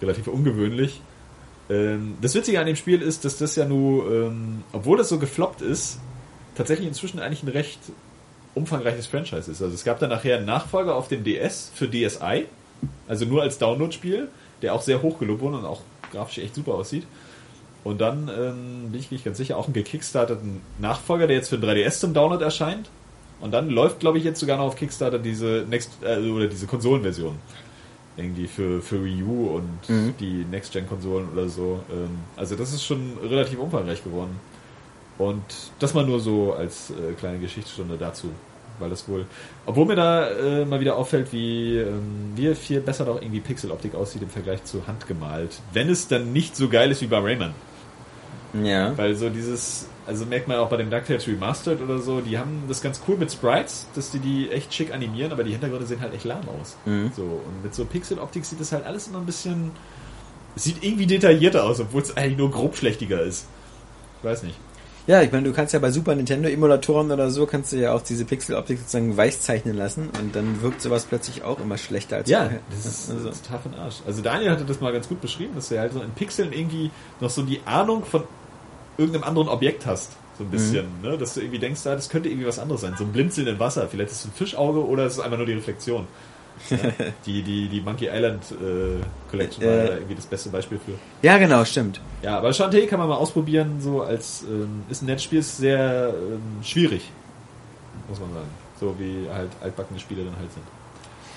relativ 0.00 0.28
ungewöhnlich. 0.28 1.02
Ähm, 1.68 2.16
das 2.22 2.34
Witzige 2.34 2.60
an 2.60 2.66
dem 2.66 2.76
Spiel 2.76 3.02
ist, 3.02 3.26
dass 3.26 3.36
das 3.36 3.56
ja 3.56 3.66
nur, 3.66 4.10
ähm, 4.10 4.64
obwohl 4.72 4.96
das 4.96 5.10
so 5.10 5.18
gefloppt 5.18 5.60
ist, 5.60 6.00
tatsächlich 6.54 6.88
inzwischen 6.88 7.20
eigentlich 7.20 7.42
ein 7.42 7.48
recht 7.48 7.80
umfangreiches 8.54 9.06
Franchise 9.06 9.50
ist. 9.50 9.60
Also 9.60 9.74
es 9.74 9.84
gab 9.84 9.98
dann 9.98 10.08
nachher 10.08 10.38
einen 10.38 10.46
Nachfolger 10.46 10.94
auf 10.94 11.08
dem 11.08 11.24
DS 11.24 11.70
für 11.74 11.88
DSi, 11.88 12.46
also 13.08 13.24
nur 13.24 13.42
als 13.42 13.58
Download-Spiel, 13.58 14.28
der 14.62 14.74
auch 14.74 14.82
sehr 14.82 15.02
hoch 15.02 15.18
gelobt 15.18 15.40
wurde 15.40 15.58
und 15.58 15.64
auch 15.64 15.80
grafisch 16.12 16.38
echt 16.38 16.54
super 16.54 16.74
aussieht. 16.74 17.06
Und 17.84 18.00
dann 18.00 18.28
ähm, 18.28 18.90
bin 18.90 19.00
ich 19.00 19.10
nicht 19.10 19.24
ganz 19.24 19.36
sicher, 19.36 19.56
auch 19.56 19.66
einen 19.66 19.74
gekickstarteten 19.74 20.60
Nachfolger, 20.78 21.28
der 21.28 21.36
jetzt 21.36 21.50
für 21.50 21.58
den 21.58 21.70
3DS 21.70 22.00
zum 22.00 22.14
Download 22.14 22.42
erscheint. 22.42 22.90
Und 23.40 23.52
dann 23.52 23.70
läuft, 23.70 24.00
glaube 24.00 24.18
ich, 24.18 24.24
jetzt 24.24 24.40
sogar 24.40 24.56
noch 24.56 24.64
auf 24.64 24.76
Kickstarter 24.76 25.18
diese 25.18 25.66
Next 25.68 25.92
äh, 26.02 26.18
oder 26.28 26.48
diese 26.48 26.66
Konsolenversion. 26.66 27.36
Irgendwie 28.16 28.46
für, 28.46 28.80
für 28.80 29.04
Wii 29.04 29.22
U 29.22 29.56
und 29.56 29.78
die 30.18 30.46
Next-Gen-Konsolen 30.50 31.28
oder 31.32 31.48
so. 31.48 31.80
Ähm, 31.92 32.18
also 32.34 32.56
das 32.56 32.72
ist 32.72 32.82
schon 32.82 33.18
relativ 33.22 33.58
umfangreich 33.58 34.02
geworden. 34.02 34.40
Und 35.18 35.44
das 35.78 35.94
mal 35.94 36.04
nur 36.04 36.18
so 36.18 36.54
als 36.54 36.90
äh, 36.90 37.12
kleine 37.12 37.38
Geschichtsstunde 37.38 37.96
dazu. 37.98 38.30
Weil 38.78 38.90
das 38.90 39.08
wohl. 39.08 39.26
Obwohl 39.64 39.86
mir 39.86 39.96
da 39.96 40.28
äh, 40.28 40.64
mal 40.64 40.80
wieder 40.80 40.96
auffällt, 40.96 41.32
wie, 41.32 41.78
ähm, 41.78 42.32
wie 42.34 42.54
viel 42.54 42.80
besser 42.80 43.04
doch 43.04 43.20
irgendwie 43.20 43.40
Pixeloptik 43.40 43.94
aussieht 43.94 44.22
im 44.22 44.28
Vergleich 44.28 44.64
zu 44.64 44.86
handgemalt. 44.86 45.60
Wenn 45.72 45.88
es 45.88 46.08
dann 46.08 46.32
nicht 46.32 46.56
so 46.56 46.68
geil 46.68 46.90
ist 46.90 47.00
wie 47.00 47.06
bei 47.06 47.18
Rayman. 47.18 47.54
Ja. 48.62 48.96
Weil 48.96 49.14
so 49.14 49.28
dieses, 49.28 49.86
also 50.06 50.24
merkt 50.24 50.48
man 50.48 50.58
auch 50.58 50.68
bei 50.68 50.76
dem 50.76 50.90
DuckTales 50.90 51.26
Remastered 51.26 51.80
oder 51.80 51.98
so, 51.98 52.20
die 52.20 52.38
haben 52.38 52.64
das 52.68 52.80
ganz 52.80 53.00
cool 53.08 53.16
mit 53.16 53.32
Sprites, 53.32 53.88
dass 53.94 54.10
die 54.10 54.18
die 54.18 54.50
echt 54.50 54.72
schick 54.72 54.92
animieren, 54.92 55.32
aber 55.32 55.44
die 55.44 55.52
Hintergründe 55.52 55.86
sehen 55.86 56.00
halt 56.00 56.14
echt 56.14 56.24
lahm 56.24 56.48
aus. 56.48 56.76
Mhm. 56.84 57.10
So, 57.14 57.22
und 57.22 57.62
mit 57.62 57.74
so 57.74 57.84
Pixeloptik 57.84 58.44
sieht 58.44 58.60
das 58.60 58.72
halt 58.72 58.84
alles 58.84 59.08
immer 59.08 59.18
ein 59.18 59.26
bisschen, 59.26 59.72
sieht 60.54 60.82
irgendwie 60.82 61.06
detaillierter 61.06 61.64
aus, 61.64 61.80
obwohl 61.80 62.02
es 62.02 62.16
eigentlich 62.16 62.38
nur 62.38 62.50
grobschlächtiger 62.50 63.20
ist. 63.20 63.46
Ich 64.20 64.24
weiß 64.24 64.42
nicht. 64.44 64.58
Ja, 65.06 65.22
ich 65.22 65.30
meine, 65.30 65.44
du 65.44 65.52
kannst 65.52 65.72
ja 65.72 65.78
bei 65.78 65.92
Super 65.92 66.16
Nintendo 66.16 66.48
Emulatoren 66.48 67.12
oder 67.12 67.30
so, 67.30 67.46
kannst 67.46 67.72
du 67.72 67.76
ja 67.76 67.92
auch 67.92 68.02
diese 68.02 68.24
Pixeloptik 68.24 68.78
sozusagen 68.78 69.16
weiß 69.16 69.40
zeichnen 69.40 69.76
lassen 69.76 70.10
und 70.20 70.34
dann 70.34 70.62
wirkt 70.62 70.82
sowas 70.82 71.04
plötzlich 71.04 71.44
auch 71.44 71.60
immer 71.60 71.78
schlechter 71.78 72.16
als 72.16 72.28
Ja, 72.28 72.40
vorher. 72.40 72.60
das 72.70 72.86
ist, 72.86 73.10
also, 73.10 73.26
das 73.28 73.36
ist 73.36 73.46
total 73.46 73.60
den 73.70 73.74
Arsch. 73.78 73.96
Also 74.04 74.20
Daniel 74.22 74.50
hatte 74.50 74.64
das 74.64 74.80
mal 74.80 74.92
ganz 74.92 75.08
gut 75.08 75.20
beschrieben, 75.20 75.54
dass 75.54 75.68
du 75.68 75.78
halt 75.78 75.92
so 75.92 76.00
in 76.00 76.10
Pixeln 76.10 76.52
irgendwie 76.52 76.90
noch 77.20 77.30
so 77.30 77.42
die 77.42 77.60
Ahnung 77.66 78.04
von 78.04 78.24
irgendeinem 78.98 79.24
anderen 79.24 79.48
Objekt 79.48 79.86
hast. 79.86 80.10
So 80.38 80.44
ein 80.44 80.50
bisschen, 80.50 80.86
ne? 81.02 81.16
Dass 81.16 81.34
du 81.34 81.40
irgendwie 81.40 81.60
denkst, 81.60 81.80
ah, 81.86 81.94
das 81.94 82.08
könnte 82.10 82.28
irgendwie 82.28 82.46
was 82.46 82.58
anderes 82.58 82.82
sein. 82.82 82.94
So 82.98 83.04
ein 83.04 83.12
Blinzeln 83.12 83.46
im 83.46 83.58
Wasser. 83.58 83.88
Vielleicht 83.88 84.10
ist 84.10 84.18
es 84.20 84.24
ein 84.26 84.32
Fischauge 84.34 84.84
oder 84.84 85.06
es 85.06 85.14
ist 85.14 85.20
einfach 85.20 85.38
nur 85.38 85.46
die 85.46 85.54
Reflexion. 85.54 86.06
Ja? 86.70 86.76
die, 87.26 87.42
die, 87.42 87.68
die 87.68 87.80
Monkey 87.80 88.06
Island 88.06 88.42
äh, 88.52 89.02
Collection 89.30 89.64
war 89.64 89.72
Äh, 89.72 89.86
irgendwie 89.96 90.14
das 90.14 90.26
beste 90.26 90.48
Beispiel 90.48 90.78
für. 90.78 90.92
ja, 91.26 91.38
genau, 91.38 91.64
stimmt. 91.64 92.00
Ja, 92.22 92.38
aber 92.38 92.52
Shantae 92.52 92.86
kann 92.86 92.98
man 92.98 93.08
mal 93.08 93.16
ausprobieren, 93.16 93.80
so 93.80 94.02
als 94.02 94.42
ähm, 94.48 94.82
ist 94.88 95.02
ein 95.02 95.06
Netzspiel, 95.06 95.38
ist 95.40 95.56
sehr 95.58 96.12
ähm, 96.14 96.62
schwierig, 96.62 97.10
muss 98.08 98.18
man 98.20 98.32
sagen. 98.32 98.48
So 98.80 98.94
wie 98.98 99.26
halt 99.32 99.50
altbackene 99.62 99.98
Spiele 100.00 100.24
dann 100.24 100.36
halt 100.38 100.52
sind. 100.52 100.64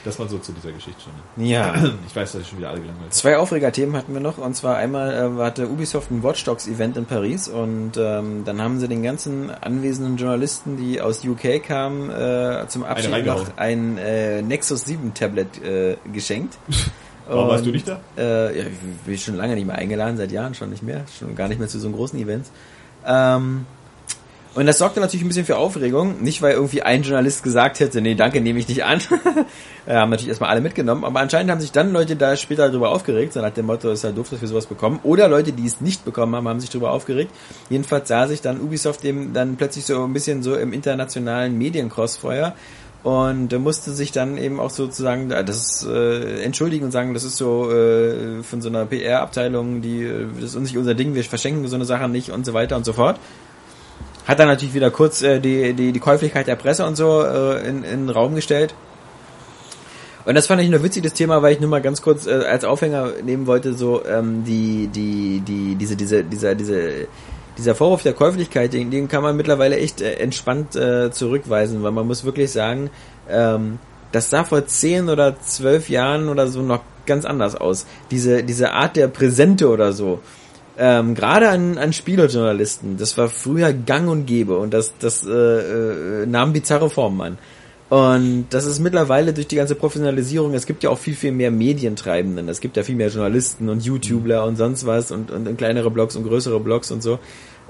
Das 0.05 0.17
war 0.17 0.27
so 0.29 0.37
zu 0.39 0.51
dieser 0.53 0.71
Geschichte 0.71 1.01
schon. 1.01 1.45
Ja. 1.45 1.73
Ich 2.07 2.15
weiß, 2.15 2.31
dass 2.31 2.41
ich 2.41 2.47
schon 2.47 2.57
wieder 2.59 2.69
alle 2.69 2.79
gelangweilt 2.79 3.13
Zwei 3.13 3.37
Aufregerthemen 3.37 3.95
hatten 3.95 4.13
wir 4.13 4.21
noch 4.21 4.37
und 4.37 4.55
zwar 4.55 4.77
einmal 4.77 5.35
äh, 5.37 5.41
hatte 5.41 5.67
Ubisoft 5.67 6.11
ein 6.11 6.23
Watch 6.23 6.43
Dogs 6.43 6.67
Event 6.67 6.97
in 6.97 7.05
Paris 7.05 7.47
und 7.47 7.91
ähm, 7.97 8.43
dann 8.45 8.61
haben 8.61 8.79
sie 8.79 8.87
den 8.87 9.03
ganzen 9.03 9.51
anwesenden 9.51 10.17
Journalisten, 10.17 10.77
die 10.77 11.01
aus 11.01 11.23
UK 11.23 11.63
kamen, 11.63 12.09
äh, 12.09 12.65
zum 12.67 12.83
Abschied 12.83 13.25
noch 13.25 13.57
ein 13.57 13.97
äh, 13.97 14.41
Nexus 14.41 14.85
7 14.85 15.13
Tablet 15.13 15.61
äh, 15.63 15.97
geschenkt. 16.11 16.57
Warum 17.27 17.49
warst 17.49 17.65
du 17.65 17.69
Und, 17.69 17.75
nicht 17.75 17.87
da? 17.87 17.99
Äh, 18.17 18.57
ja, 18.57 18.65
ich 18.65 19.05
bin 19.05 19.17
schon 19.17 19.35
lange 19.35 19.53
nicht 19.53 19.67
mehr 19.67 19.77
eingeladen, 19.77 20.17
seit 20.17 20.31
Jahren 20.31 20.55
schon 20.55 20.71
nicht 20.71 20.81
mehr, 20.81 21.05
schon 21.19 21.35
gar 21.35 21.47
nicht 21.47 21.59
mehr 21.59 21.67
zu 21.67 21.79
so 21.79 21.89
großen 21.89 22.19
Events. 22.19 22.51
Ähm, 23.05 23.65
und 24.55 24.65
das 24.65 24.79
sorgte 24.79 24.99
natürlich 24.99 25.23
ein 25.23 25.27
bisschen 25.27 25.45
für 25.45 25.57
Aufregung. 25.57 26.21
Nicht, 26.21 26.41
weil 26.41 26.53
irgendwie 26.53 26.81
ein 26.81 27.03
Journalist 27.03 27.43
gesagt 27.43 27.79
hätte, 27.79 28.01
nee, 28.01 28.15
danke, 28.15 28.41
nehme 28.41 28.57
ich 28.57 28.67
nicht 28.67 28.83
an. 28.83 28.99
äh, 29.85 29.93
haben 29.93 30.09
natürlich 30.09 30.29
erstmal 30.29 30.49
alle 30.49 30.61
mitgenommen. 30.61 31.03
Aber 31.03 31.19
anscheinend 31.19 31.51
haben 31.51 31.61
sich 31.61 31.71
dann 31.71 31.93
Leute 31.93 32.15
da 32.15 32.35
später 32.35 32.67
darüber 32.67 32.89
aufgeregt, 32.89 33.33
so 33.33 33.41
nach 33.41 33.53
dem 33.53 33.67
Motto, 33.67 33.91
ist 33.91 34.03
ja 34.03 34.11
doof, 34.11 34.29
dass 34.29 34.41
wir 34.41 34.47
sowas 34.47 34.65
bekommen. 34.65 34.99
Oder 35.03 35.27
Leute, 35.27 35.51
die 35.51 35.67
es 35.67 35.81
nicht 35.81 36.03
bekommen 36.03 36.35
haben, 36.35 36.47
haben 36.47 36.59
sich 36.59 36.71
darüber 36.71 36.91
aufgeregt. 36.91 37.31
Jedenfalls 37.69 38.07
sah 38.07 38.27
sich 38.27 38.41
dann 38.41 38.59
Ubisoft 38.59 39.05
eben 39.05 39.33
dann 39.33 39.55
plötzlich 39.55 39.85
so 39.85 40.03
ein 40.03 40.13
bisschen 40.13 40.41
so 40.41 40.55
im 40.55 40.73
internationalen 40.73 41.55
Mediencrossfeuer 41.55 42.55
und 43.03 43.57
musste 43.59 43.91
sich 43.91 44.11
dann 44.11 44.37
eben 44.37 44.59
auch 44.59 44.71
sozusagen 44.71 45.31
äh, 45.31 45.45
das 45.45 45.85
äh, 45.89 46.43
entschuldigen 46.43 46.85
und 46.85 46.91
sagen, 46.91 47.13
das 47.13 47.23
ist 47.23 47.37
so 47.37 47.71
äh, 47.71 48.43
von 48.43 48.61
so 48.61 48.69
einer 48.69 48.85
PR-Abteilung, 48.85 49.81
die 49.81 50.03
äh, 50.03 50.25
das 50.35 50.55
ist 50.55 50.59
nicht 50.59 50.77
unser 50.77 50.95
Ding, 50.95 51.13
wir 51.13 51.23
verschenken 51.23 51.65
so 51.67 51.75
eine 51.75 51.85
Sache 51.85 52.09
nicht 52.09 52.31
und 52.31 52.45
so 52.45 52.53
weiter 52.53 52.75
und 52.75 52.83
so 52.83 52.93
fort. 52.93 53.19
Hat 54.25 54.39
dann 54.39 54.47
natürlich 54.47 54.73
wieder 54.73 54.91
kurz 54.91 55.21
äh, 55.21 55.39
die, 55.39 55.73
die, 55.73 55.91
die 55.91 55.99
Käuflichkeit 55.99 56.47
der 56.47 56.55
Presse 56.55 56.85
und 56.85 56.95
so 56.95 57.23
äh, 57.23 57.67
in, 57.67 57.83
in 57.83 58.07
den 58.07 58.09
Raum 58.09 58.35
gestellt. 58.35 58.75
Und 60.25 60.35
das 60.35 60.47
fand 60.47 60.61
ich 60.61 60.69
nur 60.69 60.83
witzig, 60.83 61.03
das 61.03 61.13
Thema, 61.13 61.41
weil 61.41 61.53
ich 61.53 61.59
nur 61.59 61.69
mal 61.69 61.81
ganz 61.81 62.01
kurz 62.01 62.27
äh, 62.27 62.33
als 62.33 62.63
Aufhänger 62.63 63.13
nehmen 63.23 63.47
wollte, 63.47 63.73
so 63.73 64.05
ähm, 64.05 64.43
die, 64.43 64.87
die, 64.87 65.41
die, 65.41 65.75
diese, 65.75 65.95
diese, 65.95 66.23
dieser, 66.23 66.55
diese, 66.55 67.07
dieser 67.57 67.73
Vorwurf 67.73 68.03
der 68.03 68.13
Käuflichkeit, 68.13 68.73
den, 68.73 68.91
den 68.91 69.07
kann 69.07 69.23
man 69.23 69.35
mittlerweile 69.35 69.77
echt 69.77 70.01
äh, 70.01 70.13
entspannt 70.15 70.75
äh, 70.75 71.09
zurückweisen, 71.09 71.81
weil 71.83 71.91
man 71.91 72.05
muss 72.05 72.25
wirklich 72.25 72.51
sagen, 72.51 72.89
ähm, 73.29 73.79
das 74.11 74.29
sah 74.29 74.43
vor 74.43 74.65
zehn 74.65 75.09
oder 75.09 75.39
zwölf 75.39 75.89
Jahren 75.89 76.29
oder 76.29 76.47
so 76.47 76.61
noch 76.61 76.81
ganz 77.05 77.25
anders 77.25 77.55
aus. 77.55 77.85
Diese, 78.11 78.43
diese 78.43 78.71
Art 78.71 78.95
der 78.95 79.07
Präsente 79.07 79.69
oder 79.69 79.93
so. 79.93 80.19
Ähm, 80.81 81.13
Gerade 81.13 81.49
an, 81.49 81.77
an 81.77 81.91
Spielejournalisten, 81.91 82.95
das 82.95 83.17
war 83.17 83.27
früher 83.27 83.73
gang 83.73 84.09
und 84.09 84.25
gäbe 84.25 84.57
und 84.57 84.73
das, 84.73 84.93
das 84.97 85.25
äh, 85.27 85.29
äh, 85.29 86.25
nahm 86.25 86.53
bizarre 86.53 86.89
Formen 86.89 87.21
an. 87.21 87.37
Und 87.89 88.45
das 88.51 88.65
ist 88.65 88.79
mittlerweile 88.79 89.33
durch 89.33 89.47
die 89.47 89.57
ganze 89.57 89.75
Professionalisierung, 89.75 90.53
es 90.53 90.65
gibt 90.65 90.83
ja 90.83 90.89
auch 90.89 90.97
viel, 90.97 91.15
viel 91.15 91.33
mehr 91.33 91.51
Medientreibenden. 91.51 92.47
Es 92.47 92.61
gibt 92.61 92.77
ja 92.77 92.83
viel 92.83 92.95
mehr 92.95 93.09
Journalisten 93.09 93.67
und 93.67 93.83
YouTuber 93.83 94.45
und 94.45 94.55
sonst 94.55 94.85
was 94.85 95.11
und, 95.11 95.31
und, 95.31 95.57
kleinere 95.57 95.91
Blogs 95.91 96.15
und 96.15 96.23
größere 96.23 96.61
Blogs 96.61 96.91
und 96.91 97.03
so, 97.03 97.19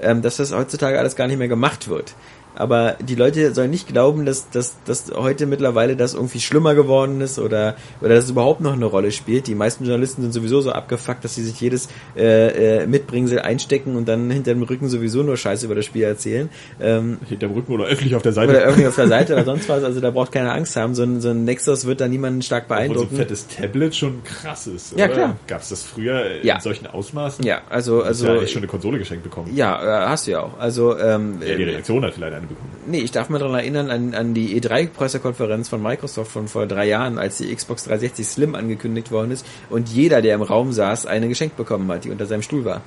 ähm, 0.00 0.22
dass 0.22 0.36
das 0.36 0.54
heutzutage 0.54 0.96
alles 0.96 1.16
gar 1.16 1.26
nicht 1.26 1.38
mehr 1.38 1.48
gemacht 1.48 1.88
wird. 1.88 2.14
Aber 2.56 2.96
die 3.00 3.14
Leute 3.14 3.54
sollen 3.54 3.70
nicht 3.70 3.86
glauben, 3.88 4.26
dass, 4.26 4.50
dass, 4.50 4.76
dass 4.84 5.10
heute 5.14 5.46
mittlerweile 5.46 5.96
das 5.96 6.14
irgendwie 6.14 6.40
schlimmer 6.40 6.74
geworden 6.74 7.20
ist 7.20 7.38
oder, 7.38 7.76
oder 8.00 8.14
dass 8.16 8.24
es 8.24 8.30
überhaupt 8.30 8.60
noch 8.60 8.72
eine 8.72 8.84
Rolle 8.84 9.12
spielt. 9.12 9.46
Die 9.46 9.54
meisten 9.54 9.84
Journalisten 9.84 10.22
sind 10.22 10.32
sowieso 10.32 10.60
so 10.60 10.72
abgefuckt, 10.72 11.24
dass 11.24 11.34
sie 11.36 11.44
sich 11.44 11.60
jedes 11.60 11.88
äh, 12.16 12.82
äh, 12.82 12.86
Mitbringsel 12.86 13.38
einstecken 13.38 13.96
und 13.96 14.08
dann 14.08 14.30
hinter 14.30 14.52
dem 14.52 14.62
Rücken 14.62 14.88
sowieso 14.88 15.22
nur 15.22 15.36
Scheiße 15.36 15.66
über 15.66 15.74
das 15.74 15.84
Spiel 15.84 16.02
erzählen. 16.04 16.50
Ähm, 16.80 17.18
Hinterm 17.28 17.52
Rücken 17.52 17.72
oder 17.72 17.84
öffentlich 17.86 18.14
auf 18.14 18.22
der 18.22 18.32
Seite. 18.32 18.50
oder 18.50 18.64
irgendwie 18.66 18.86
auf 18.88 18.96
der 18.96 19.08
Seite 19.08 19.34
oder 19.34 19.44
sonst 19.44 19.68
was. 19.68 19.84
Also 19.84 20.00
da 20.00 20.10
braucht 20.10 20.32
keiner 20.32 20.52
Angst 20.52 20.76
haben. 20.76 20.94
So 20.94 21.02
ein, 21.04 21.20
so 21.20 21.30
ein 21.30 21.44
Nexus 21.44 21.86
wird 21.86 22.00
da 22.00 22.08
niemanden 22.08 22.42
stark 22.42 22.64
Obwohl 22.64 22.76
so 22.76 22.82
ein 22.82 22.88
beeindrucken. 22.88 23.16
fettes 23.16 23.46
Tablet 23.46 23.94
schon 23.96 24.24
krass 24.24 24.66
ist. 24.66 24.98
Ja, 24.98 25.06
oder? 25.06 25.14
klar. 25.14 25.36
Gab 25.46 25.62
es 25.62 25.68
das 25.70 25.82
früher 25.82 26.40
in 26.40 26.46
Ja. 26.46 26.60
solchen 26.60 26.86
Ausmaßen? 26.86 27.44
Ja, 27.44 27.62
also, 27.70 28.02
also, 28.02 28.26
ja 28.26 28.46
schon 28.46 28.58
eine 28.58 28.66
Konsole 28.66 28.98
geschenkt 28.98 29.22
bekommen. 29.24 29.50
ja, 29.54 30.04
äh, 30.04 30.08
hast 30.08 30.26
du 30.26 30.32
ja 30.32 30.40
auch. 30.40 30.58
Also, 30.58 30.98
ähm, 30.98 31.38
Ja, 31.46 31.54
die 31.54 31.62
Redaktion 31.64 32.04
hat 32.04 32.14
vielleicht 32.14 32.39
eine 32.40 32.48
bekommen. 32.48 32.70
Nee, 32.86 33.00
ich 33.00 33.12
darf 33.12 33.28
mal 33.28 33.38
daran 33.38 33.54
erinnern 33.54 33.90
an, 33.90 34.14
an 34.14 34.34
die 34.34 34.60
E3-Pressekonferenz 34.60 35.68
von 35.68 35.82
Microsoft 35.82 36.32
von 36.32 36.48
vor 36.48 36.66
drei 36.66 36.86
Jahren, 36.86 37.18
als 37.18 37.38
die 37.38 37.54
Xbox 37.54 37.84
360 37.84 38.26
Slim 38.26 38.54
angekündigt 38.54 39.10
worden 39.10 39.30
ist 39.30 39.46
und 39.70 39.88
jeder, 39.88 40.22
der 40.22 40.34
im 40.34 40.42
Raum 40.42 40.72
saß, 40.72 41.06
eine 41.06 41.28
geschenkt 41.28 41.56
bekommen 41.56 41.90
hat, 41.90 42.04
die 42.04 42.10
unter 42.10 42.26
seinem 42.26 42.42
Stuhl 42.42 42.64
war. 42.64 42.82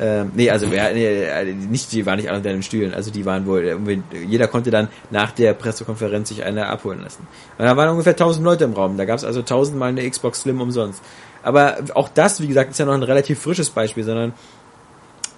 Ähm, 0.00 0.30
nee, 0.36 0.48
also 0.48 0.70
wer, 0.70 0.92
nee, 0.94 1.24
äh, 1.24 1.52
nicht, 1.52 1.90
die 1.90 2.06
waren 2.06 2.18
nicht 2.18 2.28
alle 2.28 2.38
unter 2.38 2.50
den 2.50 2.62
Stühlen, 2.62 2.94
also 2.94 3.10
die 3.10 3.24
waren 3.26 3.46
wohl, 3.46 3.64
irgendwie- 3.64 4.00
jeder 4.28 4.46
konnte 4.46 4.70
dann 4.70 4.88
nach 5.10 5.32
der 5.32 5.54
Pressekonferenz 5.54 6.28
sich 6.28 6.44
eine 6.44 6.66
abholen 6.66 7.02
lassen. 7.02 7.26
Und 7.58 7.64
da 7.64 7.76
waren 7.76 7.88
ungefähr 7.88 8.14
1000 8.14 8.44
Leute 8.44 8.64
im 8.64 8.74
Raum, 8.74 8.96
da 8.96 9.04
gab 9.04 9.18
es 9.18 9.24
also 9.24 9.42
tausendmal 9.42 9.88
eine 9.88 10.08
Xbox 10.08 10.42
Slim 10.42 10.60
umsonst. 10.60 11.02
Aber 11.42 11.78
auch 11.94 12.08
das, 12.08 12.40
wie 12.40 12.46
gesagt, 12.46 12.70
ist 12.70 12.78
ja 12.78 12.84
noch 12.84 12.94
ein 12.94 13.02
relativ 13.02 13.40
frisches 13.40 13.70
Beispiel, 13.70 14.04
sondern 14.04 14.34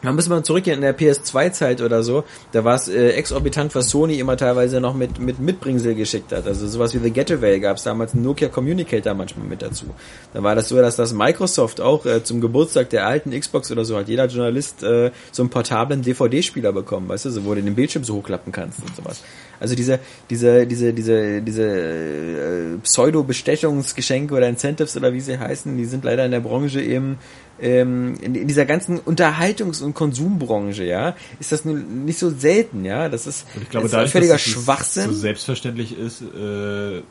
man 0.03 0.15
muss 0.15 0.29
mal 0.29 0.43
zurückgehen 0.43 0.77
in 0.77 0.83
der 0.83 0.97
PS2-Zeit 0.97 1.81
oder 1.83 2.03
so, 2.03 2.25
da 2.53 2.65
war 2.65 2.75
es 2.75 2.89
äh, 2.89 3.11
exorbitant, 3.11 3.75
was 3.75 3.91
Sony 3.91 4.19
immer 4.19 4.37
teilweise 4.37 4.81
noch 4.81 4.95
mit, 4.95 5.19
mit 5.19 5.39
Mitbringsel 5.39 5.95
geschickt 5.95 6.33
hat. 6.33 6.47
Also 6.47 6.67
sowas 6.67 6.95
wie 6.95 6.99
The 6.99 7.11
Getaway 7.11 7.61
gab 7.61 7.77
es 7.77 7.83
damals, 7.83 8.15
Nokia 8.15 8.49
Communicator 8.49 9.15
manchmal 9.15 9.47
mit 9.47 9.63
dazu. 9.63 9.87
Da 10.33 10.43
war 10.43 10.55
das 10.55 10.69
so, 10.69 10.77
dass 10.77 10.97
das 10.97 11.13
Microsoft 11.13 11.81
auch 11.81 12.07
äh, 12.07 12.23
zum 12.23 12.41
Geburtstag 12.41 12.91
der 12.91 13.07
alten 13.07 13.39
Xbox 13.39 13.71
oder 13.71 13.85
so 13.85 13.97
hat 13.97 14.09
jeder 14.09 14.27
Journalist 14.27 14.83
äh, 14.83 15.11
so 15.33 15.43
einen 15.43 15.51
portablen 15.51 16.03
DVD-Spieler 16.03 16.73
bekommen, 16.73 17.09
weißt 17.09 17.27
du, 17.27 17.31
so, 17.31 17.45
wo 17.45 17.55
du 17.55 17.63
den 17.63 17.75
Bildschirm 17.75 18.05
so 18.05 18.15
hochklappen 18.15 18.53
kannst 18.53 18.81
und 18.81 18.97
sowas. 18.97 19.23
Also 19.61 19.75
diese, 19.75 19.99
diese, 20.31 20.67
diese, 20.67 20.95
diese, 20.95 21.43
diese 21.43 21.65
äh, 21.65 22.79
Pseudo-Bestechungsgeschenke 22.83 24.35
oder 24.35 24.49
Incentives 24.49 24.97
oder 24.97 25.13
wie 25.13 25.21
sie 25.21 25.39
heißen, 25.39 25.77
die 25.77 25.85
sind 25.85 26.05
leider 26.05 26.25
in 26.25 26.31
der 26.31 26.41
Branche 26.41 26.81
eben 26.81 27.19
ähm, 27.61 28.15
in, 28.21 28.35
in 28.35 28.49
dieser 28.49 28.67
ganzen 28.67 28.99
Unterhaltungs- 28.99 29.83
und 29.83 29.95
Konsumbranche, 29.95 30.85
ja, 30.85 31.15
ist 31.39 31.53
das 31.53 31.65
nun 31.65 32.05
nicht 32.05 32.19
so 32.19 32.31
selten, 32.31 32.85
ja. 32.85 33.09
Das 33.09 33.27
ist, 33.27 33.47
Und 33.55 33.63
ich 33.63 33.71
glaube, 33.71 33.85
das 33.85 33.93
ist 33.93 33.97
dadurch, 33.97 34.13
völliger 34.13 34.35
dass 34.35 34.43
Schwachsinn. 34.43 35.07
so 35.07 35.13
selbstverständlich 35.13 35.99
ist, 35.99 36.23
äh, 36.23 37.03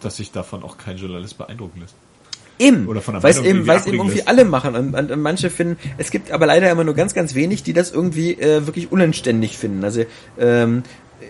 dass 0.00 0.16
sich 0.16 0.30
davon 0.32 0.62
auch 0.62 0.78
kein 0.78 0.96
Journalist 0.96 1.38
beeindrucken 1.38 1.80
lässt. 1.80 1.94
Eben, 2.60 2.88
Oder 2.88 3.00
von 3.00 3.14
der 3.14 3.22
weil 3.22 3.36
eben, 3.36 3.44
irgendwie 3.44 3.68
weil 3.68 3.78
es 3.78 3.86
eben 3.86 3.98
irgendwie 3.98 4.26
alle 4.26 4.44
machen 4.44 4.74
und, 4.74 4.94
und, 4.94 5.10
und 5.12 5.20
manche 5.22 5.48
finden, 5.48 5.76
es 5.96 6.10
gibt 6.10 6.32
aber 6.32 6.46
leider 6.46 6.68
immer 6.70 6.82
nur 6.82 6.94
ganz, 6.94 7.14
ganz 7.14 7.36
wenig, 7.36 7.62
die 7.62 7.72
das 7.72 7.92
irgendwie 7.92 8.32
äh, 8.32 8.66
wirklich 8.66 8.90
unanständig 8.90 9.56
finden. 9.56 9.84
Also 9.84 10.04
ähm, 10.40 10.82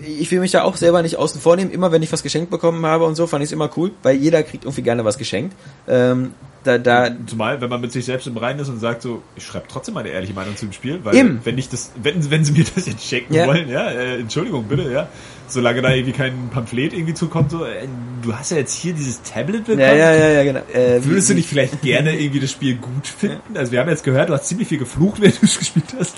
ich 0.07 0.31
will 0.31 0.41
mich 0.41 0.51
da 0.53 0.63
auch 0.63 0.77
selber 0.77 1.03
nicht 1.03 1.17
außen 1.17 1.41
vor 1.41 1.57
nehmen. 1.57 1.71
Immer 1.71 1.93
wenn 1.93 2.03
ich 2.03 2.13
was 2.13 2.23
geschenkt 2.23 2.51
bekommen 2.51 2.85
habe 2.87 3.05
und 3.05 3.15
so, 3.15 3.27
fand 3.27 3.43
ich 3.43 3.49
es 3.49 3.53
immer 3.53 3.71
cool, 3.77 3.93
weil 4.03 4.17
jeder 4.17 4.43
kriegt 4.43 4.65
irgendwie 4.65 4.83
gerne 4.83 5.05
was 5.05 5.19
geschenkt. 5.19 5.57
Ähm, 5.89 6.33
da, 6.65 6.77
da, 6.77 7.09
Zumal, 7.27 7.61
wenn 7.61 7.71
man 7.71 7.81
mit 7.81 7.93
sich 7.93 8.05
selbst 8.05 8.27
im 8.27 8.37
Reinen 8.37 8.59
ist 8.61 8.69
und 8.69 8.81
sagt 8.81 9.01
so, 9.01 9.23
ich 9.37 9.47
schreibe 9.47 9.67
trotzdem 9.69 9.95
meine 9.95 10.09
ehrliche 10.11 10.35
Meinung 10.35 10.57
zu 10.57 10.67
dem 10.67 10.73
Spiel, 10.73 10.99
weil 11.05 11.15
Eben. 11.17 11.41
wenn 11.45 11.57
ich 11.57 11.69
das, 11.69 11.93
wenn, 12.03 12.31
wenn 12.31 12.45
sie 12.45 12.53
mir 12.53 12.65
das 12.75 12.87
jetzt 12.87 13.03
schenken 13.05 13.33
Ja. 13.33 13.47
wollen, 13.47 13.69
ja, 13.71 13.89
äh, 13.91 14.19
Entschuldigung, 14.21 14.65
bitte, 14.65 14.91
ja, 14.93 15.09
solange 15.47 15.81
da 15.81 15.91
irgendwie 15.95 16.13
kein 16.13 16.51
Pamphlet 16.51 16.93
irgendwie 16.93 17.15
zukommt, 17.15 17.53
so, 17.53 17.65
äh, 17.65 17.87
du 18.23 18.35
hast 18.35 18.51
ja 18.51 18.59
jetzt 18.59 18.75
hier 18.75 18.93
dieses 18.93 19.23
Tablet 19.23 19.65
bekommen. 19.65 19.81
ja, 19.81 19.95
ja, 19.95 20.13
ja, 20.13 20.29
ja, 20.31 20.45
genau. 20.45 20.61
Äh, 20.75 21.03
Würdest 21.05 21.29
wie- 21.29 21.33
du 21.33 21.37
nicht 21.39 21.49
vielleicht 21.49 21.81
gerne 21.81 22.19
irgendwie 22.19 22.41
das 22.41 22.51
Spiel 22.51 22.75
gut 22.77 23.07
finden? 23.07 23.57
Also 23.57 23.73
wir 23.73 23.81
haben 23.81 23.89
jetzt 23.89 24.05
gehört, 24.05 24.29
du 24.29 24.35
hast 24.35 24.47
ziemlich 24.49 24.69
viel 24.69 24.79
geflucht, 24.79 25.21
wenn 25.23 25.31
du 25.31 25.39
es 25.43 25.59
gespielt 25.59 25.87
hast. 25.99 26.17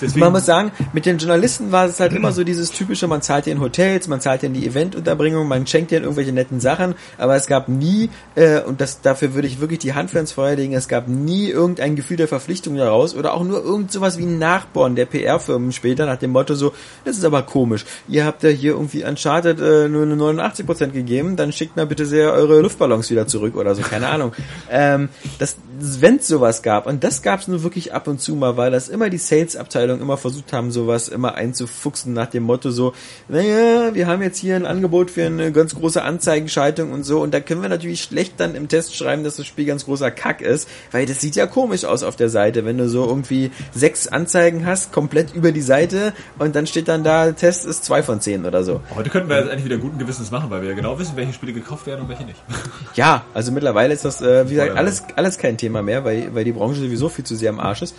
Deswegen, 0.00 0.20
Man 0.20 0.32
muss 0.32 0.46
sagen, 0.46 0.72
mit 0.92 1.06
den 1.06 1.18
Journalisten 1.18 1.72
war 1.72 1.86
es 1.86 2.00
halt 2.00 2.12
immer 2.12 2.32
so 2.32 2.44
dieses 2.44 2.70
typische, 2.70 3.06
man 3.06 3.22
zahlt 3.22 3.46
in 3.46 3.60
Hotels, 3.60 4.08
man 4.08 4.20
zahlt 4.20 4.42
in 4.42 4.54
die 4.54 4.66
Eventunterbringung, 4.66 5.46
man 5.46 5.66
schenkt 5.66 5.90
denen 5.90 6.04
irgendwelche 6.04 6.32
netten 6.32 6.60
Sachen, 6.60 6.94
aber 7.18 7.36
es 7.36 7.46
gab 7.46 7.68
nie, 7.68 8.10
äh, 8.34 8.60
und 8.60 8.80
das 8.80 9.00
dafür 9.00 9.34
würde 9.34 9.48
ich 9.48 9.60
wirklich 9.60 9.78
die 9.80 9.94
Hand 9.94 10.10
für 10.10 10.18
ins 10.18 10.32
Feuer 10.32 10.56
legen, 10.56 10.74
es 10.74 10.88
gab 10.88 11.08
nie 11.08 11.48
irgendein 11.48 11.96
Gefühl 11.96 12.16
der 12.16 12.28
Verpflichtung 12.28 12.76
daraus 12.76 13.14
oder 13.14 13.34
auch 13.34 13.44
nur 13.44 13.62
irgend 13.62 13.92
sowas 13.92 14.18
wie 14.18 14.24
ein 14.24 14.38
Nachborn 14.38 14.94
der 14.96 15.06
PR-Firmen 15.06 15.72
später 15.72 16.06
nach 16.06 16.18
dem 16.18 16.30
Motto 16.30 16.54
so, 16.54 16.72
das 17.04 17.16
ist 17.16 17.24
aber 17.24 17.42
komisch, 17.42 17.84
ihr 18.08 18.24
habt 18.24 18.42
ja 18.42 18.50
hier 18.50 18.72
irgendwie 18.72 19.04
Uncharted 19.04 19.60
äh, 19.60 19.88
nur 19.88 20.02
eine 20.02 20.14
89% 20.14 20.88
gegeben, 20.88 21.36
dann 21.36 21.52
schickt 21.52 21.76
mal 21.76 21.86
bitte 21.86 22.06
sehr 22.06 22.32
eure 22.32 22.60
Luftballons 22.60 23.10
wieder 23.10 23.26
zurück 23.26 23.56
oder 23.56 23.74
so, 23.74 23.82
keine 23.82 24.08
Ahnung. 24.08 24.32
Ähm, 24.72 25.08
das, 25.38 25.56
wenn 25.78 26.16
es 26.16 26.28
sowas 26.28 26.62
gab, 26.62 26.86
und 26.86 27.02
das 27.02 27.22
gab 27.22 27.40
es 27.40 27.48
nur 27.48 27.62
wirklich 27.62 27.92
ab 27.92 28.06
und 28.06 28.20
zu 28.20 28.36
mal, 28.36 28.56
weil 28.56 28.70
das 28.70 28.88
immer 28.88 29.10
die 29.10 29.18
Sales-Abteilung 29.18 29.89
immer 29.98 30.16
versucht 30.16 30.52
haben, 30.52 30.70
sowas 30.70 31.08
immer 31.08 31.34
einzufuchsen 31.34 32.12
nach 32.12 32.26
dem 32.26 32.42
Motto 32.44 32.70
so, 32.70 32.92
naja, 33.28 33.94
wir 33.94 34.06
haben 34.06 34.22
jetzt 34.22 34.38
hier 34.38 34.56
ein 34.56 34.66
Angebot 34.66 35.10
für 35.10 35.24
eine 35.24 35.50
ganz 35.52 35.74
große 35.74 36.02
Anzeigenschaltung 36.02 36.92
und 36.92 37.04
so, 37.04 37.20
und 37.20 37.32
da 37.32 37.40
können 37.40 37.62
wir 37.62 37.68
natürlich 37.68 38.02
schlecht 38.02 38.34
dann 38.38 38.54
im 38.54 38.68
Test 38.68 38.94
schreiben, 38.94 39.24
dass 39.24 39.36
das 39.36 39.46
Spiel 39.46 39.64
ganz 39.64 39.86
großer 39.86 40.10
Kack 40.10 40.42
ist, 40.42 40.68
weil 40.92 41.06
das 41.06 41.20
sieht 41.20 41.34
ja 41.34 41.46
komisch 41.46 41.84
aus 41.84 42.02
auf 42.02 42.16
der 42.16 42.28
Seite, 42.28 42.64
wenn 42.64 42.78
du 42.78 42.88
so 42.88 43.06
irgendwie 43.06 43.50
sechs 43.72 44.06
Anzeigen 44.06 44.66
hast, 44.66 44.92
komplett 44.92 45.34
über 45.34 45.50
die 45.50 45.62
Seite, 45.62 46.12
und 46.38 46.54
dann 46.54 46.66
steht 46.66 46.88
dann 46.88 47.02
da, 47.02 47.32
Test 47.32 47.64
ist 47.64 47.84
zwei 47.84 48.02
von 48.02 48.20
zehn 48.20 48.44
oder 48.44 48.62
so. 48.62 48.80
heute 48.94 49.10
könnten 49.10 49.28
wir 49.28 49.36
das 49.40 49.48
eigentlich 49.48 49.64
wieder 49.64 49.78
guten 49.78 49.98
Gewissens 49.98 50.30
machen, 50.30 50.50
weil 50.50 50.62
wir 50.62 50.68
ja 50.68 50.74
genau 50.76 50.98
wissen, 50.98 51.16
welche 51.16 51.32
Spiele 51.32 51.52
gekauft 51.52 51.86
werden 51.86 52.02
und 52.02 52.08
welche 52.08 52.24
nicht. 52.24 52.42
Ja, 52.94 53.24
also 53.34 53.52
mittlerweile 53.52 53.94
ist 53.94 54.04
das, 54.04 54.20
äh, 54.20 54.48
wie 54.50 54.54
gesagt, 54.54 54.76
alles, 54.76 55.04
alles 55.16 55.38
kein 55.38 55.56
Thema 55.56 55.80
mehr, 55.80 56.04
weil, 56.04 56.34
weil 56.34 56.44
die 56.44 56.52
Branche 56.52 56.80
sowieso 56.80 57.08
viel 57.08 57.24
zu 57.24 57.36
sehr 57.36 57.50
am 57.50 57.60
Arsch 57.60 57.82
ist. 57.82 57.94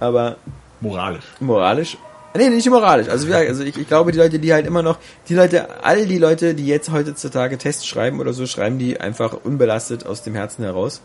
Aber 0.00 0.36
Moralisch. 0.80 1.24
moralisch 1.40 1.98
Nee, 2.36 2.50
nicht 2.50 2.68
moralisch. 2.68 3.08
Also, 3.08 3.32
also 3.32 3.64
ich, 3.64 3.76
ich 3.76 3.88
glaube, 3.88 4.12
die 4.12 4.18
Leute, 4.18 4.38
die 4.38 4.52
halt 4.52 4.66
immer 4.66 4.82
noch, 4.82 4.98
die 5.28 5.34
Leute, 5.34 5.82
all 5.82 6.06
die 6.06 6.18
Leute, 6.18 6.54
die 6.54 6.66
jetzt 6.66 6.92
heutzutage 6.92 7.58
Tests 7.58 7.86
schreiben 7.86 8.20
oder 8.20 8.32
so, 8.32 8.46
schreiben 8.46 8.78
die 8.78 9.00
einfach 9.00 9.36
unbelastet 9.44 10.06
aus 10.06 10.22
dem 10.22 10.34
Herzen 10.34 10.62
heraus 10.62 11.00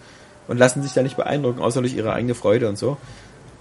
und 0.48 0.58
lassen 0.58 0.84
sich 0.84 0.94
da 0.94 1.02
nicht 1.02 1.16
beeindrucken, 1.16 1.62
außer 1.62 1.82
durch 1.82 1.96
ihre 1.96 2.14
eigene 2.14 2.36
Freude 2.36 2.68
und 2.68 2.78
so. 2.78 2.98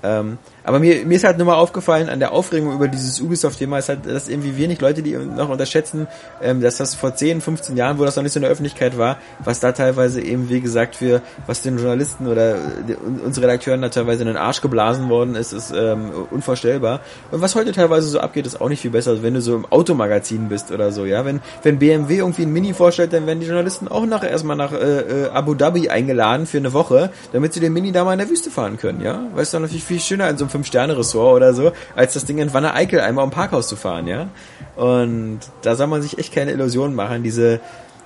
Ähm, 0.02 0.38
aber 0.64 0.78
mir, 0.78 1.04
mir 1.04 1.16
ist 1.16 1.24
halt 1.24 1.38
nur 1.38 1.46
mal 1.46 1.56
aufgefallen 1.56 2.08
an 2.08 2.20
der 2.20 2.32
Aufregung 2.32 2.72
über 2.74 2.88
dieses 2.88 3.20
Ubisoft-Thema, 3.20 3.78
ist 3.78 3.88
halt, 3.88 4.06
dass 4.06 4.28
irgendwie 4.28 4.56
wenig 4.56 4.80
Leute, 4.80 5.02
die 5.02 5.16
noch 5.16 5.48
unterschätzen, 5.48 6.06
ähm, 6.40 6.60
dass 6.60 6.76
das 6.76 6.94
vor 6.94 7.14
10, 7.14 7.40
15 7.40 7.76
Jahren, 7.76 7.98
wo 7.98 8.04
das 8.04 8.16
noch 8.16 8.22
nicht 8.22 8.32
so 8.32 8.38
in 8.38 8.42
der 8.42 8.50
Öffentlichkeit 8.50 8.96
war, 8.96 9.18
was 9.40 9.60
da 9.60 9.72
teilweise 9.72 10.20
eben, 10.20 10.48
wie 10.48 10.60
gesagt, 10.60 10.96
für, 10.96 11.20
was 11.46 11.62
den 11.62 11.78
Journalisten 11.78 12.26
oder 12.28 12.56
die, 12.88 12.94
uns 12.94 13.40
Redakteuren 13.40 13.82
da 13.82 13.88
teilweise 13.88 14.22
in 14.22 14.28
den 14.28 14.36
Arsch 14.36 14.60
geblasen 14.60 15.08
worden 15.08 15.34
ist, 15.34 15.52
ist 15.52 15.72
ähm, 15.76 16.10
unvorstellbar. 16.30 17.00
Und 17.30 17.42
was 17.42 17.54
heute 17.54 17.72
teilweise 17.72 18.08
so 18.08 18.20
abgeht, 18.20 18.46
ist 18.46 18.60
auch 18.60 18.68
nicht 18.68 18.80
viel 18.80 18.90
besser, 18.90 19.12
als 19.12 19.22
wenn 19.22 19.34
du 19.34 19.40
so 19.40 19.56
im 19.56 19.66
Automagazin 19.66 20.48
bist 20.48 20.70
oder 20.70 20.92
so, 20.92 21.04
ja. 21.04 21.24
Wenn, 21.24 21.40
wenn 21.62 21.78
BMW 21.78 22.18
irgendwie 22.18 22.42
ein 22.42 22.52
Mini 22.52 22.72
vorstellt, 22.72 23.12
dann 23.12 23.26
werden 23.26 23.40
die 23.40 23.46
Journalisten 23.46 23.88
auch 23.88 24.06
nachher 24.06 24.30
erstmal 24.30 24.56
nach 24.56 24.72
äh, 24.72 24.76
äh, 24.76 25.28
Abu 25.30 25.54
Dhabi 25.54 25.88
eingeladen 25.88 26.46
für 26.46 26.58
eine 26.58 26.72
Woche, 26.72 27.10
damit 27.32 27.52
sie 27.52 27.60
den 27.60 27.72
Mini 27.72 27.90
da 27.90 28.04
mal 28.04 28.12
in 28.12 28.18
der 28.20 28.30
Wüste 28.30 28.50
fahren 28.50 28.76
können, 28.76 29.00
ja. 29.00 29.24
Weißt 29.34 29.54
du, 29.54 29.58
natürlich 29.58 29.84
viel 29.84 30.00
schöner 30.00 30.28
in 30.28 30.38
so 30.38 30.44
einem 30.44 30.51
Fünf-Sterne-Ressort 30.52 31.36
oder 31.36 31.54
so, 31.54 31.72
als 31.96 32.14
das 32.14 32.24
Ding 32.24 32.38
in 32.38 32.52
Wanne 32.54 32.74
Eickel 32.74 33.00
einmal 33.00 33.24
um 33.24 33.30
Parkhaus 33.30 33.68
zu 33.68 33.76
fahren, 33.76 34.06
ja. 34.06 34.28
Und 34.76 35.40
da 35.62 35.74
soll 35.74 35.88
man 35.88 36.02
sich 36.02 36.18
echt 36.18 36.32
keine 36.32 36.52
Illusionen 36.52 36.94
machen. 36.94 37.22
Diese, 37.22 37.60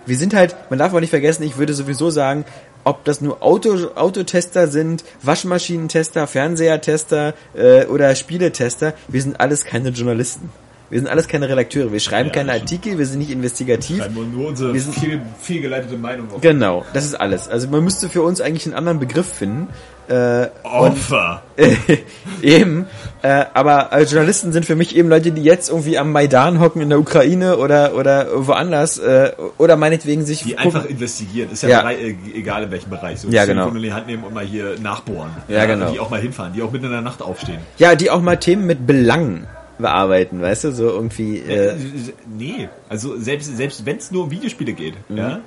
wir 0.06 0.16
sind 0.16 0.34
halt, 0.34 0.56
man 0.70 0.78
darf 0.78 0.94
auch 0.94 1.00
nicht 1.00 1.10
vergessen, 1.10 1.42
ich 1.42 1.58
würde 1.58 1.74
sowieso 1.74 2.10
sagen, 2.10 2.44
ob 2.84 3.04
das 3.04 3.20
nur 3.20 3.42
Auto, 3.42 3.88
Autotester 3.96 4.68
sind, 4.68 5.04
Waschmaschinentester, 5.22 6.26
Fernsehertester 6.26 7.34
äh, 7.54 7.84
oder 7.86 8.14
Spieletester, 8.14 8.94
wir 9.08 9.20
sind 9.20 9.40
alles 9.40 9.64
keine 9.64 9.88
Journalisten. 9.90 10.50
Wir 10.88 11.00
sind 11.00 11.08
alles 11.08 11.26
keine 11.26 11.48
Redakteure. 11.48 11.90
Wir 11.90 12.00
schreiben 12.00 12.28
ja, 12.28 12.34
keine 12.34 12.52
Artikel, 12.52 12.96
wir 12.96 13.06
sind 13.06 13.18
nicht 13.18 13.30
investigativ. 13.30 13.96
Wir 13.96 14.04
schreiben 14.04 14.32
nur 14.32 14.48
unsere 14.48 14.72
wir 14.72 14.80
sind, 14.80 14.94
viel, 14.94 15.20
viel 15.40 15.60
geleitete 15.60 15.96
Meinung. 15.96 16.30
Auf. 16.32 16.40
Genau, 16.40 16.84
das 16.92 17.04
ist 17.04 17.14
alles. 17.14 17.48
Also 17.48 17.68
man 17.68 17.82
müsste 17.82 18.08
für 18.08 18.22
uns 18.22 18.40
eigentlich 18.40 18.66
einen 18.66 18.74
anderen 18.74 19.00
Begriff 19.00 19.26
finden. 19.26 19.68
Äh, 20.08 20.46
Opfer. 20.62 21.42
Und, 21.56 21.76
eben. 22.42 22.86
Äh, 23.22 23.46
aber 23.54 23.92
äh, 23.92 24.04
Journalisten 24.04 24.52
sind 24.52 24.64
für 24.64 24.76
mich 24.76 24.94
eben 24.94 25.08
Leute, 25.08 25.32
die 25.32 25.42
jetzt 25.42 25.68
irgendwie 25.68 25.98
am 25.98 26.12
Maidan 26.12 26.60
hocken 26.60 26.80
in 26.80 26.90
der 26.90 27.00
Ukraine 27.00 27.56
oder 27.56 27.96
oder 27.96 28.28
woanders 28.46 28.98
äh, 28.98 29.32
oder 29.58 29.76
meinetwegen 29.76 30.24
sich 30.24 30.44
die 30.44 30.50
gucken. 30.50 30.66
einfach 30.66 30.84
investigieren. 30.84 31.50
Ist 31.50 31.64
ja, 31.64 31.70
ja. 31.70 31.80
Bereich, 31.80 32.00
äh, 32.00 32.16
egal 32.34 32.62
in 32.62 32.70
welchem 32.70 32.90
Bereich. 32.90 33.20
So 33.20 33.28
ja 33.30 33.44
genau. 33.46 33.68
in 33.70 33.82
die 33.82 33.92
Hand 33.92 34.06
nehmen 34.06 34.22
und 34.22 34.32
mal 34.32 34.44
hier 34.44 34.76
nachbohren. 34.80 35.32
Ja, 35.48 35.56
ja 35.56 35.66
genau. 35.66 35.90
Die 35.90 35.98
auch 35.98 36.10
mal 36.10 36.20
hinfahren, 36.20 36.52
die 36.52 36.62
auch 36.62 36.70
mitten 36.70 36.84
in 36.84 36.92
der 36.92 37.00
Nacht 37.00 37.20
aufstehen. 37.20 37.58
Ja, 37.78 37.96
die 37.96 38.08
auch 38.08 38.20
mal 38.20 38.36
Themen 38.36 38.64
mit 38.64 38.86
Belangen 38.86 39.48
bearbeiten, 39.78 40.40
weißt 40.40 40.64
du, 40.64 40.72
so 40.72 40.88
irgendwie. 40.88 41.38
Äh 41.38 41.74
nee, 42.26 42.68
also 42.88 43.18
selbst 43.18 43.56
selbst 43.56 43.86
wenn 43.86 43.98
es 43.98 44.10
nur 44.10 44.24
um 44.24 44.30
Videospiele 44.30 44.72
geht, 44.72 44.94
mhm. 45.08 45.16
ja, 45.16 45.40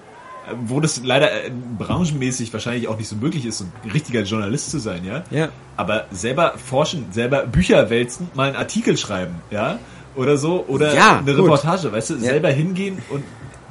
wo 0.65 0.79
das 0.79 1.01
leider 1.03 1.31
äh, 1.31 1.51
branchenmäßig 1.77 2.51
wahrscheinlich 2.53 2.87
auch 2.87 2.97
nicht 2.97 3.07
so 3.07 3.15
möglich 3.15 3.45
ist, 3.45 3.61
ein 3.61 3.91
richtiger 3.91 4.21
Journalist 4.21 4.71
zu 4.71 4.79
sein, 4.79 5.03
ja. 5.05 5.23
Ja. 5.31 5.49
Aber 5.77 6.05
selber 6.11 6.53
forschen, 6.57 7.07
selber 7.11 7.45
Bücher 7.45 7.89
wälzen, 7.89 8.29
mal 8.33 8.47
einen 8.47 8.55
Artikel 8.55 8.97
schreiben, 8.97 9.35
ja, 9.51 9.79
oder 10.15 10.37
so, 10.37 10.65
oder 10.67 10.93
ja, 10.93 11.19
eine 11.19 11.33
gut. 11.33 11.45
Reportage, 11.45 11.91
weißt 11.91 12.11
du, 12.11 12.13
ja. 12.15 12.19
selber 12.21 12.49
hingehen 12.49 12.99
und 13.09 13.23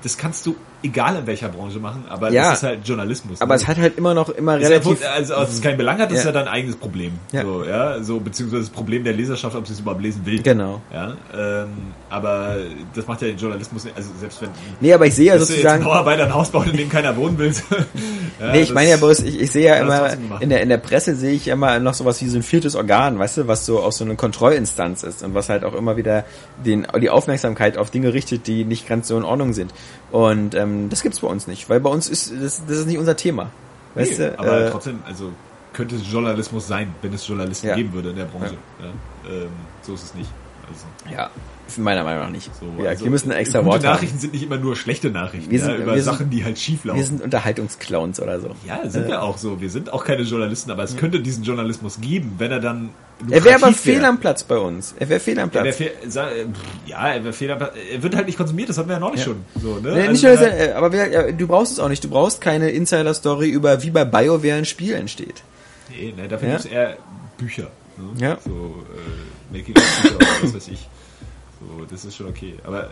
das 0.02 0.16
kannst 0.16 0.46
du 0.46 0.56
egal 0.82 1.16
in 1.16 1.26
welcher 1.26 1.48
Branche 1.48 1.80
machen, 1.80 2.04
aber 2.08 2.30
ja, 2.30 2.50
das 2.50 2.58
ist 2.58 2.62
halt 2.64 2.78
Journalismus. 2.84 3.40
Aber 3.40 3.54
ne? 3.54 3.60
es 3.60 3.66
hat 3.66 3.78
halt 3.78 3.98
immer 3.98 4.14
noch 4.14 4.28
immer 4.28 4.58
ist 4.58 4.68
relativ... 4.68 5.00
Ja, 5.00 5.10
also, 5.10 5.34
als 5.34 5.54
es 5.54 5.60
keinen 5.60 5.76
Belang 5.76 5.98
hat, 5.98 6.10
ja. 6.10 6.16
ist 6.16 6.24
ja 6.24 6.32
dein 6.32 6.46
eigenes 6.46 6.76
Problem. 6.76 7.12
Ja. 7.32 7.42
So, 7.42 7.64
ja, 7.64 8.02
so, 8.02 8.20
beziehungsweise 8.20 8.62
das 8.62 8.70
Problem 8.70 9.02
der 9.02 9.12
Leserschaft, 9.12 9.56
ob 9.56 9.66
sie 9.66 9.72
es 9.72 9.80
überhaupt 9.80 10.02
lesen 10.02 10.24
will. 10.24 10.40
Genau. 10.40 10.80
Ja, 10.92 11.16
ähm, 11.36 11.68
aber 12.10 12.56
das 12.94 13.06
macht 13.06 13.22
ja 13.22 13.28
den 13.28 13.38
Journalismus 13.38 13.84
nicht, 13.84 13.96
also 13.96 14.10
selbst 14.20 14.40
wenn... 14.40 14.50
Nee, 14.80 14.92
aber 14.92 15.06
ich 15.06 15.14
sehe 15.14 15.26
ja 15.26 15.38
sozusagen... 15.38 15.80
Wenn 15.80 15.90
Bauarbeiter 15.90 16.24
ein 16.24 16.34
Haus 16.34 16.50
baut, 16.50 16.68
in 16.68 16.76
dem 16.76 16.88
keiner 16.88 17.16
wohnen 17.16 17.38
will. 17.38 17.52
ja, 18.40 18.52
nee, 18.52 18.60
ich 18.60 18.72
meine 18.72 18.90
ja 18.90 18.96
bloß, 18.96 19.20
ich, 19.20 19.40
ich 19.40 19.50
sehe 19.50 19.66
ja 19.66 19.74
immer, 19.76 20.12
in 20.40 20.48
der, 20.48 20.62
in 20.62 20.68
der 20.68 20.78
Presse 20.78 21.16
sehe 21.16 21.32
ich 21.32 21.48
immer 21.48 21.80
noch 21.80 21.94
sowas 21.94 22.22
wie 22.22 22.28
so 22.28 22.36
ein 22.36 22.42
viertes 22.44 22.76
Organ, 22.76 23.18
weißt 23.18 23.38
du, 23.38 23.48
was 23.48 23.66
so 23.66 23.80
auch 23.80 23.92
so 23.92 24.04
eine 24.04 24.14
Kontrollinstanz 24.14 25.02
ist 25.02 25.24
und 25.24 25.34
was 25.34 25.48
halt 25.48 25.64
auch 25.64 25.74
immer 25.74 25.96
wieder 25.96 26.24
den, 26.64 26.86
die 27.00 27.10
Aufmerksamkeit 27.10 27.76
auf 27.76 27.90
Dinge 27.90 28.12
richtet, 28.14 28.46
die 28.46 28.64
nicht 28.64 28.86
ganz 28.86 29.08
so 29.08 29.16
in 29.16 29.24
Ordnung 29.24 29.52
sind. 29.52 29.72
Und 30.10 30.54
ähm, 30.54 30.88
das 30.88 31.02
gibt's 31.02 31.20
bei 31.20 31.28
uns 31.28 31.46
nicht, 31.46 31.68
weil 31.68 31.80
bei 31.80 31.90
uns 31.90 32.08
ist 32.08 32.32
das, 32.32 32.64
das 32.66 32.78
ist 32.78 32.86
nicht 32.86 32.98
unser 32.98 33.16
Thema. 33.16 33.50
Weißt 33.94 34.18
nee, 34.18 34.26
du? 34.26 34.38
Aber 34.38 34.66
äh, 34.66 34.70
trotzdem, 34.70 35.00
also 35.06 35.32
könnte 35.72 35.96
es 35.96 36.10
Journalismus 36.10 36.66
sein, 36.66 36.94
wenn 37.02 37.12
es 37.12 37.26
Journalisten 37.26 37.68
ja. 37.68 37.74
geben 37.74 37.92
würde 37.92 38.10
in 38.10 38.16
der 38.16 38.24
Branche. 38.24 38.56
Ja. 38.80 38.86
Ja, 38.86 39.42
ähm, 39.44 39.50
so 39.82 39.94
ist 39.94 40.04
es 40.04 40.14
nicht. 40.14 40.30
Also. 40.68 41.14
Ja, 41.14 41.30
meiner 41.76 42.04
Meinung 42.04 42.24
nach 42.24 42.30
nicht. 42.30 42.50
So, 42.54 42.82
ja, 42.82 42.90
also, 42.90 43.04
wir 43.04 43.10
müssen 43.10 43.30
ein 43.30 43.38
extra 43.38 43.60
gute 43.60 43.72
Wort 43.72 43.82
Nachrichten 43.82 44.14
haben. 44.14 44.20
sind 44.20 44.32
nicht 44.32 44.42
immer 44.42 44.56
nur 44.56 44.76
schlechte 44.76 45.10
Nachrichten, 45.10 45.50
wir 45.50 45.60
sind, 45.60 45.70
ja, 45.70 45.76
über 45.76 45.94
wir 45.94 46.02
Sachen, 46.02 46.30
die 46.30 46.44
halt 46.44 46.58
schief 46.58 46.84
laufen. 46.84 46.98
Wir 46.98 47.06
sind 47.06 47.22
Unterhaltungsclowns 47.22 48.20
oder 48.20 48.40
so. 48.40 48.50
Ja, 48.66 48.88
sind 48.88 49.04
äh, 49.04 49.08
wir 49.08 49.22
auch 49.22 49.38
so. 49.38 49.60
Wir 49.60 49.70
sind 49.70 49.92
auch 49.92 50.04
keine 50.04 50.22
Journalisten, 50.22 50.70
aber 50.70 50.82
es 50.82 50.96
könnte 50.96 51.20
diesen 51.20 51.44
Journalismus 51.44 52.00
geben, 52.00 52.34
wenn 52.38 52.50
er 52.50 52.60
dann 52.60 52.90
Er 53.30 53.44
wäre 53.44 53.56
aber 53.56 53.72
fehl 53.72 54.04
am 54.04 54.20
Platz 54.20 54.44
bei 54.44 54.56
uns. 54.56 54.94
Er 54.98 55.08
wäre 55.08 55.20
fehl 55.20 55.38
am 55.40 55.50
Platz. 55.50 55.76
Fehl, 55.76 55.92
ja, 56.86 57.08
er 57.08 57.24
wäre 57.24 57.32
fehl 57.32 57.50
am 57.50 57.58
Platz. 57.58 57.74
Er 57.92 58.02
wird 58.02 58.14
halt 58.14 58.26
nicht 58.26 58.38
konsumiert, 58.38 58.68
das 58.68 58.78
hatten 58.78 58.88
wir 58.88 58.94
ja 58.94 59.00
neulich 59.00 59.20
ja. 59.20 59.26
schon. 59.26 59.44
So, 59.60 59.76
ne? 59.80 59.94
Nee, 59.94 60.08
also, 60.08 60.28
nur, 60.28 60.40
äh, 60.40 60.72
aber 60.72 60.92
wir, 60.92 61.32
du 61.32 61.46
brauchst 61.46 61.72
es 61.72 61.80
auch 61.80 61.88
nicht. 61.88 62.04
Du 62.04 62.08
brauchst 62.08 62.40
keine 62.40 62.70
Insider-Story 62.70 63.48
über, 63.48 63.82
wie 63.82 63.90
bei 63.90 64.04
BioWare 64.04 64.54
ein 64.54 64.64
Spiel 64.64 64.94
entsteht. 64.94 65.42
Nee, 65.90 66.14
ne, 66.16 66.28
dafür 66.28 66.48
ja? 66.48 66.54
gibt 66.54 66.66
es 66.66 66.70
eher 66.70 66.96
Bücher. 67.36 67.70
Ne? 67.96 68.24
Ja. 68.24 68.38
So, 68.44 68.84
äh, 69.52 69.56
Making 69.56 69.74
Bücher 69.74 70.16
oder 70.16 70.26
was 70.42 70.54
weiß 70.54 70.68
ich. 70.68 70.88
So, 71.60 71.84
das 71.90 72.04
ist 72.04 72.16
schon 72.16 72.28
okay. 72.28 72.54
Aber 72.64 72.90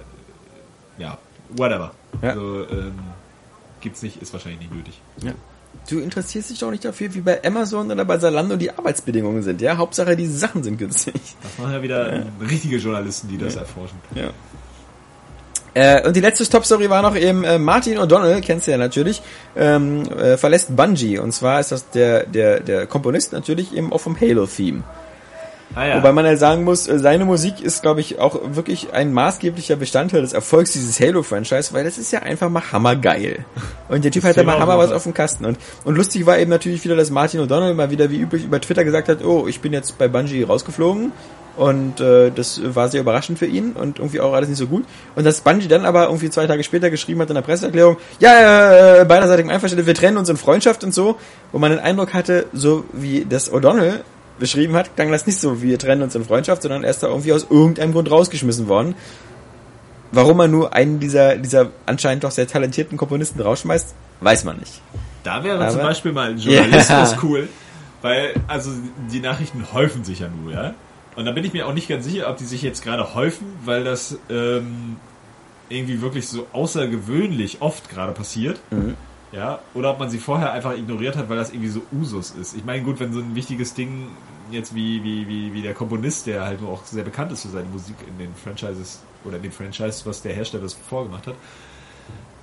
ja, 0.99 1.19
whatever. 1.51 1.93
Ja. 2.23 2.31
Also, 2.31 2.67
ähm, 2.71 2.99
gibt's 3.81 4.03
nicht, 4.03 4.21
ist 4.21 4.33
wahrscheinlich 4.33 4.61
nicht 4.61 4.75
nötig. 4.75 5.01
Ja. 5.23 5.33
Du 5.89 6.01
interessierst 6.01 6.51
dich 6.51 6.59
doch 6.59 6.71
nicht 6.71 6.85
dafür, 6.85 7.15
wie 7.15 7.21
bei 7.21 7.45
Amazon 7.45 7.91
oder 7.91 8.05
bei 8.05 8.19
Zalando 8.19 8.57
die 8.57 8.71
Arbeitsbedingungen 8.71 9.43
sind, 9.43 9.61
ja? 9.61 9.77
Hauptsache, 9.77 10.17
die 10.17 10.27
Sachen 10.27 10.63
sind 10.63 10.79
günstig. 10.79 11.15
Das 11.43 11.59
machen 11.59 11.73
ja 11.73 11.83
wieder 11.83 12.17
ja. 12.17 12.23
richtige 12.41 12.77
Journalisten, 12.79 13.29
die 13.29 13.39
das 13.39 13.55
ja. 13.55 13.61
erforschen. 13.61 13.99
Ja. 14.15 14.31
Äh, 15.75 16.07
und 16.07 16.17
die 16.17 16.21
letzte 16.21 16.45
Stop-Story 16.45 16.89
war 16.89 17.03
noch 17.03 17.15
eben 17.15 17.45
äh, 17.45 17.59
Martin 17.59 17.99
O'Donnell, 17.99 18.41
kennst 18.41 18.67
du 18.67 18.71
ja 18.71 18.79
natürlich, 18.79 19.21
ähm, 19.55 20.11
äh, 20.11 20.39
verlässt 20.39 20.75
Bungie. 20.75 21.19
Und 21.19 21.33
zwar 21.33 21.61
ist 21.61 21.71
das 21.71 21.91
der, 21.91 22.25
der, 22.25 22.61
der 22.61 22.87
Komponist 22.87 23.35
natürlich 23.35 23.77
eben 23.77 23.93
auch 23.93 24.01
vom 24.01 24.19
Halo-Theme. 24.19 24.83
Ah, 25.75 25.87
ja. 25.87 25.97
Wobei 25.97 26.13
man 26.13 26.25
halt 26.25 26.39
sagen 26.39 26.65
muss, 26.65 26.87
äh, 26.87 26.99
seine 26.99 27.25
Musik 27.25 27.61
ist, 27.61 27.83
glaube 27.83 28.01
ich, 28.01 28.19
auch 28.19 28.41
wirklich 28.55 28.93
ein 28.93 29.13
maßgeblicher 29.13 29.77
Bestandteil 29.77 30.23
des 30.23 30.33
Erfolgs 30.33 30.73
dieses 30.73 30.99
Halo-Franchise, 31.01 31.73
weil 31.75 31.85
das 31.85 31.99
ist 31.99 32.13
ja 32.13 32.21
einfach 32.21 32.49
mal 32.49 32.63
hammergeil. 32.73 33.45
Und 33.89 34.05
der 34.05 34.11
Typ 34.11 34.25
hat 34.25 34.37
ja 34.37 34.43
mal 34.43 34.59
hammer 34.59 34.79
was 34.79 34.93
auf 34.93 35.03
dem 35.03 35.13
Kasten. 35.15 35.45
Und, 35.45 35.59
und 35.85 35.97
lustig 35.97 36.25
war 36.25 36.39
eben 36.39 36.51
natürlich 36.51 36.83
wieder, 36.85 36.97
dass 36.97 37.11
Martin 37.11 37.41
O'Donnell 37.41 37.75
mal 37.75 37.91
wieder 37.91 38.11
wie 38.11 38.21
üblich 38.21 38.45
über 38.45 38.61
Twitter 38.61 38.85
gesagt 38.85 39.09
hat, 39.09 39.25
oh, 39.25 39.47
ich 39.47 39.61
bin 39.61 39.73
jetzt 39.73 39.99
bei 39.99 40.09
Bungie 40.09 40.43
rausgeflogen. 40.43 41.13
Und 41.57 42.01
äh, 42.01 42.31
das 42.31 42.61
war 42.75 42.89
sehr 42.89 43.01
überraschend 43.01 43.39
für 43.39 43.47
ihn 43.47 43.73
und 43.73 43.99
irgendwie 43.99 44.21
auch 44.21 44.35
alles 44.35 44.49
nicht 44.49 44.59
so 44.59 44.67
gut. 44.67 44.85
Und 45.15 45.25
dass 45.25 45.41
Bungie 45.41 45.69
dann 45.69 45.87
aber 45.87 46.05
irgendwie 46.05 46.29
zwei 46.29 46.47
Tage 46.47 46.63
später 46.63 46.91
geschrieben 46.91 47.21
hat 47.23 47.31
in 47.31 47.35
der 47.35 47.43
Presseerklärung, 47.43 47.97
ja, 48.21 49.01
äh, 49.01 49.05
beiderseitigem 49.07 49.51
Einverständnis, 49.51 49.87
wir 49.87 49.95
trennen 49.95 50.19
uns 50.19 50.29
in 50.29 50.37
Freundschaft 50.37 50.85
und 50.85 50.93
so, 50.93 51.17
wo 51.53 51.59
man 51.59 51.71
den 51.71 51.81
Eindruck 51.81 52.13
hatte, 52.13 52.47
so 52.53 52.85
wie 52.93 53.25
das 53.27 53.51
O'Donnell 53.51 54.01
beschrieben 54.39 54.75
hat, 54.75 54.95
klang 54.97 55.11
das 55.11 55.27
nicht 55.27 55.39
so, 55.39 55.63
wir 55.63 55.79
trennen 55.79 56.03
uns 56.03 56.15
in 56.15 56.25
Freundschaft, 56.25 56.63
sondern 56.63 56.85
er 56.85 56.91
ist 56.91 57.03
da 57.03 57.09
irgendwie 57.09 57.33
aus 57.33 57.47
irgendeinem 57.49 57.93
Grund 57.93 58.11
rausgeschmissen 58.11 58.69
worden. 58.69 58.95
Warum 60.13 60.37
man 60.37 60.51
nur 60.51 60.73
einen 60.73 61.01
dieser, 61.01 61.37
dieser 61.37 61.71
anscheinend 61.85 62.25
doch 62.25 62.31
sehr 62.31 62.47
talentierten 62.47 62.97
Komponisten 62.97 63.41
rausschmeißt, 63.41 63.95
weiß 64.21 64.45
man 64.45 64.59
nicht. 64.59 64.81
Da 65.25 65.43
wäre 65.43 65.59
Aber, 65.59 65.71
zum 65.71 65.81
Beispiel 65.81 66.13
mal 66.13 66.31
ein 66.31 66.39
Journalismus 66.39 67.13
yeah. 67.13 67.19
cool, 67.23 67.49
weil, 68.03 68.35
also, 68.47 68.71
die 69.11 69.21
Nachrichten 69.21 69.73
häufen 69.73 70.05
sich 70.05 70.21
ja 70.21 70.29
nur, 70.29 70.53
ja. 70.53 70.75
Und 71.17 71.25
da 71.25 71.33
bin 71.33 71.45
ich 71.45 71.53
mir 71.53 71.67
auch 71.67 71.73
nicht 71.73 71.89
ganz 71.89 72.05
sicher, 72.05 72.29
ob 72.31 72.37
die 72.37 72.45
sich 72.45 72.63
jetzt 72.63 72.85
gerade 72.85 73.15
häufen, 73.15 73.47
weil 73.65 73.85
das 73.85 74.19
ähm, 74.31 74.97
irgendwie 75.69 76.03
wirklich 76.03 76.29
so 76.29 76.47
außergewöhnlich 76.53 77.59
oft 77.61 77.89
gerade 77.89 78.13
passiert. 78.13 78.61
Mhm. 78.71 78.95
Ja, 79.37 79.59
oder 79.75 79.91
ob 79.91 79.99
man 79.99 80.09
sie 80.09 80.19
vorher 80.19 80.53
einfach 80.53 80.73
ignoriert 80.73 81.15
hat, 81.15 81.29
weil 81.29 81.37
das 81.37 81.51
irgendwie 81.51 81.69
so 81.69 81.83
Usus 81.93 82.31
ist. 82.31 82.57
Ich 82.57 82.65
meine, 82.65 82.83
gut, 82.83 83.01
wenn 83.01 83.13
so 83.13 83.21
ein 83.21 83.35
wichtiges 83.35 83.75
Ding 83.75 84.09
jetzt 84.51 84.75
wie, 84.75 85.05
wie, 85.05 85.29
wie, 85.29 85.53
wie 85.53 85.61
der 85.61 85.75
Komponist, 85.75 86.27
der 86.27 86.47
halt 86.47 86.63
nur 86.63 86.71
auch 86.71 86.87
sehr 86.87 87.05
bekannt 87.05 87.33
ist 87.33 87.43
für 87.43 87.49
seine 87.49 87.69
Musik 87.69 87.97
in 88.09 88.17
den 88.19 88.35
Franchises 88.35 89.03
oder 89.25 89.37
in 89.37 89.43
dem 89.43 89.53
Franchise, 89.53 90.07
was 90.07 90.23
der 90.23 90.33
Hersteller 90.33 90.63
das 90.63 90.73
vorgemacht 90.73 91.27
hat, 91.27 91.35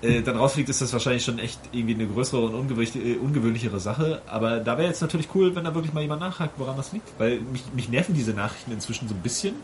äh, 0.03 0.22
dann 0.22 0.38
rausfliegt, 0.38 0.70
ist 0.70 0.82
das 0.82 0.94
wahrscheinlich 0.94 1.24
schon 1.24 1.40
echt 1.40 1.60
irgendwie 1.72 1.95
eine 1.95 2.06
größere 2.06 2.45
und 2.45 2.72
äh, 2.72 3.15
ungewöhnlichere 3.15 3.80
Sache. 3.80 4.22
Aber 4.28 4.60
da 4.60 4.78
wäre 4.78 4.88
jetzt 4.88 5.02
natürlich 5.02 5.30
cool, 5.34 5.56
wenn 5.56 5.64
da 5.64 5.74
wirklich 5.74 5.94
mal 5.94 6.02
jemand 6.02 6.22
nachhakt, 6.22 6.60
woran 6.60 6.78
das 6.78 6.91
liegt. 6.91 7.07
Weil 7.18 7.40
mich, 7.40 7.64
mich 7.74 7.90
nerven 7.90 8.14
diese 8.14 8.34
Nachrichten 8.34 8.72
inzwischen 8.72 9.07
so 9.07 9.15
ein 9.15 9.22
bisschen. 9.22 9.56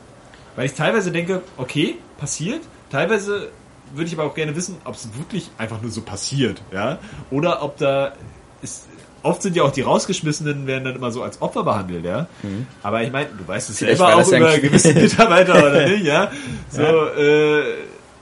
Weil 0.56 0.66
ich 0.66 0.74
teilweise 0.74 1.12
denke, 1.12 1.44
okay, 1.58 1.98
passiert. 2.18 2.62
Teilweise 2.90 3.50
würde 3.94 4.07
ich 4.07 4.14
aber 4.18 4.26
auch 4.30 4.36
gerne 4.36 4.56
wissen, 4.56 4.78
ob 4.86 4.95
es 4.95 5.07
wirklich 5.18 5.49
einfach 5.57 5.82
nur 5.82 5.91
so 5.91 6.02
passiert, 6.02 6.61
ja, 6.74 6.99
oder 7.32 7.61
ob 7.64 7.78
da 7.78 8.14
ist, 8.61 8.86
oft 9.24 9.41
sind 9.41 9.56
ja 9.56 9.64
auch 9.64 9.72
die 9.72 9.82
rausgeschmissenen 9.82 10.68
werden 10.68 10.84
dann 10.86 10.95
immer 10.95 11.11
so 11.11 11.24
als 11.24 11.41
Opfer 11.41 11.64
behandelt, 11.64 12.06
ja. 12.06 12.28
Mhm. 12.44 12.68
Aber 12.84 13.03
ich 13.03 13.11
meine, 13.11 13.30
du 13.38 13.48
weißt 13.48 13.70
es 13.70 13.78
Vielleicht 13.80 13.98
selber 13.98 14.14
war 14.14 14.22
auch 14.24 14.28
über 14.32 14.57
gewisse 14.60 14.94
Mitarbeiter 14.99 15.53
oder 15.56 15.88
nicht, 15.88 16.06
ja. 16.06 16.32
So, 16.70 16.82
Äh, 16.82 17.64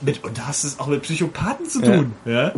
mit, 0.00 0.22
und 0.22 0.38
da 0.38 0.46
hast 0.46 0.62
es 0.64 0.78
auch 0.78 0.86
mit 0.86 1.02
Psychopathen 1.02 1.66
zu 1.68 1.82
Ja. 1.82 1.96
tun, 1.96 2.12
ja. 2.24 2.52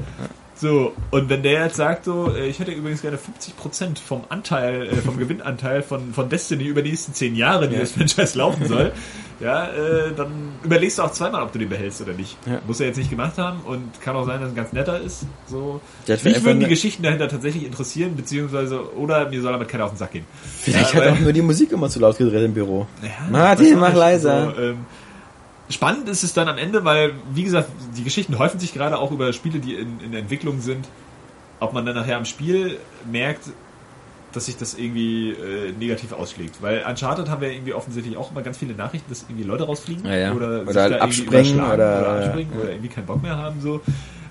So, 0.54 0.92
und 1.10 1.30
wenn 1.30 1.42
der 1.42 1.64
jetzt 1.64 1.76
sagt 1.76 2.04
so, 2.04 2.34
äh, 2.34 2.48
ich 2.48 2.58
hätte 2.58 2.70
übrigens 2.70 3.00
gerne 3.00 3.16
50% 3.16 3.98
vom 4.06 4.24
Anteil, 4.28 4.88
äh, 4.88 4.96
vom 4.96 5.16
Gewinnanteil 5.18 5.82
von, 5.82 6.12
von 6.12 6.28
Destiny 6.28 6.64
über 6.64 6.82
die 6.82 6.90
nächsten 6.90 7.14
10 7.14 7.34
Jahre, 7.34 7.66
die 7.66 7.74
Ja. 7.76 7.80
das 7.80 7.92
Franchise 7.92 8.36
laufen 8.36 8.66
soll, 8.68 8.92
ja, 9.40 9.68
äh, 9.68 10.12
dann 10.14 10.30
überlegst 10.62 10.98
du 10.98 11.02
auch 11.02 11.12
zweimal, 11.12 11.42
ob 11.42 11.52
du 11.52 11.58
den 11.58 11.68
behältst 11.68 12.00
oder 12.02 12.12
nicht. 12.12 12.36
Ja. 12.46 12.60
Muss 12.66 12.78
er 12.80 12.86
jetzt 12.88 12.98
nicht 12.98 13.08
gemacht 13.08 13.38
haben 13.38 13.60
und 13.60 14.00
kann 14.02 14.14
auch 14.14 14.26
sein, 14.26 14.40
dass 14.40 14.50
er 14.50 14.52
ein 14.52 14.56
ganz 14.56 14.72
netter 14.72 15.00
ist. 15.00 15.24
So. 15.46 15.80
Mich 16.06 16.44
würden 16.44 16.60
die 16.60 16.66
Geschichten 16.66 17.02
dahinter 17.02 17.28
tatsächlich 17.28 17.64
interessieren, 17.64 18.16
beziehungsweise, 18.16 18.94
oder 18.96 19.28
mir 19.30 19.40
soll 19.40 19.52
damit 19.52 19.68
keiner 19.68 19.84
auf 19.86 19.92
den 19.92 19.96
Sack 19.98 20.12
gehen. 20.12 20.26
Vielleicht 20.60 20.94
Ja, 20.94 21.00
hat 21.00 21.08
auch 21.12 21.18
nur 21.18 21.32
die 21.32 21.42
Musik 21.42 21.72
immer 21.72 21.88
zu 21.88 22.00
laut 22.00 22.18
gedreht 22.18 22.44
im 22.44 22.54
Büro. 22.54 22.86
Ja, 23.02 23.08
Martin, 23.30 23.78
mach 23.78 23.88
nicht. 23.88 23.96
leiser. 23.98 24.52
So, 24.54 24.60
ähm, 24.60 24.78
spannend 25.70 26.08
ist 26.10 26.22
es 26.22 26.34
dann 26.34 26.48
am 26.48 26.58
Ende, 26.58 26.84
weil, 26.84 27.14
wie 27.32 27.44
gesagt, 27.44 27.70
die 27.96 28.04
Geschichten 28.04 28.38
häufen 28.38 28.60
sich 28.60 28.74
gerade 28.74 28.98
auch 28.98 29.10
über 29.10 29.32
Spiele, 29.32 29.58
die 29.58 29.74
in, 29.74 30.00
in 30.00 30.12
Entwicklung 30.12 30.60
sind. 30.60 30.86
Ob 31.60 31.72
man 31.72 31.86
dann 31.86 31.94
nachher 31.94 32.16
am 32.16 32.24
Spiel 32.24 32.78
merkt, 33.10 33.44
dass 34.32 34.46
sich 34.46 34.56
das 34.56 34.74
irgendwie 34.74 35.30
äh, 35.30 35.72
negativ 35.72 36.12
ausschlägt. 36.12 36.62
Weil 36.62 36.84
Uncharted 36.88 37.28
haben 37.28 37.40
wir 37.40 37.50
irgendwie 37.52 37.74
offensichtlich 37.74 38.16
auch 38.16 38.30
immer 38.30 38.42
ganz 38.42 38.58
viele 38.58 38.74
Nachrichten, 38.74 39.10
dass 39.10 39.22
irgendwie 39.28 39.44
Leute 39.44 39.64
rausfliegen 39.64 40.04
Ja, 40.06 40.16
ja. 40.16 40.32
oder, 40.32 40.62
Oder 40.62 40.66
sich 40.66 40.74
da 40.74 40.82
irgendwie 40.84 41.00
abspringen 41.02 41.60
oder- 41.60 41.74
oder, 41.74 42.08
abspringen 42.24 42.52
oder 42.60 42.70
irgendwie 42.70 42.88
keinen 42.88 43.06
Bock 43.06 43.22
mehr 43.22 43.36
haben. 43.36 43.60
So. 43.60 43.80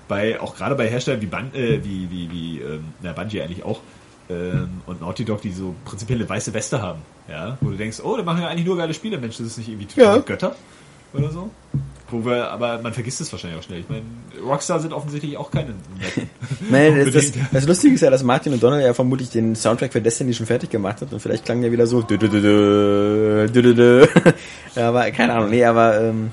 Bei, 0.08 0.40
auch 0.40 0.56
gerade 0.56 0.74
bei 0.74 0.88
Herstellern 0.88 1.20
wie, 1.20 1.26
Bun, 1.26 1.50
äh, 1.54 1.80
wie, 1.84 2.10
wie, 2.10 2.30
wie 2.30 2.60
ähm, 2.60 2.84
na, 3.02 3.12
Bungie 3.12 3.42
eigentlich 3.42 3.62
auch 3.64 3.80
ähm, 4.28 4.80
und 4.86 5.00
Naughty 5.00 5.24
Dog, 5.24 5.42
die 5.42 5.52
so 5.52 5.74
prinzipiell 5.84 6.18
eine 6.18 6.28
weiße 6.28 6.52
Weste 6.54 6.80
haben. 6.82 7.00
Ja? 7.28 7.58
Wo 7.60 7.70
du 7.70 7.76
denkst, 7.76 8.00
oh, 8.02 8.16
die 8.16 8.22
machen 8.22 8.42
ja 8.42 8.48
eigentlich 8.48 8.66
nur 8.66 8.76
geile 8.76 8.94
Spiele, 8.94 9.18
Mensch, 9.18 9.36
das 9.36 9.46
ist 9.46 9.58
nicht 9.58 9.68
irgendwie 9.68 9.86
total 9.86 10.16
Ja. 10.16 10.22
Götter 10.22 10.56
oder 11.12 11.30
so. 11.30 11.50
Wo 12.10 12.24
wir, 12.24 12.50
aber 12.50 12.78
man 12.82 12.92
vergisst 12.92 13.20
es 13.20 13.30
wahrscheinlich 13.32 13.58
auch 13.60 13.62
schnell. 13.62 13.80
Ich 13.80 13.88
meine, 13.88 14.02
Rockstar 14.44 14.80
sind 14.80 14.92
offensichtlich 14.92 15.36
auch 15.36 15.50
keine. 15.50 15.74
Man, 16.70 17.04
das, 17.04 17.12
das, 17.12 17.32
das 17.52 17.66
Lustige 17.66 17.94
ist 17.94 18.00
ja, 18.00 18.10
dass 18.10 18.22
Martin 18.22 18.52
O'Donnell 18.54 18.80
ja 18.80 18.94
vermutlich 18.94 19.30
den 19.30 19.54
Soundtrack 19.54 19.92
für 19.92 20.00
Destiny 20.00 20.34
schon 20.34 20.46
fertig 20.46 20.70
gemacht 20.70 21.00
hat 21.00 21.12
und 21.12 21.20
vielleicht 21.20 21.44
klang 21.44 21.60
der 21.62 21.72
wieder 21.72 21.86
so. 21.86 21.98
dü- 22.00 22.18
dü- 22.18 22.28
dü- 22.28 24.08
aber 24.80 25.10
keine 25.12 25.34
Ahnung, 25.34 25.50
nee, 25.50 25.64
aber 25.64 26.00
ähm, 26.00 26.32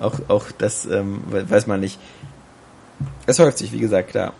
auch 0.00 0.14
auch 0.28 0.46
das 0.56 0.86
ähm, 0.86 1.22
we- 1.30 1.48
weiß 1.48 1.66
man 1.66 1.80
nicht. 1.80 1.98
Es 3.26 3.38
häuft 3.38 3.58
sich, 3.58 3.72
wie 3.72 3.78
gesagt, 3.80 4.10
klar. 4.10 4.32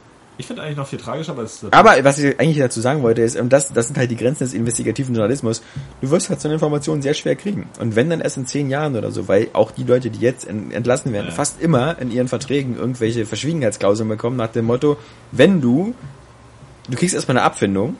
Ich 0.42 0.48
finde 0.48 0.62
eigentlich 0.62 0.76
noch 0.76 0.88
viel 0.88 0.98
tragischer, 0.98 1.30
aber 1.30 1.42
es 1.44 1.62
ist 1.62 1.72
Aber 1.72 1.94
was 2.02 2.18
ich 2.18 2.36
eigentlich 2.40 2.58
dazu 2.58 2.80
sagen 2.80 3.04
wollte, 3.04 3.22
ist, 3.22 3.36
und 3.36 3.52
das, 3.52 3.72
das 3.72 3.86
sind 3.86 3.96
halt 3.96 4.10
die 4.10 4.16
Grenzen 4.16 4.42
des 4.42 4.54
investigativen 4.54 5.14
Journalismus, 5.14 5.62
du 6.00 6.10
wirst 6.10 6.30
halt 6.30 6.40
so 6.40 6.48
eine 6.48 6.54
Information 6.54 7.00
sehr 7.00 7.14
schwer 7.14 7.36
kriegen. 7.36 7.68
Und 7.78 7.94
wenn 7.94 8.10
dann 8.10 8.20
erst 8.20 8.38
in 8.38 8.46
zehn 8.46 8.68
Jahren 8.68 8.96
oder 8.96 9.12
so, 9.12 9.28
weil 9.28 9.50
auch 9.52 9.70
die 9.70 9.84
Leute, 9.84 10.10
die 10.10 10.18
jetzt 10.18 10.44
en- 10.48 10.72
entlassen 10.72 11.12
werden, 11.12 11.26
Ja. 11.28 11.32
fast 11.32 11.60
immer 11.62 11.96
in 12.00 12.10
ihren 12.10 12.26
Verträgen 12.26 12.76
irgendwelche 12.76 13.24
Verschwiegenheitsklauseln 13.24 14.08
bekommen, 14.08 14.36
nach 14.36 14.48
dem 14.48 14.64
Motto, 14.64 14.96
wenn 15.30 15.60
du, 15.60 15.94
du 16.90 16.96
kriegst 16.96 17.14
erstmal 17.14 17.36
eine 17.36 17.46
Abfindung, 17.46 17.94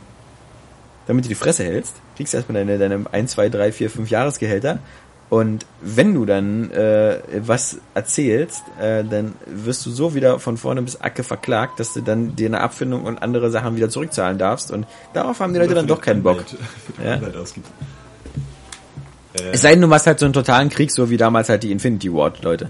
damit 1.07 1.23
du 1.23 1.29
die 1.29 1.35
Fresse 1.35 1.63
hältst, 1.63 1.93
kriegst 2.17 2.33
erstmal 2.33 2.55
deine, 2.65 2.77
deine 2.77 3.05
1, 3.09 3.31
2, 3.31 3.47
3, 3.47 3.71
4, 3.71 3.89
5 3.89 4.09
Jahresgehälter. 4.09 4.79
Und 5.33 5.65
wenn 5.81 6.13
du 6.13 6.25
dann 6.25 6.69
äh, 6.69 7.17
was 7.39 7.79
erzählst, 7.95 8.61
äh, 8.79 9.03
dann 9.03 9.33
wirst 9.47 9.83
du 9.83 9.89
so 9.89 10.13
wieder 10.13 10.37
von 10.37 10.57
vorne 10.57 10.83
bis 10.83 11.01
Acke 11.01 11.23
verklagt, 11.23 11.79
dass 11.79 11.93
du 11.93 12.01
dann 12.01 12.35
dir 12.35 12.45
eine 12.45 12.61
Abfindung 12.61 13.03
und 13.05 13.17
andere 13.17 13.49
Sachen 13.49 13.75
wieder 13.75 13.89
zurückzahlen 13.89 14.37
darfst. 14.37 14.69
Und 14.69 14.85
darauf 15.13 15.39
haben 15.39 15.51
die 15.53 15.59
Leute 15.59 15.73
dann 15.73 15.87
doch 15.87 16.01
keinen 16.01 16.21
Bock. 16.21 16.43
Ja. 17.03 17.19
Es 19.51 19.61
sei 19.61 19.71
denn, 19.71 19.81
du 19.81 19.87
machst 19.87 20.05
halt 20.05 20.19
so 20.19 20.25
einen 20.25 20.33
totalen 20.33 20.69
Krieg, 20.69 20.91
so 20.91 21.09
wie 21.09 21.17
damals 21.17 21.49
halt 21.49 21.63
die 21.63 21.71
Infinity 21.71 22.13
Ward 22.13 22.43
Leute. 22.43 22.69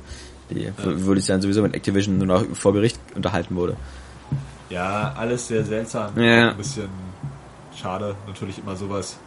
Die, 0.49 0.71
wo 0.81 1.07
wo 1.07 1.15
sich 1.15 1.25
dann 1.25 1.41
sowieso 1.41 1.61
mit 1.61 1.75
Activision 1.75 2.17
nur 2.17 2.27
noch 2.27 2.45
vor 2.53 2.71
Gericht 2.71 2.97
unterhalten 3.15 3.57
wurde. 3.57 3.75
ja, 4.69 5.13
alles 5.17 5.49
sehr 5.49 5.65
seltsam. 5.65 6.17
Ja. 6.17 6.51
Ein 6.51 6.57
bisschen 6.57 6.87
schade, 7.75 8.15
natürlich 8.25 8.59
immer 8.59 8.77
sowas. 8.77 9.17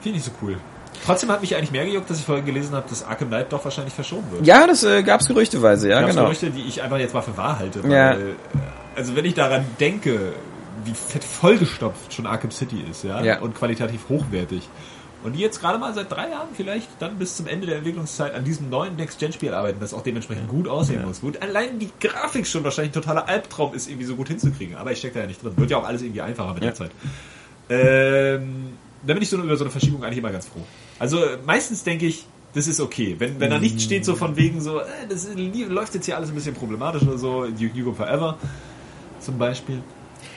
Finde 0.00 0.18
ich 0.18 0.26
nicht 0.26 0.36
so 0.36 0.44
cool. 0.44 0.56
Trotzdem 1.04 1.30
hat 1.30 1.40
mich 1.40 1.54
eigentlich 1.56 1.70
mehr 1.70 1.84
gejuckt, 1.86 2.08
dass 2.10 2.18
ich 2.18 2.24
vorhin 2.24 2.44
gelesen 2.44 2.74
habe, 2.74 2.88
dass 2.88 3.04
Arkham 3.04 3.28
Knight 3.28 3.52
doch 3.52 3.64
wahrscheinlich 3.64 3.94
verschoben 3.94 4.30
wird. 4.32 4.46
Ja, 4.46 4.66
das 4.66 4.82
äh, 4.84 5.02
gab's 5.02 5.26
gerüchteweise, 5.26 5.88
ja, 5.88 6.00
Gab's 6.00 6.12
genau. 6.12 6.24
Gerüchte, 6.26 6.50
die 6.50 6.62
ich 6.62 6.82
einfach 6.82 6.98
jetzt 6.98 7.14
mal 7.14 7.22
für 7.22 7.36
wahr 7.36 7.58
halte. 7.58 7.82
Weil, 7.84 7.90
Ja. 7.92 8.12
äh, 8.12 8.34
Also 8.96 9.14
wenn 9.16 9.24
ich 9.24 9.34
daran 9.34 9.64
denke, 9.78 10.32
wie 10.84 10.92
fett 10.92 11.22
vollgestopft 11.24 12.12
schon 12.12 12.26
Arkham 12.26 12.50
City 12.50 12.84
ist, 12.90 13.04
ja, 13.04 13.22
Ja. 13.22 13.40
und 13.40 13.54
qualitativ 13.54 14.08
hochwertig. 14.08 14.68
Und 15.24 15.32
die 15.32 15.40
jetzt 15.40 15.60
gerade 15.60 15.78
mal 15.80 15.92
seit 15.94 16.12
drei 16.12 16.28
Jahren 16.30 16.48
vielleicht 16.56 16.88
dann 17.00 17.16
bis 17.18 17.36
zum 17.36 17.48
Ende 17.48 17.66
der 17.66 17.76
Entwicklungszeit 17.78 18.34
an 18.34 18.44
diesem 18.44 18.70
neuen 18.70 18.94
Next-Gen-Spiel 18.94 19.52
arbeiten, 19.52 19.80
das 19.80 19.92
auch 19.92 20.02
dementsprechend 20.02 20.48
gut 20.48 20.68
aussehen 20.68 21.04
muss. 21.04 21.20
Gut, 21.20 21.42
allein 21.42 21.80
die 21.80 21.90
Grafik 22.00 22.46
schon 22.46 22.62
wahrscheinlich 22.62 22.90
ein 22.94 23.00
totaler 23.02 23.28
Albtraum 23.28 23.74
ist, 23.74 23.88
irgendwie 23.88 24.06
so 24.06 24.14
gut 24.14 24.28
hinzukriegen. 24.28 24.76
Aber 24.76 24.92
ich 24.92 24.98
stecke 24.98 25.14
da 25.14 25.20
ja 25.22 25.26
nicht 25.26 25.42
drin. 25.42 25.54
Wird 25.56 25.70
ja 25.72 25.78
auch 25.78 25.86
alles 25.88 26.02
irgendwie 26.02 26.22
einfacher 26.22 26.54
mit 26.54 26.62
Ja. 26.62 26.70
der 26.70 26.74
Zeit. 26.76 26.90
Ähm, 27.68 28.72
da 29.06 29.12
bin 29.14 29.22
ich 29.22 29.28
so 29.28 29.36
über 29.38 29.56
so 29.56 29.64
eine 29.64 29.70
Verschiebung 29.70 30.02
eigentlich 30.04 30.18
immer 30.18 30.30
ganz 30.30 30.46
froh. 30.46 30.64
Also 30.98 31.18
meistens 31.46 31.84
denke 31.84 32.06
ich, 32.06 32.24
das 32.54 32.66
ist 32.66 32.80
okay. 32.80 33.16
Wenn, 33.18 33.38
wenn 33.40 33.50
da 33.50 33.58
nicht 33.58 33.80
steht 33.80 34.04
so 34.04 34.16
von 34.16 34.36
wegen 34.36 34.60
so, 34.60 34.80
äh, 34.80 34.84
das 35.08 35.24
ist, 35.24 35.38
läuft 35.38 35.94
jetzt 35.94 36.06
hier 36.06 36.16
alles 36.16 36.30
ein 36.30 36.34
bisschen 36.34 36.54
problematisch 36.54 37.02
oder 37.02 37.18
so, 37.18 37.46
Nukem 37.46 37.94
Forever 37.94 38.38
zum 39.20 39.38
Beispiel. 39.38 39.82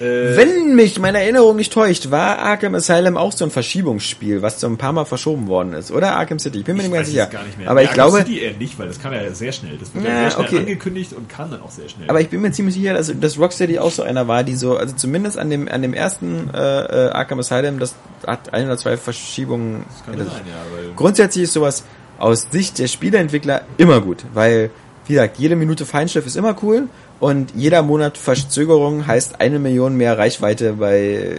Äh, 0.02 0.36
Wenn 0.36 0.76
mich 0.76 1.00
meine 1.00 1.20
Erinnerung 1.22 1.56
nicht 1.56 1.72
täuscht, 1.72 2.10
war 2.10 2.40
Arkham 2.40 2.74
Asylum 2.76 3.18
auch 3.18 3.32
so 3.32 3.46
ein 3.46 3.52
Verschiebungsspiel, 3.52 4.42
was 4.42 4.60
so 4.60 4.68
ein 4.68 4.78
paar 4.78 4.94
Mal 4.94 5.06
verschoben 5.06 5.48
worden 5.48 5.74
ist, 5.74 5.92
oder? 5.92 6.16
Arkham 6.16 6.40
City, 6.40 6.60
ich 6.60 6.66
bin 6.66 6.76
mir 6.78 6.84
ich 6.84 6.90
nicht 6.90 6.96
ganz 6.98 7.08
sicher. 7.10 7.26
gar 7.28 7.44
nicht 7.44 7.58
mehr. 7.60 7.70
Aber 7.70 7.82
Ja, 7.82 7.88
ich 7.88 7.94
glaube, 7.94 8.18
City 8.20 8.40
eher 8.42 8.54
nicht, 8.54 8.80
weil 8.80 8.88
das 8.88 9.00
kam 9.00 9.14
ja 9.14 9.32
sehr 9.34 9.52
schnell. 9.52 9.78
Das 9.78 9.94
wurde 9.94 10.08
ja, 10.08 10.14
Ja, 10.14 10.22
sehr 10.22 10.32
schnell 10.32 10.46
okay. 10.48 10.58
angekündigt 10.60 11.14
und 11.14 11.30
kam 11.30 11.52
dann 11.52 11.62
auch 11.62 11.70
sehr 11.72 11.88
schnell. 11.88 12.10
aber 12.10 12.20
ich 12.20 12.30
bin 12.30 12.42
mir 12.42 12.52
ziemlich 12.52 12.76
sicher, 12.76 12.94
dass, 12.94 13.12
dass 13.20 13.38
Rocksteady 13.38 13.78
auch 13.80 13.92
so 13.92 14.02
einer 14.04 14.28
war, 14.28 14.44
die 14.44 14.56
so, 14.56 14.78
also 14.78 14.96
zumindest 14.96 15.38
an 15.38 15.50
dem 15.50 15.68
an 15.68 15.82
dem 15.82 15.94
ersten 15.94 16.50
äh, 16.54 16.58
äh, 17.08 17.10
Arkham 17.12 17.40
Asylum, 17.40 17.80
das 17.80 17.94
hat 18.26 18.54
ein 18.54 18.66
oder 18.66 18.78
zwei 18.78 18.98
Verschiebungen. 18.98 19.86
das 19.88 20.06
kann 20.06 20.18
sein, 20.18 20.42
ja, 20.48 20.94
Grundsätzlich 20.96 21.44
ist 21.44 21.54
sowas 21.54 21.84
aus 22.18 22.48
Sicht 22.52 22.80
der 22.80 22.88
Spieleentwickler 22.88 23.62
immer 23.78 24.02
gut, 24.02 24.26
weil, 24.34 24.70
wie 25.08 25.14
gesagt, 25.14 25.38
jede 25.40 25.56
Minute 25.56 25.86
Feinschliff 25.86 26.26
ist 26.26 26.36
immer 26.38 26.56
cool 26.64 26.88
und 27.22 27.54
jeder 27.56 27.84
Monat 27.84 28.18
Verzögerung 28.18 29.06
heißt 29.08 29.40
eine 29.40 29.60
Million 29.60 29.96
mehr 29.96 30.18
Reichweite 30.18 30.74
bei 30.74 31.38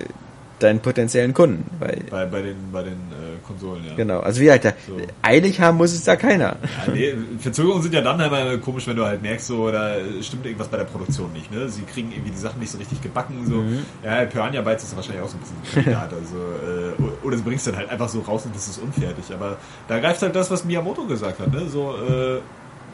deinen 0.61 0.79
potenziellen 0.81 1.35
Kunden. 1.35 1.69
Weil, 1.81 2.05
bei, 2.09 2.25
bei 2.27 2.43
den, 2.43 2.57
bei 2.73 2.85
den 2.85 2.93
äh, 2.93 3.45
Konsolen, 3.45 3.85
ja. 3.85 3.95
genau, 3.97 4.21
also 4.21 4.41
wie 4.41 4.45
gesagt, 4.45 4.65
da, 4.65 4.73
So. 4.87 4.97
eilig 5.23 5.61
haben 5.61 5.77
muss 5.79 5.93
es 5.93 6.05
da 6.05 6.15
keiner. 6.15 6.57
Ja, 6.87 6.93
nee, 6.93 7.15
Verzögerungen 7.41 7.83
sind 7.83 7.95
ja 7.95 8.01
dann 8.01 8.21
immer 8.21 8.57
komisch, 8.59 8.87
wenn 8.87 8.95
du 8.95 9.05
halt 9.05 9.23
merkst, 9.23 9.49
so, 9.49 9.73
da 9.73 9.97
stimmt 10.21 10.47
irgendwas 10.47 10.69
bei 10.69 10.77
der 10.77 10.85
Produktion 10.85 11.33
nicht. 11.33 11.51
Ne? 11.51 11.69
Sie 11.69 11.83
kriegen 11.83 12.13
irgendwie 12.13 12.31
die 12.31 12.39
Sachen 12.39 12.61
nicht 12.61 12.71
so 12.71 12.79
richtig 12.79 13.03
gebacken. 13.03 13.45
So. 13.45 13.57
Mhm. 13.57 13.81
Ja, 14.05 14.25
Piranha 14.25 14.61
Bytes 14.63 14.85
ist 14.85 14.95
wahrscheinlich 14.95 15.25
auch 15.25 15.29
so 15.29 15.37
ein 15.37 15.41
bisschen 15.41 15.85
Kandidat. 15.85 16.13
also, 16.13 16.37
äh, 16.37 17.27
oder 17.27 17.37
sie 17.37 17.43
bringst 17.43 17.67
dann 17.67 17.77
halt 17.77 17.91
einfach 17.91 18.09
so 18.09 18.21
raus 18.21 18.47
und 18.47 18.55
das 18.55 18.69
ist 18.69 18.79
unfertig. 18.79 19.25
Aber 19.35 19.57
da 19.89 19.99
greift 19.99 20.23
halt 20.23 20.37
das, 20.37 20.49
was 20.49 20.65
Miyamoto 20.65 21.07
gesagt 21.07 21.41
hat. 21.41 21.53
Ne? 21.53 21.69
So, 21.69 21.97
äh, 21.97 22.39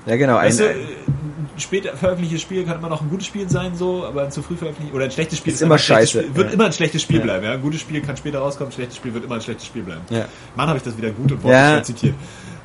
Ja, 0.09 0.16
genau, 0.16 0.36
ein, 0.36 0.47
weißt 0.48 0.60
du, 0.60 0.64
ein 0.70 1.60
spät 1.60 1.86
veröffentlichtes 1.86 2.40
Spiel 2.40 2.64
kann 2.64 2.78
immer 2.78 2.89
noch 2.89 3.02
ein 3.02 3.10
gutes 3.10 3.26
Spiel 3.26 3.48
sein, 3.48 3.74
so, 3.76 4.05
aber 4.06 4.22
ein 4.24 4.30
zu 4.30 4.43
früh 4.43 4.56
veröffentliches 4.56 4.94
oder 4.94 5.05
ein 5.05 5.10
schlechtes 5.10 5.39
Spiel 5.39 5.52
Ist 5.52 5.62
immer 5.62 5.74
ein 5.74 5.78
schlechtes 5.78 6.10
scheiße, 6.12 6.22
Spiel, 6.24 6.36
wird 6.36 6.47
ja. 6.48 6.55
immer 6.55 6.64
ein 6.66 6.72
schlechtes 6.72 7.02
Spiel 7.02 7.16
Ja. 7.18 7.22
bleiben. 7.24 7.44
Ja? 7.44 7.52
Ein 7.52 7.62
gutes 7.62 7.80
Spiel 7.80 8.01
kann 8.01 8.16
später 8.16 8.39
rauskommen, 8.39 8.70
ein 8.70 8.74
schlechtes 8.74 8.97
Spiel 8.97 9.12
wird 9.14 9.24
immer 9.24 9.35
ein 9.35 9.40
schlechtes 9.43 9.66
Spiel 9.66 9.82
bleiben. 9.82 10.02
Ja. 10.10 10.26
Mann, 10.56 10.68
habe 10.68 10.78
ich 10.78 10.85
das 10.85 10.97
wieder 10.97 11.10
gut 11.10 11.32
und 11.32 11.44
Ja. 11.44 11.72
wortlich 11.76 11.85
zitiert. 11.97 12.14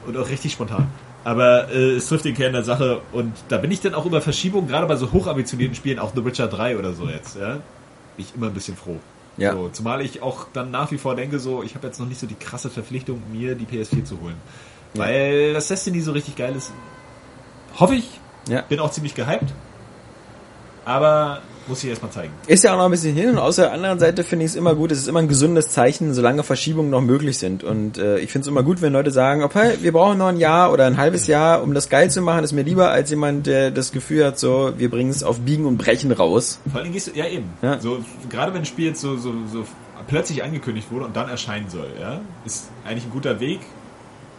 Und 0.08 0.18
auch 0.18 0.30
richtig 0.30 0.52
spontan. 0.52 0.88
Aber 1.26 1.70
äh, 1.72 1.92
es 1.96 2.08
trifft 2.08 2.26
den 2.26 2.34
Kern 2.36 2.52
der 2.54 2.64
Sache 2.64 3.02
und 3.14 3.34
da 3.48 3.58
bin 3.58 3.72
ich 3.72 3.80
dann 3.82 3.94
auch 3.94 4.06
über 4.06 4.22
Verschiebungen, 4.22 4.68
gerade 4.68 4.86
bei 4.88 4.96
so 4.98 5.12
hochambitionierten 5.12 5.76
Spielen, 5.76 5.98
auch 6.00 6.12
The 6.14 6.24
Witcher 6.26 6.48
3 6.48 6.78
oder 6.78 6.94
so 6.94 7.08
jetzt, 7.08 7.38
ja, 7.38 7.54
bin 7.54 7.62
ich 8.18 8.36
immer 8.36 8.48
ein 8.48 8.54
bisschen 8.54 8.76
froh. 8.76 8.98
Ja. 9.38 9.54
So, 9.54 9.70
zumal 9.70 10.02
ich 10.02 10.22
auch 10.22 10.46
dann 10.54 10.70
nach 10.70 10.92
wie 10.92 10.98
vor 10.98 11.16
denke, 11.16 11.40
so, 11.40 11.64
ich 11.64 11.74
habe 11.76 11.88
jetzt 11.88 12.00
noch 12.00 12.08
nicht 12.08 12.20
so 12.20 12.28
die 12.28 12.36
krasse 12.36 12.70
Verpflichtung, 12.70 13.22
mir 13.32 13.56
die 13.56 13.66
PS4 13.66 14.04
zu 14.04 14.20
holen. 14.22 14.36
Ja. 14.94 15.02
Weil 15.06 15.54
das 15.54 15.70
Destiny 15.70 16.02
so 16.02 16.12
richtig 16.12 16.36
geil 16.36 16.54
ist. 16.56 16.72
Hoffe 17.80 17.96
ich. 17.96 18.20
Ja. 18.48 18.62
Bin 18.62 18.80
auch 18.80 18.92
ziemlich 18.92 19.16
gehypt. 19.16 19.54
Aber 20.86 21.42
muss 21.68 21.84
ich 21.84 21.90
erstmal 21.90 22.12
zeigen. 22.12 22.34
Ist 22.48 22.64
ja 22.64 22.74
auch 22.74 22.78
noch 22.78 22.86
ein 22.86 22.92
bisschen 22.92 23.16
hin 23.16 23.30
und 23.30 23.38
aus 23.38 23.56
der 23.56 23.72
anderen 23.72 24.00
Seite 24.00 24.24
finde 24.24 24.46
ich 24.46 24.52
es 24.52 24.56
immer 24.58 24.76
gut, 24.76 24.92
es 24.92 25.00
ist 25.00 25.08
immer 25.08 25.20
ein 25.20 25.28
gesundes 25.28 25.70
Zeichen, 25.70 26.14
solange 26.14 26.44
Verschiebungen 26.44 26.92
noch 26.92 27.02
möglich 27.02 27.38
sind. 27.38 27.64
Und 27.64 27.98
äh, 27.98 28.20
ich 28.20 28.32
finde 28.32 28.44
es 28.44 28.48
immer 28.50 28.64
gut, 28.64 28.82
wenn 28.82 28.92
Leute 28.92 29.12
sagen, 29.12 29.44
okay, 29.44 29.78
wir 29.82 29.94
brauchen 29.94 30.18
noch 30.18 30.28
ein 30.28 30.38
Jahr 30.38 30.74
oder 30.74 30.86
ein 30.86 30.98
halbes 30.98 31.28
Jahr, 31.28 31.64
um 31.64 31.74
das 31.74 31.90
geil 31.90 32.12
zu 32.12 32.22
machen, 32.22 32.44
ist 32.44 32.52
mir 32.52 32.64
lieber 32.64 32.90
als 32.90 33.10
jemand, 33.10 33.48
der 33.48 33.72
das 33.72 33.92
Gefühl 33.92 34.26
hat, 34.26 34.40
so, 34.40 34.74
wir 34.78 34.90
bringen 34.90 35.10
es 35.10 35.24
auf 35.24 35.40
Biegen 35.40 35.66
und 35.66 35.78
Brechen 35.78 36.12
raus. 36.12 36.60
Vor 36.70 36.82
Dingen 36.82 36.94
gehst 36.94 37.08
du, 37.08 37.12
ja 37.18 37.28
eben. 37.28 37.50
Ja. 37.62 37.80
So, 37.80 38.04
gerade 38.30 38.54
wenn 38.54 38.62
ein 38.62 38.66
Spiel 38.66 38.88
jetzt 38.88 39.02
so, 39.02 39.16
so, 39.16 39.34
so 39.52 39.66
plötzlich 40.08 40.44
angekündigt 40.44 40.92
wurde 40.92 41.06
und 41.06 41.16
dann 41.16 41.30
erscheinen 41.30 41.70
soll, 41.70 41.88
ja, 42.00 42.20
ist 42.46 42.70
eigentlich 42.86 43.06
ein 43.06 43.12
guter 43.12 43.40
Weg. 43.40 43.62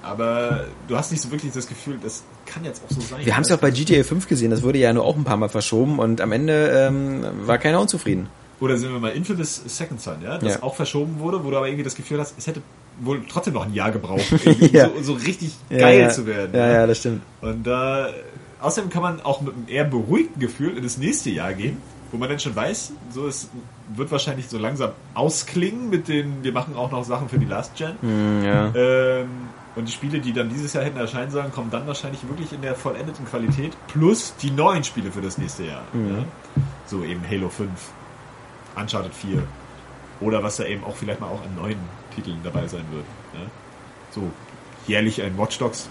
Aber 0.02 0.64
du 0.88 0.96
hast 0.98 1.10
nicht 1.10 1.22
so 1.22 1.30
wirklich 1.30 1.52
das 1.52 1.66
Gefühl, 1.66 1.98
das 2.02 2.24
kann 2.46 2.64
jetzt 2.64 2.82
auch 2.84 2.90
so 2.94 3.00
sein. 3.00 3.24
Wir 3.24 3.34
haben 3.36 3.42
es 3.42 3.48
ja 3.48 3.56
auch 3.56 3.60
bei 3.60 3.70
GTA 3.70 4.02
5 4.02 4.28
gesehen, 4.28 4.50
das 4.50 4.62
wurde 4.62 4.78
ja 4.78 4.92
nur 4.92 5.04
auch 5.04 5.16
ein 5.16 5.24
paar 5.24 5.36
Mal 5.36 5.48
verschoben 5.48 5.98
und 5.98 6.20
am 6.20 6.32
Ende 6.32 6.68
ähm, 6.88 7.24
war 7.46 7.58
keiner 7.58 7.80
unzufrieden. 7.80 8.28
Oder 8.60 8.76
sind 8.76 8.92
wir 8.92 9.00
mal 9.00 9.08
Infamous 9.10 9.62
Second 9.66 10.00
Son, 10.00 10.16
ja, 10.22 10.38
das 10.38 10.54
Ja. 10.54 10.62
auch 10.62 10.74
verschoben 10.76 11.18
wurde, 11.18 11.44
wo 11.44 11.50
du 11.50 11.56
aber 11.56 11.66
irgendwie 11.66 11.84
das 11.84 11.94
Gefühl 11.96 12.20
hast, 12.20 12.34
es 12.38 12.46
hätte 12.46 12.62
wohl 13.00 13.20
trotzdem 13.28 13.54
noch 13.54 13.66
ein 13.66 13.74
Jahr 13.74 13.90
gebraucht, 13.90 14.24
Ja. 14.72 14.88
so, 14.96 15.02
so 15.02 15.12
richtig 15.14 15.52
Ja, 15.70 15.78
geil 15.78 16.10
zu 16.12 16.26
werden. 16.26 16.50
Ja, 16.54 16.70
ja, 16.72 16.86
das 16.86 16.98
stimmt. 16.98 17.22
Und 17.40 17.66
äh, 17.66 18.04
außerdem 18.60 18.90
kann 18.90 19.02
man 19.02 19.20
auch 19.22 19.40
mit 19.40 19.54
einem 19.54 19.64
eher 19.68 19.84
beruhigten 19.84 20.40
Gefühl 20.40 20.76
in 20.76 20.82
das 20.84 20.96
nächste 20.98 21.30
Jahr 21.30 21.52
gehen, 21.54 21.78
wo 22.14 22.18
man 22.18 22.28
dann 22.28 22.38
schon 22.38 22.54
weiß, 22.54 22.92
so 23.10 23.26
es 23.26 23.50
wird 23.92 24.12
wahrscheinlich 24.12 24.48
so 24.48 24.56
langsam 24.56 24.92
ausklingen 25.14 25.90
mit 25.90 26.06
den, 26.06 26.44
wir 26.44 26.52
machen 26.52 26.76
auch 26.76 26.92
noch 26.92 27.02
Sachen 27.02 27.28
für 27.28 27.40
die 27.40 27.44
Last 27.44 27.74
Gen. 27.74 27.96
Hm, 28.00 28.44
ja. 28.44 28.72
Ähm, 28.72 29.28
und 29.74 29.88
die 29.88 29.92
Spiele, 29.92 30.20
die 30.20 30.32
dann 30.32 30.48
dieses 30.48 30.74
Jahr 30.74 30.84
hätten 30.84 30.96
erscheinen 30.96 31.32
sollen, 31.32 31.50
kommen 31.50 31.72
dann 31.72 31.88
wahrscheinlich 31.88 32.20
wirklich 32.28 32.52
in 32.52 32.62
der 32.62 32.76
vollendeten 32.76 33.26
Qualität 33.26 33.76
plus 33.88 34.36
die 34.40 34.52
neuen 34.52 34.84
Spiele 34.84 35.10
für 35.10 35.22
das 35.22 35.38
nächste 35.38 35.64
Jahr. 35.64 35.82
Ja? 35.92 36.24
So 36.86 37.02
eben 37.02 37.20
Halo 37.28 37.48
5, 37.48 37.68
Uncharted 38.76 39.12
4 39.12 39.42
oder 40.20 40.40
was 40.44 40.58
da 40.58 40.66
eben 40.66 40.84
auch 40.84 40.94
vielleicht 40.94 41.20
mal 41.20 41.26
auch 41.26 41.42
an 41.42 41.56
neuen 41.56 41.78
Titeln 42.14 42.38
dabei 42.44 42.68
sein 42.68 42.84
wird. 42.92 43.06
Ja? 43.32 43.50
So 44.12 44.30
jährlich 44.86 45.20
ein 45.20 45.36
Watch 45.36 45.58
Dogs. 45.58 45.88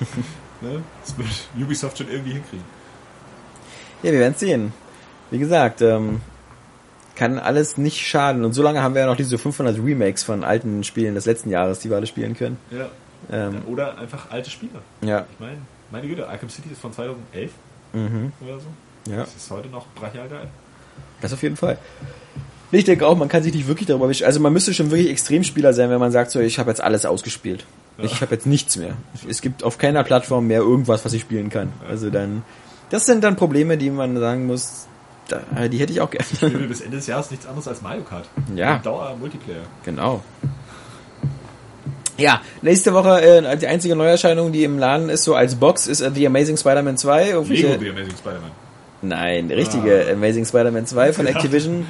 ne? 0.62 0.82
Das 1.04 1.16
wird 1.16 1.28
Ubisoft 1.56 1.98
schon 1.98 2.08
irgendwie 2.08 2.32
hinkriegen. 2.32 2.64
Ja, 4.02 4.10
wir 4.10 4.18
werden 4.18 4.34
sehen. 4.34 4.72
Wie 5.30 5.38
gesagt, 5.38 5.80
ähm, 5.82 6.20
kann 7.14 7.38
alles 7.38 7.76
nicht 7.76 8.06
schaden. 8.06 8.44
Und 8.44 8.52
so 8.52 8.62
lange 8.62 8.82
haben 8.82 8.94
wir 8.94 9.02
ja 9.02 9.06
noch 9.06 9.16
diese 9.16 9.36
500 9.38 9.76
Remakes 9.78 10.22
von 10.22 10.42
alten 10.44 10.84
Spielen 10.84 11.14
des 11.14 11.26
letzten 11.26 11.50
Jahres, 11.50 11.78
die 11.80 11.90
wir 11.90 11.96
alle 11.96 12.06
spielen 12.06 12.34
können. 12.36 12.56
Ja. 12.70 12.88
Ähm, 13.30 13.62
Oder 13.66 13.98
einfach 13.98 14.30
alte 14.30 14.50
Spiele. 14.50 14.72
ja, 15.02 15.26
Ich 15.32 15.40
meine, 15.40 15.58
meine 15.90 16.06
Güte, 16.08 16.26
Arkham 16.28 16.48
City 16.48 16.70
ist 16.72 16.80
von 16.80 16.92
2011 16.92 17.50
mhm, 17.92 18.32
oder 18.40 18.58
so. 18.58 19.10
ja, 19.10 19.18
Das 19.18 19.36
ist 19.36 19.50
heute 19.50 19.68
noch 19.68 19.86
brachial 19.94 20.28
geil. 20.28 20.48
das 21.20 21.32
auf 21.32 21.42
jeden 21.42 21.56
Fall. 21.56 21.76
Ich 22.72 22.84
denke 22.84 23.06
auch, 23.06 23.16
man 23.16 23.28
kann 23.28 23.42
sich 23.42 23.52
nicht 23.52 23.66
wirklich 23.66 23.88
darüber 23.88 24.06
beschweren. 24.06 24.28
Also 24.28 24.40
man 24.40 24.52
müsste 24.52 24.72
schon 24.72 24.90
wirklich 24.90 25.10
Extremspieler 25.10 25.72
sein, 25.74 25.90
wenn 25.90 25.98
man 26.00 26.12
sagt, 26.12 26.30
so, 26.30 26.40
ich 26.40 26.58
habe 26.58 26.70
jetzt 26.70 26.80
alles 26.80 27.04
ausgespielt. 27.04 27.66
Ich 27.98 28.22
habe 28.22 28.34
jetzt 28.34 28.46
nichts 28.46 28.76
mehr. 28.76 28.94
Es 29.28 29.42
gibt 29.42 29.62
auf 29.62 29.76
keiner 29.76 30.04
Plattform 30.04 30.46
mehr 30.46 30.60
irgendwas, 30.60 31.04
was 31.04 31.12
ich 31.12 31.20
spielen 31.22 31.50
kann. 31.50 31.70
Also 31.86 32.08
dann, 32.08 32.42
das 32.88 33.04
sind 33.04 33.22
dann 33.24 33.36
Probleme, 33.36 33.76
die 33.76 33.90
man 33.90 34.16
sagen 34.18 34.46
muss, 34.46 34.86
da, 35.32 35.68
die 35.68 35.78
hätte 35.78 35.92
ich 35.92 36.00
auch 36.00 36.10
Ich 36.12 36.40
gerne. 36.40 36.54
will 36.60 36.66
bis 36.68 36.80
Ende 36.80 36.96
des 36.98 37.06
Jahres 37.06 37.30
nichts 37.30 37.46
anderes 37.46 37.66
als 37.68 37.82
Mario 37.82 38.02
Kart. 38.02 38.26
Ja. 38.54 38.78
Dauer-Multiplayer. 38.78 39.62
Genau. 39.84 40.22
Ja, 42.18 42.42
nächste 42.60 42.92
Woche 42.92 43.20
äh, 43.22 43.56
die 43.56 43.66
einzige 43.66 43.96
Neuerscheinung, 43.96 44.52
die 44.52 44.64
im 44.64 44.78
Laden 44.78 45.08
ist, 45.08 45.24
so 45.24 45.34
als 45.34 45.54
Box, 45.54 45.86
ist 45.86 46.00
äh, 46.02 46.10
The 46.14 46.26
Amazing 46.26 46.56
Spider-Man 46.58 46.96
2. 46.98 47.24
Lego 47.24 47.44
The 47.44 47.90
Amazing 47.90 48.16
Spider-Man. 48.18 48.50
Nein, 49.02 49.48
der 49.48 49.56
richtige 49.56 50.06
Ah. 50.08 50.12
Amazing 50.12 50.44
Spider-Man 50.44 50.84
2 50.86 51.12
von 51.14 51.26
Activision. 51.28 51.86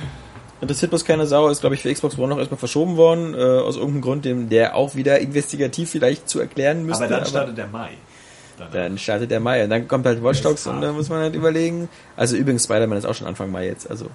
Interessiert 0.60 0.90
bloß 0.90 1.04
keine 1.04 1.26
Sau, 1.26 1.48
ist 1.48 1.60
glaube 1.60 1.74
ich 1.74 1.82
für 1.82 1.92
Xbox 1.92 2.16
One 2.18 2.28
noch 2.28 2.38
erstmal 2.38 2.58
verschoben 2.58 2.96
worden, 2.96 3.34
äh, 3.34 3.38
aus 3.38 3.76
irgendeinem 3.76 4.02
Grund, 4.02 4.24
dem, 4.26 4.48
der 4.50 4.76
auch 4.76 4.94
wieder 4.94 5.18
investigativ 5.18 5.90
vielleicht 5.90 6.28
zu 6.28 6.38
erklären 6.38 6.84
müsste. 6.86 7.06
Aber 7.06 7.16
dann 7.16 7.26
startet 7.26 7.58
der 7.58 7.66
Mai. 7.66 7.90
Danach. 8.60 8.72
dann 8.72 8.98
startet 8.98 9.30
der 9.30 9.40
Mai 9.40 9.64
und 9.64 9.70
dann 9.70 9.88
kommt 9.88 10.06
halt 10.06 10.22
Watch 10.22 10.42
Dogs 10.42 10.66
und 10.66 10.80
da 10.80 10.92
muss 10.92 11.08
man 11.08 11.20
halt 11.20 11.34
überlegen. 11.34 11.88
Also 12.16 12.36
übrigens 12.36 12.64
Spider-Man 12.64 12.98
ist 12.98 13.04
auch 13.06 13.14
schon 13.14 13.26
Anfang 13.26 13.50
Mai 13.50 13.66
jetzt, 13.66 13.88
also 13.88 14.06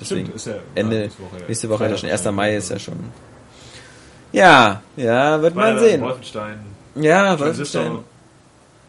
deswegen 0.00 0.26
Stimmt, 0.26 0.36
ist 0.36 0.46
ja 0.46 0.54
Ende 0.74 1.00
nächste 1.00 1.22
Woche, 1.22 1.36
nächste 1.48 1.68
Woche 1.68 1.84
ist 1.84 1.90
ja 1.90 1.96
schon 1.98 2.08
Freitag 2.08 2.26
1. 2.26 2.34
Mai 2.36 2.56
ist 2.56 2.70
ja 2.70 2.78
schon. 2.78 2.98
Ja, 4.32 4.82
ja, 4.96 5.42
wird 5.42 5.54
man 5.56 5.78
sehen. 5.80 6.00
Wolfenstein, 6.00 6.60
Ja, 6.94 7.38
Wolfenstein, 7.38 7.98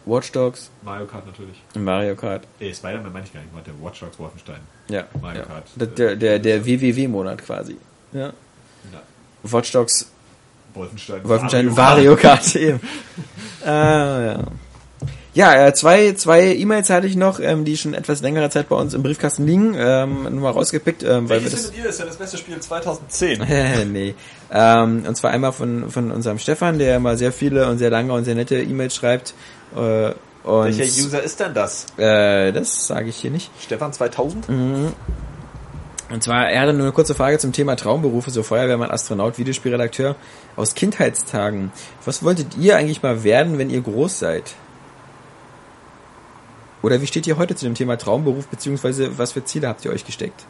Watch 0.04 0.32
Dogs, 0.32 0.70
Mario 0.82 1.06
Kart 1.06 1.26
natürlich. 1.26 1.60
Mario 1.74 2.14
Kart. 2.14 2.44
Ey, 2.60 2.72
Spider-Man 2.72 3.12
meine 3.12 3.24
ich 3.26 3.32
gar 3.32 3.40
nicht, 3.40 3.48
ich 3.50 3.54
meinte 3.54 3.72
Watch 3.82 4.00
Dogs, 4.00 4.18
Wolfenstein. 4.18 4.60
Ja, 4.88 5.04
Mario 5.20 5.40
ja. 5.40 5.46
Kart. 5.46 5.64
Der, 5.76 5.86
der, 5.88 6.16
der, 6.16 6.38
der 6.38 6.64
WWW-Monat 6.64 7.38
quasi. 7.44 7.76
Ja. 8.12 8.26
Ja. 8.26 8.32
Watch 9.42 9.72
Dogs, 9.72 10.08
Wolfenstein, 10.74 11.28
Wolfenstein, 11.28 11.76
Wario 11.76 12.16
Kart 12.16 12.54
eben. 12.56 12.80
ah, 13.64 14.20
ja. 14.20 14.38
Ja, 15.34 15.66
äh, 15.66 15.72
zwei, 15.72 16.12
zwei 16.12 16.54
E-Mails 16.54 16.90
hatte 16.90 17.06
ich 17.06 17.16
noch, 17.16 17.40
ähm, 17.40 17.64
die 17.64 17.78
schon 17.78 17.94
etwas 17.94 18.20
längere 18.20 18.50
Zeit 18.50 18.68
bei 18.68 18.76
uns 18.76 18.92
im 18.92 19.02
Briefkasten 19.02 19.46
liegen, 19.46 19.74
ähm, 19.78 20.24
nur 20.24 20.42
mal 20.42 20.50
rausgepickt, 20.50 21.02
ähm, 21.02 21.28
weil 21.28 21.38
wir 21.38 21.44
Welches 21.44 21.52
das... 21.52 21.60
findet 21.62 21.84
ihr 21.84 21.90
ist 21.90 22.00
ja 22.00 22.04
das 22.04 22.16
beste 22.16 22.36
Spiel 22.36 22.60
2010? 22.60 23.42
nee. 23.92 24.14
Ähm, 24.52 25.04
und 25.08 25.16
zwar 25.16 25.30
einmal 25.30 25.52
von, 25.52 25.90
von 25.90 26.10
unserem 26.10 26.38
Stefan, 26.38 26.78
der 26.78 26.96
immer 26.96 27.16
sehr 27.16 27.32
viele 27.32 27.68
und 27.68 27.78
sehr 27.78 27.88
lange 27.88 28.12
und 28.12 28.24
sehr 28.24 28.34
nette 28.34 28.60
E-Mails 28.60 28.94
schreibt. 28.94 29.32
Äh, 29.74 30.10
und 30.46 30.76
Welcher 30.76 30.82
User 30.82 31.22
ist 31.22 31.40
denn 31.40 31.54
das? 31.54 31.86
äh, 31.96 32.52
das 32.52 32.86
sage 32.86 33.08
ich 33.08 33.16
hier 33.16 33.30
nicht. 33.30 33.50
Stefan 33.58 33.92
2000? 33.92 34.48
Und 34.48 36.22
zwar, 36.22 36.50
er 36.50 36.60
hatte 36.60 36.74
nur 36.74 36.82
eine 36.82 36.92
kurze 36.92 37.14
Frage 37.14 37.38
zum 37.38 37.52
Thema 37.52 37.74
Traumberufe, 37.74 38.30
so 38.30 38.42
Feuerwehrmann, 38.42 38.90
Astronaut, 38.90 39.38
Videospielredakteur 39.38 40.14
aus 40.56 40.74
Kindheitstagen. 40.74 41.72
Was 42.04 42.22
wolltet 42.22 42.58
ihr 42.58 42.76
eigentlich 42.76 43.02
mal 43.02 43.24
werden, 43.24 43.56
wenn 43.56 43.70
ihr 43.70 43.80
groß 43.80 44.18
seid? 44.18 44.54
Oder 46.82 47.00
wie 47.00 47.06
steht 47.06 47.26
ihr 47.26 47.36
heute 47.38 47.54
zu 47.54 47.64
dem 47.64 47.74
Thema 47.74 47.96
Traumberuf, 47.96 48.46
beziehungsweise 48.48 49.16
was 49.18 49.32
für 49.32 49.44
Ziele 49.44 49.68
habt 49.68 49.84
ihr 49.84 49.92
euch 49.92 50.04
gesteckt? 50.04 50.44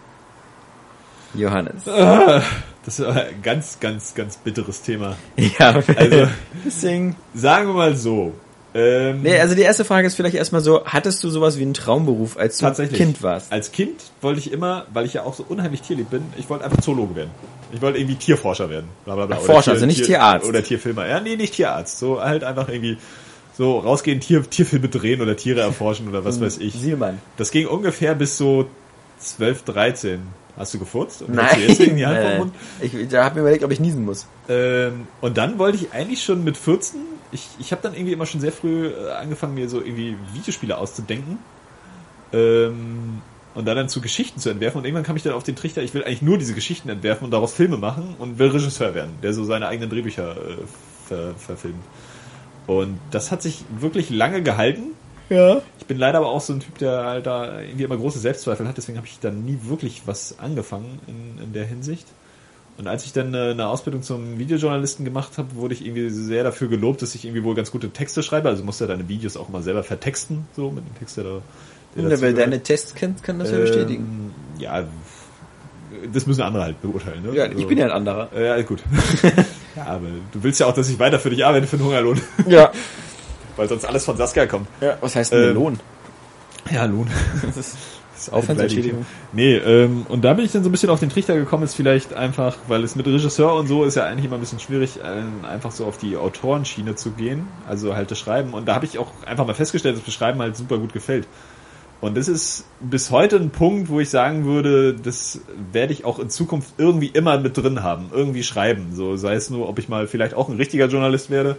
Johannes. 1.34 1.84
Das 1.84 2.98
ist 2.98 3.00
aber 3.00 3.22
ein 3.24 3.42
ganz, 3.42 3.78
ganz, 3.80 4.14
ganz 4.14 4.36
bitteres 4.36 4.82
Thema. 4.82 5.16
Ja, 5.59 5.74
Also- 5.96 6.28
deswegen. 6.64 7.16
Sagen 7.34 7.68
wir 7.68 7.74
mal 7.74 7.96
so. 7.96 8.32
Ähm, 8.74 9.22
Nee, 9.22 9.38
also 9.38 9.54
die 9.54 9.60
erste 9.62 9.84
Frage 9.84 10.06
ist 10.06 10.14
vielleicht 10.14 10.34
erstmal 10.34 10.62
so, 10.62 10.84
hattest 10.86 11.22
du 11.22 11.28
sowas 11.28 11.59
wie 11.59 11.62
einen 11.62 11.74
Traumberuf, 11.74 12.36
als 12.38 12.56
du 12.59 12.64
Tatsächlich. 12.64 12.98
Kind 12.98 13.22
warst? 13.22 13.52
Als 13.52 13.70
Kind 13.70 14.00
wollte 14.22 14.40
ich 14.40 14.50
immer, 14.50 14.86
weil 14.92 15.04
ich 15.04 15.12
ja 15.14 15.24
auch 15.24 15.34
so 15.34 15.44
unheimlich 15.46 15.82
tierlieb 15.82 16.09
bin, 16.10 16.22
ich 16.38 16.48
wollte 16.48 16.64
einfach 16.64 16.80
Zoologe 16.80 17.14
werden. 17.14 17.30
Ich 17.72 17.80
wollte 17.82 17.98
irgendwie 17.98 18.16
Tierforscher 18.16 18.70
werden. 18.70 18.88
Bla, 19.04 19.14
bla, 19.14 19.26
bla. 19.26 19.36
Ach, 19.38 19.42
Forscher, 19.44 19.72
also 19.72 19.84
nicht 19.86 20.04
Tierarzt. 20.04 20.46
Oder 20.48 20.62
Tierfilmer. 20.62 21.06
Ja, 21.06 21.20
nee, 21.20 21.36
nicht 21.36 21.54
Tierarzt. 21.54 21.98
So 21.98 22.20
halt 22.22 22.44
einfach 22.44 22.68
irgendwie 22.68 22.96
so 23.62 23.78
rausgehen, 23.78 24.18
Tier, 24.18 24.43
Tierfilme 24.43 24.89
drehen 24.89 25.20
oder 25.20 25.36
Tiere 25.36 25.60
erforschen 25.60 26.09
oder 26.09 26.24
was 26.24 26.40
weiß 26.40 26.59
ich. 26.59 26.74
Sielmann. 26.74 27.20
Das 27.36 27.52
ging 27.52 27.68
ungefähr 27.68 28.16
bis 28.16 28.36
so 28.36 28.66
12, 29.20 29.62
13. 29.62 30.20
Hast 30.56 30.74
du 30.74 30.80
gefurzt? 30.80 31.22
Und 31.22 31.34
Nein, 31.36 31.60
du 31.68 31.74
die 31.94 32.05
Hand 32.05 32.18
vom 32.18 32.26
nein. 32.26 32.39
Mund? 32.39 32.55
ich, 32.80 32.93
ich 32.93 33.14
habe 33.14 33.36
mir 33.36 33.43
überlegt, 33.43 33.62
ob 33.62 33.70
ich 33.70 33.78
niesen 33.78 34.05
muss. 34.05 34.26
Ähm, 34.48 35.06
und 35.20 35.39
dann 35.39 35.60
wollte 35.60 35.78
ich 35.78 35.93
eigentlich 35.93 36.24
schon 36.24 36.43
mit 36.43 36.56
14, 36.56 37.01
ich, 37.30 37.47
ich 37.60 37.70
habe 37.70 37.80
dann 37.80 37.94
irgendwie 37.94 38.12
immer 38.12 38.26
schon 38.26 38.40
sehr 38.40 38.51
früh 38.51 38.89
äh, 38.89 39.12
angefangen, 39.12 39.55
mir 39.55 39.68
so 39.68 39.80
irgendwie 39.80 40.16
Videospiele 40.34 40.76
auszudenken. 40.76 41.39
Ähm, 42.32 43.22
und 43.55 43.64
dann, 43.68 43.76
dann 43.76 43.89
zu 43.89 44.01
Geschichten 44.01 44.40
zu 44.40 44.51
entwerfen. 44.51 44.78
Und 44.78 44.86
irgendwann 44.86 45.05
kam 45.05 45.14
ich 45.14 45.22
dann 45.22 45.34
auf 45.34 45.44
den 45.44 45.55
Trichter, 45.55 45.82
ich 45.82 45.94
will 45.94 46.02
eigentlich 46.02 46.22
nur 46.22 46.36
diese 46.36 46.55
Geschichten 46.55 46.89
entwerfen 46.89 47.26
und 47.26 47.30
daraus 47.30 47.55
Filme 47.55 47.76
machen 47.76 48.16
und 48.18 48.40
will 48.40 48.48
Regisseur 48.48 48.94
werden, 48.97 49.12
der 49.22 49.32
so 49.32 49.44
seine 49.44 49.68
eigenen 49.68 49.89
Drehbücher 49.89 50.32
äh, 50.36 50.56
ver, 51.06 51.34
verfilmt. 51.36 51.84
Und 52.66 52.98
das 53.10 53.30
hat 53.30 53.43
sich 53.43 53.64
wirklich 53.78 54.10
lange 54.10 54.43
gehalten. 54.43 54.93
Ja. 55.28 55.62
Ich 55.78 55.86
bin 55.86 55.98
leider 55.98 56.18
aber 56.18 56.28
auch 56.28 56.40
so 56.40 56.52
ein 56.52 56.60
Typ, 56.60 56.78
der 56.78 57.05
halt 57.05 57.26
da 57.26 57.60
irgendwie 57.60 57.84
immer 57.84 57.97
große 57.97 58.18
Selbstzweifel 58.18 58.68
hat, 58.68 58.76
deswegen 58.76 58.98
habe 58.98 59.06
ich 59.06 59.18
dann 59.18 59.44
nie 59.44 59.59
wirklich 59.64 60.02
was 60.06 60.39
angefangen 60.39 61.01
in, 61.06 61.43
in 61.43 61.52
der 61.52 61.64
Hinsicht. 61.64 62.06
Und 62.78 62.86
als 62.86 63.05
ich 63.05 63.12
dann 63.12 63.34
äh, 63.34 63.51
eine 63.51 63.68
Ausbildung 63.68 64.02
zum 64.02 64.39
Videojournalisten 64.39 65.05
gemacht 65.05 65.39
habe, 65.39 65.55
wurde 65.56 65.74
ich 65.74 65.84
irgendwie 65.84 66.09
sehr 66.09 66.43
dafür 66.43 66.68
gelobt, 66.68 67.02
dass 67.02 67.14
ich 67.14 67.24
irgendwie 67.24 67.44
wohl 67.44 67.55
ganz 67.55 67.70
gute 67.70 67.90
Texte 67.90 68.22
schreibe. 68.22 68.48
Also 68.48 68.64
musste 68.64 68.84
ja 68.84 68.89
deine 68.89 69.09
Videos 69.09 69.36
auch 69.36 69.48
mal 69.48 69.62
selber 69.62 69.82
vertexten, 69.82 70.47
so 70.56 70.70
mit 70.70 70.86
dem 70.86 70.94
Text, 70.98 71.16
der 71.16 71.24
da. 71.24 71.43
Der 71.94 72.09
Ja, 72.09 72.20
wer 72.22 72.32
deine 72.32 72.62
Tests 72.62 72.94
kennt, 72.94 73.22
kann 73.22 73.39
das 73.39 73.51
ja 73.51 73.59
bestätigen. 73.59 74.32
Ähm, 74.56 74.60
Ja, 74.60 74.84
das 76.12 76.27
müssen 76.27 76.43
andere 76.43 76.65
halt 76.65 76.81
beurteilen. 76.83 77.23
Ne? 77.23 77.35
Ja, 77.35 77.47
ich 77.47 77.66
bin 77.66 77.79
ja 77.79 77.87
ein 77.87 77.91
anderer. 77.93 78.29
Ja, 78.39 78.61
gut. 78.62 78.83
ja, 79.77 79.85
aber 79.87 80.07
du 80.33 80.43
willst 80.43 80.61
ja 80.61 80.66
auch, 80.66 80.74
dass 80.74 80.89
ich 80.89 80.99
weiter 80.99 81.19
für 81.19 81.31
dich 81.31 81.45
arbeite 81.45 81.66
für 81.66 81.77
den 81.77 81.87
Hungerlohn, 81.87 82.20
Ja. 82.47 82.70
weil 83.57 83.69
sonst 83.69 83.85
alles 83.85 84.05
von 84.05 84.16
Saskia 84.16 84.47
kommt. 84.47 84.66
ja. 84.81 84.97
Was 85.01 85.15
heißt 85.16 85.33
denn 85.33 85.51
Ähm, 85.51 85.55
Lohn? 85.55 85.81
Ja, 86.70 86.85
Lohn. 86.87 87.09
Das 87.45 87.57
ist 87.57 87.77
Das 88.15 88.31
Aufwandsentschädigung. 88.33 89.05
Nee, 89.33 89.57
ähm, 89.57 90.07
und 90.09 90.23
da 90.24 90.33
bin 90.35 90.45
ich 90.45 90.53
dann 90.53 90.62
so 90.62 90.69
ein 90.69 90.73
bisschen 90.73 90.91
auf 90.91 91.01
den 91.01 91.11
Trichter 91.11 91.35
gekommen, 91.35 91.65
ist 91.65 91.74
vielleicht 91.74 92.15
einfach, 92.15 92.57
weil 92.69 92.85
es 92.85 92.95
mit 92.95 93.07
Regisseur 93.07 93.55
und 93.55 93.66
so 93.66 93.85
ist 93.85 93.97
ja 93.97 94.05
eigentlich 94.07 94.27
immer 94.27 94.37
ein 94.37 94.41
bisschen 94.41 94.61
schwierig, 94.61 95.01
äh, 95.01 95.47
einfach 95.47 95.73
so 95.73 95.87
auf 95.87 95.99
die 95.99 96.16
Autorenschiene 96.16 96.95
zu 96.95 97.11
gehen, 97.11 97.49
also 97.69 97.97
halt 97.97 98.11
das 98.12 98.19
Schreiben. 98.20 98.55
Und 98.55 98.69
da 98.69 98.74
habe 98.77 98.85
ich 98.85 98.99
auch 98.99 99.11
einfach 99.27 99.45
mal 99.47 99.55
festgestellt, 99.55 99.97
dass 99.97 100.03
das 100.03 100.07
Beschreiben 100.07 100.41
halt 100.41 100.57
super 100.57 100.79
gut 100.79 100.93
gefällt. 100.93 101.27
Und 102.03 102.16
das 102.16 102.27
ist 102.27 102.65
bis 102.81 103.12
heute 103.12 103.37
ein 103.37 103.51
Punkt, 103.51 103.89
wo 103.89 104.01
ich 104.01 104.11
sagen 104.11 104.45
würde, 104.45 104.93
das 104.93 105.41
werde 105.73 105.93
ich 105.93 106.05
auch 106.05 106.19
in 106.19 106.29
Zukunft 106.29 106.74
irgendwie 106.77 107.07
immer 107.07 107.39
mit 107.39 107.57
drin 107.57 107.85
haben, 107.85 108.11
irgendwie 108.12 108.43
schreiben. 108.43 108.89
So 108.93 109.16
sei 109.16 109.35
es 109.35 109.51
nur, 109.51 109.69
ob 109.69 109.79
ich 109.79 109.89
mal 109.89 110.09
vielleicht 110.09 110.35
auch 110.35 110.49
ein 110.49 110.57
richtiger 110.57 110.89
Journalist 110.89 111.31
werde, 111.31 111.57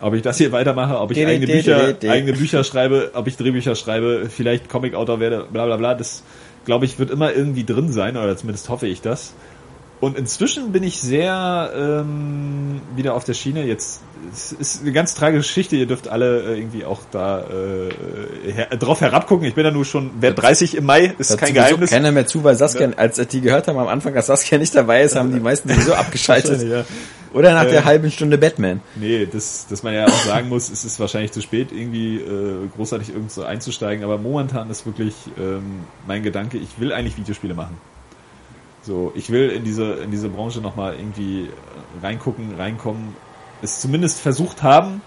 ob 0.00 0.14
ich 0.14 0.22
das 0.22 0.38
hier 0.38 0.52
weitermache, 0.52 0.98
ob 0.98 1.10
ich 1.10 1.18
Di- 1.18 1.26
eigene 1.26 1.44
di- 1.46 1.52
Bücher, 1.52 1.92
di- 1.92 2.08
eigene 2.08 2.32
Bücher 2.32 2.64
schreibe, 2.64 3.10
ob 3.12 3.26
ich 3.26 3.36
Drehbücher 3.36 3.74
schreibe, 3.76 4.28
vielleicht 4.30 4.70
Comic-Autor 4.70 5.20
werde, 5.20 5.46
bla 5.52 5.66
bla 5.66 5.76
bla. 5.76 5.94
Das, 5.94 6.22
glaube 6.64 6.86
ich, 6.86 6.98
wird 6.98 7.10
immer 7.10 7.34
irgendwie 7.34 7.64
drin 7.64 7.92
sein, 7.92 8.16
oder 8.16 8.34
zumindest 8.38 8.70
hoffe 8.70 8.86
ich 8.86 9.02
das. 9.02 9.34
Und 10.00 10.18
inzwischen 10.18 10.72
bin 10.72 10.82
ich 10.82 11.00
sehr 11.00 11.72
ähm, 11.74 12.80
wieder 12.94 13.14
auf 13.14 13.24
der 13.24 13.34
Schiene. 13.34 13.64
Jetzt 13.64 14.00
es 14.32 14.52
ist 14.52 14.82
eine 14.82 14.92
ganz 14.92 15.14
tragische 15.14 15.48
Geschichte. 15.48 15.76
Ihr 15.76 15.86
dürft 15.86 16.08
alle 16.08 16.42
äh, 16.42 16.58
irgendwie 16.58 16.84
auch 16.84 17.00
da 17.10 17.40
äh, 17.40 18.52
her 18.52 18.66
drauf 18.76 19.00
herabgucken. 19.00 19.46
Ich 19.46 19.54
bin 19.54 19.64
ja 19.64 19.70
nur 19.70 19.84
schon, 19.84 20.10
wer 20.20 20.32
30 20.32 20.76
im 20.76 20.84
Mai, 20.84 21.14
ist 21.18 21.36
kein 21.38 21.54
Geheimnis. 21.54 21.90
keiner 21.90 22.12
mehr 22.12 22.26
zu, 22.26 22.44
weil 22.44 22.56
Saskia, 22.56 22.88
ja. 22.88 22.96
als 22.96 23.16
die 23.16 23.40
gehört 23.40 23.68
haben 23.68 23.78
am 23.78 23.88
Anfang, 23.88 24.14
dass 24.14 24.26
Saskia 24.26 24.58
nicht 24.58 24.74
dabei 24.74 25.02
ist, 25.02 25.16
haben 25.16 25.32
die 25.32 25.40
meisten 25.40 25.68
sowieso 25.68 25.94
abgeschaltet. 25.94 26.62
ja. 26.62 26.84
Oder 27.32 27.52
nach 27.52 27.64
äh, 27.64 27.70
der 27.70 27.84
halben 27.84 28.10
Stunde 28.10 28.38
Batman. 28.38 28.80
Nee, 28.94 29.26
das, 29.30 29.66
das 29.68 29.82
man 29.82 29.92
ja 29.92 30.06
auch 30.06 30.24
sagen 30.24 30.48
muss, 30.48 30.70
es 30.70 30.84
ist 30.84 31.00
wahrscheinlich 31.00 31.32
zu 31.32 31.42
spät, 31.42 31.72
irgendwie 31.72 32.18
äh, 32.18 32.68
großartig 32.76 33.08
irgendwo 33.10 33.42
einzusteigen, 33.42 34.04
aber 34.04 34.18
momentan 34.18 34.70
ist 34.70 34.86
wirklich 34.86 35.14
ähm, 35.36 35.80
mein 36.06 36.22
Gedanke, 36.22 36.58
ich 36.58 36.78
will 36.78 36.92
eigentlich 36.92 37.16
Videospiele 37.16 37.54
machen. 37.54 37.76
So, 38.84 39.12
ich 39.14 39.30
will 39.30 39.50
in 39.50 39.64
diese, 39.64 39.94
in 39.94 40.10
diese 40.10 40.28
Branche 40.28 40.60
nochmal 40.60 40.94
irgendwie 40.94 41.44
äh, 41.44 41.48
reingucken, 42.02 42.54
reinkommen, 42.56 43.16
es 43.62 43.80
zumindest 43.80 44.20
versucht 44.20 44.62
haben, 44.62 45.00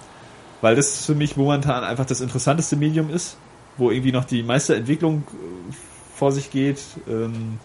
weil 0.61 0.75
das 0.75 1.05
für 1.05 1.13
mich 1.13 1.37
momentan 1.37 1.83
einfach 1.83 2.05
das 2.05 2.21
interessanteste 2.21 2.75
Medium 2.75 3.09
ist, 3.09 3.37
wo 3.77 3.91
irgendwie 3.91 4.11
noch 4.11 4.25
die 4.25 4.41
meiste 4.41 4.75
Entwicklung 4.75 5.23
äh, 5.27 5.73
vor 6.15 6.31
sich 6.31 6.49
geht. 6.49 6.81
Ähm, 7.07 7.59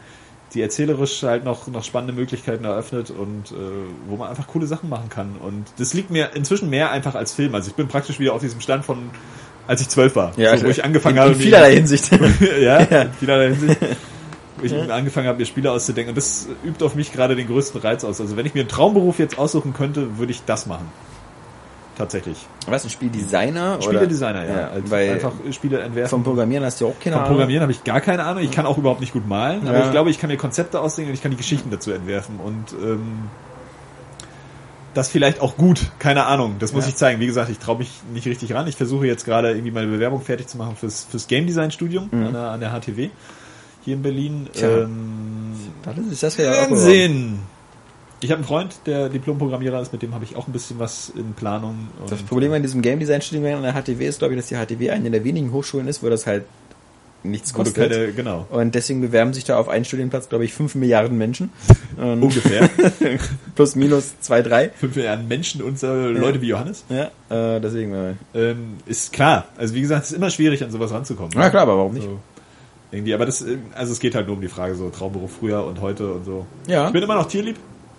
die 0.54 0.60
erzählerisch 0.60 1.22
halt 1.22 1.44
noch, 1.44 1.66
noch 1.68 1.84
spannende 1.84 2.12
Möglichkeiten 2.12 2.64
eröffnet 2.64 3.10
und 3.10 3.52
äh, 3.52 3.54
wo 4.06 4.16
man 4.16 4.28
einfach 4.28 4.46
coole 4.46 4.66
Sachen 4.66 4.88
machen 4.88 5.08
kann. 5.08 5.36
Und 5.36 5.64
das 5.78 5.94
liegt 5.94 6.10
mir 6.10 6.30
inzwischen 6.34 6.68
mehr 6.68 6.90
einfach 6.90 7.14
als 7.14 7.32
Film. 7.32 7.54
Also 7.54 7.70
ich 7.70 7.74
bin 7.74 7.88
praktisch 7.88 8.18
wieder 8.18 8.34
auf 8.34 8.42
diesem 8.42 8.60
Stand 8.60 8.84
von, 8.84 9.10
als 9.66 9.80
ich 9.80 9.88
zwölf 9.88 10.14
war, 10.14 10.32
ja, 10.36 10.56
so, 10.56 10.66
wo 10.66 10.70
ich 10.70 10.84
angefangen 10.84 11.16
in, 11.16 11.22
habe. 11.22 11.32
In 11.32 11.40
vielerlei 11.40 11.74
Hinsicht. 11.74 12.10
ja, 12.60 12.82
ja, 12.90 13.02
in 13.02 13.12
vielerlei 13.14 13.54
Hinsicht. 13.54 13.78
Wo 14.62 14.66
ich 14.66 14.72
ja. 14.72 14.94
angefangen 14.94 15.26
habe, 15.26 15.38
mir 15.38 15.46
Spiele 15.46 15.70
auszudenken. 15.70 16.10
Und 16.10 16.16
das 16.16 16.48
übt 16.64 16.84
auf 16.84 16.94
mich 16.94 17.12
gerade 17.12 17.36
den 17.36 17.48
größten 17.48 17.80
Reiz 17.80 18.04
aus. 18.04 18.20
Also 18.20 18.36
wenn 18.36 18.46
ich 18.46 18.54
mir 18.54 18.60
einen 18.60 18.68
Traumberuf 18.68 19.18
jetzt 19.18 19.38
aussuchen 19.38 19.74
könnte, 19.74 20.18
würde 20.18 20.32
ich 20.32 20.44
das 20.44 20.66
machen 20.66 20.86
tatsächlich. 21.96 22.38
Was, 22.66 22.84
ein 22.84 22.90
Spieldesigner? 22.90 23.80
Spieledesigner, 23.80 24.44
ja. 24.44 24.56
ja 24.56 24.68
als 24.70 24.90
weil 24.90 25.12
einfach 25.12 25.32
Spiele 25.50 25.80
entwerfen. 25.80 26.10
Vom 26.10 26.24
Programmieren 26.24 26.64
hast 26.64 26.80
du 26.80 26.88
auch 26.88 26.98
keine 26.98 27.16
Ahnung. 27.16 27.26
Vom 27.26 27.34
Programmieren 27.34 27.62
habe 27.62 27.72
ich 27.72 27.84
gar 27.84 28.00
keine 28.00 28.24
Ahnung. 28.24 28.42
Ich 28.42 28.50
kann 28.50 28.66
auch 28.66 28.78
überhaupt 28.78 29.00
nicht 29.00 29.12
gut 29.12 29.26
malen, 29.28 29.64
ja. 29.64 29.70
aber 29.70 29.84
ich 29.84 29.90
glaube, 29.90 30.10
ich 30.10 30.18
kann 30.18 30.30
mir 30.30 30.36
Konzepte 30.36 30.80
ausdenken 30.80 31.10
und 31.10 31.14
ich 31.14 31.22
kann 31.22 31.30
die 31.30 31.36
Geschichten 31.36 31.70
dazu 31.70 31.90
entwerfen 31.90 32.40
und 32.40 32.72
ähm, 32.82 33.30
das 34.94 35.08
vielleicht 35.08 35.40
auch 35.40 35.56
gut, 35.56 35.90
keine 35.98 36.26
Ahnung. 36.26 36.56
Das 36.58 36.72
muss 36.72 36.84
ja. 36.84 36.90
ich 36.90 36.96
zeigen. 36.96 37.20
Wie 37.20 37.26
gesagt, 37.26 37.50
ich 37.50 37.58
traue 37.58 37.78
mich 37.78 37.90
nicht 38.12 38.26
richtig 38.26 38.52
ran. 38.52 38.66
Ich 38.66 38.76
versuche 38.76 39.06
jetzt 39.06 39.24
gerade 39.24 39.50
irgendwie 39.50 39.70
meine 39.70 39.86
Bewerbung 39.86 40.20
fertig 40.20 40.48
zu 40.48 40.58
machen 40.58 40.76
fürs, 40.76 41.06
fürs 41.10 41.28
Game 41.28 41.46
Design 41.46 41.70
Studium 41.70 42.08
mhm. 42.10 42.26
an, 42.26 42.32
der, 42.32 42.42
an 42.50 42.60
der 42.60 42.70
HTW 42.70 43.10
hier 43.84 43.94
in 43.94 44.02
Berlin. 44.02 44.48
Ähm, 44.60 45.54
ist 46.10 46.22
das 46.22 46.36
ja 46.36 46.66
auch 46.66 46.76
sehen. 46.76 47.40
Ich 48.20 48.30
habe 48.30 48.38
einen 48.38 48.46
Freund, 48.46 48.76
der 48.86 49.08
Diplom-Programmierer 49.08 49.82
ist, 49.82 49.92
mit 49.92 50.02
dem 50.02 50.14
habe 50.14 50.24
ich 50.24 50.36
auch 50.36 50.46
ein 50.46 50.52
bisschen 50.52 50.78
was 50.78 51.12
in 51.16 51.32
Planung. 51.34 51.88
das 52.08 52.22
Problem 52.22 52.52
an 52.52 52.62
diesem 52.62 52.80
Game 52.80 53.00
Design 53.00 53.20
Studium 53.20 53.44
an 53.46 53.62
der 53.62 53.72
HTW 53.72 54.06
ist, 54.06 54.20
glaube 54.20 54.34
ich, 54.34 54.40
dass 54.40 54.46
die 54.48 54.54
HTW 54.54 54.90
eine 54.90 55.10
der 55.10 55.24
wenigen 55.24 55.50
Hochschulen 55.52 55.88
ist, 55.88 56.04
wo 56.04 56.08
das 56.08 56.24
halt 56.26 56.44
nichts 57.24 57.52
kostet. 57.52 57.90
Keine, 57.90 58.12
genau. 58.12 58.46
Und 58.50 58.74
deswegen 58.74 59.00
bewerben 59.00 59.32
sich 59.32 59.44
da 59.44 59.58
auf 59.58 59.68
einen 59.68 59.84
Studienplatz, 59.84 60.28
glaube 60.28 60.44
ich, 60.44 60.54
fünf 60.54 60.74
Milliarden 60.76 61.18
Menschen. 61.18 61.50
Ungefähr. 61.96 62.70
plus, 63.54 63.74
minus 63.74 64.20
zwei, 64.20 64.42
drei. 64.42 64.70
Fünf 64.70 64.94
Milliarden 64.96 65.26
Menschen 65.26 65.62
und 65.62 65.82
äh, 65.82 66.06
Leute 66.08 66.40
wie 66.40 66.48
Johannes. 66.48 66.84
Ja, 66.88 67.10
äh, 67.56 67.60
deswegen. 67.60 67.92
Äh, 67.94 68.14
ähm, 68.34 68.76
ist 68.86 69.12
klar. 69.12 69.46
Also 69.56 69.74
wie 69.74 69.80
gesagt, 69.80 70.04
es 70.04 70.10
ist 70.10 70.16
immer 70.16 70.30
schwierig, 70.30 70.62
an 70.62 70.70
sowas 70.70 70.92
ranzukommen. 70.92 71.32
Ja 71.34 71.50
klar, 71.50 71.62
aber 71.62 71.76
warum 71.76 71.94
nicht? 71.94 72.04
So. 72.04 72.18
Irgendwie, 72.92 73.14
aber 73.14 73.26
das, 73.26 73.42
äh, 73.42 73.56
also 73.74 73.92
es 73.92 73.98
geht 73.98 74.14
halt 74.14 74.26
nur 74.26 74.36
um 74.36 74.42
die 74.42 74.48
Frage 74.48 74.74
so 74.74 74.90
Traumberuf 74.90 75.32
früher 75.40 75.64
und 75.64 75.80
heute 75.80 76.12
und 76.12 76.24
so. 76.24 76.46
Ja. 76.68 76.86
Ich 76.86 76.92
bin 76.92 77.02
immer 77.02 77.16
noch 77.16 77.26
tierlieb. 77.26 77.56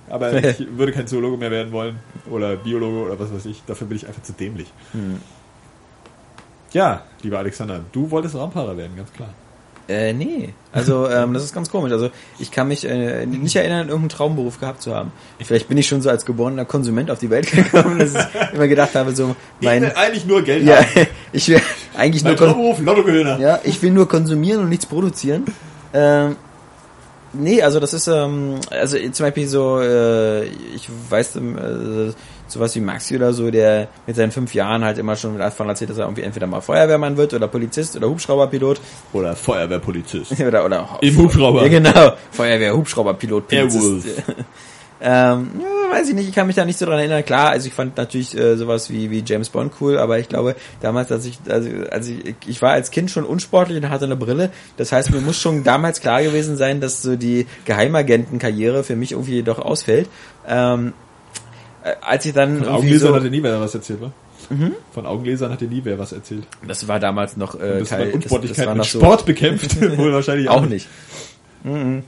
Aber 0.10 0.34
ich 0.44 0.78
würde 0.78 0.92
kein 0.92 1.08
Zoologe 1.08 1.38
mehr 1.38 1.52
werden 1.52 1.72
wollen 1.72 2.00
oder 2.30 2.56
Biologe 2.56 3.08
oder 3.08 3.20
was 3.20 3.34
weiß 3.34 3.46
ich. 3.48 3.64
Dafür 3.66 3.88
bin 3.88 3.98
ich 3.98 4.08
einfach 4.08 4.22
zu 4.22 4.34
dämlich. 4.34 4.72
Hm. 4.92 5.20
Ja, 6.72 7.04
lieber 7.22 7.40
Alexander, 7.40 7.82
du 7.92 8.10
wolltest 8.12 8.36
Raumpara 8.36 8.78
werden, 8.78 8.96
ganz 8.96 9.12
klar. 9.14 9.30
Äh, 9.88 10.14
nee. 10.14 10.54
Also, 10.72 11.10
ähm, 11.12 11.34
das 11.34 11.44
ist 11.44 11.54
ganz 11.54 11.70
komisch. 11.70 11.92
Also, 11.92 12.10
ich 12.40 12.52
kann 12.52 12.68
mich 12.68 12.86
äh, 12.86 13.26
nicht 13.26 13.56
erinnern, 13.56 13.88
irgendeinen 13.88 14.10
Traumberuf 14.10 14.60
gehabt 14.60 14.82
zu 14.82 14.96
haben. 14.96 15.12
Vielleicht 15.44 15.68
bin 15.68 15.78
ich 15.78 15.88
schon 15.88 16.02
so 16.02 16.10
als 16.10 16.26
geborener 16.26 16.66
Konsument 16.66 17.12
auf 17.12 17.20
die 17.20 17.30
Welt 17.30 17.52
gekommen, 17.52 18.00
dass 18.00 18.14
ich 18.16 18.54
immer 18.54 18.68
gedacht 18.68 18.96
habe, 18.96 19.16
so, 19.16 19.36
mein... 19.62 19.84
Ich 19.84 19.90
will 19.90 19.98
eigentlich 19.98 20.26
nur 20.26 20.42
Geld 20.42 20.64
ja, 20.64 20.78
haben. 20.78 21.08
ich 21.34 21.48
will 21.48 21.62
eigentlich 21.96 22.24
mein 22.24 22.36
nur... 22.36 22.48
Traumberuf, 22.48 22.80
Lottogewinner. 22.80 23.40
Ja, 23.40 23.60
ich 23.64 23.82
will 23.82 23.92
nur 23.92 24.08
konsumieren 24.08 24.62
und 24.62 24.70
nichts 24.70 24.86
produzieren. 24.86 25.46
Ähm, 25.94 26.36
Nee, 27.36 27.64
also 27.64 27.80
das 27.80 27.94
ist, 27.94 28.08
ähm, 28.08 28.60
also 28.70 28.96
zum 29.10 29.26
Beispiel 29.26 29.48
so, 29.48 29.82
äh, 29.82 30.44
ich 30.44 30.88
weiß, 31.10 31.38
äh, 31.38 31.40
sowas 32.54 32.76
wie 32.76 32.80
Maxi 32.80 33.16
oder 33.16 33.34
so, 33.34 33.52
der 33.52 33.88
mit 34.08 34.16
seinen 34.16 34.32
fünf 34.32 34.54
Jahren 34.54 34.84
halt 34.84 34.98
immer 34.98 35.16
schon 35.16 35.38
davon 35.38 35.68
erzählt, 35.70 35.90
dass 35.90 35.98
er 35.98 36.06
irgendwie 36.06 36.24
entweder 36.24 36.48
mal 36.48 36.62
Feuerwehrmann 36.62 37.18
wird 37.18 37.34
oder 37.34 37.48
Polizist 37.48 37.96
oder 37.98 38.10
Hubschrauberpilot. 38.10 38.80
Oder 39.12 39.36
Feuerwehrpolizist. 39.36 40.40
oder, 40.48 40.66
oder 40.66 41.00
Im 41.02 41.18
Hubschrauber. 41.18 41.64
Ja, 41.64 41.68
genau. 41.68 42.14
Feuerwehr, 42.32 42.76
Hubschrauberpilot, 42.76 43.48
Polizist. 43.48 44.24
Ähm, 45.06 45.50
ja, 45.60 45.98
weiß 45.98 46.08
ich 46.08 46.16
nicht, 46.16 46.30
ich 46.30 46.34
kann 46.34 46.48
mich 46.48 46.56
da 46.56 46.64
nicht 46.64 46.80
so 46.80 46.86
dran 46.86 46.98
erinnern. 46.98 47.26
Klar, 47.26 47.50
also 47.50 47.68
ich 47.68 47.74
fand 47.74 47.98
natürlich 47.98 48.38
äh, 48.38 48.56
sowas 48.56 48.90
wie, 48.90 49.12
wie 49.12 49.22
James 49.26 49.50
Bond 49.50 49.74
cool, 49.82 49.98
aber 49.98 50.18
ich 50.18 50.30
glaube, 50.30 50.56
damals, 50.80 51.12
als 51.12 51.26
ich, 51.26 51.40
also, 51.50 51.70
also 51.92 52.14
ich, 52.14 52.36
ich 52.48 52.62
war 52.62 52.72
als 52.72 52.90
Kind 52.90 53.12
schon 53.12 53.26
unsportlich 53.26 53.84
und 53.84 53.90
hatte 53.90 54.06
eine 54.06 54.16
Brille. 54.16 54.50
Das 54.78 54.94
heißt, 54.94 55.12
mir 55.12 55.20
muss 55.20 55.38
schon 55.38 55.66
damals 55.66 56.00
klar 56.00 56.24
gewesen 56.24 56.56
sein, 56.56 56.80
dass 56.80 57.02
so 57.02 57.18
die 57.18 57.48
Geheimagentenkarriere 57.66 58.86
für 58.86 58.96
mich 58.96 59.12
irgendwie 59.12 59.44
doch 59.44 59.60
ausfällt. 59.60 60.08
Ähm, 60.48 60.90
äh, 60.90 61.03
als 62.02 62.26
ich 62.26 62.34
dann. 62.34 62.60
Von 62.60 62.68
Augenlesern 62.68 63.10
so, 63.10 63.16
hatte 63.16 63.30
nie 63.30 63.44
wer 63.44 63.60
was 63.60 63.76
erzählt, 63.76 64.02
wa? 64.02 64.12
Mhm. 64.50 64.74
Von 64.94 65.06
Augenlesern 65.06 65.52
hatte 65.52 65.66
nie 65.66 65.82
wer 65.84 65.98
was 66.00 66.12
erzählt. 66.12 66.44
Das 66.68 66.88
war 66.88 67.00
damals 67.00 67.38
noch 67.38 67.56
äh, 67.56 67.80
das 67.80 67.90
Teil, 67.90 68.12
Unsportlichkeit 68.12 68.68
das, 68.68 68.78
das 68.78 68.94
mit 68.94 69.02
Sport 69.02 69.22
so, 69.22 69.26
bekämpft, 69.26 69.82
wohl 69.98 70.14
wahrscheinlich 70.14 70.50
auch, 70.50 70.64
auch 70.64 70.66
nicht. 70.66 70.88
Mhm. 71.64 72.04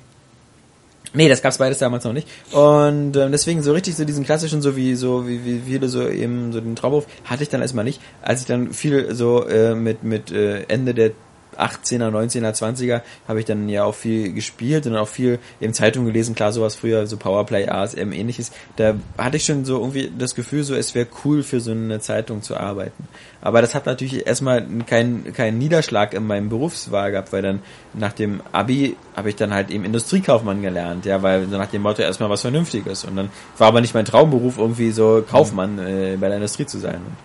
Nee, 1.16 1.30
das 1.30 1.42
gab's 1.42 1.58
beides 1.58 1.78
damals 1.78 2.04
noch 2.04 2.12
nicht. 2.12 2.28
Und 2.52 3.16
ähm, 3.16 3.32
deswegen 3.32 3.64
so 3.64 3.72
richtig 3.72 3.96
so 3.96 4.04
diesen 4.04 4.26
klassischen, 4.26 4.62
so 4.62 4.76
wie 4.76 4.96
so 4.96 5.28
wie, 5.28 5.46
wie 5.46 5.62
viele 5.66 5.88
so 5.88 6.08
eben 6.08 6.52
so 6.52 6.60
den 6.60 6.76
Traumberuf 6.76 7.08
hatte 7.24 7.44
ich 7.44 7.50
dann 7.50 7.62
erstmal 7.62 7.86
nicht. 7.86 8.02
Als 8.22 8.42
ich 8.42 8.48
dann 8.48 8.74
viel 8.74 9.16
so 9.16 9.48
äh, 9.48 9.76
mit 9.76 10.04
mit 10.04 10.32
äh, 10.32 10.64
Ende 10.64 10.94
der 10.94 11.12
18er, 11.60 12.10
19er, 12.10 12.54
20er 12.54 13.02
habe 13.28 13.40
ich 13.40 13.46
dann 13.46 13.70
ja 13.70 13.84
auch 13.84 13.96
viel 13.96 14.34
gespielt 14.34 14.88
und 14.88 14.96
auch 14.96 15.08
viel 15.08 15.40
in 15.60 15.74
Zeitungen 15.74 16.08
gelesen, 16.08 16.36
klar 16.36 16.52
sowas 16.52 16.76
früher, 16.76 17.08
so 17.08 17.18
Powerplay, 17.18 17.68
ASM, 17.68 18.12
ähnliches. 18.12 18.52
Da 18.76 18.96
hatte 19.18 19.38
ich 19.38 19.46
schon 19.46 19.66
so 19.66 19.80
irgendwie 19.80 20.12
das 20.18 20.36
Gefühl, 20.36 20.64
so 20.64 20.76
es 20.76 20.96
wäre 20.96 21.08
cool 21.24 21.44
für 21.44 21.60
so 21.60 21.72
eine 21.72 22.00
Zeitung 22.00 22.42
zu 22.42 22.58
arbeiten. 22.58 23.08
Aber 23.42 23.62
das 23.62 23.76
hat 23.76 23.86
natürlich 23.86 24.26
erstmal 24.26 24.66
keinen 24.88 25.34
keinen 25.34 25.58
Niederschlag 25.58 26.14
in 26.14 26.26
meinem 26.26 26.50
Berufswahl 26.50 27.12
gehabt, 27.12 27.32
weil 27.32 27.42
dann 27.42 27.60
nach 27.94 28.14
dem 28.14 28.42
Abi 28.52 28.96
habe 29.16 29.30
ich 29.30 29.36
dann 29.36 29.54
halt 29.54 29.70
eben 29.70 29.86
Industriekaufmann 29.86 30.62
gelernt, 30.62 31.06
ja, 31.06 31.22
weil 31.22 31.48
so 31.48 31.58
nach 31.58 31.70
dem 31.70 31.82
Motto 31.82 32.02
erstmal 32.02 32.30
was 32.30 32.42
Vernünftiges. 32.42 33.06
Und 33.06 33.16
dann 33.16 33.30
war 33.58 33.68
aber 33.68 33.82
nicht 33.82 33.94
mein 33.94 34.06
Traumberuf, 34.06 34.58
irgendwie 34.58 34.92
so 34.92 35.24
Kaufmann 35.30 35.80
äh, 35.80 36.18
bei 36.20 36.28
der 36.28 36.38
Industrie 36.38 36.66
zu 36.66 36.80
sein. 36.80 36.96
Und 36.96 37.16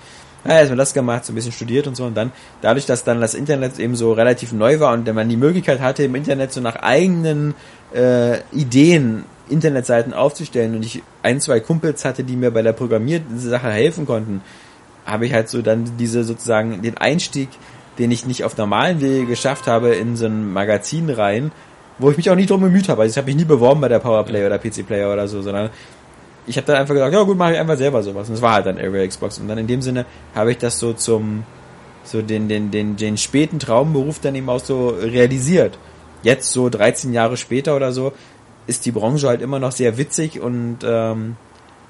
ja, 0.45 0.59
erstmal 0.59 0.79
das 0.79 0.95
gemacht, 0.95 1.25
so 1.25 1.33
ein 1.33 1.35
bisschen 1.35 1.53
studiert 1.53 1.87
und 1.87 1.97
so 1.97 2.05
und 2.05 2.17
dann, 2.17 2.33
dadurch, 2.63 2.87
dass 2.87 3.05
dann 3.05 3.21
das 3.21 3.35
Internet 3.35 3.79
eben 3.79 3.95
so 3.95 4.13
relativ 4.13 4.53
neu 4.53 4.81
war 4.81 4.93
und 4.93 5.13
man 5.13 5.29
die 5.29 5.37
Möglichkeit 5.37 5.81
hatte, 5.81 6.05
im 6.05 6.15
Internet 6.15 6.53
so 6.53 6.61
nach 6.61 6.77
eigenen 6.77 7.55
äh, 7.95 8.39
Ideen 8.53 9.25
Internetseiten 9.51 10.13
aufzustellen 10.15 10.77
und 10.77 10.85
ich 10.85 11.03
ein, 11.23 11.41
zwei 11.41 11.61
Kumpels 11.61 12.05
hatte, 12.05 12.25
die 12.25 12.37
mir 12.37 12.51
bei 12.51 12.63
der 12.63 12.73
Programmiersache 12.73 13.69
helfen 13.69 14.07
konnten, 14.07 14.43
habe 15.05 15.27
ich 15.27 15.33
halt 15.33 15.49
so 15.49 15.61
dann 15.61 15.97
diese 15.99 16.25
sozusagen 16.25 16.83
den 16.83 16.97
Einstieg, 16.97 17.49
den 17.99 18.11
ich 18.11 18.27
nicht 18.27 18.45
auf 18.45 18.57
normalen 18.57 19.01
Wege 19.01 19.27
geschafft 19.27 19.67
habe, 19.67 19.95
in 19.95 20.17
so 20.17 20.27
ein 20.27 20.53
Magazin 20.53 21.11
rein, 21.11 21.53
wo 21.99 22.11
ich 22.11 22.17
mich 22.17 22.31
auch 22.31 22.37
nicht 22.37 22.51
drum 22.51 22.61
bemüht 22.61 22.89
habe. 22.89 23.03
Also 23.03 23.13
ich 23.13 23.17
habe 23.19 23.27
mich 23.27 23.37
nie 23.37 23.45
beworben 23.45 23.81
bei 23.81 23.89
der 23.89 23.99
Powerplay 23.99 24.47
oder 24.47 24.59
PC 24.59 24.87
Player 24.87 25.13
oder 25.13 25.29
so, 25.29 25.43
sondern 25.43 25.71
ich 26.51 26.57
habe 26.57 26.67
dann 26.67 26.77
einfach 26.77 26.95
gesagt, 26.95 27.15
ja 27.15 27.23
gut, 27.23 27.39
mache 27.39 27.53
ich 27.53 27.59
einfach 27.59 27.77
selber 27.77 28.03
sowas. 28.03 28.29
Und 28.29 28.35
es 28.35 28.43
war 28.43 28.55
halt 28.55 28.67
dann 28.67 28.77
Area 28.77 29.07
Xbox. 29.07 29.39
Und 29.39 29.47
dann 29.49 29.57
in 29.57 29.69
dem 29.69 29.81
Sinne 29.83 30.05
habe 30.35 30.51
ich 30.51 30.59
das 30.59 30.79
so 30.79 30.93
zum, 30.93 31.45
so 32.03 32.23
den, 32.23 32.49
den, 32.49 32.73
den, 32.73 32.97
den 32.97 33.17
späten 33.17 33.61
Traumberuf 33.61 34.19
dann 34.19 34.35
eben 34.35 34.49
auch 34.49 34.59
so 34.59 34.89
realisiert. 34.89 35.79
Jetzt 36.23 36.51
so 36.51 36.69
13 36.69 37.13
Jahre 37.13 37.37
später 37.37 37.77
oder 37.77 37.93
so 37.93 38.13
ist 38.67 38.85
die 38.85 38.91
Branche 38.91 39.29
halt 39.29 39.43
immer 39.43 39.61
noch 39.61 39.73
sehr 39.73 39.97
witzig 39.97 40.41
und 40.41 40.79
ähm, 40.85 41.37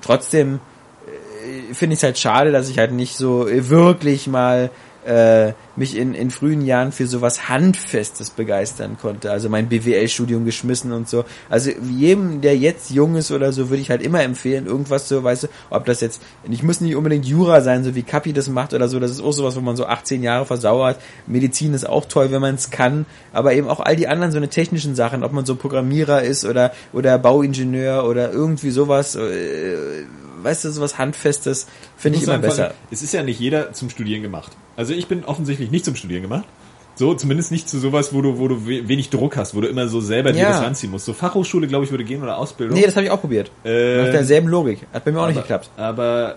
trotzdem 0.03 0.61
äh, 1.07 1.75
finde 1.75 1.95
ich 1.95 1.99
es 1.99 2.05
halt 2.05 2.19
schade, 2.19 2.53
dass 2.53 2.69
ich 2.69 2.79
halt 2.79 2.93
nicht 2.93 3.17
so 3.17 3.47
wirklich 3.49 4.27
mal 4.29 4.71
äh, 5.07 5.53
mich 5.77 5.97
in, 5.97 6.15
in 6.15 6.31
frühen 6.31 6.61
Jahren 6.63 6.93
für 6.93 7.07
sowas 7.07 7.49
Handfestes 7.49 8.31
begeistern 8.31 8.99
konnte. 9.01 9.31
Also 9.31 9.49
mein 9.49 9.69
BWL-Studium 9.69 10.45
geschmissen 10.45 10.93
und 10.93 11.09
so. 11.09 11.25
Also 11.49 11.71
jedem, 11.71 12.41
der 12.41 12.57
jetzt 12.57 12.91
jung 12.91 13.17
ist 13.17 13.31
oder 13.31 13.53
so, 13.53 13.71
würde 13.71 13.83
ich 13.83 13.91
halt 13.91 14.03
immer 14.03 14.23
empfehlen, 14.23 14.67
irgendwas 14.67 15.09
so, 15.09 15.25
weißt 15.25 15.45
du, 15.45 15.49
ob 15.71 15.87
das 15.87 16.01
jetzt, 16.01 16.23
ich 16.49 16.63
muss 16.63 16.81
nicht 16.81 16.97
unbedingt 16.97 17.25
Jura 17.25 17.61
sein, 17.63 17.85
so 17.85 17.95
wie 17.95 18.03
Kapi 18.03 18.33
das 18.33 18.49
macht 18.49 18.75
oder 18.75 18.89
so, 18.89 19.01
das 19.01 19.11
ist 19.11 19.21
auch 19.21 19.33
sowas, 19.33 19.57
wo 19.57 19.61
man 19.61 19.77
so 19.77 19.87
18 19.87 20.23
Jahre 20.23 20.45
versauert. 20.45 21.01
Medizin 21.27 21.75
ist 21.75 21.89
auch 21.89 22.05
toll, 22.05 22.31
wenn 22.31 22.41
man 22.41 22.55
es 22.55 22.71
kann, 22.71 23.07
aber 23.33 23.55
eben 23.55 23.69
auch 23.69 23.81
all 23.81 23.97
die 23.97 24.09
anderen 24.09 24.33
so 24.33 24.39
eine 24.39 24.49
technischen 24.49 24.95
Sachen, 24.95 25.25
ob 25.25 25.33
man 25.33 25.47
so 25.47 25.57
Programmierer 25.57 26.23
ist 26.23 26.45
oder, 26.45 26.73
oder 26.93 27.19
Bauingenieur 27.19 28.05
oder 28.07 28.33
irgendwie 28.33 28.71
sowas, 28.71 29.17
äh, 29.17 30.05
weißt 30.43 30.65
du, 30.65 30.71
sowas 30.73 30.99
Handfestes 30.99 31.67
finde 31.97 32.19
ich, 32.19 32.25
immer 32.25 32.33
sagen, 32.35 32.43
besser. 32.43 32.75
Es 32.91 33.03
ist 33.03 33.13
ja 33.13 33.23
nicht 33.23 33.41
jeder 33.41 33.73
zum 33.73 33.91
Studieren 33.91 34.23
gemacht. 34.23 34.53
Also 34.77 34.93
ich 34.95 35.07
bin 35.07 35.25
offensichtlich 35.25 35.71
nicht 35.71 35.85
zum 35.85 35.95
Studieren 35.97 36.23
gemacht. 36.23 36.45
So, 36.97 37.15
zumindest 37.15 37.51
nicht 37.51 37.69
zu 37.69 37.79
sowas, 37.79 38.13
wo 38.13 38.21
du, 38.21 38.39
wo 38.39 38.49
du 38.49 38.67
we- 38.67 38.87
wenig 38.89 39.09
Druck 39.11 39.37
hast, 39.37 39.55
wo 39.55 39.61
du 39.63 39.69
immer 39.69 39.89
so 39.89 40.01
selber 40.01 40.33
dir 40.33 40.41
Ja. 40.43 40.49
das 40.51 40.61
ranziehen 40.63 40.91
musst. 40.91 41.07
So 41.07 41.13
Fachhochschule, 41.15 41.67
glaube 41.67 41.85
ich, 41.85 41.91
würde 41.91 42.05
gehen 42.05 42.23
oder 42.23 42.37
Ausbildung. 42.37 42.77
Nee, 42.79 42.85
das 42.85 42.95
habe 42.97 43.07
ich 43.07 43.11
auch 43.11 43.21
probiert. 43.21 43.51
Ähm, 43.65 44.05
Nach 44.05 44.11
derselben 44.13 44.49
Logik. 44.49 44.81
Hat 44.93 45.05
bei 45.05 45.13
mir 45.13 45.21
auch 45.21 45.27
nicht 45.29 45.37
aber, 45.37 45.43
geklappt. 45.43 45.71
Aber 45.79 46.37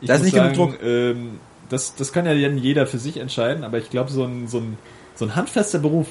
ich 0.00 0.08
Da 0.08 0.14
ist 0.14 0.22
nicht 0.22 0.34
sagen, 0.34 0.52
genug 0.54 0.70
Druck. 0.78 0.82
Ähm, 0.82 1.40
das, 1.68 1.94
das 1.94 2.12
kann 2.12 2.24
ja 2.24 2.32
jeder 2.32 2.86
für 2.86 2.98
sich 2.98 3.18
entscheiden, 3.18 3.64
aber 3.64 3.76
ich 3.78 3.90
glaube, 3.90 4.10
so 4.10 4.24
ein, 4.24 4.48
so, 4.48 4.58
ein, 4.58 4.78
so 5.14 5.26
ein 5.26 5.36
handfester 5.36 5.78
Beruf, 5.78 6.06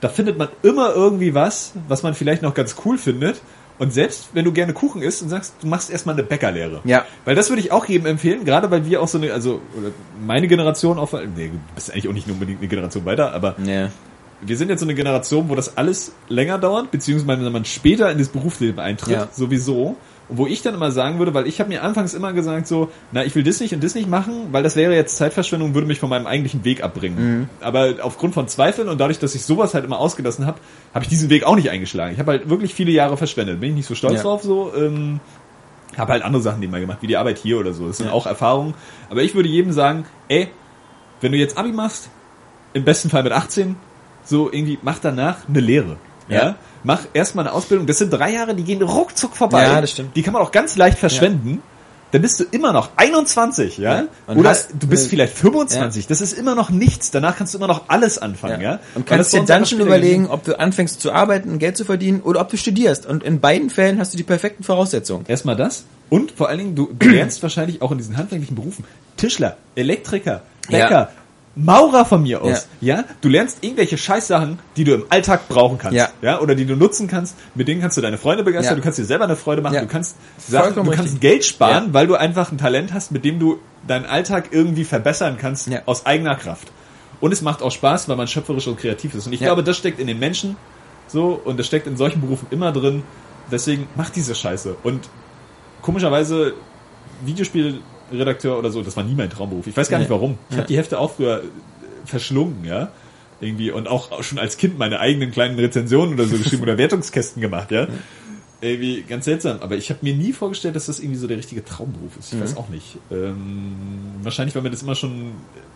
da 0.00 0.08
findet 0.08 0.38
man 0.38 0.48
immer 0.62 0.94
irgendwie 0.94 1.34
was, 1.34 1.72
was 1.88 2.02
man 2.02 2.14
vielleicht 2.14 2.40
noch 2.40 2.54
ganz 2.54 2.76
cool 2.86 2.96
findet. 2.96 3.42
Und 3.78 3.92
selbst 3.92 4.28
wenn 4.32 4.44
du 4.44 4.52
gerne 4.52 4.72
Kuchen 4.72 5.02
isst 5.02 5.22
und 5.22 5.28
sagst, 5.28 5.54
du 5.60 5.66
machst 5.66 5.90
erstmal 5.90 6.14
eine 6.14 6.22
Bäckerlehre. 6.22 6.80
Ja. 6.84 7.04
Weil 7.24 7.34
das 7.34 7.50
würde 7.50 7.60
ich 7.60 7.72
auch 7.72 7.84
jedem 7.86 8.06
empfehlen, 8.06 8.44
gerade 8.44 8.70
weil 8.70 8.86
wir 8.86 9.02
auch 9.02 9.08
so 9.08 9.18
eine, 9.18 9.32
also 9.32 9.60
oder 9.78 9.90
meine 10.24 10.48
Generation 10.48 10.98
auch, 10.98 11.12
nee, 11.12 11.48
du 11.48 11.58
bist 11.74 11.92
eigentlich 11.92 12.08
auch 12.08 12.12
nicht 12.14 12.28
unbedingt 12.28 12.60
eine 12.60 12.68
Generation 12.68 13.04
weiter, 13.04 13.32
aber 13.34 13.54
Ja. 13.64 13.90
wir 14.40 14.56
sind 14.56 14.70
jetzt 14.70 14.80
so 14.80 14.86
eine 14.86 14.94
Generation, 14.94 15.48
wo 15.48 15.54
das 15.54 15.76
alles 15.76 16.12
länger 16.28 16.58
dauert, 16.58 16.90
beziehungsweise 16.90 17.44
wenn 17.44 17.52
man 17.52 17.64
später 17.66 18.10
in 18.10 18.18
das 18.18 18.28
Berufsleben 18.28 18.80
eintritt, 18.80 19.14
Ja. 19.14 19.28
sowieso. 19.32 19.96
Wo 20.28 20.48
ich 20.48 20.60
dann 20.62 20.74
immer 20.74 20.90
sagen 20.90 21.18
würde, 21.18 21.34
weil 21.34 21.46
ich 21.46 21.60
habe 21.60 21.68
mir 21.68 21.84
anfangs 21.84 22.12
immer 22.12 22.32
gesagt 22.32 22.66
so, 22.66 22.90
na, 23.12 23.24
ich 23.24 23.34
will 23.36 23.44
das 23.44 23.60
nicht 23.60 23.72
und 23.74 23.84
das 23.84 23.94
nicht 23.94 24.08
machen, 24.08 24.48
weil 24.50 24.64
das 24.64 24.74
wäre 24.74 24.92
jetzt 24.92 25.16
Zeitverschwendung, 25.16 25.74
würde 25.74 25.86
mich 25.86 26.00
von 26.00 26.08
meinem 26.10 26.26
eigentlichen 26.26 26.64
Weg 26.64 26.82
abbringen. 26.82 27.38
Mhm. 27.40 27.48
Aber 27.60 27.94
aufgrund 28.02 28.34
von 28.34 28.48
Zweifeln 28.48 28.88
und 28.88 28.98
dadurch, 29.00 29.20
dass 29.20 29.36
ich 29.36 29.44
sowas 29.44 29.72
halt 29.74 29.84
immer 29.84 30.00
ausgelassen 30.00 30.44
habe, 30.44 30.58
habe 30.92 31.04
ich 31.04 31.08
diesen 31.08 31.30
Weg 31.30 31.44
auch 31.44 31.54
nicht 31.54 31.70
eingeschlagen. 31.70 32.12
Ich 32.12 32.18
habe 32.18 32.32
halt 32.32 32.48
wirklich 32.50 32.74
viele 32.74 32.90
Jahre 32.90 33.16
verschwendet. 33.16 33.60
Bin 33.60 33.70
ich 33.70 33.76
nicht 33.76 33.86
so 33.86 33.94
stolz 33.94 34.16
Ja. 34.16 34.22
drauf 34.22 34.42
so. 34.42 34.72
Ähm, 34.76 35.20
habe 35.96 36.12
halt 36.12 36.24
andere 36.24 36.42
Sachen 36.42 36.58
nebenbei 36.58 36.80
gemacht, 36.80 36.98
wie 37.02 37.06
die 37.06 37.16
Arbeit 37.16 37.38
hier 37.38 37.58
oder 37.60 37.72
so. 37.72 37.86
Das 37.86 37.98
sind 37.98 38.06
Ja. 38.06 38.12
auch 38.12 38.26
Erfahrungen. 38.26 38.74
Aber 39.08 39.22
ich 39.22 39.36
würde 39.36 39.48
jedem 39.48 39.70
sagen, 39.70 40.06
ey, 40.26 40.48
wenn 41.20 41.30
du 41.30 41.38
jetzt 41.38 41.56
Abi 41.56 41.70
machst, 41.70 42.10
im 42.72 42.82
besten 42.84 43.10
Fall 43.10 43.22
mit 43.22 43.32
18, 43.32 43.76
so 44.24 44.50
irgendwie 44.52 44.76
mach 44.82 44.98
danach 44.98 45.48
eine 45.48 45.60
Lehre. 45.60 45.98
Ja. 46.28 46.36
Ja. 46.36 46.54
Mach 46.86 47.00
erstmal 47.12 47.46
eine 47.46 47.52
Ausbildung. 47.54 47.86
Das 47.88 47.98
sind 47.98 48.10
drei 48.12 48.32
Jahre, 48.32 48.54
die 48.54 48.62
gehen 48.62 48.80
ruckzuck 48.80 49.34
vorbei. 49.36 49.64
Ja, 49.64 49.80
das 49.80 49.90
stimmt. 49.90 50.14
Die 50.16 50.22
kann 50.22 50.32
man 50.32 50.40
auch 50.42 50.52
ganz 50.52 50.76
leicht 50.76 50.98
verschwenden. 50.98 51.60
Dann 52.12 52.22
bist 52.22 52.38
du 52.38 52.44
immer 52.52 52.72
noch 52.72 52.90
21, 52.96 53.78
ja? 53.78 54.02
Ja. 54.28 54.34
Oder 54.34 54.50
hast 54.50 54.68
du 54.78 54.86
bist 54.86 55.02
eine- 55.02 55.10
vielleicht 55.10 55.36
25. 55.36 56.06
Das 56.06 56.20
ist 56.20 56.32
immer 56.38 56.54
noch 56.54 56.70
nichts. 56.70 57.10
Danach 57.10 57.36
kannst 57.36 57.52
du 57.52 57.58
immer 57.58 57.66
noch 57.66 57.88
alles 57.88 58.18
anfangen, 58.18 58.60
ja? 58.60 58.78
Und 58.94 59.04
kannst 59.04 59.32
dir 59.32 59.44
dann 59.44 59.66
schon 59.66 59.80
überlegen, 59.80 60.28
ob 60.28 60.44
du 60.44 60.56
anfängst 60.58 61.00
zu 61.00 61.10
arbeiten 61.12 61.58
Geld 61.58 61.76
zu 61.76 61.84
verdienen 61.84 62.20
oder 62.22 62.40
ob 62.40 62.48
du 62.48 62.56
studierst. 62.56 63.04
Und 63.04 63.24
in 63.24 63.40
beiden 63.40 63.68
Fällen 63.68 63.98
hast 63.98 64.12
du 64.14 64.16
die 64.16 64.22
perfekten 64.22 64.62
Voraussetzungen. 64.62 65.24
Erstmal 65.26 65.56
das. 65.56 65.84
Und 66.08 66.30
vor 66.30 66.48
allen 66.48 66.58
Dingen, 66.58 66.74
du, 66.76 66.88
lernst 67.02 67.42
wahrscheinlich 67.42 67.82
auch 67.82 67.90
in 67.90 67.98
diesen 67.98 68.16
handwerklichen 68.16 68.54
Berufen 68.54 68.84
Tischler, 69.16 69.56
Elektriker, 69.74 70.42
Bäcker, 70.68 70.90
Ja. 70.90 71.08
Maurer 71.58 72.04
von 72.04 72.22
mir 72.22 72.42
aus. 72.42 72.68
Ja. 72.82 73.04
Du 73.22 73.30
lernst 73.30 73.64
irgendwelche 73.64 73.96
Scheißsachen, 73.96 74.58
die 74.76 74.84
du 74.84 74.92
im 74.94 75.04
Alltag 75.08 75.48
brauchen 75.48 75.78
kannst. 75.78 75.96
Ja. 75.96 76.10
ja. 76.20 76.40
Oder 76.40 76.54
die 76.54 76.66
du 76.66 76.76
nutzen 76.76 77.08
kannst. 77.08 77.34
Mit 77.54 77.66
denen 77.66 77.80
kannst 77.80 77.96
du 77.96 78.02
deine 78.02 78.18
Freunde 78.18 78.44
begeistern. 78.44 78.74
Ja. 78.74 78.76
Du 78.76 78.82
kannst 78.82 78.98
dir 78.98 79.06
selber 79.06 79.24
eine 79.24 79.36
Freude 79.36 79.62
machen. 79.62 79.74
Ja. 79.74 79.80
Du 79.80 79.86
kannst 79.86 80.16
Sachen, 80.36 80.74
du 80.74 80.90
kannst. 80.90 81.20
Geld 81.20 81.44
sparen, 81.46 81.86
Ja. 81.86 81.94
weil 81.94 82.06
du 82.06 82.14
einfach 82.14 82.52
ein 82.52 82.58
Talent 82.58 82.92
hast, 82.92 83.10
mit 83.10 83.24
dem 83.24 83.38
du 83.38 83.58
deinen 83.86 84.04
Alltag 84.04 84.48
irgendwie 84.50 84.84
verbessern 84.84 85.38
kannst 85.40 85.66
Ja. 85.68 85.80
aus 85.86 86.04
eigener 86.04 86.34
Kraft. 86.36 86.68
Und 87.20 87.32
es 87.32 87.40
macht 87.40 87.62
auch 87.62 87.70
Spaß, 87.72 88.08
weil 88.10 88.16
man 88.16 88.28
schöpferisch 88.28 88.66
und 88.66 88.78
kreativ 88.78 89.14
ist. 89.14 89.26
Und 89.26 89.32
ich 89.32 89.40
Ja. 89.40 89.46
glaube, 89.46 89.64
das 89.64 89.78
steckt 89.78 89.98
in 89.98 90.06
den 90.06 90.18
Menschen 90.18 90.56
so 91.08 91.40
und 91.42 91.58
das 91.58 91.66
steckt 91.66 91.86
in 91.86 91.96
solchen 91.96 92.20
Berufen 92.20 92.48
immer 92.50 92.70
drin. 92.72 93.02
Deswegen 93.50 93.88
macht 93.96 94.14
diese 94.16 94.34
Scheiße. 94.34 94.76
Und 94.82 95.08
komischerweise 95.80 96.52
Videospielredakteur 98.10 98.58
oder 98.58 98.70
so, 98.70 98.82
das 98.82 98.96
war 98.96 99.04
nie 99.04 99.14
mein 99.14 99.30
Traumberuf. 99.30 99.66
Ich 99.66 99.76
weiß 99.76 99.88
gar 99.88 99.98
Nee. 99.98 100.04
nicht 100.04 100.10
warum. 100.10 100.38
Ich 100.48 100.54
Ja. 100.56 100.58
habe 100.62 100.68
die 100.68 100.76
Hefte 100.76 100.98
auch 100.98 101.14
früher 101.14 101.38
äh, 101.42 101.42
verschlungen, 102.04 102.64
ja. 102.64 102.88
Irgendwie 103.40 103.70
und 103.70 103.86
auch 103.88 104.22
schon 104.22 104.38
als 104.38 104.56
Kind 104.56 104.78
meine 104.78 104.98
eigenen 104.98 105.30
kleinen 105.30 105.58
Rezensionen 105.58 106.14
oder 106.14 106.24
so 106.24 106.36
geschrieben 106.38 106.62
oder 106.62 106.78
Wertungskästen 106.78 107.42
gemacht, 107.42 107.70
ja. 107.70 107.86
Irgendwie 108.62 109.02
ganz 109.06 109.26
seltsam, 109.26 109.58
aber 109.60 109.76
ich 109.76 109.90
habe 109.90 110.00
mir 110.02 110.14
nie 110.14 110.32
vorgestellt, 110.32 110.74
dass 110.76 110.86
das 110.86 110.98
irgendwie 110.98 111.18
so 111.18 111.26
der 111.26 111.36
richtige 111.36 111.62
Traumberuf 111.62 112.16
ist. 112.18 112.32
Ich 112.32 112.38
Mhm. 112.38 112.42
weiß 112.42 112.56
auch 112.56 112.70
nicht. 112.70 112.96
Ähm, 113.10 113.74
wahrscheinlich, 114.22 114.54
weil 114.54 114.62
mir 114.62 114.70
das 114.70 114.82
immer 114.82 114.94
schon 114.94 115.32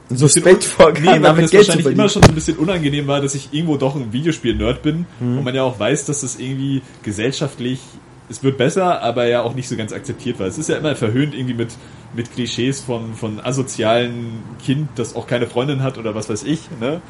Suspekt 0.09 0.65
vorkam, 0.65 1.03
Nee, 1.03 1.09
weil 1.23 1.35
mir 1.35 1.43
das 1.43 1.51
Geld 1.51 1.69
wahrscheinlich 1.69 1.93
immer 1.93 2.09
schon 2.09 2.23
so 2.23 2.31
ein 2.31 2.35
bisschen 2.35 2.57
unangenehm 2.57 3.07
war, 3.07 3.21
dass 3.21 3.35
ich 3.35 3.51
irgendwo 3.53 3.77
doch 3.77 3.95
ein 3.97 4.13
Videospiel-Nerd 4.15 4.83
bin 4.83 5.05
Mhm. 5.21 5.39
und 5.39 5.45
man 5.45 5.55
ja 5.55 5.63
auch 5.63 5.79
weiß, 5.79 6.07
dass 6.07 6.23
das 6.23 6.39
irgendwie 6.39 6.81
gesellschaftlich, 7.03 7.81
es 8.31 8.43
wird 8.43 8.57
besser, 8.57 9.03
aber 9.03 9.27
ja 9.27 9.43
auch 9.43 9.55
nicht 9.55 9.69
so 9.69 9.77
ganz 9.77 9.93
akzeptiert 9.93 10.39
war. 10.41 10.47
Es 10.47 10.57
ist 10.57 10.71
ja 10.71 10.77
immer 10.79 10.97
verhöhnt 10.97 11.35
irgendwie 11.35 11.55
mit, 11.55 11.69
mit 12.15 12.33
Klischees 12.33 12.81
von, 12.81 13.15
von 13.15 13.41
asozialen 13.41 14.43
Kind, 14.65 14.89
das 14.97 15.15
auch 15.15 15.27
keine 15.27 15.47
Freundin 15.47 15.83
hat 15.83 15.97
oder 15.99 16.15
was 16.15 16.29
weiß 16.29 16.43
ich, 16.45 16.69
ne? 16.81 17.01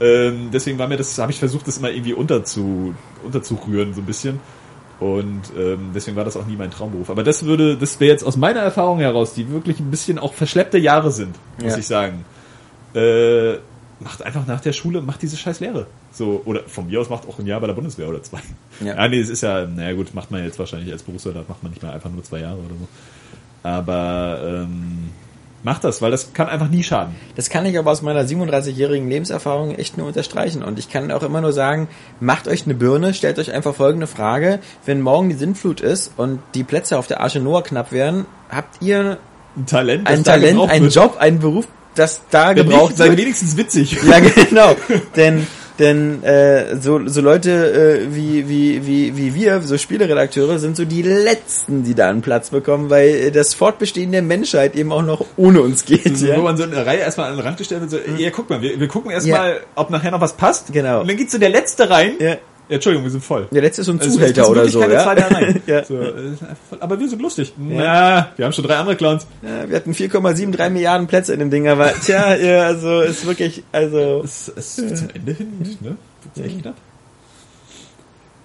Ähm, 0.00 0.50
deswegen 0.52 0.78
war 0.78 0.86
mir 0.86 0.96
das, 0.96 1.18
habe 1.18 1.32
ich 1.32 1.38
versucht, 1.38 1.66
das 1.66 1.78
immer 1.78 1.90
irgendwie 1.90 2.12
unterzu, 2.14 2.94
unterzurühren, 3.24 3.94
so 3.94 4.00
ein 4.00 4.06
bisschen. 4.06 4.38
Und 5.00 5.42
ähm, 5.56 5.90
deswegen 5.94 6.16
war 6.16 6.24
das 6.24 6.36
auch 6.36 6.46
nie 6.46 6.56
mein 6.56 6.70
Traumberuf. 6.70 7.10
Aber 7.10 7.22
das 7.24 7.44
würde, 7.44 7.76
das 7.76 7.98
wäre 8.00 8.10
jetzt 8.12 8.24
aus 8.24 8.36
meiner 8.36 8.60
Erfahrung 8.60 8.98
heraus, 8.98 9.34
die 9.34 9.50
wirklich 9.50 9.80
ein 9.80 9.90
bisschen 9.90 10.18
auch 10.18 10.34
verschleppte 10.34 10.78
Jahre 10.78 11.10
sind, 11.10 11.34
muss 11.62 11.72
Ja. 11.72 11.78
ich 11.78 11.86
sagen. 11.86 12.24
Äh, 12.94 13.54
macht 14.00 14.22
einfach 14.22 14.46
nach 14.46 14.60
der 14.60 14.72
Schule, 14.72 15.00
macht 15.02 15.22
diese 15.22 15.36
scheiß 15.36 15.60
Lehre. 15.60 15.86
So, 16.12 16.42
oder 16.44 16.62
von 16.66 16.86
mir 16.86 17.00
aus 17.00 17.10
macht 17.10 17.28
auch 17.28 17.38
ein 17.38 17.46
Jahr 17.46 17.60
bei 17.60 17.66
der 17.66 17.74
Bundeswehr 17.74 18.08
oder 18.08 18.22
zwei. 18.22 18.38
Ja. 18.80 18.94
Ja, 18.94 19.08
nee, 19.08 19.18
es 19.20 19.28
ist 19.28 19.42
ja, 19.42 19.66
naja 19.66 19.92
gut, 19.94 20.14
macht 20.14 20.30
man 20.30 20.44
jetzt 20.44 20.58
wahrscheinlich 20.58 20.92
als 20.92 21.02
Berufssoldat, 21.02 21.48
macht 21.48 21.62
man 21.62 21.72
nicht 21.72 21.82
mehr 21.82 21.92
einfach 21.92 22.10
nur 22.10 22.22
zwei 22.22 22.40
Jahre 22.40 22.58
oder 22.58 22.74
so. 22.78 22.88
Aber 23.62 24.40
ähm, 24.44 25.10
macht 25.62 25.84
das, 25.84 26.00
weil 26.00 26.10
das 26.10 26.32
kann 26.32 26.48
einfach 26.48 26.68
nie 26.68 26.82
schaden. 26.82 27.14
Das 27.36 27.50
kann 27.50 27.66
ich 27.66 27.78
aber 27.78 27.90
aus 27.90 28.02
meiner 28.02 28.22
37-jährigen 28.22 29.08
Lebenserfahrung 29.08 29.74
echt 29.74 29.98
nur 29.98 30.06
unterstreichen. 30.06 30.62
Und 30.62 30.78
ich 30.78 30.88
kann 30.88 31.10
auch 31.10 31.22
immer 31.22 31.40
nur 31.40 31.52
sagen, 31.52 31.88
macht 32.20 32.48
euch 32.48 32.64
eine 32.64 32.74
Birne, 32.74 33.14
stellt 33.14 33.38
euch 33.38 33.52
einfach 33.52 33.74
folgende 33.74 34.06
Frage. 34.06 34.60
Wenn 34.84 35.00
morgen 35.00 35.28
die 35.28 35.34
Sintflut 35.34 35.80
ist 35.80 36.12
und 36.16 36.40
die 36.54 36.64
Plätze 36.64 36.98
auf 36.98 37.06
der 37.06 37.20
Arche 37.20 37.40
Noah 37.40 37.62
knapp 37.62 37.92
werden, 37.92 38.26
habt 38.48 38.82
ihr 38.82 39.18
Ein 39.56 39.66
Talent, 39.66 40.06
ein 40.06 40.24
Talent, 40.24 40.70
einen 40.70 40.84
wird. 40.84 40.94
Job, 40.94 41.16
einen 41.18 41.40
Beruf, 41.40 41.66
das 41.94 42.22
da 42.30 42.50
Wenn 42.50 42.56
gebraucht 42.56 42.90
nicht, 42.90 42.98
sei 42.98 43.08
wird? 43.08 43.18
wenigstens 43.18 43.56
witzig. 43.56 43.98
Ja, 44.08 44.20
genau. 44.20 44.76
denn 45.16 45.46
denn 45.78 46.22
äh, 46.24 46.76
so, 46.80 47.06
so 47.06 47.20
Leute 47.20 48.02
äh, 48.02 48.14
wie, 48.14 48.48
wie, 48.48 48.86
wie, 48.86 49.16
wie 49.16 49.34
wir, 49.34 49.60
so 49.62 49.78
Spieleredakteure, 49.78 50.58
sind 50.58 50.76
so 50.76 50.84
die 50.84 51.02
Letzten, 51.02 51.84
die 51.84 51.94
da 51.94 52.08
einen 52.08 52.22
Platz 52.22 52.50
bekommen, 52.50 52.90
weil 52.90 53.08
äh, 53.08 53.30
das 53.30 53.54
Fortbestehen 53.54 54.12
der 54.12 54.22
Menschheit 54.22 54.74
eben 54.74 54.92
auch 54.92 55.02
noch 55.02 55.24
ohne 55.36 55.62
uns 55.62 55.84
geht. 55.84 56.16
So, 56.16 56.26
Ja? 56.26 56.36
Wo 56.36 56.42
man 56.42 56.56
so 56.56 56.64
eine 56.64 56.84
Reihe 56.84 56.98
erstmal 56.98 57.30
an 57.30 57.36
den 57.36 57.44
Rand 57.44 57.58
gestellt 57.58 57.80
wird, 57.82 57.90
so, 57.90 57.98
ja, 58.16 58.30
guck 58.30 58.50
mal, 58.50 58.60
wir, 58.60 58.78
wir 58.78 58.88
gucken 58.88 59.10
erstmal, 59.10 59.60
ob 59.74 59.90
nachher 59.90 60.10
noch 60.10 60.20
was 60.20 60.34
passt. 60.34 60.72
Genau. 60.72 61.00
Und 61.00 61.08
dann 61.08 61.16
geht 61.16 61.30
so 61.30 61.38
der 61.38 61.50
Letzte 61.50 61.88
rein. 61.90 62.14
Ja. 62.18 62.36
Ja, 62.68 62.74
Entschuldigung, 62.74 63.04
wir 63.04 63.10
sind 63.10 63.24
voll. 63.24 63.48
Der 63.50 63.62
letzte 63.62 63.80
ist 63.80 63.86
so 63.86 63.92
ein 63.92 64.00
Also, 64.00 64.12
Zuhälter 64.12 64.50
oder 64.50 64.68
so, 64.68 64.82
ja? 64.82 65.16
ja. 65.66 65.84
So, 65.84 65.98
äh, 66.00 66.12
aber 66.80 67.00
wir 67.00 67.08
sind 67.08 67.22
lustig. 67.22 67.54
Ja, 67.70 68.28
wir 68.36 68.44
haben 68.44 68.52
schon 68.52 68.64
drei 68.64 68.76
andere 68.76 68.94
Clowns. 68.96 69.26
ja. 69.42 69.68
Wir 69.68 69.76
hatten 69.76 69.92
4,73 69.92 70.68
Milliarden 70.70 71.06
Plätze 71.06 71.32
in 71.32 71.40
dem 71.40 71.50
Ding, 71.50 71.66
aber 71.66 71.92
tja, 72.04 72.34
ja, 72.36 72.64
also 72.64 73.00
ist 73.00 73.26
wirklich, 73.26 73.62
also 73.72 74.20
Es, 74.22 74.52
es 74.54 74.78
wird 74.78 74.98
zum 74.98 75.08
Ende 75.14 75.32
hin, 75.32 75.78
ne? 75.80 75.96
Wird's 76.34 76.46
echt 76.46 76.60
knapp. 76.62 76.74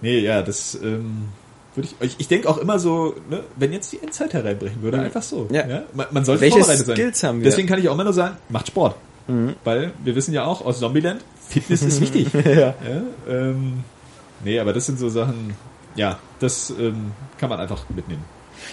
Nee, 0.02 0.20
ja, 0.20 0.42
das 0.42 0.76
ähm, 0.82 1.30
würde 1.76 1.90
ich. 2.00 2.08
Ich, 2.08 2.16
ich 2.20 2.28
denke 2.28 2.50
auch 2.50 2.58
immer 2.58 2.80
so, 2.80 3.16
ne, 3.30 3.42
wenn 3.58 3.74
jetzt 3.74 3.92
die 3.92 4.02
Endzeit 4.02 4.34
hereinbrechen 4.34 4.82
würde, 4.82 5.00
einfach 5.00 5.24
so. 5.24 5.48
Ja. 5.52 5.84
Man, 5.94 6.08
man 6.12 6.24
sollte 6.26 6.42
Welche 6.42 6.60
vorbereitet 6.60 6.86
sein. 6.86 6.96
Skills 6.96 7.24
haben 7.24 7.40
wir? 7.40 7.46
Deswegen 7.46 7.68
kann 7.68 7.80
ich 7.80 7.90
auch 7.90 7.94
immer 7.94 8.04
nur 8.06 8.14
sagen, 8.14 8.38
macht 8.50 8.68
Sport. 8.68 8.96
Weil 9.64 9.92
wir 10.04 10.16
wissen 10.16 10.34
ja 10.34 10.44
auch 10.46 10.66
aus 10.66 10.80
Zombieland, 10.80 11.24
Fitness 11.50 11.82
ist 11.82 12.02
wichtig. 12.14 12.28
ja. 12.34 12.52
ja, 12.52 12.74
ähm, 13.30 13.84
nee, 14.44 14.60
aber 14.60 14.74
das 14.74 14.86
sind 14.86 15.00
so 15.00 15.10
Sachen, 15.10 15.56
ja, 15.96 16.20
das 16.40 16.70
ähm, 16.80 17.12
kann 17.38 17.50
man 17.50 17.60
einfach 17.60 17.84
mitnehmen. 17.90 18.24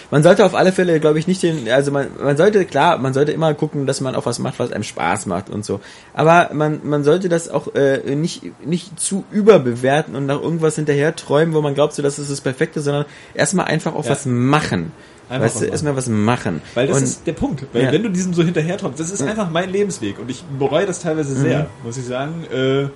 Man 0.09 0.23
sollte 0.23 0.45
auf 0.45 0.55
alle 0.55 0.71
Fälle, 0.71 0.99
glaube 0.99 1.19
ich, 1.19 1.27
nicht 1.27 1.43
den, 1.43 1.67
also 1.69 1.91
man, 1.91 2.07
man 2.21 2.37
sollte, 2.37 2.63
klar, 2.65 2.97
man 2.97 3.13
sollte 3.13 3.31
immer 3.33 3.53
gucken, 3.53 3.85
dass 3.87 3.99
man 3.99 4.15
auch 4.15 4.25
was 4.25 4.39
macht, 4.39 4.57
was 4.59 4.71
einem 4.71 4.83
Spaß 4.83 5.25
macht 5.25 5.49
und 5.49 5.65
so. 5.65 5.81
Aber 6.13 6.49
man, 6.53 6.79
man 6.83 7.03
sollte 7.03 7.27
das 7.29 7.49
auch 7.49 7.75
äh, 7.75 8.15
nicht, 8.15 8.41
nicht 8.65 8.99
zu 8.99 9.25
überbewerten 9.31 10.15
und 10.15 10.25
nach 10.27 10.41
irgendwas 10.41 10.75
hinterher 10.75 11.15
träumen, 11.15 11.53
wo 11.53 11.61
man 11.61 11.73
glaubt, 11.73 11.93
so, 11.93 12.01
das 12.01 12.19
ist 12.19 12.31
das 12.31 12.41
Perfekte, 12.41 12.79
sondern 12.81 13.05
erstmal 13.33 13.65
einfach 13.65 13.93
auch 13.93 14.05
Ja. 14.05 14.11
was 14.11 14.25
machen. 14.25 14.91
Einfach 15.29 15.45
weißt 15.45 15.61
du, 15.61 15.65
erstmal 15.65 15.95
was 15.95 16.07
machen. 16.09 16.61
Weil 16.73 16.87
das 16.87 16.97
und, 16.97 17.03
ist 17.03 17.27
der 17.27 17.33
Punkt. 17.33 17.65
Weil 17.73 17.83
Ja. 17.83 17.91
wenn 17.91 18.03
du 18.03 18.09
diesem 18.09 18.33
so 18.33 18.43
hinterherträumst, 18.43 18.99
das 18.99 19.11
ist 19.11 19.21
einfach 19.21 19.49
mein 19.49 19.69
Lebensweg 19.69 20.19
und 20.19 20.29
ich 20.29 20.43
bereue 20.57 20.85
das 20.85 21.01
teilweise 21.01 21.35
sehr, 21.35 21.67
muss 21.83 21.97
ich 21.97 22.05
sagen. 22.05 22.45
Äh, 22.51 22.87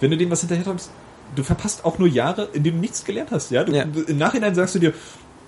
wenn 0.00 0.10
du 0.10 0.16
dem 0.16 0.30
was 0.30 0.40
hinterherträumst, 0.40 0.90
du 1.34 1.42
verpasst 1.42 1.84
auch 1.84 1.98
nur 1.98 2.08
Jahre, 2.08 2.48
in 2.52 2.62
denen 2.62 2.76
du 2.76 2.80
nichts 2.82 3.04
gelernt 3.04 3.30
hast. 3.30 3.50
Ja, 3.50 3.64
du, 3.64 3.72
Ja. 3.72 3.84
im 4.06 4.18
Nachhinein 4.18 4.54
sagst 4.54 4.74
du 4.74 4.78
dir, 4.78 4.92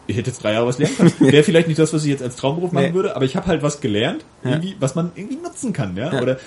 ich 0.06 0.16
hätte 0.16 0.30
jetzt 0.30 0.42
drei 0.42 0.52
Jahre 0.52 0.66
was 0.66 0.78
lernen 0.78 0.96
können. 0.96 1.12
Wäre 1.32 1.42
vielleicht 1.42 1.68
nicht 1.68 1.78
das, 1.78 1.92
was 1.92 2.04
ich 2.04 2.10
jetzt 2.10 2.22
als 2.22 2.36
Traumberuf 2.36 2.72
machen 2.72 2.86
Nee. 2.88 2.94
würde, 2.94 3.16
aber 3.16 3.24
ich 3.24 3.36
habe 3.36 3.46
halt 3.46 3.62
was 3.62 3.80
gelernt, 3.80 4.24
Ja. 4.44 4.60
was 4.78 4.94
man 4.94 5.10
irgendwie 5.14 5.36
nutzen 5.36 5.72
kann, 5.72 5.96
ja. 5.96 6.12
Ja. 6.12 6.22
Oder 6.22 6.38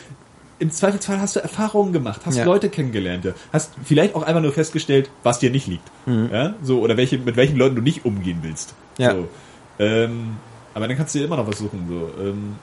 im 0.60 0.72
Zweifelsfall 0.72 1.20
hast 1.22 1.36
du 1.36 1.40
Erfahrungen 1.42 1.94
gemacht, 1.94 2.22
hast 2.26 2.38
Ja. 2.38 2.44
Leute 2.46 2.70
kennengelernt, 2.70 3.26
hast 3.54 3.72
vielleicht 3.84 4.16
auch 4.16 4.24
einfach 4.24 4.42
nur 4.42 4.52
festgestellt, 4.52 5.10
was 5.24 5.40
dir 5.40 5.50
nicht 5.52 5.68
liegt, 5.68 5.88
ja, 6.06 6.56
so 6.62 6.80
oder 6.82 6.98
welche 6.98 7.18
mit 7.18 7.36
welchen 7.38 7.58
Leuten 7.58 7.76
du 7.76 7.82
nicht 7.82 8.04
umgehen 8.06 8.40
willst. 8.42 8.74
Mhm. 8.98 9.04
Ja. 9.04 9.12
So. 9.14 9.28
Ähm, 9.80 10.36
aber 10.74 10.88
dann 10.88 10.98
kannst 10.98 11.16
du 11.16 11.20
dir 11.20 11.26
immer 11.26 11.38
noch 11.38 11.48
was 11.48 11.58
suchen. 11.60 11.86
So. 11.90 12.22
Ähm, 12.24 12.56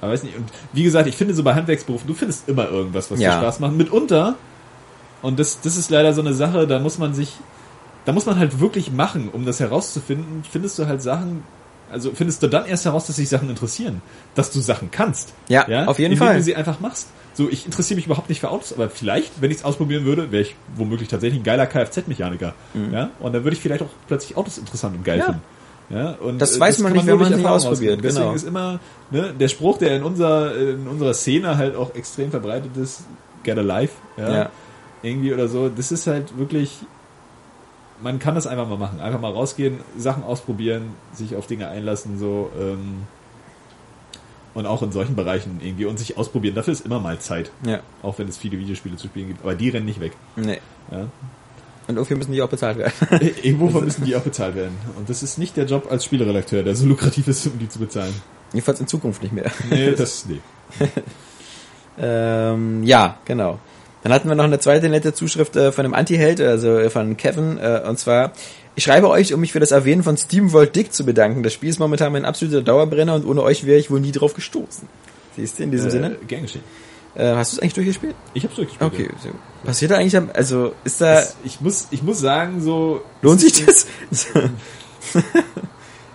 aber 0.00 0.12
weiß 0.12 0.22
nicht. 0.22 0.36
Und 0.36 0.46
wie 0.72 0.82
gesagt, 0.82 1.08
ich 1.08 1.14
finde 1.16 1.34
so 1.34 1.42
bei 1.42 1.54
Handwerksberufen, 1.54 2.06
du 2.06 2.14
findest 2.14 2.48
immer 2.48 2.68
irgendwas, 2.70 3.10
was 3.10 3.18
dir 3.18 3.30
Spaß 3.32 3.60
macht. 3.60 3.74
Mitunter, 3.74 4.36
und 5.22 5.38
das, 5.38 5.60
das 5.60 5.76
ist 5.76 5.90
leider 5.90 6.12
so 6.12 6.20
eine 6.20 6.34
Sache, 6.34 6.66
da 6.66 6.78
muss 6.78 6.98
man 6.98 7.14
sich, 7.14 7.36
da 8.04 8.12
muss 8.12 8.26
man 8.26 8.38
halt 8.38 8.60
wirklich 8.60 8.90
machen, 8.92 9.28
um 9.32 9.44
das 9.44 9.60
herauszufinden, 9.60 10.42
findest 10.50 10.78
du 10.78 10.86
halt 10.86 11.02
Sachen, 11.02 11.42
also 11.92 12.12
findest 12.14 12.42
du 12.42 12.46
dann 12.46 12.66
erst 12.66 12.84
heraus, 12.84 13.06
dass 13.06 13.16
sich 13.16 13.28
Sachen 13.28 13.50
interessieren, 13.50 14.00
dass 14.34 14.50
du 14.52 14.60
Sachen 14.60 14.90
kannst. 14.90 15.32
Ja, 15.48 15.86
auf 15.86 15.98
jeden 15.98 16.12
indem 16.12 16.26
Fall. 16.26 16.36
du 16.36 16.42
sie 16.42 16.54
einfach 16.56 16.80
machst. 16.80 17.08
So, 17.34 17.48
ich 17.48 17.64
interessiere 17.64 17.96
mich 17.96 18.06
überhaupt 18.06 18.28
nicht 18.28 18.40
für 18.40 18.50
Autos, 18.50 18.72
aber 18.72 18.90
vielleicht, 18.90 19.40
wenn 19.40 19.50
ich 19.50 19.58
es 19.58 19.64
ausprobieren 19.64 20.04
würde, 20.04 20.30
wäre 20.32 20.42
ich 20.42 20.56
womöglich 20.76 21.08
tatsächlich 21.08 21.40
ein 21.40 21.44
geiler 21.44 21.66
Kfz-Mechaniker. 21.66 22.54
Ja, 22.92 23.10
und 23.20 23.32
dann 23.32 23.44
würde 23.44 23.56
ich 23.56 23.62
vielleicht 23.62 23.82
auch 23.82 23.88
plötzlich 24.08 24.36
Autos 24.36 24.58
interessant 24.58 24.96
und 24.96 25.04
geil 25.04 25.16
Mhm. 25.16 25.20
Ja. 25.20 25.26
finden. 25.26 25.42
Ja, 25.92 26.10
und 26.24 26.38
Das 26.38 26.56
äh, 26.56 26.60
weiß 26.60 26.78
man 26.80 26.92
kann 26.92 26.96
nicht, 26.98 27.06
wenn 27.06 27.14
nur 27.18 27.24
man 27.24 27.32
es 27.32 27.38
nicht 27.38 27.46
ausprobiert, 27.48 27.94
rausfinden. 27.98 28.02
Deswegen 28.02 28.24
genau. 28.24 28.34
ist 28.36 28.46
immer 28.46 28.80
ne, 29.10 29.34
der 29.38 29.48
Spruch, 29.48 29.78
der 29.78 29.96
in 29.96 30.04
unserer 30.04 30.54
in 30.56 30.86
unserer 30.86 31.14
Szene 31.14 31.56
halt 31.56 31.74
auch 31.74 31.94
extrem 31.96 32.30
verbreitet 32.30 32.76
ist, 32.76 33.02
get 33.42 33.58
a 33.58 33.62
life, 33.62 33.94
ja, 34.16 34.32
Ja. 34.32 34.50
Irgendwie 35.02 35.32
oder 35.32 35.48
so. 35.48 35.68
Das 35.68 35.92
ist 35.92 36.06
halt 36.06 36.36
wirklich, 36.38 36.78
man 38.02 38.18
kann 38.18 38.34
das 38.34 38.46
einfach 38.46 38.68
mal 38.68 38.78
machen, 38.78 39.00
einfach 39.00 39.20
mal 39.20 39.32
rausgehen, 39.32 39.78
Sachen 39.96 40.22
ausprobieren, 40.22 40.90
sich 41.12 41.36
auf 41.36 41.46
Dinge 41.46 41.68
einlassen, 41.68 42.18
so 42.18 42.50
ähm, 42.58 43.02
und 44.52 44.66
auch 44.66 44.82
in 44.82 44.90
solchen 44.92 45.14
Bereichen 45.14 45.60
irgendwie 45.62 45.84
und 45.84 45.98
sich 45.98 46.18
ausprobieren. 46.18 46.54
Dafür 46.54 46.72
ist 46.72 46.84
immer 46.84 46.98
mal 46.98 47.18
Zeit, 47.20 47.50
Ja. 47.64 47.80
auch 48.02 48.18
wenn 48.18 48.26
es 48.28 48.36
viele 48.36 48.58
Videospiele 48.58 48.96
zu 48.96 49.06
spielen 49.06 49.28
gibt. 49.28 49.42
Aber 49.42 49.54
die 49.54 49.68
rennen 49.68 49.86
nicht 49.86 50.00
weg. 50.00 50.12
Nee. 50.36 50.58
Ja. 50.90 51.06
Und 51.86 51.96
irgendwie 51.96 52.14
müssen 52.16 52.32
die 52.32 52.42
auch 52.42 52.48
bezahlt 52.48 52.76
werden. 52.78 52.92
Irgendwo 53.42 53.66
müssen 53.80 54.04
die 54.04 54.14
auch 54.14 54.20
bezahlt 54.22 54.54
werden. 54.54 54.76
Und 54.96 55.08
das 55.08 55.22
ist 55.22 55.38
nicht 55.38 55.56
der 55.56 55.64
Job 55.66 55.86
als 55.90 56.04
Spieleredakteur, 56.04 56.62
der 56.62 56.74
so 56.76 56.86
lukrativ 56.86 57.26
ist, 57.28 57.46
um 57.46 57.58
die 57.58 57.68
zu 57.68 57.78
bezahlen. 57.80 58.14
Jedenfalls 58.52 58.80
in 58.80 58.86
Zukunft 58.86 59.22
nicht 59.22 59.32
mehr. 59.32 59.50
Nee, 59.70 59.92
das, 59.96 60.26
nee. 60.26 60.40
Ähm, 61.98 62.82
ja, 62.84 63.18
genau. 63.24 63.58
Dann 64.02 64.12
hatten 64.12 64.28
wir 64.28 64.34
noch 64.34 64.44
eine 64.44 64.58
zweite 64.58 64.88
nette 64.88 65.12
Zuschrift 65.12 65.56
äh, 65.56 65.72
von 65.72 65.84
einem 65.84 65.94
Anti-Held, 65.94 66.40
also 66.40 66.78
äh, 66.78 66.88
von 66.90 67.16
Kevin, 67.16 67.58
äh, 67.58 67.82
und 67.86 67.98
zwar, 67.98 68.32
ich 68.74 68.84
schreibe 68.84 69.08
euch, 69.10 69.34
um 69.34 69.40
mich 69.40 69.52
für 69.52 69.60
das 69.60 69.72
Erwähnen 69.72 70.02
von 70.02 70.16
SteamWorld 70.16 70.74
Dick 70.74 70.92
zu 70.94 71.04
bedanken. 71.04 71.42
Das 71.42 71.52
Spiel 71.52 71.68
ist 71.68 71.78
momentan 71.78 72.12
mein 72.12 72.24
absoluter 72.24 72.62
Dauerbrenner 72.62 73.14
und 73.14 73.26
ohne 73.26 73.42
euch 73.42 73.66
wäre 73.66 73.78
ich 73.78 73.90
wohl 73.90 74.00
nie 74.00 74.12
drauf 74.12 74.32
gestoßen. 74.34 74.88
Siehst 75.36 75.58
du, 75.58 75.64
in 75.64 75.70
diesem 75.70 75.90
Sinne? 75.90 76.12
Äh, 76.12 76.24
gern 76.26 76.42
geschehen. 76.42 76.62
Äh, 77.14 77.34
hast 77.34 77.52
du 77.52 77.56
es 77.56 77.62
eigentlich 77.62 77.74
durchgespielt? 77.74 78.14
Ich 78.34 78.44
hab's 78.44 78.54
durchgespielt. 78.56 78.92
Okay. 78.92 79.08
So. 79.22 79.30
Passiert 79.64 79.90
da 79.90 79.96
eigentlich, 79.96 80.16
am- 80.16 80.30
also 80.32 80.72
ist 80.84 81.00
da, 81.00 81.16
Das, 81.16 81.36
ich 81.44 81.60
muss, 81.60 81.88
ich 81.90 82.02
muss 82.02 82.20
sagen, 82.20 82.62
so. 82.62 83.02
lohnt 83.20 83.40
sich 83.40 83.64
das? 83.66 83.86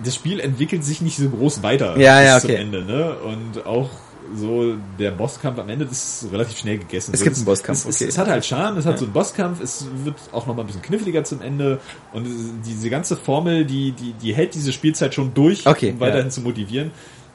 Das 0.04 0.14
Spiel 0.14 0.40
entwickelt 0.42 0.84
sich 0.84 1.02
nicht 1.02 1.18
so 1.18 1.30
groß 1.30 1.64
weiter. 1.64 1.98
Ja, 1.98 2.20
bis 2.20 2.28
ja, 2.28 2.40
Zum 2.40 2.50
okay. 2.50 2.60
Ende, 2.62 2.84
ne? 2.84 3.16
Und 3.20 3.66
auch 3.66 3.90
so 4.36 4.76
der 4.98 5.12
Bosskampf 5.12 5.60
am 5.60 5.70
Ende, 5.70 5.86
das 5.86 6.24
ist 6.24 6.32
relativ 6.32 6.58
schnell 6.58 6.78
gegessen. 6.80 7.12
Es 7.14 7.22
gibt 7.24 7.36
einen 7.36 7.46
Bosskampf, 7.46 7.86
Es, 7.86 7.96
okay. 7.98 8.10
es 8.10 8.18
hat 8.18 8.28
halt 8.28 8.46
Charme, 8.46 8.78
es 8.78 8.86
hat 8.86 8.98
so 8.98 9.06
einen 9.06 9.14
Bosskampf, 9.14 9.62
es 9.62 9.86
wird 10.04 10.16
auch 10.32 10.48
noch 10.48 10.56
mal 10.56 10.64
ein 10.64 10.68
bisschen 10.68 10.82
kniffliger 10.82 11.24
zum 11.24 11.42
Ende 11.42 11.80
und 12.14 12.26
es- 12.26 12.34
diese 12.66 12.90
ganze 12.90 13.16
Formel, 13.18 13.66
die, 13.66 13.92
die, 13.92 14.14
die 14.14 14.34
hält 14.34 14.56
diese 14.56 14.72
Spielzeit 14.74 15.14
schon 15.14 15.34
durch, 15.34 15.68
Okay, 15.68 15.92
um 15.92 16.00
weiterhin 16.00 16.26
ja. 16.28 16.30
zu 16.32 16.42
motivieren. 16.42 16.92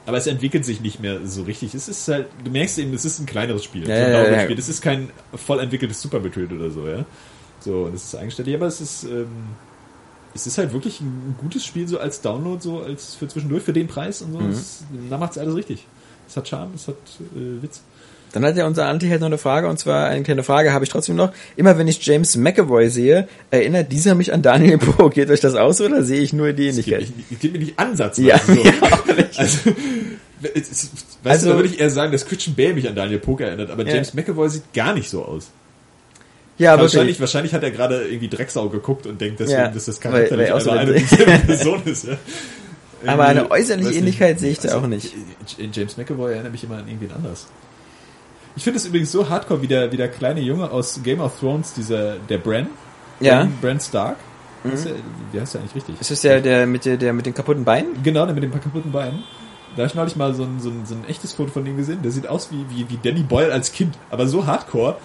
Aber 0.07 0.17
es 0.17 0.25
entwickelt 0.25 0.65
sich 0.65 0.81
nicht 0.81 0.99
mehr 0.99 1.19
so 1.27 1.43
richtig. 1.43 1.75
Es 1.75 1.87
ist 1.87 2.07
halt, 2.07 2.27
du 2.43 2.49
merkst 2.49 2.79
eben, 2.79 2.91
es 2.93 3.05
ist 3.05 3.19
ein 3.19 3.27
kleineres 3.27 3.63
Spiel. 3.63 3.87
Ja, 3.87 3.95
ein 3.95 4.11
ja, 4.11 4.23
ja, 4.23 4.43
ja. 4.43 4.49
Es 4.57 4.67
ist 4.67 4.81
kein 4.81 5.11
voll 5.35 5.59
entwickeltes 5.59 6.01
Super 6.01 6.19
Metroid 6.19 6.51
oder 6.51 6.71
so, 6.71 6.87
ja. 6.87 7.05
So, 7.59 7.83
und 7.83 7.93
es 7.93 8.05
ist 8.05 8.15
eigenständig, 8.15 8.55
aber 8.55 8.65
es 8.65 8.81
ist, 8.81 9.03
ähm, 9.03 9.27
es 10.33 10.47
ist 10.47 10.57
halt 10.57 10.73
wirklich 10.73 11.01
ein 11.01 11.35
gutes 11.39 11.63
Spiel 11.63 11.87
so 11.87 11.99
als 11.99 12.21
Download, 12.21 12.59
so 12.61 12.79
als 12.81 13.13
für 13.13 13.27
zwischendurch, 13.27 13.61
für 13.61 13.73
den 13.73 13.85
Preis 13.87 14.23
und 14.23 14.31
so. 14.33 14.39
Mhm. 14.39 14.49
Es, 14.49 14.83
da 15.09 15.17
macht's 15.19 15.37
alles 15.37 15.53
richtig. 15.55 15.85
Es 16.31 16.37
hat 16.37 16.47
Charme, 16.47 16.71
es 16.75 16.87
hat 16.87 16.95
äh, 17.35 17.61
Witz. 17.61 17.81
Dann 18.31 18.45
hat 18.45 18.55
ja 18.55 18.65
unser 18.65 18.87
Anti-Held 18.87 19.19
noch 19.19 19.27
eine 19.27 19.37
Frage, 19.37 19.67
und 19.67 19.77
zwar 19.77 20.07
eine 20.07 20.23
kleine 20.23 20.43
Frage 20.43 20.71
habe 20.71 20.85
ich 20.85 20.89
trotzdem 20.89 21.17
noch. 21.17 21.33
Immer 21.57 21.77
wenn 21.77 21.89
ich 21.89 22.01
James 22.05 22.37
McAvoy 22.37 22.89
sehe, 22.89 23.27
erinnert 23.49 23.91
dieser 23.91 24.15
mich 24.15 24.31
an 24.33 24.41
Daniel 24.41 24.77
Poe. 24.77 25.09
Geht 25.13 25.29
euch 25.29 25.41
das 25.41 25.55
aus 25.55 25.81
oder 25.81 26.01
sehe 26.03 26.21
ich 26.21 26.31
nur 26.31 26.53
die 26.53 26.67
Ähnlichkeit? 26.69 27.07
es 27.29 27.39
gibt 27.39 27.53
mir 27.53 27.59
nicht 27.59 27.77
Ansatz. 27.77 28.17
Ja, 28.19 28.39
so. 28.39 28.53
ja, 28.63 28.71
nicht. 29.17 29.37
Also, 29.37 29.71
es, 30.55 30.71
es, 30.71 30.89
weißt 31.23 31.25
Also- 31.25 31.45
du, 31.47 31.51
da 31.51 31.57
würde 31.57 31.67
ich 31.69 31.81
eher 31.81 31.89
sagen, 31.89 32.13
dass 32.13 32.25
Christian 32.25 32.55
Bale 32.55 32.73
mich 32.73 32.87
an 32.87 32.95
Daniel 32.95 33.19
Poker 33.19 33.47
erinnert, 33.47 33.69
aber 33.69 33.85
Ja. 33.85 33.95
James 33.95 34.13
McAvoy 34.13 34.49
sieht 34.49 34.71
gar 34.73 34.93
nicht 34.93 35.09
so 35.09 35.25
aus. 35.25 35.49
Ja, 36.57 36.71
wahrscheinlich, 36.79 36.93
wirklich. 36.95 37.19
wahrscheinlich 37.19 37.53
hat 37.53 37.63
er 37.63 37.71
gerade 37.71 38.03
irgendwie 38.07 38.29
Drecksau 38.29 38.69
geguckt 38.69 39.07
und 39.07 39.19
denkt 39.19 39.41
deswegen, 39.41 39.59
Ja, 39.59 39.67
dass 39.67 39.85
das 39.85 39.97
weil- 40.05 40.11
Charakter 40.27 40.37
weil 40.37 40.53
nicht 40.53 40.67
er 40.67 40.71
einfach 40.73 40.93
aussieht- 41.17 41.27
eine 41.27 41.39
Person 41.39 41.81
ist. 41.85 42.05
Ja. 42.05 42.17
Aber 43.05 43.25
eine 43.25 43.49
äußerliche. 43.49 43.93
Ähnlichkeit 43.93 44.39
sehe 44.39 44.51
ich 44.51 44.59
da 44.59 44.69
Also, 44.69 44.81
auch 44.81 44.87
nicht. 44.87 45.13
James 45.73 45.97
McAvoy 45.97 46.33
erinnert 46.33 46.51
mich 46.51 46.63
immer 46.63 46.77
an 46.77 46.87
irgendwen 46.87 47.11
anders. 47.11 47.47
Ich 48.55 48.63
finde 48.63 48.77
es 48.77 48.85
übrigens 48.85 49.11
so 49.11 49.29
hardcore, 49.29 49.61
wie 49.61 49.67
der, 49.67 49.91
wie 49.91 49.97
der 49.97 50.09
kleine 50.09 50.41
Junge 50.41 50.69
aus 50.71 51.01
Game 51.03 51.21
of 51.21 51.39
Thrones, 51.39 51.73
dieser, 51.73 52.17
der 52.17 52.37
Bran. 52.37 52.67
Ja. 53.19 53.45
Mhm. 53.45 53.57
Bran, 53.61 53.79
Stark. 53.79 54.17
Heißt 54.63 54.85
der, 54.85 54.93
wie 55.31 55.41
heißt 55.41 55.53
der 55.53 55.61
eigentlich 55.61 55.75
richtig? 55.75 56.01
Ist 56.01 56.11
das 56.11 56.21
der, 56.21 56.41
der 56.41 56.67
mit 56.67 56.85
der, 56.85 56.97
der 56.97 57.13
mit 57.13 57.25
den 57.25 57.33
kaputten 57.33 57.63
Beinen? 57.63 58.03
Genau, 58.03 58.25
der 58.25 58.35
mit 58.35 58.43
den 58.43 58.51
paar 58.51 58.61
kaputten 58.61 58.91
Beinen. 58.91 59.23
Da 59.75 59.83
habe 59.83 59.87
ich 59.87 59.95
neulich 59.95 60.15
mal 60.17 60.33
so 60.35 60.43
ein, 60.43 60.59
so, 60.59 60.69
ein, 60.69 60.85
so 60.85 60.93
ein 60.95 61.05
echtes 61.07 61.33
Foto 61.33 61.51
von 61.51 61.65
dem 61.65 61.77
gesehen. 61.77 62.01
Der 62.03 62.11
sieht 62.11 62.27
aus 62.27 62.51
wie, 62.51 62.65
wie, 62.69 62.89
wie 62.89 62.99
Danny 63.01 63.23
Boyle 63.23 63.51
als 63.51 63.71
Kind, 63.71 63.97
aber 64.09 64.27
so 64.27 64.45
hardcore, 64.45 64.97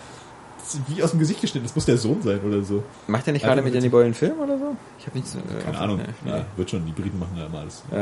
wie 0.88 1.02
aus 1.02 1.10
dem 1.10 1.20
Gesicht 1.20 1.40
geschnitten. 1.40 1.66
Das 1.66 1.74
muss 1.74 1.84
der 1.86 1.96
Sohn 1.98 2.22
sein 2.22 2.40
oder 2.40 2.62
so. 2.62 2.82
Macht 3.06 3.26
er 3.26 3.32
nicht 3.32 3.44
gerade 3.44 3.62
mit 3.62 3.74
Danny 3.74 3.88
Boyle 3.88 4.06
einen 4.06 4.14
Film 4.14 4.38
oder 4.40 4.58
so? 4.58 4.76
Ich 4.98 5.06
habe 5.06 5.16
nichts. 5.18 5.34
äh, 5.34 5.62
Keine 5.64 5.78
Ahnung. 5.78 6.00
nee, 6.24 6.30
Ja, 6.30 6.44
wird 6.56 6.70
schon. 6.70 6.84
Die 6.86 6.92
Briten 6.92 7.18
machen 7.18 7.36
ja 7.36 7.46
immer 7.46 7.60
alles. 7.60 7.82
Ja. 7.92 7.98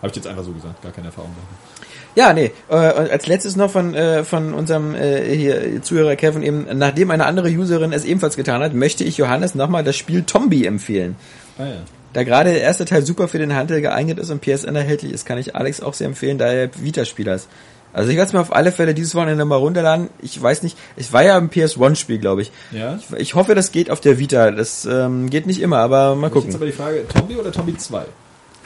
Habe 0.00 0.10
ich 0.10 0.16
jetzt 0.16 0.26
einfach 0.28 0.44
so 0.44 0.52
gesagt. 0.52 0.80
Gar 0.82 0.92
keine 0.92 1.08
Erfahrung 1.08 1.30
damit. 1.34 1.88
Ja, 2.14 2.32
nee. 2.32 2.52
Äh, 2.68 3.00
und 3.00 3.10
als 3.10 3.26
letztes 3.26 3.56
noch 3.56 3.70
von, 3.70 3.94
äh, 3.94 4.24
von 4.24 4.54
unserem 4.54 4.94
äh, 4.94 5.34
hier 5.36 5.82
Zuhörer 5.82 6.16
Kevin 6.16 6.42
eben, 6.42 6.66
nachdem 6.78 7.10
eine 7.10 7.26
andere 7.26 7.48
Userin 7.48 7.92
es 7.92 8.04
ebenfalls 8.04 8.36
getan 8.36 8.62
hat, 8.62 8.74
möchte 8.74 9.04
ich 9.04 9.16
Johannes 9.18 9.54
nochmal 9.54 9.84
das 9.84 9.96
Spiel 9.96 10.22
Tombi 10.22 10.64
empfehlen. 10.66 11.16
Ah 11.58 11.64
ja. 11.66 11.72
Da 12.14 12.24
gerade 12.24 12.50
der 12.50 12.62
erste 12.62 12.84
Teil 12.86 13.04
super 13.04 13.28
für 13.28 13.38
den 13.38 13.54
Handel 13.54 13.80
geeignet 13.82 14.18
ist 14.18 14.30
und 14.30 14.40
PSN 14.40 14.74
erhältlich 14.74 15.12
ist, 15.12 15.26
kann 15.26 15.36
ich 15.36 15.54
Alex 15.54 15.80
auch 15.82 15.94
sehr 15.94 16.06
empfehlen, 16.06 16.38
da 16.38 16.46
er 16.46 16.70
Vita-Spieler 16.82 17.34
ist. 17.34 17.48
Also 17.92 18.10
ich 18.10 18.16
werde 18.16 18.28
es 18.28 18.32
mir 18.32 18.40
auf 18.40 18.54
alle 18.54 18.72
Fälle 18.72 18.94
dieses 18.94 19.14
Wochenende 19.14 19.44
mal 19.44 19.56
runterladen. 19.56 20.08
Ich 20.20 20.40
weiß 20.40 20.62
nicht, 20.62 20.76
es 20.96 21.12
war 21.12 21.22
ja 21.24 21.36
ein 21.36 21.50
PS1-Spiel, 21.50 22.18
glaube 22.18 22.42
ich. 22.42 22.52
Ja. 22.70 22.96
ich. 22.96 23.18
Ich 23.18 23.34
hoffe, 23.34 23.54
das 23.54 23.72
geht 23.72 23.90
auf 23.90 24.00
der 24.00 24.18
Vita. 24.18 24.50
Das 24.50 24.84
ähm, 24.84 25.30
geht 25.30 25.46
nicht 25.46 25.60
immer, 25.60 25.78
aber 25.78 26.14
mal 26.14 26.26
Jetzt 26.28 26.34
gucken. 26.34 26.54
aber 26.54 26.66
die 26.66 26.72
Frage, 26.72 27.06
Tombi 27.08 27.36
oder 27.36 27.50
Tombi 27.50 27.76
2? 27.76 28.04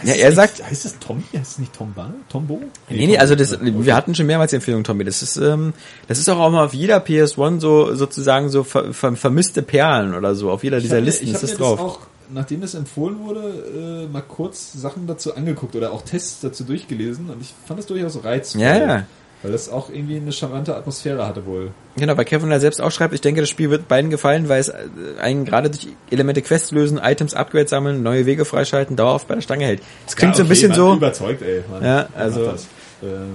Ja, 0.05 0.15
er 0.15 0.33
sagt, 0.33 0.65
Heißt 0.65 0.85
das 0.85 0.99
Tombi? 0.99 1.23
Heißt 1.39 1.53
es 1.53 1.59
nicht 1.59 1.73
Tomba? 1.73 2.13
Tombo? 2.29 2.61
Nee, 2.89 3.07
nee, 3.07 3.19
also 3.19 3.37
das, 3.37 3.57
wir 3.61 3.95
hatten 3.95 4.15
schon 4.15 4.27
mehrmals 4.27 4.51
die 4.51 4.57
Empfehlung, 4.57 4.83
Tommy. 4.83 5.05
Das 5.05 5.23
ist, 5.23 5.37
ähm, 5.37 5.75
das 6.09 6.19
ist 6.19 6.29
auch, 6.29 6.39
auch 6.41 6.51
mal 6.51 6.65
auf 6.65 6.75
jeder 6.75 6.99
PS1 6.99 7.61
so 7.61 7.95
sozusagen 7.95 8.49
so 8.49 8.65
ver, 8.65 8.93
ver, 8.93 9.15
vermisste 9.15 9.63
Perlen 9.63 10.15
oder 10.15 10.35
so. 10.35 10.51
Auf 10.51 10.65
jeder 10.65 10.81
dieser 10.81 10.97
hab 10.97 11.05
Listen 11.05 11.27
ich 11.27 11.35
ist 11.35 11.43
das 11.45 11.55
drauf. 11.57 11.79
auch, 11.81 11.99
nachdem 12.33 12.61
das 12.61 12.75
empfohlen 12.75 13.19
wurde, 13.21 14.05
äh, 14.07 14.13
mal 14.13 14.23
kurz 14.23 14.73
Sachen 14.73 15.07
dazu 15.07 15.35
angeguckt 15.37 15.75
oder 15.77 15.93
auch 15.93 16.03
Tests 16.03 16.41
dazu 16.41 16.65
durchgelesen 16.65 17.31
und 17.31 17.41
ich 17.41 17.53
fand 17.67 17.79
das 17.79 17.87
durchaus 17.87 18.23
reizvoll. 18.25 18.63
Ja, 18.63 18.77
ja. 18.79 19.07
Weil 19.45 19.51
das 19.51 19.69
auch 19.69 19.91
irgendwie 19.91 20.17
eine 20.19 20.31
charmante 20.31 20.77
Atmosphäre 20.77 21.27
hatte 21.27 21.45
wohl. 21.47 21.73
Genau, 21.97 22.17
weil 22.17 22.25
Kevin 22.25 22.51
da 22.51 22.61
selbst 22.61 22.81
auch 22.81 22.93
schreibt, 22.93 23.13
ich 23.13 23.21
denke, 23.21 23.41
das 23.41 23.51
Spiel 23.51 23.71
wird 23.71 23.89
beiden 23.89 24.09
gefallen, 24.09 24.49
weil 24.49 24.61
es 24.61 24.69
äh, 24.69 24.75
einen 25.21 25.45
gerade 25.45 25.69
durch 25.69 25.89
Elemente 26.13 26.43
Quests 26.43 26.71
lösen, 26.71 27.01
Items, 27.03 27.35
Upgrades 27.35 27.71
sammeln, 27.71 28.05
neue 28.05 28.25
Wege 28.25 28.45
freischalten, 28.45 28.95
dauerhaft 28.95 29.27
bei 29.27 29.35
der 29.35 29.43
Stange 29.43 29.65
hält. 29.65 29.83
Das 30.07 30.15
klingt 30.15 30.35
Ja, 30.35 30.37
so 30.37 30.43
ein 30.43 30.47
okay, 30.47 30.49
bisschen 30.55 30.75
so. 30.75 30.95
Überzeugt, 30.95 31.43
ey. 31.43 31.65
Man, 31.71 31.85
Ja, 31.85 32.09
also- 32.17 32.47
das. 32.53 32.67
Ähm, 33.03 33.35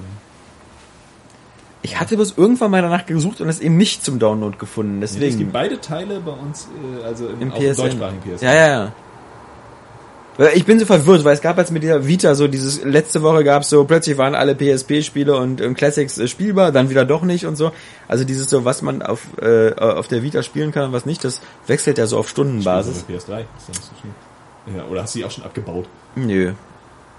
Ich 1.88 1.98
hatte 2.01 2.17
bloß 2.17 2.33
irgendwann 2.35 2.72
mal 2.72 2.82
danach 2.82 3.06
gesucht 3.06 3.40
und 3.40 3.48
es 3.48 3.61
eben 3.61 3.77
nicht 3.77 4.03
zum 4.03 4.19
Download 4.19 4.57
gefunden. 4.57 5.01
es 5.01 5.14
Deswegen. 5.14 5.38
gibt 5.38 5.53
beide 5.53 5.80
Teile 5.80 6.19
bei 6.19 6.33
uns, 6.33 6.67
äh, 7.01 7.06
also 7.06 7.30
im, 7.30 7.41
Im 7.41 7.41
im 7.43 7.51
PSN. 7.53 7.82
deutschsprachigen 7.82 8.22
PSN. 8.22 8.45
Ja, 8.45 8.53
ja, 8.53 8.67
ja. 8.67 10.49
Ich 10.53 10.66
bin 10.66 10.80
so 10.80 10.85
verwirrt, 10.85 11.24
weil 11.24 11.33
es 11.33 11.41
gab 11.41 11.57
jetzt 11.57 11.72
mit 11.72 11.83
dieser 11.83 12.06
Vita 12.06 12.35
so 12.35 12.49
dieses, 12.49 12.83
letzte 12.83 13.22
Woche 13.24 13.45
gab 13.45 13.61
es 13.61 13.69
so, 13.69 13.85
plötzlich 13.85 14.17
waren 14.17 14.35
alle 14.35 14.53
PSP-Spiele 14.53 15.38
und, 15.38 15.61
und 15.61 15.75
Classics 15.75 16.17
äh, 16.17 16.27
spielbar, 16.27 16.74
dann 16.74 16.90
wieder 16.90 17.06
doch 17.06 17.22
nicht 17.22 17.45
und 17.45 17.56
so. 17.56 17.72
Also 18.09 18.25
dieses 18.25 18.49
so, 18.49 18.66
was 18.66 18.82
man 18.82 19.01
auf, 19.01 19.22
äh, 19.41 19.74
auf 19.74 20.09
der 20.09 20.24
Vita 20.24 20.43
spielen 20.43 20.74
kann 20.74 20.88
und 20.88 20.91
was 20.91 21.06
nicht, 21.06 21.24
das 21.24 21.40
wechselt 21.67 21.98
ja 21.98 22.06
so 22.06 22.17
auf 22.17 22.27
Stundenbasis. 22.27 23.06
Also 23.07 23.14
PS3, 23.14 23.17
ist 23.17 23.30
ja 23.30 23.38
nicht 23.38 23.83
so 23.83 23.91
schlimm. 24.01 24.75
Ja, 24.75 24.83
oder 24.91 25.03
hast 25.03 25.16
du 25.16 25.19
die 25.19 25.25
auch 25.25 25.32
schon 25.32 25.45
abgebaut? 25.45 25.88
Nö. 26.16 26.51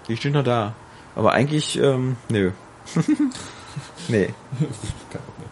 Die 0.09 0.17
steht 0.17 0.35
noch 0.35 0.45
da. 0.45 0.75
Aber 1.17 1.33
eigentlich, 1.33 1.79
ähm, 1.79 2.17
nö. 2.29 2.51
nee. 4.09 4.27
Kein 5.11 5.23
mehr. 5.39 5.49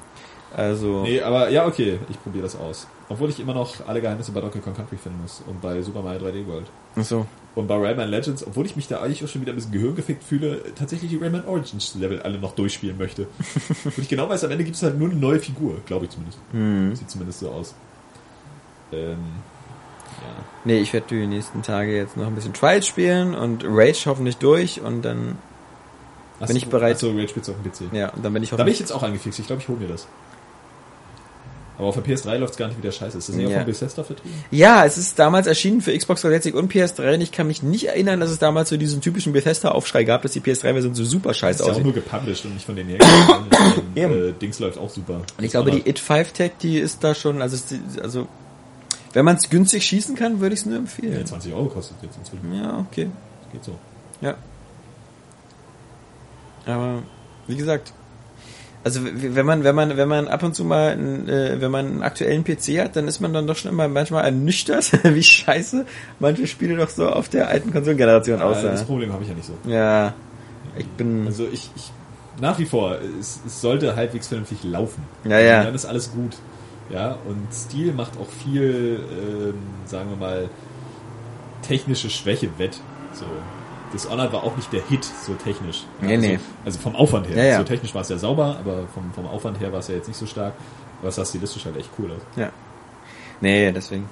Also. 0.57 1.03
Nee, 1.03 1.21
aber 1.21 1.51
ja, 1.51 1.67
okay, 1.67 1.99
ich 2.09 2.23
probiere 2.23 2.45
das 2.45 2.57
aus. 2.57 2.87
Obwohl 3.09 3.29
ich 3.29 3.39
immer 3.39 3.55
noch 3.55 3.87
alle 3.87 4.01
Geheimnisse 4.01 4.33
bei 4.33 4.41
Donkey 4.41 4.59
Kong 4.59 4.75
Country 4.75 4.97
finden 4.97 5.21
muss 5.23 5.43
und 5.47 5.61
bei 5.61 5.81
Super 5.83 6.03
Mario 6.03 6.27
3D 6.27 6.47
World. 6.47 6.67
So. 6.97 7.27
Und 7.55 7.69
bei 7.69 7.77
Rayman 7.77 8.09
Legends, 8.09 8.47
obwohl 8.47 8.67
ich 8.67 8.75
mich 8.75 8.89
da 8.89 9.01
eigentlich 9.01 9.23
auch 9.25 9.29
schon 9.29 9.43
wieder 9.43 9.53
ein 9.53 9.57
bisschen 9.57 9.73
Gehirn 9.73 9.95
gefickt 9.95 10.25
fühle, 10.25 10.63
tatsächlich 10.75 11.11
die 11.11 11.17
Rayman 11.17 11.45
Origins 11.47 11.95
Level 11.95 12.21
alle 12.23 12.39
noch 12.39 12.55
durchspielen 12.55 12.99
möchte. 12.99 13.29
Und 13.85 13.99
ich 13.99 14.09
genau 14.09 14.29
weiß, 14.29 14.45
am 14.45 14.51
Ende 14.51 14.65
gibt 14.65 14.77
es 14.77 14.83
halt 14.83 14.99
nur 14.99 15.09
eine 15.09 15.19
neue 15.19 15.39
Figur, 15.39 15.77
glaube 15.87 16.07
ich 16.07 16.11
zumindest. 16.11 16.39
Hm. 16.53 16.97
Sieht 16.97 17.11
zumindest 17.11 17.41
so 17.41 17.51
aus. 17.51 17.75
Ähm, 18.93 19.19
Nee, 20.65 20.79
ich 20.81 20.93
werde 20.93 21.07
die 21.11 21.27
nächsten 21.27 21.63
Tage 21.63 21.95
jetzt 21.95 22.17
noch 22.17 22.27
ein 22.27 22.35
bisschen 22.35 22.53
Trials 22.53 22.87
spielen 22.87 23.35
und 23.35 23.65
Rage 23.65 24.05
hoffentlich 24.07 24.37
durch 24.39 24.81
und 24.81 25.03
dann 25.03 25.39
Ach 26.41 26.47
bin 26.47 26.57
ich 26.57 26.67
bereit. 26.69 26.97
ach 26.97 27.01
so, 27.01 27.11
Rage 27.13 27.29
spielst 27.29 27.49
du 27.49 27.53
auf 27.53 27.59
dem 27.63 27.71
PC. 27.73 27.93
Ja, 27.95 28.13
dann 28.23 28.33
bin 28.33 28.43
ich 28.43 28.51
Da 28.51 28.57
bin 28.57 28.69
ich 28.69 28.79
jetzt 28.79 28.93
auch 28.93 29.03
angefixt. 29.03 29.39
Ich 29.39 29.47
glaube, 29.47 29.63
ich 29.63 29.69
hole 29.69 29.79
mir 29.79 29.89
das. 29.89 30.07
Aber 31.79 31.89
auf 31.89 31.95
der 31.95 32.05
PS3 32.05 32.39
läuft 32.39 32.53
es 32.53 32.57
gar 32.59 32.69
nicht 32.69 32.79
wieder 32.79 32.91
scheiße. 32.91 33.19
Ist 33.19 33.29
das 33.29 33.37
nicht 33.37 33.51
Ja. 33.51 33.57
auch 33.57 33.61
von 33.65 33.67
Bethesda 33.73 34.03
vertrieben? 34.03 34.35
Ja, 34.51 34.87
es 34.87 34.97
ist 34.97 35.19
damals 35.19 35.47
erschienen 35.47 35.83
für 35.83 35.95
Xbox 35.97 36.23
360 36.23 36.55
und 36.55 36.73
PS3 36.73 37.15
und 37.17 37.21
ich 37.21 37.33
kann 37.33 37.47
mich 37.47 37.63
nicht 37.63 37.89
erinnern, 37.89 38.19
dass 38.19 38.31
es 38.31 38.39
damals 38.39 38.71
so 38.71 38.79
diesen 38.79 39.03
typischen 39.03 39.35
Bethesda-Aufschrei 39.35 40.05
gab, 40.05 40.23
dass 40.23 40.33
die 40.33 40.41
PS3-Version 40.41 40.95
so 40.95 41.05
super 41.05 41.35
scheiße 41.35 41.57
Ist 41.57 41.61
ja 41.61 41.67
auch 41.67 41.71
aussieht. 41.73 41.85
nur 41.85 41.93
gepublished 41.93 42.47
und 42.47 42.55
nicht 42.55 42.65
von 42.65 42.77
denen 42.77 42.89
hergestellt. 42.91 43.41
Eben. 43.95 44.13
äh, 44.29 44.33
Dings 44.33 44.59
läuft 44.59 44.79
auch 44.79 44.89
super. 44.89 45.21
Und 45.37 45.45
ich 45.45 45.51
glaube, 45.51 45.71
die 45.71 45.87
It 45.87 45.99
5 45.99 46.33
Tech, 46.33 46.53
die 46.63 46.79
ist 46.79 47.05
da 47.05 47.15
schon, 47.15 47.43
also, 47.43 47.59
also 48.03 48.27
wenn 49.13 49.27
man 49.27 49.37
es 49.37 49.51
günstig 49.51 49.85
schießen 49.85 50.17
kann, 50.17 50.41
würde 50.41 50.55
ich 50.55 50.61
es 50.61 50.65
nur 50.67 50.77
Ja, 50.77 50.81
empfehlen. 50.81 51.27
20 51.27 51.53
Euro 51.53 51.67
kostet 51.67 51.99
jetzt 52.03 52.17
inzwischen. 52.17 52.55
Ja, 52.55 52.87
okay. 52.91 53.11
Geht 53.53 53.65
so. 53.65 53.79
Ja. 54.23 54.35
Aber 56.67 57.03
wie 57.47 57.57
gesagt, 57.57 57.93
also 58.85 59.01
wenn 59.05 59.47
man 59.47 59.65
wenn 59.65 59.75
man 59.75 59.97
wenn 59.97 60.09
man 60.09 60.29
ab 60.29 60.43
und 60.43 60.55
zu 60.55 60.65
mal 60.65 60.91
einen, 60.93 61.29
äh, 61.29 61.61
wenn 61.61 61.71
man 61.71 61.87
einen 61.87 62.03
aktuellen 62.03 62.45
PC 62.45 62.79
hat, 62.81 62.97
dann 62.97 63.09
ist 63.09 63.21
man 63.21 63.33
dann 63.33 63.47
doch 63.47 63.57
schon 63.57 63.71
immer 63.71 63.89
manchmal 63.89 64.25
ernüchtert, 64.25 64.93
wie 65.03 65.23
scheiße 65.23 65.87
manche 66.21 66.47
Spiele 66.47 66.77
doch 66.77 66.89
so 66.89 67.09
auf 67.09 67.29
der 67.29 67.49
alten 67.49 67.73
Konsolengeneration 67.73 68.37
Äh, 68.37 68.45
das 68.45 68.59
aussahen. 68.59 68.87
Problem 68.87 69.13
habe 69.13 69.23
ich 69.23 69.29
ja 69.29 69.35
nicht 69.35 69.47
so. 69.47 69.55
Ja, 69.69 70.15
ich 70.77 70.87
bin 70.89 71.27
Also 71.27 71.47
ich, 71.53 71.71
ich 71.75 71.91
nach 72.41 72.59
wie 72.59 72.67
vor, 72.67 72.99
es, 73.19 73.41
es 73.47 73.61
sollte 73.61 73.97
halbwegs 73.97 74.29
vernünftig 74.29 74.63
laufen. 74.63 75.03
Ja, 75.25 75.39
ja. 75.39 75.59
Und 75.61 75.67
dann 75.67 75.75
ist 75.75 75.87
alles 75.87 76.13
gut. 76.13 76.37
Ja, 76.91 77.17
und 77.27 77.53
Stil 77.53 77.93
macht 77.93 78.13
auch 78.19 78.29
viel, 78.45 79.01
ähm, 79.11 79.55
sagen 79.87 80.11
wir 80.11 80.17
mal, 80.17 80.49
technische 81.63 82.11
Schwäche 82.11 82.49
wett. 82.59 82.81
So. 83.13 83.25
Dishonored 83.93 84.33
war 84.33 84.43
auch 84.45 84.57
nicht 84.57 84.73
der 84.73 84.83
Hit, 84.83 85.05
so 85.05 85.35
technisch. 85.35 85.85
Ja, 86.01 86.09
Nee, 86.09 86.15
also, 86.17 86.27
nee. 86.29 86.39
Also 86.65 86.79
vom 86.79 86.97
Aufwand 86.97 87.29
her. 87.29 87.37
Ja, 87.37 87.45
ja. 87.45 87.59
So 87.59 87.65
technisch 87.65 87.95
war 87.95 88.03
es 88.03 88.09
ja 88.09 88.19
sauber, 88.19 88.57
aber 88.59 88.87
vom, 88.95 89.13
vom 89.15 89.27
Aufwand 89.27 89.61
her 89.61 89.73
war 89.73 89.81
es 89.81 89.89
ja 89.89 89.95
jetzt 89.95 90.09
nicht 90.09 90.17
so 90.19 90.27
stark. 90.27 90.55
Aber 91.01 91.09
es 91.09 91.17
sah 91.17 91.25
stilistisch 91.25 91.65
halt 91.65 91.77
echt 91.77 91.91
cool 91.99 92.11
aus. 92.11 92.23
ja. 92.37 92.51
Nee, 93.41 93.71
deswegen. 93.71 94.09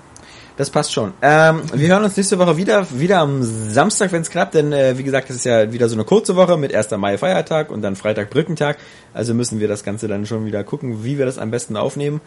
Das 0.57 0.71
passt 0.71 0.93
schon. 0.93 1.15
Ähm, 1.21 1.63
wir 1.73 1.89
hören 1.89 2.05
uns 2.05 2.17
nächste 2.17 2.39
Woche 2.39 2.57
wieder, 2.57 2.87
wieder 2.93 3.19
am 3.19 3.43
Samstag, 3.43 4.13
wenn 4.13 4.23
es 4.23 4.31
klappt, 4.31 4.55
denn 4.55 4.73
äh, 4.73 4.97
wie 4.97 5.03
gesagt, 5.03 5.29
das 5.29 5.37
ist 5.37 5.45
ja 5.47 5.73
wieder 5.73 5.89
so 5.89 5.97
eine 5.97 6.05
kurze 6.05 6.37
Woche 6.37 6.57
mit 6.57 6.73
1. 6.73 6.93
Mai 6.93 7.19
Feiertag 7.19 7.71
und 7.71 7.83
dann 7.83 7.97
Freitag 7.97 8.31
Brückentag. 8.31 8.77
Also 9.13 9.35
müssen 9.35 9.59
wir 9.59 9.67
das 9.67 9.83
Ganze 9.83 10.07
dann 10.07 10.27
schon 10.27 10.47
wieder 10.47 10.63
gucken, 10.63 11.03
wie 11.03 11.19
wir 11.19 11.27
das 11.27 11.39
am 11.39 11.51
besten 11.51 11.77
aufnehmen 11.77 12.21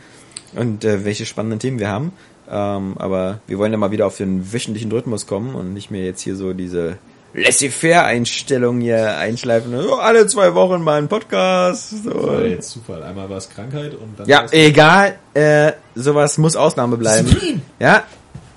und 0.55 0.83
äh, 0.83 1.05
welche 1.05 1.25
spannenden 1.25 1.59
Themen 1.59 1.79
wir 1.79 1.87
haben. 1.87 2.11
Ähm, 2.49 2.95
aber 2.97 3.39
wir 3.47 3.59
wollen 3.59 3.71
ja 3.71 3.77
mal 3.77 3.91
wieder 3.91 4.07
auf 4.07 4.17
den 4.17 4.51
wöchentlichen 4.51 4.91
Rhythmus 4.91 5.25
kommen 5.25 5.55
und 5.55 5.73
nicht 5.73 5.89
mehr 5.91 6.03
jetzt 6.03 6.21
hier 6.21 6.35
so 6.35 6.51
diese 6.53 6.97
Laissez-faire-Einstellung 7.37 8.81
hier 8.81 9.17
einschleifen. 9.17 9.71
So, 9.81 9.95
alle 9.95 10.27
zwei 10.27 10.53
Wochen 10.53 10.81
mal 10.81 10.97
ein 11.01 11.07
Podcast. 11.07 11.93
Das 11.93 12.03
So. 12.03 12.27
war 12.27 12.41
ja 12.41 12.47
jetzt 12.47 12.69
Zufall. 12.71 13.03
Einmal 13.03 13.29
war 13.29 13.37
es 13.37 13.49
Krankheit 13.49 13.93
und 13.93 14.19
dann 14.19 14.27
Ja, 14.27 14.45
egal. 14.51 15.15
Äh, 15.33 15.73
sowas 15.95 16.37
muss 16.37 16.55
Ausnahme 16.55 16.97
bleiben. 16.97 17.61
Ja. 17.79 18.03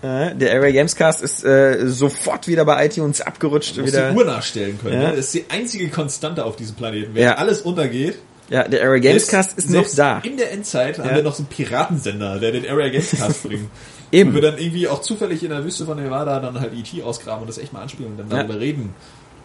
Äh, 0.03 0.35
der 0.35 0.55
Area 0.55 0.71
Gamescast 0.71 1.23
ist 1.23 1.45
äh, 1.45 1.87
sofort 1.87 2.49
wieder 2.49 2.65
bei 2.65 2.87
iTunes 2.87 3.21
abgerutscht. 3.21 3.77
Du 3.77 3.83
musst 3.83 3.93
Wieder. 3.93 4.11
die 4.13 4.17
Uhr 4.17 4.25
nachstellen 4.25 4.79
können. 4.81 4.95
Ja. 4.95 5.09
Ne? 5.11 5.17
Das 5.17 5.27
ist 5.27 5.35
die 5.35 5.45
einzige 5.51 5.89
Konstante 5.91 6.45
auf 6.45 6.57
diesem 6.57 6.75
Planeten. 6.75 7.15
Wenn 7.15 7.23
Ja. 7.25 7.35
alles 7.35 7.61
untergeht, 7.63 8.19
Ja, 8.49 8.67
der 8.67 8.83
Area 8.83 8.99
Gamescast 9.01 9.57
ist 9.59 9.67
noch 9.69 9.75
selbst 9.85 9.99
da. 9.99 10.19
In 10.25 10.37
der 10.39 10.53
Endzeit 10.53 10.99
haben 10.99 11.09
Ja. 11.11 11.17
wir 11.17 11.23
noch 11.23 11.35
so 11.35 11.43
einen 11.43 11.49
Piratensender, 11.49 12.39
der 12.39 12.53
den 12.53 12.67
Area 12.69 12.89
Gamescast 12.89 13.43
bringt. 13.47 13.69
Eben. 14.13 14.31
Wo 14.31 14.35
wir 14.37 14.43
dann 14.43 14.59
irgendwie 14.59 14.89
auch 14.89 15.01
zufällig 15.01 15.43
in 15.43 15.51
der 15.51 15.65
Wüste 15.65 15.85
von 15.87 15.97
Nevada 16.01 16.41
dann 16.41 16.59
halt 16.61 16.73
E.T. 16.75 17.03
ausgraben 17.03 17.43
und 17.43 17.47
das 17.49 17.59
echt 17.59 17.73
mal 17.73 17.83
anspielen 17.83 18.13
und 18.13 18.19
dann 18.19 18.31
Ja. 18.31 18.43
darüber 18.43 18.59
reden. 18.61 18.95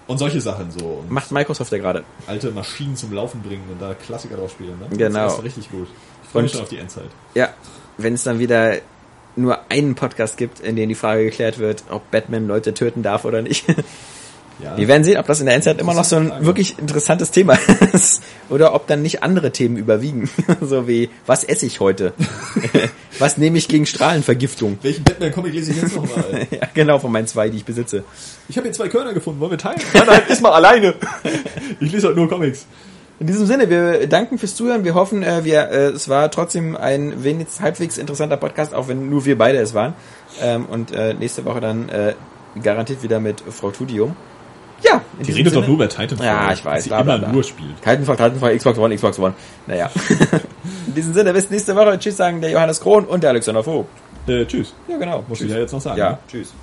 Und 0.08 0.18
solche 0.20 0.40
Sachen 0.42 0.70
so. 0.72 0.86
Und 0.86 1.10
Macht 1.12 1.32
Microsoft 1.32 1.72
ja 1.72 1.78
gerade. 1.80 2.04
alte 2.28 2.52
Maschinen 2.52 2.96
zum 2.96 3.12
Laufen 3.14 3.42
bringen 3.42 3.64
und 3.72 3.82
da 3.82 3.94
Klassiker 3.96 4.38
drauf 4.38 4.52
spielen. 4.52 4.78
Ne? 4.80 4.96
Genau. 4.98 5.26
Das 5.26 5.38
ist 5.40 5.44
richtig 5.44 5.72
gut. 5.72 5.88
Ich 6.24 6.30
freue 6.30 6.44
mich 6.44 6.52
Und- 6.52 6.58
schon 6.58 6.64
auf 6.64 6.70
die 6.70 6.78
Endzeit. 6.78 7.10
Ja. 7.34 7.50
Wenn 7.98 8.14
es 8.14 8.24
dann 8.24 8.40
wieder 8.40 8.76
nur 9.36 9.60
einen 9.70 9.96
Podcast 9.96 10.38
gibt, 10.38 10.60
in 10.60 10.76
dem 10.76 10.90
die 10.90 10.96
Frage 10.96 11.26
geklärt 11.26 11.58
wird, 11.60 11.84
ob 11.90 12.10
Batman 12.12 12.48
Leute 12.48 12.74
töten 12.74 13.04
darf 13.04 13.26
oder 13.26 13.42
nicht. 13.42 13.66
Ja. 14.64 14.78
Wir 14.78 14.88
werden 14.88 15.04
sehen, 15.04 15.18
ob 15.18 15.28
das 15.28 15.40
in 15.42 15.48
der 15.48 15.56
Endzeit 15.56 15.80
immer 15.80 15.94
noch 15.94 16.06
so 16.06 16.16
ein 16.16 16.30
Frage. 16.30 16.46
wirklich 16.46 16.80
interessantes 16.80 17.32
Thema 17.32 17.58
ist. 17.94 18.24
Oder 18.50 18.74
ob 18.74 18.88
dann 18.88 19.02
nicht 19.02 19.22
andere 19.22 19.52
Themen 19.52 19.76
überwiegen. 19.78 20.30
so 20.62 20.88
wie, 20.88 21.10
was 21.26 21.44
esse 21.44 21.66
ich 21.66 21.80
heute? 21.80 22.14
was 23.20 23.38
nehme 23.38 23.58
ich 23.58 23.68
gegen 23.68 23.86
Strahlenvergiftung? 23.86 24.78
Welchen 24.82 25.04
Batman-Comic 25.04 25.54
lese 25.54 25.72
ich 25.72 25.82
jetzt 25.82 25.96
nochmal? 25.96 26.48
ja, 26.52 26.68
genau, 26.74 27.00
von 27.00 27.12
meinen 27.12 27.28
zwei, 27.28 27.50
die 27.50 27.58
ich 27.58 27.66
besitze. 27.66 28.04
ich 28.48 28.58
habe 28.58 28.68
hier 28.68 28.74
zwei 28.74 28.88
Körner 28.88 29.14
gefunden, 29.14 29.40
wollen 29.42 29.52
wir 29.52 29.58
teilen? 29.58 29.80
Nein, 29.94 30.04
nein, 30.08 30.22
ist 30.30 30.42
mal 30.42 30.54
alleine. 30.54 30.96
Ich 31.80 31.92
lese 31.92 32.08
halt 32.08 32.16
nur 32.16 32.30
Comics. 32.30 32.66
In 33.20 33.28
diesem 33.28 33.46
Sinne, 33.46 33.70
wir 33.70 34.08
danken 34.08 34.38
fürs 34.38 34.56
Zuhören. 34.56 34.84
Wir 34.84 34.94
hoffen, 34.94 35.24
äh, 35.24 35.46
wir, 35.46 35.70
äh, 35.70 35.88
es 35.88 36.10
war 36.10 36.30
trotzdem 36.32 36.76
ein 36.76 37.24
wenigstens 37.24 37.62
halbwegs 37.62 37.98
interessanter 37.98 38.36
Podcast, 38.36 38.74
auch 38.74 38.90
wenn 38.90 39.10
nur 39.10 39.26
wir 39.26 39.38
beide 39.38 39.58
es 39.60 39.74
waren. 39.74 39.94
Ähm, 40.42 40.66
und 40.66 40.92
äh, 40.92 41.14
nächste 41.14 41.46
Woche 41.46 41.62
dann 41.62 41.90
garantiert 42.62 43.04
wieder 43.04 43.20
mit 43.20 43.44
Frau 43.50 43.72
Tudium. 43.72 44.16
Ja, 44.84 45.02
Die 45.20 45.32
redet 45.32 45.36
Sinne- 45.54 45.62
doch 45.62 45.68
nur 45.68 45.76
über 45.78 45.90
Titanfall. 45.90 46.26
Ja, 46.26 46.52
ich 46.54 46.64
weiß, 46.64 46.84
Sie 46.84 46.90
bla, 46.90 47.02
bla, 47.02 47.16
immer 47.16 47.24
bla. 47.26 47.34
nur 47.34 47.44
spielt. 47.44 47.76
Titanfall, 47.82 48.18
Titanfall, 48.18 48.58
Xbox 48.58 48.78
One, 48.78 48.96
Xbox 48.96 49.20
One. 49.20 49.34
Naja. 49.68 49.90
in 50.88 50.94
diesem 50.94 51.14
Sinne, 51.14 51.34
bis 51.34 51.50
nächste 51.50 51.76
Woche. 51.76 51.98
Tschüss 51.98 52.18
sagen 52.18 52.42
der 52.42 52.52
Johannes 52.52 52.80
Krohn 52.82 53.06
und 53.06 53.24
der 53.24 53.32
Alexander 53.32 53.64
Vogt. 53.64 53.90
Äh, 54.28 54.46
tschüss. 54.46 54.74
Ja, 54.88 54.98
genau. 54.98 55.24
Muss 55.28 55.42
ich 55.42 55.50
ja 55.52 55.58
jetzt 55.60 55.72
noch 55.72 55.82
sagen. 55.82 55.98
Ja, 55.98 56.12
ne? 56.12 56.18
tschüss. 56.28 56.54